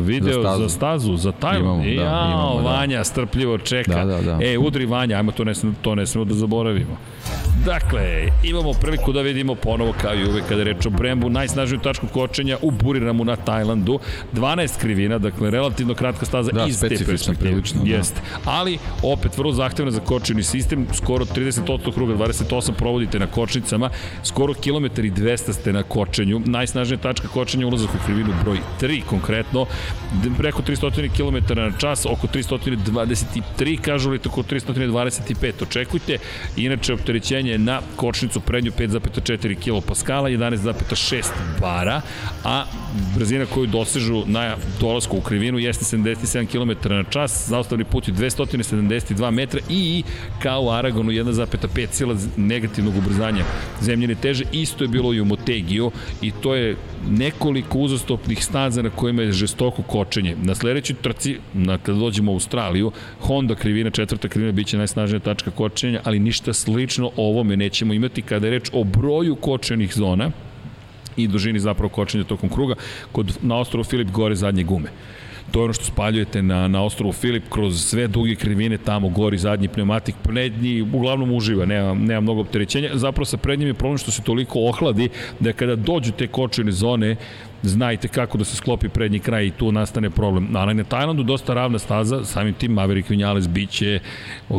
Video 0.00 0.32
za 0.32 0.40
stazu, 0.40 0.62
za, 0.62 0.68
stazu, 0.68 1.16
za 1.16 1.32
Tajland. 1.32 1.84
Imamo, 1.84 1.84
da, 1.84 2.16
Jao, 2.16 2.30
imamo, 2.30 2.62
da. 2.62 2.76
Vanja 2.76 3.04
strpljivo 3.04 3.58
čeka. 3.58 3.94
Da, 3.94 4.04
da, 4.04 4.22
da. 4.22 4.38
E, 4.44 4.58
udri 4.58 4.86
Vanja, 4.86 5.16
ajmo 5.16 5.32
to 5.32 5.44
ne, 5.44 5.52
to 5.82 5.94
ne 5.94 6.06
smemo 6.06 6.24
da 6.24 6.34
zaboravimo. 6.34 6.96
Dakle, 7.64 8.28
imamo 8.42 8.72
priliku 8.72 9.12
da 9.12 9.20
vidimo 9.20 9.54
ponovo 9.54 9.94
kao 10.00 10.14
i 10.14 10.28
uvek 10.28 10.44
kada 10.48 10.60
je 10.60 10.64
reč 10.64 10.86
o 10.86 10.90
Brembu, 10.90 11.30
najsnažniju 11.30 11.80
tačku 11.80 12.06
kočenja 12.06 12.56
u 12.62 12.70
Buriramu 12.70 13.24
na 13.24 13.36
Tajlandu. 13.36 13.98
12 14.32 14.80
krivina, 14.80 15.18
dakle 15.18 15.50
relativno 15.50 15.94
kratka 15.94 16.26
staza 16.26 16.52
da, 16.52 16.66
iz 16.66 16.80
te 16.80 16.88
perspektive. 16.88 17.50
Prilično, 17.50 17.84
da. 17.84 17.90
Jeste. 17.90 18.20
Ali 18.44 18.78
opet 19.02 19.38
vrlo 19.38 19.52
zahtevna 19.52 19.90
za 19.90 20.00
kočeni 20.00 20.42
sistem, 20.42 20.86
skoro 20.92 21.24
30% 21.24 21.94
kruga, 21.94 22.14
28 22.14 22.72
provodite 22.72 23.18
na 23.18 23.26
kočnicama, 23.26 23.90
skoro 24.22 24.54
kilometar 24.54 25.04
i 25.04 25.10
200 25.10 25.52
ste 25.52 25.72
na 25.72 25.82
kočenju. 25.82 26.40
Najsnažnija 26.44 26.98
tačka 26.98 27.28
kočenja 27.28 27.66
ulazak 27.66 27.90
u 27.94 28.04
krivinu 28.04 28.30
broj 28.44 28.58
3 28.80 29.02
konkretno, 29.04 29.66
preko 30.38 30.62
300 30.62 31.08
km 31.16 31.54
na 31.54 31.72
čas, 31.78 32.06
oko 32.06 32.26
323, 32.26 33.80
kažu 33.80 34.10
li 34.10 34.20
oko 34.26 34.42
325. 34.42 35.62
Očekujte, 35.62 36.18
inače 36.56 36.94
opterećenje 36.94 37.58
na 37.58 37.80
kočnicu 37.96 38.40
prednju 38.40 38.72
5,4 38.78 39.54
kPa, 39.54 39.94
11,6 40.14 41.24
bara, 41.60 42.00
a 42.44 42.64
brzina 43.16 43.46
koju 43.46 43.66
dosežu 43.66 44.22
na 44.26 44.56
dolasku 44.80 45.16
u 45.16 45.20
krivinu 45.20 45.58
jeste 45.58 45.96
77 45.96 46.46
km 46.46 46.88
na 46.94 47.04
čas, 47.04 47.48
zaostavni 47.48 47.84
put 47.84 48.08
je 48.08 48.14
272 48.14 49.30
metra 49.30 49.60
i 49.70 50.02
kao 50.42 50.62
u 50.62 50.70
Aragonu 50.70 51.10
1,5 51.10 51.86
sila 51.90 52.16
negativnog 52.36 52.96
ubrzanja 52.96 53.44
zemljene 53.80 54.14
teže, 54.14 54.44
isto 54.52 54.84
je 54.84 54.88
bilo 54.88 55.14
i 55.14 55.20
u 55.20 55.24
Motegiju 55.24 55.90
i 56.22 56.30
to 56.30 56.54
je 56.54 56.76
nekoliko 57.10 57.78
uzastopnih 57.78 58.44
staza 58.44 58.82
na 58.82 58.90
kojima 58.90 59.22
je 59.22 59.32
žestoko 59.32 59.63
kočenje. 59.70 60.36
Na 60.42 60.54
sledećoj 60.54 60.96
trci, 61.02 61.38
na, 61.54 61.78
kada 61.78 61.98
dođemo 61.98 62.32
u 62.32 62.34
Australiju, 62.34 62.92
Honda 63.20 63.54
krivina, 63.54 63.90
četvrta 63.90 64.28
krivina 64.28 64.52
biće 64.52 64.78
najsnažnija 64.78 65.20
tačka 65.20 65.50
kočenja, 65.50 66.00
ali 66.04 66.18
ništa 66.18 66.52
slično 66.52 67.10
ovome 67.16 67.56
nećemo 67.56 67.94
imati 67.94 68.22
kada 68.22 68.46
je 68.46 68.50
reč 68.50 68.70
o 68.72 68.84
broju 68.84 69.34
kočenih 69.36 69.94
zona 69.94 70.30
i 71.16 71.28
dužini 71.28 71.60
zapravo 71.60 71.88
kočenja 71.88 72.24
tokom 72.24 72.48
kruga. 72.48 72.74
Kod, 73.12 73.38
na 73.42 73.56
ostrovu 73.56 73.84
Filip 73.84 74.10
gore 74.10 74.34
zadnje 74.34 74.64
gume 74.64 74.90
to 75.54 75.60
je 75.60 75.64
ono 75.64 75.72
što 75.72 75.84
spaljujete 75.84 76.42
na, 76.42 76.68
na 76.68 76.82
ostrovu 76.84 77.12
Filip 77.12 77.44
kroz 77.48 77.84
sve 77.84 78.06
duge 78.06 78.34
krivine 78.34 78.78
tamo 78.78 79.08
gori 79.08 79.38
zadnji 79.38 79.68
pneumatik 79.68 80.14
prednji 80.22 80.82
uglavnom 80.82 81.32
uživa, 81.32 81.64
nema, 81.64 81.94
nema 81.94 82.20
mnogo 82.20 82.40
opterećenja 82.40 82.90
zapravo 82.94 83.24
sa 83.24 83.36
prednjim 83.36 83.68
je 83.68 83.74
problem 83.74 83.98
što 83.98 84.10
se 84.10 84.22
toliko 84.22 84.58
ohladi 84.60 85.08
da 85.40 85.52
kada 85.52 85.76
dođu 85.76 86.12
te 86.12 86.26
kočene 86.26 86.72
zone 86.72 87.16
znajte 87.68 88.08
kako 88.08 88.38
da 88.38 88.44
se 88.44 88.56
sklopi 88.56 88.88
prednji 88.88 89.18
kraj 89.18 89.46
i 89.46 89.50
tu 89.50 89.72
nastane 89.72 90.10
problem. 90.10 90.56
Ali 90.56 90.74
na 90.74 90.84
Tajlandu 90.84 91.22
dosta 91.22 91.54
ravna 91.54 91.78
staza, 91.78 92.24
samim 92.24 92.54
tim 92.54 92.72
Maverick 92.72 93.10
Vinales 93.10 93.48
biće 93.48 94.00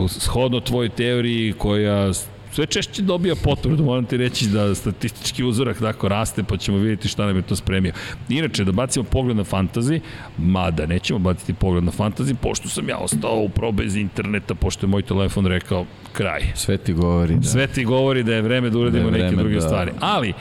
shodno 0.07 0.59
tvojoj 0.59 0.89
teoriji 0.89 1.53
koja 1.53 2.13
sve 2.55 2.65
češće 2.65 3.01
dobija 3.01 3.35
potvrdu, 3.43 3.83
moram 3.83 4.05
ti 4.05 4.17
reći 4.17 4.47
da 4.47 4.75
statistički 4.75 5.43
uzorak 5.43 5.79
tako 5.79 6.07
raste, 6.07 6.43
pa 6.43 6.57
ćemo 6.57 6.77
vidjeti 6.77 7.07
šta 7.07 7.25
nam 7.25 7.35
je 7.35 7.41
to 7.41 7.55
spremio. 7.55 7.93
Inače, 8.29 8.63
da 8.63 8.71
bacimo 8.71 9.03
pogled 9.03 9.37
na 9.37 9.43
fantazi, 9.43 10.01
mada 10.37 10.85
nećemo 10.85 11.19
baciti 11.19 11.53
pogled 11.53 11.83
na 11.83 11.91
fantazi, 11.91 12.33
pošto 12.33 12.69
sam 12.69 12.89
ja 12.89 12.97
ostao 12.97 13.39
u 13.39 13.49
pro 13.49 13.71
bez 13.71 13.95
interneta, 13.95 14.55
pošto 14.55 14.85
je 14.85 14.89
moj 14.89 15.01
telefon 15.01 15.45
rekao 15.45 15.85
kraj. 16.13 16.41
Sve 16.55 16.77
ti 16.77 16.93
govori 16.93 17.35
da. 17.35 17.43
Sve 17.43 17.67
ti 17.67 17.85
govori 17.85 18.23
da 18.23 18.35
je 18.35 18.41
vreme 18.41 18.69
da 18.69 18.79
uradimo 18.79 19.11
da 19.11 19.17
neke 19.17 19.35
druge 19.35 19.55
da... 19.55 19.61
stvari. 19.61 19.91
Ali, 19.99 20.33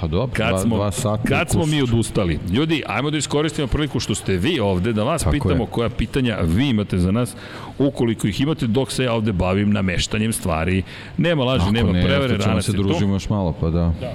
Pa 0.00 0.06
dobro, 0.06 0.34
kad 0.36 0.48
dva, 0.48 0.58
smo, 0.58 0.76
dva 0.76 0.90
sata 0.92 1.22
Kad 1.28 1.50
smo 1.50 1.66
mi 1.66 1.82
odustali? 1.82 2.38
Ljudi, 2.50 2.82
ajmo 2.86 3.10
da 3.10 3.16
iskoristimo 3.16 3.66
priliku 3.68 4.00
što 4.00 4.14
ste 4.14 4.36
vi 4.36 4.60
ovde, 4.60 4.92
da 4.92 5.02
vas 5.02 5.22
Tako 5.22 5.32
pitamo 5.32 5.64
je. 5.64 5.70
koja 5.70 5.88
pitanja 5.88 6.38
vi 6.42 6.68
imate 6.68 6.98
za 6.98 7.10
nas, 7.10 7.36
ukoliko 7.78 8.26
ih 8.26 8.40
imate, 8.40 8.66
dok 8.66 8.92
se 8.92 9.04
ja 9.04 9.12
ovde 9.12 9.32
bavim 9.32 9.70
nameštanjem 9.70 10.32
stvari. 10.32 10.82
Nema 11.16 11.44
laži, 11.44 11.62
Ako 11.62 11.72
nema 11.72 11.92
ne, 11.92 12.02
prevere, 12.02 12.36
rana 12.36 12.62
se 12.62 12.72
družimo 12.72 13.14
još 13.14 13.28
malo, 13.28 13.54
pa 13.60 13.70
da. 13.70 13.92
Da, 14.00 14.14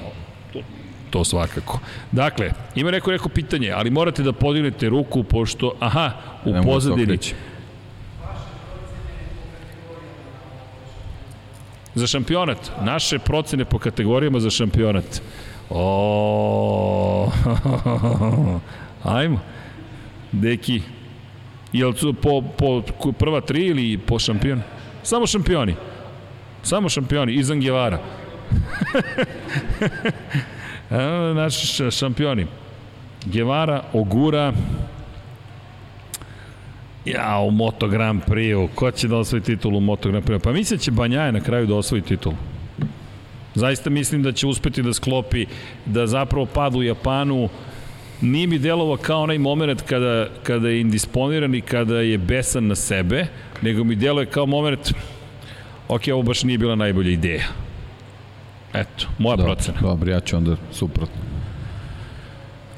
to, 0.53 0.59
to 1.09 1.23
svakako. 1.23 1.79
Dakle, 2.11 2.51
ima 2.75 2.91
neko 2.91 3.11
neko 3.11 3.29
pitanje, 3.29 3.71
ali 3.71 3.89
morate 3.89 4.23
da 4.23 4.33
podignete 4.33 4.89
ruku, 4.89 5.23
pošto, 5.23 5.73
aha, 5.79 6.11
u 6.45 6.51
Nemo 6.51 6.63
pozadini... 6.63 7.17
Za 11.95 12.07
šampionat. 12.07 12.71
Naše 12.81 13.19
procene 13.19 13.65
po 13.65 13.79
kategorijama 13.79 14.39
za 14.39 14.49
šampionat. 14.49 15.21
O, 15.73 17.31
ajmo. 19.03 19.39
Deki, 20.31 20.81
Jel 21.73 21.93
su 21.93 22.13
po, 22.13 22.43
po 22.57 22.83
prva 23.19 23.41
tri 23.41 23.65
ili 23.65 23.97
po 23.97 24.19
šampion? 24.19 24.61
Samo 25.03 25.27
šampioni. 25.27 25.75
Samo 26.63 26.89
šampioni, 26.89 27.33
izan 27.33 27.59
Gevara. 27.59 27.99
naši 31.35 31.91
šampioni. 31.91 32.47
Gevara, 33.25 33.83
Ogura, 33.93 34.53
Ja, 37.05 37.39
u 37.39 37.51
Moto 37.51 37.87
Grand 37.87 38.21
Prix-u. 38.27 38.67
Ko 38.75 38.91
će 38.91 39.07
da 39.07 39.17
osvoji 39.17 39.41
titulu 39.43 39.77
u 39.77 39.81
Moto 39.81 40.09
Grand 40.09 40.25
Prix-u? 40.25 40.39
Pa 40.39 40.51
mislim 40.51 40.77
da 40.77 40.83
će 40.83 40.91
Banjaje 40.91 41.31
na 41.31 41.41
kraju 41.41 41.67
da 41.67 41.75
osvoji 41.75 42.01
titulu. 42.01 42.35
Zaista 43.55 43.89
mislim 43.89 44.23
da 44.23 44.31
će 44.31 44.47
uspeti 44.47 44.81
da 44.81 44.93
sklopi, 44.93 45.45
da 45.85 46.07
zapravo 46.07 46.45
pad 46.45 46.75
u 46.75 46.83
Japanu 46.83 47.49
nije 48.21 48.47
mi 48.47 48.59
delovo 48.59 48.97
kao 48.97 49.21
onaj 49.21 49.37
moment 49.37 49.81
kada, 49.81 50.27
kada 50.43 50.69
je 50.69 50.81
indisponiran 50.81 51.55
i 51.55 51.61
kada 51.61 51.99
je 51.99 52.17
besan 52.17 52.67
na 52.67 52.75
sebe, 52.75 53.27
nego 53.61 53.83
mi 53.83 53.95
deluje 53.95 54.25
kao 54.25 54.45
moment 54.45 54.93
ok, 55.87 56.01
ovo 56.13 56.23
baš 56.23 56.43
nije 56.43 56.57
bila 56.57 56.75
najbolja 56.75 57.11
ideja. 57.11 57.43
Eto, 58.73 59.05
moja 59.17 59.35
dobro, 59.35 59.53
procena. 59.53 59.77
Dobro, 59.81 60.11
ja 60.11 60.19
ću 60.19 60.37
onda 60.37 60.55
suprotno. 60.71 61.32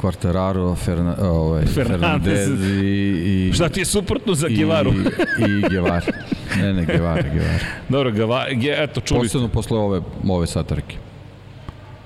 Quartararo, 0.01 0.75
Ferna, 0.75 1.15
ovaj, 1.21 1.65
Fernandez, 1.65 2.33
Fernandez 2.37 2.83
i, 2.83 3.49
i... 3.49 3.53
Šta 3.53 3.69
ti 3.69 3.79
je 3.79 3.85
suprotno 3.85 4.33
za 4.33 4.47
Gevaru? 4.47 4.91
I, 4.91 5.03
i 5.43 5.69
Guevara. 5.69 6.11
Ne, 6.57 6.73
ne, 6.73 6.85
Guevara, 6.85 7.21
Guevara. 7.21 7.59
Dobro, 7.89 8.11
Guevara, 8.11 8.45
eto, 8.77 9.01
čuli 9.01 9.19
Posledno 9.19 9.47
posle 9.47 9.77
ove, 9.77 10.01
ove 10.29 10.47
satrke. 10.47 10.97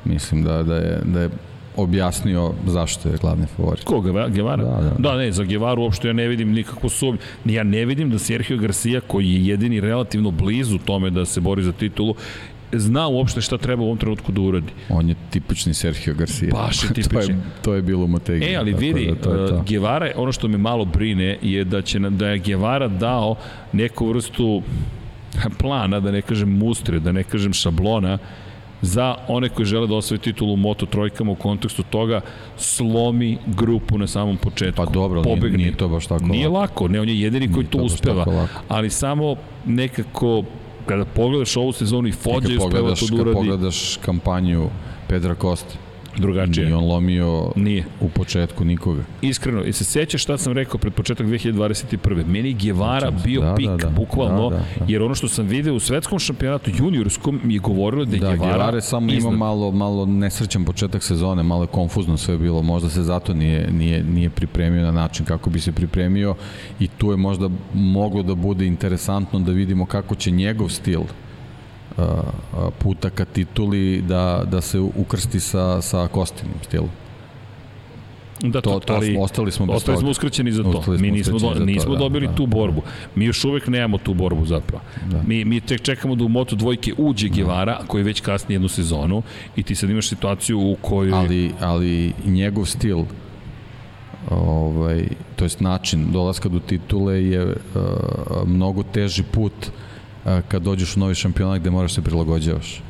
Mislim 0.06 0.44
da, 0.44 0.64
da, 0.64 0.76
je, 0.76 1.00
da 1.04 1.22
je 1.22 1.30
objasnio 1.76 2.54
zašto 2.68 3.10
je 3.10 3.18
glavni 3.18 3.46
favorit. 3.56 3.84
Ko, 3.84 4.02
Guevara? 4.02 4.64
Da, 4.64 4.82
da. 4.82 4.96
da 4.98 5.18
ne, 5.18 5.32
za 5.32 5.44
Guevaru 5.44 5.82
uopšte 5.82 6.08
ja 6.08 6.14
ne 6.14 6.28
vidim 6.28 6.52
nikakvu 6.52 6.90
sumnju. 6.90 7.18
Ja 7.46 7.64
ne 7.64 7.86
vidim 7.86 8.10
da 8.10 8.20
Sergio 8.20 8.58
Garcia, 8.58 9.02
koji 9.08 9.34
je 9.34 9.48
jedini 9.48 9.80
relativno 9.80 10.32
blizu 10.32 10.78
tome 10.78 11.10
da 11.10 11.26
se 11.26 11.42
bori 11.42 11.64
za 11.64 11.72
titulu, 11.72 12.16
zna 12.72 13.08
uopšte 13.08 13.42
šta 13.42 13.58
treba 13.58 13.84
u 13.84 13.86
ovom 13.86 13.98
trenutku 13.98 14.32
da 14.32 14.42
uradi. 14.42 14.74
On 14.90 15.10
je 15.10 15.16
tipični 15.30 15.74
Sergio 15.74 16.14
Garcia. 16.14 16.50
Baš 16.52 16.84
je 16.84 16.90
tipični. 16.94 17.12
to, 17.26 17.32
je, 17.32 17.38
to 17.62 17.74
je 17.74 17.82
bilo 17.82 18.04
u 18.04 18.08
Motegi. 18.08 18.46
E, 18.46 18.56
ali 18.56 18.74
vidi, 18.74 19.06
da 19.06 19.16
to 19.16 19.34
je 19.34 19.48
to. 19.48 19.64
Guevara, 19.68 20.12
ono 20.16 20.32
što 20.32 20.48
me 20.48 20.58
malo 20.58 20.86
brine 20.86 21.38
je 21.42 21.64
da 21.64 21.82
će 21.82 22.00
da 22.00 22.28
je 22.28 22.40
Guevara 22.40 22.88
dao 22.88 23.36
neku 23.74 24.08
vrstu 24.08 24.62
plana, 25.58 26.00
da 26.00 26.12
ne 26.12 26.22
kažem 26.22 26.58
mustre, 26.58 27.00
da 27.00 27.12
ne 27.12 27.24
kažem 27.24 27.54
šablona, 27.54 28.18
za 28.82 29.16
one 29.28 29.50
koji 29.50 29.66
žele 29.66 29.88
da 29.88 29.96
osvoje 29.96 30.20
titulu 30.20 30.54
u 30.54 30.58
Moto 30.58 30.86
trojkama 30.86 31.32
u 31.32 31.36
kontekstu 31.36 31.84
toga 31.84 32.22
slomi 32.58 33.38
grupu 33.46 33.98
na 33.98 34.08
samom 34.08 34.38
početku. 34.38 34.86
Pa 34.86 34.92
dobro, 34.92 35.22
nije, 35.22 35.52
nije 35.52 35.78
to 35.78 35.88
baš 35.88 36.08
tako 36.08 36.26
Nije 36.26 36.48
lako, 36.48 36.88
ne, 36.88 37.02
on 37.02 37.10
je 37.10 37.22
jedini 37.22 37.48
nije 37.48 37.54
koji 37.54 37.66
to, 37.66 37.78
to 37.78 37.84
uspeva, 37.84 38.48
ali 38.68 38.90
samo 38.90 39.36
nekako 39.66 40.44
kada 40.90 41.06
pogledaš 41.06 41.58
ovu 41.58 41.72
sezonu 41.72 42.08
i 42.08 42.12
Fođa 42.12 42.52
je 42.52 42.58
uspeva 42.58 42.96
to 42.96 43.06
da 43.06 43.16
uradi. 43.16 43.18
Kada 43.18 43.34
pogledaš 43.34 43.98
kampanju 44.06 44.70
Pedra 45.08 45.36
Kosta, 45.36 45.74
drugačije. 46.18 46.66
Nije 46.66 46.76
on 46.76 46.86
lomio 46.86 47.52
Nije. 47.56 47.84
u 48.02 48.10
početku 48.10 48.66
nikoga. 48.66 49.04
Iskreno, 49.22 49.64
i 49.64 49.74
se 49.74 49.84
sećaš 49.84 50.24
šta 50.24 50.38
sam 50.38 50.54
rekao 50.54 50.78
pred 50.78 50.94
početak 50.94 51.28
2021. 51.28 52.26
Meni 52.26 52.54
Guevara 52.54 53.12
bio 53.12 53.42
da, 53.42 53.56
pik, 53.56 53.68
da, 53.68 53.78
da, 53.78 53.90
bukvalno, 53.90 54.50
da, 54.50 54.56
da, 54.56 54.64
da. 54.80 54.86
jer 54.88 55.02
ono 55.02 55.16
što 55.16 55.28
sam 55.28 55.48
video 55.48 55.76
u 55.76 55.80
svetskom 55.80 56.20
šampionatu 56.20 56.72
juniorskom 56.78 57.42
mi 57.44 57.54
je 57.54 57.60
govorilo 57.60 58.06
da 58.06 58.16
je 58.16 58.20
da, 58.20 58.30
Guevara 58.30 58.58
Guevara 58.58 58.82
samo 58.82 59.12
iznad. 59.12 59.34
ima 59.34 59.46
malo, 59.46 59.72
malo 59.72 60.06
nesrećan 60.06 60.66
početak 60.66 61.04
sezone, 61.04 61.44
malo 61.44 61.64
je 61.64 61.68
konfuzno 61.68 62.18
sve 62.18 62.38
bilo, 62.38 62.62
možda 62.62 62.90
se 62.90 63.04
zato 63.04 63.34
nije, 63.34 63.72
nije, 63.72 64.04
nije 64.04 64.30
pripremio 64.30 64.84
na 64.84 64.92
način 64.92 65.26
kako 65.26 65.50
bi 65.50 65.60
se 65.60 65.72
pripremio 65.72 66.36
i 66.80 66.88
tu 66.88 67.12
je 67.12 67.18
možda 67.18 67.50
moglo 67.74 68.24
da 68.24 68.36
bude 68.36 68.66
interesantno 68.66 69.40
da 69.40 69.52
vidimo 69.52 69.86
kako 69.86 70.16
će 70.16 70.32
njegov 70.32 70.70
stil 70.70 71.02
puta 72.80 73.10
ka 73.10 73.26
tituli 73.26 74.02
da, 74.02 74.44
da 74.52 74.62
se 74.62 74.80
ukrsti 74.80 75.40
sa, 75.40 75.82
sa 75.82 76.08
Kostinim 76.08 76.54
stilom. 76.64 76.90
Da, 78.44 78.62
to, 78.62 78.80
to, 78.80 78.94
ali, 78.94 79.18
ostali 79.20 79.52
smo 79.52 79.74
ostali 79.74 79.98
smo 79.98 80.10
uskraćeni 80.10 80.52
za 80.52 80.64
to. 80.64 80.84
Mi 81.00 81.12
nismo, 81.12 81.40
do, 81.40 81.66
nismo 81.66 81.94
to, 81.94 82.00
dobili 82.00 82.28
da, 82.28 82.36
tu 82.36 82.46
da, 82.46 82.56
borbu. 82.56 82.82
Mi 83.16 83.26
još 83.26 83.46
uvek 83.46 83.68
nemamo 83.68 83.98
tu 83.98 84.14
borbu 84.14 84.46
zapravo. 84.46 84.84
Da. 85.12 85.24
Mi, 85.28 85.46
mi 85.46 85.62
tek 85.62 85.82
čekamo 85.82 86.16
da 86.16 86.24
u 86.24 86.28
Moto 86.28 86.56
dvojke 86.56 86.94
uđe 86.98 87.30
Gevara, 87.30 87.80
koji 87.88 88.04
već 88.04 88.22
kasni 88.22 88.56
jednu 88.56 88.68
sezonu 88.68 89.22
i 89.56 89.64
ti 89.64 89.76
sad 89.76 89.90
imaš 89.90 90.08
situaciju 90.10 90.60
u 90.60 90.78
kojoj... 90.82 91.14
Ali, 91.14 91.52
ali 91.60 92.14
njegov 92.26 92.66
stil 92.66 93.04
ovaj, 94.30 95.08
to 95.36 95.46
jest 95.46 95.60
način 95.60 96.12
dolaska 96.12 96.50
do 96.50 96.60
titule 96.60 97.24
je 97.24 97.46
uh, 97.46 97.54
mnogo 98.46 98.84
teži 98.84 99.24
put 99.24 99.54
uh, 99.62 99.89
kad 100.48 100.62
dođeš 100.62 100.96
u 100.96 101.00
novi 101.00 101.16
šampionat 101.16 101.60
gde 101.60 101.70
moraš 101.70 101.94
se 101.94 102.02
prilagođavaš. 102.02 102.82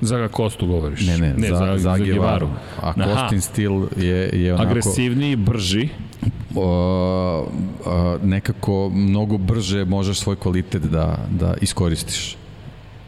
Za 0.00 0.28
Kostu 0.28 0.66
govoriš? 0.66 1.06
Ne, 1.06 1.18
ne, 1.18 1.34
ne 1.36 1.48
za, 1.48 1.56
za, 1.56 1.78
za 1.78 1.98
Gevaru. 1.98 2.48
A 2.82 2.88
Aha. 2.88 3.04
Kostin 3.04 3.40
stil 3.40 3.72
je, 3.96 4.30
je 4.32 4.54
onako... 4.54 4.70
Agresivniji, 4.70 5.36
brži. 5.36 5.88
O, 6.54 6.64
o, 7.86 8.18
nekako 8.22 8.90
mnogo 8.94 9.38
brže 9.38 9.84
možeš 9.84 10.18
svoj 10.18 10.36
kvalitet 10.36 10.82
da, 10.82 11.18
da 11.30 11.54
iskoristiš 11.60 12.36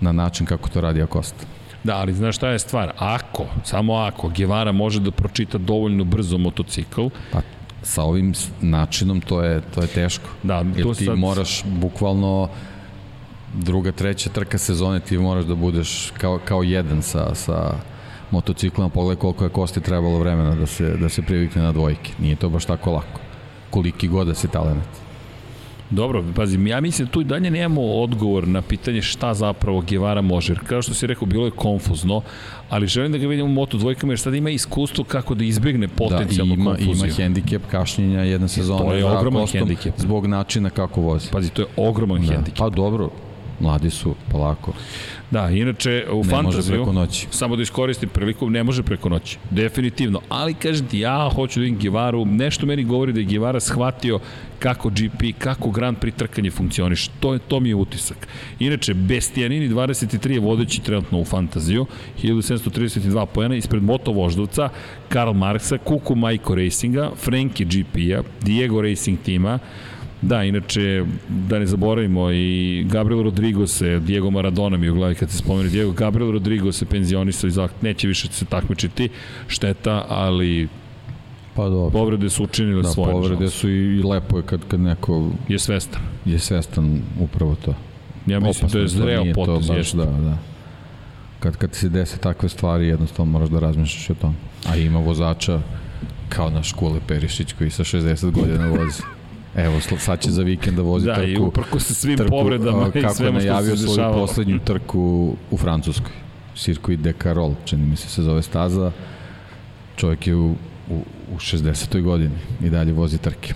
na 0.01 0.13
način 0.13 0.47
kako 0.47 0.69
to 0.69 0.81
radi 0.81 1.03
Akosta. 1.03 1.47
Da, 1.85 1.97
ali 1.97 2.15
znaš 2.15 2.37
šta 2.37 2.49
je 2.49 2.59
stvar? 2.59 2.93
Ako, 2.99 3.47
samo 3.65 3.95
ako, 3.95 4.29
Gevara 4.29 4.73
može 4.73 5.01
da 5.01 5.11
pročita 5.11 5.59
dovoljno 5.59 6.05
brzo 6.05 6.39
motocikl, 6.39 7.07
pa 7.33 7.41
sa 7.83 8.03
ovim 8.03 8.35
načinom 8.61 9.21
to 9.21 9.43
je 9.43 9.61
to 9.75 9.81
je 9.81 9.87
teško. 9.87 10.29
Da, 10.43 10.65
Jer 10.77 10.95
ti 10.95 11.05
sad... 11.05 11.19
moraš 11.19 11.65
bukvalno 11.65 12.49
druga, 13.55 13.93
treća 13.93 14.31
trka 14.31 14.59
sezone 14.59 15.01
ti 15.01 15.19
moraš 15.19 15.45
da 15.45 15.55
budeš 15.55 16.13
kao, 16.19 16.39
kao 16.45 16.63
jedan 16.63 17.03
sa, 17.03 17.35
sa 17.35 17.75
motociklom, 18.31 18.91
pogledaj 18.91 19.21
koliko 19.21 19.45
je 19.45 19.51
Kosti 19.51 19.81
trebalo 19.81 20.19
vremena 20.19 20.55
da 20.55 20.67
se, 20.67 20.97
da 20.97 21.09
se 21.09 21.23
privikne 21.23 21.63
na 21.63 21.73
dvojke. 21.73 22.13
Nije 22.19 22.37
to 22.37 22.49
baš 22.49 22.65
tako 22.65 22.93
lako. 22.93 23.21
Koliki 23.71 24.09
god 24.09 24.27
da 24.27 24.35
si 24.35 24.49
talent. 24.49 24.85
Dobro, 25.91 26.25
pazi, 26.37 26.69
ja 26.69 26.81
mislim 26.81 27.07
da 27.07 27.13
tu 27.13 27.21
i 27.21 27.25
dalje 27.25 27.51
nemamo 27.51 27.83
odgovor 27.83 28.49
na 28.49 28.63
pitanje 28.63 29.03
šta 29.03 29.35
zapravo 29.35 29.83
Guevara 29.89 30.21
može. 30.21 30.55
Kao 30.55 30.83
što 30.83 30.95
si 30.95 31.07
rekao, 31.07 31.27
bilo 31.27 31.45
je 31.45 31.51
konfuzno, 31.51 32.23
ali 32.69 32.87
želim 32.87 33.13
da 33.13 33.19
ga 33.19 33.27
vidimo 33.27 33.49
u 33.49 33.53
Moto 33.53 33.79
dvojkama 33.79 34.13
jer 34.13 34.21
sad 34.21 34.35
ima 34.35 34.51
iskustvo 34.51 35.05
kako 35.05 35.35
da 35.35 35.45
izbegne 35.45 35.89
potencijalnu 35.89 36.57
da, 36.57 36.63
ima, 36.63 36.71
konfuziju. 36.71 37.05
ima 37.07 37.15
hendikep 37.15 37.63
kašnjenja 37.71 38.21
jedna 38.21 38.49
sezona. 38.49 38.85
To 38.85 38.95
je 38.95 39.05
ogroman 39.05 39.47
hendikep. 39.47 39.95
Zbog 39.97 40.27
načina 40.27 40.71
kako 40.71 41.01
vozi. 41.01 41.31
Pazi, 41.33 41.51
to 41.51 41.63
je 41.63 41.67
ogroman 41.77 42.27
da. 42.27 42.33
hendikep. 42.33 42.59
Pa 42.59 42.71
dobro, 42.71 43.11
mladi 43.61 43.91
su, 43.91 44.15
polako. 44.31 44.73
Da, 45.31 45.51
inače 45.51 46.07
u 46.13 46.25
ne 46.25 46.31
fantaziju, 46.31 46.63
može 46.63 46.73
preko 46.73 46.93
noći. 46.93 47.27
samo 47.31 47.57
da 47.57 47.63
iskoristim 47.63 48.09
priliku, 48.09 48.51
ne 48.51 48.65
može 48.65 48.83
preko 48.83 49.09
noći, 49.09 49.39
definitivno. 49.51 50.21
Ali 50.29 50.55
kažem 50.55 50.87
ti, 50.87 50.99
ja 50.99 51.31
hoću 51.35 51.61
da 51.61 51.65
vidim 51.65 51.79
Givaru, 51.79 52.25
nešto 52.25 52.67
meni 52.67 52.85
govori 52.85 53.13
da 53.13 53.21
je 53.21 53.27
Givara 53.27 53.61
shvatio 53.61 54.19
kako 54.59 54.89
GP, 54.91 55.39
kako 55.39 55.71
Grand 55.71 55.99
Prix 55.99 56.17
trkanje 56.17 56.51
funkcioniš. 56.51 57.09
To, 57.21 57.33
je, 57.33 57.39
to 57.39 57.61
mi 57.61 57.69
je 57.69 57.75
utisak. 57.75 58.29
Inače, 58.59 58.95
Bestianini 58.95 59.69
23 59.69 60.31
je 60.31 60.41
vodeći 60.41 60.83
trenutno 60.83 61.21
u 61.21 61.25
fantaziju, 61.25 61.87
1732 62.23 63.27
pojena, 63.27 63.57
ispred 63.57 63.83
Moto 63.83 64.13
Voždovca, 64.13 64.69
Karl 65.09 65.33
Marksa, 65.33 65.79
Kuku 65.79 66.15
Majko 66.15 66.55
Racinga, 66.55 67.11
Frenkie 67.17 67.67
GP-a, 67.67 68.23
Diego 68.43 68.83
Racing 68.83 69.19
tima, 69.25 69.59
Da, 70.23 70.45
inače, 70.45 71.05
da 71.29 71.59
ne 71.59 71.67
zaboravimo 71.67 72.31
i 72.31 72.85
Gabriel 72.91 73.23
Rodrigo 73.23 73.67
se, 73.67 74.01
Diego 74.01 74.31
Maradona 74.31 74.77
mi 74.77 74.89
u 74.89 74.95
glavi 74.95 75.15
kad 75.15 75.31
se 75.31 75.39
spomenu 75.39 75.69
Diego, 75.69 75.93
Gabriel 75.93 76.31
Rodrigo 76.31 76.73
se 76.73 76.87
penzionisao 76.87 77.49
i 77.49 77.53
neće 77.83 78.09
više 78.09 78.29
se 78.29 78.45
takmičiti, 78.45 79.09
šteta, 79.49 80.05
ali 80.09 80.69
Pa 81.55 81.69
dobro. 81.69 81.91
Povrede 81.91 82.31
su 82.31 82.45
učinile 82.45 82.83
da, 82.83 82.89
svoje. 82.89 83.13
Povrede 83.13 83.51
su 83.51 83.69
i 83.69 84.03
lepo 84.03 84.37
je 84.37 84.43
kad, 84.43 84.61
kad 84.69 84.81
neko 84.81 85.31
je 85.49 85.59
svestan. 85.59 86.03
Je 86.25 86.39
svestan 86.39 87.03
upravo 87.21 87.57
to. 87.65 87.75
Ja 88.27 88.41
mislim 88.41 88.65
Opasno, 88.65 88.69
da 88.69 88.79
je 88.79 88.89
zreo 88.89 89.25
potez. 89.35 89.67
To 89.67 89.75
baš, 89.75 89.93
da, 89.93 90.05
da. 90.05 90.39
Kad, 91.41 91.57
kad 91.57 91.75
se 91.75 91.89
dese 91.89 92.19
takve 92.19 92.49
stvari, 92.49 92.87
jednostavno 92.87 93.33
moraš 93.33 93.49
da 93.49 93.59
razmišljaš 93.59 94.11
o 94.11 94.15
tom. 94.15 94.37
A 94.69 94.77
ima 94.77 94.99
vozača 94.99 95.61
kao 96.29 96.51
naš 96.51 96.73
Kule 96.73 97.01
Perišić 97.07 97.53
koji 97.53 97.71
sa 97.71 97.85
60 97.85 98.31
godina 98.31 98.69
vozi. 98.69 99.03
Evo, 99.57 99.81
sad 99.81 100.21
će 100.21 100.31
za 100.31 100.43
vikend 100.43 100.77
da 100.77 100.83
vozi 100.83 101.07
da, 101.07 101.15
trku. 101.15 101.27
Da, 101.27 101.33
i 101.33 101.39
uprko 101.39 101.81
sa 101.81 101.95
svim 101.95 102.17
trku, 102.17 102.31
povredama 102.31 102.89
i 102.95 103.01
kako 103.01 103.15
svema 103.15 103.39
je 103.39 103.47
najavio 103.47 103.77
što 103.77 103.87
se 103.87 103.95
svoju 103.95 104.13
poslednju 104.13 104.59
trku 104.65 105.35
u 105.51 105.57
Francuskoj. 105.57 106.13
Circuit 106.57 107.01
de 107.01 107.13
Carol, 107.23 107.55
čini 107.65 107.87
mi 107.87 107.97
se 107.97 108.09
se 108.09 108.23
zove 108.23 108.43
staza. 108.43 108.93
Čovjek 109.97 110.27
je 110.27 110.35
u, 110.35 110.55
u, 110.91 111.05
u 111.35 111.37
60. 111.37 112.03
godini 112.03 112.39
i 112.63 112.71
dalje 112.71 112.93
vozi 112.93 113.19
trke. 113.19 113.55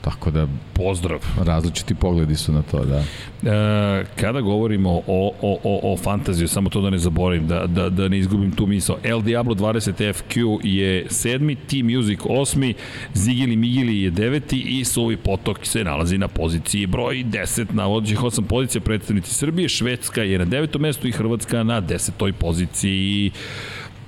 Tako 0.00 0.30
da 0.30 0.46
Pozdrav. 0.72 1.18
različiti 1.44 1.94
pogledi 1.94 2.36
su 2.36 2.52
na 2.52 2.62
to, 2.62 2.84
da. 2.84 2.98
E, 2.98 4.04
kada 4.20 4.40
govorimo 4.40 4.90
o, 4.90 5.32
o, 5.42 5.58
o, 5.62 5.92
o 5.92 5.96
fantaziju, 5.96 6.48
samo 6.48 6.70
to 6.70 6.80
da 6.80 6.90
ne 6.90 6.98
zaboravim, 6.98 7.46
da, 7.46 7.66
da, 7.66 7.88
da 7.88 8.08
ne 8.08 8.18
izgubim 8.18 8.50
tu 8.50 8.66
misao. 8.66 8.96
El 9.02 9.22
Diablo 9.22 9.54
20 9.54 10.12
FQ 10.12 10.60
je 10.62 11.06
sedmi, 11.10 11.54
T-Music 11.54 12.20
osmi, 12.24 12.74
Zigili 13.14 13.56
Migili 13.56 14.02
je 14.02 14.10
deveti 14.10 14.60
i 14.60 14.84
Suvi 14.84 15.16
Potok 15.16 15.66
se 15.66 15.84
nalazi 15.84 16.18
na 16.18 16.28
poziciji 16.28 16.86
broj 16.86 17.24
10 17.24 17.66
na 17.72 17.86
vodećih 17.86 18.22
osam 18.22 18.44
pozicija 18.44 18.80
predstavnici 18.80 19.34
Srbije, 19.34 19.68
Švedska 19.68 20.22
je 20.22 20.38
na 20.38 20.44
devetom 20.44 20.82
mestu 20.82 21.08
i 21.08 21.12
Hrvatska 21.12 21.62
na 21.62 21.80
desetoj 21.80 22.32
poziciji. 22.32 23.30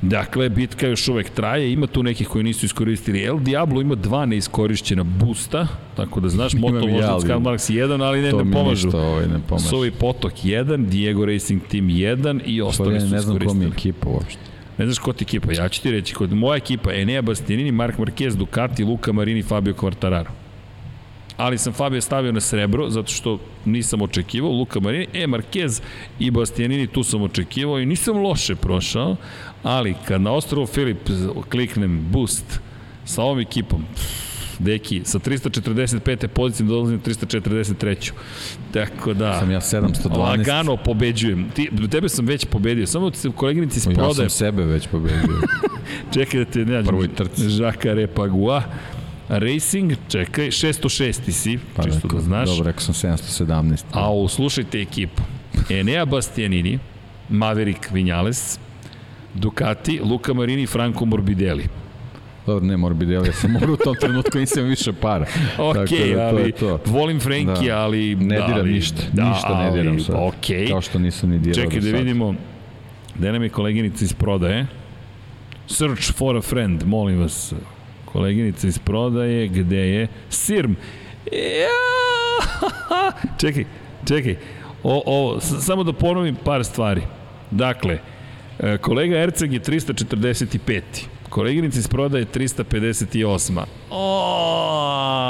Dakle, 0.03 0.49
bitka 0.49 0.87
još 0.87 1.09
uvek 1.09 1.31
traje, 1.31 1.73
ima 1.73 1.87
tu 1.87 2.03
nekih 2.03 2.29
koji 2.29 2.45
nisu 2.45 2.67
iskoristili. 2.67 3.23
El 3.25 3.39
Diablo 3.39 3.81
ima 3.81 3.95
dva 3.95 4.27
neiskorišćena 4.27 5.03
boosta, 5.03 5.67
tako 5.97 6.21
da 6.21 6.29
znaš, 6.29 6.53
Moto 6.55 6.77
ali 6.77 7.27
Karl 7.27 7.41
Marx 7.41 7.73
1, 7.73 8.05
ali 8.05 8.23
ne, 8.23 8.31
to 8.31 8.45
ne 8.45 8.53
pomažu. 8.53 8.87
ništa 8.87 9.01
ovaj, 9.01 9.27
ne 9.27 9.41
pomaže. 9.49 9.69
Sovi 9.69 9.91
Potok 9.91 10.33
1, 10.33 10.87
Diego 10.87 11.25
Racing 11.27 11.63
Team 11.71 11.85
1 11.89 12.41
i 12.47 12.63
ostali 12.63 12.97
Ostali 12.97 13.01
su 13.01 13.15
ne 13.15 13.21
znam 13.21 13.39
kom 13.39 13.43
je 13.43 13.47
iskoristili. 13.47 13.73
ekipa 13.91 14.09
uopšte. 14.09 14.41
Ne 14.79 14.87
znaš 14.87 14.99
ko 14.99 15.13
ti 15.13 15.23
ekipa, 15.23 15.53
ja 15.53 15.69
ću 15.69 15.83
ti 15.83 15.91
reći, 15.91 16.15
kod 16.15 16.33
moja 16.33 16.57
ekipa 16.57 16.93
Enea 16.93 17.23
Bastianini, 17.23 17.73
Mark 17.73 17.99
Marquez, 17.99 18.37
Ducati, 18.37 18.85
Luka 18.85 19.13
Marini, 19.13 19.43
Fabio 19.43 19.75
Quartararo. 19.75 20.31
Ali 21.37 21.59
sam 21.59 21.73
Fabio 21.73 22.01
stavio 22.01 22.33
na 22.33 22.41
srebro, 22.41 22.91
zato 22.91 23.13
što 23.13 23.39
nisam 23.65 24.03
očekivao, 24.03 24.51
Luka 24.53 24.81
Marini, 24.81 25.07
e, 25.15 25.27
Marquez 25.27 25.83
i 26.19 26.31
Bastianini 26.31 26.87
tu 26.87 27.03
sam 27.03 27.23
očekivao 27.23 27.81
i 27.81 27.87
nisam 27.87 28.17
loše 28.17 28.55
prošao, 28.55 29.17
ali 29.63 29.95
kad 30.09 30.21
na 30.21 30.33
ostrovu 30.33 30.67
Filip 30.67 31.11
kliknem 31.49 32.07
boost 32.11 32.61
sa 33.05 33.23
ovom 33.23 33.41
ekipom, 33.41 33.85
deki, 34.59 35.01
sa 35.05 35.19
345. 35.19 36.27
pozicije 36.27 36.67
dolazim 36.67 36.97
na 36.97 37.03
343. 37.03 38.13
Tako 38.73 39.15
da... 39.15 39.39
Sam 39.39 39.51
ja 39.51 39.61
712. 39.61 40.19
Lagano 40.19 40.77
pobeđujem. 40.77 41.51
Ti, 41.55 41.71
tebe 41.91 42.09
sam 42.09 42.27
već 42.27 42.45
pobedio. 42.45 42.87
Samo 42.87 43.13
se 43.13 43.31
koleginici 43.37 43.79
iz 43.79 43.87
Ja 43.87 43.93
prodaje. 43.93 44.15
sam 44.15 44.31
sebe 44.31 44.65
već 44.65 44.87
pobedio. 44.87 45.41
Čekaj 46.15 46.45
da 46.45 46.51
te 46.51 46.59
ne 46.59 46.73
nađem. 46.73 46.87
Prvoj 46.87 47.15
trci. 47.15 47.49
Žaka 47.49 47.93
Repagua. 47.93 48.63
Racing, 49.29 49.93
čekaj, 50.09 50.47
606 50.47 51.31
si, 51.31 51.59
Pa 51.77 51.83
čisto 51.83 52.01
rekao, 52.03 52.19
da 52.19 52.25
znaš. 52.25 52.49
Dobro, 52.49 52.65
rekao 52.65 52.81
sam 52.81 52.95
717. 52.95 53.83
A 53.93 54.29
slušajte 54.29 54.81
ekipu. 54.81 55.23
Enea 55.69 56.05
Bastianini, 56.05 56.79
Maverick 57.29 57.91
Vinales, 57.93 58.59
Ducati, 59.35 60.01
Luka 60.05 60.35
Marini, 60.35 60.67
Franco 60.67 61.05
Morbidelli. 61.05 61.69
Dobro, 62.47 62.65
ne 62.67 62.77
Morbidelli, 62.77 63.29
ja 63.29 63.33
sam 63.33 63.53
morao 63.53 63.73
u 63.73 63.77
tom 63.77 63.95
trenutku 64.01 64.39
nisam 64.39 64.65
više 64.65 64.93
para. 64.93 65.27
Ok, 65.59 65.75
Tako 65.75 65.85
da 66.15 66.31
to 66.31 66.37
ali 66.37 66.43
je 66.43 66.53
to. 66.53 66.81
volim 66.87 67.21
Frenki, 67.21 67.67
Da. 67.67 67.79
ali... 67.79 68.15
Ne 68.15 68.39
da, 68.39 68.47
diram 68.47 68.61
ali, 68.61 68.73
ništa, 68.73 69.03
da, 69.13 69.29
ništa 69.29 69.63
ne 69.63 69.71
diram 69.71 69.93
ali, 69.93 70.01
sad. 70.03 70.17
Ok. 70.19 70.69
Kao 70.69 70.81
što 70.81 70.99
nisam 70.99 71.31
ni 71.31 71.39
dirao 71.39 71.55
Čekaj 71.65 71.81
da 71.81 71.87
sad. 71.87 71.95
vidimo 71.95 72.35
gde 73.15 73.33
nam 73.33 73.43
je 73.43 73.49
koleginica 73.49 74.05
iz 74.05 74.13
prodaje. 74.13 74.67
Search 75.67 76.13
for 76.13 76.37
a 76.37 76.41
friend, 76.41 76.83
molim 76.87 77.19
vas. 77.19 77.55
Koleginica 78.05 78.67
iz 78.67 78.79
prodaje, 78.79 79.49
gde 79.49 79.77
je? 79.79 80.09
Sirm. 80.31 80.73
Ja! 81.33 81.69
čekaj, 83.41 83.65
čekaj. 84.05 84.37
O, 84.83 85.03
o, 85.07 85.41
samo 85.41 85.85
da 85.85 85.93
ponovim 85.93 86.37
par 86.45 86.65
stvari. 86.65 87.03
Dakle, 87.51 87.99
kolega 88.81 89.17
Erceg 89.17 89.53
je 89.53 89.61
345. 89.61 90.81
Koleginica 91.29 91.79
iz 91.79 91.89
prodaje 91.89 92.27
358. 92.27 93.61
O, 93.91 95.21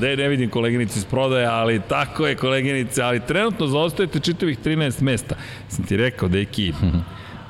ne, 0.00 0.16
ne 0.16 0.28
vidim 0.28 0.50
koleginicu 0.50 0.98
iz 0.98 1.04
prodaje, 1.04 1.46
ali 1.46 1.80
tako 1.88 2.26
je 2.26 2.34
koleginice, 2.34 3.02
ali 3.02 3.20
trenutno 3.20 3.66
zaostajete 3.66 4.20
čitavih 4.20 4.58
13 4.64 5.02
mesta. 5.02 5.36
Sam 5.68 5.84
ti 5.84 5.96
rekao, 5.96 6.28
deki, 6.28 6.72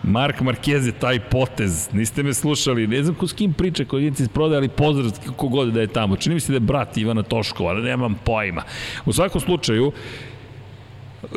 Mark 0.03 0.41
Marquez 0.41 0.87
je 0.87 0.93
taj 0.93 1.21
potez, 1.21 1.89
niste 1.93 2.23
me 2.23 2.35
slušali, 2.35 2.87
ne 2.87 3.03
znam 3.03 3.15
ko 3.15 3.27
s 3.27 3.33
kim 3.33 3.53
priča 3.53 3.85
koleginici 3.85 4.23
iz 4.23 4.29
prodaje, 4.29 4.57
ali 4.57 4.69
pozdrav 4.69 5.11
kako 5.27 5.49
god 5.49 5.73
da 5.73 5.81
je 5.81 5.87
tamo. 5.87 6.17
Čini 6.17 6.35
mi 6.35 6.41
se 6.41 6.53
da 6.53 6.57
je 6.57 6.61
brat 6.61 6.97
Ivana 6.97 7.23
Toškova, 7.23 7.71
ali 7.71 7.83
nemam 7.83 8.15
pojma. 8.25 8.63
U 9.05 9.13
svakom 9.13 9.41
slučaju, 9.41 9.93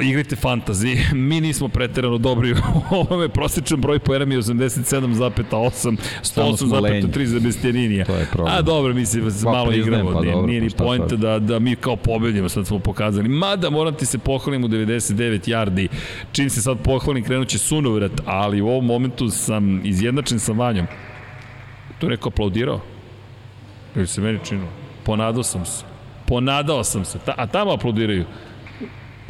igrajte 0.02 0.36
fantazi, 0.36 0.98
mi 1.30 1.42
nismo 1.42 1.68
preterano 1.68 2.18
dobri 2.18 2.54
u 2.92 2.96
ovome, 2.96 3.30
prosječan 3.30 3.82
broj 3.82 4.00
poena 4.00 4.26
mi 4.26 4.36
je 4.36 4.42
87,8, 4.42 5.98
Samo 6.22 6.58
smo 6.58 6.68
108,3 6.68 7.26
za 7.26 7.40
Bestijaninija. 7.40 8.06
To 8.06 8.16
je 8.16 8.26
problem. 8.32 8.56
A 8.56 8.62
dobro, 8.62 8.94
mi 8.94 9.06
se 9.06 9.22
Pa, 9.44 9.52
malo 9.52 9.72
igramo, 9.72 10.12
pa 10.14 10.22
nije, 10.22 10.34
dobro, 10.34 10.48
nije 10.48 10.60
pa 10.60 10.64
ni 10.64 10.72
pojnta 10.78 11.10
sad? 11.10 11.20
da, 11.20 11.40
da 11.40 11.60
mi 11.60 11.76
kao 11.76 11.96
pobedimo, 11.96 12.50
sad 12.50 12.68
smo 12.68 12.80
pokazali. 12.80 13.30
Mada 13.30 13.70
moram 13.70 13.94
ti 13.94 14.06
se 14.06 14.18
pohvalim 14.18 14.64
u 14.64 14.68
99 14.68 15.50
yardi, 15.50 15.88
čim 16.32 16.50
se 16.50 16.62
sad 16.62 16.78
pohvalim 16.84 17.24
krenuće 17.24 17.58
sunovrat, 17.58 18.12
ali 18.26 18.62
u 18.62 18.68
ovom 18.68 18.86
momentu 18.86 19.30
sam 19.30 19.86
izjednačen 19.86 20.40
sa 20.40 20.52
Vanjom. 20.52 20.86
To 22.00 22.06
je 22.06 22.10
neko 22.10 22.30
aplaudirao? 22.30 22.82
Ili 23.96 24.08
se 24.08 24.22
meni 24.22 24.40
činilo? 24.44 24.68
Ponadao 25.04 25.44
sam 25.44 25.66
se. 25.66 25.84
Ponadao 26.28 26.84
sam 26.84 27.06
se. 27.06 27.20
Ta, 27.26 27.34
a 27.38 27.48
tamo 27.48 27.72
aplaudiraju. 27.72 28.26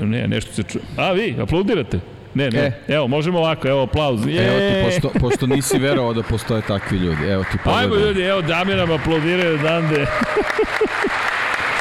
Ne, 0.06 0.28
nešto 0.28 0.54
se 0.54 0.64
čuje. 0.64 0.84
A 0.98 1.12
vi, 1.12 1.36
aplaudirate? 1.42 2.00
Ne, 2.34 2.50
ne. 2.50 2.60
E. 2.60 2.94
Evo, 2.94 3.08
možemo 3.08 3.40
ovako, 3.40 3.68
evo 3.68 3.82
aplauz. 3.82 4.28
Je! 4.28 4.48
Evo 4.48 4.60
ti, 4.60 4.86
pošto, 4.86 5.20
pošto 5.20 5.48
nisi 5.48 5.80
verovao 5.80 6.14
da 6.14 6.24
postoje 6.24 6.62
takvi 6.62 6.98
ljudi. 6.98 7.26
Evo 7.26 7.44
ti 7.52 7.58
pogledaj. 7.64 7.84
Ajmo 7.84 7.96
ljudi, 7.96 8.22
evo 8.22 8.42
Damjan 8.42 8.78
nam 8.78 8.92
aplaudiraju 8.92 9.60
odande. 9.60 10.06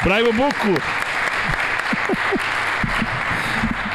Pravimo 0.03 0.31
buku. 0.31 0.81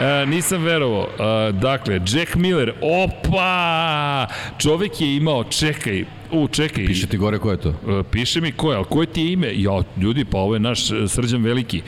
E, 0.01 0.27
nisam 0.27 0.63
verovao. 0.63 1.09
E, 1.49 1.53
dakle, 1.53 2.01
Jack 2.07 2.35
Miller, 2.35 2.73
opa! 2.81 4.27
Čovek 4.59 5.01
je 5.01 5.17
imao, 5.17 5.45
čekaj, 5.45 6.05
u, 6.35 6.49
čekaj. 6.49 6.87
Piše 6.87 7.07
ti 7.07 7.17
gore 7.17 7.39
ko 7.39 7.51
je 7.51 7.57
to? 7.57 7.69
E, 7.69 8.03
Piše 8.11 8.41
mi 8.41 8.53
ko 8.53 8.71
je, 8.71 8.77
ali 8.77 8.87
koje 8.91 9.07
ti 9.07 9.21
je 9.23 9.33
ime? 9.33 9.53
Ja, 9.55 9.83
ljudi, 10.01 10.25
pa 10.25 10.39
ovo 10.39 10.55
je 10.55 10.61
naš 10.61 10.91
e, 10.91 11.09
Srđan 11.09 11.43
Veliki. 11.43 11.83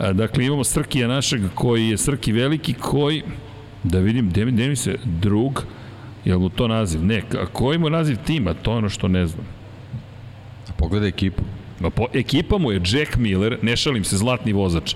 E, 0.00 0.12
Dakle, 0.12 0.46
imamo 0.46 0.64
Srkija 0.64 1.08
našeg 1.08 1.42
koji 1.54 1.88
je 1.88 1.98
Srki 1.98 2.32
Veliki, 2.32 2.74
koji, 2.74 3.22
da 3.84 3.98
vidim, 3.98 4.28
gde, 4.30 4.44
mi- 4.44 4.76
se, 4.76 4.98
drug, 5.04 5.64
je 6.24 6.34
li 6.34 6.40
mu 6.40 6.48
to 6.48 6.68
naziv? 6.68 7.04
Ne, 7.04 7.22
a 7.42 7.46
koji 7.46 7.78
mu 7.78 7.90
naziv 7.90 8.16
tima? 8.26 8.54
To 8.54 8.70
je 8.72 8.76
ono 8.76 8.88
što 8.88 9.08
ne 9.08 9.26
znam. 9.26 9.46
Pogledaj 10.78 11.08
ekipu. 11.08 11.42
Ma 11.80 11.90
po, 11.90 12.06
ekipa 12.14 12.58
mu 12.58 12.72
je 12.72 12.80
Jack 12.84 13.16
Miller, 13.16 13.58
ne 13.62 13.76
šalim 13.76 14.04
se, 14.04 14.16
zlatni 14.16 14.52
vozač, 14.52 14.94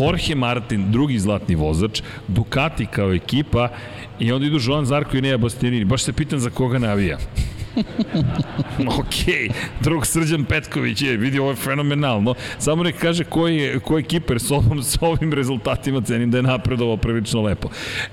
Jorge 0.00 0.34
Martin, 0.34 0.92
drugi 0.92 1.18
zlatni 1.18 1.54
vozač, 1.54 2.02
Ducati 2.28 2.86
kao 2.86 3.12
ekipa 3.14 3.68
i 4.20 4.32
onda 4.32 4.46
idu 4.46 4.58
Joan 4.62 4.84
Zarko 4.84 5.16
i 5.16 5.20
Neja 5.22 5.38
Bastianini. 5.38 5.84
Baš 5.84 6.02
se 6.02 6.12
pitan 6.12 6.38
za 6.38 6.50
koga 6.50 6.78
navija. 6.78 7.18
ok, 8.98 9.14
drug 9.80 10.06
Srđan 10.06 10.44
Petković 10.44 11.02
je, 11.02 11.16
vidi, 11.16 11.38
ovo 11.38 11.50
je 11.50 11.56
fenomenalno. 11.56 12.34
Samo 12.58 12.82
nek 12.82 12.96
kaže 12.96 13.24
koji 13.24 13.56
je, 13.56 13.78
koji 13.78 14.00
je 14.00 14.04
kiper 14.04 14.40
s, 14.40 14.50
ovom, 14.50 14.82
s 14.82 14.98
ovim 15.00 15.32
rezultatima, 15.32 16.00
cenim 16.00 16.30
da 16.30 16.36
je 16.38 16.42
napredovao 16.42 16.96
prilično 16.96 17.42
lepo. 17.42 17.68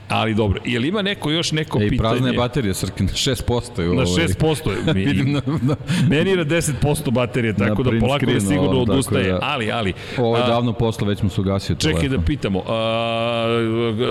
Ali 0.10 0.34
dobro, 0.34 0.61
je 0.65 0.80
li 0.80 0.88
ima 0.88 1.02
neko 1.02 1.31
još 1.31 1.52
neko 1.52 1.81
Ej, 1.81 1.90
pitanje? 1.90 2.10
prazna 2.10 2.27
je 2.30 2.38
baterija, 2.38 2.73
Srki, 2.73 3.03
na 3.03 3.10
6% 3.10 3.80
je 3.80 3.85
Na 3.85 3.94
ovaj. 3.94 4.06
6%. 4.06 4.94
Mi, 4.94 5.06
Vidim 5.06 5.31
na, 5.31 5.41
na, 5.61 5.76
Meni 6.10 6.30
je 6.30 6.38
na 6.38 6.45
10% 6.45 6.73
baterije, 7.11 7.53
tako 7.53 7.84
Na 7.84 7.91
da 7.91 7.99
polako 7.99 8.19
screenu, 8.19 8.41
sigurno 8.41 8.69
ovo, 8.72 8.81
odustaje. 8.84 9.31
da- 9.31 9.40
Ali, 9.41 9.72
ali... 9.72 9.94
ovo 10.18 10.38
je 10.38 10.44
davno 10.44 10.73
posla, 10.73 11.07
već 11.07 11.22
mu 11.22 11.30
se 11.30 11.41
ugasio 11.41 11.76
Čekaj 11.76 11.94
telefon. 11.94 12.19
da 12.19 12.26
pitamo, 12.26 12.60
a, 12.60 13.45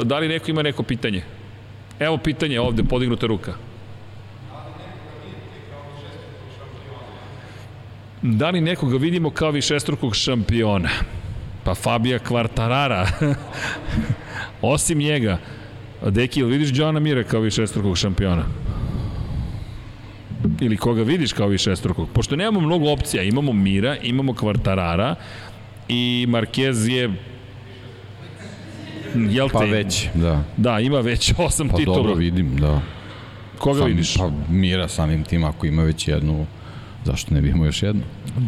da 0.03 0.19
li 0.19 0.29
neko 0.29 0.51
ima 0.51 0.63
neko 0.63 0.83
pitanje? 0.83 1.23
Evo 2.01 2.17
pitanje 2.19 2.61
ovde, 2.61 2.85
podignuta 2.85 3.27
ruka. 3.27 3.53
Da 8.23 8.51
li 8.51 8.61
nekoga 8.61 8.97
vidimo 8.97 9.31
kao 9.31 9.51
višestrukog 9.51 10.15
šampiona? 10.17 10.89
Pa 11.65 11.75
Fabija 11.75 12.19
Kvartarara. 12.19 13.07
Osim 14.63 14.99
njega, 14.99 15.39
Deki, 16.11 16.41
ili 16.41 16.51
vidiš 16.59 16.79
Johana 16.79 17.01
Mira 17.01 17.25
kao 17.25 17.41
višestrukog 17.41 17.99
šampiona? 17.99 18.45
Ili 20.61 20.77
koga 20.77 21.03
vidiš 21.03 21.33
kao 21.33 21.49
višestrukog? 21.49 22.09
Pošto 22.13 22.37
nemamo 22.37 22.61
mnogo 22.61 22.91
opcija, 22.93 23.23
imamo 23.23 23.53
Mira, 23.53 23.97
imamo 23.97 24.35
Kvartarara 24.35 25.15
i 25.89 26.27
Marquez 26.29 26.91
je 26.91 27.11
Jel 29.15 29.49
te? 29.49 29.53
Pa 29.53 29.65
već, 29.65 30.09
da. 30.15 30.45
Da, 30.57 30.81
ima 30.81 31.01
već 31.01 31.33
osam 31.47 31.69
Pa 31.69 31.77
titula. 31.77 31.97
dobro 31.97 32.15
vidim, 32.15 32.57
da. 32.57 32.81
Koga 33.59 33.79
Sam, 33.81 33.89
vidiš? 33.89 34.15
Pa 34.17 34.31
Mira 34.51 34.89
samim 34.89 35.25
tim, 35.25 35.45
ako 35.45 35.67
ima 35.67 35.83
već 35.83 36.09
jednu, 36.09 36.47
zašto 37.05 37.35
ne 37.35 37.41
bi 37.41 37.49
imao 37.49 37.67
još 37.67 37.83
jednu? 37.83 38.03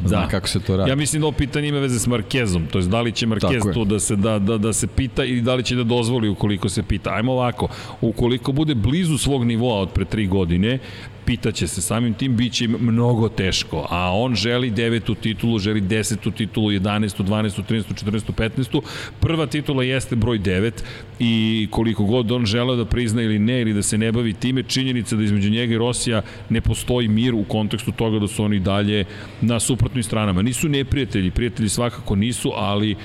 Zna 0.04 0.20
Da. 0.20 0.28
kako 0.28 0.48
se 0.48 0.60
to 0.60 0.76
radi. 0.76 0.90
Ja 0.90 0.96
mislim 0.96 1.20
da 1.22 1.26
ovo 1.26 1.36
pitanje 1.36 1.68
ima 1.68 1.78
veze 1.78 1.98
s 1.98 2.06
Markezom, 2.06 2.66
to 2.66 2.78
je 2.78 2.84
da 2.84 3.00
li 3.00 3.12
će 3.12 3.26
Markez 3.26 3.62
tu 3.74 3.84
da 3.84 4.00
se, 4.00 4.16
da, 4.16 4.38
da, 4.38 4.58
da 4.58 4.72
se 4.72 4.86
pita 4.86 5.24
ili 5.24 5.40
da 5.40 5.54
li 5.54 5.62
će 5.62 5.76
da 5.76 5.84
dozvoli 5.84 6.28
ukoliko 6.28 6.68
se 6.68 6.82
pita. 6.82 7.10
Ajmo 7.10 7.32
ovako, 7.32 7.68
ukoliko 8.00 8.52
bude 8.52 8.74
blizu 8.74 9.18
svog 9.18 9.44
nivoa 9.44 9.80
od 9.80 9.90
pre 9.90 10.04
tri 10.04 10.26
godine 10.26 10.78
pitaće 11.26 11.66
se, 11.68 11.82
samim 11.82 12.14
tim 12.14 12.36
biće 12.36 12.64
im 12.64 12.76
mnogo 12.80 13.28
teško, 13.28 13.86
a 13.90 14.16
on 14.16 14.34
želi 14.34 14.70
devetu 14.70 15.14
titulu, 15.14 15.58
želi 15.58 15.80
desetu 15.80 16.30
titulu, 16.30 16.70
11. 16.70 17.24
12. 17.24 17.62
13. 17.68 18.04
14. 18.04 18.32
15. 18.32 18.80
Prva 19.20 19.46
titula 19.46 19.84
jeste 19.84 20.16
broj 20.16 20.38
9 20.38 20.72
i 21.18 21.68
koliko 21.70 22.04
god 22.04 22.32
on 22.32 22.46
želeo 22.46 22.76
da 22.76 22.84
prizna 22.84 23.22
ili 23.22 23.38
ne, 23.38 23.60
ili 23.60 23.72
da 23.72 23.82
se 23.82 23.98
ne 23.98 24.12
bavi 24.12 24.32
time, 24.32 24.62
činjenica 24.62 25.16
da 25.16 25.22
između 25.22 25.50
njega 25.50 25.74
i 25.74 25.78
Rosija 25.78 26.22
ne 26.48 26.60
postoji 26.60 27.08
mir 27.08 27.34
u 27.34 27.44
kontekstu 27.44 27.92
toga 27.92 28.18
da 28.18 28.28
su 28.28 28.44
oni 28.44 28.60
dalje 28.60 29.04
na 29.40 29.60
suprotnim 29.60 30.02
stranama. 30.02 30.42
Nisu 30.42 30.68
neprijatelji, 30.68 31.30
prijatelji 31.30 31.68
svakako 31.68 32.16
nisu, 32.16 32.52
ali 32.54 32.96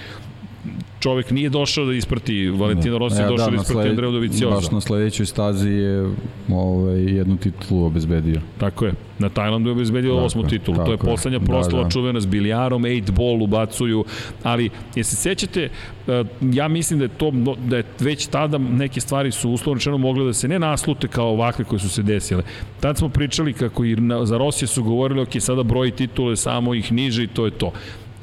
čovek 1.00 1.32
nije 1.32 1.50
došao 1.50 1.86
da 1.86 1.94
isprati 1.94 2.50
Valentino 2.50 2.94
da. 2.94 3.00
Rossi, 3.00 3.22
ja, 3.22 3.28
došao 3.28 3.50
da, 3.50 3.56
da 3.56 3.62
isprati 3.62 3.90
Andrea 3.90 4.12
Dovizioza. 4.12 4.56
Baš 4.56 4.72
na 4.72 4.82
sledećoj 4.82 5.26
stazi 5.26 5.70
je 5.70 6.10
ovaj, 6.50 7.02
jednu 7.02 7.38
titulu 7.38 7.86
obezbedio. 7.86 8.42
Tako 8.58 8.86
je. 8.86 8.94
Na 9.20 9.30
Tajlandu 9.30 9.70
je 9.70 9.72
obezbedio 9.72 10.14
tako, 10.14 10.26
osmu 10.26 10.48
titulu. 10.48 10.78
To 10.86 10.92
je 10.92 10.98
poslednja 10.98 11.40
proslava 11.40 11.84
da, 11.84 11.84
da. 11.84 11.90
čuvena 11.90 12.22
s 12.22 12.26
bilijarom, 12.26 12.84
8 12.84 13.12
ball 13.12 13.44
ubacuju, 13.44 14.06
ali 14.44 14.70
je 14.96 15.04
se 15.04 15.16
sećate, 15.16 15.70
e, 16.08 16.24
ja 16.42 16.68
mislim 16.68 17.00
da 17.00 17.06
je 17.06 17.10
to 17.10 17.32
da 17.68 17.78
je 17.78 17.84
već 18.00 18.28
tada 18.28 18.58
neke 18.58 19.02
stvari 19.02 19.32
su 19.32 19.52
uslovno 19.52 19.78
rečeno 19.78 19.98
mogle 19.98 20.26
da 20.26 20.34
se 20.34 20.48
ne 20.48 20.60
naslute 20.60 21.08
kao 21.08 21.30
ovakve 21.30 21.66
koje 21.66 21.80
su 21.80 21.90
se 21.90 22.04
desile. 22.04 22.44
Tad 22.80 22.98
smo 22.98 23.10
pričali 23.10 23.54
kako 23.54 23.86
i 23.86 23.98
za 24.24 24.38
Rosije 24.38 24.68
su 24.68 24.84
govorili, 24.84 25.22
ok, 25.22 25.30
sada 25.40 25.64
broji 25.64 25.92
titule, 25.92 26.36
samo 26.36 26.74
ih 26.74 26.92
niže 26.92 27.24
i 27.24 27.28
to 27.28 27.46
je 27.46 27.52
to. 27.52 27.72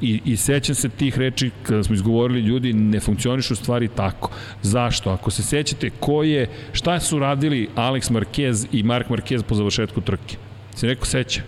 I, 0.01 0.21
I 0.25 0.37
sećam 0.37 0.75
se 0.75 0.89
tih 0.89 1.17
reči 1.17 1.51
kada 1.63 1.83
smo 1.83 1.95
izgovorili 1.95 2.39
ljudi 2.39 2.73
ne 2.73 2.99
funkcionišu 2.99 3.55
stvari 3.55 3.87
tako. 3.87 4.31
Zašto? 4.61 5.09
Ako 5.09 5.31
se 5.31 5.43
sećate 5.43 5.89
ko 5.89 6.23
je, 6.23 6.49
šta 6.73 6.99
su 6.99 7.19
radili 7.19 7.69
Alex 7.75 8.11
Marquez 8.11 8.67
i 8.71 8.83
Mark 8.83 9.07
Marquez 9.09 9.43
po 9.43 9.55
završetku 9.55 10.01
trke? 10.01 10.37
Se 10.75 10.87
neko 10.87 11.05
seća? 11.05 11.41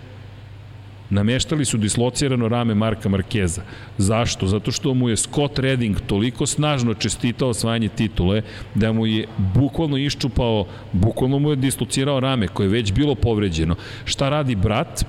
Nameštali 1.09 1.65
su 1.65 1.77
dislocirano 1.77 2.47
rame 2.47 2.75
Marka 2.75 3.09
Markeza. 3.09 3.61
Zašto? 3.97 4.47
Zato 4.47 4.71
što 4.71 4.93
mu 4.93 5.09
je 5.09 5.17
Scott 5.17 5.59
Redding 5.59 5.97
toliko 6.07 6.45
snažno 6.45 6.93
čestitao 6.93 7.49
osvajanje 7.49 7.87
titule 7.87 8.41
da 8.75 8.91
mu 8.93 9.05
je 9.05 9.27
bukvalno 9.37 9.97
iščupao, 9.97 10.65
bukvalno 10.93 11.39
mu 11.39 11.49
je 11.49 11.55
dislocirao 11.55 12.19
rame 12.19 12.47
koje 12.47 12.65
je 12.65 12.71
već 12.71 12.91
bilo 12.93 13.15
povređeno. 13.15 13.75
Šta 14.05 14.29
radi 14.29 14.55
brat? 14.55 15.05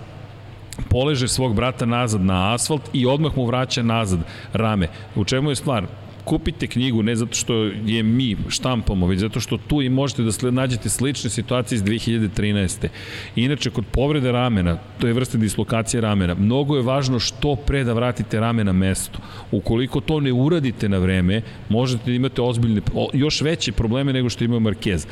Poleže 0.89 1.29
svog 1.29 1.55
brata 1.55 1.87
nazad 1.87 2.21
na 2.21 2.55
asfalt 2.55 2.91
i 2.93 3.07
odmah 3.07 3.37
mu 3.37 3.47
vraća 3.47 3.83
nazad 3.83 4.21
rame. 4.53 4.89
U 5.15 5.25
čemu 5.25 5.51
je 5.51 5.57
stvar? 5.57 5.87
kupite 6.25 6.67
knjigu 6.67 7.03
ne 7.03 7.17
zato 7.17 7.35
što 7.35 7.55
je 7.85 8.03
mi 8.03 8.37
štampamo, 8.49 9.07
već 9.07 9.21
zato 9.21 9.41
što 9.41 9.57
tu 9.57 9.83
i 9.83 9.89
možete 9.89 10.23
da 10.23 10.51
nađete 10.51 10.89
slične 10.89 11.31
situacije 11.31 11.77
iz 11.77 11.83
2013. 11.83 12.89
Inače, 13.37 13.71
kod 13.71 13.85
povrede 13.91 14.33
ramena, 14.33 14.79
to 14.99 15.07
je 15.07 15.13
vrsta 15.13 15.39
dislokacije 15.39 16.01
ramena, 16.01 16.35
mnogo 16.35 16.77
je 16.77 16.83
važno 16.83 17.19
što 17.19 17.57
pre 17.57 17.85
da 17.85 17.93
vratite 17.93 18.41
rame 18.41 18.65
na 18.65 18.73
mesto. 18.73 19.19
Ukoliko 19.51 20.01
to 20.01 20.21
ne 20.21 20.33
uradite 20.33 20.89
na 20.89 20.99
vreme, 20.99 21.43
možete 21.69 22.11
da 22.11 22.13
imate 22.13 22.43
ozbiljne, 22.43 22.81
još 23.13 23.41
veće 23.41 23.73
probleme 23.73 24.13
nego 24.13 24.31
što 24.31 24.45
imao 24.45 24.61
Marquez. 24.61 25.07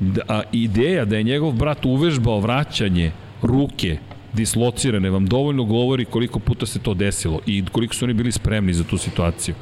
Da, 0.00 0.22
a 0.28 0.42
ideja 0.52 1.04
da 1.04 1.16
je 1.16 1.22
njegov 1.22 1.52
brat 1.52 1.84
uvežbao 1.84 2.40
vraćanje 2.40 3.12
ruke 3.42 3.98
dislocirane 4.34 5.10
vam 5.10 5.26
dovoljno 5.26 5.64
govori 5.64 6.04
koliko 6.04 6.38
puta 6.38 6.66
se 6.66 6.78
to 6.78 6.94
desilo 6.94 7.40
i 7.46 7.64
koliko 7.72 7.94
su 7.94 8.04
oni 8.04 8.14
bili 8.14 8.32
spremni 8.32 8.72
za 8.72 8.84
tu 8.84 8.98
situaciju. 8.98 9.54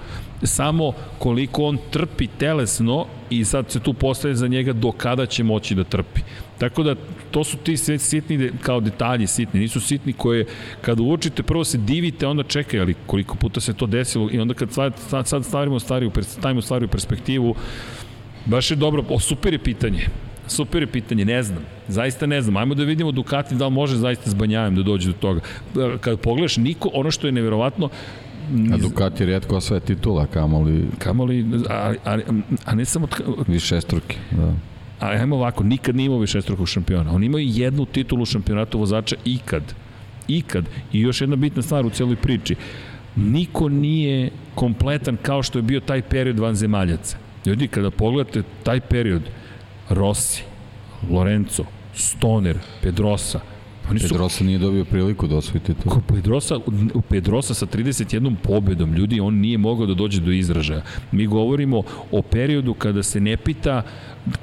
Samo 0.42 0.92
koliko 1.18 1.64
on 1.64 1.78
trpi 1.90 2.26
telesno 2.26 3.06
i 3.30 3.44
sad 3.44 3.70
se 3.70 3.80
tu 3.80 3.94
postaje 3.94 4.34
za 4.34 4.48
njega 4.48 4.72
do 4.72 4.92
kada 4.92 5.26
će 5.26 5.44
moći 5.44 5.74
da 5.74 5.84
trpi. 5.84 6.20
Tako 6.58 6.82
da 6.82 6.94
to 7.30 7.44
su 7.44 7.56
ti 7.56 7.76
sve 7.76 7.98
sitni 7.98 8.50
kao 8.60 8.80
detalji 8.80 9.26
sitni, 9.26 9.60
nisu 9.60 9.80
sitni 9.80 10.12
koje 10.12 10.46
kada 10.80 11.02
uočite 11.02 11.42
prvo 11.42 11.64
se 11.64 11.78
divite, 11.78 12.26
onda 12.26 12.42
čekaj, 12.42 12.80
ali 12.80 12.94
koliko 13.06 13.36
puta 13.36 13.60
se 13.60 13.74
to 13.74 13.86
desilo 13.86 14.28
i 14.32 14.40
onda 14.40 14.54
kad 14.54 14.72
sad, 14.72 14.92
sad 15.24 15.44
stavimo 15.44 15.80
stvari, 15.80 16.10
stavimo 16.22 16.62
stvari 16.62 16.84
u 16.84 16.88
perspektivu, 16.88 17.54
baš 18.46 18.70
je 18.70 18.76
dobro, 18.76 19.04
o, 19.08 19.20
super 19.20 19.52
je 19.52 19.58
pitanje. 19.58 20.06
Super 20.46 20.82
je 20.82 20.86
pitanje, 20.86 21.24
ne 21.24 21.42
znam. 21.42 21.62
Zaista 21.88 22.26
ne 22.26 22.42
znam. 22.42 22.56
Ajmo 22.56 22.74
da 22.74 22.84
vidimo 22.84 23.12
Ducati 23.12 23.54
da 23.54 23.66
li 23.66 23.72
može 23.72 23.96
zaista 23.96 24.30
s 24.30 24.34
Banjajem 24.34 24.74
da 24.74 24.82
dođe 24.82 25.08
do 25.08 25.16
toga. 25.20 25.40
Kad 26.00 26.20
pogledaš, 26.20 26.56
niko, 26.56 26.90
ono 26.94 27.10
što 27.10 27.26
je 27.26 27.32
neverovatno, 27.32 27.88
A 28.72 28.76
Ducati 28.76 29.26
redko 29.26 29.60
sve 29.60 29.80
titula, 29.80 30.26
kamoli... 30.26 30.84
Kamoli, 30.98 31.46
a, 31.70 31.94
a, 32.04 32.18
a 32.64 32.74
ne 32.74 32.84
samo... 32.84 33.08
Više 33.46 33.80
struke, 33.80 34.16
da. 34.30 34.54
A 35.00 35.08
ajmo 35.08 35.36
ovako, 35.36 35.64
nikad 35.64 35.96
nije 35.96 36.06
imao 36.06 36.18
više 36.18 36.42
strukog 36.42 36.68
šampiona. 36.68 37.12
On 37.12 37.24
imao 37.24 37.38
jednu 37.38 37.84
titulu 37.84 38.24
šampionatu 38.24 38.78
vozača 38.78 39.16
ikad. 39.24 39.62
Ikad. 40.28 40.64
I 40.92 41.00
još 41.00 41.20
jedna 41.20 41.36
bitna 41.36 41.62
stvar 41.62 41.86
u 41.86 41.90
celoj 41.90 42.16
priči. 42.16 42.54
Niko 43.16 43.68
nije 43.68 44.30
kompletan 44.54 45.16
kao 45.22 45.42
što 45.42 45.58
je 45.58 45.62
bio 45.62 45.80
taj 45.80 46.02
period 46.02 46.38
vanzemaljaca. 46.38 47.16
Ljudi, 47.46 47.68
kada 47.68 47.90
pogledate 47.90 48.42
taj 48.62 48.80
period, 48.80 49.22
Rossi, 49.94 50.42
Lorenzo, 51.10 51.64
Stoner, 51.94 52.58
Pedrosa, 52.82 53.40
Oni 53.90 54.00
su... 54.00 54.08
Pedrosa 54.08 54.44
nije 54.44 54.58
dobio 54.58 54.84
priliku 54.84 55.26
da 55.26 55.36
osvoji 55.36 55.60
titul. 55.60 55.92
Pedrosa, 56.08 56.58
Pedrosa 57.08 57.54
sa 57.54 57.66
31 57.66 58.36
pobedom, 58.42 58.94
ljudi, 58.94 59.20
on 59.20 59.34
nije 59.34 59.58
mogao 59.58 59.86
da 59.86 59.94
dođe 59.94 60.20
do 60.20 60.32
izražaja. 60.32 60.82
Mi 61.12 61.26
govorimo 61.26 61.82
o 62.10 62.22
periodu 62.22 62.74
kada 62.74 63.02
se 63.02 63.20
ne 63.20 63.36
pita 63.36 63.82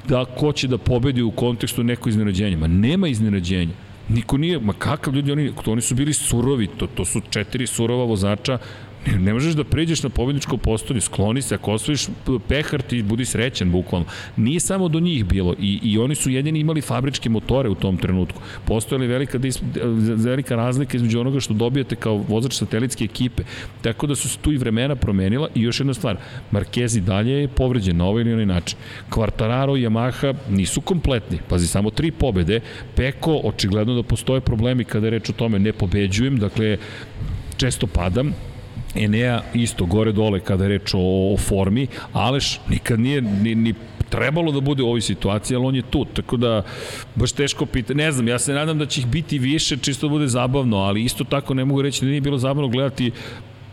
da 0.08 0.24
ko 0.24 0.52
će 0.52 0.68
da 0.68 0.78
pobedi 0.78 1.22
u 1.22 1.30
kontekstu 1.30 1.84
neko 1.84 2.08
iznenađenja. 2.08 2.58
Ma 2.58 2.66
nema 2.66 3.08
iznenađenja. 3.08 3.72
Niko 4.08 4.36
nije, 4.36 4.58
ma 4.58 4.72
kakav 4.72 5.14
ljudi, 5.14 5.32
oni, 5.32 5.52
oni 5.66 5.82
su 5.82 5.94
bili 5.94 6.12
surovi, 6.12 6.66
to, 6.66 6.86
to 6.86 7.04
su 7.04 7.20
četiri 7.30 7.66
surova 7.66 8.04
vozača 8.04 8.58
Ne, 9.06 9.18
ne 9.18 9.32
možeš 9.32 9.54
da 9.54 9.64
priđeš 9.64 10.02
na 10.02 10.08
pobedničko 10.08 10.56
postolje, 10.56 11.00
skloni 11.00 11.42
se, 11.42 11.54
ako 11.54 11.72
osvojiš 11.72 12.06
pehar 12.48 12.82
ti 12.82 13.02
budi 13.02 13.24
srećan 13.24 13.70
bukvalno. 13.70 14.06
Nije 14.36 14.60
samo 14.60 14.88
do 14.88 15.00
njih 15.00 15.24
bilo 15.24 15.54
i, 15.58 15.78
i 15.82 15.98
oni 15.98 16.14
su 16.14 16.30
jedini 16.30 16.60
imali 16.60 16.80
fabričke 16.80 17.28
motore 17.28 17.68
u 17.68 17.74
tom 17.74 17.96
trenutku. 17.96 18.42
Postojala 18.64 19.06
velika, 19.06 19.38
velika 20.16 20.56
razlika 20.56 20.96
između 20.96 21.20
onoga 21.20 21.40
što 21.40 21.54
dobijate 21.54 21.96
kao 21.96 22.16
vozač 22.16 22.54
satelitske 22.54 23.04
ekipe. 23.04 23.42
Tako 23.82 24.06
da 24.06 24.14
su 24.14 24.28
se 24.28 24.38
tu 24.38 24.52
i 24.52 24.56
vremena 24.56 24.96
promenila 24.96 25.48
i 25.54 25.62
još 25.62 25.80
jedna 25.80 25.94
stvar, 25.94 26.16
Marquez 26.52 27.00
dalje 27.00 27.32
je 27.32 27.48
povređen 27.48 27.96
na 27.96 28.06
ovaj 28.06 28.22
ili 28.22 28.32
onaj 28.32 28.46
način. 28.46 28.78
Quartararo 29.10 29.78
i 29.78 29.86
Yamaha 29.86 30.34
nisu 30.50 30.80
kompletni, 30.80 31.38
pazi, 31.48 31.66
samo 31.66 31.90
tri 31.90 32.10
pobede. 32.10 32.60
Peko, 32.96 33.40
očigledno 33.44 33.94
da 33.94 34.02
postoje 34.02 34.40
problemi 34.40 34.84
kada 34.84 35.06
je 35.06 35.10
reč 35.10 35.30
o 35.30 35.32
tome, 35.32 35.58
ne 35.58 35.72
pobeđujem, 35.72 36.38
dakle, 36.38 36.76
često 37.56 37.86
padam, 37.86 38.34
Enea 38.94 39.42
isto 39.54 39.86
gore 39.86 40.12
dole 40.12 40.40
kada 40.40 40.64
je 40.64 40.68
reč 40.68 40.94
o, 40.94 41.32
o 41.34 41.36
formi, 41.36 41.86
Aleš 42.12 42.60
nikad 42.68 43.00
nije 43.00 43.22
ni, 43.22 43.54
ni 43.54 43.74
trebalo 44.08 44.52
da 44.52 44.60
bude 44.60 44.82
u 44.82 44.86
ovoj 44.86 45.00
situaciji, 45.00 45.56
ali 45.56 45.66
on 45.66 45.76
je 45.76 45.82
tu, 45.82 46.04
tako 46.04 46.36
da 46.36 46.62
baš 47.14 47.32
teško 47.32 47.66
pita. 47.66 47.94
Ne 47.94 48.12
znam, 48.12 48.28
ja 48.28 48.38
se 48.38 48.54
nadam 48.54 48.78
da 48.78 48.86
će 48.86 49.00
ih 49.00 49.06
biti 49.06 49.38
više, 49.38 49.76
čisto 49.76 50.08
da 50.08 50.10
bude 50.10 50.26
zabavno, 50.26 50.76
ali 50.76 51.04
isto 51.04 51.24
tako 51.24 51.54
ne 51.54 51.64
mogu 51.64 51.82
reći 51.82 52.04
da 52.04 52.08
nije 52.08 52.20
bilo 52.20 52.38
zabavno 52.38 52.68
gledati 52.68 53.12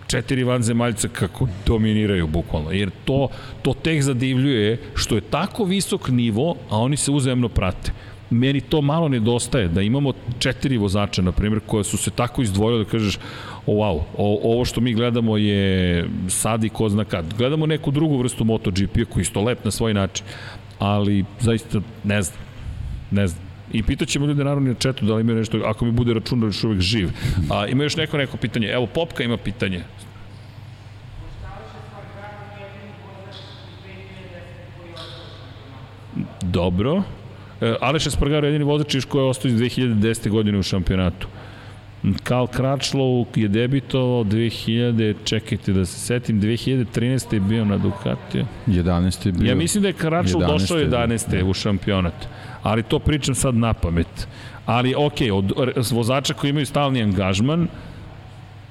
četiri 0.07 0.43
vanzemaljca 0.43 1.07
kako 1.07 1.47
dominiraju 1.65 2.27
bukvalno, 2.27 2.71
jer 2.71 2.91
to, 3.05 3.27
to 3.61 3.73
tek 3.73 4.01
zadivljuje 4.01 4.79
što 4.95 5.15
je 5.15 5.21
tako 5.21 5.63
visok 5.63 6.09
nivo, 6.09 6.55
a 6.69 6.77
oni 6.77 6.97
se 6.97 7.11
uzemno 7.11 7.49
prate 7.49 7.91
meni 8.29 8.61
to 8.61 8.81
malo 8.81 9.07
nedostaje, 9.07 9.67
da 9.67 9.81
imamo 9.81 10.13
četiri 10.39 10.77
vozača, 10.77 11.21
na 11.21 11.31
primjer, 11.31 11.61
koje 11.65 11.83
su 11.83 11.97
se 11.97 12.11
tako 12.11 12.41
izdvojile 12.41 12.83
da 12.83 12.89
kažeš, 12.89 13.17
o, 13.67 13.73
wow, 13.73 14.01
o, 14.17 14.39
ovo 14.43 14.65
što 14.65 14.81
mi 14.81 14.93
gledamo 14.93 15.37
je 15.37 16.05
sad 16.27 16.63
i 16.63 16.69
ko 16.69 16.89
zna 16.89 17.05
kad. 17.05 17.33
Gledamo 17.37 17.65
neku 17.65 17.91
drugu 17.91 18.17
vrstu 18.17 18.45
MotoGP-a 18.45 19.05
koji 19.05 19.21
je 19.21 19.23
isto 19.23 19.41
lep 19.41 19.65
na 19.65 19.71
svoj 19.71 19.93
način, 19.93 20.25
ali 20.79 21.25
zaista 21.39 21.81
ne 22.03 22.21
znam, 22.21 22.39
ne 23.11 23.27
znam. 23.27 23.47
I 23.71 23.83
pitaćemo 23.83 24.25
ljude 24.25 24.43
naravno 24.43 24.69
na 24.69 24.73
četu 24.73 25.05
da 25.05 25.15
li 25.15 25.21
imaju 25.21 25.37
nešto, 25.37 25.57
ako 25.65 25.85
mi 25.85 25.91
bude 25.91 26.13
račun 26.13 26.39
da 26.39 26.45
još 26.45 26.63
uvek 26.63 26.79
živ. 26.79 27.09
A, 27.51 27.67
ima 27.67 27.83
još 27.83 27.95
neko 27.95 28.17
neko 28.17 28.37
pitanje. 28.37 28.67
Evo, 28.67 28.87
Popka 28.87 29.23
ima 29.23 29.37
pitanje. 29.37 29.83
Dobro. 36.41 37.03
E, 37.61 37.75
Aleš 37.81 38.07
Espargaro 38.07 38.47
je 38.47 38.49
jedini 38.49 38.65
vozač 38.65 39.05
koji 39.05 39.23
je 39.23 39.29
ostao 39.29 39.49
iz 39.49 39.59
2010. 39.59 40.29
godine 40.29 40.57
u 40.57 40.63
šampionatu. 40.63 41.27
Karl 42.23 42.45
Kračlow 42.45 43.25
je 43.35 43.47
debitovao 43.47 44.23
2000, 44.23 45.15
čekajte 45.23 45.73
da 45.73 45.85
se 45.85 45.99
setim, 45.99 46.41
2013. 46.41 47.33
je 47.33 47.39
bio 47.39 47.65
na 47.65 47.77
Ducatiju. 47.77 48.45
11. 48.67 49.25
je 49.25 49.31
bio. 49.31 49.49
Ja 49.49 49.55
mislim 49.55 49.81
da 49.81 49.87
je 49.87 49.93
Kračlow 49.93 50.47
došao 50.47 50.77
11. 50.77 51.39
Da. 51.39 51.45
u 51.45 51.53
šampionat, 51.53 52.27
ali 52.63 52.83
to 52.83 52.99
pričam 52.99 53.35
sad 53.35 53.55
na 53.55 53.73
pamet. 53.73 54.27
Ali 54.65 54.95
ok, 54.97 55.13
od 55.31 55.53
vozača 55.91 56.33
koji 56.33 56.49
imaju 56.49 56.65
stalni 56.65 57.03
angažman, 57.03 57.67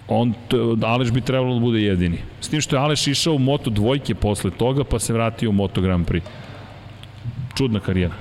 on, 0.09 0.35
Aleš 0.83 1.11
bi 1.11 1.21
trebalo 1.21 1.55
da 1.55 1.61
bude 1.61 1.83
jedini. 1.83 2.19
S 2.41 2.49
tim 2.49 2.61
što 2.61 2.77
je 2.77 2.81
Aleš 2.81 3.07
išao 3.07 3.35
u 3.35 3.39
Moto 3.39 3.71
dvojke 3.71 4.15
posle 4.15 4.51
toga, 4.51 4.85
pa 4.85 4.99
se 4.99 5.13
vratio 5.13 5.51
u 5.51 5.53
Moto 5.53 5.81
Grand 5.81 6.07
Prix. 6.09 6.23
Čudna 7.57 7.81
karijera. 7.81 8.15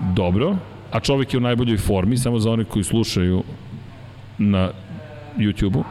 Dobro, 0.00 0.56
a 0.90 1.00
čovjek 1.00 1.34
je 1.34 1.38
u 1.38 1.40
najboljoj 1.40 1.78
formi, 1.78 2.18
samo 2.18 2.38
za 2.38 2.50
one 2.50 2.64
koji 2.64 2.84
slušaju 2.84 3.42
na 4.38 4.70
YouTube-u. 5.36 5.84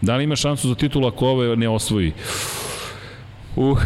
Da 0.00 0.16
li 0.16 0.24
ima 0.24 0.36
šansu 0.36 0.68
za 0.68 0.74
titulu 0.74 1.06
ako 1.06 1.26
ove 1.26 1.56
ne 1.56 1.68
osvoji? 1.68 2.12
Uh, 3.56 3.78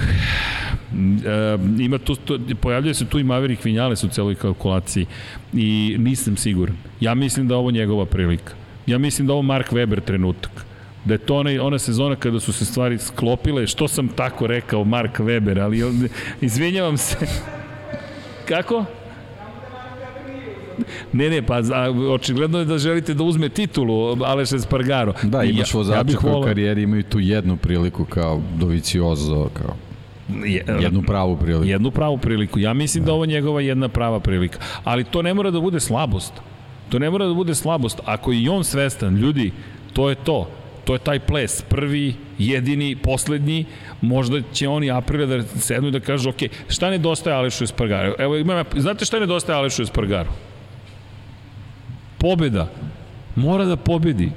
e, 1.27 1.59
ima 1.79 1.99
tu, 1.99 2.17
to, 2.17 2.39
pojavljaju 2.61 2.95
se 2.95 3.07
tu 3.07 3.19
i 3.19 3.25
Maverick 3.25 3.65
Vinales 3.65 4.05
u 4.05 4.09
celoj 4.09 4.35
kalkulaciji 4.35 5.07
i 5.53 5.97
nisam 5.99 6.37
siguran. 6.37 6.77
Ja 7.01 7.15
mislim 7.15 7.49
da 7.49 7.57
ovo 7.57 7.71
njegova 7.71 8.07
prilika. 8.07 8.53
Ja 8.87 8.99
mislim 8.99 9.27
da 9.27 9.33
ovo 9.33 9.43
Mark 9.43 9.73
Weber 9.73 10.01
trenutak 10.01 10.70
da 11.05 11.15
je 11.15 11.19
to 11.19 11.37
ona, 11.37 11.51
ona 11.63 11.79
sezona 11.79 12.17
kada 12.17 12.41
su 12.41 12.53
se 12.53 12.65
stvari 12.65 12.99
sklopile, 12.99 13.67
što 13.67 13.89
sam 13.89 14.09
tako 14.09 14.47
rekao 14.47 14.85
Mark 14.85 15.19
Weber, 15.19 15.63
ali 15.63 15.83
on, 15.83 16.09
izvinjavam 16.41 16.97
se. 16.97 17.17
Kako? 18.49 18.85
Ne, 21.13 21.31
ne, 21.31 21.43
pa 21.43 21.63
za, 21.63 21.91
očigledno 22.11 22.59
je 22.59 22.65
da 22.65 22.79
želite 22.79 23.15
da 23.15 23.25
uzme 23.25 23.49
titulu 23.49 24.25
Aleš 24.25 24.53
Espargaro. 24.53 25.13
Da, 25.23 25.43
imaš 25.43 25.75
ja, 25.75 25.79
vozača 25.79 26.11
ja 26.11 26.19
koji 26.19 26.35
u 26.35 26.43
karijeri 26.43 26.83
imaju 26.83 27.03
tu 27.03 27.21
jednu 27.21 27.57
priliku 27.57 28.05
kao 28.05 28.43
Doviciozo, 28.59 29.49
kao 29.55 29.77
je, 30.45 30.65
jednu 30.81 31.03
pravu 31.03 31.37
priliku. 31.37 31.65
Jednu 31.65 31.91
pravu 31.91 32.19
priliku. 32.19 32.59
Ja 32.59 32.73
mislim 32.75 33.05
da, 33.05 33.07
da 33.07 33.13
ovo 33.13 33.27
njegova 33.27 33.61
jedna 33.61 33.89
prava 33.89 34.21
prilika. 34.21 34.59
Ali 34.85 35.05
to 35.05 35.23
ne 35.23 35.35
mora 35.35 35.51
da 35.51 35.61
bude 35.61 35.81
slabost. 35.81 36.33
To 36.89 36.99
ne 36.99 37.11
mora 37.11 37.27
da 37.27 37.35
bude 37.35 37.55
slabost. 37.55 38.01
Ako 38.05 38.33
je 38.33 38.43
i 38.43 38.49
on 38.49 38.65
svestan, 38.65 39.17
ljudi, 39.17 39.53
to 39.93 40.09
je 40.09 40.15
to 40.15 40.49
to 40.91 40.95
je 40.95 40.99
taj 40.99 41.19
ples, 41.23 41.63
prvi, 41.63 42.15
jedini, 42.39 42.97
poslednji, 42.97 43.65
možda 44.01 44.41
će 44.53 44.69
oni 44.69 44.91
aprila 44.91 45.27
da 45.27 45.43
sednu 45.43 45.89
i 45.89 45.93
da 45.95 46.01
kažu, 46.01 46.31
ok, 46.31 46.43
šta 46.69 46.91
nedostaje 46.91 47.37
Alešu 47.37 47.65
Espargaru? 47.65 48.15
Evo, 48.19 48.37
ima, 48.37 48.65
znate 48.77 49.05
šta 49.05 49.21
nedostaje 49.21 49.59
Alešu 49.59 49.83
Espargaru? 49.83 50.31
Pobeda. 52.19 52.67
Mora 53.37 53.65
da 53.65 53.77
pobedi 53.77 54.33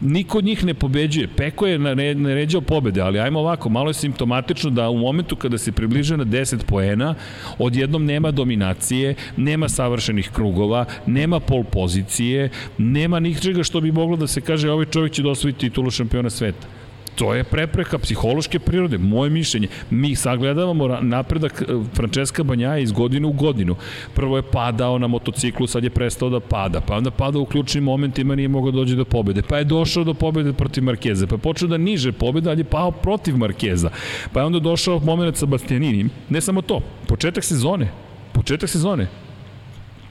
niko 0.00 0.38
od 0.38 0.44
njih 0.44 0.64
ne 0.64 0.74
pobeđuje. 0.74 1.28
Peko 1.36 1.66
je 1.66 1.78
naređao 2.14 2.60
pobede, 2.60 3.00
ali 3.00 3.20
ajmo 3.20 3.40
ovako, 3.40 3.68
malo 3.68 3.90
je 3.90 3.94
simptomatično 3.94 4.70
da 4.70 4.90
u 4.90 4.98
momentu 4.98 5.36
kada 5.36 5.58
se 5.58 5.72
približe 5.72 6.16
na 6.16 6.24
10 6.24 6.64
poena, 6.64 7.14
odjednom 7.58 8.04
nema 8.04 8.30
dominacije, 8.30 9.14
nema 9.36 9.68
savršenih 9.68 10.30
krugova, 10.30 10.84
nema 11.06 11.40
pol 11.40 11.64
pozicije, 11.64 12.50
nema 12.78 13.20
ničega 13.20 13.62
što 13.62 13.80
bi 13.80 13.92
moglo 13.92 14.16
da 14.16 14.26
se 14.26 14.40
kaže 14.40 14.70
ovaj 14.70 14.86
čovjek 14.86 15.12
će 15.12 15.22
da 15.22 15.30
osvoji 15.30 15.54
titulu 15.54 15.90
šampiona 15.90 16.30
sveta. 16.30 16.79
To 17.20 17.34
je 17.34 17.44
prepreka 17.44 17.98
psihološke 17.98 18.58
prirode, 18.58 18.98
moje 18.98 19.30
mišljenje. 19.30 19.68
Mi 19.90 20.14
sagledavamo 20.16 20.88
napredak 21.00 21.62
e, 21.62 21.64
Francesca 21.94 22.42
Banjaja 22.42 22.78
iz 22.78 22.92
godine 22.92 23.26
u 23.26 23.32
godinu. 23.32 23.76
Prvo 24.14 24.36
je 24.36 24.42
padao 24.42 24.98
na 24.98 25.06
motociklu, 25.06 25.66
sad 25.66 25.84
je 25.84 25.90
prestao 25.90 26.30
da 26.30 26.40
pada, 26.40 26.80
pa 26.80 26.96
onda 26.96 27.10
pada 27.10 27.38
u 27.38 27.44
ključnim 27.44 27.84
momentima, 27.84 28.34
nije 28.34 28.48
mogao 28.48 28.72
dođe 28.72 28.96
do 28.96 29.04
pobede, 29.04 29.42
pa 29.42 29.58
je 29.58 29.64
došao 29.64 30.04
do 30.04 30.14
pobede 30.14 30.52
protiv 30.52 30.84
Markeza, 30.84 31.26
pa 31.26 31.34
je 31.34 31.38
počeo 31.38 31.68
da 31.68 31.76
niže 31.76 32.12
pobede, 32.12 32.50
ali 32.50 32.60
je 32.60 32.64
pao 32.64 32.90
protiv 32.90 33.36
Markeza, 33.36 33.90
pa 34.32 34.40
je 34.40 34.46
onda 34.46 34.58
došao 34.58 34.98
moment 34.98 35.36
sa 35.36 35.46
Bastianinim. 35.46 36.10
Ne 36.28 36.40
samo 36.40 36.62
to, 36.62 36.80
početak 37.06 37.44
sezone, 37.44 37.90
početak 38.32 38.70
sezone, 38.70 39.08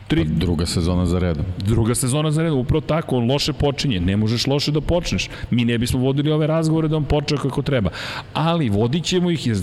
Tri... 0.10 0.26
Pa 0.26 0.46
druga 0.46 0.66
sezona 0.66 1.06
za 1.06 1.20
redom. 1.20 1.46
Druga 1.58 1.96
sezona 1.96 2.32
za 2.32 2.44
redom, 2.44 2.60
upravo 2.60 2.82
tako, 2.82 3.18
on 3.18 3.32
loše 3.32 3.54
počinje, 3.54 4.00
ne 4.00 4.18
možeš 4.18 4.48
loše 4.48 4.72
da 4.72 4.82
počneš. 4.82 5.30
Mi 5.52 5.66
ne 5.66 5.78
bismo 5.78 6.00
vodili 6.00 6.32
ove 6.32 6.48
razgovore 6.48 6.88
da 6.88 6.98
on 6.98 7.06
počne 7.06 7.38
kako 7.38 7.62
treba. 7.62 7.90
Ali 8.34 8.70
vodit 8.70 9.04
ćemo 9.04 9.32
ih, 9.32 9.48
je 9.48 9.56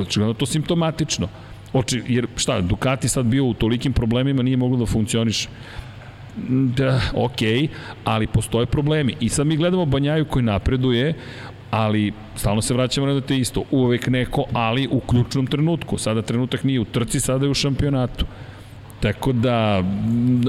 očigledno 0.00 0.34
to 0.34 0.46
simptomatično. 0.46 1.28
Oči, 1.72 2.02
jer 2.08 2.26
šta, 2.36 2.60
Ducati 2.60 3.08
sad 3.08 3.26
bio 3.26 3.44
u 3.44 3.54
tolikim 3.54 3.92
problemima, 3.92 4.42
nije 4.42 4.56
moglo 4.56 4.78
da 4.78 4.86
funkcioniš 4.86 5.48
da, 6.76 7.00
ok, 7.14 7.40
ali 8.04 8.26
postoje 8.26 8.66
problemi. 8.66 9.14
I 9.20 9.28
sad 9.28 9.46
mi 9.46 9.56
gledamo 9.56 9.86
Banjaju 9.86 10.24
koji 10.24 10.44
napreduje, 10.44 11.14
ali 11.70 12.12
stalno 12.36 12.62
se 12.62 12.74
vraćamo 12.74 13.06
na 13.06 13.20
te 13.20 13.38
isto. 13.38 13.62
Uvek 13.70 14.06
neko, 14.06 14.44
ali 14.52 14.88
u 14.90 15.00
ključnom 15.00 15.46
trenutku. 15.46 15.98
Sada 15.98 16.22
trenutak 16.22 16.64
nije 16.64 16.80
u 16.80 16.84
trci, 16.84 17.20
sada 17.20 17.46
je 17.46 17.50
u 17.50 17.54
šampionatu. 17.54 18.26
Tako 19.02 19.32
da, 19.32 19.82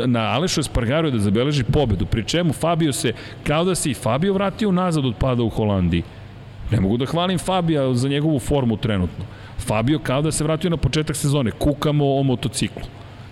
na 0.05 0.19
Alešu 0.19 0.59
Espargaru 0.59 1.07
je 1.07 1.11
da 1.11 1.19
zabeleži 1.19 1.63
pobedu, 1.63 2.05
pri 2.05 2.23
čemu 2.23 2.53
Fabio 2.53 2.93
se, 2.93 3.13
kao 3.43 3.63
da 3.65 3.75
se 3.75 3.91
i 3.91 3.93
Fabio 3.93 4.33
vratio 4.33 4.71
nazad 4.71 5.05
od 5.05 5.15
pada 5.19 5.43
u 5.43 5.49
Holandiji. 5.49 6.03
Ne 6.71 6.79
mogu 6.79 6.97
da 6.97 7.05
hvalim 7.05 7.39
Fabija 7.39 7.93
za 7.93 8.09
njegovu 8.09 8.39
formu 8.39 8.77
trenutno. 8.77 9.25
Fabio 9.59 9.99
kao 9.99 10.21
da 10.21 10.31
se 10.31 10.43
vratio 10.43 10.69
na 10.69 10.77
početak 10.77 11.15
sezone, 11.15 11.51
kukamo 11.51 12.05
o 12.19 12.23
motociklu 12.23 12.83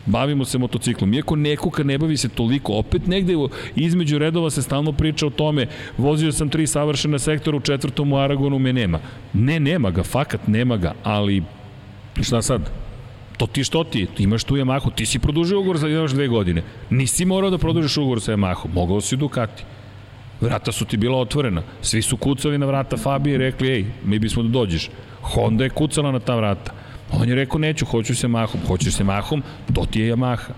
bavimo 0.05 0.45
se 0.45 0.57
motociklom. 0.57 1.13
Iako 1.13 1.35
ne 1.35 1.55
kuka, 1.55 1.83
ne 1.83 1.97
bavi 1.97 2.17
se 2.17 2.29
toliko, 2.29 2.73
opet 2.73 3.07
negde 3.07 3.33
između 3.75 4.17
redova 4.17 4.49
se 4.49 4.61
stalno 4.61 4.91
priča 4.91 5.27
o 5.27 5.29
tome, 5.29 5.67
vozio 5.97 6.31
sam 6.31 6.49
tri 6.49 6.67
savršena 6.67 7.19
sektora, 7.19 7.57
u 7.57 7.59
četvrtom 7.59 8.13
u 8.13 8.17
Aragonu 8.17 8.59
me 8.59 8.73
nema. 8.73 8.99
Ne, 9.33 9.59
nema 9.59 9.91
ga, 9.91 10.03
fakat 10.03 10.47
nema 10.47 10.77
ga, 10.77 10.93
ali 11.03 11.43
šta 12.21 12.41
sad? 12.41 12.80
To 13.37 13.47
ti 13.47 13.63
što 13.63 13.83
ti, 13.83 14.07
imaš 14.17 14.43
tu 14.43 14.55
Yamahu, 14.55 14.91
ti 14.95 15.05
si 15.05 15.19
produžio 15.19 15.59
ugovor 15.59 15.77
za 15.77 15.87
još 15.87 16.11
dve 16.11 16.27
godine. 16.27 16.63
Nisi 16.89 17.25
morao 17.25 17.49
da 17.49 17.57
produžiš 17.57 17.97
ugovor 17.97 18.21
sa 18.21 18.31
Yamahu, 18.31 18.73
mogao 18.73 19.01
si 19.01 19.17
Ducati. 19.17 19.63
Vrata 20.41 20.71
su 20.71 20.85
ti 20.85 20.97
bila 20.97 21.17
otvorena. 21.17 21.61
Svi 21.81 22.01
su 22.01 22.17
kucali 22.17 22.57
na 22.57 22.65
vrata 22.65 22.97
Fabije 22.97 23.35
i 23.35 23.37
rekli, 23.37 23.69
ej, 23.69 23.85
mi 24.03 24.19
bismo 24.19 24.43
da 24.43 24.49
dođeš. 24.49 24.89
Honda 25.21 25.63
je 25.63 25.69
kucala 25.69 26.11
na 26.11 26.19
ta 26.19 26.35
vrata. 26.35 26.73
On 27.11 27.29
je 27.29 27.35
rekao, 27.35 27.59
neću, 27.59 27.85
hoću 27.85 28.15
se 28.15 28.27
Mahom. 28.27 28.61
Hoćeš 28.67 28.93
se 28.93 29.03
Mahom, 29.03 29.43
to 29.73 29.85
ti 29.85 29.99
je 29.99 30.15
Yamaha. 30.15 30.51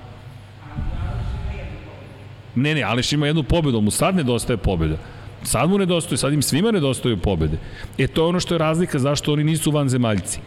Ne, 2.56 2.76
ne, 2.76 2.84
Aleš 2.84 3.14
ima 3.14 3.28
jednu 3.28 3.44
pobedu, 3.44 3.82
mu 3.82 3.92
sad 3.92 4.16
nedostaje 4.16 4.58
pobeda. 4.58 4.98
Sad 5.44 5.70
mu 5.70 5.78
nedostaje, 5.78 6.18
sad 6.18 6.34
im 6.34 6.42
svima 6.42 6.72
nedostaju 6.72 7.18
pobede. 7.18 7.58
E 7.98 8.08
to 8.08 8.22
je 8.22 8.28
ono 8.28 8.40
što 8.40 8.56
je 8.56 8.60
razlika 8.60 9.00
zašto 9.00 9.34
oni 9.34 9.44
nisu 9.44 9.72
vanzemaljci. 9.72 10.40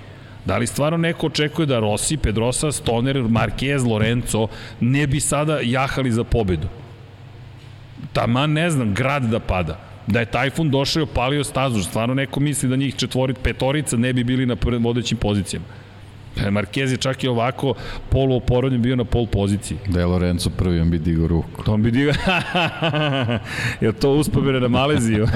Da 0.47 0.58
li 0.58 0.66
stvarno 0.66 0.99
neko 0.99 1.26
očekuje 1.26 1.66
da 1.66 1.78
Rossi, 1.78 2.16
Pedrosa, 2.16 2.73
Stoner, 2.73 3.16
Marquez, 3.16 3.86
Lorenzo 3.86 4.49
ne 4.81 5.07
bi 5.07 5.20
sada 5.20 5.58
jahali 5.62 6.12
za 6.12 6.25
pobedu? 6.25 6.68
Taman 8.12 8.52
ne 8.52 8.70
znam, 8.70 8.94
grad 8.94 9.23
da 9.23 9.41
pada. 9.41 9.81
Da 10.07 10.20
je 10.20 10.31
Tajfun 10.31 10.70
došao 10.70 11.00
i 11.00 11.02
opalio 11.02 11.44
stazu, 11.44 11.83
stvarno 11.83 12.15
neko 12.15 12.41
misli 12.41 12.68
da 12.68 12.76
njih 12.76 12.94
četvorit, 12.97 13.36
petorica 13.42 13.97
ne 13.97 14.12
bi 14.12 14.25
bili 14.25 14.47
na 14.47 14.57
vodećim 14.81 15.18
pozicijama. 15.18 15.66
Pa 16.36 16.50
Marquez 16.50 16.90
je 16.90 16.97
čak 16.97 17.24
i 17.24 17.28
ovako 17.28 17.74
poluoporodnjen 18.10 18.82
bio 18.82 18.97
na 18.97 19.05
pol 19.05 19.26
poziciji. 19.26 19.78
Da 19.89 20.00
je 20.00 20.06
Lorenzo 20.06 20.50
prvi, 20.50 20.81
on 20.81 20.90
bi 20.90 20.98
digao 20.98 21.26
ruku. 21.26 21.62
To 21.62 21.73
on 21.73 21.82
bi 21.82 21.90
digao... 21.90 22.15
je 23.81 23.92
to 23.92 24.12
uspomene 24.12 24.60
na 24.60 24.68
Maleziju? 24.68 25.26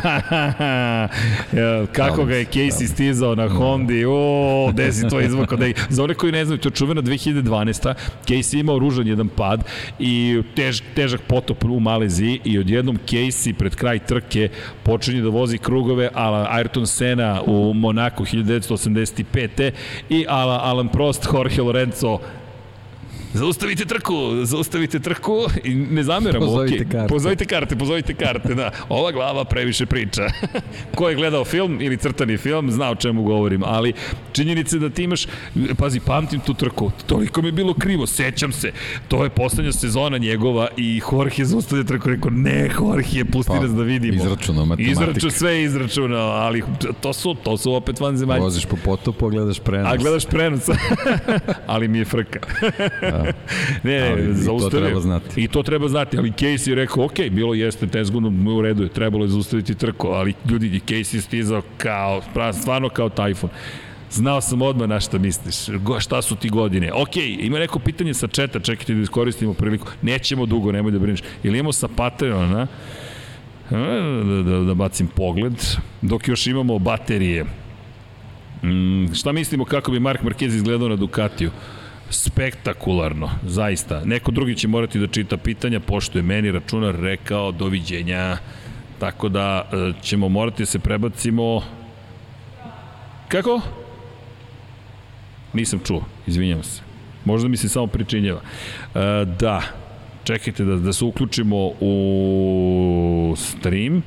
Kako 1.92 2.24
ga 2.24 2.36
je 2.36 2.44
Casey 2.44 2.86
stizao 2.86 3.34
na 3.34 3.48
Hondi? 3.48 4.04
O, 4.08 4.68
gde 4.72 4.92
si 4.92 5.08
to 5.08 5.20
izvako? 5.20 5.56
Da 5.56 5.66
Za 5.88 6.04
one 6.04 6.14
koji 6.14 6.32
ne 6.32 6.44
znaju, 6.44 6.58
to 6.58 6.68
je 6.68 6.72
čuvena 6.72 7.02
2012. 7.02 7.94
Casey 8.26 8.60
imao 8.60 8.78
ružan 8.78 9.06
jedan 9.06 9.28
pad 9.28 9.64
i 9.98 10.42
tež, 10.56 10.82
težak 10.94 11.20
potop 11.20 11.64
u 11.64 11.80
Maleziji 11.80 12.40
i 12.44 12.58
odjednom 12.58 12.98
Casey 13.06 13.52
pred 13.52 13.76
kraj 13.76 13.98
trke 13.98 14.48
počinje 14.82 15.22
da 15.22 15.28
vozi 15.28 15.58
krugove 15.58 16.10
ala 16.14 16.48
Ayrton 16.52 16.86
Senna 16.86 17.42
u 17.46 17.74
Monaku 17.74 18.24
1985. 18.24 19.70
i 20.08 20.24
ala 20.28 20.60
Alan 20.62 20.89
Prost, 20.90 21.24
Jorge 21.24 21.62
Lorenzo, 21.62 22.20
Zaustavite 23.34 23.84
trku, 23.84 24.44
zaustavite 24.44 24.98
trku 24.98 25.46
i 25.64 25.74
ne 25.74 26.02
zameramo, 26.02 26.46
pozovite 26.46 26.84
okay. 26.84 26.92
karte. 26.92 27.08
Pozovite 27.08 27.44
karte, 27.44 27.76
pozovite 27.76 28.14
karte, 28.14 28.54
da. 28.54 28.70
Ova 28.88 29.12
glava 29.12 29.44
previše 29.44 29.86
priča. 29.86 30.22
Ko 30.96 31.08
je 31.08 31.14
gledao 31.14 31.44
film 31.44 31.78
ili 31.80 31.96
crtani 31.96 32.36
film, 32.36 32.70
zna 32.70 32.90
o 32.90 32.94
čemu 32.94 33.22
govorim, 33.22 33.62
ali 33.64 33.92
činjenice 34.32 34.78
da 34.78 34.90
ti 34.90 35.02
imaš, 35.02 35.26
pazi, 35.78 36.00
pamtim 36.00 36.40
tu 36.40 36.54
trku, 36.54 36.90
toliko 37.06 37.42
mi 37.42 37.48
je 37.48 37.52
bilo 37.52 37.74
krivo, 37.74 38.06
sećam 38.06 38.52
se, 38.52 38.72
to 39.08 39.24
je 39.24 39.30
poslednja 39.30 39.72
sezona 39.72 40.18
njegova 40.18 40.68
i 40.76 41.00
Jorge 41.12 41.44
zaustavlja 41.44 41.84
trku, 41.84 42.08
rekao, 42.08 42.30
ne, 42.30 42.70
Jorge, 42.78 43.24
pusti 43.24 43.52
pa, 43.52 43.60
nas 43.60 43.70
da 43.70 43.82
vidimo. 43.82 44.14
Izračunao 44.14 44.64
matematika. 44.64 44.90
Izraču, 44.90 45.30
sve 45.30 45.62
izračunao, 45.62 46.30
ali 46.30 46.62
to 47.00 47.12
su, 47.12 47.36
to 47.44 47.56
su 47.56 47.74
opet 47.74 48.00
vanzemaljci. 48.00 48.42
Voziš 48.42 48.66
po 48.66 48.76
potopu, 48.84 49.26
a 49.26 49.30
gledaš 49.30 49.58
prenos. 49.58 49.92
A 49.92 49.96
gledaš 49.96 50.24
prenos, 50.24 50.68
ali 51.66 51.88
mi 51.88 51.98
je 51.98 52.04
frka. 52.04 52.40
Da. 53.24 53.32
ne, 53.90 54.16
ne, 54.16 54.34
zaustavio. 54.34 54.68
I 54.68 54.70
to 54.70 54.78
treba 54.80 55.00
znati. 55.00 55.42
I 55.42 55.48
to 55.48 55.62
treba 55.62 55.88
znati, 55.88 56.18
ali 56.18 56.30
Casey 56.30 56.68
je 56.68 56.74
rekao, 56.74 57.04
ok, 57.04 57.20
bilo 57.30 57.54
jeste 57.54 57.86
tezgodno 57.86 58.52
u 58.54 58.62
redu, 58.62 58.82
je 58.82 58.88
trebalo 58.88 59.24
je 59.24 59.28
zaustaviti 59.28 59.74
trko, 59.74 60.08
ali 60.08 60.34
ljudi, 60.50 60.80
Casey 60.86 61.14
je 61.14 61.20
stizao 61.20 61.62
kao, 61.76 62.22
stvarno 62.52 62.88
kao 62.88 63.08
tajfun. 63.08 63.50
Znao 64.10 64.40
sam 64.40 64.62
odmah 64.62 64.88
na 64.88 65.00
šta 65.00 65.18
misliš. 65.18 65.56
Šta 66.00 66.22
su 66.22 66.36
ti 66.36 66.48
godine? 66.48 66.92
Ok, 66.92 67.16
ima 67.16 67.58
neko 67.58 67.78
pitanje 67.78 68.14
sa 68.14 68.26
četa, 68.26 68.60
čekajte 68.60 68.94
da 68.94 69.00
iskoristimo 69.00 69.54
priliku. 69.54 69.88
Nećemo 70.02 70.46
dugo, 70.46 70.72
nemoj 70.72 70.92
da 70.92 70.98
brineš. 70.98 71.20
Ili 71.42 71.58
imamo 71.58 71.72
sa 71.72 71.88
Patreona, 71.88 72.66
da, 73.70 74.42
da, 74.42 74.58
da 74.58 74.74
bacim 74.74 75.06
pogled, 75.06 75.54
dok 76.02 76.28
još 76.28 76.46
imamo 76.46 76.78
baterije. 76.78 77.44
Mm, 78.62 79.14
šta 79.14 79.32
mislimo 79.32 79.64
kako 79.64 79.92
bi 79.92 80.00
Mark 80.00 80.22
Marquez 80.22 80.54
izgledao 80.56 80.88
na 80.88 80.96
Ducatiju? 80.96 81.50
Spektakularno, 82.10 83.30
zaista. 83.46 84.04
Neko 84.04 84.30
drugi 84.30 84.54
će 84.54 84.68
morati 84.68 84.98
da 84.98 85.06
čita 85.06 85.36
pitanja, 85.36 85.80
pošto 85.80 86.18
je 86.18 86.22
meni 86.22 86.50
računar 86.50 86.94
rekao 87.00 87.52
doviđenja. 87.52 88.36
Tako 88.98 89.28
da 89.28 89.68
e, 89.72 89.92
ćemo 90.02 90.28
morati 90.28 90.62
da 90.62 90.66
se 90.66 90.78
prebacimo... 90.78 91.62
Kako? 93.28 93.60
Nisam 95.52 95.80
čuo, 95.84 96.04
izvinjam 96.26 96.62
se. 96.62 96.82
Možda 97.24 97.48
mi 97.48 97.56
se 97.56 97.68
samo 97.68 97.86
pričinjava. 97.86 98.40
E, 98.40 99.24
da, 99.24 99.62
čekajte 100.24 100.64
da, 100.64 100.76
da 100.76 100.92
se 100.92 101.04
uključimo 101.04 101.70
u 101.80 103.34
stream, 103.36 104.02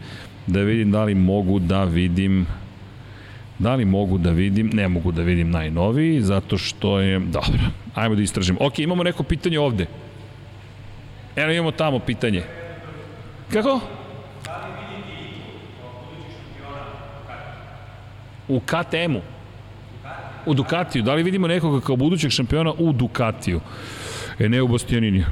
da 0.48 0.62
vidim 0.62 0.92
da 0.92 1.04
li 1.04 1.16
mogu 1.16 1.60
da 1.60 1.84
vidim 1.84 2.46
Da 3.60 3.76
li 3.76 3.86
mogu 3.86 4.18
da 4.18 4.32
vidim? 4.32 4.70
Ne 4.74 4.88
mogu 4.88 5.12
da 5.12 5.22
vidim 5.22 5.52
najnoviji, 5.52 6.22
zato 6.22 6.58
što 6.58 7.00
je... 7.00 7.20
Dobro, 7.20 7.60
ajmo 7.96 8.16
da 8.16 8.22
istražimo. 8.22 8.60
Ok, 8.62 8.80
imamo 8.80 9.04
neko 9.04 9.24
pitanje 9.24 9.60
ovde. 9.60 9.86
Evo 11.36 11.52
imamo 11.52 11.72
tamo 11.72 12.00
pitanje. 12.00 12.44
Kako? 13.52 13.80
U 18.48 18.60
KTM-u. 18.60 19.22
U 20.46 20.54
Ducatiju. 20.54 21.04
Da 21.04 21.14
li 21.14 21.24
vidimo 21.24 21.48
nekoga 21.48 21.86
kao 21.86 21.96
budućeg 21.96 22.32
šampiona 22.32 22.74
u 22.78 22.94
Ducatiju? 22.94 23.62
Eneo 24.40 24.68
Bastianini. 24.68 25.24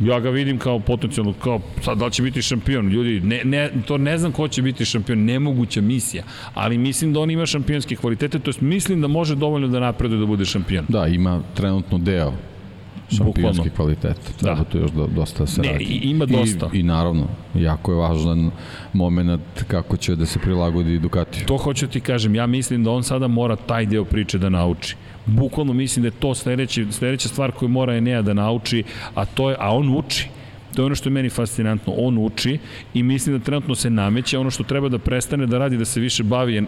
Ja 0.00 0.20
ga 0.20 0.30
vidim 0.30 0.58
kao 0.58 0.80
potencijalno, 0.80 1.32
kao 1.32 1.60
sad 1.82 1.98
da 1.98 2.04
li 2.04 2.12
će 2.12 2.22
biti 2.22 2.42
šampion. 2.42 2.88
Ljudi, 2.88 3.20
ne, 3.20 3.40
ne, 3.44 3.70
to 3.86 3.98
ne 3.98 4.18
znam 4.18 4.32
ko 4.32 4.48
će 4.48 4.62
biti 4.62 4.84
šampion, 4.84 5.24
nemoguća 5.24 5.80
misija. 5.80 6.24
Ali 6.54 6.78
mislim 6.78 7.12
da 7.12 7.20
on 7.20 7.30
ima 7.30 7.46
šampionske 7.46 7.96
kvalitete, 7.96 8.38
to 8.38 8.48
jest 8.48 8.60
mislim 8.60 9.00
da 9.00 9.08
može 9.08 9.34
dovoljno 9.34 9.68
da 9.68 9.80
napreduje 9.80 10.20
da 10.20 10.26
bude 10.26 10.44
šampion. 10.44 10.84
Da, 10.88 11.06
ima 11.06 11.42
trenutno 11.54 11.98
deo 11.98 12.32
šampionski 13.16 13.70
kvalitet. 13.70 14.16
Treba 14.40 14.56
da. 14.56 14.64
tu 14.64 14.78
još 14.78 14.90
do, 14.90 15.06
dosta 15.06 15.38
da 15.38 15.46
se 15.46 15.60
ne, 15.62 15.72
radi. 15.72 15.84
ima 15.84 16.26
dosta. 16.26 16.70
I, 16.72 16.78
I 16.78 16.82
naravno, 16.82 17.26
jako 17.54 17.92
je 17.92 17.98
važan 17.98 18.50
moment 18.92 19.64
kako 19.66 19.96
će 19.96 20.16
da 20.16 20.26
se 20.26 20.38
prilagodi 20.38 20.98
Ducatiju. 20.98 21.46
To 21.46 21.56
hoću 21.56 21.86
ti 21.86 22.00
kažem, 22.00 22.34
ja 22.34 22.46
mislim 22.46 22.84
da 22.84 22.90
on 22.90 23.02
sada 23.02 23.28
mora 23.28 23.56
taj 23.56 23.86
deo 23.86 24.04
priče 24.04 24.38
da 24.38 24.48
nauči 24.48 24.96
bukvalno 25.26 25.72
mislim 25.72 26.02
da 26.02 26.06
je 26.06 26.20
to 26.20 26.34
sledeći, 26.34 26.86
sledeća 26.90 27.28
stvar 27.28 27.52
koju 27.52 27.68
mora 27.68 27.96
Enea 27.96 28.22
da 28.22 28.34
nauči, 28.34 28.82
a 29.14 29.24
to 29.24 29.50
je, 29.50 29.56
a 29.58 29.74
on 29.74 29.96
uči. 29.96 30.28
To 30.74 30.82
je 30.82 30.86
ono 30.86 30.94
što 30.94 31.08
je 31.08 31.12
meni 31.12 31.30
fascinantno. 31.30 31.92
On 31.96 32.18
uči 32.18 32.58
i 32.94 33.02
mislim 33.02 33.38
da 33.38 33.44
trenutno 33.44 33.74
se 33.74 33.90
nameće 33.90 34.38
ono 34.38 34.50
što 34.50 34.64
treba 34.64 34.88
da 34.88 34.98
prestane 34.98 35.46
da 35.46 35.58
radi, 35.58 35.76
da 35.76 35.84
se 35.84 36.00
više 36.00 36.22
bavi 36.22 36.66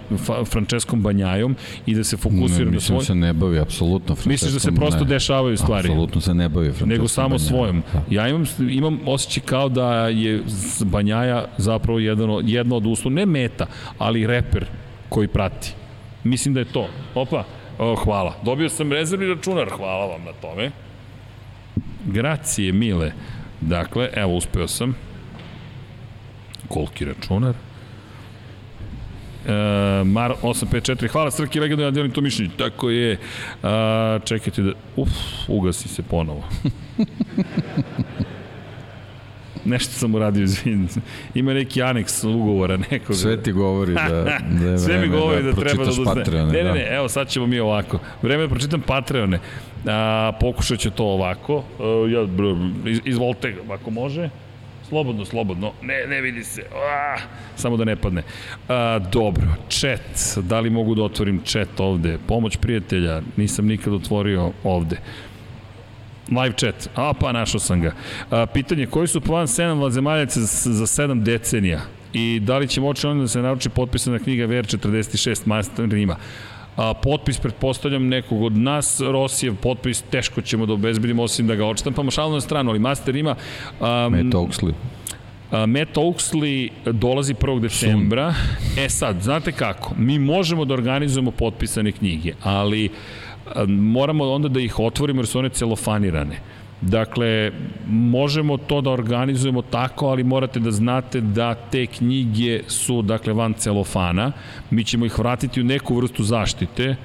Franceskom 0.50 1.02
Banjajom 1.02 1.56
i 1.86 1.94
da 1.94 2.04
se 2.04 2.16
fokusira 2.16 2.64
ne, 2.64 2.70
na 2.70 2.80
svoj... 2.80 2.98
Mislim 2.98 3.00
se 3.00 3.14
ne 3.14 3.32
bavi 3.32 3.58
apsolutno 3.58 4.14
Franceskom 4.14 4.32
Misliš 4.32 4.52
da 4.52 4.58
se 4.58 4.72
prosto 4.72 5.04
ne, 5.04 5.10
dešavaju 5.10 5.56
stvari? 5.56 5.88
Apsolutno 5.88 6.20
se 6.20 6.34
ne 6.34 6.48
bavi 6.48 6.66
Franceskom 6.66 6.88
Nego 6.88 7.08
samo 7.08 7.28
Banjajom. 7.28 7.48
svojom. 7.48 7.82
Da. 7.92 8.02
Ja 8.10 8.28
imam, 8.28 8.44
imam 8.70 8.98
osjećaj 9.06 9.42
kao 9.42 9.68
da 9.68 10.08
je 10.08 10.42
Banjaja 10.84 11.44
zapravo 11.58 11.98
jedno, 11.98 12.40
jedno 12.44 12.76
od 12.76 12.86
uslova, 12.86 13.14
ne 13.14 13.26
meta, 13.26 13.66
ali 13.98 14.26
reper 14.26 14.64
koji 15.08 15.28
prati. 15.28 15.72
Mislim 16.24 16.54
da 16.54 16.60
je 16.60 16.66
to. 16.72 16.88
Opa, 17.14 17.44
O, 17.78 17.94
hvala. 17.94 18.34
Dobio 18.42 18.68
sam 18.68 18.92
rezervni 18.92 19.26
računar, 19.26 19.68
hvala 19.68 20.06
vam 20.06 20.24
na 20.24 20.32
tome. 20.32 20.70
Gracije, 22.04 22.72
mile. 22.72 23.12
Dakle, 23.60 24.10
evo, 24.14 24.36
uspeo 24.36 24.68
sam. 24.68 24.94
Koliki 26.68 27.04
računar? 27.04 27.54
E, 29.46 30.04
Mar 30.04 30.34
854, 30.42 31.08
hvala 31.08 31.30
Srki, 31.30 31.60
legendu, 31.60 31.82
ja 31.82 31.90
delim 31.90 32.10
to 32.12 32.20
mišljenje. 32.20 32.52
Tako 32.58 32.90
je. 32.90 33.12
E, 33.12 33.18
čekajte 34.24 34.62
da... 34.62 34.72
Uf, 34.96 35.10
ugasi 35.48 35.88
se 35.88 36.02
ponovo. 36.02 36.44
Nešto 39.66 39.92
sam 39.92 40.14
uradio, 40.14 40.42
izvin. 40.42 40.88
Ima 41.34 41.54
neki 41.54 41.82
aneks 41.82 42.24
ugovora 42.24 42.76
nekog. 42.90 43.16
Sve 43.16 43.42
ti 43.42 43.52
govori 43.52 43.94
da, 43.94 44.08
da 44.08 44.66
je 44.66 44.78
Sve 44.84 44.98
mi 44.98 45.08
govori 45.08 45.42
da, 45.42 45.52
da 45.52 45.60
treba 45.60 45.84
da 45.84 45.90
uzme. 45.90 46.04
Patreone, 46.04 46.52
ne, 46.52 46.64
ne, 46.64 46.72
ne, 46.72 46.86
evo 46.90 47.08
sad 47.08 47.28
ćemo 47.28 47.46
mi 47.46 47.58
ovako. 47.58 47.98
Vreme 48.22 48.42
da 48.42 48.48
pročitam 48.48 48.80
Patreone. 48.80 49.38
A, 49.86 50.32
pokušat 50.40 50.78
ću 50.78 50.90
to 50.90 51.04
ovako. 51.04 51.64
A, 51.80 52.08
ja, 52.10 52.26
iz, 52.90 53.00
izvolite, 53.04 53.54
ako 53.70 53.90
može. 53.90 54.30
Slobodno, 54.88 55.24
slobodno. 55.24 55.72
Ne, 55.82 56.06
ne 56.08 56.20
vidi 56.20 56.44
se. 56.44 56.62
A, 56.62 57.16
samo 57.56 57.76
da 57.76 57.84
ne 57.84 57.96
padne. 57.96 58.22
A, 58.68 58.98
dobro, 59.12 59.46
chat. 59.68 60.44
Da 60.44 60.60
li 60.60 60.70
mogu 60.70 60.94
da 60.94 61.02
otvorim 61.02 61.40
chat 61.44 61.80
ovde? 61.80 62.18
Pomoć 62.26 62.56
prijatelja. 62.56 63.22
Nisam 63.36 63.66
nikad 63.66 63.92
otvorio 63.92 64.52
ovde. 64.64 64.96
Live 66.30 66.54
chat. 66.56 66.88
A, 66.94 67.12
pa 67.20 67.32
našao 67.32 67.60
sam 67.60 67.80
ga. 67.80 67.92
A, 68.30 68.46
pitanje, 68.46 68.86
koji 68.86 69.06
su 69.06 69.20
plan 69.20 69.46
7 69.46 69.80
vanzemaljaca 69.80 70.40
za, 70.40 70.72
za 70.72 70.86
7 70.86 71.22
decenija? 71.22 71.80
I 72.12 72.40
da 72.40 72.58
li 72.58 72.68
će 72.68 72.80
moći 72.80 73.06
onda 73.06 73.22
da 73.22 73.28
se 73.28 73.42
naruči 73.42 73.68
potpisana 73.68 74.18
knjiga 74.18 74.46
VR46 74.46 75.46
Master 75.46 75.88
Rima? 75.88 76.16
A, 76.76 76.94
potpis, 76.94 77.38
pretpostavljam, 77.38 78.08
nekog 78.08 78.42
od 78.42 78.56
nas, 78.56 79.00
Rosijev 79.00 79.56
potpis, 79.56 80.02
teško 80.02 80.40
ćemo 80.40 80.66
da 80.66 80.72
obezbedimo, 80.72 81.22
osim 81.22 81.46
da 81.46 81.54
ga 81.54 81.66
odštampamo 81.66 82.10
šalno 82.10 82.34
na 82.34 82.40
stranu, 82.40 82.70
ali 82.70 82.78
Master 82.78 83.16
ima... 83.16 83.34
Um, 83.80 84.12
Matt. 84.12 84.34
Uh, 84.34 84.70
Matt 85.66 85.96
Oaksley 85.96 86.70
dolazi 86.92 87.34
1. 87.34 87.60
decembra. 87.60 88.34
Sun. 88.34 88.84
E 88.84 88.88
sad, 88.88 89.22
znate 89.22 89.52
kako? 89.52 89.94
Mi 89.98 90.18
možemo 90.18 90.64
da 90.64 90.74
organizujemo 90.74 91.30
potpisane 91.30 91.92
knjige, 91.92 92.32
ali 92.42 92.86
uh, 92.86 93.25
moramo 93.68 94.24
onda 94.24 94.48
da 94.48 94.60
ih 94.60 94.78
otvorimo 94.78 95.20
jer 95.20 95.26
su 95.26 95.38
one 95.38 95.48
celofanirane. 95.48 96.40
Dakle, 96.80 97.52
možemo 97.88 98.56
to 98.56 98.80
da 98.80 98.90
organizujemo 98.90 99.62
tako, 99.62 100.06
ali 100.06 100.24
morate 100.24 100.60
da 100.60 100.70
znate 100.70 101.20
da 101.20 101.54
te 101.54 101.86
knjige 101.86 102.62
su, 102.68 103.02
dakle, 103.02 103.32
van 103.32 103.52
celofana. 103.52 104.32
Mi 104.70 104.84
ćemo 104.84 105.06
ih 105.06 105.18
vratiti 105.18 105.60
u 105.60 105.64
neku 105.64 105.96
vrstu 105.96 106.22
zaštite. 106.22 106.96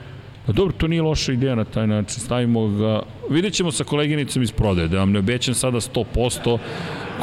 Pa 0.46 0.52
dobro, 0.52 0.74
to 0.78 0.88
nije 0.88 1.02
loša 1.02 1.34
ideja 1.34 1.56
na 1.56 1.64
taj 1.64 1.88
način. 1.88 2.22
Stavimo 2.22 2.68
ga... 2.68 3.02
Vidjet 3.30 3.54
ćemo 3.54 3.72
sa 3.72 3.84
koleginicom 3.84 4.44
iz 4.44 4.52
prodaje, 4.52 4.88
da 4.88 5.00
vam 5.00 5.12
ne 5.12 5.20
obećam 5.20 5.54
sada 5.54 5.78
100%, 5.78 6.58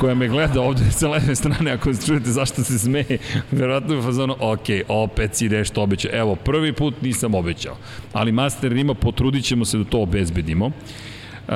koja 0.00 0.14
me 0.14 0.28
gleda 0.28 0.60
ovde 0.60 0.90
sa 0.90 1.08
leve 1.08 1.34
strane, 1.34 1.70
ako 1.70 1.90
čujete 2.06 2.30
zašto 2.30 2.64
se 2.64 2.78
smeje, 2.78 3.18
verovatno 3.50 3.94
je 3.94 4.02
fazonu, 4.02 4.36
ok, 4.40 4.66
opet 4.88 5.34
si 5.34 5.48
nešto 5.48 5.82
obećao. 5.82 6.10
Evo, 6.14 6.36
prvi 6.36 6.72
put 6.72 7.02
nisam 7.02 7.34
obećao, 7.34 7.76
ali 8.12 8.32
Master 8.32 8.72
ima, 8.72 8.94
potrudit 8.94 9.44
ćemo 9.44 9.64
se 9.64 9.78
da 9.78 9.84
to 9.84 10.00
obezbedimo. 10.00 10.66
Uh, 11.48 11.54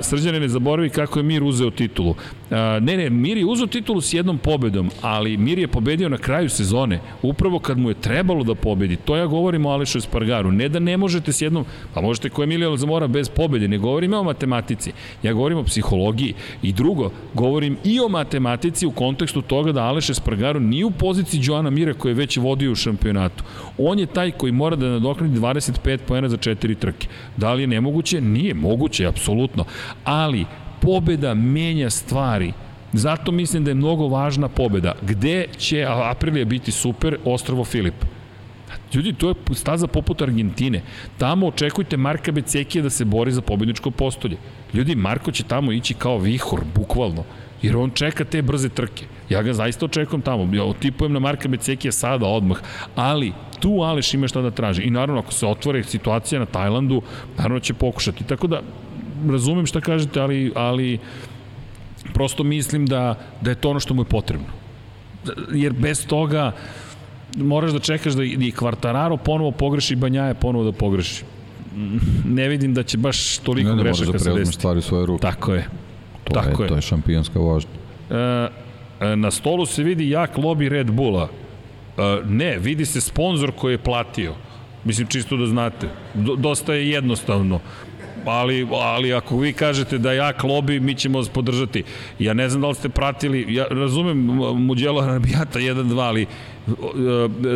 Srđane 0.00 0.40
ne 0.40 0.48
zaboravi 0.48 0.90
kako 0.90 1.18
je 1.18 1.22
Mir 1.22 1.42
uzeo 1.42 1.70
titulu. 1.70 2.14
Ne, 2.50 2.96
ne, 2.96 3.10
Mir 3.10 3.36
je 3.36 3.46
uzeo 3.46 3.66
titulu 3.66 4.00
s 4.00 4.14
jednom 4.14 4.38
pobedom, 4.38 4.90
ali 5.02 5.36
Mir 5.36 5.58
je 5.58 5.68
pobedio 5.68 6.08
na 6.08 6.18
kraju 6.18 6.48
sezone, 6.48 7.00
upravo 7.22 7.58
kad 7.58 7.78
mu 7.78 7.88
je 7.88 7.94
trebalo 7.94 8.44
da 8.44 8.54
pobedi. 8.54 8.96
To 8.96 9.16
ja 9.16 9.26
govorim 9.26 9.66
o 9.66 9.70
Alešu 9.70 9.98
Espargaru. 9.98 10.52
Ne 10.52 10.68
da 10.68 10.78
ne 10.78 10.96
možete 10.96 11.32
s 11.32 11.42
jednom, 11.42 11.64
pa 11.94 12.00
možete 12.00 12.28
ko 12.28 12.42
Emilio 12.42 12.76
Zamora 12.76 13.06
bez 13.06 13.28
pobede, 13.28 13.68
ne 13.68 13.78
govorim 13.78 14.12
o 14.12 14.22
matematici. 14.22 14.92
Ja 15.22 15.32
govorim 15.32 15.58
o 15.58 15.64
psihologiji. 15.64 16.34
I 16.62 16.72
drugo, 16.72 17.10
govorim 17.34 17.76
i 17.84 18.00
o 18.00 18.08
matematici 18.08 18.86
u 18.86 18.90
kontekstu 18.90 19.42
toga 19.42 19.72
da 19.72 19.84
Aleš 19.84 20.10
Espargaru 20.10 20.60
nije 20.60 20.84
u 20.84 20.90
poziciji 20.90 21.40
Joana 21.44 21.70
Mira 21.70 21.94
koji 21.94 22.10
je 22.10 22.14
već 22.14 22.36
vodio 22.36 22.72
u 22.72 22.74
šampionatu. 22.74 23.44
On 23.78 23.98
je 23.98 24.06
taj 24.06 24.30
koji 24.30 24.52
mora 24.52 24.76
da 24.76 24.88
nadoknadi 24.88 25.40
25 25.40 25.98
poena 25.98 26.28
za 26.28 26.36
četiri 26.36 26.74
trke. 26.74 27.08
Da 27.36 27.52
li 27.52 27.62
je 27.62 27.66
nemoguće? 27.66 28.20
Nije 28.20 28.54
moguće 28.54 29.06
apsolutno. 29.06 29.64
Ali, 30.04 30.44
pobeda 30.80 31.34
menja 31.34 31.90
stvari. 31.90 32.52
Zato 32.92 33.32
mislim 33.32 33.64
da 33.64 33.70
je 33.70 33.74
mnogo 33.74 34.08
važna 34.08 34.48
pobeda. 34.48 34.94
Gde 35.02 35.46
će 35.58 35.86
Aprilija 35.88 36.44
biti 36.44 36.72
super? 36.72 37.18
Ostrovo 37.24 37.64
Filip. 37.64 38.04
Ljudi, 38.94 39.12
to 39.12 39.28
je 39.28 39.34
staza 39.54 39.86
poput 39.86 40.22
Argentine. 40.22 40.82
Tamo 41.18 41.46
očekujte 41.46 41.96
Marka 41.96 42.32
Becekija 42.32 42.82
da 42.82 42.90
se 42.90 43.04
bori 43.04 43.32
za 43.32 43.42
pobedničko 43.42 43.90
postolje. 43.90 44.36
Ljudi, 44.74 44.94
Marko 44.94 45.32
će 45.32 45.42
tamo 45.42 45.72
ići 45.72 45.94
kao 45.94 46.18
vihor, 46.18 46.60
bukvalno. 46.74 47.24
Jer 47.62 47.76
on 47.76 47.90
čeka 47.90 48.24
te 48.24 48.42
brze 48.42 48.68
trke. 48.68 49.04
Ja 49.28 49.42
ga 49.42 49.52
zaista 49.52 49.84
očekujem 49.86 50.22
tamo. 50.22 50.54
Ja 50.54 50.64
otipujem 50.64 51.12
na 51.12 51.18
Marka 51.18 51.48
Becekija 51.48 51.92
sada, 51.92 52.26
odmah. 52.26 52.58
Ali, 52.94 53.32
tu 53.60 53.82
Aleš 53.82 54.14
ima 54.14 54.28
šta 54.28 54.40
da 54.40 54.50
traži. 54.50 54.82
I 54.82 54.90
naravno, 54.90 55.20
ako 55.20 55.32
se 55.32 55.46
otvore 55.46 55.82
situacija 55.84 56.38
na 56.38 56.46
Tajlandu, 56.46 57.02
naravno 57.36 57.60
će 57.60 57.74
pokušati. 57.74 58.24
Tako 58.24 58.46
da, 58.46 58.62
razumem 59.30 59.66
šta 59.66 59.80
kažete, 59.80 60.20
ali, 60.20 60.52
ali 60.54 60.98
prosto 62.14 62.44
mislim 62.44 62.86
da, 62.86 63.18
da 63.40 63.50
je 63.50 63.54
to 63.54 63.70
ono 63.70 63.80
što 63.80 63.94
mu 63.94 64.02
je 64.02 64.06
potrebno. 64.06 64.46
Jer 65.52 65.72
bez 65.72 66.06
toga 66.06 66.52
moraš 67.36 67.72
da 67.72 67.78
čekaš 67.78 68.12
da 68.12 68.24
i 68.24 68.52
Kvartararo 68.56 69.16
ponovo 69.16 69.50
pogreši 69.50 69.92
i 69.92 69.96
Banjaje 69.96 70.34
ponovo 70.34 70.64
da 70.64 70.72
pogreši. 70.72 71.24
Ne 72.24 72.48
vidim 72.48 72.74
da 72.74 72.82
će 72.82 72.98
baš 72.98 73.38
toliko 73.38 73.74
grešaka 73.74 73.94
se 73.94 74.12
desiti. 74.12 74.28
Ne, 74.28 74.34
ne, 74.34 74.40
moraš 74.40 74.46
da 74.46 74.52
stvari 74.52 74.78
u 74.78 74.82
svoje 74.82 75.06
ruke. 75.06 75.22
Tako 75.22 75.54
je. 75.54 75.68
To 76.24 76.34
Tako 76.34 76.62
je, 76.62 76.66
je. 76.66 76.68
To 76.68 76.76
je 76.76 76.82
šampionska 76.82 77.38
vožnja. 77.38 77.70
E, 78.10 78.48
e, 79.00 79.16
na 79.16 79.30
stolu 79.30 79.66
se 79.66 79.82
vidi 79.82 80.10
jak 80.10 80.36
lobby 80.36 80.68
Red 80.68 80.90
Bulla. 80.90 81.28
E, 81.98 82.02
ne, 82.26 82.58
vidi 82.58 82.86
se 82.86 83.00
sponsor 83.00 83.52
koji 83.56 83.74
je 83.74 83.78
platio. 83.78 84.34
Mislim, 84.84 85.06
čisto 85.06 85.36
da 85.36 85.46
znate. 85.46 85.88
D 86.14 86.36
dosta 86.36 86.74
je 86.74 86.90
jednostavno 86.90 87.60
ali, 88.28 88.66
ali 88.72 89.12
ako 89.12 89.38
vi 89.38 89.52
kažete 89.52 89.98
da 89.98 90.12
ja 90.12 90.32
klobi, 90.32 90.80
mi 90.80 90.94
ćemo 90.94 91.18
vas 91.18 91.28
podržati. 91.28 91.82
Ja 92.18 92.34
ne 92.34 92.48
znam 92.48 92.62
da 92.62 92.68
li 92.68 92.74
ste 92.74 92.88
pratili, 92.88 93.54
ja 93.54 93.66
razumem 93.70 94.18
Muđelo 94.56 95.00
Arabijata 95.00 95.58
1-2, 95.58 96.00
ali 96.00 96.26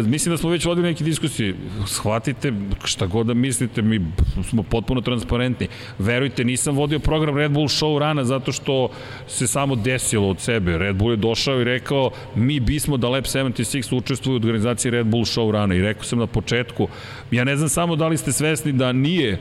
mislim 0.07 0.33
da 0.33 0.37
smo 0.37 0.51
već 0.51 0.65
vodili 0.65 0.89
neke 0.89 1.05
diskusije. 1.05 1.55
Shvatite 1.87 2.53
šta 2.85 3.07
god 3.07 3.27
da 3.27 3.35
mislite, 3.35 3.83
mi 3.83 4.01
smo 4.49 4.63
potpuno 4.63 5.01
transparentni. 5.01 5.69
Verujte, 5.99 6.45
nisam 6.45 6.77
vodio 6.77 6.99
program 6.99 7.37
Red 7.37 7.53
Bull 7.53 7.69
Show 7.69 7.99
rana 7.99 8.25
zato 8.25 8.53
što 8.53 8.89
se 9.27 9.47
samo 9.47 9.77
desilo 9.77 10.29
od 10.29 10.41
sebe. 10.41 10.79
Red 10.79 10.97
Bull 10.97 11.11
je 11.11 11.17
došao 11.17 11.61
i 11.61 11.65
rekao 11.65 12.11
mi 12.35 12.61
bismo 12.61 12.97
da 12.97 13.09
Lab 13.09 13.25
76 13.25 13.97
učestvuje 13.97 14.35
u 14.35 14.37
organizaciji 14.37 14.91
Red 14.91 15.07
Bull 15.07 15.25
Show 15.25 15.51
rana 15.51 15.75
i 15.75 15.83
rekao 15.83 16.05
sam 16.05 16.19
na 16.19 16.27
početku, 16.27 16.89
ja 17.31 17.45
ne 17.45 17.57
znam 17.57 17.69
samo 17.69 17.97
da 17.97 18.09
li 18.09 18.17
ste 18.17 18.33
svesni 18.33 18.73
da 18.73 18.93
nije 18.93 19.39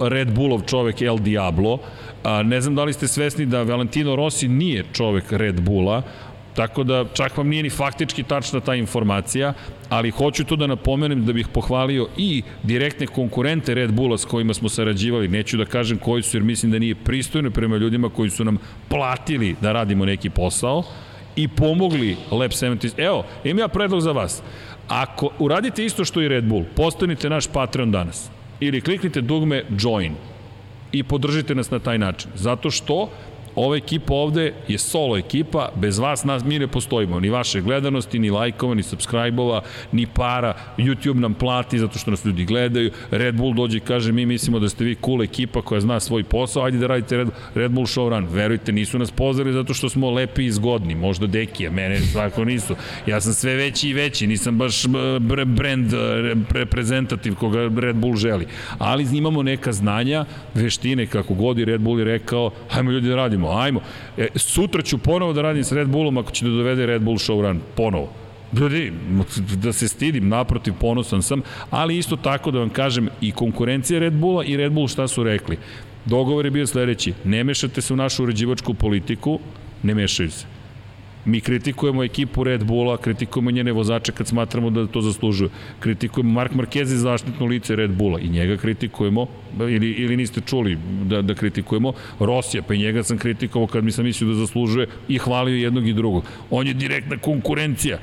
Red 0.00 0.34
Bullov 0.34 0.60
čovek 0.66 1.02
El 1.02 1.18
Diablo, 1.18 1.78
ne 2.44 2.60
znam 2.60 2.74
da 2.74 2.84
li 2.84 2.92
ste 2.92 3.08
svesni 3.08 3.46
da 3.46 3.62
Valentino 3.62 4.16
Rossi 4.16 4.48
nije 4.48 4.84
čovek 4.92 5.32
Red 5.32 5.60
Bulla, 5.60 6.02
Tako 6.54 6.84
da 6.84 7.04
čak 7.14 7.36
vam 7.36 7.48
nije 7.48 7.62
ni 7.62 7.70
faktički 7.70 8.22
tačna 8.22 8.60
ta 8.60 8.74
informacija, 8.74 9.52
ali 9.88 10.10
hoću 10.10 10.44
to 10.44 10.56
da 10.56 10.66
napomenem 10.66 11.24
da 11.26 11.32
bih 11.32 11.48
pohvalio 11.48 12.08
i 12.16 12.42
direktne 12.62 13.06
konkurente 13.06 13.74
Red 13.74 13.92
Bulla 13.92 14.18
s 14.18 14.24
kojima 14.24 14.54
smo 14.54 14.68
sarađivali, 14.68 15.28
neću 15.28 15.56
da 15.56 15.64
kažem 15.64 15.98
koji 15.98 16.22
su 16.22 16.36
jer 16.36 16.42
mislim 16.42 16.72
da 16.72 16.78
nije 16.78 16.94
pristojno 16.94 17.50
prema 17.50 17.76
ljudima 17.76 18.08
koji 18.08 18.30
su 18.30 18.44
nam 18.44 18.58
platili 18.88 19.56
da 19.60 19.72
radimo 19.72 20.04
neki 20.04 20.30
posao 20.30 20.82
i 21.36 21.48
pomogli 21.48 22.16
Lab 22.30 22.50
70. 22.50 22.92
Evo, 22.96 23.24
imam 23.44 23.58
ja 23.58 23.68
predlog 23.68 24.00
za 24.00 24.12
vas. 24.12 24.42
Ako 24.88 25.30
uradite 25.38 25.84
isto 25.84 26.04
što 26.04 26.22
i 26.22 26.28
Red 26.28 26.44
Bull, 26.44 26.64
postanite 26.76 27.30
naš 27.30 27.46
Patreon 27.46 27.90
danas 27.90 28.30
ili 28.60 28.80
kliknite 28.80 29.20
dugme 29.20 29.64
Join 29.80 30.14
i 30.92 31.02
podržite 31.02 31.54
nas 31.54 31.70
na 31.70 31.78
taj 31.78 31.98
način. 31.98 32.30
Zato 32.34 32.70
što 32.70 33.10
ova 33.54 33.76
ekipa 33.76 34.14
ovde 34.14 34.52
je 34.68 34.78
solo 34.78 35.16
ekipa, 35.16 35.68
bez 35.76 35.98
vas 35.98 36.24
nas 36.24 36.44
mi 36.44 36.58
ne 36.58 36.66
postojimo, 36.66 37.20
ni 37.20 37.30
vaše 37.30 37.60
gledanosti, 37.60 38.18
ni 38.18 38.30
lajkova, 38.30 38.74
ni 38.74 38.82
subscribe-ova, 38.82 39.60
ni 39.92 40.06
para, 40.06 40.54
YouTube 40.78 41.20
nam 41.20 41.34
plati 41.34 41.78
zato 41.78 41.98
što 41.98 42.10
nas 42.10 42.24
ljudi 42.24 42.44
gledaju, 42.44 42.90
Red 43.10 43.34
Bull 43.34 43.54
dođe 43.54 43.76
i 43.76 43.80
kaže 43.80 44.12
mi 44.12 44.26
mislimo 44.26 44.58
da 44.58 44.68
ste 44.68 44.84
vi 44.84 44.96
cool 45.04 45.22
ekipa 45.22 45.62
koja 45.62 45.80
zna 45.80 46.00
svoj 46.00 46.24
posao, 46.24 46.64
ajde 46.64 46.78
da 46.78 46.86
radite 46.86 47.16
Red, 47.16 47.28
Red 47.54 47.70
Bull 47.70 47.86
Show 47.86 48.08
Run, 48.08 48.26
verujte, 48.30 48.72
nisu 48.72 48.98
nas 48.98 49.10
pozvali 49.10 49.52
zato 49.52 49.74
što 49.74 49.88
smo 49.88 50.10
lepi 50.10 50.44
i 50.44 50.52
zgodni, 50.52 50.94
možda 50.94 51.26
Dekija, 51.26 51.70
mene 51.70 52.00
svako 52.00 52.44
nisu, 52.44 52.76
ja 53.06 53.20
sam 53.20 53.32
sve 53.32 53.54
veći 53.54 53.88
i 53.88 53.92
veći, 53.92 54.26
nisam 54.26 54.58
baš 54.58 54.84
brand 55.46 55.92
reprezentativ 56.50 57.34
koga 57.34 57.70
Red 57.76 57.96
Bull 57.96 58.16
želi, 58.16 58.46
ali 58.78 59.06
imamo 59.12 59.42
neka 59.42 59.72
znanja, 59.72 60.24
veštine, 60.54 61.06
kako 61.06 61.34
god 61.34 61.58
i 61.58 61.64
Red 61.64 61.80
Bull 61.80 61.98
je 61.98 62.04
rekao, 62.04 62.50
hajmo 62.68 62.90
ljudi 62.90 63.08
da 63.08 63.16
radimo, 63.16 63.41
radimo, 63.42 63.60
ajmo. 63.60 63.80
E, 64.16 64.28
sutra 64.36 64.82
ću 64.82 64.98
ponovo 64.98 65.32
da 65.32 65.42
radim 65.42 65.64
s 65.64 65.72
Red 65.72 65.88
Bullom 65.88 66.18
ako 66.18 66.30
će 66.30 66.44
da 66.44 66.50
dovede 66.50 66.86
Red 66.86 67.02
Bull 67.02 67.18
Showrun, 67.18 67.58
ponovo. 67.76 68.12
Ljudi, 68.52 68.92
da 69.56 69.72
se 69.72 69.88
stidim, 69.88 70.28
naprotiv, 70.28 70.74
ponosan 70.80 71.22
sam, 71.22 71.42
ali 71.70 71.98
isto 71.98 72.16
tako 72.16 72.50
da 72.50 72.58
vam 72.58 72.70
kažem 72.70 73.08
i 73.20 73.32
konkurencija 73.32 74.00
Red 74.00 74.12
Bulla 74.12 74.44
i 74.44 74.56
Red 74.56 74.72
Bull 74.72 74.88
šta 74.88 75.08
su 75.08 75.24
rekli. 75.24 75.58
Dogovor 76.04 76.44
je 76.44 76.50
bio 76.50 76.66
sledeći, 76.66 77.14
ne 77.24 77.44
mešate 77.44 77.80
se 77.80 77.92
u 77.92 77.96
našu 77.96 78.22
uređivačku 78.22 78.74
politiku, 78.74 79.38
ne 79.82 79.94
mešaju 79.94 80.30
se. 80.30 80.51
Mi 81.24 81.40
kritikujemo 81.40 82.04
ekipu 82.04 82.44
Red 82.44 82.64
Bulla, 82.64 82.96
kritikujemo 82.96 83.50
njene 83.50 83.72
vozače 83.72 84.12
kad 84.12 84.26
smatramo 84.26 84.70
da 84.70 84.86
to 84.86 85.00
zaslužuju. 85.00 85.50
Kritikujemo 85.80 86.32
Mark 86.32 86.52
Marquez 86.52 86.84
za 86.84 86.96
zaštitno 86.96 87.46
lice 87.46 87.76
Red 87.76 87.90
Bulla 87.90 88.20
i 88.20 88.28
njega 88.28 88.56
kritikujemo, 88.56 89.26
ili, 89.60 89.90
ili 89.90 90.16
niste 90.16 90.40
čuli 90.40 90.78
da, 91.04 91.22
da 91.22 91.34
kritikujemo, 91.34 91.92
Rosija, 92.18 92.62
pa 92.62 92.74
i 92.74 92.78
njega 92.78 93.02
sam 93.02 93.18
kritikovao 93.18 93.66
kad 93.66 93.84
mi 93.84 93.92
sam 93.92 94.04
mislio 94.04 94.30
da 94.30 94.34
zaslužuje 94.34 94.86
i 95.08 95.18
hvalio 95.18 95.56
jednog 95.56 95.88
i 95.88 95.92
drugog. 95.92 96.24
On 96.50 96.66
je 96.66 96.74
direktna 96.74 97.18
konkurencija. 97.18 97.98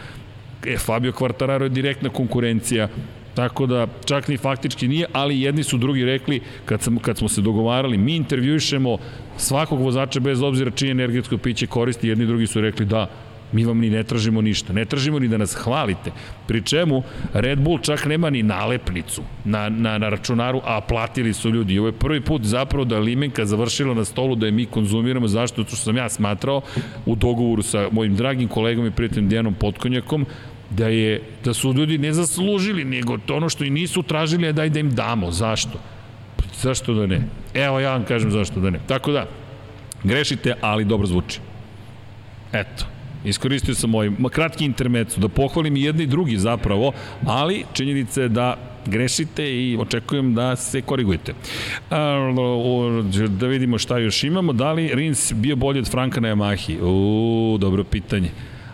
E, 0.65 0.77
Fabio 0.77 1.11
Quartararo 1.11 1.64
je 1.64 1.69
direktna 1.69 2.09
konkurencija 2.09 2.88
Tako 3.33 3.66
da 3.66 3.88
čak 4.06 4.27
ni 4.27 4.38
faktički 4.38 4.88
nije, 4.88 5.06
ali 5.14 5.41
jedni 5.41 5.64
su 5.64 5.77
drugi 5.77 6.06
rekli 6.06 6.41
kad, 6.66 6.82
sam, 6.82 6.98
kad 6.98 7.17
smo 7.17 7.30
se 7.30 7.41
dogovarali, 7.41 7.98
mi 7.98 8.16
intervjušemo 8.16 8.98
svakog 9.38 9.82
vozača 9.82 10.19
bez 10.19 10.41
obzira 10.41 10.72
čije 10.72 10.91
energetsko 10.91 11.38
piće 11.38 11.67
koristi, 11.67 12.08
jedni 12.08 12.25
drugi 12.25 12.48
su 12.48 12.61
rekli 12.61 12.85
da, 12.85 13.08
mi 13.51 13.66
vam 13.66 13.80
ni 13.80 13.90
ne 13.90 14.03
tražimo 14.03 14.41
ništa. 14.41 14.74
Ne 14.74 14.85
tražimo 14.85 15.19
ni 15.19 15.27
da 15.27 15.38
nas 15.38 15.56
hvalite. 15.56 16.11
Pri 16.48 16.61
čemu 16.61 17.03
Red 17.33 17.59
Bull 17.59 17.80
čak 17.80 18.06
nema 18.06 18.30
ni 18.30 18.43
nalepnicu 18.43 19.22
na, 19.45 19.69
na, 19.69 19.98
na 19.98 20.09
računaru, 20.09 20.61
a 20.66 20.82
platili 20.82 21.33
su 21.33 21.49
ljudi. 21.49 21.80
Ovo 21.80 21.88
je 21.88 21.91
prvi 21.91 22.22
put 22.22 22.43
zapravo 22.43 22.85
da 22.85 22.99
Limenka 22.99 23.45
završila 23.45 23.93
na 23.93 24.06
stolu 24.06 24.35
da 24.35 24.45
je 24.45 24.51
mi 24.51 24.66
konzumiramo 24.66 25.27
zašto, 25.27 25.64
to 25.64 25.69
što 25.69 25.75
sam 25.75 25.98
ja 25.98 26.09
smatrao 26.09 26.61
u 27.06 27.16
dogovoru 27.16 27.61
sa 27.61 27.88
mojim 27.91 28.16
dragim 28.16 28.48
kolegom 28.48 28.85
i 28.85 28.91
prijateljem 28.91 29.30
Dijanom 29.30 29.53
Potkonjakom, 29.53 30.25
da 30.69 30.88
je 30.88 31.22
da 31.43 31.53
su 31.53 31.73
ljudi 31.73 31.98
ne 31.98 32.14
zaslužili, 32.14 32.85
nego 32.85 33.17
to 33.17 33.35
ono 33.35 33.49
što 33.49 33.64
i 33.64 33.69
nisu 33.69 34.03
tražili, 34.03 34.48
a 34.48 34.51
daj 34.51 34.69
da 34.69 34.80
im 34.80 34.95
damo. 34.95 35.31
Zašto? 35.31 35.80
Zašto 36.61 36.93
da 36.93 37.07
ne? 37.07 37.22
Evo 37.53 37.80
ja 37.80 37.91
vam 37.91 38.06
kažem 38.06 38.31
zašto 38.31 38.59
da 38.59 38.69
ne. 38.69 38.80
Tako 38.88 39.11
da, 39.11 39.27
grešite, 40.03 40.53
ali 40.61 40.85
dobro 40.85 41.07
zvuči. 41.07 41.39
Eto, 42.53 42.85
iskoristio 43.25 43.75
sam 43.75 43.89
moj 43.89 44.11
kratki 44.31 44.65
intermecu 44.65 45.19
da 45.19 45.27
pohvalim 45.27 45.77
i 45.77 45.81
jedni 45.81 46.03
i 46.03 46.07
drugi 46.07 46.38
zapravo, 46.38 46.91
ali 47.25 47.65
činjenica 47.73 48.22
je 48.22 48.30
da 48.30 48.57
grešite 48.85 49.56
i 49.56 49.77
očekujem 49.77 50.33
da 50.33 50.56
se 50.56 50.81
korigujete. 50.81 51.33
Da 53.30 53.48
vidimo 53.48 53.77
šta 53.77 53.98
još 53.98 54.23
imamo. 54.23 54.53
Da 54.53 54.72
li 54.72 54.91
Rins 54.93 55.33
bio 55.33 55.56
bolji 55.56 55.80
od 55.80 55.91
Franka 55.91 56.19
na 56.22 56.27
Yamahi? 56.27 56.81
Uuu, 56.81 57.57
dobro 57.57 57.83
pitanje. 57.83 58.30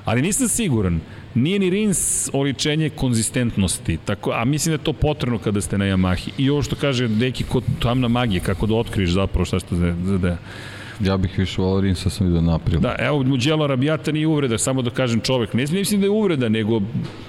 Ali 0.06 0.22
nisam 0.22 0.48
siguran. 0.48 0.99
Nije 1.35 1.59
ni 1.59 1.69
Rins 1.69 2.30
oličenje 2.33 2.89
konzistentnosti, 2.89 3.97
tako, 4.05 4.31
a 4.31 4.45
mislim 4.45 4.72
da 4.72 4.81
je 4.81 4.85
to 4.85 4.93
potrebno 4.93 5.39
kada 5.39 5.61
ste 5.61 5.77
na 5.77 5.85
Yamahi. 5.85 6.30
I 6.38 6.49
ovo 6.49 6.61
što 6.61 6.75
kaže 6.75 7.09
neki 7.09 7.43
kod 7.43 7.64
tamna 7.80 8.07
magija, 8.07 8.43
kako 8.43 8.65
da 8.65 8.75
otkriješ 8.75 9.09
zapravo 9.09 9.45
šta 9.45 9.59
za 9.69 10.17
da 10.17 10.38
Ja 11.03 11.17
bih 11.17 11.39
više 11.39 11.61
volao 11.61 11.81
Rinsa 11.81 12.09
sam 12.09 12.27
vidio 12.27 12.41
naprijed. 12.41 12.81
Da, 12.81 12.95
evo, 12.99 13.23
Mugello 13.23 13.67
Rabijata 13.67 14.11
nije 14.11 14.27
uvreda, 14.27 14.57
samo 14.57 14.81
da 14.81 14.89
kažem 14.89 15.19
čovek. 15.19 15.53
Ne 15.53 15.65
mislim 15.72 16.01
da 16.01 16.05
je 16.05 16.09
uvreda, 16.09 16.49
nego 16.49 16.81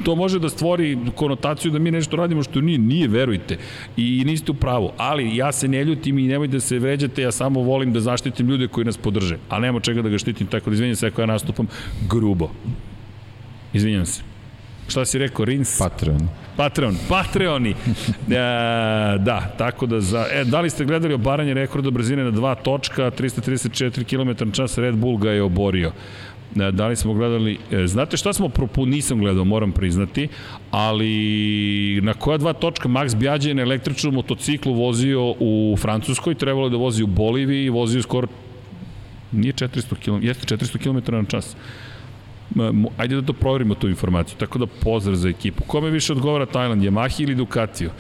to 0.05 0.15
može 0.15 0.39
da 0.39 0.49
stvori 0.49 0.99
konotaciju 1.15 1.71
da 1.71 1.79
mi 1.79 1.91
nešto 1.91 2.17
radimo 2.17 2.43
što 2.43 2.61
nije, 2.61 2.79
nije, 2.79 3.09
verujte. 3.09 3.59
I 3.97 4.23
niste 4.27 4.51
u 4.51 4.55
pravu. 4.55 4.93
Ali 4.97 5.37
ja 5.37 5.53
se 5.53 5.69
ne 5.69 5.85
ljutim 5.85 6.19
i 6.19 6.29
nemoj 6.29 6.49
da 6.49 6.61
se 6.61 6.79
vređate, 6.79 7.23
ja 7.23 7.33
samo 7.33 7.61
volim 7.61 7.93
da 7.93 8.01
zaštitim 8.01 8.49
ljude 8.49 8.69
koji 8.69 8.85
nas 8.85 8.97
podrže. 8.97 9.39
A 9.49 9.59
nema 9.59 9.81
čega 9.81 10.03
da 10.03 10.09
ga 10.09 10.19
štitim, 10.19 10.47
tako 10.47 10.71
da 10.71 10.75
izvinjam 10.75 10.97
se 10.97 11.07
ako 11.07 11.21
ja 11.21 11.27
nastupam 11.27 11.67
grubo. 12.09 12.51
Izvinjam 13.73 14.07
se. 14.07 14.23
Šta 14.89 15.05
si 15.05 15.19
rekao, 15.19 15.45
Rins? 15.45 15.79
Patreon. 15.79 16.29
Patreon, 16.57 16.97
Patreoni. 17.09 17.75
E, 18.29 19.19
da, 19.19 19.55
tako 19.59 19.87
da 19.87 20.01
za... 20.01 20.27
E, 20.33 20.45
da 20.45 20.61
li 20.61 20.71
ste 20.71 20.85
gledali 20.85 21.15
obaranje 21.15 21.55
rekorda 21.55 21.91
brzine 21.91 22.25
na 22.25 22.31
dva 22.31 22.55
točka, 22.55 23.11
334 23.11 24.05
km 24.05 24.51
čas, 24.53 24.79
Red 24.79 24.95
Bull 24.95 25.17
ga 25.17 25.31
je 25.31 25.43
oborio. 25.43 25.93
E, 26.57 26.71
da 26.73 26.87
li 26.87 26.97
smo 26.97 27.15
gledali, 27.15 27.59
e, 27.71 27.87
znate 27.87 28.17
šta 28.17 28.33
smo 28.33 28.49
propu, 28.49 28.87
nisam 28.87 29.19
gledao, 29.19 29.45
moram 29.45 29.73
priznati, 29.73 30.29
ali 30.71 32.01
na 32.03 32.15
koja 32.15 32.39
dva 32.39 32.53
točka 32.53 32.89
Max 32.89 33.17
Bjađe 33.17 33.55
na 33.55 33.63
električnom 33.63 34.15
motociklu 34.15 34.75
vozio 34.75 35.35
u 35.41 35.77
Francuskoj, 35.79 36.35
trebalo 36.35 36.69
da 36.69 36.77
vozi 36.77 37.03
u 37.03 37.07
Boliviji 37.07 37.65
i 37.65 37.71
vozio 37.71 38.03
skoro 38.03 38.29
nije 39.33 39.53
400 39.53 39.95
km, 40.05 40.27
jeste 40.27 40.57
400 40.57 40.79
km 40.79 41.17
na 41.17 41.25
čas 41.25 41.57
ajde 42.97 43.15
da 43.15 43.23
to 43.23 43.33
proverimo 43.33 43.75
tu 43.75 43.89
informaciju. 43.89 44.39
Tako 44.39 44.59
da 44.59 44.67
pozdrav 44.67 45.17
za 45.17 45.29
ekipu. 45.29 45.65
Kome 45.65 45.91
više 45.91 46.13
odgovara 46.13 46.47
Tajland, 46.47 46.83
Yamahi 46.83 47.23
ili 47.23 47.35
Ducatio? 47.35 47.91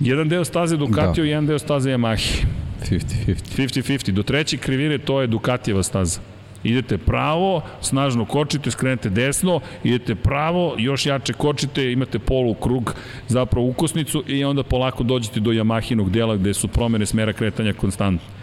Jedan 0.00 0.28
deo 0.28 0.44
staze 0.44 0.76
Ducatio, 0.76 1.24
da. 1.24 1.30
jedan 1.30 1.46
deo 1.46 1.58
staze 1.58 1.90
Yamahi. 1.90 2.44
50-50. 2.90 3.34
50-50. 3.56 4.10
Do 4.10 4.22
treće 4.22 4.56
krivine 4.56 4.98
to 4.98 5.20
je 5.20 5.26
Ducatijeva 5.26 5.82
staza. 5.82 6.20
Idete 6.64 6.98
pravo, 6.98 7.62
snažno 7.80 8.24
kočite, 8.24 8.70
skrenete 8.70 9.10
desno, 9.10 9.60
idete 9.84 10.14
pravo, 10.14 10.74
još 10.78 11.06
jače 11.06 11.32
kočite, 11.32 11.92
imate 11.92 12.18
polu 12.18 12.54
krug, 12.54 12.94
zapravo 13.28 13.66
ukosnicu 13.66 14.24
i 14.26 14.44
onda 14.44 14.62
polako 14.62 15.04
dođete 15.04 15.40
do 15.40 15.50
Yamahinog 15.50 16.10
dela 16.10 16.36
gde 16.36 16.54
su 16.54 16.68
promene 16.68 17.06
smera 17.06 17.32
kretanja 17.32 17.72
konstantne 17.72 18.35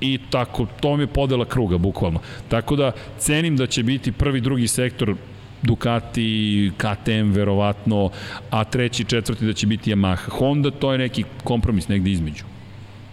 i 0.00 0.18
tako, 0.30 0.66
to 0.80 0.96
mi 0.96 1.02
je 1.02 1.06
podela 1.06 1.44
kruga, 1.44 1.78
bukvalno. 1.78 2.20
Tako 2.48 2.76
da, 2.76 2.92
cenim 3.18 3.56
da 3.56 3.66
će 3.66 3.82
biti 3.82 4.12
prvi, 4.12 4.40
drugi 4.40 4.68
sektor 4.68 5.14
Ducati, 5.62 6.72
KTM 6.76 7.32
verovatno, 7.32 8.10
a 8.50 8.64
treći, 8.64 9.04
četvrti 9.04 9.46
da 9.46 9.52
će 9.52 9.66
biti 9.66 9.92
Yamaha. 9.92 10.30
Honda, 10.30 10.70
to 10.70 10.92
je 10.92 10.98
neki 10.98 11.24
kompromis 11.44 11.88
negde 11.88 12.10
između. 12.10 12.44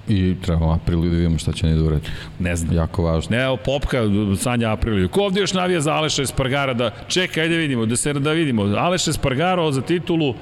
I 0.07 0.35
treba 0.41 0.75
aprilu 0.75 1.03
da 1.03 1.09
vidimo 1.09 1.37
šta 1.37 1.51
će 1.51 1.67
ne 1.67 1.75
da 1.75 1.83
uredi. 1.83 2.07
Ne 2.39 2.55
znam. 2.55 2.75
Jako 2.75 3.03
važno. 3.03 3.37
Ne, 3.37 3.43
evo 3.43 3.57
Popka, 3.57 4.01
Sanja 4.37 4.71
aprilu. 4.71 5.09
Ko 5.09 5.21
ovde 5.21 5.39
još 5.41 5.53
navija 5.53 5.81
za 5.81 5.93
Aleša 5.93 6.21
Espargara 6.21 6.73
da 6.73 6.91
čeka, 7.07 7.41
ajde 7.41 7.57
vidimo, 7.57 7.85
da 7.85 7.95
se 7.95 8.13
da 8.13 8.31
vidimo. 8.31 8.63
Aleša 8.63 9.09
Espargaro 9.11 9.71
za 9.71 9.81
titulu 9.81 10.35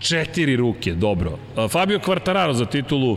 Četiri 0.00 0.56
ruke, 0.56 0.94
dobro. 0.94 1.38
Fabio 1.70 1.98
Quartararo 1.98 2.52
za 2.52 2.64
titulu 2.64 3.16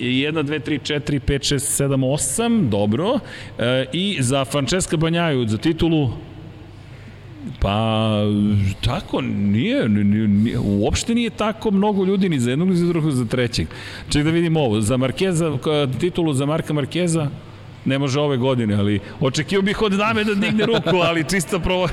1, 0.00 0.42
2, 0.42 0.60
3, 0.60 0.78
4, 0.94 1.20
5, 1.20 1.54
6, 1.54 1.84
7, 1.84 1.96
8, 1.96 2.68
dobro. 2.68 3.18
E, 3.58 3.86
I 3.92 4.16
za 4.20 4.44
Francesca 4.44 4.96
Banjaju 4.96 5.48
za 5.48 5.58
titulu 5.58 6.10
Pa, 7.60 8.10
tako, 8.84 9.20
nije, 9.20 9.88
nije, 9.88 10.28
nije, 10.28 10.58
uopšte 10.58 11.14
nije 11.14 11.30
tako 11.30 11.70
mnogo 11.70 12.04
ljudi 12.04 12.28
ni 12.28 12.40
za 12.40 12.50
jednog, 12.50 12.68
ni 12.68 12.76
za 12.76 12.86
drugog, 12.86 13.10
za 13.10 13.24
trećeg. 13.24 13.66
Ček 14.08 14.24
da 14.24 14.30
vidimo 14.30 14.60
ovo, 14.60 14.80
za 14.80 14.96
Markeza, 14.96 15.58
titulu 16.00 16.32
za 16.32 16.46
Marka 16.46 16.72
Markeza, 16.72 17.30
ne 17.84 17.98
može 17.98 18.20
ove 18.20 18.36
godine, 18.36 18.74
ali 18.74 19.00
očekio 19.20 19.62
bih 19.62 19.82
od 19.82 19.92
dame 19.92 20.24
da 20.24 20.34
digne 20.34 20.66
ruku, 20.66 20.96
ali 20.96 21.24
čisto 21.30 21.58
provo... 21.58 21.88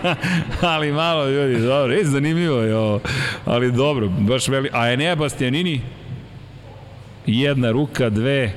ali 0.74 0.92
malo 0.92 1.30
ljudi, 1.30 1.62
dobro, 1.62 1.92
je 1.92 2.04
zanimljivo 2.04 2.60
je 2.60 2.76
ovo, 2.76 3.00
ali 3.44 3.72
dobro, 3.72 4.08
baš 4.08 4.48
veli... 4.48 4.68
A 4.72 4.92
Enea 4.92 5.16
Bastianini, 5.16 5.80
jedna 7.26 7.70
ruka, 7.70 8.10
dve, 8.10 8.52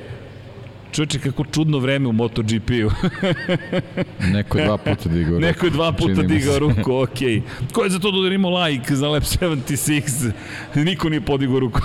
Čovječe, 0.96 1.18
kako 1.18 1.44
čudno 1.44 1.78
vreme 1.78 2.08
u 2.08 2.12
MotoGP-u. 2.12 2.90
Neko 4.34 4.58
je 4.58 4.64
dva 4.64 4.76
puta 4.76 5.08
digao 5.08 5.32
ruku. 5.32 5.40
Neko 5.40 5.66
je 5.66 5.70
dva 5.70 5.92
puta 5.92 6.22
digao 6.22 6.58
ruku, 6.58 6.94
okej. 6.94 7.28
Okay. 7.28 7.42
Ko 7.72 7.84
je 7.84 7.90
za 7.90 7.98
to 7.98 8.10
da 8.10 8.18
udarimo 8.18 8.50
like 8.50 8.96
za 8.96 9.08
Lab 9.08 9.22
76? 9.22 10.30
Niko 10.74 11.08
nije 11.08 11.20
podigao 11.20 11.60
ruku. 11.60 11.80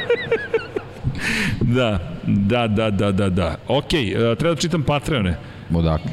da, 1.76 2.16
da, 2.26 2.66
da, 2.68 2.90
da, 2.90 3.12
da, 3.12 3.28
da. 3.28 3.56
Ok, 3.68 3.84
uh, 3.84 4.38
treba 4.38 4.54
da 4.54 4.60
čitam 4.60 4.82
Patreone. 4.82 5.36
Odakle? 5.74 6.12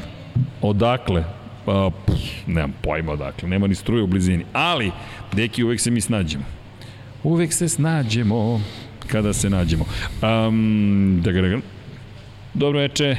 Odakle? 0.62 1.24
Pa, 1.64 1.90
pff, 2.06 2.46
nemam 2.46 2.74
pojma 2.82 3.12
odakle, 3.12 3.48
nema 3.48 3.66
ni 3.66 3.74
struje 3.74 4.02
u 4.02 4.06
blizini. 4.06 4.44
Ali, 4.52 4.90
deki, 5.32 5.64
uvek 5.64 5.80
se 5.80 5.90
mi 5.90 6.00
snađemo. 6.00 6.44
Uvek 7.22 7.52
se 7.52 7.68
snađemo 7.68 8.60
kada 9.08 9.32
se 9.32 9.50
nađemo. 9.50 9.84
Um, 10.22 11.20
da 11.24 11.32
ga. 11.32 11.58
Dobro 12.54 12.78
veče, 12.78 13.16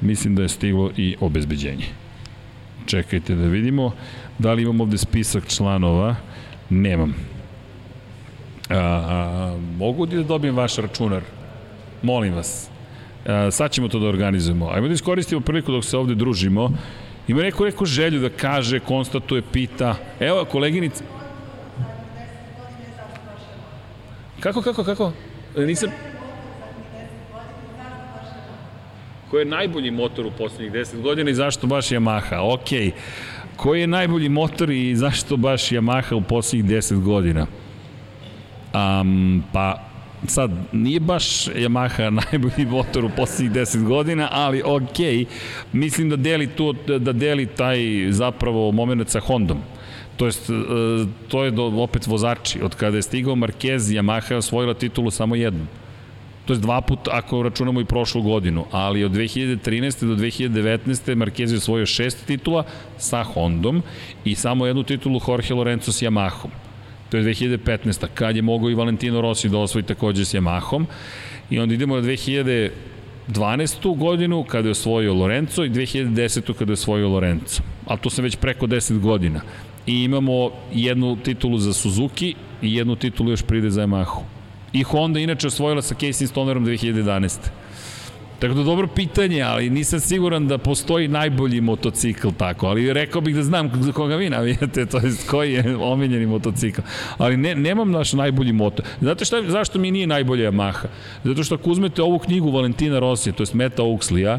mislim 0.00 0.34
da 0.34 0.42
je 0.42 0.48
stiglo 0.48 0.90
i 0.96 1.16
obezbeđenje. 1.20 1.86
Čekajte 2.86 3.34
da 3.34 3.46
vidimo. 3.46 3.92
Da 4.38 4.52
li 4.52 4.62
imam 4.62 4.80
ovde 4.80 4.98
spisak 4.98 5.48
članova? 5.48 6.16
Nemam. 6.70 7.14
A, 8.70 8.76
a, 8.76 9.58
mogu 9.76 10.06
da 10.06 10.22
dobijem 10.22 10.56
vaš 10.56 10.76
računar? 10.76 11.22
Molim 12.02 12.34
vas. 12.34 12.68
A, 13.26 13.50
sad 13.50 13.70
ćemo 13.70 13.88
to 13.88 13.98
da 13.98 14.06
organizujemo. 14.06 14.68
Ajmo 14.68 14.88
da 14.88 14.94
iskoristimo 14.94 15.40
priliku 15.40 15.72
dok 15.72 15.84
se 15.84 15.96
ovde 15.96 16.14
družimo. 16.14 16.70
Ima 17.28 17.42
neko 17.42 17.64
neko 17.64 17.84
želju 17.84 18.20
da 18.20 18.28
kaže, 18.28 18.80
konstatuje, 18.80 19.42
pita. 19.52 19.96
Evo, 20.20 20.44
koleginica... 20.44 21.04
Kako, 24.44 24.62
kako, 24.62 24.84
kako? 24.84 25.12
Nisam... 25.56 25.90
Ko 29.30 29.38
je 29.38 29.44
najbolji 29.44 29.90
motor 29.90 30.26
u 30.26 30.30
poslednjih 30.38 30.72
10 30.72 31.02
godina 31.02 31.30
i 31.30 31.34
zašto 31.34 31.66
baš 31.66 31.88
Yamaha? 31.88 32.54
Okej. 32.54 32.80
Okay. 32.80 32.90
Koji 33.56 33.80
je 33.80 33.86
najbolji 33.86 34.28
motor 34.28 34.70
i 34.70 34.96
zašto 34.96 35.36
baš 35.36 35.68
Yamaha 35.68 36.14
u 36.14 36.20
poslednjih 36.20 36.70
10 36.70 37.02
godina? 37.02 37.46
Um, 38.74 39.44
pa 39.52 39.80
sad, 40.26 40.50
nije 40.72 41.00
baš 41.00 41.46
Yamaha 41.46 42.10
najbolji 42.30 42.66
motor 42.66 43.04
u 43.04 43.10
poslednjih 43.16 43.52
10 43.52 43.84
godina, 43.84 44.28
ali 44.32 44.62
ok, 44.64 45.28
mislim 45.72 46.10
da 46.10 46.16
deli, 46.16 46.46
tu, 46.46 46.72
da 46.98 47.12
deli 47.12 47.46
taj 47.46 47.78
zapravo 48.10 48.72
moment 48.72 49.08
sa 49.08 49.20
Hondom. 49.20 49.58
To 50.16 50.26
jest, 50.26 50.50
e, 50.50 50.54
to 51.28 51.44
je 51.44 51.50
do, 51.50 51.64
opet 51.66 52.06
vozači. 52.06 52.62
Od 52.62 52.74
kada 52.74 52.96
je 52.96 53.02
stigao 53.02 53.34
Marquez, 53.34 53.90
Yamaha 53.90 54.32
je 54.32 54.36
osvojila 54.36 54.74
titulu 54.74 55.10
samo 55.10 55.34
jednom. 55.34 55.68
To 56.46 56.52
je 56.52 56.58
dva 56.58 56.80
puta 56.80 57.10
ako 57.12 57.42
računamo 57.42 57.80
i 57.80 57.84
prošlu 57.84 58.22
godinu, 58.22 58.64
ali 58.70 59.04
od 59.04 59.12
2013. 59.12 60.06
do 60.06 60.14
2019. 60.14 61.14
Marquez 61.14 61.50
je 61.50 61.56
osvojio 61.56 61.86
šest 61.86 62.26
titula 62.26 62.64
sa 62.98 63.22
Hondom 63.22 63.82
i 64.24 64.34
samo 64.34 64.66
jednu 64.66 64.82
titulu 64.82 65.20
Jorge 65.28 65.54
Lorenzo 65.54 65.92
s 65.92 66.02
Yamahom. 66.02 66.50
To 67.10 67.16
je 67.16 67.24
2015. 67.24 68.06
kad 68.14 68.36
je 68.36 68.42
mogao 68.42 68.70
i 68.70 68.74
Valentino 68.74 69.20
Rossi 69.20 69.48
da 69.48 69.58
osvoji 69.58 69.82
takođe 69.82 70.24
s 70.24 70.34
Yamahom. 70.34 70.84
I 71.50 71.58
onda 71.58 71.74
idemo 71.74 71.96
na 71.96 72.02
2012. 72.02 73.96
godinu 73.96 74.44
kada 74.44 74.68
je 74.68 74.72
osvojio 74.72 75.14
Lorenzo 75.14 75.64
i 75.64 75.70
2010. 75.70 76.52
kada 76.52 76.70
je 76.70 76.74
osvojio 76.74 77.08
Lorenzo. 77.08 77.62
Ali 77.86 78.00
to 78.00 78.10
sam 78.10 78.24
već 78.24 78.36
preko 78.36 78.66
10 78.66 79.00
godina. 79.00 79.40
I 79.86 80.04
imamo 80.04 80.50
jednu 80.72 81.16
titulu 81.16 81.58
za 81.58 81.72
Suzuki 81.72 82.34
i 82.62 82.74
jednu 82.74 82.96
titulu 82.96 83.30
još 83.30 83.42
pride 83.42 83.70
za 83.70 83.82
Yamahu. 83.82 84.20
I 84.72 84.82
Honda 84.82 85.20
inače 85.20 85.46
osvojila 85.46 85.82
sa 85.82 85.94
Casey 85.94 86.26
Stonerom 86.26 86.66
2011. 86.66 87.38
Tako 88.38 88.54
da 88.54 88.62
dobro 88.62 88.86
pitanje, 88.86 89.42
ali 89.42 89.70
nisam 89.70 90.00
siguran 90.00 90.48
da 90.48 90.58
postoji 90.58 91.08
najbolji 91.08 91.60
motocikl 91.60 92.28
tako, 92.38 92.66
ali 92.66 92.92
rekao 92.92 93.20
bih 93.20 93.34
da 93.34 93.42
znam 93.42 93.70
za 93.80 93.92
koga 93.92 94.16
vi 94.16 94.30
navijate, 94.30 94.86
to 94.86 94.98
je 94.98 95.12
koji 95.30 95.52
je 95.52 95.76
omiljeni 95.76 96.26
motocikl. 96.26 96.80
Ali 97.18 97.36
ne, 97.36 97.54
nemam 97.54 97.90
naš 97.90 98.12
najbolji 98.12 98.52
moto. 98.52 98.82
Znate 99.00 99.24
šta, 99.24 99.42
zašto 99.48 99.78
mi 99.78 99.90
nije 99.90 100.06
najbolja 100.06 100.50
Yamaha? 100.50 100.86
Zato 101.24 101.44
što 101.44 101.54
ako 101.54 101.70
uzmete 101.70 102.02
ovu 102.02 102.18
knjigu 102.18 102.50
Valentina 102.50 102.98
Rosija, 102.98 103.32
to 103.32 103.42
je 103.42 103.46
Meta 103.52 103.82
Oaksley-a, 103.82 104.38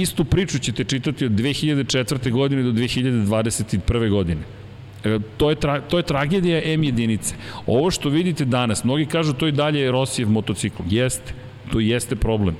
istu 0.00 0.24
priču 0.24 0.58
ćete 0.58 0.84
čitati 0.84 1.24
od 1.24 1.32
2004. 1.32 2.30
godine 2.30 2.62
do 2.62 2.72
2021. 2.72 4.10
godine. 4.10 4.40
E, 5.04 5.18
to 5.36 5.50
je, 5.50 5.56
tra, 5.56 5.80
to 5.80 5.96
je 5.96 6.02
tragedija 6.02 6.60
M 6.64 6.84
jedinice. 6.84 7.34
Ovo 7.66 7.90
što 7.90 8.08
vidite 8.08 8.44
danas, 8.44 8.84
mnogi 8.84 9.06
kažu 9.06 9.32
to 9.32 9.46
i 9.46 9.52
dalje 9.52 9.80
je 9.80 9.92
Rosijev 9.92 10.30
motocikl. 10.30 10.82
Jeste, 10.90 11.32
to 11.72 11.80
jeste 11.80 12.16
problem. 12.16 12.56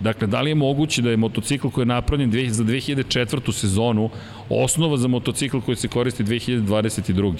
Dakle, 0.00 0.26
da 0.26 0.40
li 0.40 0.50
je 0.50 0.54
moguće 0.54 1.02
da 1.02 1.10
je 1.10 1.16
motocikl 1.16 1.68
koji 1.68 1.82
je 1.82 1.86
napravljen 1.86 2.52
za 2.52 2.64
2004. 2.64 3.52
sezonu 3.52 4.10
osnova 4.48 4.96
za 4.96 5.08
motocikl 5.08 5.58
koji 5.58 5.76
se 5.76 5.88
koristi 5.88 6.24
2022. 6.24 7.34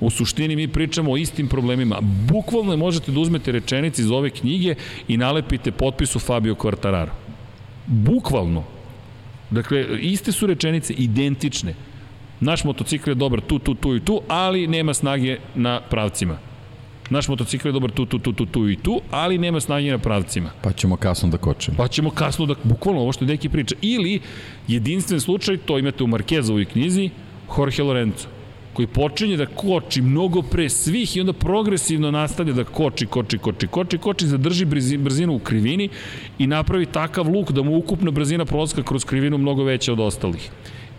U 0.00 0.10
suštini 0.10 0.56
mi 0.56 0.68
pričamo 0.68 1.12
o 1.12 1.16
istim 1.16 1.48
problemima. 1.48 1.98
Bukvalno 2.28 2.76
možete 2.76 3.12
da 3.12 3.20
uzmete 3.20 3.52
rečenici 3.52 4.02
iz 4.02 4.10
ove 4.10 4.30
knjige 4.30 4.74
i 5.08 5.16
nalepite 5.16 5.72
potpisu 5.72 6.18
Fabio 6.18 6.54
Quartararo. 6.54 7.10
Bukvalno. 7.86 8.64
Dakle, 9.52 9.86
iste 10.00 10.32
su 10.32 10.46
rečenice, 10.46 10.94
identične. 10.94 11.74
Naš 12.40 12.64
motocikl 12.64 13.10
je 13.10 13.14
dobar 13.14 13.40
tu, 13.40 13.58
tu, 13.58 13.74
tu 13.74 13.96
i 13.96 14.00
tu, 14.00 14.20
ali 14.28 14.66
nema 14.66 14.94
snage 14.94 15.38
na 15.54 15.80
pravcima. 15.80 16.38
Naš 17.10 17.28
motocikl 17.28 17.68
je 17.68 17.72
dobar 17.72 17.90
tu, 17.90 18.06
tu, 18.06 18.18
tu, 18.18 18.32
tu, 18.32 18.46
tu 18.46 18.68
i 18.68 18.76
tu, 18.76 19.00
ali 19.10 19.38
nema 19.38 19.60
snage 19.60 19.90
na 19.90 19.98
pravcima. 19.98 20.50
Pa 20.62 20.72
ćemo 20.72 20.96
kasno 20.96 21.28
da 21.28 21.38
kočemo. 21.38 21.76
Pa 21.76 21.88
ćemo 21.88 22.10
kasno 22.10 22.46
da, 22.46 22.54
bukvalno 22.64 23.00
ovo 23.00 23.12
što 23.12 23.24
je 23.24 23.28
neki 23.28 23.48
priča. 23.48 23.76
Ili, 23.82 24.20
jedinstven 24.68 25.20
slučaj, 25.20 25.56
to 25.56 25.78
imate 25.78 26.04
u 26.04 26.06
Markezovoj 26.06 26.64
knjizi, 26.64 27.10
Jorge 27.58 27.82
Lorenzo 27.82 28.41
koji 28.72 28.86
počinje 28.86 29.36
da 29.36 29.46
koči 29.46 30.02
mnogo 30.02 30.42
pre 30.42 30.68
svih 30.68 31.16
i 31.16 31.20
onda 31.20 31.32
progresivno 31.32 32.10
nastavlja 32.10 32.52
da 32.52 32.64
koči, 32.64 33.06
koči, 33.06 33.38
koči, 33.38 33.66
koči, 33.66 33.98
koči, 33.98 34.26
zadrži 34.26 34.64
brzinu 34.98 35.34
u 35.34 35.38
krivini 35.38 35.88
i 36.38 36.46
napravi 36.46 36.86
takav 36.86 37.28
luk 37.28 37.52
da 37.52 37.62
mu 37.62 37.76
ukupna 37.78 38.10
brzina 38.10 38.44
prolaska 38.44 38.82
kroz 38.82 39.04
krivinu 39.04 39.38
mnogo 39.38 39.64
veća 39.64 39.92
od 39.92 40.00
ostalih. 40.00 40.50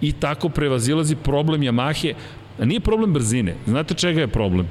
I 0.01 0.11
tako 0.11 0.49
prevazilazi 0.49 1.15
problem 1.15 1.61
Yamahe, 1.61 2.13
a 2.59 2.65
nije 2.65 2.79
problem 2.79 3.13
brzine. 3.13 3.55
Znate 3.65 3.93
čega 3.93 4.21
je 4.21 4.27
problem? 4.27 4.67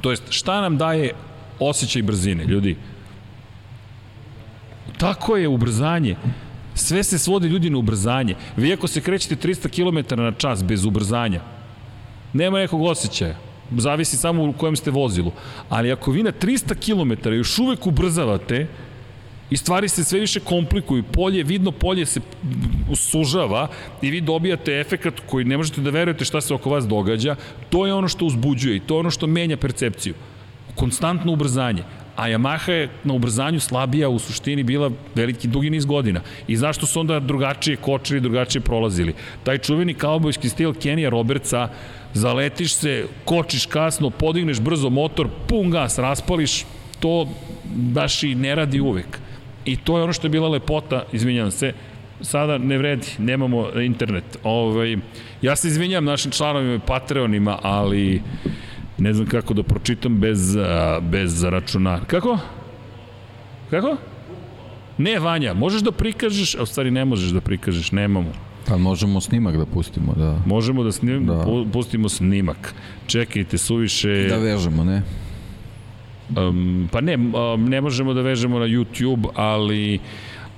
To 0.00 0.10
jest, 0.10 0.22
šta 0.30 0.60
nam 0.60 0.78
daje 0.78 1.12
osjećaj 1.58 2.02
brzine, 2.02 2.44
ljudi? 2.44 2.76
Tako 4.98 5.36
je 5.36 5.48
ubrzanje. 5.48 6.16
Sve 6.74 7.02
se 7.04 7.18
svodi 7.18 7.48
ljudi 7.48 7.70
na 7.70 7.78
ubrzanje. 7.78 8.34
Vi 8.56 8.72
ako 8.72 8.88
se 8.88 9.00
krećete 9.00 9.48
300 9.48 9.68
km 9.68 10.20
na 10.20 10.32
čas 10.32 10.64
bez 10.64 10.84
ubrzanja, 10.84 11.40
nema 12.32 12.58
nekog 12.58 12.82
osjećaja. 12.82 13.36
Zavisi 13.76 14.16
samo 14.16 14.44
u 14.44 14.52
kojem 14.52 14.76
ste 14.76 14.90
vozilu. 14.90 15.32
Ali 15.68 15.92
ako 15.92 16.10
vi 16.10 16.22
na 16.22 16.32
300 16.32 16.74
km 16.74 17.28
još 17.28 17.58
uvek 17.58 17.86
ubrzavate, 17.86 18.66
i 19.50 19.56
stvari 19.56 19.88
se 19.88 20.04
sve 20.04 20.20
više 20.20 20.40
komplikuju, 20.40 21.02
polje, 21.02 21.44
vidno 21.44 21.70
polje 21.72 22.06
se 22.06 22.20
sužava 22.94 23.68
i 24.02 24.10
vi 24.10 24.20
dobijate 24.20 24.80
efekat 24.80 25.14
koji 25.26 25.44
ne 25.44 25.56
možete 25.56 25.80
da 25.80 25.90
verujete 25.90 26.24
šta 26.24 26.40
se 26.40 26.54
oko 26.54 26.70
vas 26.70 26.86
događa, 26.86 27.36
to 27.70 27.86
je 27.86 27.94
ono 27.94 28.08
što 28.08 28.26
uzbuđuje 28.26 28.76
i 28.76 28.80
to 28.80 28.94
je 28.94 29.00
ono 29.00 29.10
što 29.10 29.26
menja 29.26 29.56
percepciju. 29.56 30.14
Konstantno 30.74 31.32
ubrzanje. 31.32 31.82
A 32.16 32.28
Yamaha 32.28 32.70
je 32.70 32.88
na 33.04 33.14
ubrzanju 33.14 33.60
slabija 33.60 34.08
u 34.08 34.18
suštini 34.18 34.62
bila 34.62 34.90
veliki 35.14 35.48
dugi 35.48 35.70
niz 35.70 35.84
godina. 35.84 36.20
I 36.48 36.56
zašto 36.56 36.86
su 36.86 37.00
onda 37.00 37.20
drugačije 37.20 37.76
kočili, 37.76 38.20
drugačije 38.20 38.62
prolazili? 38.62 39.14
Taj 39.42 39.58
čuveni 39.58 39.94
kaubojski 39.94 40.48
stil 40.48 40.74
Kenija 40.74 41.10
Robertsa, 41.10 41.68
zaletiš 42.14 42.74
se, 42.74 43.06
kočiš 43.24 43.66
kasno, 43.66 44.10
podigneš 44.10 44.60
brzo 44.60 44.90
motor, 44.90 45.28
pun 45.48 45.70
gas, 45.70 45.98
raspališ, 45.98 46.64
to 47.00 47.28
baš 47.74 48.22
i 48.22 48.34
ne 48.34 48.54
radi 48.54 48.80
uvek. 48.80 49.18
I 49.64 49.76
to 49.76 49.98
je 49.98 50.04
ono 50.04 50.12
što 50.12 50.26
je 50.26 50.30
bila 50.30 50.48
lepota, 50.48 51.04
izvinjam 51.12 51.50
se, 51.50 51.72
sada 52.20 52.58
ne 52.58 52.78
vredi, 52.78 53.06
nemamo 53.18 53.80
internet. 53.80 54.38
Ovaj, 54.42 54.96
ja 55.42 55.56
se 55.56 55.68
izvinjam 55.68 56.04
našim 56.04 56.30
članovima 56.30 56.74
i 56.74 56.86
Patreonima, 56.86 57.58
ali 57.62 58.22
Ne 59.00 59.12
znam 59.12 59.26
kako 59.26 59.54
da 59.54 59.62
pročitam 59.62 60.20
bez, 60.20 60.56
bez 61.00 61.44
računara. 61.44 62.04
Kako? 62.04 62.38
Kako? 63.70 63.96
Ne, 64.98 65.18
Vanja, 65.18 65.54
možeš 65.54 65.82
da 65.82 65.92
prikažeš, 65.92 66.54
a 66.54 66.62
u 66.62 66.66
stvari 66.66 66.90
ne 66.90 67.04
možeš 67.04 67.30
da 67.30 67.40
prikažeš, 67.40 67.92
nemamo. 67.92 68.32
Pa 68.66 68.76
možemo 68.76 69.20
snimak 69.20 69.56
da 69.56 69.66
pustimo, 69.66 70.12
da. 70.12 70.42
Možemo 70.46 70.82
da, 70.82 70.92
snim, 70.92 71.26
Da. 71.26 71.32
pu- 71.34 71.66
pustimo 71.72 72.08
snimak. 72.08 72.74
Čekajte, 73.06 73.58
suviše... 73.58 74.26
Da 74.28 74.36
vežemo, 74.36 74.84
ne? 74.84 75.02
Um, 76.38 76.88
pa 76.92 77.00
ne, 77.00 77.16
um, 77.16 77.64
ne 77.64 77.80
možemo 77.80 78.14
da 78.14 78.20
vežemo 78.20 78.58
na 78.58 78.66
YouTube, 78.66 79.28
ali 79.34 79.98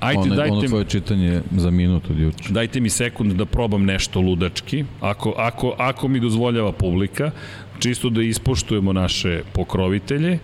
ajde 0.00 0.20
ono, 0.20 0.34
dajte, 0.34 0.52
ono 0.52 0.62
tvoje 0.62 0.84
čitanje 0.84 1.40
za 1.50 1.70
minut 1.70 2.10
od 2.10 2.18
juče. 2.18 2.52
dajte 2.52 2.80
mi 2.80 2.90
sekund 2.90 3.32
da 3.32 3.44
probam 3.44 3.84
nešto 3.84 4.20
ludački, 4.20 4.84
ako, 5.00 5.34
ako, 5.38 5.74
ako 5.78 6.08
mi 6.08 6.20
dozvoljava 6.20 6.72
publika, 6.72 7.30
čisto 7.78 8.10
da 8.10 8.22
ispoštujemo 8.22 8.92
naše 8.92 9.42
pokrovitelje. 9.52 10.38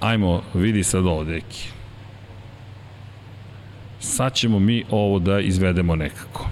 Ajmo, 0.00 0.42
vidi 0.54 0.82
sad 0.82 1.06
ovo, 1.06 1.24
deki. 1.24 1.68
Sad 4.00 4.34
ćemo 4.34 4.58
mi 4.58 4.84
ovo 4.90 5.18
da 5.18 5.40
izvedemo 5.40 5.96
nekako. 5.96 6.48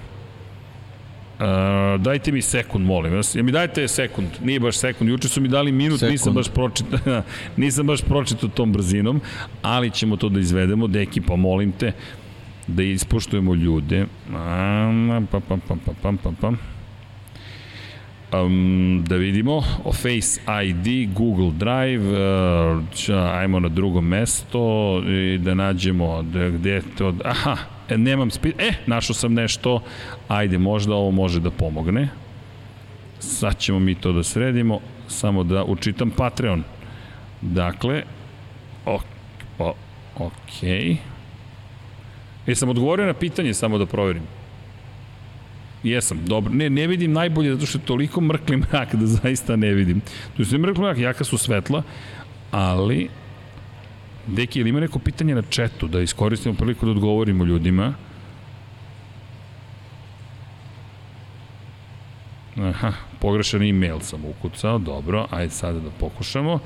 Uh, 1.39 2.01
dajte 2.01 2.33
mi 2.33 2.43
sekund, 2.43 2.87
molim 2.87 3.13
vas. 3.15 3.35
Ja 3.35 3.43
mi 3.43 3.53
dajte 3.53 3.89
sekund, 3.89 4.29
nije 4.43 4.61
baš 4.61 4.77
sekund. 4.77 5.11
Juče 5.11 5.29
su 5.29 5.41
mi 5.41 5.49
dali 5.49 5.73
minut, 5.73 5.99
Sekund. 5.99 6.13
nisam 6.13 6.35
baš 6.35 6.49
pročitao, 6.49 7.23
nisam 7.57 7.87
baš 7.87 8.03
pročitao 8.03 8.49
tom 8.49 8.73
brzinom, 8.73 9.21
ali 9.63 9.91
ćemo 9.91 10.17
to 10.17 10.29
da 10.29 10.41
izvedemo. 10.41 10.87
Deki, 10.87 11.21
pa 11.21 11.37
molim 11.37 11.73
te 11.73 11.93
da 12.67 12.83
ispoštujemo 12.83 13.55
ljude. 13.55 14.07
Um, 14.29 15.27
pam, 15.31 15.41
pam, 15.49 15.61
pam, 15.61 15.79
pam, 15.79 15.95
pam, 16.03 16.17
pam, 16.17 16.35
pam. 16.35 16.59
Um, 18.33 19.05
da 19.09 19.17
vidimo, 19.17 19.63
o 19.85 19.93
Face 19.93 20.41
ID, 20.65 21.15
Google 21.15 21.51
Drive, 21.51 22.05
uh, 22.13 22.83
ča, 22.95 23.31
ajmo 23.35 23.61
na 23.61 23.69
drugo 23.69 24.01
mesto 24.01 25.03
i 25.07 25.39
da 25.39 25.55
nađemo 25.55 26.23
da, 26.23 26.49
gde 26.49 26.71
je 26.71 26.83
to, 26.99 27.15
aha, 27.25 27.57
nemam 27.97 28.31
spi, 28.31 28.53
e, 28.59 28.73
našao 28.87 29.15
sam 29.15 29.35
nešto, 29.35 29.83
ajde, 30.29 30.59
možda 30.59 30.95
ovo 30.95 31.11
može 31.11 31.41
da 31.41 31.51
pomogne. 31.51 32.09
Sad 33.19 33.59
ćemo 33.59 33.79
mi 33.79 33.95
to 33.95 34.13
da 34.13 34.23
sredimo, 34.23 34.81
samo 35.09 35.45
da 35.45 35.65
učitam 35.65 36.11
Patreon. 36.11 36.63
Dakle, 37.41 38.03
o, 38.87 38.99
o, 39.59 39.75
okej. 40.17 40.97
E, 42.47 42.55
sam 42.55 42.69
odgovorio 42.69 43.07
na 43.07 43.15
pitanje, 43.15 43.55
samo 43.55 43.79
da 43.79 43.87
proverim. 43.87 44.23
Jesam, 45.83 46.21
dobro. 46.27 46.53
Ne, 46.53 46.71
ne 46.71 46.87
vidim 46.87 47.13
najbolje 47.13 47.55
zato 47.55 47.67
što 47.67 47.79
je 47.79 47.85
toliko 47.85 48.21
mrkli 48.21 48.57
mrak 48.57 48.95
da 48.95 49.07
zaista 49.07 49.57
ne 49.57 49.71
vidim. 49.75 50.01
Tu 50.37 50.43
je 50.43 50.59
mrkli 50.59 50.83
mrak, 50.83 50.99
jaka 50.99 51.25
su 51.25 51.39
svetla, 51.39 51.83
ali... 52.51 53.09
Deki, 54.29 54.61
ili 54.61 54.71
ima 54.71 54.81
neko 54.81 54.99
pitanje 54.99 55.35
na 55.35 55.43
četu 55.43 55.89
da 55.89 56.01
iskoristimo 56.01 56.55
priliku 56.55 56.87
da 56.87 56.93
odgovorimo 56.93 57.45
ljudima? 57.45 57.95
Aha, 62.57 62.93
pogrešan 63.21 63.63
e-mail 63.63 64.01
sam 64.01 64.25
ukucao, 64.25 64.79
dobro, 64.79 65.27
ajde 65.31 65.51
sada 65.51 65.81
da 65.81 65.91
pokušamo. 65.91 66.59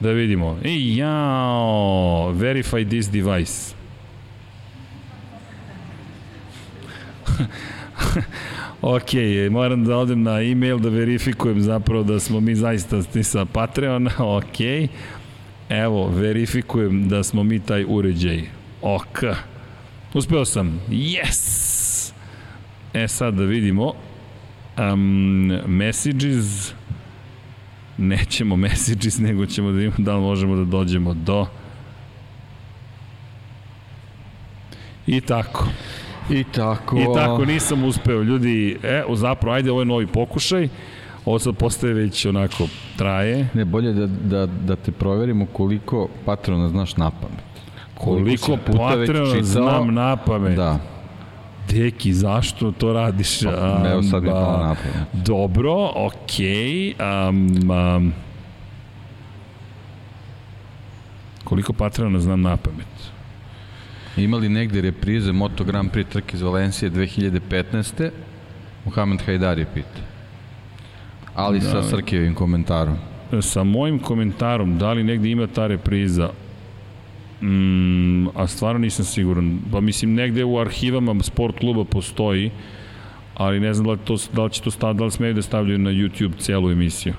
Da 0.00 0.10
vidimo. 0.10 0.58
Ej, 0.64 0.96
jao, 0.96 2.32
verify 2.32 2.88
this 2.88 3.10
device. 3.10 3.74
ok, 8.96 9.10
moram 9.50 9.84
da 9.84 9.96
odem 9.96 10.22
na 10.22 10.42
e-mail 10.42 10.78
da 10.78 10.88
verifikujem 10.88 11.60
zapravo 11.60 12.02
da 12.02 12.20
smo 12.20 12.40
mi 12.40 12.54
zaista 12.54 13.02
sa 13.22 13.44
Patreona, 13.44 14.10
ok. 14.18 14.58
Evo, 15.68 16.08
verifikujem 16.08 17.08
da 17.08 17.22
smo 17.22 17.42
mi 17.42 17.60
taj 17.60 17.84
uređaj. 17.88 18.42
Ok. 18.82 19.22
Uspeo 20.14 20.44
sam. 20.44 20.80
Yes! 20.88 22.12
E 22.94 23.08
sad 23.08 23.34
da 23.34 23.44
vidimo. 23.44 23.92
Um, 24.78 25.60
messages. 25.66 26.72
Nećemo 27.98 28.56
messages, 28.56 29.18
nego 29.18 29.46
ćemo 29.46 29.70
da 29.70 29.76
vidimo 29.76 29.94
da 29.98 30.14
li 30.14 30.20
možemo 30.20 30.56
da 30.56 30.64
dođemo 30.64 31.14
do... 31.14 31.46
I 35.06 35.20
tako. 35.20 35.68
I 36.30 36.44
tako. 36.44 36.98
I 36.98 37.04
tako 37.14 37.44
nisam 37.44 37.84
uspeo, 37.84 38.22
ljudi, 38.22 38.76
e, 38.82 39.02
zapravo, 39.14 39.56
ajde, 39.56 39.70
ovo 39.70 39.80
je 39.80 39.86
novi 39.86 40.06
pokušaj, 40.06 40.68
ovo 41.24 41.38
sad 41.38 41.56
postaje 41.56 41.94
već 41.94 42.26
onako, 42.26 42.68
traje, 42.96 43.48
Ne, 43.54 43.64
bolje 43.64 43.92
da, 43.92 44.06
da, 44.06 44.46
da 44.46 44.76
te 44.76 44.92
proverimo 44.92 45.46
koliko 45.46 46.08
patrona 46.24 46.68
znaš 46.68 46.96
na 46.96 47.10
pamet. 47.10 47.44
koliko 47.94 48.52
već 48.52 48.76
Patreona 48.78 49.30
čitao? 49.32 49.42
znam 49.44 49.94
na 49.94 50.16
pamet. 50.16 50.56
Da, 50.56 50.78
Deki, 51.70 52.12
zašto 52.14 52.72
to 52.72 52.92
radiš? 52.92 53.40
Pa, 53.42 53.82
evo 53.92 54.02
sad 54.02 54.22
mi 54.22 54.28
Amba, 54.28 54.40
palo 54.44 54.58
na 54.66 54.74
pamet. 54.74 55.26
Dobro, 55.26 55.90
okej. 55.94 56.94
Um, 57.28 57.70
um, 57.70 58.12
koliko 61.44 61.72
Patreona 61.72 62.20
znam 62.20 62.40
na 62.42 62.56
pamet? 62.56 62.86
Imali 64.16 64.48
negde 64.48 64.80
reprize 64.80 65.32
Moto 65.32 65.64
Grand 65.64 65.90
Prix 65.92 66.08
trke 66.08 66.36
iz 66.36 66.42
Valencije 66.42 66.90
2015. 66.90 68.10
Mohamed 68.84 69.22
Hajdar 69.26 69.58
je 69.58 69.66
pita. 69.74 70.00
Ali 71.34 71.60
Da. 71.60 71.66
sa 71.66 71.82
Srkijevim 71.82 72.34
komentarom. 72.34 72.96
Sa 73.40 73.64
mojim 73.64 73.98
komentarom, 73.98 74.78
da 74.78 74.92
li 74.92 75.04
negde 75.04 75.30
ima 75.30 75.46
ta 75.46 75.66
repriza, 75.66 76.30
Mm, 77.40 78.28
a 78.34 78.46
stvarno 78.46 78.78
nisam 78.78 79.04
siguran. 79.04 79.58
Pa 79.72 79.80
mislim, 79.80 80.14
negde 80.14 80.44
u 80.44 80.58
arhivama 80.58 81.22
sport 81.22 81.58
kluba 81.58 81.84
postoji, 81.84 82.50
ali 83.34 83.60
ne 83.60 83.74
znam 83.74 83.86
da 83.86 83.92
li, 83.92 83.98
to, 84.04 84.16
da 84.32 84.44
li, 84.44 84.50
će 84.50 84.62
to 84.62 84.70
stav, 84.70 84.94
da 84.94 85.04
li 85.04 85.10
smeju 85.10 85.34
da 85.34 85.42
stavljaju 85.42 85.78
na 85.78 85.90
YouTube 85.90 86.38
celu 86.38 86.70
emisiju. 86.70 87.14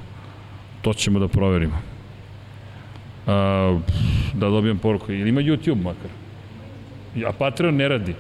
To 0.82 0.94
ćemo 0.94 1.20
da 1.20 1.28
proverimo. 1.28 1.78
A, 3.28 3.80
da 4.34 4.50
dobijem 4.50 4.78
poruku. 4.78 5.12
Ili 5.12 5.30
ima 5.30 5.42
YouTube 5.42 5.84
makar? 5.84 6.10
A 7.28 7.32
Patreon 7.32 7.76
ne 7.76 7.88
radi. 7.88 8.16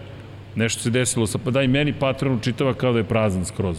Nešto 0.55 0.81
se 0.81 0.89
desilo 0.89 1.27
sa... 1.27 1.37
Pa 1.37 1.51
daj 1.51 1.67
meni 1.67 1.93
Patreon 1.93 2.39
čitava 2.39 2.73
kao 2.73 2.93
da 2.93 2.99
je 2.99 3.03
prazan 3.03 3.45
skroz. 3.45 3.77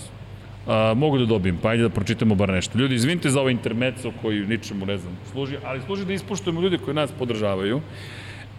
A, 0.66 0.94
mogu 0.96 1.18
da 1.18 1.26
dobijem, 1.26 1.58
pa 1.62 1.68
ajde 1.68 1.82
da 1.82 1.88
pročitamo 1.88 2.34
bar 2.34 2.48
nešto. 2.48 2.78
Ljudi, 2.78 2.94
izvinite 2.94 3.30
za 3.30 3.40
ovaj 3.40 3.52
intermeco 3.52 4.12
koji 4.22 4.46
ničemu, 4.46 4.86
ne 4.86 4.98
znam, 4.98 5.18
služi, 5.32 5.56
ali 5.64 5.80
služi 5.86 6.04
da 6.04 6.12
ispoštujemo 6.12 6.60
ljude 6.60 6.78
koji 6.78 6.94
nas 6.94 7.12
podržavaju. 7.18 7.80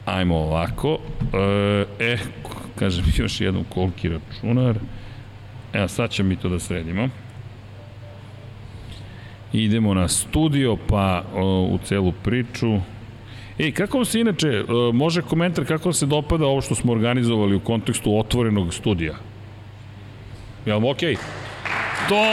Ajmo 0.05 0.35
ovako. 0.35 0.99
E, 1.99 2.13
e 2.13 2.17
kažem 2.75 3.05
još 3.17 3.41
jednom 3.41 3.63
koliki 3.63 4.09
računar. 4.09 4.75
Evo, 5.73 5.87
sad 5.87 6.11
ćemo 6.11 6.29
mi 6.29 6.35
to 6.35 6.49
da 6.49 6.59
sredimo. 6.59 7.09
Idemo 9.53 9.93
na 9.93 10.07
studio, 10.07 10.77
pa 10.87 11.23
o, 11.35 11.69
u 11.71 11.77
celu 11.83 12.11
priču. 12.23 12.79
Ej, 13.59 13.71
kako 13.71 13.97
vam 13.97 14.05
se 14.05 14.19
inače, 14.19 14.47
e, 14.47 14.63
može 14.93 15.21
komentar 15.21 15.65
kako 15.65 15.93
se 15.93 16.05
dopada 16.05 16.45
ovo 16.45 16.61
što 16.61 16.75
smo 16.75 16.91
organizovali 16.91 17.55
u 17.55 17.59
kontekstu 17.59 18.19
otvorenog 18.19 18.73
studija? 18.73 19.15
Jel 20.65 20.75
vam 20.75 20.89
okej? 20.89 21.15
To! 22.09 22.25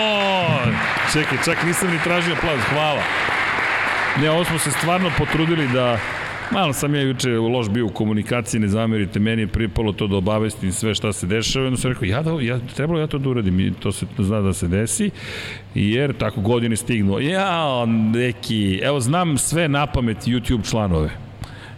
Čekaj, 1.12 1.38
čak 1.44 1.66
nisam 1.66 1.90
ni 1.90 1.98
tražio 2.04 2.34
aplauz, 2.34 2.60
hvala. 2.70 3.02
Ne, 4.20 4.30
ovo 4.30 4.44
smo 4.44 4.58
se 4.58 4.70
stvarno 4.70 5.10
potrudili 5.18 5.68
da 5.68 5.98
Malo 6.50 6.72
sam 6.72 6.94
ja 6.94 7.00
juče 7.00 7.30
loš 7.30 7.68
bio 7.68 7.86
u 7.86 7.88
komunikaciji, 7.88 8.60
ne 8.60 8.68
zamerite, 8.68 9.18
meni 9.18 9.42
je 9.42 9.46
pripalo 9.46 9.92
to 9.92 10.06
da 10.06 10.16
obavestim 10.16 10.72
sve 10.72 10.94
šta 10.94 11.12
se 11.12 11.26
dešava, 11.26 11.64
jedno 11.64 11.76
sam 11.76 11.92
rekao, 11.92 12.04
ja, 12.04 12.22
da, 12.22 12.30
ja, 12.40 12.58
trebalo 12.76 13.00
ja 13.00 13.06
to 13.06 13.18
da 13.18 13.28
uradim, 13.28 13.60
i 13.60 13.72
to 13.80 13.92
se 13.92 14.06
zna 14.18 14.40
da 14.40 14.52
se 14.52 14.68
desi, 14.68 15.10
jer 15.74 16.12
tako 16.12 16.40
godine 16.40 16.76
stignu, 16.76 17.20
ja, 17.20 17.86
neki, 18.14 18.80
evo 18.82 19.00
znam 19.00 19.38
sve 19.38 19.68
na 19.68 19.86
pamet 19.86 20.16
YouTube 20.16 20.70
članove, 20.70 21.10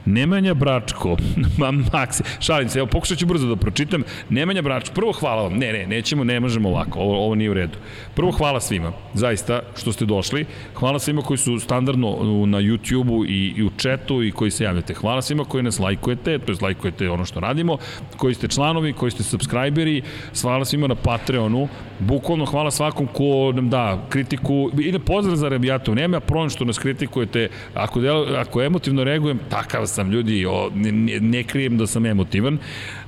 Nemanja 0.07 0.55
Bračko, 0.55 1.17
ma 1.59 1.71
Maksi, 1.71 2.23
šalim 2.41 2.69
se, 2.69 2.79
evo 2.79 2.87
pokušat 2.87 3.19
ću 3.19 3.27
brzo 3.27 3.49
da 3.49 3.57
pročitam. 3.57 4.03
Nemanja 4.29 4.63
Bračko, 4.63 4.95
prvo 4.95 5.13
hvala 5.13 5.43
vam, 5.43 5.53
ne, 5.53 5.73
ne, 5.73 5.87
nećemo, 5.87 6.25
ne 6.25 6.41
možemo 6.41 6.69
ovako, 6.69 7.01
ovo, 7.01 7.25
ovo 7.25 7.35
nije 7.35 7.51
u 7.51 7.55
redu. 7.55 7.79
Prvo 8.15 8.31
hvala 8.33 8.61
svima, 8.61 8.93
zaista, 9.15 9.61
što 9.77 9.93
ste 9.93 10.05
došli. 10.05 10.47
Hvala 10.75 10.99
svima 10.99 11.23
koji 11.23 11.39
su 11.39 11.59
standardno 11.59 12.09
na 12.47 12.59
YouTube-u 12.59 13.25
i, 13.25 13.55
i 13.57 13.65
u 13.65 13.71
chatu 13.79 14.23
i 14.23 14.33
koji 14.33 14.51
se 14.51 14.65
javljate. 14.65 14.95
Hvala 14.95 15.23
svima 15.23 15.45
koji 15.45 15.63
nas 15.63 15.79
lajkujete, 15.79 16.39
to 16.39 16.53
je 16.53 16.59
lajkujete 16.63 17.11
ono 17.11 17.25
što 17.25 17.41
radimo, 17.41 17.79
koji 18.17 18.35
ste 18.35 18.49
članovi, 18.49 18.93
koji 18.93 19.11
ste 19.11 19.23
subscriberi, 19.23 20.03
hvala 20.43 20.65
svima 20.65 20.87
na 20.87 20.95
Patreonu, 20.95 21.69
bukvalno 21.99 22.45
hvala 22.45 22.71
svakom 22.71 23.07
ko 23.07 23.53
nam 23.55 23.71
da 23.71 24.07
kritiku, 24.09 24.71
ide 24.79 24.99
pozdrav 24.99 25.37
za 25.37 25.49
Rebijatu, 25.49 25.95
nema 25.95 26.21
problem 26.21 26.51
što 26.51 26.65
nas 26.65 26.79
kritikujete, 26.79 27.49
ako, 27.75 28.01
del, 28.01 28.37
ako 28.37 28.63
emotivno 28.63 29.05
reagujem, 29.05 29.41
takav 29.51 29.87
sam 29.97 30.13
ljudi, 30.13 30.45
o, 30.47 30.71
ne, 30.75 30.93
ne, 31.21 31.43
krijem 31.45 31.79
da 31.79 31.87
sam 31.87 32.07
emotivan. 32.07 32.59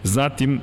Zatim, 0.03 0.61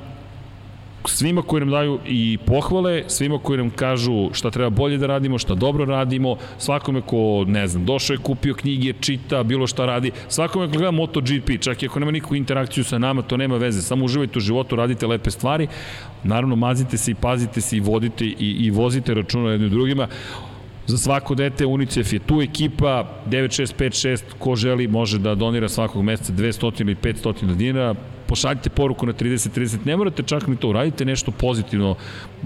svima 1.08 1.42
koji 1.42 1.60
nam 1.60 1.70
daju 1.70 1.98
i 2.06 2.38
pohvale, 2.46 3.04
svima 3.06 3.38
koji 3.38 3.58
nam 3.58 3.70
kažu 3.70 4.30
šta 4.32 4.50
treba 4.50 4.70
bolje 4.70 4.98
da 4.98 5.06
radimo, 5.06 5.38
šta 5.38 5.54
dobro 5.54 5.84
radimo, 5.84 6.36
svakome 6.58 7.00
ko, 7.00 7.44
ne 7.46 7.66
znam, 7.66 7.84
došao 7.84 8.14
je, 8.14 8.18
kupio 8.18 8.54
knjige, 8.54 8.92
čita, 9.00 9.42
bilo 9.42 9.66
šta 9.66 9.86
radi, 9.86 10.10
svakome 10.28 10.66
ko 10.66 10.72
gleda 10.72 10.90
MotoGP, 10.90 11.60
čak 11.60 11.82
i 11.82 11.86
ako 11.86 12.00
nema 12.00 12.10
nikakvu 12.10 12.36
interakciju 12.36 12.84
sa 12.84 12.98
nama, 12.98 13.22
to 13.22 13.36
nema 13.36 13.56
veze, 13.56 13.82
samo 13.82 14.04
uživajte 14.04 14.38
u 14.38 14.46
životu, 14.48 14.76
radite 14.76 15.06
lepe 15.06 15.30
stvari, 15.30 15.68
naravno 16.24 16.56
mazite 16.56 16.98
se 16.98 17.10
i 17.10 17.14
pazite 17.14 17.60
se 17.60 17.76
i 17.76 17.80
vodite 17.80 18.24
i, 18.24 18.56
i 18.66 18.70
vozite 18.70 19.14
računa 19.14 19.50
jednim 19.50 19.70
drugima. 19.70 20.08
Za 20.86 20.98
svako 20.98 21.34
dete 21.34 21.66
UNICEF 21.66 22.12
je 22.12 22.18
tu 22.18 22.42
ekipa 22.42 23.04
9656 23.26 24.22
ko 24.38 24.56
želi 24.56 24.88
može 24.88 25.18
da 25.18 25.34
donira 25.34 25.68
svakog 25.68 26.02
meseca 26.02 26.32
200 26.32 26.80
ili 26.80 26.94
500 26.94 27.54
dinara. 27.54 27.94
Pošaljite 28.26 28.70
poruku 28.70 29.06
na 29.06 29.12
30-30, 29.12 29.86
ne 29.86 29.96
morate 29.96 30.22
čak 30.22 30.46
ni 30.46 30.56
to, 30.56 30.68
uradite 30.68 31.04
nešto 31.04 31.30
pozitivno 31.30 31.94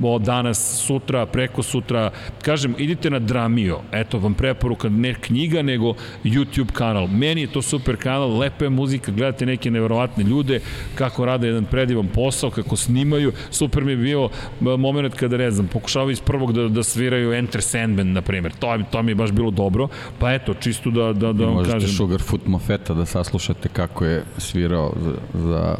od 0.02 0.22
danas, 0.22 0.82
sutra, 0.86 1.26
preko 1.26 1.62
sutra, 1.62 2.10
kažem, 2.42 2.74
idite 2.78 3.10
na 3.10 3.18
Dramio, 3.18 3.80
eto 3.92 4.18
vam 4.18 4.34
preporuka, 4.34 4.88
ne 4.88 5.14
knjiga, 5.14 5.62
nego 5.62 5.94
YouTube 6.24 6.72
kanal. 6.72 7.06
Meni 7.06 7.40
je 7.40 7.52
to 7.52 7.62
super 7.62 7.96
kanal, 7.96 8.38
lepa 8.38 8.64
je 8.64 8.70
muzika, 8.70 9.12
gledate 9.12 9.46
neke 9.46 9.70
neverovatne 9.70 10.24
ljude, 10.24 10.60
kako 10.94 11.24
rade 11.24 11.46
jedan 11.46 11.64
predivan 11.64 12.08
posao, 12.08 12.50
kako 12.50 12.76
snimaju, 12.76 13.32
super 13.50 13.84
mi 13.84 13.92
je 13.92 13.96
bio 13.96 14.28
moment 14.60 15.14
kada, 15.14 15.36
ne 15.36 15.50
znam, 15.50 15.66
pokušavaju 15.66 16.10
iz 16.10 16.20
prvog 16.20 16.52
da, 16.52 16.68
da 16.68 16.82
sviraju 16.82 17.32
Enter 17.32 17.62
Sandman, 17.62 18.12
na 18.12 18.22
primjer, 18.22 18.52
to, 18.58 18.78
to 18.90 19.02
mi 19.02 19.10
je 19.10 19.14
baš 19.14 19.30
bilo 19.30 19.50
dobro, 19.50 19.88
pa 20.18 20.32
eto, 20.32 20.54
čisto 20.54 20.90
da, 20.90 21.12
da, 21.12 21.32
da 21.32 21.44
vam 21.44 21.64
kažem. 21.64 21.72
Možete 21.74 21.92
Sugarfoot 21.92 22.46
Mofeta 22.46 22.94
da 22.94 23.06
saslušate 23.06 23.68
kako 23.68 24.04
je 24.04 24.24
svirao 24.38 24.92
za, 25.00 25.12
za 25.34 25.76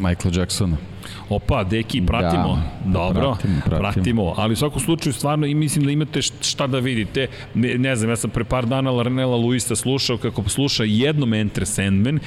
Michael 0.00 0.38
Jacksona. 0.38 0.76
Opa, 1.28 1.64
deki, 1.64 2.02
pratimo. 2.06 2.62
Da, 2.84 2.92
Dobro, 2.92 3.20
pratimo, 3.22 3.60
pratimo. 3.64 3.92
pratimo. 3.92 4.34
Ali 4.36 4.52
u 4.52 4.56
svakom 4.56 4.80
slučaju 4.80 5.12
stvarno 5.12 5.46
i 5.46 5.54
mislim 5.54 5.84
da 5.84 5.90
imate 5.90 6.22
šta 6.22 6.66
da 6.66 6.78
vidite. 6.78 7.26
Ne, 7.54 7.78
ne 7.78 7.96
znam, 7.96 8.10
ja 8.10 8.16
sam 8.16 8.30
pre 8.30 8.44
par 8.44 8.66
dana 8.66 8.90
Larnela 8.90 9.36
Luisa 9.36 9.76
slušao 9.76 10.16
kako 10.16 10.48
sluša 10.48 10.84
jednom 10.86 11.34
Enter 11.34 11.66
Sandman 11.66 12.18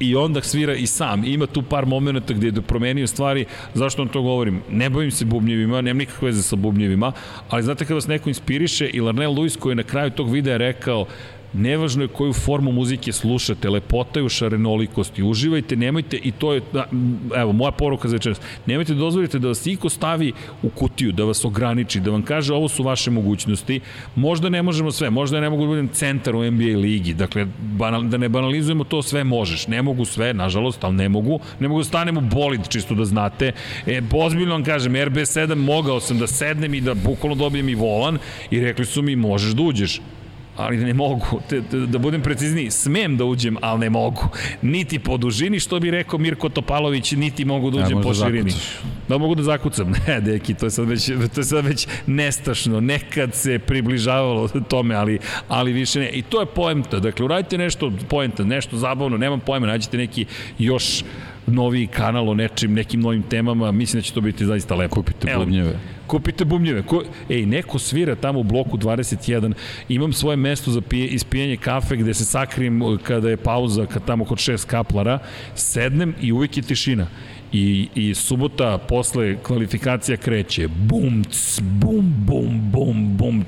i 0.00 0.16
onda 0.16 0.42
svira 0.42 0.74
i 0.74 0.86
sam. 0.86 1.24
Ima 1.24 1.46
tu 1.46 1.62
par 1.62 1.86
momenta 1.86 2.34
gde 2.34 2.46
je 2.46 2.50
da 2.50 2.62
promenio 2.62 3.06
stvari. 3.06 3.44
Zašto 3.74 4.02
vam 4.02 4.08
to 4.08 4.22
govorim? 4.22 4.62
Ne 4.70 4.90
bavim 4.90 5.10
se 5.10 5.24
bubnjevima, 5.24 5.80
nemam 5.80 5.98
nikakve 5.98 6.26
veze 6.26 6.42
sa 6.42 6.56
bubnjevima, 6.56 7.12
ali 7.50 7.62
znate 7.62 7.84
kada 7.84 7.94
vas 7.94 8.06
neko 8.06 8.28
inspiriše 8.28 8.86
i 8.86 9.00
Larnel 9.00 9.32
Luis 9.32 9.56
koji 9.56 9.72
je 9.72 9.76
na 9.76 9.82
kraju 9.82 10.10
tog 10.10 10.30
videa 10.30 10.56
rekao 10.56 11.06
Nevažno 11.54 12.02
je 12.02 12.08
koju 12.08 12.32
formu 12.32 12.72
muzike 12.72 13.12
slušate, 13.12 13.70
lepota 13.70 14.20
je 14.20 14.24
u 14.24 14.28
šarenolikosti. 14.28 15.22
Uživajte, 15.22 15.76
nemojte, 15.76 16.16
i 16.16 16.30
to 16.30 16.52
je, 16.52 16.60
da, 16.72 16.86
evo, 17.36 17.52
moja 17.52 17.70
poruka 17.72 18.08
za 18.08 18.16
večeras, 18.16 18.40
nemojte 18.66 18.94
da 18.94 19.00
dozvolite 19.00 19.38
da 19.38 19.48
vas 19.48 19.66
iko 19.66 19.88
stavi 19.88 20.32
u 20.62 20.68
kutiju, 20.68 21.12
da 21.12 21.24
vas 21.24 21.44
ograniči, 21.44 22.00
da 22.00 22.10
vam 22.10 22.22
kaže 22.22 22.54
ovo 22.54 22.68
su 22.68 22.82
vaše 22.82 23.10
mogućnosti. 23.10 23.80
Možda 24.14 24.48
ne 24.48 24.62
možemo 24.62 24.90
sve, 24.90 25.10
možda 25.10 25.40
ne 25.40 25.50
mogu 25.50 25.62
da 25.62 25.68
budem 25.68 25.88
centar 25.88 26.36
u 26.36 26.50
NBA 26.50 26.78
ligi, 26.78 27.14
dakle, 27.14 27.46
banal, 27.60 28.02
da 28.02 28.16
ne 28.16 28.28
banalizujemo 28.28 28.84
to 28.84 29.02
sve 29.02 29.24
možeš. 29.24 29.66
Ne 29.66 29.82
mogu 29.82 30.04
sve, 30.04 30.34
nažalost, 30.34 30.84
ali 30.84 30.94
ne 30.94 31.08
mogu. 31.08 31.40
Ne 31.60 31.68
mogu 31.68 31.80
da 31.80 31.84
stanemo 31.84 32.20
bolid, 32.20 32.68
čisto 32.68 32.94
da 32.94 33.04
znate. 33.04 33.52
E, 33.86 34.02
ozbiljno 34.12 34.52
vam 34.52 34.64
kažem, 34.64 34.92
RB7 34.92 35.54
mogao 35.54 36.00
sam 36.00 36.18
da 36.18 36.26
sednem 36.26 36.74
i 36.74 36.80
da 36.80 36.94
bukvalno 36.94 37.34
dobijem 37.34 37.68
i 37.68 37.74
volan 37.74 38.18
i 38.50 38.60
rekli 38.60 38.84
su 38.84 39.02
mi 39.02 39.16
možeš 39.16 39.52
da 39.52 39.62
uđeš 39.62 40.00
ali 40.56 40.76
ne 40.76 40.94
mogu, 40.94 41.40
te, 41.48 41.62
te, 41.62 41.76
da 41.76 41.98
budem 41.98 42.22
precizniji, 42.22 42.70
smem 42.70 43.16
da 43.16 43.24
uđem, 43.24 43.56
ali 43.60 43.80
ne 43.80 43.90
mogu. 43.90 44.28
Niti 44.62 44.98
po 44.98 45.16
dužini, 45.16 45.60
što 45.60 45.80
bi 45.80 45.90
rekao 45.90 46.18
Mirko 46.18 46.48
Topalović, 46.48 47.12
niti 47.12 47.44
mogu 47.44 47.70
da 47.70 47.84
uđem 47.84 47.98
ja, 47.98 48.02
po 48.02 48.14
širini. 48.14 48.52
Da 49.08 49.18
mogu 49.18 49.34
da 49.34 49.42
zakucam. 49.42 49.92
Ne, 50.06 50.20
deki, 50.20 50.54
to 50.54 50.66
je 50.66 50.70
sad 50.70 50.88
već, 50.88 51.06
to 51.34 51.40
je 51.40 51.44
sad 51.44 51.64
već 51.64 51.88
nestašno. 52.06 52.80
Nekad 52.80 53.34
se 53.34 53.58
približavalo 53.58 54.48
tome, 54.48 54.94
ali, 54.94 55.18
ali 55.48 55.72
više 55.72 56.00
ne. 56.00 56.10
I 56.10 56.22
to 56.22 56.40
je 56.40 56.46
poenta. 56.46 56.98
Dakle, 56.98 57.24
uradite 57.24 57.58
nešto 57.58 57.92
poenta, 58.08 58.44
nešto 58.44 58.76
zabavno, 58.76 59.16
nemam 59.16 59.40
pojma, 59.40 59.66
nađite 59.66 59.96
neki 59.96 60.26
još 60.58 61.02
novi 61.46 61.86
kanal 61.86 62.28
o 62.28 62.34
nečim, 62.34 62.74
nekim 62.74 63.00
novim 63.00 63.22
temama, 63.22 63.72
mislim 63.72 64.00
da 64.00 64.04
će 64.04 64.12
to 64.12 64.20
biti 64.20 64.46
zaista 64.46 64.74
lepo. 64.74 64.94
Kupite 64.94 65.30
Evo, 65.30 65.44
bubnjeve. 65.44 65.78
Kupite 66.06 66.44
bubnjeve. 66.44 66.82
Ko, 66.82 67.02
ej, 67.28 67.46
neko 67.46 67.78
svira 67.78 68.14
tamo 68.14 68.40
u 68.40 68.42
bloku 68.42 68.78
21, 68.78 69.52
imam 69.88 70.12
svoje 70.12 70.36
mesto 70.36 70.70
za 70.70 70.80
pije, 70.80 71.06
ispijanje 71.06 71.56
kafe 71.56 71.96
gde 71.96 72.14
se 72.14 72.24
sakrim 72.24 72.98
kada 73.02 73.30
je 73.30 73.36
pauza, 73.36 73.86
kad 73.86 74.04
tamo 74.04 74.24
kod 74.24 74.38
šest 74.38 74.64
kaplara, 74.64 75.18
sednem 75.54 76.14
i 76.20 76.32
uvijek 76.32 76.56
je 76.56 76.62
tišina 76.62 77.06
i, 77.54 77.88
i 77.94 78.14
subota 78.14 78.78
posle 78.78 79.36
kvalifikacija 79.42 80.16
kreće. 80.16 80.68
Bum, 80.68 81.24
cs, 81.30 81.60
bum, 81.60 82.14
bum, 82.26 82.70
bum, 82.72 83.16
bum, 83.16 83.44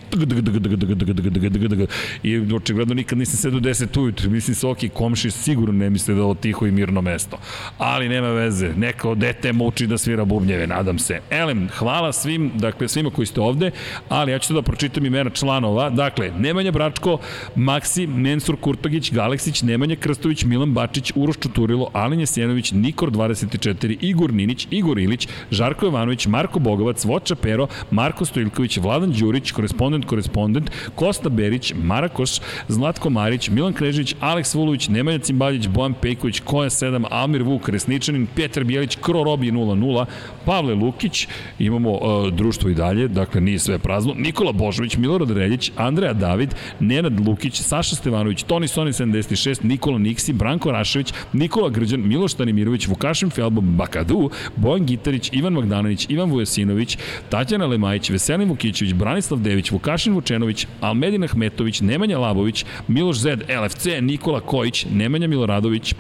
i 2.23 2.55
očigledno 2.55 2.95
nikad 2.95 3.19
nisam 3.19 3.37
sedu 3.37 3.61
10 3.61 4.01
ujutru, 4.01 4.31
mislim 4.31 4.55
se 4.55 4.67
ok, 4.67 4.79
komši 4.93 5.31
sigurno 5.31 5.73
ne 5.73 5.91
misle 5.91 6.15
da 6.15 6.21
je 6.21 6.25
ovo 6.25 6.35
tiho 6.35 6.67
i 6.67 6.71
mirno 6.71 7.01
mesto, 7.01 7.39
ali 7.79 8.09
nema 8.09 8.29
veze, 8.29 8.73
neka 8.77 9.15
dete 9.15 9.53
muči 9.53 9.87
da 9.87 9.99
svira 9.99 10.25
bubnjeve, 10.25 10.67
nadam 10.67 10.99
se. 10.99 11.21
Elem, 11.31 11.69
hvala 11.79 12.13
svim, 12.13 12.51
dakle 12.55 12.89
svima 12.89 13.11
koji 13.11 13.27
ste 13.27 13.41
ovde, 13.41 13.71
ali 14.09 14.33
ja 14.33 14.39
ću 14.39 14.55
da 14.55 14.63
pročitam 14.63 15.07
imena 15.07 15.31
članova, 15.31 15.91
dakle, 15.91 16.31
Nemanja 16.39 16.71
Bračko, 16.71 17.19
Maksi, 17.57 18.07
Mensur 18.07 18.57
Kurtogić, 18.61 19.13
Galeksić, 19.13 19.63
Nemanja 19.63 19.97
Krstović, 19.97 20.45
Milan 20.45 20.75
Bačić, 20.75 21.13
Uroš 21.15 21.37
Čuturilo, 21.37 21.91
Alin 21.93 22.21
Jesenović, 22.21 22.73
Nikor 22.73 23.11
24, 23.11 23.96
Igor 24.01 24.33
Ninić, 24.33 24.69
Igor 24.71 24.99
Ilić, 24.99 25.29
Žarko 25.51 25.87
Jovanović, 25.87 26.27
Marko 26.27 26.59
Bogovac, 26.59 27.05
Voča 27.05 27.35
Pero, 27.35 27.67
Marko 27.91 28.25
Stojilković, 28.25 28.79
Vladan 28.79 29.13
Đurić, 29.13 29.53
korespondent, 29.53 30.05
korespondent, 30.05 30.71
Kosta 30.95 31.29
Berić, 31.29 31.75
Marakoš, 31.83 32.41
Zlatko 32.69 33.11
Marić, 33.11 33.49
Milan 33.49 33.73
Krežić, 33.73 34.15
Aleks 34.21 34.55
Vulović, 34.55 34.89
Nemanja 34.89 35.19
Cimbaljić, 35.19 35.69
Bojan 35.69 35.95
Pejković, 36.03 36.41
Koja 36.41 36.71
7, 36.71 37.05
Almir 37.11 37.43
Vuk, 37.43 37.69
Resničanin, 37.69 38.27
Petar 38.37 38.65
Bijelić, 38.65 38.97
Kro 39.01 39.25
Robi 39.25 39.53
0-0, 39.53 40.05
Pavle 40.45 40.75
Lukić, 40.75 41.29
imamo 41.59 41.93
uh, 41.93 42.33
društvo 42.33 42.71
i 42.71 42.75
dalje, 42.75 43.09
dakle 43.09 43.41
nije 43.41 43.59
sve 43.59 43.79
prazno, 43.79 44.15
Nikola 44.17 44.53
Božović, 44.53 44.97
Milorad 44.97 45.31
Reljić, 45.31 45.73
Andreja 45.77 46.13
David, 46.13 46.55
Nenad 46.81 47.27
Lukić, 47.27 47.61
Saša 47.61 47.97
Stevanović, 47.97 48.43
Toni 48.43 48.69
Soni 48.69 48.93
76, 48.93 49.65
Nikola 49.65 49.99
Niksi, 49.99 50.33
Branko 50.33 50.71
Rašević, 50.71 51.13
Nikola 51.33 51.69
Grđan, 51.71 52.01
Miloš 52.09 52.35
Tanimirović, 52.35 52.87
Vukašin 52.87 53.31
Felbo, 53.31 53.61
Bakadu, 53.77 54.31
Bojan 54.57 54.87
Gitarić, 54.87 55.31
Ivan 55.33 55.53
Magdanović, 55.53 56.07
Ivan 56.09 56.31
Vujasinović, 56.31 56.99
Tatjana 57.29 57.67
Lemajić, 57.67 58.11
Veselin 58.11 58.49
Vukićević, 58.49 58.95
Branislav 58.95 59.41
Dević, 59.41 59.71
Vukašin 59.71 60.15
Vučenović, 60.15 60.67
Almedin 60.81 61.25
Ahmetović, 61.25 61.81
Nemanja 61.81 62.19
Labović, 62.19 62.65
Miloš 62.89 63.19
Zed, 63.19 63.43
LFC, 63.63 63.87
Nikola 64.01 64.41
Kojić, 64.41 64.87
Nemanja 64.91 65.27
Miloradović, 65.27 65.95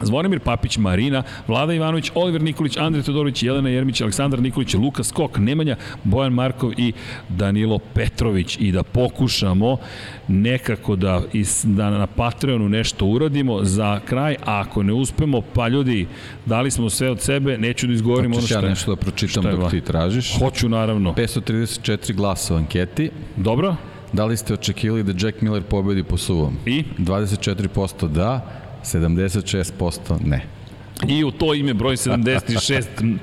Zvonimir 0.00 0.40
Papić, 0.40 0.78
Marina, 0.78 1.22
Vlada 1.48 1.74
Ivanović, 1.74 2.10
Oliver 2.14 2.42
Nikolić, 2.42 2.76
Andrej 2.76 3.04
Todorović, 3.04 3.42
Jelena 3.42 3.68
Jermić, 3.68 4.00
Aleksandar 4.00 4.42
Nikolić, 4.42 4.74
Luka 4.74 5.04
Skok, 5.04 5.38
Nemanja, 5.38 5.76
Bojan 6.04 6.32
Markov 6.32 6.72
i 6.76 6.92
Danilo 7.28 7.78
Petrović 7.78 8.56
i 8.60 8.72
da 8.72 8.82
pokušamo 8.82 9.76
nekako 10.28 10.96
da, 10.96 11.22
is, 11.32 11.64
da 11.64 11.90
na 11.90 12.06
Patreonu 12.06 12.68
nešto 12.68 13.06
uradimo 13.06 13.64
za 13.64 14.00
kraj, 14.04 14.36
a 14.44 14.60
ako 14.60 14.82
ne 14.82 14.92
uspemo, 14.92 15.40
pa 15.52 15.68
ljudi, 15.68 16.06
dali 16.46 16.70
smo 16.70 16.90
sve 16.90 17.10
od 17.10 17.20
sebe, 17.20 17.58
neću 17.58 17.86
da 17.86 17.92
izgovorim 17.92 18.32
ono 18.32 18.42
što 18.42 18.54
ja 18.54 18.60
nešto 18.60 18.94
da 18.94 19.00
pročitam 19.00 19.44
dok 19.44 19.70
ti 19.70 19.80
tražiš. 19.80 20.38
Hoću 20.38 20.68
naravno. 20.68 21.14
534 21.14 22.14
glasa 22.14 22.54
u 22.54 22.56
anketi. 22.56 23.10
Dobro. 23.36 23.76
Da 24.12 24.24
li 24.24 24.36
ste 24.36 24.54
očekivali 24.54 25.02
da 25.02 25.26
Jack 25.26 25.40
Miller 25.40 25.62
pobedi 25.62 26.02
po 26.02 26.16
suvom? 26.16 26.56
I? 26.66 26.84
24% 26.98 28.08
da, 28.08 28.50
76% 28.94 30.26
ne. 30.26 30.46
I 31.08 31.24
u 31.24 31.30
to 31.30 31.54
ime 31.54 31.74
broj 31.74 31.96
76 31.96 33.16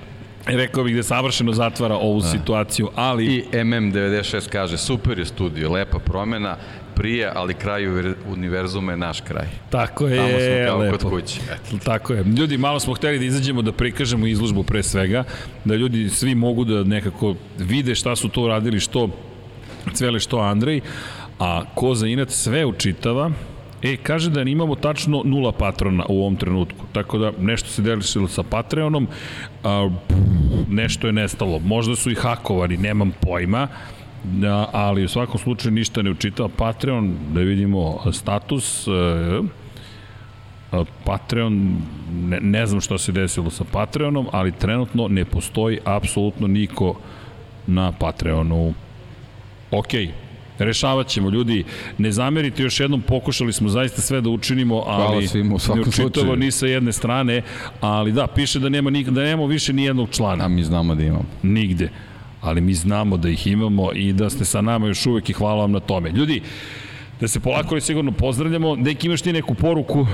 rekao 0.46 0.84
bih 0.84 0.96
da 0.96 1.04
savršeno 1.04 1.54
zatvara 1.54 1.96
ovu 1.96 2.22
da. 2.22 2.28
situaciju, 2.28 2.90
ali... 2.96 3.26
I 3.26 3.44
MM96 3.52 4.50
kaže, 4.50 4.78
super 4.78 5.20
je 5.20 5.26
studio, 5.26 5.72
lepa 5.72 6.00
promena, 6.00 6.58
prije, 6.96 7.32
ali 7.36 7.54
kraj 7.54 7.84
univerzuma 8.28 8.92
je 8.92 8.98
naš 8.98 9.22
kraj. 9.22 9.48
Tako 9.70 10.08
je, 10.08 10.18
Tamo 10.18 10.30
smo 10.30 10.68
kao 10.68 10.78
lepo. 10.78 10.98
kod 10.98 11.10
kuće. 11.10 11.40
Eto. 11.52 11.78
Tako 11.86 12.14
je. 12.14 12.24
Ljudi, 12.24 12.58
malo 12.58 12.80
smo 12.80 12.94
hteli 12.94 13.20
da 13.20 13.26
izađemo 13.26 13.62
da 13.62 13.72
prikažemo 13.72 14.28
izložbu 14.28 14.64
pre 14.64 14.84
svega, 14.84 15.24
da 15.66 15.76
ljudi 15.76 16.10
svi 16.10 16.36
mogu 16.36 16.66
da 16.66 16.84
nekako 16.84 17.36
vide 17.58 17.96
šta 17.96 18.16
su 18.16 18.30
to 18.30 18.42
uradili, 18.42 18.80
što 18.80 19.10
Cvele, 19.94 20.20
što 20.20 20.40
Andrej, 20.40 20.82
a 21.40 21.64
ko 21.76 21.96
za 21.96 22.08
inat 22.08 22.30
sve 22.30 22.66
učitava, 22.66 23.32
E, 23.84 23.98
kaže 23.98 24.30
da 24.30 24.42
imamo 24.42 24.76
tačno 24.76 25.22
nula 25.26 25.52
patrona 25.52 26.06
u 26.10 26.22
ovom 26.22 26.36
trenutku, 26.36 26.86
tako 26.92 27.18
da 27.18 27.32
nešto 27.40 27.70
se 27.70 27.82
delišilo 27.82 28.28
sa 28.28 28.44
Patreonom, 28.44 29.08
a, 29.64 29.90
nešto 30.70 31.08
je 31.08 31.14
nestalo. 31.14 31.60
Možda 31.60 31.96
su 31.96 32.12
i 32.12 32.16
hakovani, 32.16 32.78
nemam 32.78 33.12
pojma, 33.22 33.68
da, 34.24 34.70
ali 34.72 35.04
u 35.04 35.08
svakom 35.08 35.40
slučaju 35.40 35.72
ništa 35.72 36.02
ne 36.02 36.12
učitava 36.12 36.50
Patreon, 36.58 37.16
da 37.34 37.42
vidimo 37.42 38.12
status, 38.12 38.88
e, 38.88 39.42
Patreon, 41.04 41.82
ne, 42.14 42.40
ne 42.42 42.66
znam 42.66 42.82
što 42.82 42.98
se 42.98 43.12
desilo 43.12 43.50
sa 43.50 43.64
Patreonom, 43.72 44.28
ali 44.32 44.52
trenutno 44.52 45.08
ne 45.08 45.26
postoji 45.26 45.80
apsolutno 45.86 46.48
niko 46.48 46.96
na 47.68 47.92
Patreonu. 47.92 48.74
Okej, 49.72 50.12
Rešavat 50.60 51.08
ćemo, 51.08 51.30
ljudi, 51.30 51.64
ne 51.98 52.12
zamerite 52.12 52.64
još 52.64 52.80
jednom, 52.80 53.02
pokušali 53.02 53.54
smo 53.54 53.70
zaista 53.70 54.02
sve 54.02 54.22
da 54.22 54.30
učinimo, 54.30 54.84
ali 54.88 55.28
slučaju. 55.92 56.36
ni 56.36 56.52
sa 56.52 56.66
jedne 56.66 56.92
strane, 56.92 57.42
ali 57.82 58.12
da, 58.12 58.28
piše 58.28 58.60
da 58.60 58.70
nema, 58.70 58.92
da 58.92 59.22
nema 59.22 59.46
više 59.46 59.74
ni 59.74 59.84
jednog 59.84 60.10
člana. 60.10 60.46
A 60.46 60.48
mi 60.48 60.64
znamo 60.64 60.96
da 60.96 61.04
imamo. 61.04 61.26
Nigde. 61.44 61.90
Ali 62.42 62.62
mi 62.62 62.74
znamo 62.74 63.18
da 63.18 63.30
ih 63.30 63.48
imamo 63.48 63.94
i 63.94 64.14
da 64.14 64.30
ste 64.30 64.46
sa 64.46 64.62
nama 64.62 64.88
još 64.88 65.06
uvek 65.06 65.30
i 65.30 65.34
hvala 65.34 65.62
vam 65.62 65.72
na 65.72 65.80
tome. 65.80 66.10
Ljudi, 66.12 66.42
da 67.20 67.28
se 67.28 67.40
polako 67.40 67.78
i 67.78 67.82
sigurno 67.82 68.12
pozdravljamo. 68.12 68.76
Deki, 68.76 69.08
imaš 69.08 69.22
ti 69.22 69.34
neku 69.34 69.56
poruku? 69.56 70.08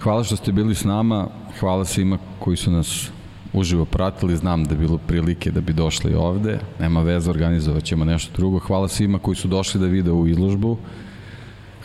Hvala 0.00 0.24
što 0.24 0.36
ste 0.36 0.52
bili 0.52 0.74
s 0.74 0.84
nama, 0.84 1.28
hvala 1.60 1.84
svima 1.84 2.18
koji 2.38 2.56
su 2.56 2.70
nas 2.70 3.10
uživo 3.52 3.84
pratili, 3.84 4.36
znam 4.36 4.64
da 4.64 4.74
je 4.74 4.78
bilo 4.78 4.98
prilike 4.98 5.50
da 5.50 5.60
bi 5.60 5.72
došli 5.72 6.14
ovde, 6.14 6.58
nema 6.80 7.02
veze, 7.02 7.30
organizovat 7.30 7.84
ćemo 7.84 8.04
nešto 8.04 8.32
drugo. 8.36 8.58
Hvala 8.58 8.88
svima 8.88 9.18
koji 9.18 9.36
su 9.36 9.48
došli 9.48 9.80
da 9.80 9.86
vide 9.86 10.10
u 10.10 10.26
izložbu, 10.26 10.76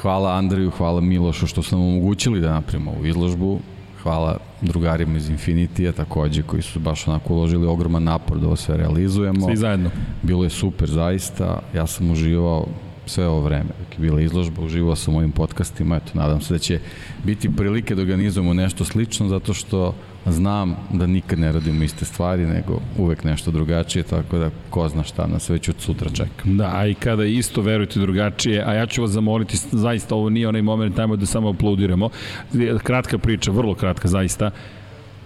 hvala 0.02 0.36
Andreju, 0.38 0.72
hvala 0.72 1.02
Milošu 1.02 1.48
što 1.48 1.62
su 1.62 1.78
nam 1.78 1.88
omogućili 1.88 2.42
da 2.42 2.54
napravimo 2.54 2.92
ovu 2.92 3.06
izložbu, 3.06 3.60
hvala 4.04 4.38
drugarima 4.62 5.18
iz 5.18 5.30
Infinitija 5.30 5.92
takođe 5.92 6.44
koji 6.44 6.62
su 6.62 6.80
baš 6.80 7.08
onako 7.08 7.34
uložili 7.34 7.68
ogroman 7.68 8.04
napor 8.04 8.40
da 8.40 8.48
ovo 8.48 8.56
sve 8.56 8.78
realizujemo. 8.78 9.48
Svi 9.48 9.56
zajedno. 9.56 9.90
Bilo 10.24 10.44
je 10.44 10.50
super 10.50 10.90
zaista, 10.90 11.60
ja 11.76 11.88
sam 11.88 12.12
uživao 12.12 12.66
sve 13.06 13.28
ovo 13.28 13.42
vreme 13.42 13.70
dok 13.80 13.94
je 13.94 14.00
bila 14.00 14.22
izložba, 14.22 14.62
uživao 14.62 14.96
sam 14.96 15.14
u 15.14 15.18
ovim 15.18 15.32
podcastima, 15.32 15.96
eto, 15.96 16.12
nadam 16.14 16.42
se 16.42 16.54
da 16.54 16.60
će 16.60 16.80
biti 17.24 17.56
prilike 17.56 17.96
da 17.96 18.02
organizujemo 18.02 18.54
nešto 18.54 18.86
slično, 18.86 19.28
zato 19.28 19.54
što 19.54 19.94
znam 20.26 20.76
da 20.94 21.08
nikad 21.08 21.40
ne 21.40 21.52
radimo 21.52 21.84
iste 21.84 22.06
stvari, 22.06 22.46
nego 22.46 22.82
uvek 22.98 23.24
nešto 23.24 23.52
drugačije, 23.52 24.04
tako 24.04 24.38
da 24.38 24.50
ko 24.70 24.90
zna 24.90 25.04
šta 25.04 25.28
nas 25.28 25.50
već 25.50 25.70
od 25.70 25.76
sutra 25.80 26.10
čeka. 26.10 26.44
Da, 26.44 26.72
a 26.76 26.88
i 26.88 26.94
kada 26.94 27.26
isto 27.26 27.62
verujete 27.62 28.00
drugačije, 28.00 28.64
a 28.66 28.74
ja 28.74 28.86
ću 28.86 29.02
vas 29.02 29.12
zamoliti, 29.12 29.58
zaista 29.72 30.16
ovo 30.16 30.30
nije 30.30 30.48
onaj 30.48 30.62
moment, 30.62 30.96
tajmo 30.96 31.16
da 31.16 31.26
samo 31.26 31.50
aplaudiramo. 31.50 32.10
Kratka 32.84 33.18
priča, 33.18 33.52
vrlo 33.52 33.76
kratka 33.76 34.08
zaista. 34.08 34.52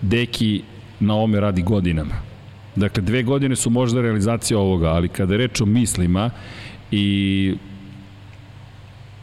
Deki 0.02 0.62
na 1.00 1.16
ome 1.16 1.40
radi 1.40 1.62
godinama. 1.62 2.14
Dakle, 2.76 3.04
dve 3.04 3.24
godine 3.24 3.56
su 3.56 3.70
možda 3.70 4.02
realizacija 4.02 4.60
ovoga, 4.60 4.88
ali 4.88 5.10
kada 5.10 5.38
reč 5.38 5.62
o 5.62 5.66
mislima 5.66 6.30
i 6.92 7.56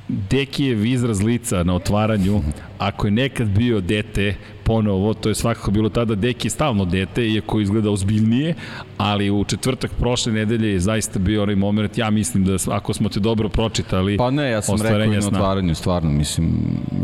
Dekijev 0.09 0.87
izraz 0.87 1.23
lica 1.23 1.63
na 1.63 1.75
otvaranju, 1.75 2.41
ako 2.79 3.07
je 3.07 3.11
nekad 3.11 3.49
bio 3.49 3.81
dete, 3.81 4.35
ponovo, 4.69 5.15
to 5.15 5.29
je 5.29 5.35
svakako 5.35 5.71
bilo 5.71 5.89
tada 5.89 6.15
Deki 6.15 6.47
je 6.47 6.51
stalno 6.51 6.85
dete, 6.85 7.29
iako 7.29 7.61
izgleda 7.61 7.91
ozbiljnije, 7.91 8.55
ali 8.97 9.31
u 9.31 9.45
četvrtak 9.45 9.91
prošle 9.99 10.33
nedelje 10.33 10.73
je 10.73 10.81
zaista 10.81 11.19
bio 11.19 11.43
onaj 11.43 11.55
moment, 11.55 11.99
ja 11.99 12.11
mislim 12.11 12.45
da 12.45 12.57
ako 12.71 12.95
smo 12.95 13.09
te 13.09 13.21
dobro 13.21 13.49
pročitali, 13.49 14.17
Pa 14.17 14.31
ne, 14.31 14.51
ja 14.51 14.63
sam 14.63 14.83
rekao 14.83 15.05
i 15.05 15.09
na 15.09 15.27
otvaranju, 15.27 15.75
stvarno, 15.75 16.11
mislim, 16.11 16.49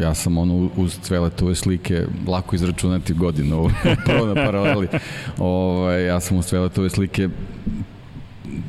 ja 0.01 0.15
sam 0.15 0.39
ono 0.39 0.69
uz 0.77 0.99
ove 1.43 1.55
slike 1.55 2.07
lako 2.29 2.57
izračunati 2.57 3.15
godinu, 3.15 3.71
prvo 4.07 4.27
na 4.27 4.35
paraleli, 4.35 4.89
ovaj, 5.39 6.07
ja 6.07 6.21
sam 6.21 6.39
uz 6.39 6.53
ove 6.55 6.91
slike 6.91 7.29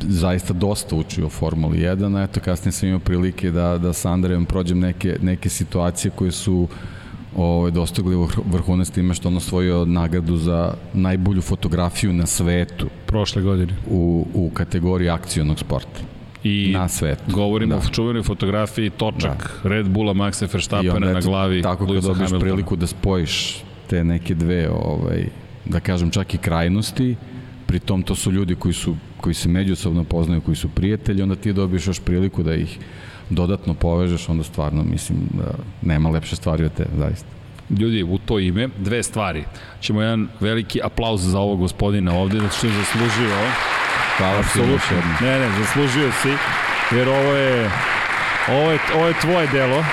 zaista 0.02 0.54
dosta 0.54 0.96
učio 0.96 1.26
o 1.26 1.30
Formuli 1.30 1.78
1, 1.78 2.18
a 2.18 2.24
eto 2.24 2.40
kasnije 2.40 2.72
sam 2.72 2.90
imao 2.90 3.00
prilike 3.00 3.52
da, 3.52 3.78
da 3.78 3.94
sa 3.94 4.12
Andrejom 4.12 4.46
prođem 4.46 4.80
neke, 4.80 5.18
neke 5.22 5.50
situacije 5.50 6.12
koje 6.16 6.32
su 6.32 6.68
ovaj, 7.36 7.72
dostigli 7.72 8.28
vrhunac 8.46 8.90
time 8.90 9.14
što 9.14 9.28
on 9.28 9.38
osvojio 9.38 9.86
nagradu 9.86 10.38
za 10.38 10.74
najbolju 10.94 11.42
fotografiju 11.42 12.14
na 12.14 12.26
svetu. 12.26 12.88
Prošle 13.06 13.42
godine. 13.42 13.74
U, 13.90 14.28
u 14.34 14.50
kategoriji 14.50 15.10
akcionog 15.10 15.60
sporta. 15.60 16.00
I 16.44 16.72
na 16.74 16.88
svetu. 16.88 17.24
Govorimo 17.28 17.76
da. 17.76 17.82
o 17.82 17.94
čuvenoj 17.94 18.24
fotografiji 18.24 18.90
točak 18.90 19.60
da. 19.64 19.70
Red 19.70 19.90
Bulla 19.90 20.14
Maxa 20.14 20.54
Verstappena 20.54 21.14
na 21.14 21.22
glavi 21.22 21.62
Tako 21.62 21.88
kad 21.88 22.04
dobiš 22.04 22.30
priliku 22.40 22.76
da 22.76 22.88
spojiš 22.88 23.64
te 23.88 24.04
neke 24.04 24.36
dve, 24.36 24.70
ovaj, 24.70 25.26
da 25.66 25.80
kažem 25.80 26.10
čak 26.10 26.34
i 26.34 26.38
krajnosti, 26.38 27.16
pritom 27.68 28.04
to 28.04 28.16
su 28.16 28.32
ljudi 28.32 28.56
koji 28.56 28.74
su 28.74 28.96
koji 29.22 29.34
se 29.34 29.50
međusobno 29.50 30.04
poznaju, 30.04 30.42
koji 30.42 30.56
su 30.56 30.70
prijatelji, 30.70 31.24
onda 31.24 31.36
ti 31.36 31.54
dobiješ 31.54 31.88
još 31.88 32.00
priliku 32.00 32.44
da 32.44 32.56
ih 32.56 32.80
dodatno 33.30 33.74
povežeš, 33.74 34.30
onda 34.30 34.44
stvarno 34.44 34.84
mislim 34.84 35.18
da 35.34 35.52
nema 35.82 36.10
lepše 36.10 36.36
stvari 36.36 36.66
od 36.66 36.74
te, 36.74 36.86
zaista. 36.98 37.28
Ljudi, 37.80 38.04
u 38.04 38.18
to 38.18 38.40
ime, 38.40 38.70
dve 38.78 39.04
stvari. 39.04 39.44
Ćemo 39.82 40.02
jedan 40.02 40.28
veliki 40.40 40.80
aplauz 40.84 41.22
za 41.22 41.40
ovog 41.40 41.60
gospodina 41.60 42.14
ovde, 42.14 42.40
zato 42.40 42.56
što 42.58 42.68
je 42.68 42.74
zaslužio. 42.74 43.36
Hvala 44.18 44.40
Absolutno. 44.40 44.98
Ne, 45.22 45.40
ne, 45.40 45.50
zaslužio 45.60 46.12
si, 46.22 46.30
jer 46.96 47.10
ovo 47.10 47.34
je, 47.34 47.72
ovo 48.50 48.72
je, 48.72 48.80
ovo 48.96 49.08
je 49.08 49.14
tvoje 49.22 49.48
delo. 49.48 49.86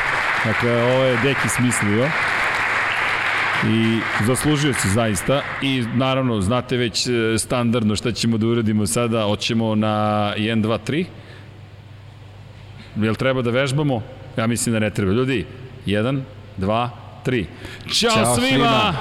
Dakle, 0.44 0.83
ovo 0.83 1.05
je 1.05 1.17
Deki 1.17 1.49
smislio. 1.49 2.09
I 3.68 4.00
zaslužio 4.26 4.74
si 4.74 4.89
zaista 4.89 5.42
i 5.62 5.84
naravno 5.94 6.41
znate 6.41 6.76
već 6.76 7.07
e, 7.07 7.39
standardno 7.39 7.97
šta 7.97 8.12
ćemo 8.12 8.39
da 8.39 8.47
uradimo 8.47 8.86
sada, 8.86 9.24
hoćemo 9.24 9.74
na 9.74 10.34
1, 10.36 10.62
2, 10.62 10.78
3. 10.86 11.05
Jel 12.97 13.15
treba 13.15 13.42
da 13.42 13.50
vežbamo? 13.50 14.02
Ja 14.36 14.47
mislim 14.47 14.73
da 14.73 14.78
ne 14.78 14.91
treba. 14.91 15.12
Ljudi, 15.12 15.47
1, 15.86 16.20
2, 16.58 16.89
3. 17.26 17.44
Ćao, 17.92 18.10
Ćao 18.10 18.34
svima! 18.34 18.49
svima! 18.49 18.94